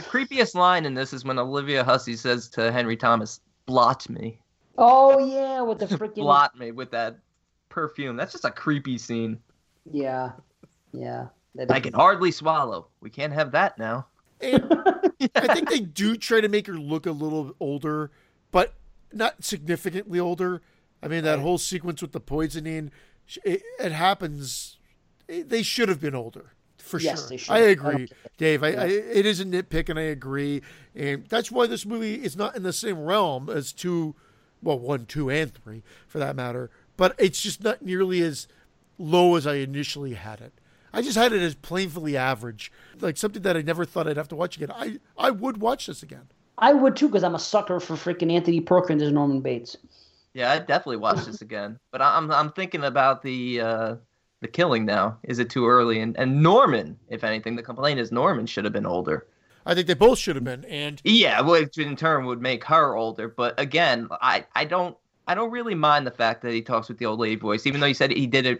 The 0.00 0.06
creepiest 0.06 0.54
line 0.54 0.86
in 0.86 0.94
this 0.94 1.12
is 1.12 1.26
when 1.26 1.38
Olivia 1.38 1.84
Hussey 1.84 2.16
says 2.16 2.48
to 2.50 2.72
Henry 2.72 2.96
Thomas, 2.96 3.40
blot 3.66 4.08
me. 4.08 4.40
Oh 4.78 5.18
yeah, 5.18 5.60
with 5.60 5.78
the 5.78 5.84
freaking 5.98 6.14
Blot 6.14 6.58
me 6.58 6.70
with 6.72 6.90
that 6.92 7.18
perfume. 7.68 8.16
That's 8.16 8.32
just 8.32 8.46
a 8.46 8.50
creepy 8.50 8.96
scene. 8.96 9.38
Yeah, 9.92 10.32
yeah. 10.94 11.26
That 11.54 11.70
I 11.70 11.80
can 11.80 11.92
hardly 11.92 12.30
swallow. 12.30 12.88
We 13.00 13.10
can't 13.10 13.34
have 13.34 13.52
that 13.52 13.78
now. 13.78 14.06
And 14.40 14.72
I 15.34 15.52
think 15.54 15.68
they 15.68 15.80
do 15.80 16.16
try 16.16 16.40
to 16.40 16.48
make 16.48 16.66
her 16.68 16.78
look 16.78 17.04
a 17.04 17.10
little 17.12 17.54
older, 17.60 18.10
but 18.52 18.72
not 19.12 19.44
significantly 19.44 20.18
older. 20.18 20.62
I 21.02 21.08
mean, 21.08 21.24
that 21.24 21.40
whole 21.40 21.58
sequence 21.58 22.00
with 22.00 22.12
the 22.12 22.20
poisoning, 22.20 22.90
it, 23.44 23.62
it 23.78 23.92
happens. 23.92 24.78
it- 25.28 25.50
they 25.50 25.62
should 25.62 25.90
have 25.90 26.00
been 26.00 26.14
older, 26.14 26.54
for 26.80 26.98
Yes, 27.00 27.20
sure. 27.20 27.28
they 27.28 27.36
should. 27.36 27.52
I 27.52 27.56
I 27.56 27.60
agree, 27.60 28.06
don't- 28.06 28.12
Dave. 28.38 28.62
I, 28.64 28.68
I, 28.68 28.84
it 28.86 29.26
is 29.26 29.40
a 29.40 29.44
nitpick, 29.44 29.88
and 29.88 29.98
I 29.98 30.02
agree. 30.02 30.62
And 30.94 31.26
that's 31.28 31.50
why 31.50 31.66
this 31.66 31.84
movie 31.86 32.14
is 32.14 32.36
not 32.36 32.56
in 32.56 32.62
the 32.62 32.72
same 32.72 32.98
realm 33.00 33.48
as 33.48 33.72
two, 33.72 34.14
well, 34.62 34.78
one, 34.78 35.06
two, 35.06 35.30
and 35.30 35.52
three, 35.54 35.82
for 36.08 36.18
that 36.18 36.36
matter. 36.36 36.70
But 36.96 37.14
it's 37.18 37.40
just 37.40 37.62
not 37.62 37.82
nearly 37.82 38.20
as 38.22 38.46
low 38.98 39.36
as 39.36 39.46
I 39.46 39.54
initially 39.56 40.14
had 40.14 40.40
it. 40.40 40.52
I 40.92 41.02
just 41.02 41.16
had 41.16 41.32
it 41.32 41.40
as 41.40 41.54
plainly 41.54 42.16
average, 42.16 42.72
like 43.00 43.16
something 43.16 43.42
that 43.42 43.56
I 43.56 43.62
never 43.62 43.84
thought 43.84 44.08
I'd 44.08 44.16
have 44.16 44.28
to 44.28 44.36
watch 44.36 44.56
again. 44.56 44.72
I, 44.72 44.98
I 45.16 45.30
would 45.30 45.58
watch 45.58 45.86
this 45.86 46.02
again. 46.02 46.28
I 46.58 46.72
would 46.72 46.96
too, 46.96 47.06
because 47.08 47.22
I'm 47.24 47.36
a 47.36 47.38
sucker 47.38 47.78
for 47.80 47.94
freaking 47.94 48.32
Anthony 48.32 48.60
Perkins 48.60 49.02
as 49.02 49.12
Norman 49.12 49.40
Bates. 49.40 49.76
Yeah, 50.34 50.52
I'd 50.52 50.66
definitely 50.66 50.98
watch 50.98 51.24
this 51.24 51.40
again. 51.42 51.78
But 51.90 52.02
I'm 52.02 52.30
I'm 52.30 52.52
thinking 52.52 52.84
about 52.84 53.22
the 53.22 53.60
uh, 53.60 53.94
the 54.40 54.48
killing 54.48 54.84
now. 54.84 55.18
Is 55.22 55.38
it 55.38 55.50
too 55.50 55.68
early? 55.68 56.00
And 56.00 56.16
and 56.18 56.42
Norman, 56.42 56.98
if 57.08 57.24
anything, 57.24 57.56
the 57.56 57.62
complaint 57.62 58.00
is 58.00 58.10
Norman 58.10 58.46
should 58.46 58.64
have 58.64 58.72
been 58.72 58.86
older. 58.86 59.26
I 59.66 59.74
think 59.74 59.86
they 59.86 59.94
both 59.94 60.18
should 60.18 60.36
have 60.36 60.44
been. 60.44 60.64
And 60.64 61.00
Yeah, 61.04 61.40
which 61.42 61.78
in 61.78 61.94
turn 61.96 62.24
would 62.26 62.40
make 62.40 62.64
her 62.64 62.96
older. 62.96 63.28
But 63.28 63.58
again, 63.60 64.08
I 64.10 64.46
I 64.54 64.64
don't 64.64 64.96
I 65.26 65.34
don't 65.34 65.50
really 65.50 65.74
mind 65.74 66.06
the 66.06 66.10
fact 66.10 66.42
that 66.42 66.52
he 66.52 66.62
talks 66.62 66.88
with 66.88 66.98
the 66.98 67.06
old 67.06 67.20
lady 67.20 67.36
voice, 67.36 67.66
even 67.66 67.80
though 67.80 67.86
he 67.86 67.94
said 67.94 68.10
he 68.10 68.26
did 68.26 68.46
it. 68.46 68.58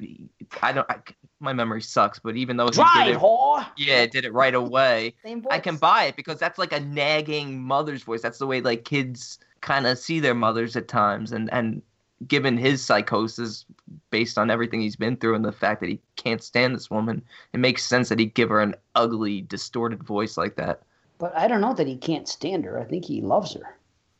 I 0.63 0.73
don't. 0.73 0.89
I, 0.89 0.99
my 1.41 1.53
memory 1.53 1.81
sucks, 1.81 2.19
but 2.19 2.37
even 2.37 2.57
though 2.59 2.67
he 2.67 2.73
did 2.73 3.15
it, 3.15 3.19
whore. 3.19 3.67
yeah, 3.77 4.07
did 4.07 4.25
it 4.25 4.33
right 4.33 4.55
away. 4.55 5.15
I 5.51 5.59
can 5.59 5.77
buy 5.77 6.05
it 6.05 6.17
because 6.17 6.39
that's 6.39 6.59
like 6.59 6.73
a 6.73 6.81
nagging 6.81 7.61
mother's 7.61 8.03
voice. 8.03 8.21
That's 8.21 8.39
the 8.39 8.47
way 8.47 8.61
like 8.61 8.85
kids 8.85 9.39
kind 9.63 9.87
of 9.87 9.99
see 9.99 10.21
their 10.21 10.35
mothers 10.35 10.77
at 10.77 10.87
times, 10.87 11.33
and 11.33 11.53
and 11.53 11.83
given 12.27 12.57
his 12.59 12.85
psychosis 12.85 13.65
based 14.11 14.37
on 14.39 14.51
everything 14.51 14.81
he's 14.81 14.97
been 14.97 15.17
through 15.17 15.35
and 15.35 15.45
the 15.45 15.53
fact 15.53 15.81
that 15.81 15.89
he 15.89 15.99
can't 16.17 16.43
stand 16.43 16.75
this 16.75 16.91
woman, 16.91 17.23
it 17.53 17.61
makes 17.61 17.85
sense 17.85 18.09
that 18.11 18.19
he'd 18.19 18.35
give 18.35 18.49
her 18.51 18.61
an 18.61 18.75
ugly, 18.95 19.41
distorted 19.43 20.03
voice 20.03 20.37
like 20.37 20.57
that. 20.57 20.83
But 21.19 21.35
I 21.37 21.49
don't 21.49 21.61
know 21.61 21.75
that 21.75 21.87
he 21.87 21.97
can't 21.97 22.29
stand 22.29 22.65
her. 22.65 22.79
I 22.79 22.85
think 22.85 23.05
he 23.05 23.21
loves 23.21 23.55
her. 23.55 23.77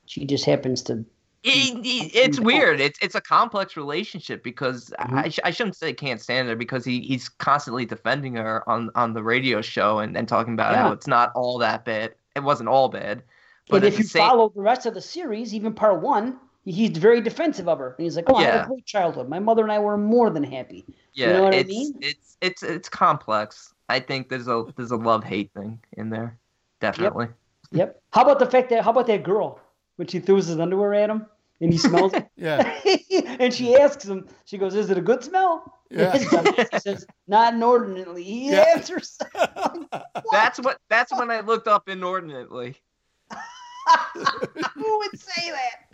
She 0.07 0.25
just 0.25 0.45
happens 0.45 0.83
to. 0.83 1.05
It- 1.43 1.77
it- 1.87 2.15
it's 2.15 2.39
weird. 2.41 2.81
It's 2.81 2.99
it's 3.01 3.15
a 3.15 3.21
complex 3.21 3.75
relationship 3.77 4.43
because 4.43 4.93
Mm-hmm. 4.99 5.19
I, 5.19 5.29
sh- 5.31 5.39
I 5.45 5.51
shouldn't 5.51 5.77
say 5.77 5.93
can't 5.95 6.21
stand 6.21 6.49
her 6.49 6.57
because 6.57 6.85
he, 6.85 7.01
he's 7.01 7.29
constantly 7.31 7.87
defending 7.87 8.35
her 8.37 8.69
on, 8.69 8.91
on 8.95 9.15
the 9.15 9.23
radio 9.23 9.63
show 9.63 10.01
and, 10.01 10.17
and 10.17 10.29
talking 10.29 10.53
about 10.53 10.75
how 10.75 10.93
it's 10.93 11.07
not 11.07 11.33
all 11.35 11.57
that 11.59 11.85
bad. 11.87 12.15
It 12.37 12.41
wasn't 12.41 12.69
all 12.69 12.89
bad. 12.91 13.23
But 13.71 13.77
and 13.77 13.85
if 13.87 13.99
you 13.99 14.05
same- 14.05 14.21
follow 14.29 14.51
the 14.55 14.61
rest 14.61 14.85
of 14.85 14.93
the 14.95 15.01
series, 15.01 15.55
even 15.55 15.73
part 15.73 16.01
one, 16.03 16.39
he's 16.71 16.97
very 16.97 17.21
defensive 17.21 17.69
of 17.69 17.79
her. 17.79 17.95
And 17.99 18.05
he's 18.05 18.17
like, 18.17 18.27
"Oh, 18.29 18.37
I 18.37 18.43
had 18.45 18.55
Yeah. 18.55 18.65
a 18.65 18.67
great 18.67 18.87
childhood. 18.87 19.29
My 19.29 19.39
mother 19.39 19.63
and 19.63 19.73
I 19.73 19.79
were 19.79 19.97
more 19.97 20.31
than 20.31 20.43
happy." 20.45 20.85
Yeah, 21.13 21.27
you 21.27 21.33
know 21.35 21.43
what 21.43 21.55
I 21.55 21.59
it's, 21.59 21.69
mean? 21.69 21.95
It's 22.01 22.37
it's 22.41 22.63
it's 22.63 22.89
complex. 22.89 23.75
I 23.89 24.01
think 24.01 24.29
there's 24.29 24.49
a 24.49 24.65
there's 24.77 24.93
a 24.93 24.97
love 24.97 25.25
hate 25.25 25.53
thing 25.53 25.81
in 25.93 26.11
there, 26.11 26.39
definitely. 26.81 27.29
Yep. 27.73 28.01
How 28.13 28.23
about 28.23 28.39
the 28.39 28.47
fact 28.47 28.71
that? 28.71 28.85
How 28.85 28.91
about 28.91 29.07
that 29.09 29.23
girl? 29.23 29.61
when 30.01 30.09
she 30.09 30.19
throws 30.19 30.47
his 30.47 30.59
underwear 30.59 30.95
at 30.95 31.11
him 31.11 31.27
and 31.61 31.71
he 31.71 31.79
smells 31.79 32.15
it. 32.15 32.27
Yeah. 32.37 32.81
and 33.39 33.53
she 33.53 33.77
asks 33.77 34.07
him, 34.07 34.27
she 34.47 34.57
goes, 34.57 34.75
"Is 34.75 34.89
it 34.89 34.97
a 34.97 35.03
good 35.03 35.23
smell?" 35.23 35.79
Yeah. 35.91 36.17
he 36.17 36.79
says, 36.79 37.05
"Not 37.29 37.53
inordinately." 37.53 38.23
He 38.25 38.51
Yeah. 38.53 38.65
answers. 38.75 39.19
That's 40.33 40.59
what. 40.59 40.79
That's 40.89 41.13
when 41.13 41.31
I 41.31 41.41
looked 41.41 41.69
up 41.69 41.91
inordinately. 41.91 42.77
Who 44.15 44.99
would 45.01 45.21
say 45.21 45.51
that? 45.51 45.90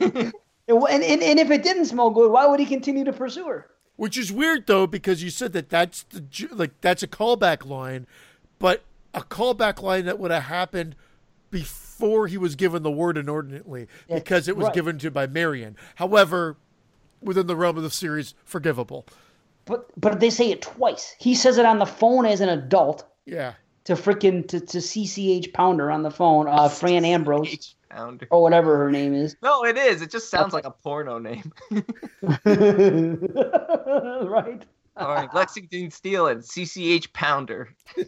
And, 0.00 0.32
and, 0.68 1.22
and 1.22 1.38
if 1.38 1.50
it 1.50 1.62
didn't 1.62 1.86
smell 1.86 2.10
good, 2.10 2.30
why 2.30 2.46
would 2.46 2.60
he 2.60 2.66
continue 2.66 3.04
to 3.04 3.12
pursue 3.12 3.46
her? 3.46 3.70
Which 3.96 4.16
is 4.16 4.32
weird 4.32 4.66
though, 4.66 4.86
because 4.86 5.22
you 5.22 5.30
said 5.30 5.52
that 5.52 5.68
that's 5.68 6.04
the 6.04 6.24
like 6.52 6.80
that's 6.80 7.02
a 7.02 7.08
callback 7.08 7.66
line, 7.66 8.06
but 8.58 8.82
a 9.12 9.20
callback 9.20 9.82
line 9.82 10.06
that 10.06 10.18
would 10.18 10.30
have 10.30 10.44
happened 10.44 10.96
before 11.50 12.26
he 12.28 12.38
was 12.38 12.54
given 12.56 12.82
the 12.82 12.90
word 12.90 13.18
inordinately, 13.18 13.88
That's 14.08 14.20
because 14.22 14.48
it 14.48 14.56
was 14.56 14.66
right. 14.66 14.74
given 14.74 14.98
to 14.98 15.10
by 15.10 15.26
Marion. 15.26 15.76
However, 15.96 16.56
within 17.20 17.46
the 17.46 17.56
realm 17.56 17.76
of 17.76 17.82
the 17.82 17.90
series, 17.90 18.34
forgivable. 18.44 19.04
But 19.66 19.90
but 20.00 20.20
they 20.20 20.30
say 20.30 20.50
it 20.50 20.62
twice. 20.62 21.14
He 21.18 21.34
says 21.34 21.58
it 21.58 21.66
on 21.66 21.78
the 21.78 21.86
phone 21.86 22.24
as 22.24 22.40
an 22.40 22.48
adult 22.48 23.04
Yeah. 23.26 23.54
to 23.84 23.94
freaking 23.94 24.48
to, 24.48 24.60
to 24.60 24.78
CCH 24.78 25.52
Pounder 25.52 25.90
on 25.90 26.02
the 26.02 26.10
phone, 26.10 26.46
uh, 26.48 26.68
Fran 26.68 27.04
Ambrose 27.04 27.48
H 27.52 27.76
pounder. 27.90 28.26
or 28.30 28.42
whatever 28.42 28.78
her 28.78 28.90
name 28.90 29.14
is. 29.14 29.36
No, 29.42 29.64
it 29.64 29.76
is. 29.76 30.02
It 30.02 30.10
just 30.10 30.30
sounds 30.30 30.52
like 30.52 30.64
a 30.64 30.70
porno 30.70 31.18
name. 31.18 31.52
right. 32.44 34.64
All 34.96 35.14
right, 35.14 35.32
Lexington 35.34 35.90
Steele 35.90 36.28
and 36.28 36.42
CCH 36.42 37.12
Pounder. 37.12 37.74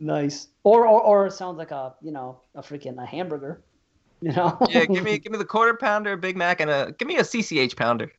Nice. 0.00 0.48
Or, 0.64 0.86
or 0.86 1.02
or 1.02 1.26
it 1.26 1.32
sounds 1.32 1.58
like 1.58 1.72
a 1.72 1.94
you 2.00 2.10
know 2.10 2.40
a 2.54 2.62
freaking 2.62 3.00
a 3.00 3.06
hamburger. 3.06 3.62
You 4.22 4.32
know. 4.32 4.56
Yeah, 4.70 4.86
give 4.86 5.04
me 5.04 5.18
give 5.18 5.30
me 5.30 5.38
the 5.38 5.44
quarter 5.44 5.74
pounder, 5.74 6.16
Big 6.16 6.38
Mac, 6.38 6.60
and 6.60 6.70
a 6.70 6.94
give 6.98 7.06
me 7.06 7.18
a 7.18 7.22
CCH 7.22 7.76
pounder. 7.76 8.10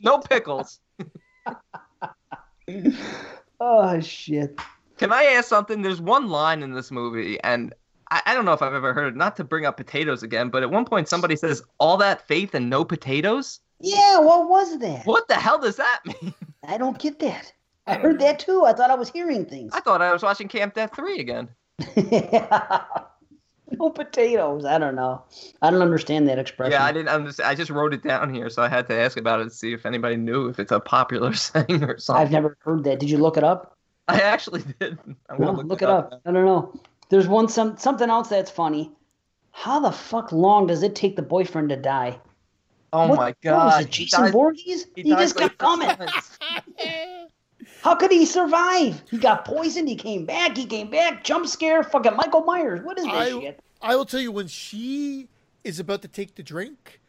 no 0.00 0.18
pickles. 0.18 0.80
oh 3.60 4.00
shit. 4.00 4.58
Can 5.02 5.12
I 5.12 5.24
ask 5.24 5.48
something? 5.48 5.82
There's 5.82 6.00
one 6.00 6.28
line 6.28 6.62
in 6.62 6.74
this 6.74 6.90
movie, 6.90 7.40
and 7.42 7.74
I, 8.12 8.22
I 8.26 8.34
don't 8.34 8.44
know 8.44 8.52
if 8.52 8.62
I've 8.62 8.74
ever 8.74 8.94
heard 8.94 9.14
it. 9.14 9.16
Not 9.16 9.36
to 9.36 9.44
bring 9.44 9.66
up 9.66 9.76
potatoes 9.76 10.22
again, 10.22 10.48
but 10.48 10.62
at 10.62 10.70
one 10.70 10.84
point 10.84 11.08
somebody 11.08 11.34
says, 11.34 11.62
"All 11.78 11.96
that 11.96 12.26
faith 12.28 12.54
and 12.54 12.70
no 12.70 12.84
potatoes." 12.84 13.58
Yeah. 13.80 14.20
What 14.20 14.48
was 14.48 14.78
that? 14.78 15.04
What 15.04 15.26
the 15.26 15.34
hell 15.34 15.58
does 15.58 15.76
that 15.76 16.00
mean? 16.04 16.32
I 16.64 16.78
don't 16.78 16.98
get 16.98 17.18
that. 17.18 17.52
I 17.88 17.94
heard 17.94 18.20
that 18.20 18.38
too. 18.38 18.64
I 18.64 18.74
thought 18.74 18.90
I 18.90 18.94
was 18.94 19.10
hearing 19.10 19.44
things. 19.44 19.72
I 19.74 19.80
thought 19.80 20.00
I 20.00 20.12
was 20.12 20.22
watching 20.22 20.46
Camp 20.46 20.74
Death 20.74 20.94
Three 20.94 21.18
again. 21.18 21.48
no 23.78 23.90
potatoes. 23.90 24.64
I 24.64 24.78
don't 24.78 24.94
know. 24.94 25.24
I 25.62 25.70
don't 25.70 25.82
understand 25.82 26.28
that 26.28 26.38
expression. 26.38 26.72
Yeah, 26.72 26.84
I 26.84 26.92
didn't 26.92 27.08
understand. 27.08 27.48
I 27.48 27.56
just 27.56 27.70
wrote 27.70 27.92
it 27.92 28.04
down 28.04 28.32
here, 28.32 28.48
so 28.50 28.62
I 28.62 28.68
had 28.68 28.86
to 28.88 28.94
ask 28.94 29.18
about 29.18 29.40
it 29.40 29.44
to 29.44 29.50
see 29.50 29.72
if 29.72 29.84
anybody 29.84 30.16
knew 30.16 30.48
if 30.48 30.60
it's 30.60 30.70
a 30.70 30.78
popular 30.78 31.34
saying 31.34 31.82
or 31.82 31.98
something. 31.98 32.22
I've 32.22 32.30
never 32.30 32.56
heard 32.60 32.84
that. 32.84 33.00
Did 33.00 33.10
you 33.10 33.18
look 33.18 33.36
it 33.36 33.42
up? 33.42 33.76
I 34.08 34.20
actually 34.20 34.62
did. 34.80 34.98
I'm 35.28 35.40
No, 35.40 35.46
gonna 35.52 35.62
look, 35.68 35.82
it 35.82 35.88
up. 35.88 36.20
I 36.26 36.32
don't 36.32 36.44
know. 36.44 36.74
There's 37.08 37.28
one 37.28 37.48
some 37.48 37.76
something 37.76 38.08
else 38.10 38.28
that's 38.28 38.50
funny. 38.50 38.90
How 39.52 39.80
the 39.80 39.92
fuck 39.92 40.32
long 40.32 40.66
does 40.66 40.82
it 40.82 40.94
take 40.94 41.14
the 41.16 41.22
boyfriend 41.22 41.68
to 41.70 41.76
die? 41.76 42.18
Oh 42.92 43.08
What- 43.08 43.16
my 43.16 43.24
what 43.26 43.40
god! 43.42 43.64
was 43.66 43.84
it, 43.86 43.94
He 43.94 44.04
Jason 44.04 44.22
died- 44.24 44.32
Voorhees? 44.32 44.86
he 44.96 45.02
He, 45.02 45.10
died 45.10 45.18
just 45.20 45.36
like 45.36 45.44
kept 45.56 45.58
coming. 45.58 45.88
How 47.82 47.94
could 47.94 48.10
he 48.12 48.26
survive? 48.26 49.02
He 49.10 49.18
got 49.18 49.44
poisoned. 49.44 49.88
He 49.88 49.96
came 49.96 50.24
back. 50.24 50.56
He 50.56 50.66
came 50.66 50.90
back. 50.90 51.24
Jump 51.24 51.46
scare. 51.46 51.82
Fucking 51.82 52.14
Michael 52.16 52.42
Myers. 52.44 52.80
What 52.82 52.98
is 52.98 53.04
this 53.04 53.12
I, 53.14 53.28
shit? 53.30 53.60
I 53.80 53.96
will 53.96 54.04
tell 54.04 54.20
you 54.20 54.30
when 54.32 54.46
she 54.48 55.28
is 55.64 55.78
about 55.80 56.02
to 56.02 56.08
take 56.08 56.34
the 56.34 56.42
drink, 56.42 57.00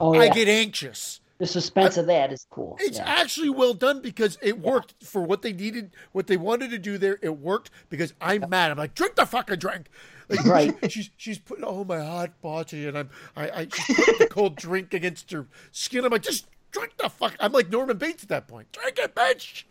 Oh 0.00 0.14
yeah. 0.14 0.20
I 0.20 0.28
get 0.28 0.48
anxious. 0.48 1.20
The 1.42 1.48
suspense 1.48 1.96
of 1.96 2.06
that 2.06 2.32
is 2.32 2.46
cool. 2.50 2.76
It's 2.78 2.98
yeah. 2.98 3.04
actually 3.04 3.50
well 3.50 3.74
done 3.74 4.00
because 4.00 4.38
it 4.40 4.60
worked 4.60 4.94
for 5.02 5.22
what 5.22 5.42
they 5.42 5.52
needed, 5.52 5.90
what 6.12 6.28
they 6.28 6.36
wanted 6.36 6.70
to 6.70 6.78
do 6.78 6.98
there. 6.98 7.18
It 7.20 7.36
worked 7.36 7.68
because 7.90 8.14
I'm 8.20 8.48
mad. 8.48 8.70
I'm 8.70 8.78
like, 8.78 8.94
drink 8.94 9.16
the 9.16 9.26
fucking 9.26 9.56
drink. 9.56 9.88
Like, 10.28 10.44
Right. 10.44 10.76
she's 10.92 11.10
she's 11.16 11.40
putting 11.40 11.64
all 11.64 11.84
my 11.84 11.98
hot 11.98 12.40
body, 12.42 12.86
and 12.86 12.96
I'm 12.96 13.10
I, 13.34 13.50
I 13.50 13.68
she's 13.74 13.96
putting 13.96 14.18
the 14.20 14.28
cold 14.28 14.54
drink 14.54 14.94
against 14.94 15.32
her 15.32 15.48
skin. 15.72 16.04
I'm 16.04 16.12
like, 16.12 16.22
just 16.22 16.46
drink 16.70 16.92
the 16.96 17.08
fuck. 17.08 17.34
I'm 17.40 17.50
like 17.50 17.70
Norman 17.70 17.96
Bates 17.96 18.22
at 18.22 18.28
that 18.28 18.46
point. 18.46 18.70
Drink 18.70 19.00
it, 19.00 19.12
bitch. 19.12 19.64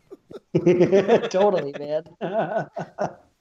totally, 1.30 1.74
man. 1.80 2.04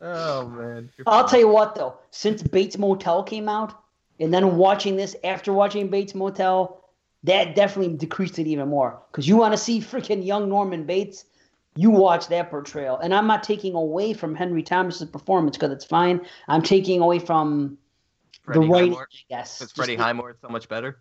Oh 0.00 0.46
man. 0.46 0.88
You're 0.96 1.04
I'll 1.08 1.26
tell 1.26 1.40
you 1.40 1.48
what 1.48 1.74
though, 1.74 1.96
since 2.12 2.44
Bates 2.44 2.78
Motel 2.78 3.24
came 3.24 3.48
out, 3.48 3.82
and 4.20 4.32
then 4.32 4.56
watching 4.56 4.94
this 4.94 5.16
after 5.24 5.52
watching 5.52 5.88
Bates 5.88 6.14
Motel, 6.14 6.79
that 7.24 7.54
definitely 7.54 7.96
decreased 7.96 8.38
it 8.38 8.46
even 8.46 8.68
more. 8.68 9.00
Because 9.10 9.28
you 9.28 9.36
want 9.36 9.52
to 9.52 9.58
see 9.58 9.80
freaking 9.80 10.24
young 10.24 10.48
Norman 10.48 10.84
Bates, 10.84 11.24
you 11.76 11.90
watch 11.90 12.28
that 12.28 12.50
portrayal. 12.50 12.98
And 12.98 13.14
I'm 13.14 13.26
not 13.26 13.42
taking 13.42 13.74
away 13.74 14.12
from 14.12 14.34
Henry 14.34 14.62
Thomas's 14.62 15.08
performance 15.08 15.56
because 15.56 15.72
it's 15.72 15.84
fine. 15.84 16.20
I'm 16.48 16.62
taking 16.62 17.00
away 17.00 17.18
from 17.18 17.78
Freddie 18.42 18.60
the 18.60 18.66
writing, 18.72 18.92
Highmore. 18.92 19.08
I 19.12 19.24
guess. 19.28 19.72
Freddie 19.72 19.96
Highmore 19.96 20.36
so 20.40 20.48
much 20.48 20.68
better? 20.68 21.00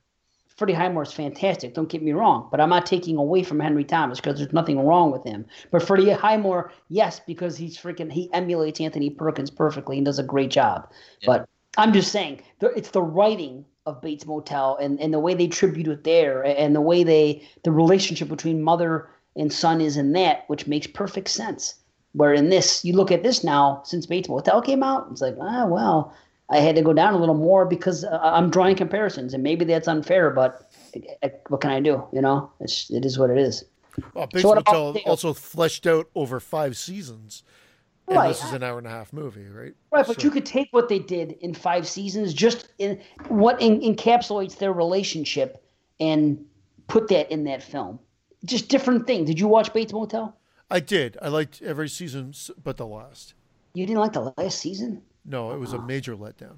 Freddie 0.59 0.73
Highmore 0.73 1.03
is 1.03 1.13
fantastic. 1.13 1.73
Don't 1.73 1.87
get 1.87 2.03
me 2.03 2.11
wrong, 2.11 2.49
but 2.51 2.59
I'm 2.59 2.69
not 2.69 2.85
taking 2.85 3.15
away 3.15 3.43
from 3.43 3.61
Henry 3.61 3.85
Thomas 3.85 4.19
because 4.19 4.39
there's 4.39 4.51
nothing 4.51 4.85
wrong 4.85 5.09
with 5.09 5.23
him. 5.23 5.45
But 5.71 5.81
Freddie 5.81 6.11
Highmore, 6.11 6.73
yes, 6.89 7.21
because 7.21 7.55
he's 7.55 7.77
freaking 7.77 8.11
he 8.11 8.29
emulates 8.33 8.81
Anthony 8.81 9.09
Perkins 9.09 9.49
perfectly 9.49 9.95
and 9.95 10.05
does 10.05 10.19
a 10.19 10.23
great 10.23 10.51
job. 10.51 10.91
Yeah. 11.21 11.27
But 11.27 11.49
I'm 11.77 11.93
just 11.93 12.11
saying, 12.11 12.41
it's 12.61 12.89
the 12.89 13.01
writing 13.01 13.63
of 13.85 14.01
Bates 14.01 14.26
Motel 14.26 14.77
and, 14.77 14.99
and 14.99 15.14
the 15.14 15.19
way 15.19 15.34
they 15.34 15.47
tribute 15.47 15.88
it 15.88 16.03
there 16.03 16.43
and 16.43 16.76
the 16.76 16.81
way 16.81 17.03
they 17.03 17.47
the 17.64 17.72
relationship 17.72 18.27
between 18.27 18.61
mother 18.61 19.10
and 19.35 19.51
son 19.51 19.81
is 19.81 19.97
in 19.97 20.11
that, 20.14 20.43
which 20.47 20.68
makes 20.68 20.88
perfect 20.88 21.30
sense. 21.30 21.76
Where 22.14 22.34
in 22.34 22.49
this, 22.49 22.84
you 22.84 22.93
look 22.93 23.11
at 23.11 23.23
this 23.23 23.43
now, 23.43 23.84
since 23.85 24.06
Bates 24.06 24.30
Motel 24.30 24.61
came 24.61 24.81
out, 24.81 25.07
it's 25.11 25.22
like, 25.22 25.35
ah, 25.39 25.65
well, 25.68 26.14
I 26.49 26.57
had 26.57 26.76
to 26.76 26.81
go 26.81 26.93
down 26.93 27.14
a 27.14 27.18
little 27.18 27.35
more 27.35 27.65
because 27.65 28.03
uh, 28.03 28.19
I'm 28.22 28.49
drawing 28.49 28.76
comparisons, 28.76 29.34
and 29.35 29.43
maybe 29.43 29.64
that's 29.65 29.88
unfair, 29.88 30.31
but 30.31 30.72
uh, 31.22 31.30
what 31.49 31.61
can 31.61 31.69
I 31.69 31.80
do? 31.80 32.03
You 32.11 32.22
know, 32.22 32.51
it's 32.60 32.89
it 32.89 33.06
is 33.06 33.19
what 33.19 33.30
it 33.30 33.38
is. 33.38 33.64
Well, 34.14 34.27
Bates 34.27 34.41
So 34.41 34.56
Motel 34.56 34.97
also 35.06 35.34
fleshed 35.34 35.85
out 35.85 36.10
over 36.15 36.39
five 36.39 36.76
seasons. 36.77 37.43
And 38.10 38.18
Right. 38.18 38.27
this 38.30 38.44
is 38.44 38.53
an 38.53 38.64
hour 38.64 38.80
and 38.80 38.88
a 38.88 38.90
half 38.90 39.14
movie, 39.14 39.48
right? 39.48 39.73
Right, 39.91 40.06
but 40.07 40.19
So- 40.19 40.23
you 40.23 40.31
could 40.31 40.45
take 40.45 40.69
what 40.72 40.90
they 40.90 40.98
did 40.99 41.34
in 41.41 41.53
five 41.53 41.88
seasons, 41.88 42.34
just 42.34 42.69
in 42.80 42.99
what 43.27 43.61
en- 43.61 43.81
encapsulates 43.81 44.57
their 44.57 44.73
relationship, 44.73 45.64
and 45.99 46.44
put 46.88 47.07
that 47.10 47.31
in 47.31 47.44
that 47.44 47.61
film. 47.61 47.99
Just 48.45 48.68
different 48.68 49.06
thing. 49.06 49.26
Did 49.26 49.40
you 49.40 49.48
watch 49.48 49.72
Bates 49.73 49.94
Motel? 49.94 50.36
I 50.72 50.80
did. 50.80 51.18
I 51.22 51.27
liked 51.27 51.61
every 51.61 51.88
season 51.90 52.34
but 52.64 52.77
the 52.77 52.88
last. 52.88 53.36
You 53.73 53.86
didn't 53.86 53.99
like 53.99 54.14
the 54.14 54.34
last 54.38 54.57
season? 54.60 55.03
No, 55.23 55.52
it 55.52 55.57
was 55.60 55.73
a 55.73 55.80
major 55.80 56.15
letdown. 56.15 56.57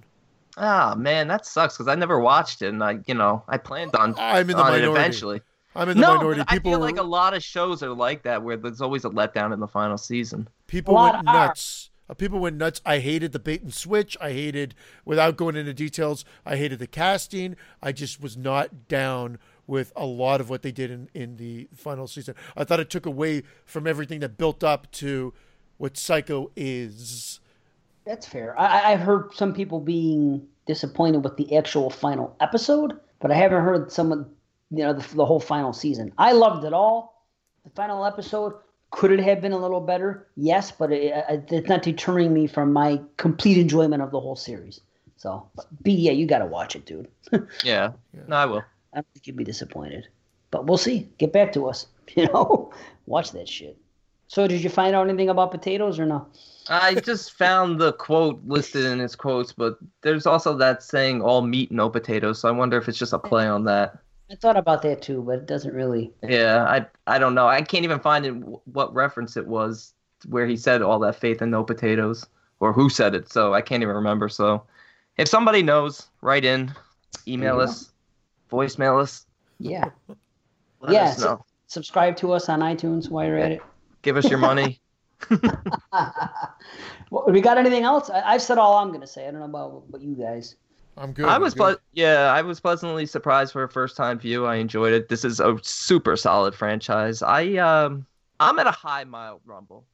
Ah 0.57 0.95
man, 0.97 1.27
that 1.27 1.45
sucks 1.45 1.75
because 1.75 1.87
I 1.87 1.95
never 1.95 2.19
watched 2.19 2.61
it, 2.61 2.67
and 2.67 2.83
I, 2.83 2.99
you 3.07 3.13
know, 3.13 3.43
I 3.47 3.57
planned 3.57 3.95
on 3.95 4.15
I'm 4.17 4.49
in 4.49 4.55
the 4.57 4.63
on 4.63 4.75
it 4.75 4.83
eventually. 4.83 5.41
I'm 5.75 5.89
in 5.89 5.97
the 5.97 6.01
no, 6.01 6.15
minority. 6.17 6.41
but 6.41 6.51
I 6.51 6.53
People 6.55 6.71
feel 6.73 6.79
like 6.79 6.97
a 6.97 7.03
lot 7.03 7.33
of 7.33 7.43
shows 7.43 7.81
are 7.83 7.93
like 7.93 8.23
that, 8.23 8.43
where 8.43 8.57
there's 8.57 8.81
always 8.81 9.05
a 9.05 9.09
letdown 9.09 9.53
in 9.53 9.59
the 9.59 9.67
final 9.67 9.97
season. 9.97 10.47
People 10.67 10.95
went 10.95 11.23
nuts. 11.23 11.89
Uh, 12.09 12.13
People 12.13 12.39
went 12.39 12.57
nuts. 12.57 12.81
I 12.85 12.99
hated 12.99 13.31
the 13.31 13.39
bait 13.39 13.61
and 13.61 13.73
switch. 13.73 14.17
I 14.19 14.31
hated, 14.33 14.75
without 15.05 15.37
going 15.37 15.55
into 15.55 15.73
details, 15.73 16.25
I 16.45 16.57
hated 16.57 16.79
the 16.79 16.87
casting. 16.87 17.55
I 17.81 17.93
just 17.93 18.21
was 18.21 18.35
not 18.35 18.89
down 18.89 19.37
with 19.65 19.93
a 19.95 20.05
lot 20.05 20.41
of 20.41 20.49
what 20.49 20.61
they 20.61 20.73
did 20.73 20.91
in, 20.91 21.09
in 21.13 21.37
the 21.37 21.69
final 21.73 22.05
season. 22.07 22.35
I 22.57 22.65
thought 22.65 22.81
it 22.81 22.89
took 22.89 23.05
away 23.05 23.43
from 23.63 23.87
everything 23.87 24.19
that 24.19 24.37
built 24.37 24.63
up 24.65 24.91
to 24.93 25.33
what 25.77 25.95
Psycho 25.95 26.51
is. 26.57 27.39
That's 28.03 28.27
fair. 28.27 28.59
I, 28.59 28.65
I- 28.81 28.91
I've 28.91 28.99
heard 28.99 29.33
some 29.33 29.53
people 29.53 29.79
being 29.79 30.45
disappointed 30.67 31.23
with 31.23 31.37
the 31.37 31.55
actual 31.55 31.89
final 31.89 32.35
episode, 32.41 32.99
but 33.21 33.31
I 33.31 33.35
haven't 33.35 33.63
heard 33.63 33.89
someone, 33.91 34.25
you 34.71 34.83
know, 34.83 34.93
the, 34.93 35.15
the 35.15 35.25
whole 35.25 35.39
final 35.39 35.73
season. 35.73 36.11
I 36.17 36.31
loved 36.31 36.63
it 36.65 36.73
all. 36.73 37.27
The 37.63 37.69
final 37.71 38.05
episode 38.05 38.53
could 38.91 39.11
it 39.11 39.19
have 39.21 39.41
been 39.41 39.53
a 39.53 39.57
little 39.57 39.79
better? 39.79 40.27
Yes, 40.35 40.71
but 40.71 40.91
it, 40.91 41.13
it, 41.29 41.45
it's 41.49 41.69
not 41.69 41.81
deterring 41.81 42.33
me 42.33 42.45
from 42.45 42.73
my 42.73 43.01
complete 43.17 43.57
enjoyment 43.57 44.01
of 44.01 44.11
the 44.11 44.19
whole 44.19 44.35
series. 44.35 44.81
So, 45.15 45.47
but 45.55 45.65
B, 45.83 45.91
yeah, 45.93 46.11
you 46.11 46.25
got 46.25 46.39
to 46.39 46.45
watch 46.45 46.75
it, 46.75 46.85
dude. 46.85 47.07
Yeah, 47.63 47.91
no, 48.27 48.35
I 48.35 48.45
will. 48.45 48.63
I 48.93 48.97
don't 48.97 49.07
think 49.13 49.27
you'd 49.27 49.37
be 49.37 49.43
disappointed, 49.43 50.07
but 50.49 50.65
we'll 50.65 50.77
see. 50.77 51.09
Get 51.17 51.31
back 51.33 51.53
to 51.53 51.67
us. 51.67 51.87
You 52.15 52.25
know, 52.25 52.73
watch 53.05 53.31
that 53.31 53.47
shit. 53.47 53.77
So, 54.27 54.45
did 54.45 54.61
you 54.61 54.69
find 54.69 54.93
out 54.93 55.07
anything 55.07 55.29
about 55.29 55.51
potatoes 55.51 55.97
or 55.97 56.05
no? 56.05 56.27
I 56.67 56.95
just 56.95 57.31
found 57.33 57.79
the 57.79 57.93
quote 57.93 58.41
listed 58.45 58.83
in 58.83 58.99
his 58.99 59.15
quotes, 59.15 59.53
but 59.53 59.77
there's 60.01 60.25
also 60.25 60.57
that 60.57 60.83
saying 60.83 61.21
"all 61.21 61.41
meat, 61.41 61.71
no 61.71 61.89
potatoes." 61.89 62.39
So 62.39 62.49
I 62.49 62.51
wonder 62.51 62.77
if 62.77 62.89
it's 62.89 62.97
just 62.97 63.13
a 63.13 63.19
play 63.19 63.47
on 63.47 63.63
that. 63.63 63.99
I 64.31 64.35
thought 64.35 64.55
about 64.55 64.81
that 64.83 65.01
too, 65.01 65.21
but 65.21 65.39
it 65.39 65.45
doesn't 65.45 65.73
really. 65.73 66.13
Yeah, 66.23 66.63
I 66.63 66.85
I 67.13 67.19
don't 67.19 67.35
know. 67.35 67.47
I 67.47 67.61
can't 67.61 67.83
even 67.83 67.99
find 67.99 68.25
in 68.25 68.41
what 68.65 68.93
reference 68.93 69.35
it 69.35 69.45
was 69.45 69.93
where 70.29 70.45
he 70.47 70.55
said 70.55 70.81
all 70.81 70.99
that 70.99 71.15
faith 71.15 71.41
and 71.41 71.51
no 71.51 71.63
potatoes. 71.63 72.25
or 72.61 72.71
who 72.71 72.89
said 72.89 73.15
it. 73.15 73.27
So 73.31 73.53
I 73.55 73.61
can't 73.61 73.81
even 73.81 73.95
remember. 73.95 74.29
So 74.29 74.63
if 75.17 75.27
somebody 75.27 75.63
knows, 75.63 76.09
write 76.21 76.45
in, 76.45 76.71
email 77.27 77.57
There 77.57 77.65
you 77.65 77.71
us, 77.71 77.91
voicemail 78.51 79.01
us. 79.01 79.25
Yeah. 79.59 79.85
Let 80.79 80.93
Yeah, 80.93 81.03
us 81.05 81.17
so- 81.17 81.25
know. 81.25 81.45
Subscribe 81.67 82.15
to 82.17 82.33
us 82.33 82.49
on 82.49 82.59
iTunes 82.59 83.09
while 83.09 83.25
you're 83.25 83.39
at 83.39 83.51
it. 83.53 83.61
Give 84.03 84.15
us 84.17 84.29
your 84.29 84.37
money. 84.39 84.79
Well, 87.09 87.25
we 87.27 87.41
got 87.41 87.57
anything 87.57 87.83
else? 87.83 88.09
I, 88.09 88.21
I've 88.21 88.41
said 88.41 88.57
all 88.57 88.77
I'm 88.77 88.87
going 88.89 89.01
to 89.01 89.07
say. 89.07 89.27
I 89.27 89.31
don't 89.31 89.39
know 89.41 89.45
about 89.45 89.89
what 89.89 90.01
you 90.01 90.15
guys. 90.15 90.55
I'm 90.97 91.13
good. 91.13 91.25
I 91.25 91.37
was 91.37 91.53
good. 91.53 91.59
ple- 91.77 91.83
yeah, 91.93 92.31
I 92.33 92.41
was 92.41 92.59
pleasantly 92.59 93.05
surprised 93.05 93.53
for 93.53 93.63
a 93.63 93.69
first 93.69 93.95
time 93.97 94.19
view. 94.19 94.45
I 94.45 94.55
enjoyed 94.55 94.93
it. 94.93 95.09
This 95.09 95.23
is 95.25 95.39
a 95.39 95.57
super 95.61 96.15
solid 96.15 96.53
franchise. 96.53 97.21
I 97.21 97.55
um 97.55 98.05
I'm 98.39 98.59
at 98.59 98.67
a 98.67 98.71
high 98.71 99.03
mild 99.03 99.41
rumble. 99.45 99.85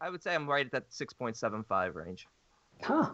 I 0.00 0.10
would 0.10 0.22
say 0.22 0.34
I'm 0.34 0.46
right 0.48 0.66
at 0.66 0.72
that 0.72 0.90
6.75 0.90 1.94
range. 1.94 2.26
Huh. 2.82 3.10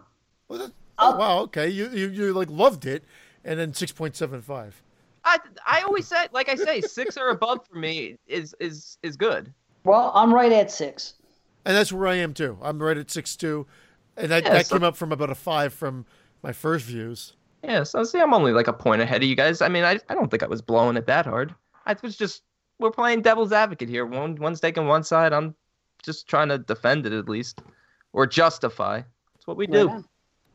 Well, 0.49 0.59
that- 0.59 0.73
oh, 0.99 1.17
wow. 1.17 1.39
Okay. 1.43 1.69
You, 1.69 1.89
you 1.91 2.09
you 2.09 2.33
like 2.33 2.51
loved 2.51 2.85
it, 2.87 3.05
and 3.45 3.59
then 3.61 3.73
six 3.75 3.93
point 3.93 4.17
seven 4.17 4.43
five. 4.43 4.83
I 5.25 5.39
I 5.67 5.83
always 5.83 6.07
say 6.07 6.27
like 6.33 6.49
I 6.49 6.55
say 6.57 6.81
6 6.81 7.17
or 7.17 7.29
above 7.29 7.67
for 7.69 7.77
me 7.79 8.17
is 8.27 8.55
is 8.59 8.99
is 9.03 9.17
good. 9.17 9.53
Well, 9.85 10.11
I'm 10.15 10.35
right 10.35 10.51
at 10.53 10.71
six. 10.71 11.15
And 11.65 11.77
that's 11.77 11.93
where 11.93 12.07
I 12.09 12.15
am 12.17 12.33
too. 12.35 12.59
I'm 12.63 12.83
right 12.83 12.97
at 12.97 13.11
six 13.11 13.37
two, 13.37 13.67
and 14.17 14.31
that, 14.31 14.45
Yeah, 14.45 14.53
that 14.55 14.67
so- 14.67 14.77
came 14.77 14.85
up 14.85 14.97
from 14.97 15.13
about 15.13 15.31
a 15.31 15.35
five 15.35 15.73
from 15.75 16.07
my 16.43 16.53
first 16.53 16.87
views. 16.87 17.35
Yeah, 17.63 17.83
so 17.83 18.03
see 18.05 18.19
I'm 18.21 18.33
only 18.35 18.53
like 18.53 18.69
a 18.69 18.73
point 18.73 19.03
ahead 19.03 19.23
of 19.23 19.29
you 19.29 19.37
guys. 19.37 19.61
I 19.61 19.69
mean, 19.69 19.85
I 19.85 19.99
I 20.09 20.15
don't 20.15 20.31
think 20.31 20.43
I 20.43 20.47
was 20.47 20.63
blowing 20.63 20.97
it 20.97 21.07
that 21.07 21.27
hard. 21.27 21.55
I 21.87 21.95
was 22.03 22.17
just 22.17 22.43
we're 22.79 22.91
playing 22.91 23.23
devil's 23.23 23.53
advocate 23.53 23.89
here. 23.89 24.07
One 24.07 24.37
one's 24.37 24.61
taking 24.61 24.87
one 24.87 25.05
side. 25.05 25.33
I'm 25.35 25.55
just 26.03 26.27
trying 26.27 26.49
to 26.49 26.59
defend 26.59 27.05
it 27.07 27.13
at 27.13 27.29
least 27.29 27.61
or 28.15 28.27
justify. 28.27 29.03
That's 29.35 29.47
what 29.47 29.57
we 29.59 29.67
Right 29.67 29.73
do. 29.73 29.91
on. 29.91 30.05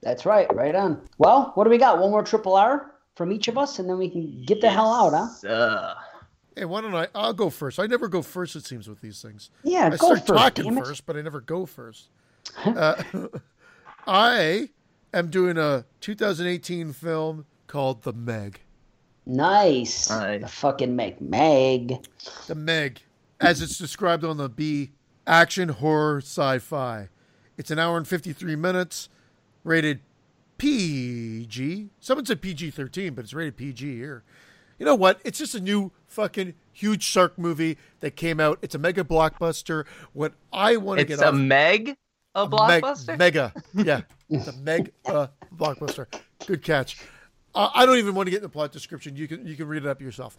That's 0.02 0.26
right. 0.26 0.54
Right 0.56 0.76
on. 0.76 1.02
Well, 1.20 1.52
what 1.56 1.64
do 1.66 1.70
we 1.70 1.78
got? 1.78 2.00
One 2.00 2.10
more 2.12 2.24
triple 2.24 2.56
R 2.56 2.92
from 3.16 3.32
each 3.32 3.48
of 3.48 3.58
us, 3.58 3.80
and 3.80 3.88
then 3.90 3.98
we 3.98 4.10
can 4.10 4.44
get 4.46 4.62
the 4.62 4.70
hell 4.70 4.92
out, 4.92 5.14
huh? 5.44 5.48
Uh, 5.48 5.94
Hey, 6.58 6.64
why 6.64 6.80
don't 6.80 6.96
I? 6.96 7.10
I'll 7.14 7.34
go 7.34 7.50
first. 7.50 7.80
I 7.80 7.86
never 7.86 8.08
go 8.08 8.22
first. 8.22 8.56
It 8.56 8.66
seems 8.66 8.88
with 8.88 9.02
these 9.02 9.22
things. 9.22 9.50
Yeah, 9.64 9.88
I 9.88 9.90
go 9.90 9.98
start 9.98 10.20
first. 10.20 10.28
talking 10.28 10.64
damn 10.64 10.78
it. 10.78 10.86
first, 10.86 11.06
but 11.06 11.18
I 11.18 11.22
never 11.22 11.42
go 11.42 11.66
first. 11.66 12.08
uh, 12.66 13.04
I 14.08 14.70
am 15.16 15.30
doing 15.30 15.58
a 15.58 15.86
2018 16.02 16.94
film 16.94 17.46
called 17.68 18.04
The 18.04 18.14
Meg. 18.14 18.62
Nice. 19.26 20.10
Nice. 20.10 20.42
The 20.42 20.48
fucking 20.48 20.96
Meg. 20.96 21.20
Meg. 21.22 22.06
The 22.48 22.56
Meg, 22.56 23.02
as 23.40 23.62
it's 23.62 23.78
described 23.78 24.24
on 24.24 24.38
the 24.38 24.50
B, 24.50 24.92
action 25.26 25.70
horror 25.70 26.20
sci-fi. 26.20 27.10
It's 27.58 27.72
an 27.72 27.80
hour 27.80 27.98
and 27.98 28.08
53 28.08 28.56
minutes, 28.56 29.10
rated 29.64 30.02
PG. 30.58 31.90
Someone 32.00 32.26
said 32.26 32.42
PG-13, 32.42 33.16
but 33.16 33.26
it's 33.26 33.34
rated 33.34 33.58
PG 33.58 33.96
here. 33.96 34.24
You 34.78 34.86
know 34.86 34.96
what? 34.96 35.22
It's 35.24 35.40
just 35.40 35.56
a 35.56 35.62
new 35.62 35.92
fucking 36.08 36.54
huge 36.74 37.04
shark 37.04 37.38
movie 37.38 37.78
that 38.02 38.16
came 38.18 38.40
out. 38.40 38.60
It's 38.62 38.76
a 38.76 38.78
mega 38.78 39.04
blockbuster. 39.04 39.86
What 40.12 40.34
I 40.52 40.76
want 40.76 41.00
to 41.00 41.06
it's 41.06 41.16
get 41.16 41.26
a 41.26 41.30
off 41.30 41.36
Meg, 41.36 41.96
a 42.36 42.48
blockbuster. 42.48 43.18
mega, 43.18 43.54
yeah, 43.74 44.02
the 44.30 44.54
meg 44.62 44.92
uh, 45.06 45.28
blockbuster. 45.56 46.08
Good 46.46 46.62
catch. 46.62 46.98
Uh, 47.56 47.70
I 47.74 47.86
don't 47.86 47.98
even 47.98 48.14
want 48.14 48.28
to 48.28 48.32
get 48.32 48.38
in 48.38 48.44
the 48.44 48.50
plot 48.50 48.72
description. 48.72 49.16
You 49.16 49.28
can 49.28 49.48
you 49.48 49.56
can 49.56 49.68
read 49.68 49.86
it 49.86 49.88
up 49.88 50.02
yourself. 50.02 50.38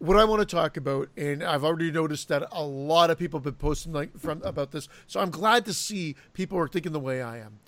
What 0.00 0.16
I 0.18 0.24
want 0.24 0.46
to 0.46 0.46
talk 0.46 0.76
about, 0.76 1.08
and 1.16 1.42
I've 1.42 1.64
already 1.64 1.90
noticed 1.90 2.28
that 2.28 2.46
a 2.50 2.62
lot 2.64 3.10
of 3.10 3.18
people 3.18 3.38
have 3.38 3.44
been 3.44 3.54
posting 3.54 3.92
like 3.92 4.18
from 4.18 4.42
about 4.42 4.72
this, 4.72 4.88
so 5.06 5.20
I'm 5.20 5.30
glad 5.30 5.64
to 5.66 5.72
see 5.72 6.16
people 6.32 6.58
are 6.58 6.68
thinking 6.68 6.92
the 6.92 7.00
way 7.00 7.22
I 7.22 7.38
am. 7.38 7.60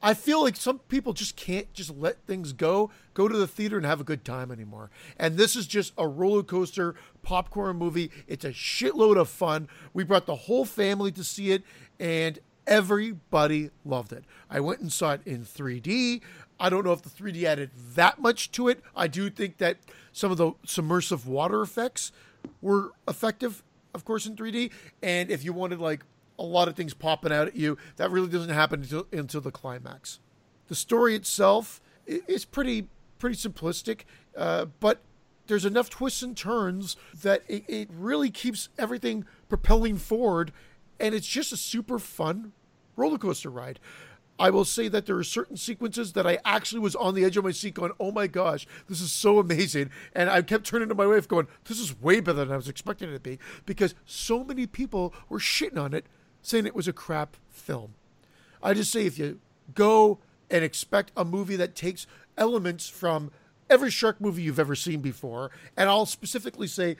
I 0.00 0.12
feel 0.12 0.42
like 0.42 0.54
some 0.54 0.80
people 0.80 1.14
just 1.14 1.34
can't 1.34 1.72
just 1.72 1.96
let 1.96 2.26
things 2.26 2.52
go, 2.52 2.90
go 3.14 3.26
to 3.26 3.36
the 3.36 3.46
theater 3.46 3.78
and 3.78 3.86
have 3.86 4.02
a 4.02 4.04
good 4.04 4.22
time 4.22 4.52
anymore. 4.52 4.90
And 5.18 5.38
this 5.38 5.56
is 5.56 5.66
just 5.66 5.94
a 5.96 6.06
roller 6.06 6.42
coaster 6.42 6.94
popcorn 7.22 7.78
movie. 7.78 8.10
It's 8.26 8.44
a 8.44 8.50
shitload 8.50 9.16
of 9.16 9.30
fun. 9.30 9.66
We 9.94 10.04
brought 10.04 10.26
the 10.26 10.34
whole 10.34 10.66
family 10.66 11.10
to 11.12 11.24
see 11.24 11.52
it, 11.52 11.62
and 11.98 12.38
everybody 12.66 13.70
loved 13.84 14.12
it. 14.12 14.24
I 14.50 14.60
went 14.60 14.80
and 14.80 14.92
saw 14.92 15.12
it 15.12 15.20
in 15.24 15.44
3D. 15.44 16.20
I 16.58 16.70
don't 16.70 16.84
know 16.84 16.92
if 16.92 17.02
the 17.02 17.10
3D 17.10 17.44
added 17.44 17.70
that 17.94 18.20
much 18.20 18.50
to 18.52 18.68
it. 18.68 18.80
I 18.94 19.06
do 19.08 19.30
think 19.30 19.58
that 19.58 19.78
some 20.12 20.30
of 20.30 20.38
the 20.38 20.52
submersive 20.64 21.26
water 21.26 21.62
effects 21.62 22.12
were 22.60 22.92
effective, 23.08 23.62
of 23.94 24.04
course, 24.04 24.26
in 24.26 24.36
3D. 24.36 24.70
And 25.02 25.30
if 25.30 25.44
you 25.44 25.52
wanted 25.52 25.80
like 25.80 26.04
a 26.38 26.44
lot 26.44 26.68
of 26.68 26.76
things 26.76 26.94
popping 26.94 27.32
out 27.32 27.48
at 27.48 27.56
you, 27.56 27.76
that 27.96 28.10
really 28.10 28.28
doesn't 28.28 28.50
happen 28.50 28.82
until, 28.82 29.06
until 29.12 29.40
the 29.40 29.50
climax. 29.50 30.20
The 30.68 30.74
story 30.74 31.14
itself 31.14 31.80
is 32.06 32.44
pretty 32.44 32.88
pretty 33.18 33.36
simplistic, 33.36 34.00
uh, 34.36 34.66
but 34.80 35.00
there's 35.46 35.64
enough 35.64 35.88
twists 35.88 36.22
and 36.22 36.36
turns 36.36 36.96
that 37.22 37.42
it, 37.48 37.64
it 37.68 37.88
really 37.90 38.30
keeps 38.30 38.68
everything 38.78 39.24
propelling 39.48 39.96
forward, 39.96 40.52
and 41.00 41.14
it's 41.14 41.26
just 41.26 41.52
a 41.52 41.56
super 41.56 41.98
fun 41.98 42.52
roller 42.96 43.18
coaster 43.18 43.50
ride. 43.50 43.80
I 44.38 44.50
will 44.50 44.64
say 44.64 44.88
that 44.88 45.06
there 45.06 45.16
are 45.16 45.24
certain 45.24 45.56
sequences 45.56 46.12
that 46.14 46.26
I 46.26 46.38
actually 46.44 46.80
was 46.80 46.96
on 46.96 47.14
the 47.14 47.24
edge 47.24 47.36
of 47.36 47.44
my 47.44 47.52
seat 47.52 47.74
going, 47.74 47.92
oh 48.00 48.10
my 48.10 48.26
gosh, 48.26 48.66
this 48.88 49.00
is 49.00 49.12
so 49.12 49.38
amazing. 49.38 49.90
And 50.12 50.28
I 50.28 50.42
kept 50.42 50.66
turning 50.66 50.88
to 50.88 50.94
my 50.94 51.06
wife 51.06 51.28
going, 51.28 51.46
this 51.66 51.78
is 51.78 52.00
way 52.00 52.20
better 52.20 52.38
than 52.38 52.52
I 52.52 52.56
was 52.56 52.68
expecting 52.68 53.10
it 53.10 53.12
to 53.12 53.20
be 53.20 53.38
because 53.64 53.94
so 54.04 54.42
many 54.42 54.66
people 54.66 55.14
were 55.28 55.38
shitting 55.38 55.78
on 55.78 55.94
it, 55.94 56.06
saying 56.42 56.66
it 56.66 56.74
was 56.74 56.88
a 56.88 56.92
crap 56.92 57.36
film. 57.48 57.94
I 58.62 58.74
just 58.74 58.90
say 58.90 59.06
if 59.06 59.18
you 59.18 59.38
go 59.74 60.18
and 60.50 60.64
expect 60.64 61.12
a 61.16 61.24
movie 61.24 61.56
that 61.56 61.76
takes 61.76 62.06
elements 62.36 62.88
from 62.88 63.30
every 63.70 63.90
shark 63.90 64.20
movie 64.20 64.42
you've 64.42 64.58
ever 64.58 64.74
seen 64.74 65.00
before, 65.00 65.52
and 65.76 65.88
I'll 65.88 66.06
specifically 66.06 66.66
say 66.66 66.96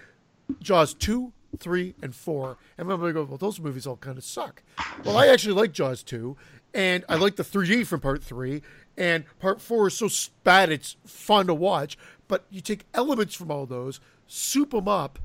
Jaws 0.60 0.94
2, 0.94 1.32
3, 1.56 1.94
and 2.02 2.14
4. 2.14 2.56
And 2.78 2.90
I'm 2.90 3.00
going 3.00 3.14
to 3.14 3.20
go, 3.20 3.24
well, 3.24 3.38
those 3.38 3.60
movies 3.60 3.86
all 3.86 3.96
kind 3.96 4.18
of 4.18 4.24
suck. 4.24 4.62
Well, 5.04 5.16
I 5.16 5.28
actually 5.28 5.54
like 5.54 5.72
Jaws 5.72 6.02
2, 6.02 6.36
and 6.72 7.04
I 7.08 7.16
like 7.16 7.36
the 7.36 7.42
3D 7.42 7.86
from 7.86 8.00
part 8.00 8.22
3, 8.22 8.62
and 8.96 9.24
part 9.38 9.60
4 9.60 9.88
is 9.88 9.94
so 9.94 10.08
bad 10.42 10.70
it's 10.70 10.96
fun 11.06 11.46
to 11.46 11.54
watch. 11.54 11.96
But 12.28 12.44
you 12.50 12.60
take 12.60 12.86
elements 12.94 13.34
from 13.34 13.50
all 13.50 13.66
those, 13.66 14.00
soup 14.26 14.70
them 14.70 14.88
up 14.88 15.18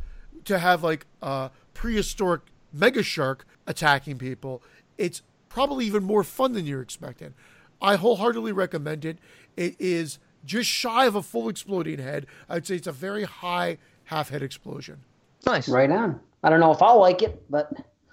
to 0.46 0.60
have 0.60 0.84
like 0.84 1.06
a 1.22 1.52
prehistoric 1.74 2.42
mega 2.74 3.04
shark 3.04 3.46
attacking 3.68 4.18
people. 4.18 4.62
It's 4.98 5.22
probably 5.48 5.86
even 5.86 6.04
more 6.04 6.24
fun 6.24 6.54
than 6.54 6.66
you're 6.66 6.82
expecting. 6.82 7.34
I 7.82 7.96
wholeheartedly 7.96 8.52
recommend 8.52 9.06
it. 9.06 9.18
It 9.56 9.76
is 9.80 10.20
just 10.46 10.70
shy 10.70 11.06
of 11.06 11.16
a 11.16 11.22
full 11.22 11.50
exploding 11.50 12.00
head. 12.00 12.26
I'd 12.48 12.68
say 12.68 12.76
it's 12.76 12.88
a 12.88 12.92
very 12.92 13.24
high 13.24 13.78
half 14.06 14.30
head 14.30 14.44
explosion. 14.44 15.02
Nice. 15.46 15.68
Right 15.70 15.90
on. 15.92 16.20
I 16.44 16.50
don't 16.50 16.60
know 16.60 16.72
if 16.72 16.82
I'll 16.82 17.00
like 17.00 17.22
it, 17.22 17.44
but 17.50 17.72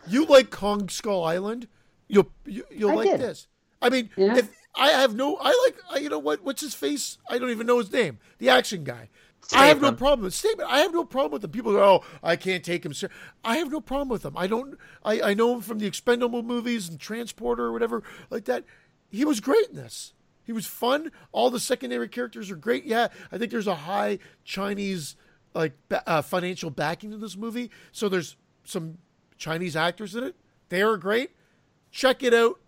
You 0.08 0.24
like 0.26 0.50
Kong 0.50 0.88
Skull 0.88 1.24
Island? 1.24 1.68
You'll 2.08 2.30
you, 2.44 2.64
you'll 2.70 2.90
I 2.92 2.94
like 2.94 3.10
did. 3.10 3.20
this. 3.20 3.48
I 3.82 3.90
mean, 3.90 4.10
Yeah. 4.16 4.36
if 4.36 4.48
I 4.74 4.88
have 4.90 5.14
no, 5.14 5.36
I 5.40 5.72
like 5.92 6.02
you 6.02 6.08
know 6.08 6.18
what? 6.18 6.44
What's 6.44 6.60
his 6.60 6.74
face? 6.74 7.18
I 7.28 7.38
don't 7.38 7.50
even 7.50 7.66
know 7.66 7.78
his 7.78 7.92
name. 7.92 8.18
The 8.38 8.48
action 8.48 8.84
guy. 8.84 9.08
I 9.52 9.66
have 9.66 9.80
no 9.80 9.92
problem 9.92 10.24
with 10.24 10.34
Statham. 10.34 10.66
I 10.68 10.78
have 10.80 10.92
no 10.92 11.04
problem 11.04 11.32
with 11.32 11.42
them. 11.42 11.52
People 11.52 11.72
go, 11.72 11.82
"Oh, 11.82 12.04
I 12.22 12.34
can't 12.36 12.64
take 12.64 12.84
him." 12.84 12.92
ser-" 12.92 13.10
I 13.44 13.58
have 13.58 13.70
no 13.70 13.80
problem 13.80 14.08
with 14.08 14.24
him. 14.24 14.36
I 14.36 14.46
don't. 14.48 14.76
I, 15.04 15.20
I 15.20 15.34
know 15.34 15.54
him 15.54 15.60
from 15.60 15.78
the 15.78 15.86
Expendable 15.86 16.42
movies 16.42 16.88
and 16.88 16.98
Transporter 16.98 17.64
or 17.64 17.72
whatever 17.72 18.02
like 18.28 18.44
that. 18.46 18.64
He 19.08 19.24
was 19.24 19.38
great 19.40 19.68
in 19.68 19.76
this. 19.76 20.14
He 20.42 20.52
was 20.52 20.66
fun. 20.66 21.12
All 21.32 21.50
the 21.50 21.60
secondary 21.60 22.08
characters 22.08 22.50
are 22.50 22.56
great. 22.56 22.84
Yeah, 22.84 23.08
I 23.30 23.38
think 23.38 23.50
there's 23.52 23.66
a 23.68 23.74
high 23.74 24.18
Chinese 24.44 25.14
like 25.56 25.72
uh, 26.06 26.22
financial 26.22 26.70
backing 26.70 27.10
to 27.10 27.16
this 27.16 27.36
movie, 27.36 27.70
so 27.92 28.08
there's 28.08 28.36
some 28.64 28.98
Chinese 29.36 29.76
actors 29.76 30.14
in 30.14 30.24
it. 30.24 30.36
They 30.68 30.82
are 30.82 30.96
great. 30.96 31.30
Check 31.90 32.22
it 32.22 32.34
out. 32.34 32.60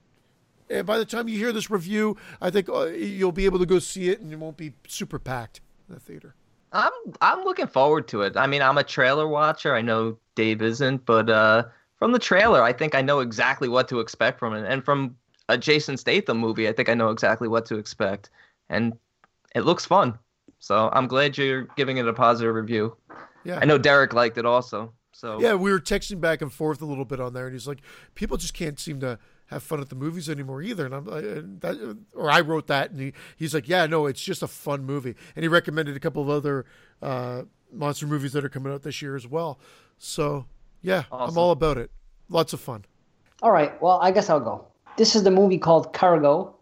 And 0.70 0.86
by 0.86 0.98
the 0.98 1.04
time 1.04 1.28
you 1.28 1.38
hear 1.38 1.52
this 1.52 1.70
review, 1.70 2.16
I 2.40 2.50
think 2.50 2.68
uh, 2.68 2.86
you'll 2.86 3.32
be 3.32 3.46
able 3.46 3.58
to 3.58 3.66
go 3.66 3.78
see 3.78 4.10
it, 4.10 4.20
and 4.20 4.32
it 4.32 4.38
won't 4.38 4.56
be 4.56 4.72
super 4.86 5.18
packed 5.18 5.60
in 5.88 5.94
the 5.94 6.00
theater. 6.00 6.34
I'm 6.72 6.92
I'm 7.20 7.44
looking 7.44 7.66
forward 7.66 8.08
to 8.08 8.22
it. 8.22 8.36
I 8.36 8.46
mean, 8.46 8.60
I'm 8.62 8.78
a 8.78 8.84
trailer 8.84 9.26
watcher. 9.26 9.74
I 9.74 9.80
know 9.80 10.18
Dave 10.34 10.60
isn't, 10.60 11.06
but 11.06 11.30
uh, 11.30 11.64
from 11.98 12.12
the 12.12 12.18
trailer, 12.18 12.62
I 12.62 12.72
think 12.72 12.94
I 12.94 13.02
know 13.02 13.20
exactly 13.20 13.68
what 13.68 13.88
to 13.88 14.00
expect 14.00 14.38
from 14.38 14.54
it. 14.54 14.66
And 14.68 14.84
from 14.84 15.16
a 15.48 15.56
Jason 15.56 15.96
Statham 15.96 16.38
movie, 16.38 16.68
I 16.68 16.72
think 16.72 16.88
I 16.88 16.94
know 16.94 17.08
exactly 17.08 17.48
what 17.48 17.64
to 17.66 17.78
expect. 17.78 18.30
And 18.68 18.98
it 19.54 19.62
looks 19.62 19.86
fun. 19.86 20.18
So 20.58 20.90
I'm 20.92 21.06
glad 21.06 21.38
you're 21.38 21.64
giving 21.76 21.98
it 21.98 22.08
a 22.08 22.12
positive 22.12 22.54
review. 22.54 22.96
Yeah. 23.44 23.58
I 23.60 23.64
know 23.64 23.78
Derek 23.78 24.12
liked 24.12 24.38
it 24.38 24.44
also. 24.46 24.92
So 25.12 25.40
Yeah, 25.40 25.54
we 25.54 25.70
were 25.72 25.80
texting 25.80 26.20
back 26.20 26.42
and 26.42 26.52
forth 26.52 26.80
a 26.82 26.84
little 26.84 27.04
bit 27.04 27.20
on 27.20 27.32
there, 27.32 27.46
and 27.46 27.52
he's 27.54 27.66
like, 27.66 27.80
"People 28.14 28.36
just 28.36 28.54
can't 28.54 28.78
seem 28.78 29.00
to 29.00 29.18
have 29.46 29.62
fun 29.62 29.80
at 29.80 29.88
the 29.88 29.96
movies 29.96 30.28
anymore 30.28 30.62
either." 30.62 30.86
And 30.86 30.94
I'm 30.94 31.04
like, 31.06 31.24
that, 31.60 31.96
or 32.14 32.30
I 32.30 32.40
wrote 32.40 32.66
that, 32.68 32.90
and 32.90 33.00
he, 33.00 33.12
he's 33.36 33.52
like, 33.54 33.68
"Yeah, 33.68 33.86
no, 33.86 34.06
it's 34.06 34.22
just 34.22 34.42
a 34.42 34.46
fun 34.46 34.84
movie." 34.84 35.14
And 35.34 35.42
he 35.42 35.48
recommended 35.48 35.96
a 35.96 36.00
couple 36.00 36.22
of 36.22 36.28
other 36.28 36.66
uh, 37.02 37.42
monster 37.72 38.06
movies 38.06 38.32
that 38.32 38.44
are 38.44 38.48
coming 38.48 38.72
out 38.72 38.82
this 38.82 39.02
year 39.02 39.16
as 39.16 39.26
well. 39.26 39.58
So 39.98 40.46
yeah, 40.82 41.04
I'm 41.10 41.36
all 41.36 41.50
about 41.50 41.78
it. 41.78 41.90
Lots 42.28 42.52
of 42.52 42.60
fun. 42.60 42.84
all 43.42 43.50
right. 43.50 43.80
Well, 43.82 43.98
I 44.00 44.10
guess 44.12 44.28
I'll 44.30 44.38
go. 44.40 44.66
this 44.96 45.16
is 45.16 45.22
the 45.24 45.30
movie 45.30 45.58
called 45.58 45.92
Cargo 45.92 46.54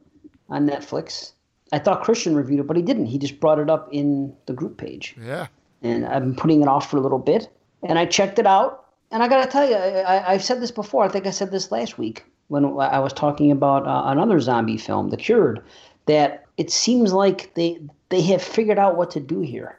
on 0.49 0.67
Netflix. 0.67 1.33
I 1.73 1.79
thought 1.79 2.03
Christian 2.03 2.37
reviewed 2.37 2.61
it, 2.61 2.67
but 2.67 2.77
he 2.77 2.83
didn't. 2.83 3.07
He 3.07 3.19
just 3.19 3.41
brought 3.41 3.59
it 3.59 3.69
up 3.69 3.89
in 3.93 4.35
the 4.47 4.53
group 4.53 4.79
page. 4.79 5.17
Yeah. 5.21 5.49
And 5.83 6.07
I've 6.07 6.23
been 6.23 6.37
putting 6.37 6.63
it 6.63 6.69
off 6.69 6.91
for 6.91 6.97
a 6.97 7.01
little 7.01 7.19
bit. 7.19 7.49
And 7.83 7.99
I 7.99 8.07
checked 8.07 8.39
it 8.39 8.47
out. 8.47 8.85
And 9.11 9.23
I 9.23 9.29
got 9.29 9.45
to 9.45 9.51
tell 9.51 9.69
you, 9.69 9.77
I, 9.77 10.33
I've 10.33 10.45
said 10.45 10.61
this 10.61 10.71
before. 10.71 11.05
I 11.05 11.09
think 11.09 11.27
I 11.27 11.31
said 11.31 11.51
this 11.51 11.71
last 11.71 11.99
week 11.99 12.25
when 12.49 12.65
I 12.65 12.99
was 12.99 13.13
talking 13.13 13.51
about 13.51 13.87
uh, 13.87 14.05
another 14.07 14.41
zombie 14.41 14.79
film, 14.79 15.11
The 15.11 15.17
Cured, 15.17 15.63
that 16.07 16.45
it 16.57 16.71
seems 16.71 17.13
like 17.13 17.55
they 17.55 17.81
they 18.09 18.21
have 18.23 18.43
figured 18.43 18.79
out 18.79 18.97
what 18.97 19.11
to 19.13 19.21
do 19.21 19.41
here 19.41 19.79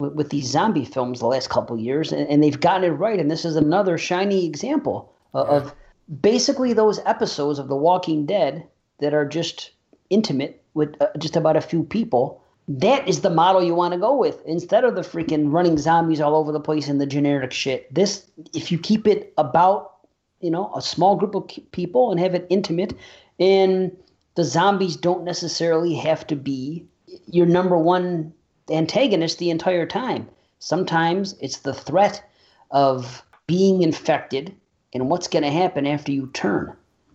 with, 0.00 0.14
with 0.14 0.30
these 0.30 0.46
zombie 0.46 0.84
films 0.84 1.20
the 1.20 1.26
last 1.26 1.48
couple 1.48 1.78
years, 1.78 2.12
and, 2.12 2.28
and, 2.28 2.42
they've 2.42 2.58
gotten 2.58 2.84
it 2.84 2.94
right. 2.94 3.20
And 3.20 3.30
this 3.30 3.44
is 3.44 3.54
another 3.54 3.96
shiny 3.96 4.44
example 4.44 5.12
of, 5.32 5.46
yeah. 5.46 5.54
of 5.54 5.74
basically 6.20 6.72
those 6.72 6.98
episodes 7.06 7.60
of 7.60 7.68
The 7.68 7.76
Walking 7.76 8.26
Dead 8.26 8.66
that 8.98 9.14
are 9.14 9.24
just 9.24 9.70
intimate 10.10 10.61
with 10.74 10.94
uh, 11.00 11.08
just 11.18 11.36
about 11.36 11.56
a 11.56 11.60
few 11.60 11.82
people. 11.82 12.42
That 12.68 13.08
is 13.08 13.20
the 13.20 13.30
model 13.30 13.62
you 13.62 13.74
want 13.74 13.92
to 13.92 14.00
go 14.00 14.16
with 14.16 14.44
instead 14.46 14.84
of 14.84 14.94
the 14.94 15.02
freaking 15.02 15.52
running 15.52 15.78
zombies 15.78 16.20
all 16.20 16.36
over 16.36 16.52
the 16.52 16.60
place 16.60 16.88
and 16.88 17.00
the 17.00 17.06
generic 17.06 17.52
shit. 17.52 17.92
This, 17.92 18.30
if 18.54 18.70
you 18.70 18.78
keep 18.78 19.06
it 19.06 19.32
about, 19.36 19.94
you 20.40 20.50
know, 20.50 20.72
a 20.74 20.80
small 20.80 21.16
group 21.16 21.34
of 21.34 21.50
people 21.72 22.10
and 22.10 22.20
have 22.20 22.34
it 22.34 22.46
intimate, 22.50 22.94
and 23.40 23.96
the 24.36 24.44
zombies 24.44 24.96
don't 24.96 25.24
necessarily 25.24 25.94
have 25.94 26.26
to 26.28 26.36
be 26.36 26.86
your 27.26 27.46
number 27.46 27.76
one 27.76 28.32
antagonist 28.70 29.38
the 29.38 29.50
entire 29.50 29.86
time. 29.86 30.28
Sometimes 30.60 31.34
it's 31.40 31.58
the 31.58 31.74
threat 31.74 32.22
of 32.70 33.22
being 33.46 33.82
infected 33.82 34.54
and 34.94 35.10
what's 35.10 35.28
going 35.28 35.42
to 35.42 35.50
happen 35.50 35.86
after 35.86 36.12
you 36.12 36.28
turn. 36.32 36.74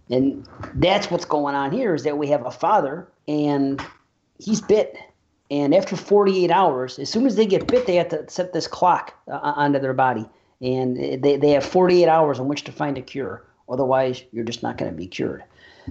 And 0.10 0.48
that's 0.76 1.10
what's 1.10 1.26
going 1.26 1.56
on 1.56 1.72
here 1.72 1.96
is 1.96 2.04
that 2.04 2.18
we 2.18 2.28
have 2.28 2.46
a 2.46 2.52
father 2.52 3.08
and 3.28 3.82
he's 4.40 4.62
bit. 4.62 4.98
And 5.50 5.74
after 5.74 5.96
48 5.96 6.52
hours, 6.52 7.00
as 7.00 7.10
soon 7.10 7.26
as 7.26 7.36
they 7.36 7.46
get 7.46 7.68
bit, 7.68 7.88
they 7.88 7.96
have 7.96 8.10
to 8.10 8.30
set 8.30 8.54
this 8.54 8.68
clock 8.68 9.14
uh, 9.32 9.38
onto 9.38 9.80
their 9.80 9.94
body. 9.94 10.26
And 10.62 10.98
they, 11.24 11.38
they 11.38 11.52
have 11.52 11.64
48 11.64 12.08
hours 12.08 12.40
in 12.40 12.48
which 12.48 12.64
to 12.66 12.72
find 12.72 12.98
a 12.98 13.02
cure. 13.02 13.46
Otherwise, 13.70 14.24
you're 14.32 14.44
just 14.44 14.64
not 14.64 14.78
going 14.78 14.92
to 14.92 14.98
be 14.98 15.08
cured. 15.08 15.44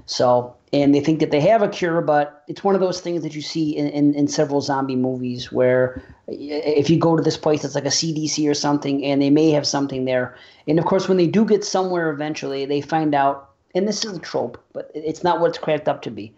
So, 0.05 0.55
and 0.73 0.95
they 0.95 1.01
think 1.01 1.21
that 1.21 1.31
they 1.31 1.41
have 1.41 1.63
a 1.63 1.69
cure, 1.69 2.03
but 2.03 2.45
it's 2.49 2.63
one 2.63 2.75
of 2.75 2.81
those 2.83 3.01
things 3.01 3.23
that 3.23 3.35
you 3.35 3.41
see 3.41 3.75
in, 3.77 3.89
in, 3.89 4.15
in, 4.15 4.29
several 4.29 4.61
zombie 4.61 4.97
movies 4.97 5.51
where 5.51 6.03
if 6.29 6.91
you 6.91 6.99
go 6.99 7.17
to 7.17 7.23
this 7.23 7.39
place, 7.39 7.65
it's 7.65 7.75
like 7.75 7.87
a 7.87 7.89
CDC 7.89 8.49
or 8.49 8.55
something, 8.55 9.03
and 9.05 9.23
they 9.23 9.31
may 9.31 9.51
have 9.51 9.67
something 9.67 10.05
there. 10.05 10.37
And 10.69 10.79
of 10.79 10.85
course, 10.85 11.09
when 11.09 11.17
they 11.17 11.27
do 11.27 11.47
get 11.47 11.65
somewhere 11.65 12.11
eventually, 12.11 12.67
they 12.67 12.83
find 12.83 13.15
out, 13.15 13.51
and 13.75 13.89
this 13.89 14.05
is 14.05 14.17
a 14.17 14.21
trope, 14.21 14.63
but 14.75 14.91
it's 14.95 15.25
not 15.25 15.41
what 15.41 15.49
it's 15.49 15.59
cracked 15.59 15.89
up 15.89 16.03
to 16.03 16.11
be. 16.11 16.35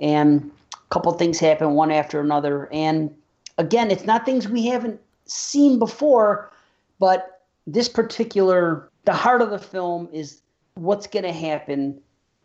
And 0.00 0.50
a 0.72 0.76
couple 0.90 1.12
things 1.12 1.38
happen 1.38 1.72
one 1.74 1.90
after 1.90 2.20
another. 2.20 2.68
And 2.72 3.14
again, 3.58 3.90
it's 3.90 4.04
not 4.04 4.24
things 4.24 4.48
we 4.48 4.66
haven't 4.66 5.00
seen 5.26 5.78
before, 5.78 6.50
but 6.98 7.42
this 7.66 7.88
particular, 7.88 8.88
the 9.04 9.12
heart 9.12 9.42
of 9.42 9.50
the 9.50 9.58
film 9.58 10.08
is 10.12 10.40
what's 10.74 11.06
going 11.06 11.24
to 11.24 11.32
happen 11.32 12.00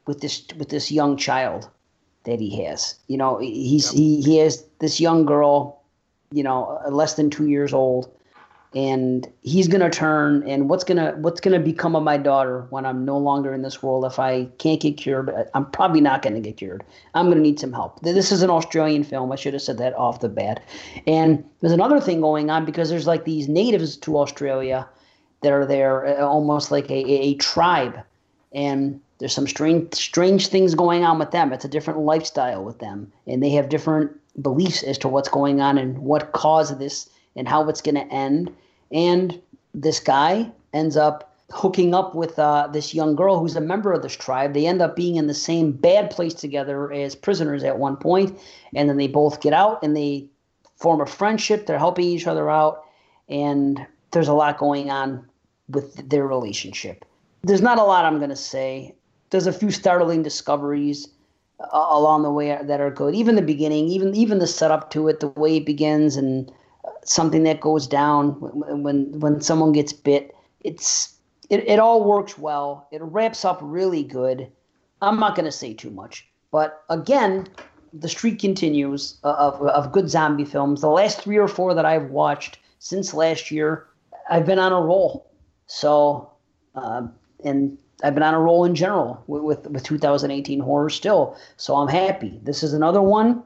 with 0.05 0.21
this 0.21 0.45
with 0.57 0.69
this 0.69 0.91
young 0.91 1.17
child 1.17 1.69
that 2.25 2.39
he 2.39 2.63
has. 2.63 2.95
You 3.07 3.17
know, 3.17 3.37
he's 3.39 3.91
yep. 3.91 3.95
he 3.95 4.21
he 4.21 4.37
has 4.37 4.63
this 4.79 4.99
young 4.99 5.25
girl, 5.25 5.81
you 6.31 6.43
know, 6.43 6.79
less 6.89 7.15
than 7.15 7.29
two 7.29 7.47
years 7.47 7.73
old, 7.73 8.09
and 8.75 9.25
he's 9.41 9.69
gonna 9.69 9.89
turn. 9.89 10.43
And 10.47 10.69
what's 10.69 10.83
gonna 10.83 11.15
what's 11.17 11.39
gonna 11.39 11.59
become 11.59 11.95
of 11.95 12.03
my 12.03 12.17
daughter 12.17 12.67
when 12.69 12.85
I'm 12.85 13.05
no 13.05 13.17
longer 13.17 13.53
in 13.53 13.61
this 13.61 13.81
world? 13.81 14.03
If 14.05 14.19
I 14.19 14.45
can't 14.59 14.81
get 14.81 14.97
cured, 14.97 15.33
I'm 15.53 15.65
probably 15.71 16.01
not 16.01 16.21
gonna 16.21 16.41
get 16.41 16.57
cured. 16.57 16.83
I'm 17.13 17.29
gonna 17.29 17.41
need 17.41 17.59
some 17.59 17.71
help. 17.71 18.01
This 18.01 18.31
is 18.31 18.41
an 18.41 18.49
Australian 18.49 19.05
film. 19.05 19.31
I 19.31 19.37
should 19.37 19.53
have 19.53 19.61
said 19.61 19.77
that 19.77 19.95
off 19.95 20.19
the 20.19 20.29
bat. 20.29 20.61
And 21.07 21.43
there's 21.61 21.73
another 21.73 22.01
thing 22.01 22.19
going 22.19 22.49
on 22.49 22.65
because 22.65 22.89
there's 22.89 23.07
like 23.07 23.23
these 23.23 23.47
natives 23.47 23.95
to 23.97 24.17
Australia 24.19 24.87
that 25.41 25.53
are 25.53 25.65
there, 25.65 26.05
uh, 26.19 26.25
almost 26.25 26.71
like 26.71 26.89
a, 26.89 26.99
a, 26.99 27.19
a 27.21 27.33
tribe, 27.35 27.97
and 28.53 28.99
there's 29.19 29.33
some 29.33 29.47
strange 29.47 29.93
strange 29.93 30.47
things 30.47 30.75
going 30.75 31.05
on 31.05 31.17
with 31.17 31.31
them. 31.31 31.53
It's 31.53 31.65
a 31.65 31.69
different 31.69 31.99
lifestyle 31.99 32.65
with 32.65 32.79
them, 32.79 33.11
and 33.25 33.41
they 33.41 33.51
have 33.51 33.69
different 33.69 34.11
beliefs 34.41 34.83
as 34.83 34.97
to 34.97 35.07
what's 35.07 35.29
going 35.29 35.61
on 35.61 35.77
and 35.77 35.99
what 35.99 36.33
caused 36.33 36.77
this 36.77 37.09
and 37.35 37.47
how 37.47 37.67
it's 37.69 37.81
going 37.81 37.95
to 37.95 38.13
end. 38.13 38.53
And 38.91 39.41
this 39.73 39.99
guy 39.99 40.51
ends 40.73 40.97
up 40.97 41.35
hooking 41.51 41.93
up 41.93 42.15
with 42.15 42.37
uh, 42.39 42.67
this 42.71 42.93
young 42.93 43.15
girl 43.15 43.39
who's 43.39 43.55
a 43.55 43.61
member 43.61 43.93
of 43.93 44.01
this 44.01 44.15
tribe. 44.15 44.53
They 44.53 44.65
end 44.65 44.81
up 44.81 44.95
being 44.95 45.15
in 45.15 45.27
the 45.27 45.33
same 45.33 45.71
bad 45.71 46.09
place 46.09 46.33
together 46.33 46.91
as 46.91 47.15
prisoners 47.15 47.63
at 47.63 47.77
one 47.77 47.97
point, 47.97 48.37
and 48.73 48.89
then 48.89 48.97
they 48.97 49.07
both 49.07 49.41
get 49.41 49.53
out 49.53 49.81
and 49.83 49.95
they 49.95 50.27
form 50.75 51.01
a 51.01 51.05
friendship. 51.05 51.65
They're 51.65 51.77
helping 51.77 52.05
each 52.05 52.27
other 52.27 52.49
out, 52.49 52.83
and 53.29 53.85
there's 54.11 54.27
a 54.27 54.33
lot 54.33 54.57
going 54.57 54.89
on 54.89 55.27
with 55.69 56.09
their 56.09 56.27
relationship. 56.27 57.05
There's 57.43 57.61
not 57.61 57.77
a 57.77 57.83
lot 57.83 58.05
I'm 58.05 58.17
going 58.17 58.29
to 58.29 58.35
say 58.35 58.95
there's 59.29 59.47
a 59.47 59.53
few 59.53 59.71
startling 59.71 60.23
discoveries 60.23 61.07
uh, 61.59 61.67
along 61.71 62.23
the 62.23 62.31
way 62.31 62.57
that 62.61 62.81
are 62.81 62.91
good. 62.91 63.15
Even 63.15 63.35
the 63.35 63.41
beginning, 63.41 63.87
even 63.87 64.15
even 64.15 64.39
the 64.39 64.47
setup 64.47 64.89
to 64.91 65.07
it, 65.07 65.19
the 65.19 65.27
way 65.29 65.57
it 65.57 65.65
begins, 65.65 66.15
and 66.15 66.51
something 67.05 67.43
that 67.43 67.61
goes 67.61 67.87
down 67.87 68.31
when 68.39 68.83
when, 68.83 69.19
when 69.19 69.41
someone 69.41 69.71
gets 69.71 69.93
bit. 69.93 70.35
It's 70.61 71.15
it, 71.49 71.67
it 71.67 71.79
all 71.79 72.03
works 72.03 72.37
well. 72.37 72.87
It 72.91 73.01
wraps 73.01 73.45
up 73.45 73.59
really 73.61 74.03
good. 74.03 74.51
I'm 75.01 75.19
not 75.19 75.35
going 75.35 75.45
to 75.45 75.51
say 75.51 75.73
too 75.73 75.91
much, 75.91 76.27
but 76.51 76.83
again, 76.89 77.47
the 77.93 78.09
streak 78.09 78.39
continues 78.39 79.19
of, 79.23 79.61
of 79.61 79.91
good 79.91 80.09
zombie 80.09 80.45
films. 80.45 80.81
The 80.81 80.89
last 80.89 81.21
three 81.21 81.37
or 81.37 81.47
four 81.47 81.73
that 81.73 81.85
I've 81.85 82.09
watched 82.09 82.59
since 82.79 83.13
last 83.13 83.51
year, 83.51 83.87
I've 84.29 84.45
been 84.45 84.59
on 84.59 84.71
a 84.71 84.81
roll. 84.81 85.31
So, 85.67 86.31
uh, 86.75 87.07
and 87.43 87.77
I've 88.03 88.13
been 88.13 88.23
on 88.23 88.33
a 88.33 88.39
roll 88.39 88.65
in 88.65 88.75
general 88.75 89.23
with, 89.27 89.43
with, 89.43 89.67
with 89.67 89.83
2018 89.83 90.59
horror 90.59 90.89
still. 90.89 91.37
So 91.57 91.75
I'm 91.75 91.87
happy. 91.87 92.39
This 92.43 92.63
is 92.63 92.73
another 92.73 93.01
one 93.01 93.43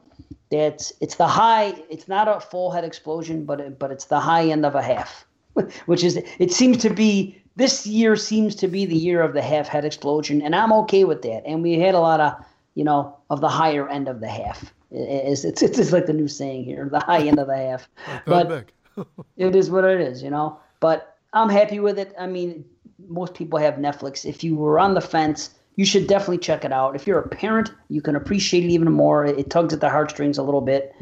that's 0.50 0.92
it's 1.00 1.16
the 1.16 1.26
high. 1.26 1.74
It's 1.88 2.08
not 2.08 2.28
a 2.28 2.40
full 2.40 2.70
head 2.70 2.84
explosion, 2.84 3.44
but 3.44 3.60
it, 3.60 3.78
but 3.78 3.90
it's 3.90 4.06
the 4.06 4.20
high 4.20 4.44
end 4.44 4.66
of 4.66 4.74
a 4.74 4.82
half, 4.82 5.26
which 5.86 6.04
is 6.04 6.20
it 6.38 6.52
seems 6.52 6.78
to 6.78 6.90
be 6.90 7.40
this 7.56 7.86
year 7.86 8.16
seems 8.16 8.54
to 8.56 8.68
be 8.68 8.86
the 8.86 8.96
year 8.96 9.22
of 9.22 9.34
the 9.34 9.42
half 9.42 9.68
head 9.68 9.84
explosion, 9.84 10.42
and 10.42 10.54
I'm 10.54 10.72
okay 10.72 11.04
with 11.04 11.22
that. 11.22 11.42
And 11.46 11.62
we 11.62 11.78
had 11.78 11.94
a 11.94 12.00
lot 12.00 12.20
of 12.20 12.34
you 12.74 12.84
know 12.84 13.16
of 13.30 13.40
the 13.40 13.48
higher 13.48 13.88
end 13.88 14.08
of 14.08 14.20
the 14.20 14.28
half. 14.28 14.72
It's 14.90 15.44
it's, 15.44 15.62
it's 15.62 15.92
like 15.92 16.06
the 16.06 16.12
new 16.12 16.28
saying 16.28 16.64
here, 16.64 16.88
the 16.90 17.00
high 17.00 17.20
end 17.20 17.38
of 17.38 17.46
the 17.46 17.56
half. 17.56 17.88
but 18.26 18.70
it 19.36 19.54
is 19.54 19.70
what 19.70 19.84
it 19.84 20.00
is, 20.00 20.22
you 20.22 20.30
know. 20.30 20.58
But 20.80 21.16
I'm 21.32 21.48
happy 21.48 21.78
with 21.80 21.98
it. 21.98 22.14
I 22.18 22.26
mean, 22.26 22.64
most 23.08 23.34
people 23.34 23.58
have 23.58 23.74
Netflix. 23.74 24.24
If 24.24 24.42
you 24.42 24.56
were 24.56 24.78
on 24.78 24.94
the 24.94 25.00
fence, 25.00 25.50
you 25.80 25.86
should 25.86 26.06
definitely 26.06 26.36
check 26.36 26.66
it 26.66 26.72
out. 26.72 26.94
If 26.94 27.06
you're 27.06 27.20
a 27.20 27.26
parent, 27.26 27.72
you 27.88 28.02
can 28.02 28.14
appreciate 28.14 28.64
it 28.64 28.68
even 28.68 28.92
more. 28.92 29.24
It, 29.24 29.38
it 29.38 29.48
tugs 29.48 29.72
at 29.72 29.80
the 29.80 29.88
heartstrings 29.88 30.36
a 30.36 30.42
little 30.42 30.60
bit. 30.60 30.94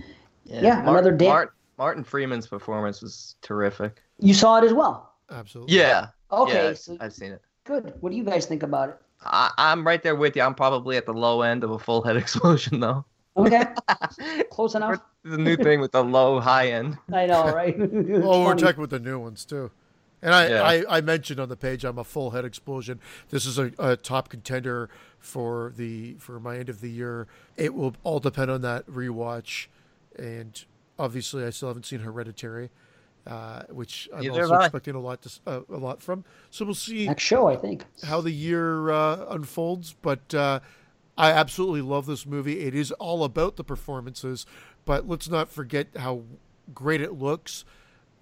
Yeah, 0.44 0.60
yeah 0.62 0.74
Martin, 0.74 0.88
another 0.90 1.12
day. 1.16 1.26
Martin, 1.26 1.54
Martin 1.78 2.04
Freeman's 2.04 2.46
performance 2.46 3.02
was 3.02 3.34
terrific. 3.42 4.00
You 4.20 4.34
saw 4.34 4.58
it 4.58 4.64
as 4.64 4.72
well. 4.72 5.14
Absolutely. 5.32 5.76
Yeah. 5.76 6.10
Okay. 6.30 6.68
Yeah, 6.68 6.74
so 6.74 6.96
I've 7.00 7.12
seen 7.12 7.32
it. 7.32 7.42
Good. 7.64 7.92
What 7.98 8.10
do 8.10 8.16
you 8.16 8.22
guys 8.22 8.46
think 8.46 8.62
about 8.62 8.90
it? 8.90 8.98
I, 9.20 9.50
I'm 9.58 9.84
right 9.84 10.00
there 10.00 10.14
with 10.14 10.36
you. 10.36 10.42
I'm 10.42 10.54
probably 10.54 10.96
at 10.96 11.06
the 11.06 11.12
low 11.12 11.42
end 11.42 11.64
of 11.64 11.72
a 11.72 11.78
full 11.80 12.02
head 12.02 12.16
explosion, 12.24 12.78
though. 12.78 13.04
Okay. 13.36 13.64
Close 14.52 14.76
enough. 14.76 15.00
the 15.24 15.38
new 15.38 15.56
thing 15.56 15.80
with 15.80 15.90
the 15.90 16.04
low 16.04 16.38
high 16.38 16.68
end. 16.68 16.98
I 17.12 17.26
know, 17.26 17.52
right? 17.52 17.74
oh, 18.22 18.44
we're 18.44 18.54
checking 18.54 18.80
with 18.80 18.90
the 18.90 19.00
new 19.00 19.18
ones 19.18 19.44
too. 19.44 19.72
And 20.22 20.34
I, 20.34 20.48
yeah. 20.48 20.62
I, 20.62 20.98
I, 20.98 21.00
mentioned 21.00 21.38
on 21.38 21.48
the 21.48 21.56
page 21.56 21.84
I'm 21.84 21.98
a 21.98 22.04
full 22.04 22.30
head 22.30 22.44
explosion. 22.44 23.00
This 23.30 23.46
is 23.46 23.58
a, 23.58 23.70
a, 23.78 23.96
top 23.96 24.28
contender 24.28 24.90
for 25.18 25.72
the 25.76 26.14
for 26.14 26.40
my 26.40 26.58
end 26.58 26.68
of 26.68 26.80
the 26.80 26.90
year. 26.90 27.28
It 27.56 27.74
will 27.74 27.94
all 28.02 28.18
depend 28.18 28.50
on 28.50 28.62
that 28.62 28.86
rewatch, 28.86 29.66
and 30.16 30.64
obviously 30.98 31.44
I 31.44 31.50
still 31.50 31.68
haven't 31.68 31.86
seen 31.86 32.00
Hereditary, 32.00 32.70
uh, 33.26 33.62
which 33.68 34.08
I'm 34.12 34.22
Neither 34.22 34.42
also 34.42 34.56
expecting 34.56 34.96
a 34.96 35.00
lot 35.00 35.22
to, 35.22 35.40
uh, 35.46 35.60
a 35.70 35.76
lot 35.76 36.02
from. 36.02 36.24
So 36.50 36.64
we'll 36.64 36.74
see 36.74 37.06
next 37.06 37.22
show. 37.22 37.46
I 37.46 37.56
think 37.56 37.84
how 38.02 38.20
the 38.20 38.32
year 38.32 38.90
uh, 38.90 39.26
unfolds, 39.30 39.94
but 40.02 40.34
uh, 40.34 40.58
I 41.16 41.30
absolutely 41.30 41.82
love 41.82 42.06
this 42.06 42.26
movie. 42.26 42.60
It 42.60 42.74
is 42.74 42.90
all 42.92 43.22
about 43.22 43.54
the 43.54 43.64
performances, 43.64 44.46
but 44.84 45.08
let's 45.08 45.28
not 45.28 45.48
forget 45.48 45.86
how 45.96 46.22
great 46.74 47.00
it 47.00 47.12
looks, 47.12 47.64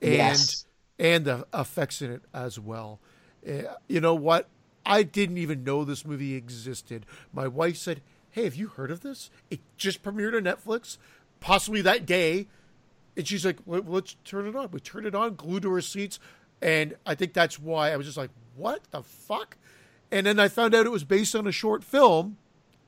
and. 0.03 0.13
Yes 0.13 0.66
and 0.99 1.27
in 1.27 2.11
it 2.11 2.23
as 2.33 2.59
well. 2.59 3.01
Uh, 3.47 3.75
you 3.89 4.01
know 4.01 4.15
what? 4.15 4.49
I 4.85 5.03
didn't 5.03 5.39
even 5.39 5.65
know 5.65 5.85
this 5.85 6.05
movie 6.05 6.35
existed. 6.35 7.07
My 7.33 7.49
wife 7.49 7.77
said, 7.77 8.03
"Hey, 8.31 8.45
have 8.45 8.55
you 8.55 8.69
heard 8.69 8.91
of 8.91 9.01
this? 9.01 9.31
It 9.51 9.61
just 9.77 10.03
premiered 10.03 10.37
on 10.37 10.45
Netflix, 10.45 10.99
possibly 11.41 11.83
that 11.83 12.07
day." 12.07 12.47
And 13.17 13.27
she's 13.27 13.45
like, 13.45 13.59
"Let's 13.67 14.17
turn 14.25 14.47
it 14.47 14.57
on." 14.57 14.71
We 14.71 14.81
turned 14.81 15.07
it 15.07 15.15
on, 15.15 15.35
glued 15.35 15.63
to 15.63 15.73
our 15.73 15.81
seats, 15.81 16.19
and 16.63 16.95
I 17.05 17.15
think 17.15 17.33
that's 17.33 17.59
why 17.59 17.91
I 17.91 17.97
was 17.97 18.07
just 18.07 18.19
like, 18.19 18.31
"What 18.55 18.83
the 18.91 19.03
fuck?" 19.03 19.57
And 20.11 20.27
then 20.27 20.39
I 20.39 20.49
found 20.49 20.75
out 20.75 20.87
it 20.87 20.93
was 20.93 21.05
based 21.05 21.35
on 21.35 21.47
a 21.47 21.53
short 21.53 21.83
film, 21.83 22.37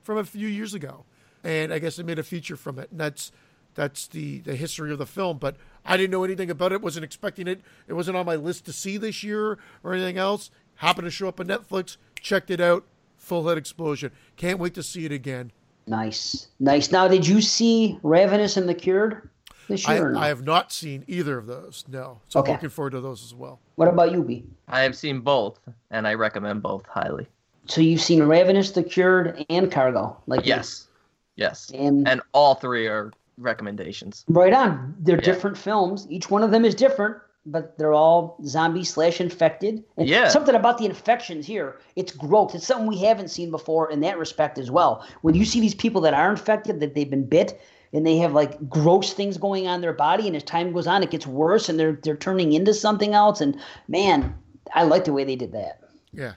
from 0.09 0.17
a 0.17 0.25
few 0.25 0.49
years 0.49 0.73
ago, 0.73 1.05
and 1.45 1.71
I 1.71 1.79
guess 1.79 1.97
they 1.97 2.03
made 2.03 2.19
a 2.19 2.23
feature 2.23 2.57
from 2.57 2.79
it, 2.79 2.91
and 2.91 2.99
that's 2.99 3.31
that's 3.75 4.07
the 4.07 4.39
the 4.41 4.57
history 4.57 4.91
of 4.91 4.99
the 4.99 5.05
film. 5.05 5.37
But 5.37 5.57
I 5.89 5.97
didn't 5.97 6.11
know 6.11 6.23
anything 6.23 6.51
about 6.51 6.73
it. 6.73 6.83
wasn't 6.83 7.05
expecting 7.05 7.49
it. 7.49 7.61
It 7.89 7.95
wasn't 7.95 8.17
on 8.17 8.27
my 8.27 8.37
list 8.37 8.67
to 8.67 8.73
see 8.73 8.99
this 8.99 9.25
year 9.25 9.59
or 9.83 9.95
anything 9.95 10.19
else. 10.19 10.51
Happened 10.77 11.07
to 11.07 11.11
show 11.11 11.29
up 11.29 11.41
on 11.41 11.47
Netflix. 11.47 11.97
Checked 12.21 12.51
it 12.51 12.61
out. 12.61 12.85
Full 13.17 13.49
head 13.49 13.59
explosion. 13.59 14.13
Can't 14.37 14.59
wait 14.59 14.75
to 14.75 14.83
see 14.83 15.05
it 15.07 15.13
again. 15.13 15.51
Nice, 15.87 16.49
nice. 16.61 16.93
Now, 16.93 17.09
did 17.09 17.27
you 17.27 17.41
see 17.41 17.99
Ravenous 18.03 18.59
and 18.59 18.69
the 18.69 18.75
Cured 18.75 19.29
this 19.69 19.89
I, 19.89 19.95
year? 19.95 20.09
or 20.09 20.13
no? 20.13 20.19
I 20.21 20.29
have 20.29 20.45
not 20.45 20.71
seen 20.71 21.03
either 21.09 21.39
of 21.39 21.47
those. 21.47 21.85
No, 21.89 22.21
so 22.29 22.41
Okay. 22.41 22.53
I'm 22.53 22.57
looking 22.57 22.69
forward 22.69 22.91
to 22.91 23.01
those 23.01 23.25
as 23.25 23.35
well. 23.35 23.59
What 23.77 23.89
about 23.89 24.13
you, 24.13 24.23
B? 24.23 24.45
I 24.69 24.83
have 24.83 24.95
seen 24.95 25.21
both, 25.21 25.59
and 25.91 26.07
I 26.07 26.13
recommend 26.15 26.63
both 26.63 26.85
highly. 26.87 27.27
So 27.67 27.81
you've 27.81 28.03
seen 28.03 28.23
Ravenous, 28.23 28.71
the 28.73 28.83
Cured, 28.83 29.45
and 29.49 29.73
Cargo, 29.73 30.17
like 30.27 30.41
me. 30.43 30.49
Yes, 30.49 30.89
yes, 31.37 31.71
And, 31.75 32.07
and 32.07 32.21
all 32.33 32.55
three 32.55 32.87
are 32.87 33.11
recommendations. 33.39 34.25
right 34.29 34.53
on. 34.53 34.95
They're 35.01 35.17
Yeah. 35.17 35.23
different 35.23 35.57
films. 35.57 36.07
Each 36.11 36.31
one 36.31 36.43
of 36.43 36.51
them 36.51 36.65
is 36.65 36.75
different, 36.75 37.17
but 37.47 37.79
they're 37.79 37.95
all 37.95 38.37
zombie 38.45 38.85
slash 38.85 39.21
infected. 39.21 39.83
And 39.97 40.09
Yeah. 40.09 40.29
Something 40.29 40.55
about 40.55 40.79
the 40.79 40.85
infections 40.87 41.47
here. 41.47 41.77
It's 41.97 42.13
growth. 42.13 42.55
It's 42.55 42.67
something 42.67 42.87
we 42.87 42.99
haven't 42.99 43.29
seen 43.29 43.51
before 43.51 43.91
in 43.91 44.01
that 44.01 44.19
respect 44.19 44.59
as 44.59 44.71
well. 44.71 45.05
When 45.23 45.35
you 45.35 45.45
see 45.45 45.61
these 45.61 45.75
people 45.75 46.01
that 46.03 46.15
are 46.15 46.31
infected, 46.31 46.81
that 46.81 46.95
they've 46.95 47.09
been 47.09 47.25
bit, 47.25 47.61
and 47.95 48.07
they 48.07 48.19
have 48.19 48.35
like 48.35 48.69
gross 48.69 49.15
things 49.15 49.39
going 49.39 49.67
on 49.67 49.77
in 49.77 49.81
their 49.81 49.95
body, 49.95 50.27
and 50.27 50.37
as 50.37 50.43
time 50.43 50.73
goes 50.73 50.87
on, 50.87 51.03
it 51.03 51.11
gets 51.11 51.27
worse, 51.27 51.69
and 51.71 51.79
they're 51.81 51.99
they're 52.03 52.17
turning 52.17 52.53
into 52.53 52.75
something 52.75 53.15
else. 53.15 53.41
And 53.41 53.59
man, 53.89 54.35
I 54.75 54.83
like 54.83 55.05
the 55.05 55.13
way 55.15 55.25
they 55.25 55.37
did 55.37 55.53
that. 55.53 55.81
Yeah. 56.13 56.33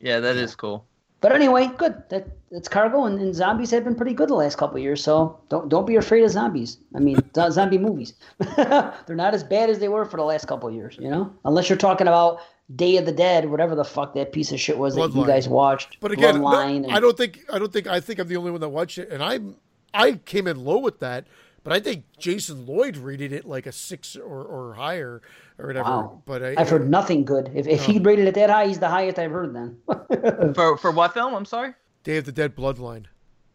Yeah, 0.00 0.20
that 0.20 0.36
is 0.36 0.54
cool. 0.54 0.86
But 1.24 1.32
anyway, 1.32 1.70
good. 1.78 2.02
That 2.10 2.28
that's 2.52 2.68
cargo, 2.68 3.06
and, 3.06 3.18
and 3.18 3.34
zombies 3.34 3.70
have 3.70 3.82
been 3.82 3.94
pretty 3.94 4.12
good 4.12 4.28
the 4.28 4.34
last 4.34 4.58
couple 4.58 4.76
of 4.76 4.82
years. 4.82 5.02
So 5.02 5.40
don't 5.48 5.70
don't 5.70 5.86
be 5.86 5.96
afraid 5.96 6.22
of 6.22 6.30
zombies. 6.30 6.76
I 6.94 6.98
mean, 6.98 7.16
zombie 7.50 7.78
movies. 7.78 8.12
They're 8.56 8.92
not 9.08 9.32
as 9.32 9.42
bad 9.42 9.70
as 9.70 9.78
they 9.78 9.88
were 9.88 10.04
for 10.04 10.18
the 10.18 10.22
last 10.22 10.46
couple 10.46 10.68
of 10.68 10.74
years. 10.74 10.98
You 11.00 11.08
know, 11.08 11.32
unless 11.46 11.70
you're 11.70 11.78
talking 11.78 12.08
about 12.08 12.40
Day 12.76 12.98
of 12.98 13.06
the 13.06 13.12
Dead, 13.12 13.48
whatever 13.48 13.74
the 13.74 13.86
fuck 13.86 14.12
that 14.16 14.32
piece 14.32 14.52
of 14.52 14.60
shit 14.60 14.76
was 14.76 14.96
that 14.96 15.14
you 15.14 15.26
guys 15.26 15.48
watched. 15.48 15.96
But 15.98 16.12
again, 16.12 16.42
no, 16.42 16.60
and- 16.60 16.92
I 16.92 17.00
don't 17.00 17.16
think 17.16 17.40
I 17.50 17.58
don't 17.58 17.72
think 17.72 17.86
I 17.86 18.00
think 18.00 18.18
I'm 18.18 18.28
the 18.28 18.36
only 18.36 18.50
one 18.50 18.60
that 18.60 18.68
watched 18.68 18.98
it, 18.98 19.08
and 19.08 19.22
I'm 19.22 19.56
I 19.94 20.12
came 20.26 20.46
in 20.46 20.62
low 20.62 20.76
with 20.76 21.00
that. 21.00 21.26
But 21.64 21.72
I 21.72 21.80
think 21.80 22.04
Jason 22.18 22.66
Lloyd 22.66 22.98
rated 22.98 23.32
it 23.32 23.46
like 23.46 23.64
a 23.66 23.72
six 23.72 24.16
or, 24.16 24.44
or 24.44 24.74
higher 24.74 25.22
or 25.58 25.66
whatever. 25.66 25.88
Wow. 25.88 26.22
But 26.26 26.42
I, 26.42 26.54
I've 26.58 26.68
heard 26.68 26.88
nothing 26.90 27.24
good. 27.24 27.50
If, 27.54 27.66
if 27.66 27.84
he 27.86 27.98
rated 27.98 28.26
it 28.28 28.34
that 28.34 28.50
high, 28.50 28.66
he's 28.66 28.78
the 28.78 28.88
highest 28.88 29.18
I've 29.18 29.30
heard. 29.30 29.54
Then 29.54 29.78
For 30.54 30.76
for 30.76 30.90
what 30.90 31.14
film? 31.14 31.34
I'm 31.34 31.46
sorry. 31.46 31.72
Day 32.02 32.18
of 32.18 32.26
the 32.26 32.32
Dead 32.32 32.54
Bloodline. 32.54 33.06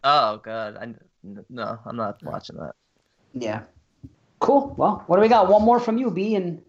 Oh 0.04 0.38
god, 0.38 0.78
I 0.78 0.94
no, 1.50 1.78
I'm 1.86 1.96
not 1.96 2.24
watching 2.24 2.56
that. 2.58 2.74
yeah, 3.34 3.62
cool. 4.40 4.74
Well, 4.76 5.04
what 5.06 5.18
do 5.18 5.22
we 5.22 5.28
got? 5.28 5.48
One 5.50 5.64
more 5.64 5.80
from 5.80 5.98
you, 6.00 6.10
B, 6.10 6.34
and 6.34 6.62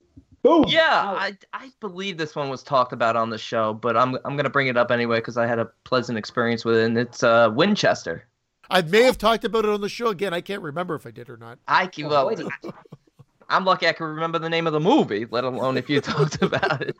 boom. 0.42 0.64
Yeah, 0.68 0.80
Out. 0.82 1.16
I 1.16 1.36
I 1.54 1.70
believe 1.80 2.18
this 2.18 2.36
one 2.36 2.50
was 2.50 2.62
talked 2.62 2.92
about 2.92 3.16
on 3.16 3.30
the 3.30 3.38
show, 3.38 3.72
but 3.72 3.96
I'm 3.96 4.18
I'm 4.26 4.36
gonna 4.36 4.50
bring 4.50 4.66
it 4.66 4.76
up 4.76 4.90
anyway 4.90 5.18
because 5.20 5.38
I 5.38 5.46
had 5.46 5.58
a 5.58 5.70
pleasant 5.84 6.18
experience 6.18 6.66
with 6.66 6.76
it. 6.76 6.84
And 6.84 6.98
it's 6.98 7.22
uh 7.22 7.50
Winchester. 7.54 8.26
I 8.70 8.82
may 8.82 9.02
have 9.02 9.18
talked 9.18 9.44
about 9.44 9.64
it 9.64 9.70
on 9.70 9.80
the 9.80 9.88
show 9.88 10.08
again. 10.08 10.32
I 10.32 10.40
can't 10.40 10.62
remember 10.62 10.94
if 10.94 11.06
I 11.06 11.10
did 11.10 11.28
or 11.28 11.36
not. 11.36 11.58
I 11.66 11.88
can, 11.88 12.08
well, 12.08 12.30
I'm 13.48 13.64
lucky 13.64 13.88
I 13.88 13.92
can 13.92 14.06
remember 14.06 14.38
the 14.38 14.48
name 14.48 14.66
of 14.68 14.72
the 14.72 14.80
movie, 14.80 15.26
let 15.30 15.42
alone 15.44 15.76
if 15.76 15.90
you 15.90 16.00
talked 16.00 16.40
about 16.40 16.80
it. 16.82 16.96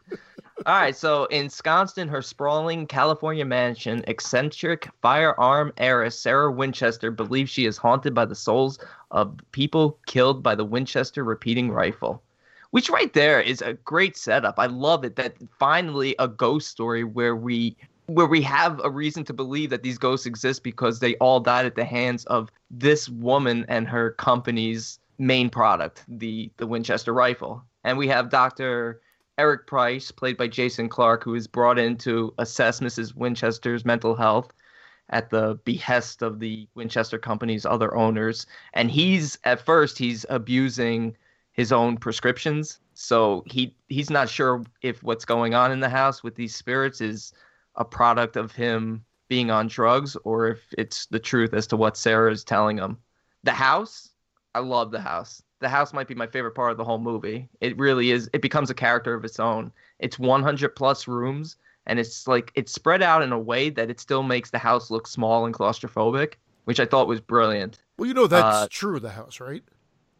All 0.66 0.74
right, 0.74 0.94
so 0.94 1.24
ensconced 1.26 1.96
in 1.96 2.08
her 2.08 2.20
sprawling 2.20 2.86
California 2.86 3.46
mansion, 3.46 4.04
eccentric 4.08 4.88
firearm 5.00 5.72
heiress 5.78 6.20
Sarah 6.20 6.52
Winchester 6.52 7.10
believes 7.10 7.50
she 7.50 7.64
is 7.64 7.78
haunted 7.78 8.12
by 8.14 8.26
the 8.26 8.34
souls 8.34 8.78
of 9.10 9.38
people 9.52 9.98
killed 10.06 10.42
by 10.42 10.54
the 10.54 10.64
Winchester 10.64 11.24
repeating 11.24 11.70
rifle. 11.70 12.22
Which 12.72 12.90
right 12.90 13.12
there 13.14 13.40
is 13.40 13.62
a 13.62 13.72
great 13.72 14.16
setup. 14.16 14.56
I 14.58 14.66
love 14.66 15.02
it 15.02 15.16
that 15.16 15.36
finally 15.58 16.14
a 16.18 16.28
ghost 16.28 16.68
story 16.68 17.04
where 17.04 17.34
we 17.34 17.76
where 18.14 18.26
we 18.26 18.42
have 18.42 18.80
a 18.82 18.90
reason 18.90 19.24
to 19.24 19.32
believe 19.32 19.70
that 19.70 19.84
these 19.84 19.98
ghosts 19.98 20.26
exist 20.26 20.64
because 20.64 20.98
they 20.98 21.14
all 21.16 21.38
died 21.38 21.64
at 21.64 21.76
the 21.76 21.84
hands 21.84 22.24
of 22.24 22.50
this 22.70 23.08
woman 23.08 23.64
and 23.68 23.86
her 23.86 24.10
company's 24.12 24.98
main 25.18 25.48
product, 25.48 26.04
the 26.08 26.50
the 26.56 26.66
Winchester 26.66 27.12
rifle. 27.12 27.62
And 27.84 27.96
we 27.96 28.08
have 28.08 28.28
Dr. 28.28 29.00
Eric 29.38 29.66
Price, 29.66 30.10
played 30.10 30.36
by 30.36 30.48
Jason 30.48 30.88
Clarke, 30.88 31.22
who 31.22 31.34
is 31.34 31.46
brought 31.46 31.78
in 31.78 31.96
to 31.98 32.34
assess 32.38 32.80
Mrs. 32.80 33.14
Winchester's 33.14 33.84
mental 33.84 34.16
health 34.16 34.52
at 35.10 35.30
the 35.30 35.58
behest 35.64 36.22
of 36.22 36.40
the 36.40 36.68
Winchester 36.74 37.18
company's 37.18 37.64
other 37.64 37.94
owners. 37.94 38.46
And 38.74 38.90
he's 38.90 39.38
at 39.44 39.64
first 39.64 39.98
he's 39.98 40.26
abusing 40.28 41.16
his 41.52 41.70
own 41.70 41.96
prescriptions. 41.96 42.80
So 42.94 43.44
he 43.46 43.74
he's 43.88 44.10
not 44.10 44.28
sure 44.28 44.64
if 44.82 45.00
what's 45.04 45.24
going 45.24 45.54
on 45.54 45.70
in 45.70 45.78
the 45.78 45.88
house 45.88 46.24
with 46.24 46.34
these 46.34 46.56
spirits 46.56 47.00
is 47.00 47.32
a 47.76 47.84
product 47.84 48.36
of 48.36 48.52
him 48.52 49.04
being 49.28 49.50
on 49.50 49.68
drugs 49.68 50.16
or 50.24 50.48
if 50.48 50.60
it's 50.76 51.06
the 51.06 51.18
truth 51.18 51.54
as 51.54 51.66
to 51.68 51.76
what 51.76 51.96
Sarah 51.96 52.32
is 52.32 52.44
telling 52.44 52.78
him. 52.78 52.98
The 53.44 53.52
house, 53.52 54.10
I 54.54 54.58
love 54.60 54.90
the 54.90 55.00
house. 55.00 55.42
The 55.60 55.68
house 55.68 55.92
might 55.92 56.08
be 56.08 56.14
my 56.14 56.26
favorite 56.26 56.54
part 56.54 56.72
of 56.72 56.78
the 56.78 56.84
whole 56.84 56.98
movie. 56.98 57.48
It 57.60 57.76
really 57.78 58.10
is. 58.10 58.28
It 58.32 58.42
becomes 58.42 58.70
a 58.70 58.74
character 58.74 59.14
of 59.14 59.24
its 59.24 59.38
own. 59.38 59.72
It's 59.98 60.18
100 60.18 60.70
plus 60.74 61.06
rooms 61.06 61.56
and 61.86 61.98
it's 61.98 62.26
like 62.28 62.52
it's 62.54 62.72
spread 62.72 63.02
out 63.02 63.22
in 63.22 63.32
a 63.32 63.38
way 63.38 63.70
that 63.70 63.90
it 63.90 64.00
still 64.00 64.22
makes 64.22 64.50
the 64.50 64.58
house 64.58 64.90
look 64.90 65.06
small 65.06 65.46
and 65.46 65.54
claustrophobic, 65.54 66.34
which 66.64 66.80
I 66.80 66.86
thought 66.86 67.08
was 67.08 67.20
brilliant. 67.20 67.82
Well, 67.98 68.06
you 68.08 68.14
know 68.14 68.26
that's 68.26 68.56
Uh, 68.56 68.68
true. 68.70 69.00
The 69.00 69.10
house, 69.10 69.40
right? 69.40 69.62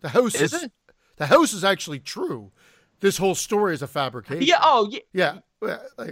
The 0.01 0.09
house 0.09 0.35
Is 0.35 0.53
is, 0.53 0.69
the 1.17 1.27
house 1.27 1.53
is 1.53 1.65
actually 1.65 2.01
true. 2.01 2.51
This 3.01 3.19
whole 3.19 3.35
story 3.35 3.75
is 3.75 3.83
a 3.83 3.87
fabrication. 3.87 4.43
Yeah, 4.47 4.59
oh, 4.62 4.89
yeah. 4.91 5.01
yeah, 5.12 5.39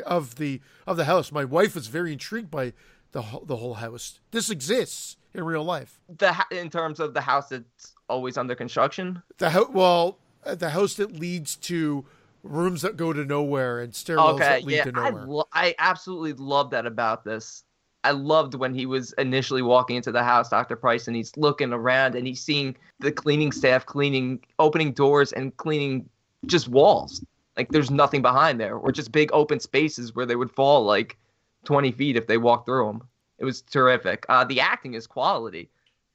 of 0.07 0.37
the 0.37 0.61
of 0.87 0.97
the 0.97 1.05
house. 1.05 1.33
My 1.33 1.45
wife 1.45 1.75
was 1.75 1.87
very 1.87 2.13
intrigued 2.13 2.51
by 2.51 2.73
the 3.13 3.23
whole- 3.23 3.45
the 3.45 3.57
whole 3.57 3.75
house. 3.75 4.21
This 4.31 4.51
exists 4.51 5.17
in 5.35 5.45
real 5.45 5.65
life. 5.65 6.01
The 6.19 6.35
in 6.51 6.71
terms 6.71 7.01
of 7.01 7.15
the 7.15 7.21
house 7.21 7.49
that's 7.49 7.95
always 8.09 8.37
under 8.37 8.55
construction. 8.55 9.23
The 9.39 9.51
house, 9.51 9.69
well, 9.73 10.19
uh, 10.45 10.55
the 10.55 10.71
house 10.71 10.95
that 10.95 11.13
leads 11.19 11.57
to 11.57 12.05
rooms 12.43 12.83
that 12.83 12.97
go 12.97 13.13
to 13.13 13.25
nowhere 13.25 13.81
and 13.81 13.93
stairwells 13.93 14.35
Okay, 14.35 14.45
that 14.45 14.65
lead 14.65 14.77
yeah, 14.77 14.85
to 14.85 14.93
I, 14.97 15.11
nowhere. 15.11 15.27
lo- 15.27 15.49
I 15.53 15.75
absolutely 15.79 16.33
love 16.35 16.71
that 16.71 16.87
about 16.87 17.25
this. 17.25 17.65
I 18.05 18.13
loved 18.13 18.55
when 18.55 18.73
he 18.75 18.87
was 18.87 19.13
initially 19.19 19.61
walking 19.61 19.97
into 19.97 20.13
the 20.13 20.23
house, 20.23 20.49
Dr. 20.49 20.77
Price, 20.77 21.09
and 21.09 21.17
he's 21.17 21.37
looking 21.37 21.73
around 21.73 22.15
and 22.15 22.27
he's 22.27 22.41
seeing 22.41 22.77
the 23.01 23.11
cleaning 23.11 23.51
staff 23.53 23.85
cleaning, 23.85 24.41
opening 24.61 24.93
doors 24.93 25.33
and 25.33 25.55
cleaning 25.57 26.09
just 26.47 26.69
walls. 26.69 27.23
Like 27.59 27.71
there's 27.71 27.91
nothing 27.91 28.23
behind 28.23 28.61
there, 28.61 28.77
or 28.77 28.93
just 28.93 29.13
big 29.13 29.31
open 29.33 29.61
spaces 29.61 30.15
where 30.15 30.27
they 30.27 30.37
would 30.37 30.51
fall 30.51 30.85
like 30.85 31.17
20 31.65 31.93
feet 31.93 32.17
if 32.17 32.27
they 32.27 32.39
walked 32.39 32.67
through 32.67 32.87
them. 32.87 33.03
It 33.39 33.45
was 33.45 33.63
terrific. 33.63 34.25
Uh, 34.29 34.45
the 34.45 34.61
acting 34.61 34.95
is 34.95 35.07
quality. 35.07 35.69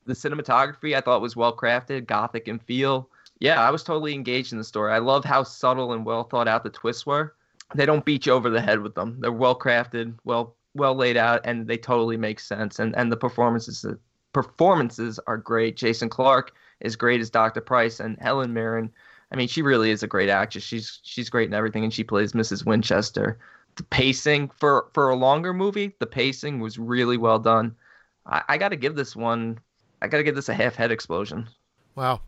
The 0.06 0.14
cinematography 0.14 0.96
I 0.96 1.02
thought 1.02 1.22
was 1.22 1.36
well 1.36 1.56
crafted, 1.56 2.08
gothic 2.08 2.48
in 2.48 2.60
feel. 2.60 3.10
Yeah, 3.40 3.62
I 3.62 3.72
was 3.72 3.84
totally 3.84 4.14
engaged 4.14 4.52
in 4.54 4.58
the 4.58 4.64
story. 4.64 4.94
I 4.94 5.00
love 5.00 5.24
how 5.24 5.44
subtle 5.44 5.94
and 5.94 6.06
well 6.06 6.24
thought 6.24 6.48
out 6.48 6.64
the 6.64 6.70
twists 6.70 7.06
were 7.06 7.36
they 7.76 7.86
don't 7.86 8.06
beat 8.06 8.26
you 8.26 8.34
over 8.34 8.50
the 8.50 8.62
head 8.62 8.82
with 8.82 8.96
them. 8.96 9.18
They're 9.20 9.32
well 9.32 9.58
crafted, 9.58 10.16
well 10.24 10.56
well 10.76 10.96
laid 10.96 11.18
out, 11.18 11.42
and 11.44 11.68
they 11.68 11.78
totally 11.78 12.18
make 12.18 12.40
sense. 12.40 12.80
And 12.80 12.96
and 12.96 13.12
the 13.12 13.18
performances 13.18 13.86
performances 14.32 15.20
are 15.28 15.38
great. 15.38 15.78
Jason 15.78 16.10
Clarke 16.10 16.54
is 16.80 16.96
great 16.96 17.22
as 17.22 17.30
Dr. 17.30 17.62
Price, 17.62 18.00
and 18.00 18.18
Helen 18.20 18.54
Mirren. 18.54 18.92
I 19.34 19.36
mean, 19.36 19.48
she 19.48 19.64
really 19.64 19.90
is 19.90 20.04
a 20.04 20.08
great 20.08 20.30
actress. 20.30 20.64
She's 20.64 21.00
she's 21.04 21.30
great 21.30 21.48
in 21.48 21.54
everything, 21.54 21.84
and 21.84 21.94
she 21.94 22.04
plays 22.04 22.34
Mrs. 22.34 22.66
Winchester. 22.66 23.40
The 23.76 23.84
pacing 23.84 24.50
for 24.50 24.88
for 24.94 25.10
a 25.10 25.16
longer 25.16 25.54
movie, 25.54 25.96
the 26.00 26.06
pacing 26.06 26.60
was 26.60 26.78
really 26.78 27.18
well 27.18 27.40
done. 27.40 27.76
I, 28.28 28.44
I 28.50 28.58
got 28.58 28.70
to 28.70 28.76
give 28.76 28.96
this 28.96 29.16
one. 29.16 29.60
I 30.02 30.08
got 30.08 30.18
to 30.18 30.24
give 30.24 30.36
this 30.36 30.50
a 30.50 30.54
half 30.54 30.76
head 30.76 30.92
explosion. 30.92 31.50
Wow. 31.96 32.22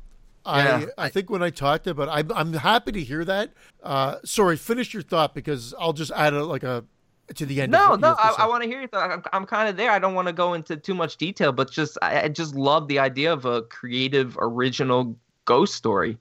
Yeah, 0.48 0.86
I, 0.98 1.06
I 1.06 1.10
think 1.10 1.32
when 1.32 1.42
I 1.42 1.50
talked 1.50 1.88
about, 1.88 2.08
I'm 2.10 2.32
I'm 2.32 2.54
happy 2.54 2.92
to 2.92 3.04
hear 3.04 3.26
that. 3.26 3.52
Uh, 3.84 4.18
sorry, 4.24 4.58
finish 4.58 4.94
your 4.94 5.02
thought 5.04 5.34
because 5.34 5.74
I'll 5.80 5.94
just 5.94 6.12
add 6.12 6.34
a 6.34 6.44
like 6.44 6.64
a 6.64 6.86
to 7.34 7.46
the 7.46 7.62
end. 7.62 7.72
No, 7.72 7.96
no, 7.96 8.16
I. 8.18 8.36
I 8.40 8.48
want 8.48 8.62
to 8.64 8.70
hear 8.70 8.80
your 8.80 8.88
thought. 8.88 9.12
I'm, 9.12 9.24
I'm 9.34 9.46
kind 9.46 9.70
of 9.70 9.78
there. 9.78 9.90
I 9.90 9.98
don't 9.98 10.14
want 10.14 10.28
to 10.28 10.34
go 10.34 10.54
into 10.54 10.78
too 10.78 10.94
much 10.94 11.18
detail, 11.18 11.52
but 11.52 11.72
just 11.72 11.98
I, 12.02 12.24
I 12.24 12.28
just 12.30 12.56
love 12.56 12.88
the 12.88 13.00
idea 13.00 13.34
of 13.34 13.46
a 13.46 13.64
creative, 13.64 14.38
original 14.40 15.16
ghost 15.46 15.74
story, 15.74 16.18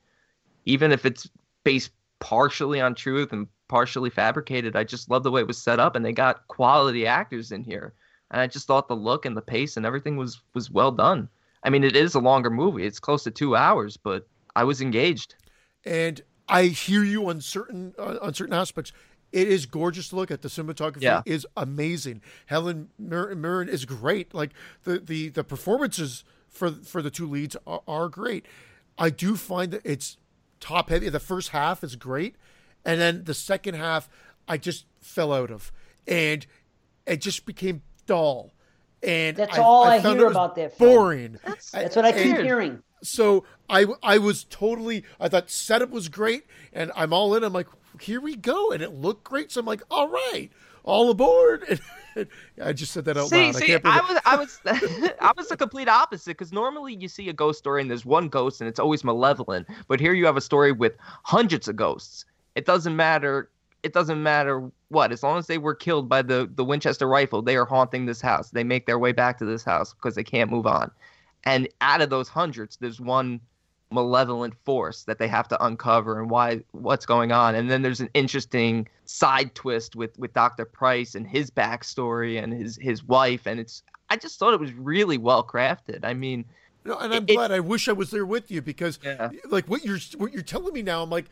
even 0.64 0.92
if 0.92 1.04
it's 1.04 1.28
based 1.64 1.90
partially 2.20 2.80
on 2.80 2.94
truth 2.94 3.32
and 3.32 3.46
partially 3.68 4.10
fabricated. 4.10 4.76
I 4.76 4.84
just 4.84 5.10
love 5.10 5.22
the 5.22 5.30
way 5.30 5.40
it 5.40 5.46
was 5.46 5.60
set 5.62 5.80
up, 5.80 5.96
and 5.96 6.04
they 6.04 6.12
got 6.12 6.46
quality 6.48 7.06
actors 7.06 7.52
in 7.52 7.64
here, 7.64 7.94
and 8.30 8.40
I 8.40 8.46
just 8.46 8.66
thought 8.66 8.88
the 8.88 8.96
look 8.96 9.24
and 9.26 9.36
the 9.36 9.42
pace 9.42 9.76
and 9.76 9.84
everything 9.86 10.16
was 10.16 10.40
was 10.54 10.70
well 10.70 10.92
done. 10.92 11.28
I 11.62 11.70
mean, 11.70 11.84
it 11.84 11.96
is 11.96 12.14
a 12.14 12.20
longer 12.20 12.50
movie; 12.50 12.84
it's 12.86 13.00
close 13.00 13.24
to 13.24 13.30
two 13.30 13.56
hours, 13.56 13.96
but 13.96 14.26
I 14.56 14.64
was 14.64 14.80
engaged. 14.80 15.34
and 15.84 16.22
I 16.48 16.64
hear 16.64 17.02
you 17.02 17.28
on 17.30 17.40
certain 17.40 17.94
uh, 17.98 18.18
on 18.22 18.34
certain 18.34 18.54
aspects. 18.54 18.92
It 19.32 19.48
is 19.48 19.66
gorgeous 19.66 20.10
to 20.10 20.16
look 20.16 20.30
at. 20.30 20.42
The 20.42 20.48
cinematography 20.48 21.00
Yeah. 21.02 21.22
is 21.26 21.44
amazing. 21.56 22.22
Helen 22.46 22.90
Mir- 22.98 23.34
Mirren 23.34 23.68
is 23.68 23.84
great. 23.84 24.32
Like 24.32 24.52
the 24.84 24.98
the 25.00 25.30
the 25.30 25.42
performances 25.42 26.22
for 26.48 26.70
for 26.70 27.02
the 27.02 27.10
two 27.10 27.28
leads 27.28 27.56
are, 27.66 27.82
are 27.88 28.08
great. 28.08 28.46
I 28.96 29.10
do 29.10 29.36
find 29.36 29.72
that 29.72 29.80
it's 29.84 30.18
top 30.60 30.90
heavy. 30.90 31.08
The 31.08 31.20
first 31.20 31.50
half 31.50 31.84
is 31.84 31.96
great, 31.96 32.36
and 32.84 33.00
then 33.00 33.24
the 33.24 33.34
second 33.34 33.74
half 33.74 34.08
I 34.48 34.58
just 34.58 34.86
fell 35.00 35.32
out 35.32 35.50
of, 35.50 35.72
and 36.06 36.46
it 37.06 37.20
just 37.20 37.46
became 37.46 37.82
dull. 38.06 38.52
And 39.02 39.36
That's 39.36 39.58
all 39.58 39.84
I 39.84 40.00
found 40.00 40.18
hear 40.18 40.28
about 40.28 40.56
that 40.56 40.78
film. 40.78 40.90
Boring. 40.90 41.38
That's 41.72 41.94
what 41.94 42.04
I 42.06 42.12
keep 42.12 42.38
hearing. 42.38 42.82
So 43.02 43.44
I 43.68 43.86
I 44.02 44.16
was 44.18 44.44
totally 44.44 45.04
I 45.20 45.28
thought 45.28 45.50
setup 45.50 45.90
was 45.90 46.08
great 46.08 46.44
and 46.72 46.90
I'm 46.96 47.12
all 47.12 47.34
in. 47.34 47.44
I'm 47.44 47.52
like, 47.52 47.68
here 48.00 48.20
we 48.20 48.34
go, 48.34 48.72
and 48.72 48.82
it 48.82 48.94
looked 48.94 49.24
great. 49.24 49.52
So 49.52 49.60
I'm 49.60 49.66
like, 49.66 49.82
all 49.90 50.08
right, 50.08 50.50
all 50.82 51.10
aboard. 51.10 51.64
And, 51.68 51.80
I 52.62 52.72
just 52.72 52.92
said 52.92 53.04
that 53.06 53.16
out 53.16 53.28
See, 53.28 53.36
loud. 53.36 53.56
I 53.56 53.58
see, 53.58 53.66
can't 53.66 53.86
I 53.86 54.00
was, 54.00 54.18
I 54.24 54.36
was, 54.36 54.60
I 55.20 55.32
was 55.36 55.48
the 55.48 55.56
complete 55.56 55.88
opposite 55.88 56.30
because 56.30 56.52
normally 56.52 56.94
you 56.94 57.08
see 57.08 57.28
a 57.28 57.32
ghost 57.32 57.58
story 57.58 57.80
and 57.80 57.90
there's 57.90 58.04
one 58.04 58.28
ghost 58.28 58.60
and 58.60 58.68
it's 58.68 58.78
always 58.78 59.04
malevolent, 59.04 59.66
but 59.88 60.00
here 60.00 60.12
you 60.12 60.26
have 60.26 60.36
a 60.36 60.40
story 60.40 60.72
with 60.72 60.94
hundreds 61.22 61.68
of 61.68 61.76
ghosts. 61.76 62.24
It 62.54 62.66
doesn't 62.66 62.96
matter. 62.96 63.50
It 63.82 63.92
doesn't 63.92 64.22
matter 64.22 64.70
what, 64.88 65.12
as 65.12 65.22
long 65.22 65.38
as 65.38 65.46
they 65.46 65.58
were 65.58 65.74
killed 65.74 66.08
by 66.08 66.22
the 66.22 66.50
the 66.54 66.64
Winchester 66.64 67.06
rifle, 67.06 67.42
they 67.42 67.56
are 67.56 67.66
haunting 67.66 68.06
this 68.06 68.20
house. 68.20 68.50
They 68.50 68.64
make 68.64 68.86
their 68.86 68.98
way 68.98 69.12
back 69.12 69.38
to 69.38 69.44
this 69.44 69.64
house 69.64 69.92
because 69.92 70.14
they 70.14 70.24
can't 70.24 70.50
move 70.50 70.66
on. 70.66 70.90
And 71.44 71.68
out 71.80 72.00
of 72.00 72.10
those 72.10 72.28
hundreds, 72.28 72.76
there's 72.76 73.00
one 73.00 73.40
malevolent 73.90 74.54
force 74.64 75.04
that 75.04 75.18
they 75.18 75.28
have 75.28 75.46
to 75.48 75.64
uncover 75.64 76.20
and 76.20 76.28
why 76.30 76.60
what's 76.72 77.06
going 77.06 77.30
on 77.30 77.54
and 77.54 77.70
then 77.70 77.82
there's 77.82 78.00
an 78.00 78.08
interesting 78.14 78.88
side 79.04 79.54
twist 79.54 79.94
with 79.94 80.18
with 80.18 80.32
dr 80.32 80.64
price 80.66 81.14
and 81.14 81.26
his 81.28 81.50
backstory 81.50 82.42
and 82.42 82.52
his 82.52 82.76
his 82.80 83.04
wife 83.04 83.46
and 83.46 83.60
it's 83.60 83.82
i 84.10 84.16
just 84.16 84.38
thought 84.38 84.52
it 84.54 84.58
was 84.60 84.72
really 84.72 85.18
well 85.18 85.44
crafted 85.46 86.00
i 86.04 86.12
mean 86.14 86.44
No, 86.84 86.98
and 86.98 87.14
I'm 87.14 87.24
It- 87.28 87.34
glad. 87.34 87.50
I 87.52 87.60
wish 87.60 87.88
I 87.88 87.92
was 87.92 88.10
there 88.10 88.26
with 88.26 88.50
you 88.50 88.60
because, 88.60 88.98
Yeah. 89.02 89.30
like, 89.48 89.66
what 89.70 89.84
you're 89.86 89.98
what 90.18 90.32
you're 90.34 90.42
telling 90.42 90.74
me 90.74 90.82
now, 90.82 91.02
I'm 91.02 91.08
like, 91.08 91.24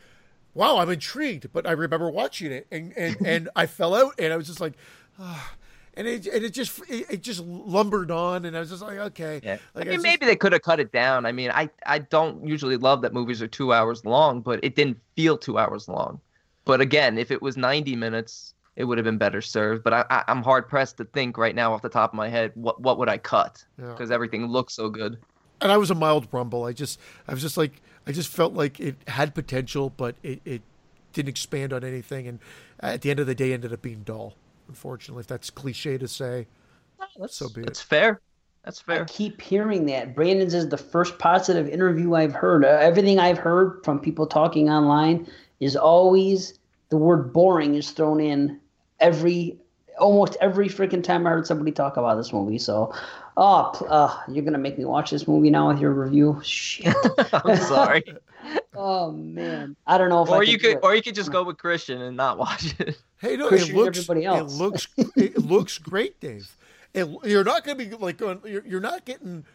wow, 0.55 0.77
I'm 0.79 0.89
intrigued. 0.89 1.53
But 1.53 1.67
I 1.67 1.73
remember 1.73 2.09
watching 2.09 2.51
it, 2.51 2.65
and 2.71 2.91
and, 2.97 3.17
and 3.23 3.49
I 3.55 3.67
fell 3.67 3.93
out, 3.93 4.13
and 4.17 4.33
I 4.33 4.37
was 4.37 4.47
just 4.47 4.59
like, 4.59 4.73
ah. 5.19 5.53
And 5.95 6.07
it 6.07 6.27
and 6.27 6.43
it 6.43 6.51
just 6.51 6.79
it, 6.89 7.05
it 7.09 7.21
just 7.21 7.41
lumbered 7.41 8.11
on, 8.11 8.45
and 8.45 8.55
I 8.55 8.59
was 8.59 8.69
just 8.69 8.81
like, 8.81 8.97
okay, 8.97 9.41
yeah. 9.43 9.57
Like 9.75 9.87
i 9.87 9.89
mean 9.89 9.97
was 9.97 10.03
maybe 10.03 10.25
they 10.25 10.35
could 10.35 10.51
have 10.53 10.61
cut 10.61 10.79
it 10.79 10.91
down. 10.91 11.25
I 11.25 11.31
mean 11.31 11.51
i 11.51 11.69
i 11.85 11.99
don't 11.99 12.45
usually 12.47 12.77
love 12.77 13.01
that 13.01 13.13
movies 13.13 13.41
are 13.41 13.47
two 13.47 13.73
hours 13.73 14.05
long 14.05 14.41
but 14.41 14.59
it 14.63 14.75
didn't 14.75 14.99
feel 15.15 15.37
two 15.37 15.57
hours 15.57 15.87
long. 15.87 16.19
But 16.65 16.81
again 16.81 17.17
if 17.17 17.31
it 17.31 17.41
was 17.41 17.57
90 17.57 17.95
minutes 17.95 18.53
it 18.75 18.85
would 18.85 18.97
have 18.97 19.05
been 19.05 19.19
better 19.19 19.41
served. 19.41 19.83
But 19.83 19.93
I, 19.93 20.05
I 20.09 20.23
i'm 20.27 20.43
hard 20.43 20.67
pressed 20.67 20.97
to 20.97 21.05
think 21.05 21.37
right 21.37 21.55
now 21.55 21.73
off 21.73 21.81
the 21.81 21.89
top 21.89 22.11
of 22.11 22.15
my 22.15 22.29
head 22.29 22.51
what 22.55 22.81
what 22.81 22.97
would 22.97 23.09
i 23.09 23.17
cut? 23.17 23.63
Yeah. 23.79 23.91
because 23.91 24.11
everything 24.11 24.47
looks 24.47 24.73
so 24.73 24.89
good. 24.89 25.17
And 25.61 25.71
I 25.71 25.77
was 25.77 25.91
a 25.91 25.95
mild 25.95 26.27
rumble. 26.31 26.65
I 26.65 26.73
just 26.73 26.99
I 27.27 27.33
was 27.33 27.41
just 27.41 27.57
like 27.57 27.81
I 28.05 28.11
just 28.11 28.29
felt 28.29 28.53
like 28.53 28.79
it 28.79 28.95
had 29.07 29.33
potential, 29.33 29.89
but 29.89 30.15
it, 30.23 30.41
it 30.43 30.61
didn't 31.13 31.29
expand 31.29 31.71
on 31.71 31.83
anything, 31.83 32.27
and 32.27 32.39
at 32.79 33.01
the 33.01 33.11
end 33.11 33.19
of 33.19 33.27
the 33.27 33.35
day, 33.35 33.53
ended 33.53 33.71
up 33.71 33.81
being 33.81 34.01
dull. 34.03 34.35
Unfortunately, 34.67 35.21
if 35.21 35.27
that's 35.27 35.49
cliche 35.49 35.97
to 35.97 36.07
say, 36.07 36.47
that's, 37.17 37.35
So 37.35 37.49
be 37.49 37.61
it. 37.61 37.67
that's 37.67 37.81
fair 37.81 38.21
that's 38.63 38.81
I 38.87 38.95
fair 38.95 39.05
keep 39.05 39.41
hearing 39.41 39.85
that. 39.87 40.15
Brandon's 40.15 40.53
is 40.53 40.69
the 40.69 40.77
first 40.77 41.19
positive 41.19 41.67
interview 41.67 42.15
I've 42.15 42.33
heard. 42.33 42.63
Uh, 42.63 42.69
everything 42.69 43.19
I've 43.19 43.37
heard 43.37 43.83
from 43.83 43.99
people 43.99 44.25
talking 44.25 44.69
online 44.69 45.27
is 45.59 45.75
always 45.75 46.59
the 46.89 46.97
word 46.97 47.33
boring 47.33 47.75
is 47.75 47.91
thrown 47.91 48.19
in 48.21 48.59
every 48.99 49.57
almost 49.99 50.37
every 50.41 50.69
freaking 50.69 51.03
time 51.03 51.27
I 51.27 51.31
heard 51.31 51.45
somebody 51.45 51.71
talk 51.71 51.97
about 51.97 52.15
this 52.15 52.31
movie. 52.31 52.57
So, 52.57 52.93
oh, 53.35 53.71
uh, 53.89 54.17
you're 54.31 54.45
gonna 54.45 54.57
make 54.57 54.77
me 54.77 54.85
watch 54.85 55.11
this 55.11 55.27
movie 55.27 55.49
now 55.49 55.67
with 55.67 55.79
your 55.79 55.91
review. 55.91 56.39
Shit. 56.43 56.95
i'm 57.33 57.57
sorry 57.57 58.03
oh 58.75 59.11
man, 59.11 59.75
I 59.87 59.97
don't 59.97 60.09
know 60.09 60.23
if 60.23 60.29
I 60.29 60.37
or 60.37 60.43
you 60.43 60.57
do 60.57 60.67
could 60.73 60.79
or 60.83 60.95
you 60.95 61.01
could 61.01 61.15
just 61.15 61.31
go 61.31 61.43
with 61.43 61.57
christian 61.57 62.01
and 62.01 62.17
not 62.17 62.37
watch 62.37 62.73
it 62.79 62.97
Hey, 63.19 63.37
no, 63.37 63.47
Christian 63.47 63.75
it 63.75 63.79
looks 63.79 63.97
everybody 63.99 64.25
else. 64.25 64.53
it 64.53 64.61
looks 64.61 64.87
it 65.15 65.37
looks 65.37 65.77
great, 65.77 66.19
Dave. 66.19 66.57
It, 66.93 67.07
you're 67.23 67.45
not 67.45 67.63
going 67.63 67.77
to 67.77 67.85
be 67.85 67.95
like 67.95 68.17
going. 68.17 68.41
You're, 68.45 68.65
you're 68.67 68.81
not 68.81 69.05
getting 69.05 69.45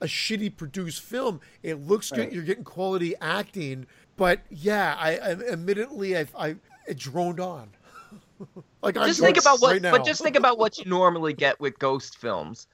a 0.00 0.06
shitty 0.06 0.56
produced 0.56 1.02
film. 1.02 1.40
It 1.62 1.86
looks 1.86 2.10
Right. 2.10 2.22
good. 2.22 2.32
You're 2.34 2.44
getting 2.44 2.64
quality 2.64 3.14
acting, 3.20 3.86
but 4.16 4.40
yeah, 4.48 4.96
I, 4.98 5.18
I 5.18 5.30
admittedly 5.32 6.16
I 6.16 6.26
I 6.36 6.56
it 6.88 6.96
droned 6.98 7.40
on. 7.40 7.68
like 8.82 8.96
I'm 8.96 9.06
just 9.06 9.20
think 9.20 9.36
about 9.36 9.60
what 9.60 9.72
right 9.72 9.82
but 9.82 10.04
just 10.06 10.22
think 10.22 10.36
about 10.36 10.58
what 10.58 10.78
you 10.78 10.86
normally 10.86 11.34
get 11.34 11.60
with 11.60 11.78
ghost 11.78 12.16
films 12.16 12.68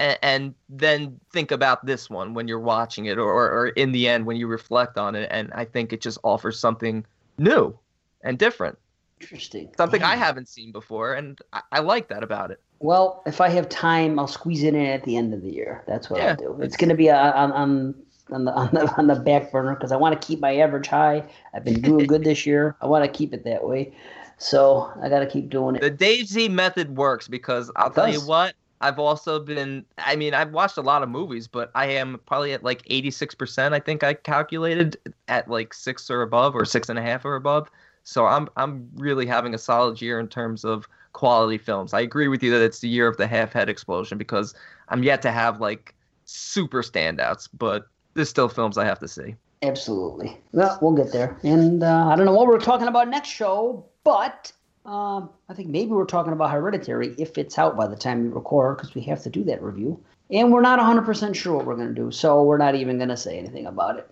and, 0.00 0.18
and 0.22 0.54
then 0.68 1.20
think 1.32 1.52
about 1.52 1.86
this 1.86 2.10
one 2.10 2.34
when 2.34 2.48
you're 2.48 2.58
watching 2.58 3.04
it 3.06 3.18
or, 3.18 3.30
or 3.30 3.68
in 3.68 3.92
the 3.92 4.08
end 4.08 4.26
when 4.26 4.36
you 4.36 4.48
reflect 4.48 4.98
on 4.98 5.14
it 5.14 5.28
and 5.30 5.52
i 5.52 5.64
think 5.64 5.92
it 5.92 6.00
just 6.00 6.18
offers 6.24 6.58
something 6.58 7.04
new 7.38 7.78
and 8.22 8.38
different 8.38 8.76
Interesting. 9.20 9.70
something 9.76 10.02
i 10.02 10.14
hmm. 10.14 10.22
haven't 10.22 10.48
seen 10.48 10.72
before 10.72 11.14
and 11.14 11.38
I, 11.52 11.62
I 11.70 11.80
like 11.80 12.08
that 12.08 12.24
about 12.24 12.50
it 12.50 12.60
Well, 12.80 13.22
if 13.26 13.42
I 13.42 13.50
have 13.50 13.68
time, 13.68 14.18
I'll 14.18 14.26
squeeze 14.26 14.62
it 14.62 14.74
in 14.74 14.86
at 14.86 15.04
the 15.04 15.14
end 15.18 15.34
of 15.34 15.42
the 15.42 15.50
year. 15.50 15.84
That's 15.86 16.08
what 16.08 16.20
Yeah, 16.20 16.30
I'll 16.30 16.56
do. 16.56 16.62
It's 16.62 16.78
going 16.78 16.88
to 16.88 16.94
be 16.94 17.10
on 17.10 17.52
on 17.52 17.94
on 18.32 18.44
the 18.46 18.52
on 18.62 18.70
the, 18.72 18.94
on 18.96 19.06
the 19.06 19.16
back 19.16 19.52
burner 19.52 19.74
because 19.74 19.92
I 19.92 19.96
want 19.96 20.18
to 20.18 20.26
keep 20.26 20.40
my 20.40 20.56
average 20.56 20.86
high. 20.86 21.22
I've 21.52 21.62
been 21.62 21.82
doing 21.82 22.06
good 22.06 22.24
this 22.24 22.46
year. 22.46 22.76
I 22.80 22.86
want 22.86 23.04
to 23.04 23.10
keep 23.10 23.34
it 23.34 23.44
that 23.44 23.68
way. 23.68 23.92
So 24.38 24.90
I 25.02 25.10
got 25.10 25.20
to 25.20 25.26
keep 25.26 25.50
doing 25.50 25.76
it. 25.76 25.82
the 25.82 25.90
Dave 25.90 26.26
Z 26.26 26.48
method 26.48 26.96
works 26.96 27.28
because 27.28 27.70
I'll 27.76 27.90
It 27.90 27.94
tell 27.94 28.10
you 28.10 28.22
what, 28.22 28.54
I've 28.80 28.98
also 28.98 29.38
been 29.40 29.84
I 29.98 30.16
mean, 30.16 30.34
I've 30.34 30.52
watched 30.52 30.76
a 30.76 30.82
lot 30.82 31.02
of 31.02 31.08
movies, 31.08 31.46
but 31.46 31.70
I 31.74 31.86
am 31.86 32.20
probably 32.26 32.52
at 32.52 32.64
like 32.64 32.82
eighty 32.86 33.10
six 33.10 33.34
percent, 33.34 33.74
I 33.74 33.80
think 33.80 34.02
I 34.02 34.14
calculated 34.14 34.96
at 35.28 35.48
like 35.48 35.74
six 35.74 36.10
or 36.10 36.22
above 36.22 36.54
or 36.54 36.64
six 36.64 36.88
and 36.88 36.98
a 36.98 37.02
half 37.02 37.24
or 37.24 37.36
above. 37.36 37.70
So 38.04 38.26
I'm 38.26 38.48
I'm 38.56 38.88
really 38.94 39.26
having 39.26 39.54
a 39.54 39.58
solid 39.58 40.00
year 40.00 40.18
in 40.18 40.28
terms 40.28 40.64
of 40.64 40.88
quality 41.12 41.58
films. 41.58 41.92
I 41.92 42.00
agree 42.00 42.28
with 42.28 42.42
you 42.42 42.50
that 42.52 42.62
it's 42.62 42.80
the 42.80 42.88
year 42.88 43.06
of 43.06 43.16
the 43.16 43.26
half 43.26 43.52
head 43.52 43.68
explosion 43.68 44.16
because 44.16 44.54
I'm 44.88 45.02
yet 45.02 45.22
to 45.22 45.30
have 45.30 45.60
like 45.60 45.94
super 46.24 46.82
standouts, 46.82 47.48
but 47.56 47.86
there's 48.14 48.28
still 48.28 48.48
films 48.48 48.78
I 48.78 48.84
have 48.84 48.98
to 49.00 49.08
see. 49.08 49.34
Absolutely. 49.62 50.40
Well, 50.52 50.78
we'll 50.80 50.94
get 50.94 51.12
there. 51.12 51.38
And 51.42 51.82
uh, 51.82 52.08
I 52.08 52.16
don't 52.16 52.24
know 52.24 52.32
what 52.32 52.46
we're 52.46 52.58
talking 52.58 52.88
about 52.88 53.08
next 53.08 53.28
show, 53.28 53.84
but 54.04 54.52
um, 54.86 55.30
I 55.48 55.54
think 55.54 55.68
maybe 55.68 55.90
we're 55.92 56.04
talking 56.06 56.32
about 56.32 56.50
Hereditary 56.50 57.14
if 57.18 57.36
it's 57.38 57.58
out 57.58 57.76
by 57.76 57.86
the 57.86 57.96
time 57.96 58.22
we 58.22 58.28
record 58.28 58.76
because 58.78 58.94
we 58.94 59.02
have 59.02 59.22
to 59.24 59.30
do 59.30 59.44
that 59.44 59.62
review. 59.62 60.02
And 60.30 60.52
we're 60.52 60.60
not 60.62 60.78
100% 60.78 61.34
sure 61.34 61.56
what 61.56 61.66
we're 61.66 61.74
going 61.76 61.88
to 61.88 61.94
do, 61.94 62.10
so 62.12 62.42
we're 62.44 62.56
not 62.58 62.74
even 62.76 62.96
going 62.98 63.08
to 63.08 63.16
say 63.16 63.36
anything 63.38 63.66
about 63.66 63.98
it. 63.98 64.08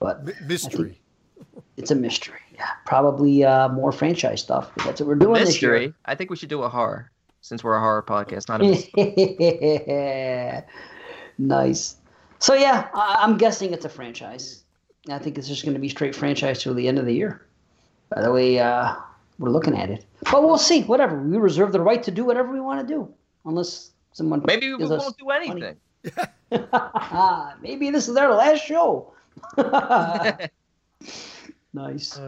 But 0.00 0.18
M- 0.26 0.32
mystery. 0.48 1.00
it's 1.76 1.90
a 1.92 1.94
mystery. 1.94 2.40
Yeah, 2.54 2.68
probably 2.84 3.44
uh, 3.44 3.68
more 3.68 3.92
franchise 3.92 4.40
stuff. 4.42 4.70
But 4.76 4.84
that's 4.86 5.00
what 5.00 5.06
we're 5.08 5.14
doing 5.14 5.34
Mystery. 5.40 5.94
I 6.04 6.14
think 6.16 6.30
we 6.30 6.36
should 6.36 6.48
do 6.48 6.62
a 6.62 6.68
horror 6.68 7.10
since 7.42 7.62
we're 7.64 7.76
a 7.76 7.80
horror 7.80 8.02
podcast, 8.02 8.48
not 8.48 8.60
a 8.60 8.64
mystery. 8.64 10.62
nice. 11.38 11.96
So 12.40 12.54
yeah, 12.54 12.88
I- 12.92 13.18
I'm 13.20 13.38
guessing 13.38 13.72
it's 13.72 13.84
a 13.84 13.88
franchise. 13.88 14.64
I 15.08 15.18
think 15.18 15.38
it's 15.38 15.48
just 15.48 15.62
going 15.64 15.74
to 15.74 15.80
be 15.80 15.88
straight 15.88 16.14
franchise 16.14 16.62
till 16.62 16.74
the 16.74 16.86
end 16.88 16.98
of 16.98 17.06
the 17.06 17.14
year. 17.14 17.46
By 18.14 18.20
the 18.22 18.30
way, 18.32 18.58
uh, 18.58 18.94
we're 19.38 19.50
looking 19.50 19.76
at 19.76 19.90
it, 19.90 20.04
but 20.30 20.42
we'll 20.42 20.58
see. 20.58 20.82
Whatever. 20.82 21.20
We 21.20 21.36
reserve 21.38 21.72
the 21.72 21.80
right 21.80 22.02
to 22.02 22.10
do 22.10 22.24
whatever 22.24 22.52
we 22.52 22.60
want 22.60 22.86
to 22.86 22.94
do, 22.94 23.12
unless 23.44 23.90
someone 24.12 24.42
Maybe 24.46 24.72
we 24.72 24.84
won't 24.84 25.18
do 25.18 25.30
anything. 25.30 25.76
Maybe 27.62 27.90
this 27.90 28.08
is 28.08 28.16
our 28.16 28.34
last 28.34 28.64
show. 28.64 29.12
nice. 31.72 32.20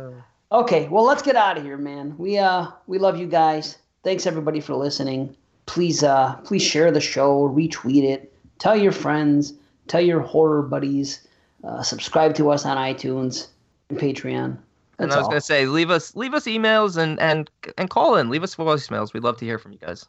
Okay, 0.53 0.89
well 0.89 1.05
let's 1.05 1.23
get 1.23 1.37
out 1.37 1.59
of 1.59 1.65
here, 1.65 1.77
man. 1.77 2.17
We 2.19 2.39
uh 2.39 2.69
we 2.87 2.99
love 2.99 3.19
you 3.19 3.27
guys. 3.27 3.79
Thanks 4.03 4.27
everybody 4.27 4.61
for 4.61 4.75
listening. 4.75 5.37
Please 5.67 6.03
uh 6.03 6.35
please 6.45 6.63
share 6.63 6.91
the 6.91 7.01
show, 7.01 7.49
retweet 7.49 8.05
it, 8.05 8.33
tell 8.59 8.77
your 8.77 8.93
friends, 8.93 9.55
tell 9.89 10.01
your 10.01 10.21
horror 10.21 10.63
buddies, 10.63 11.27
uh, 11.65 11.83
subscribe 11.83 12.35
to 12.37 12.51
us 12.51 12.65
on 12.65 12.77
iTunes 12.77 13.49
and 13.89 13.99
Patreon. 13.99 14.59
And 14.99 15.13
I 15.13 15.17
was 15.17 15.25
all. 15.25 15.31
gonna 15.31 15.41
say, 15.41 15.67
leave 15.67 15.91
us 15.91 16.15
leave 16.15 16.35
us 16.35 16.45
emails 16.45 16.97
and 16.97 17.19
and 17.21 17.51
and 17.79 17.91
call 17.91 18.17
in. 18.17 18.31
Leave 18.31 18.43
us 18.43 18.55
voicemails. 18.55 19.13
We'd 19.13 19.25
love 19.25 19.39
to 19.39 19.45
hear 19.45 19.59
from 19.59 19.73
you 19.73 19.79
guys. 19.79 20.07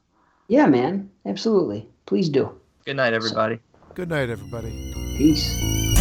Yeah, 0.48 0.68
man. 0.68 1.10
Absolutely. 1.26 1.88
Please 2.06 2.30
do. 2.30 2.52
Good 2.86 2.98
night, 2.98 3.14
everybody. 3.14 3.60
Good 3.96 4.10
night, 4.10 4.30
everybody. 4.30 4.94
Peace. 5.18 5.95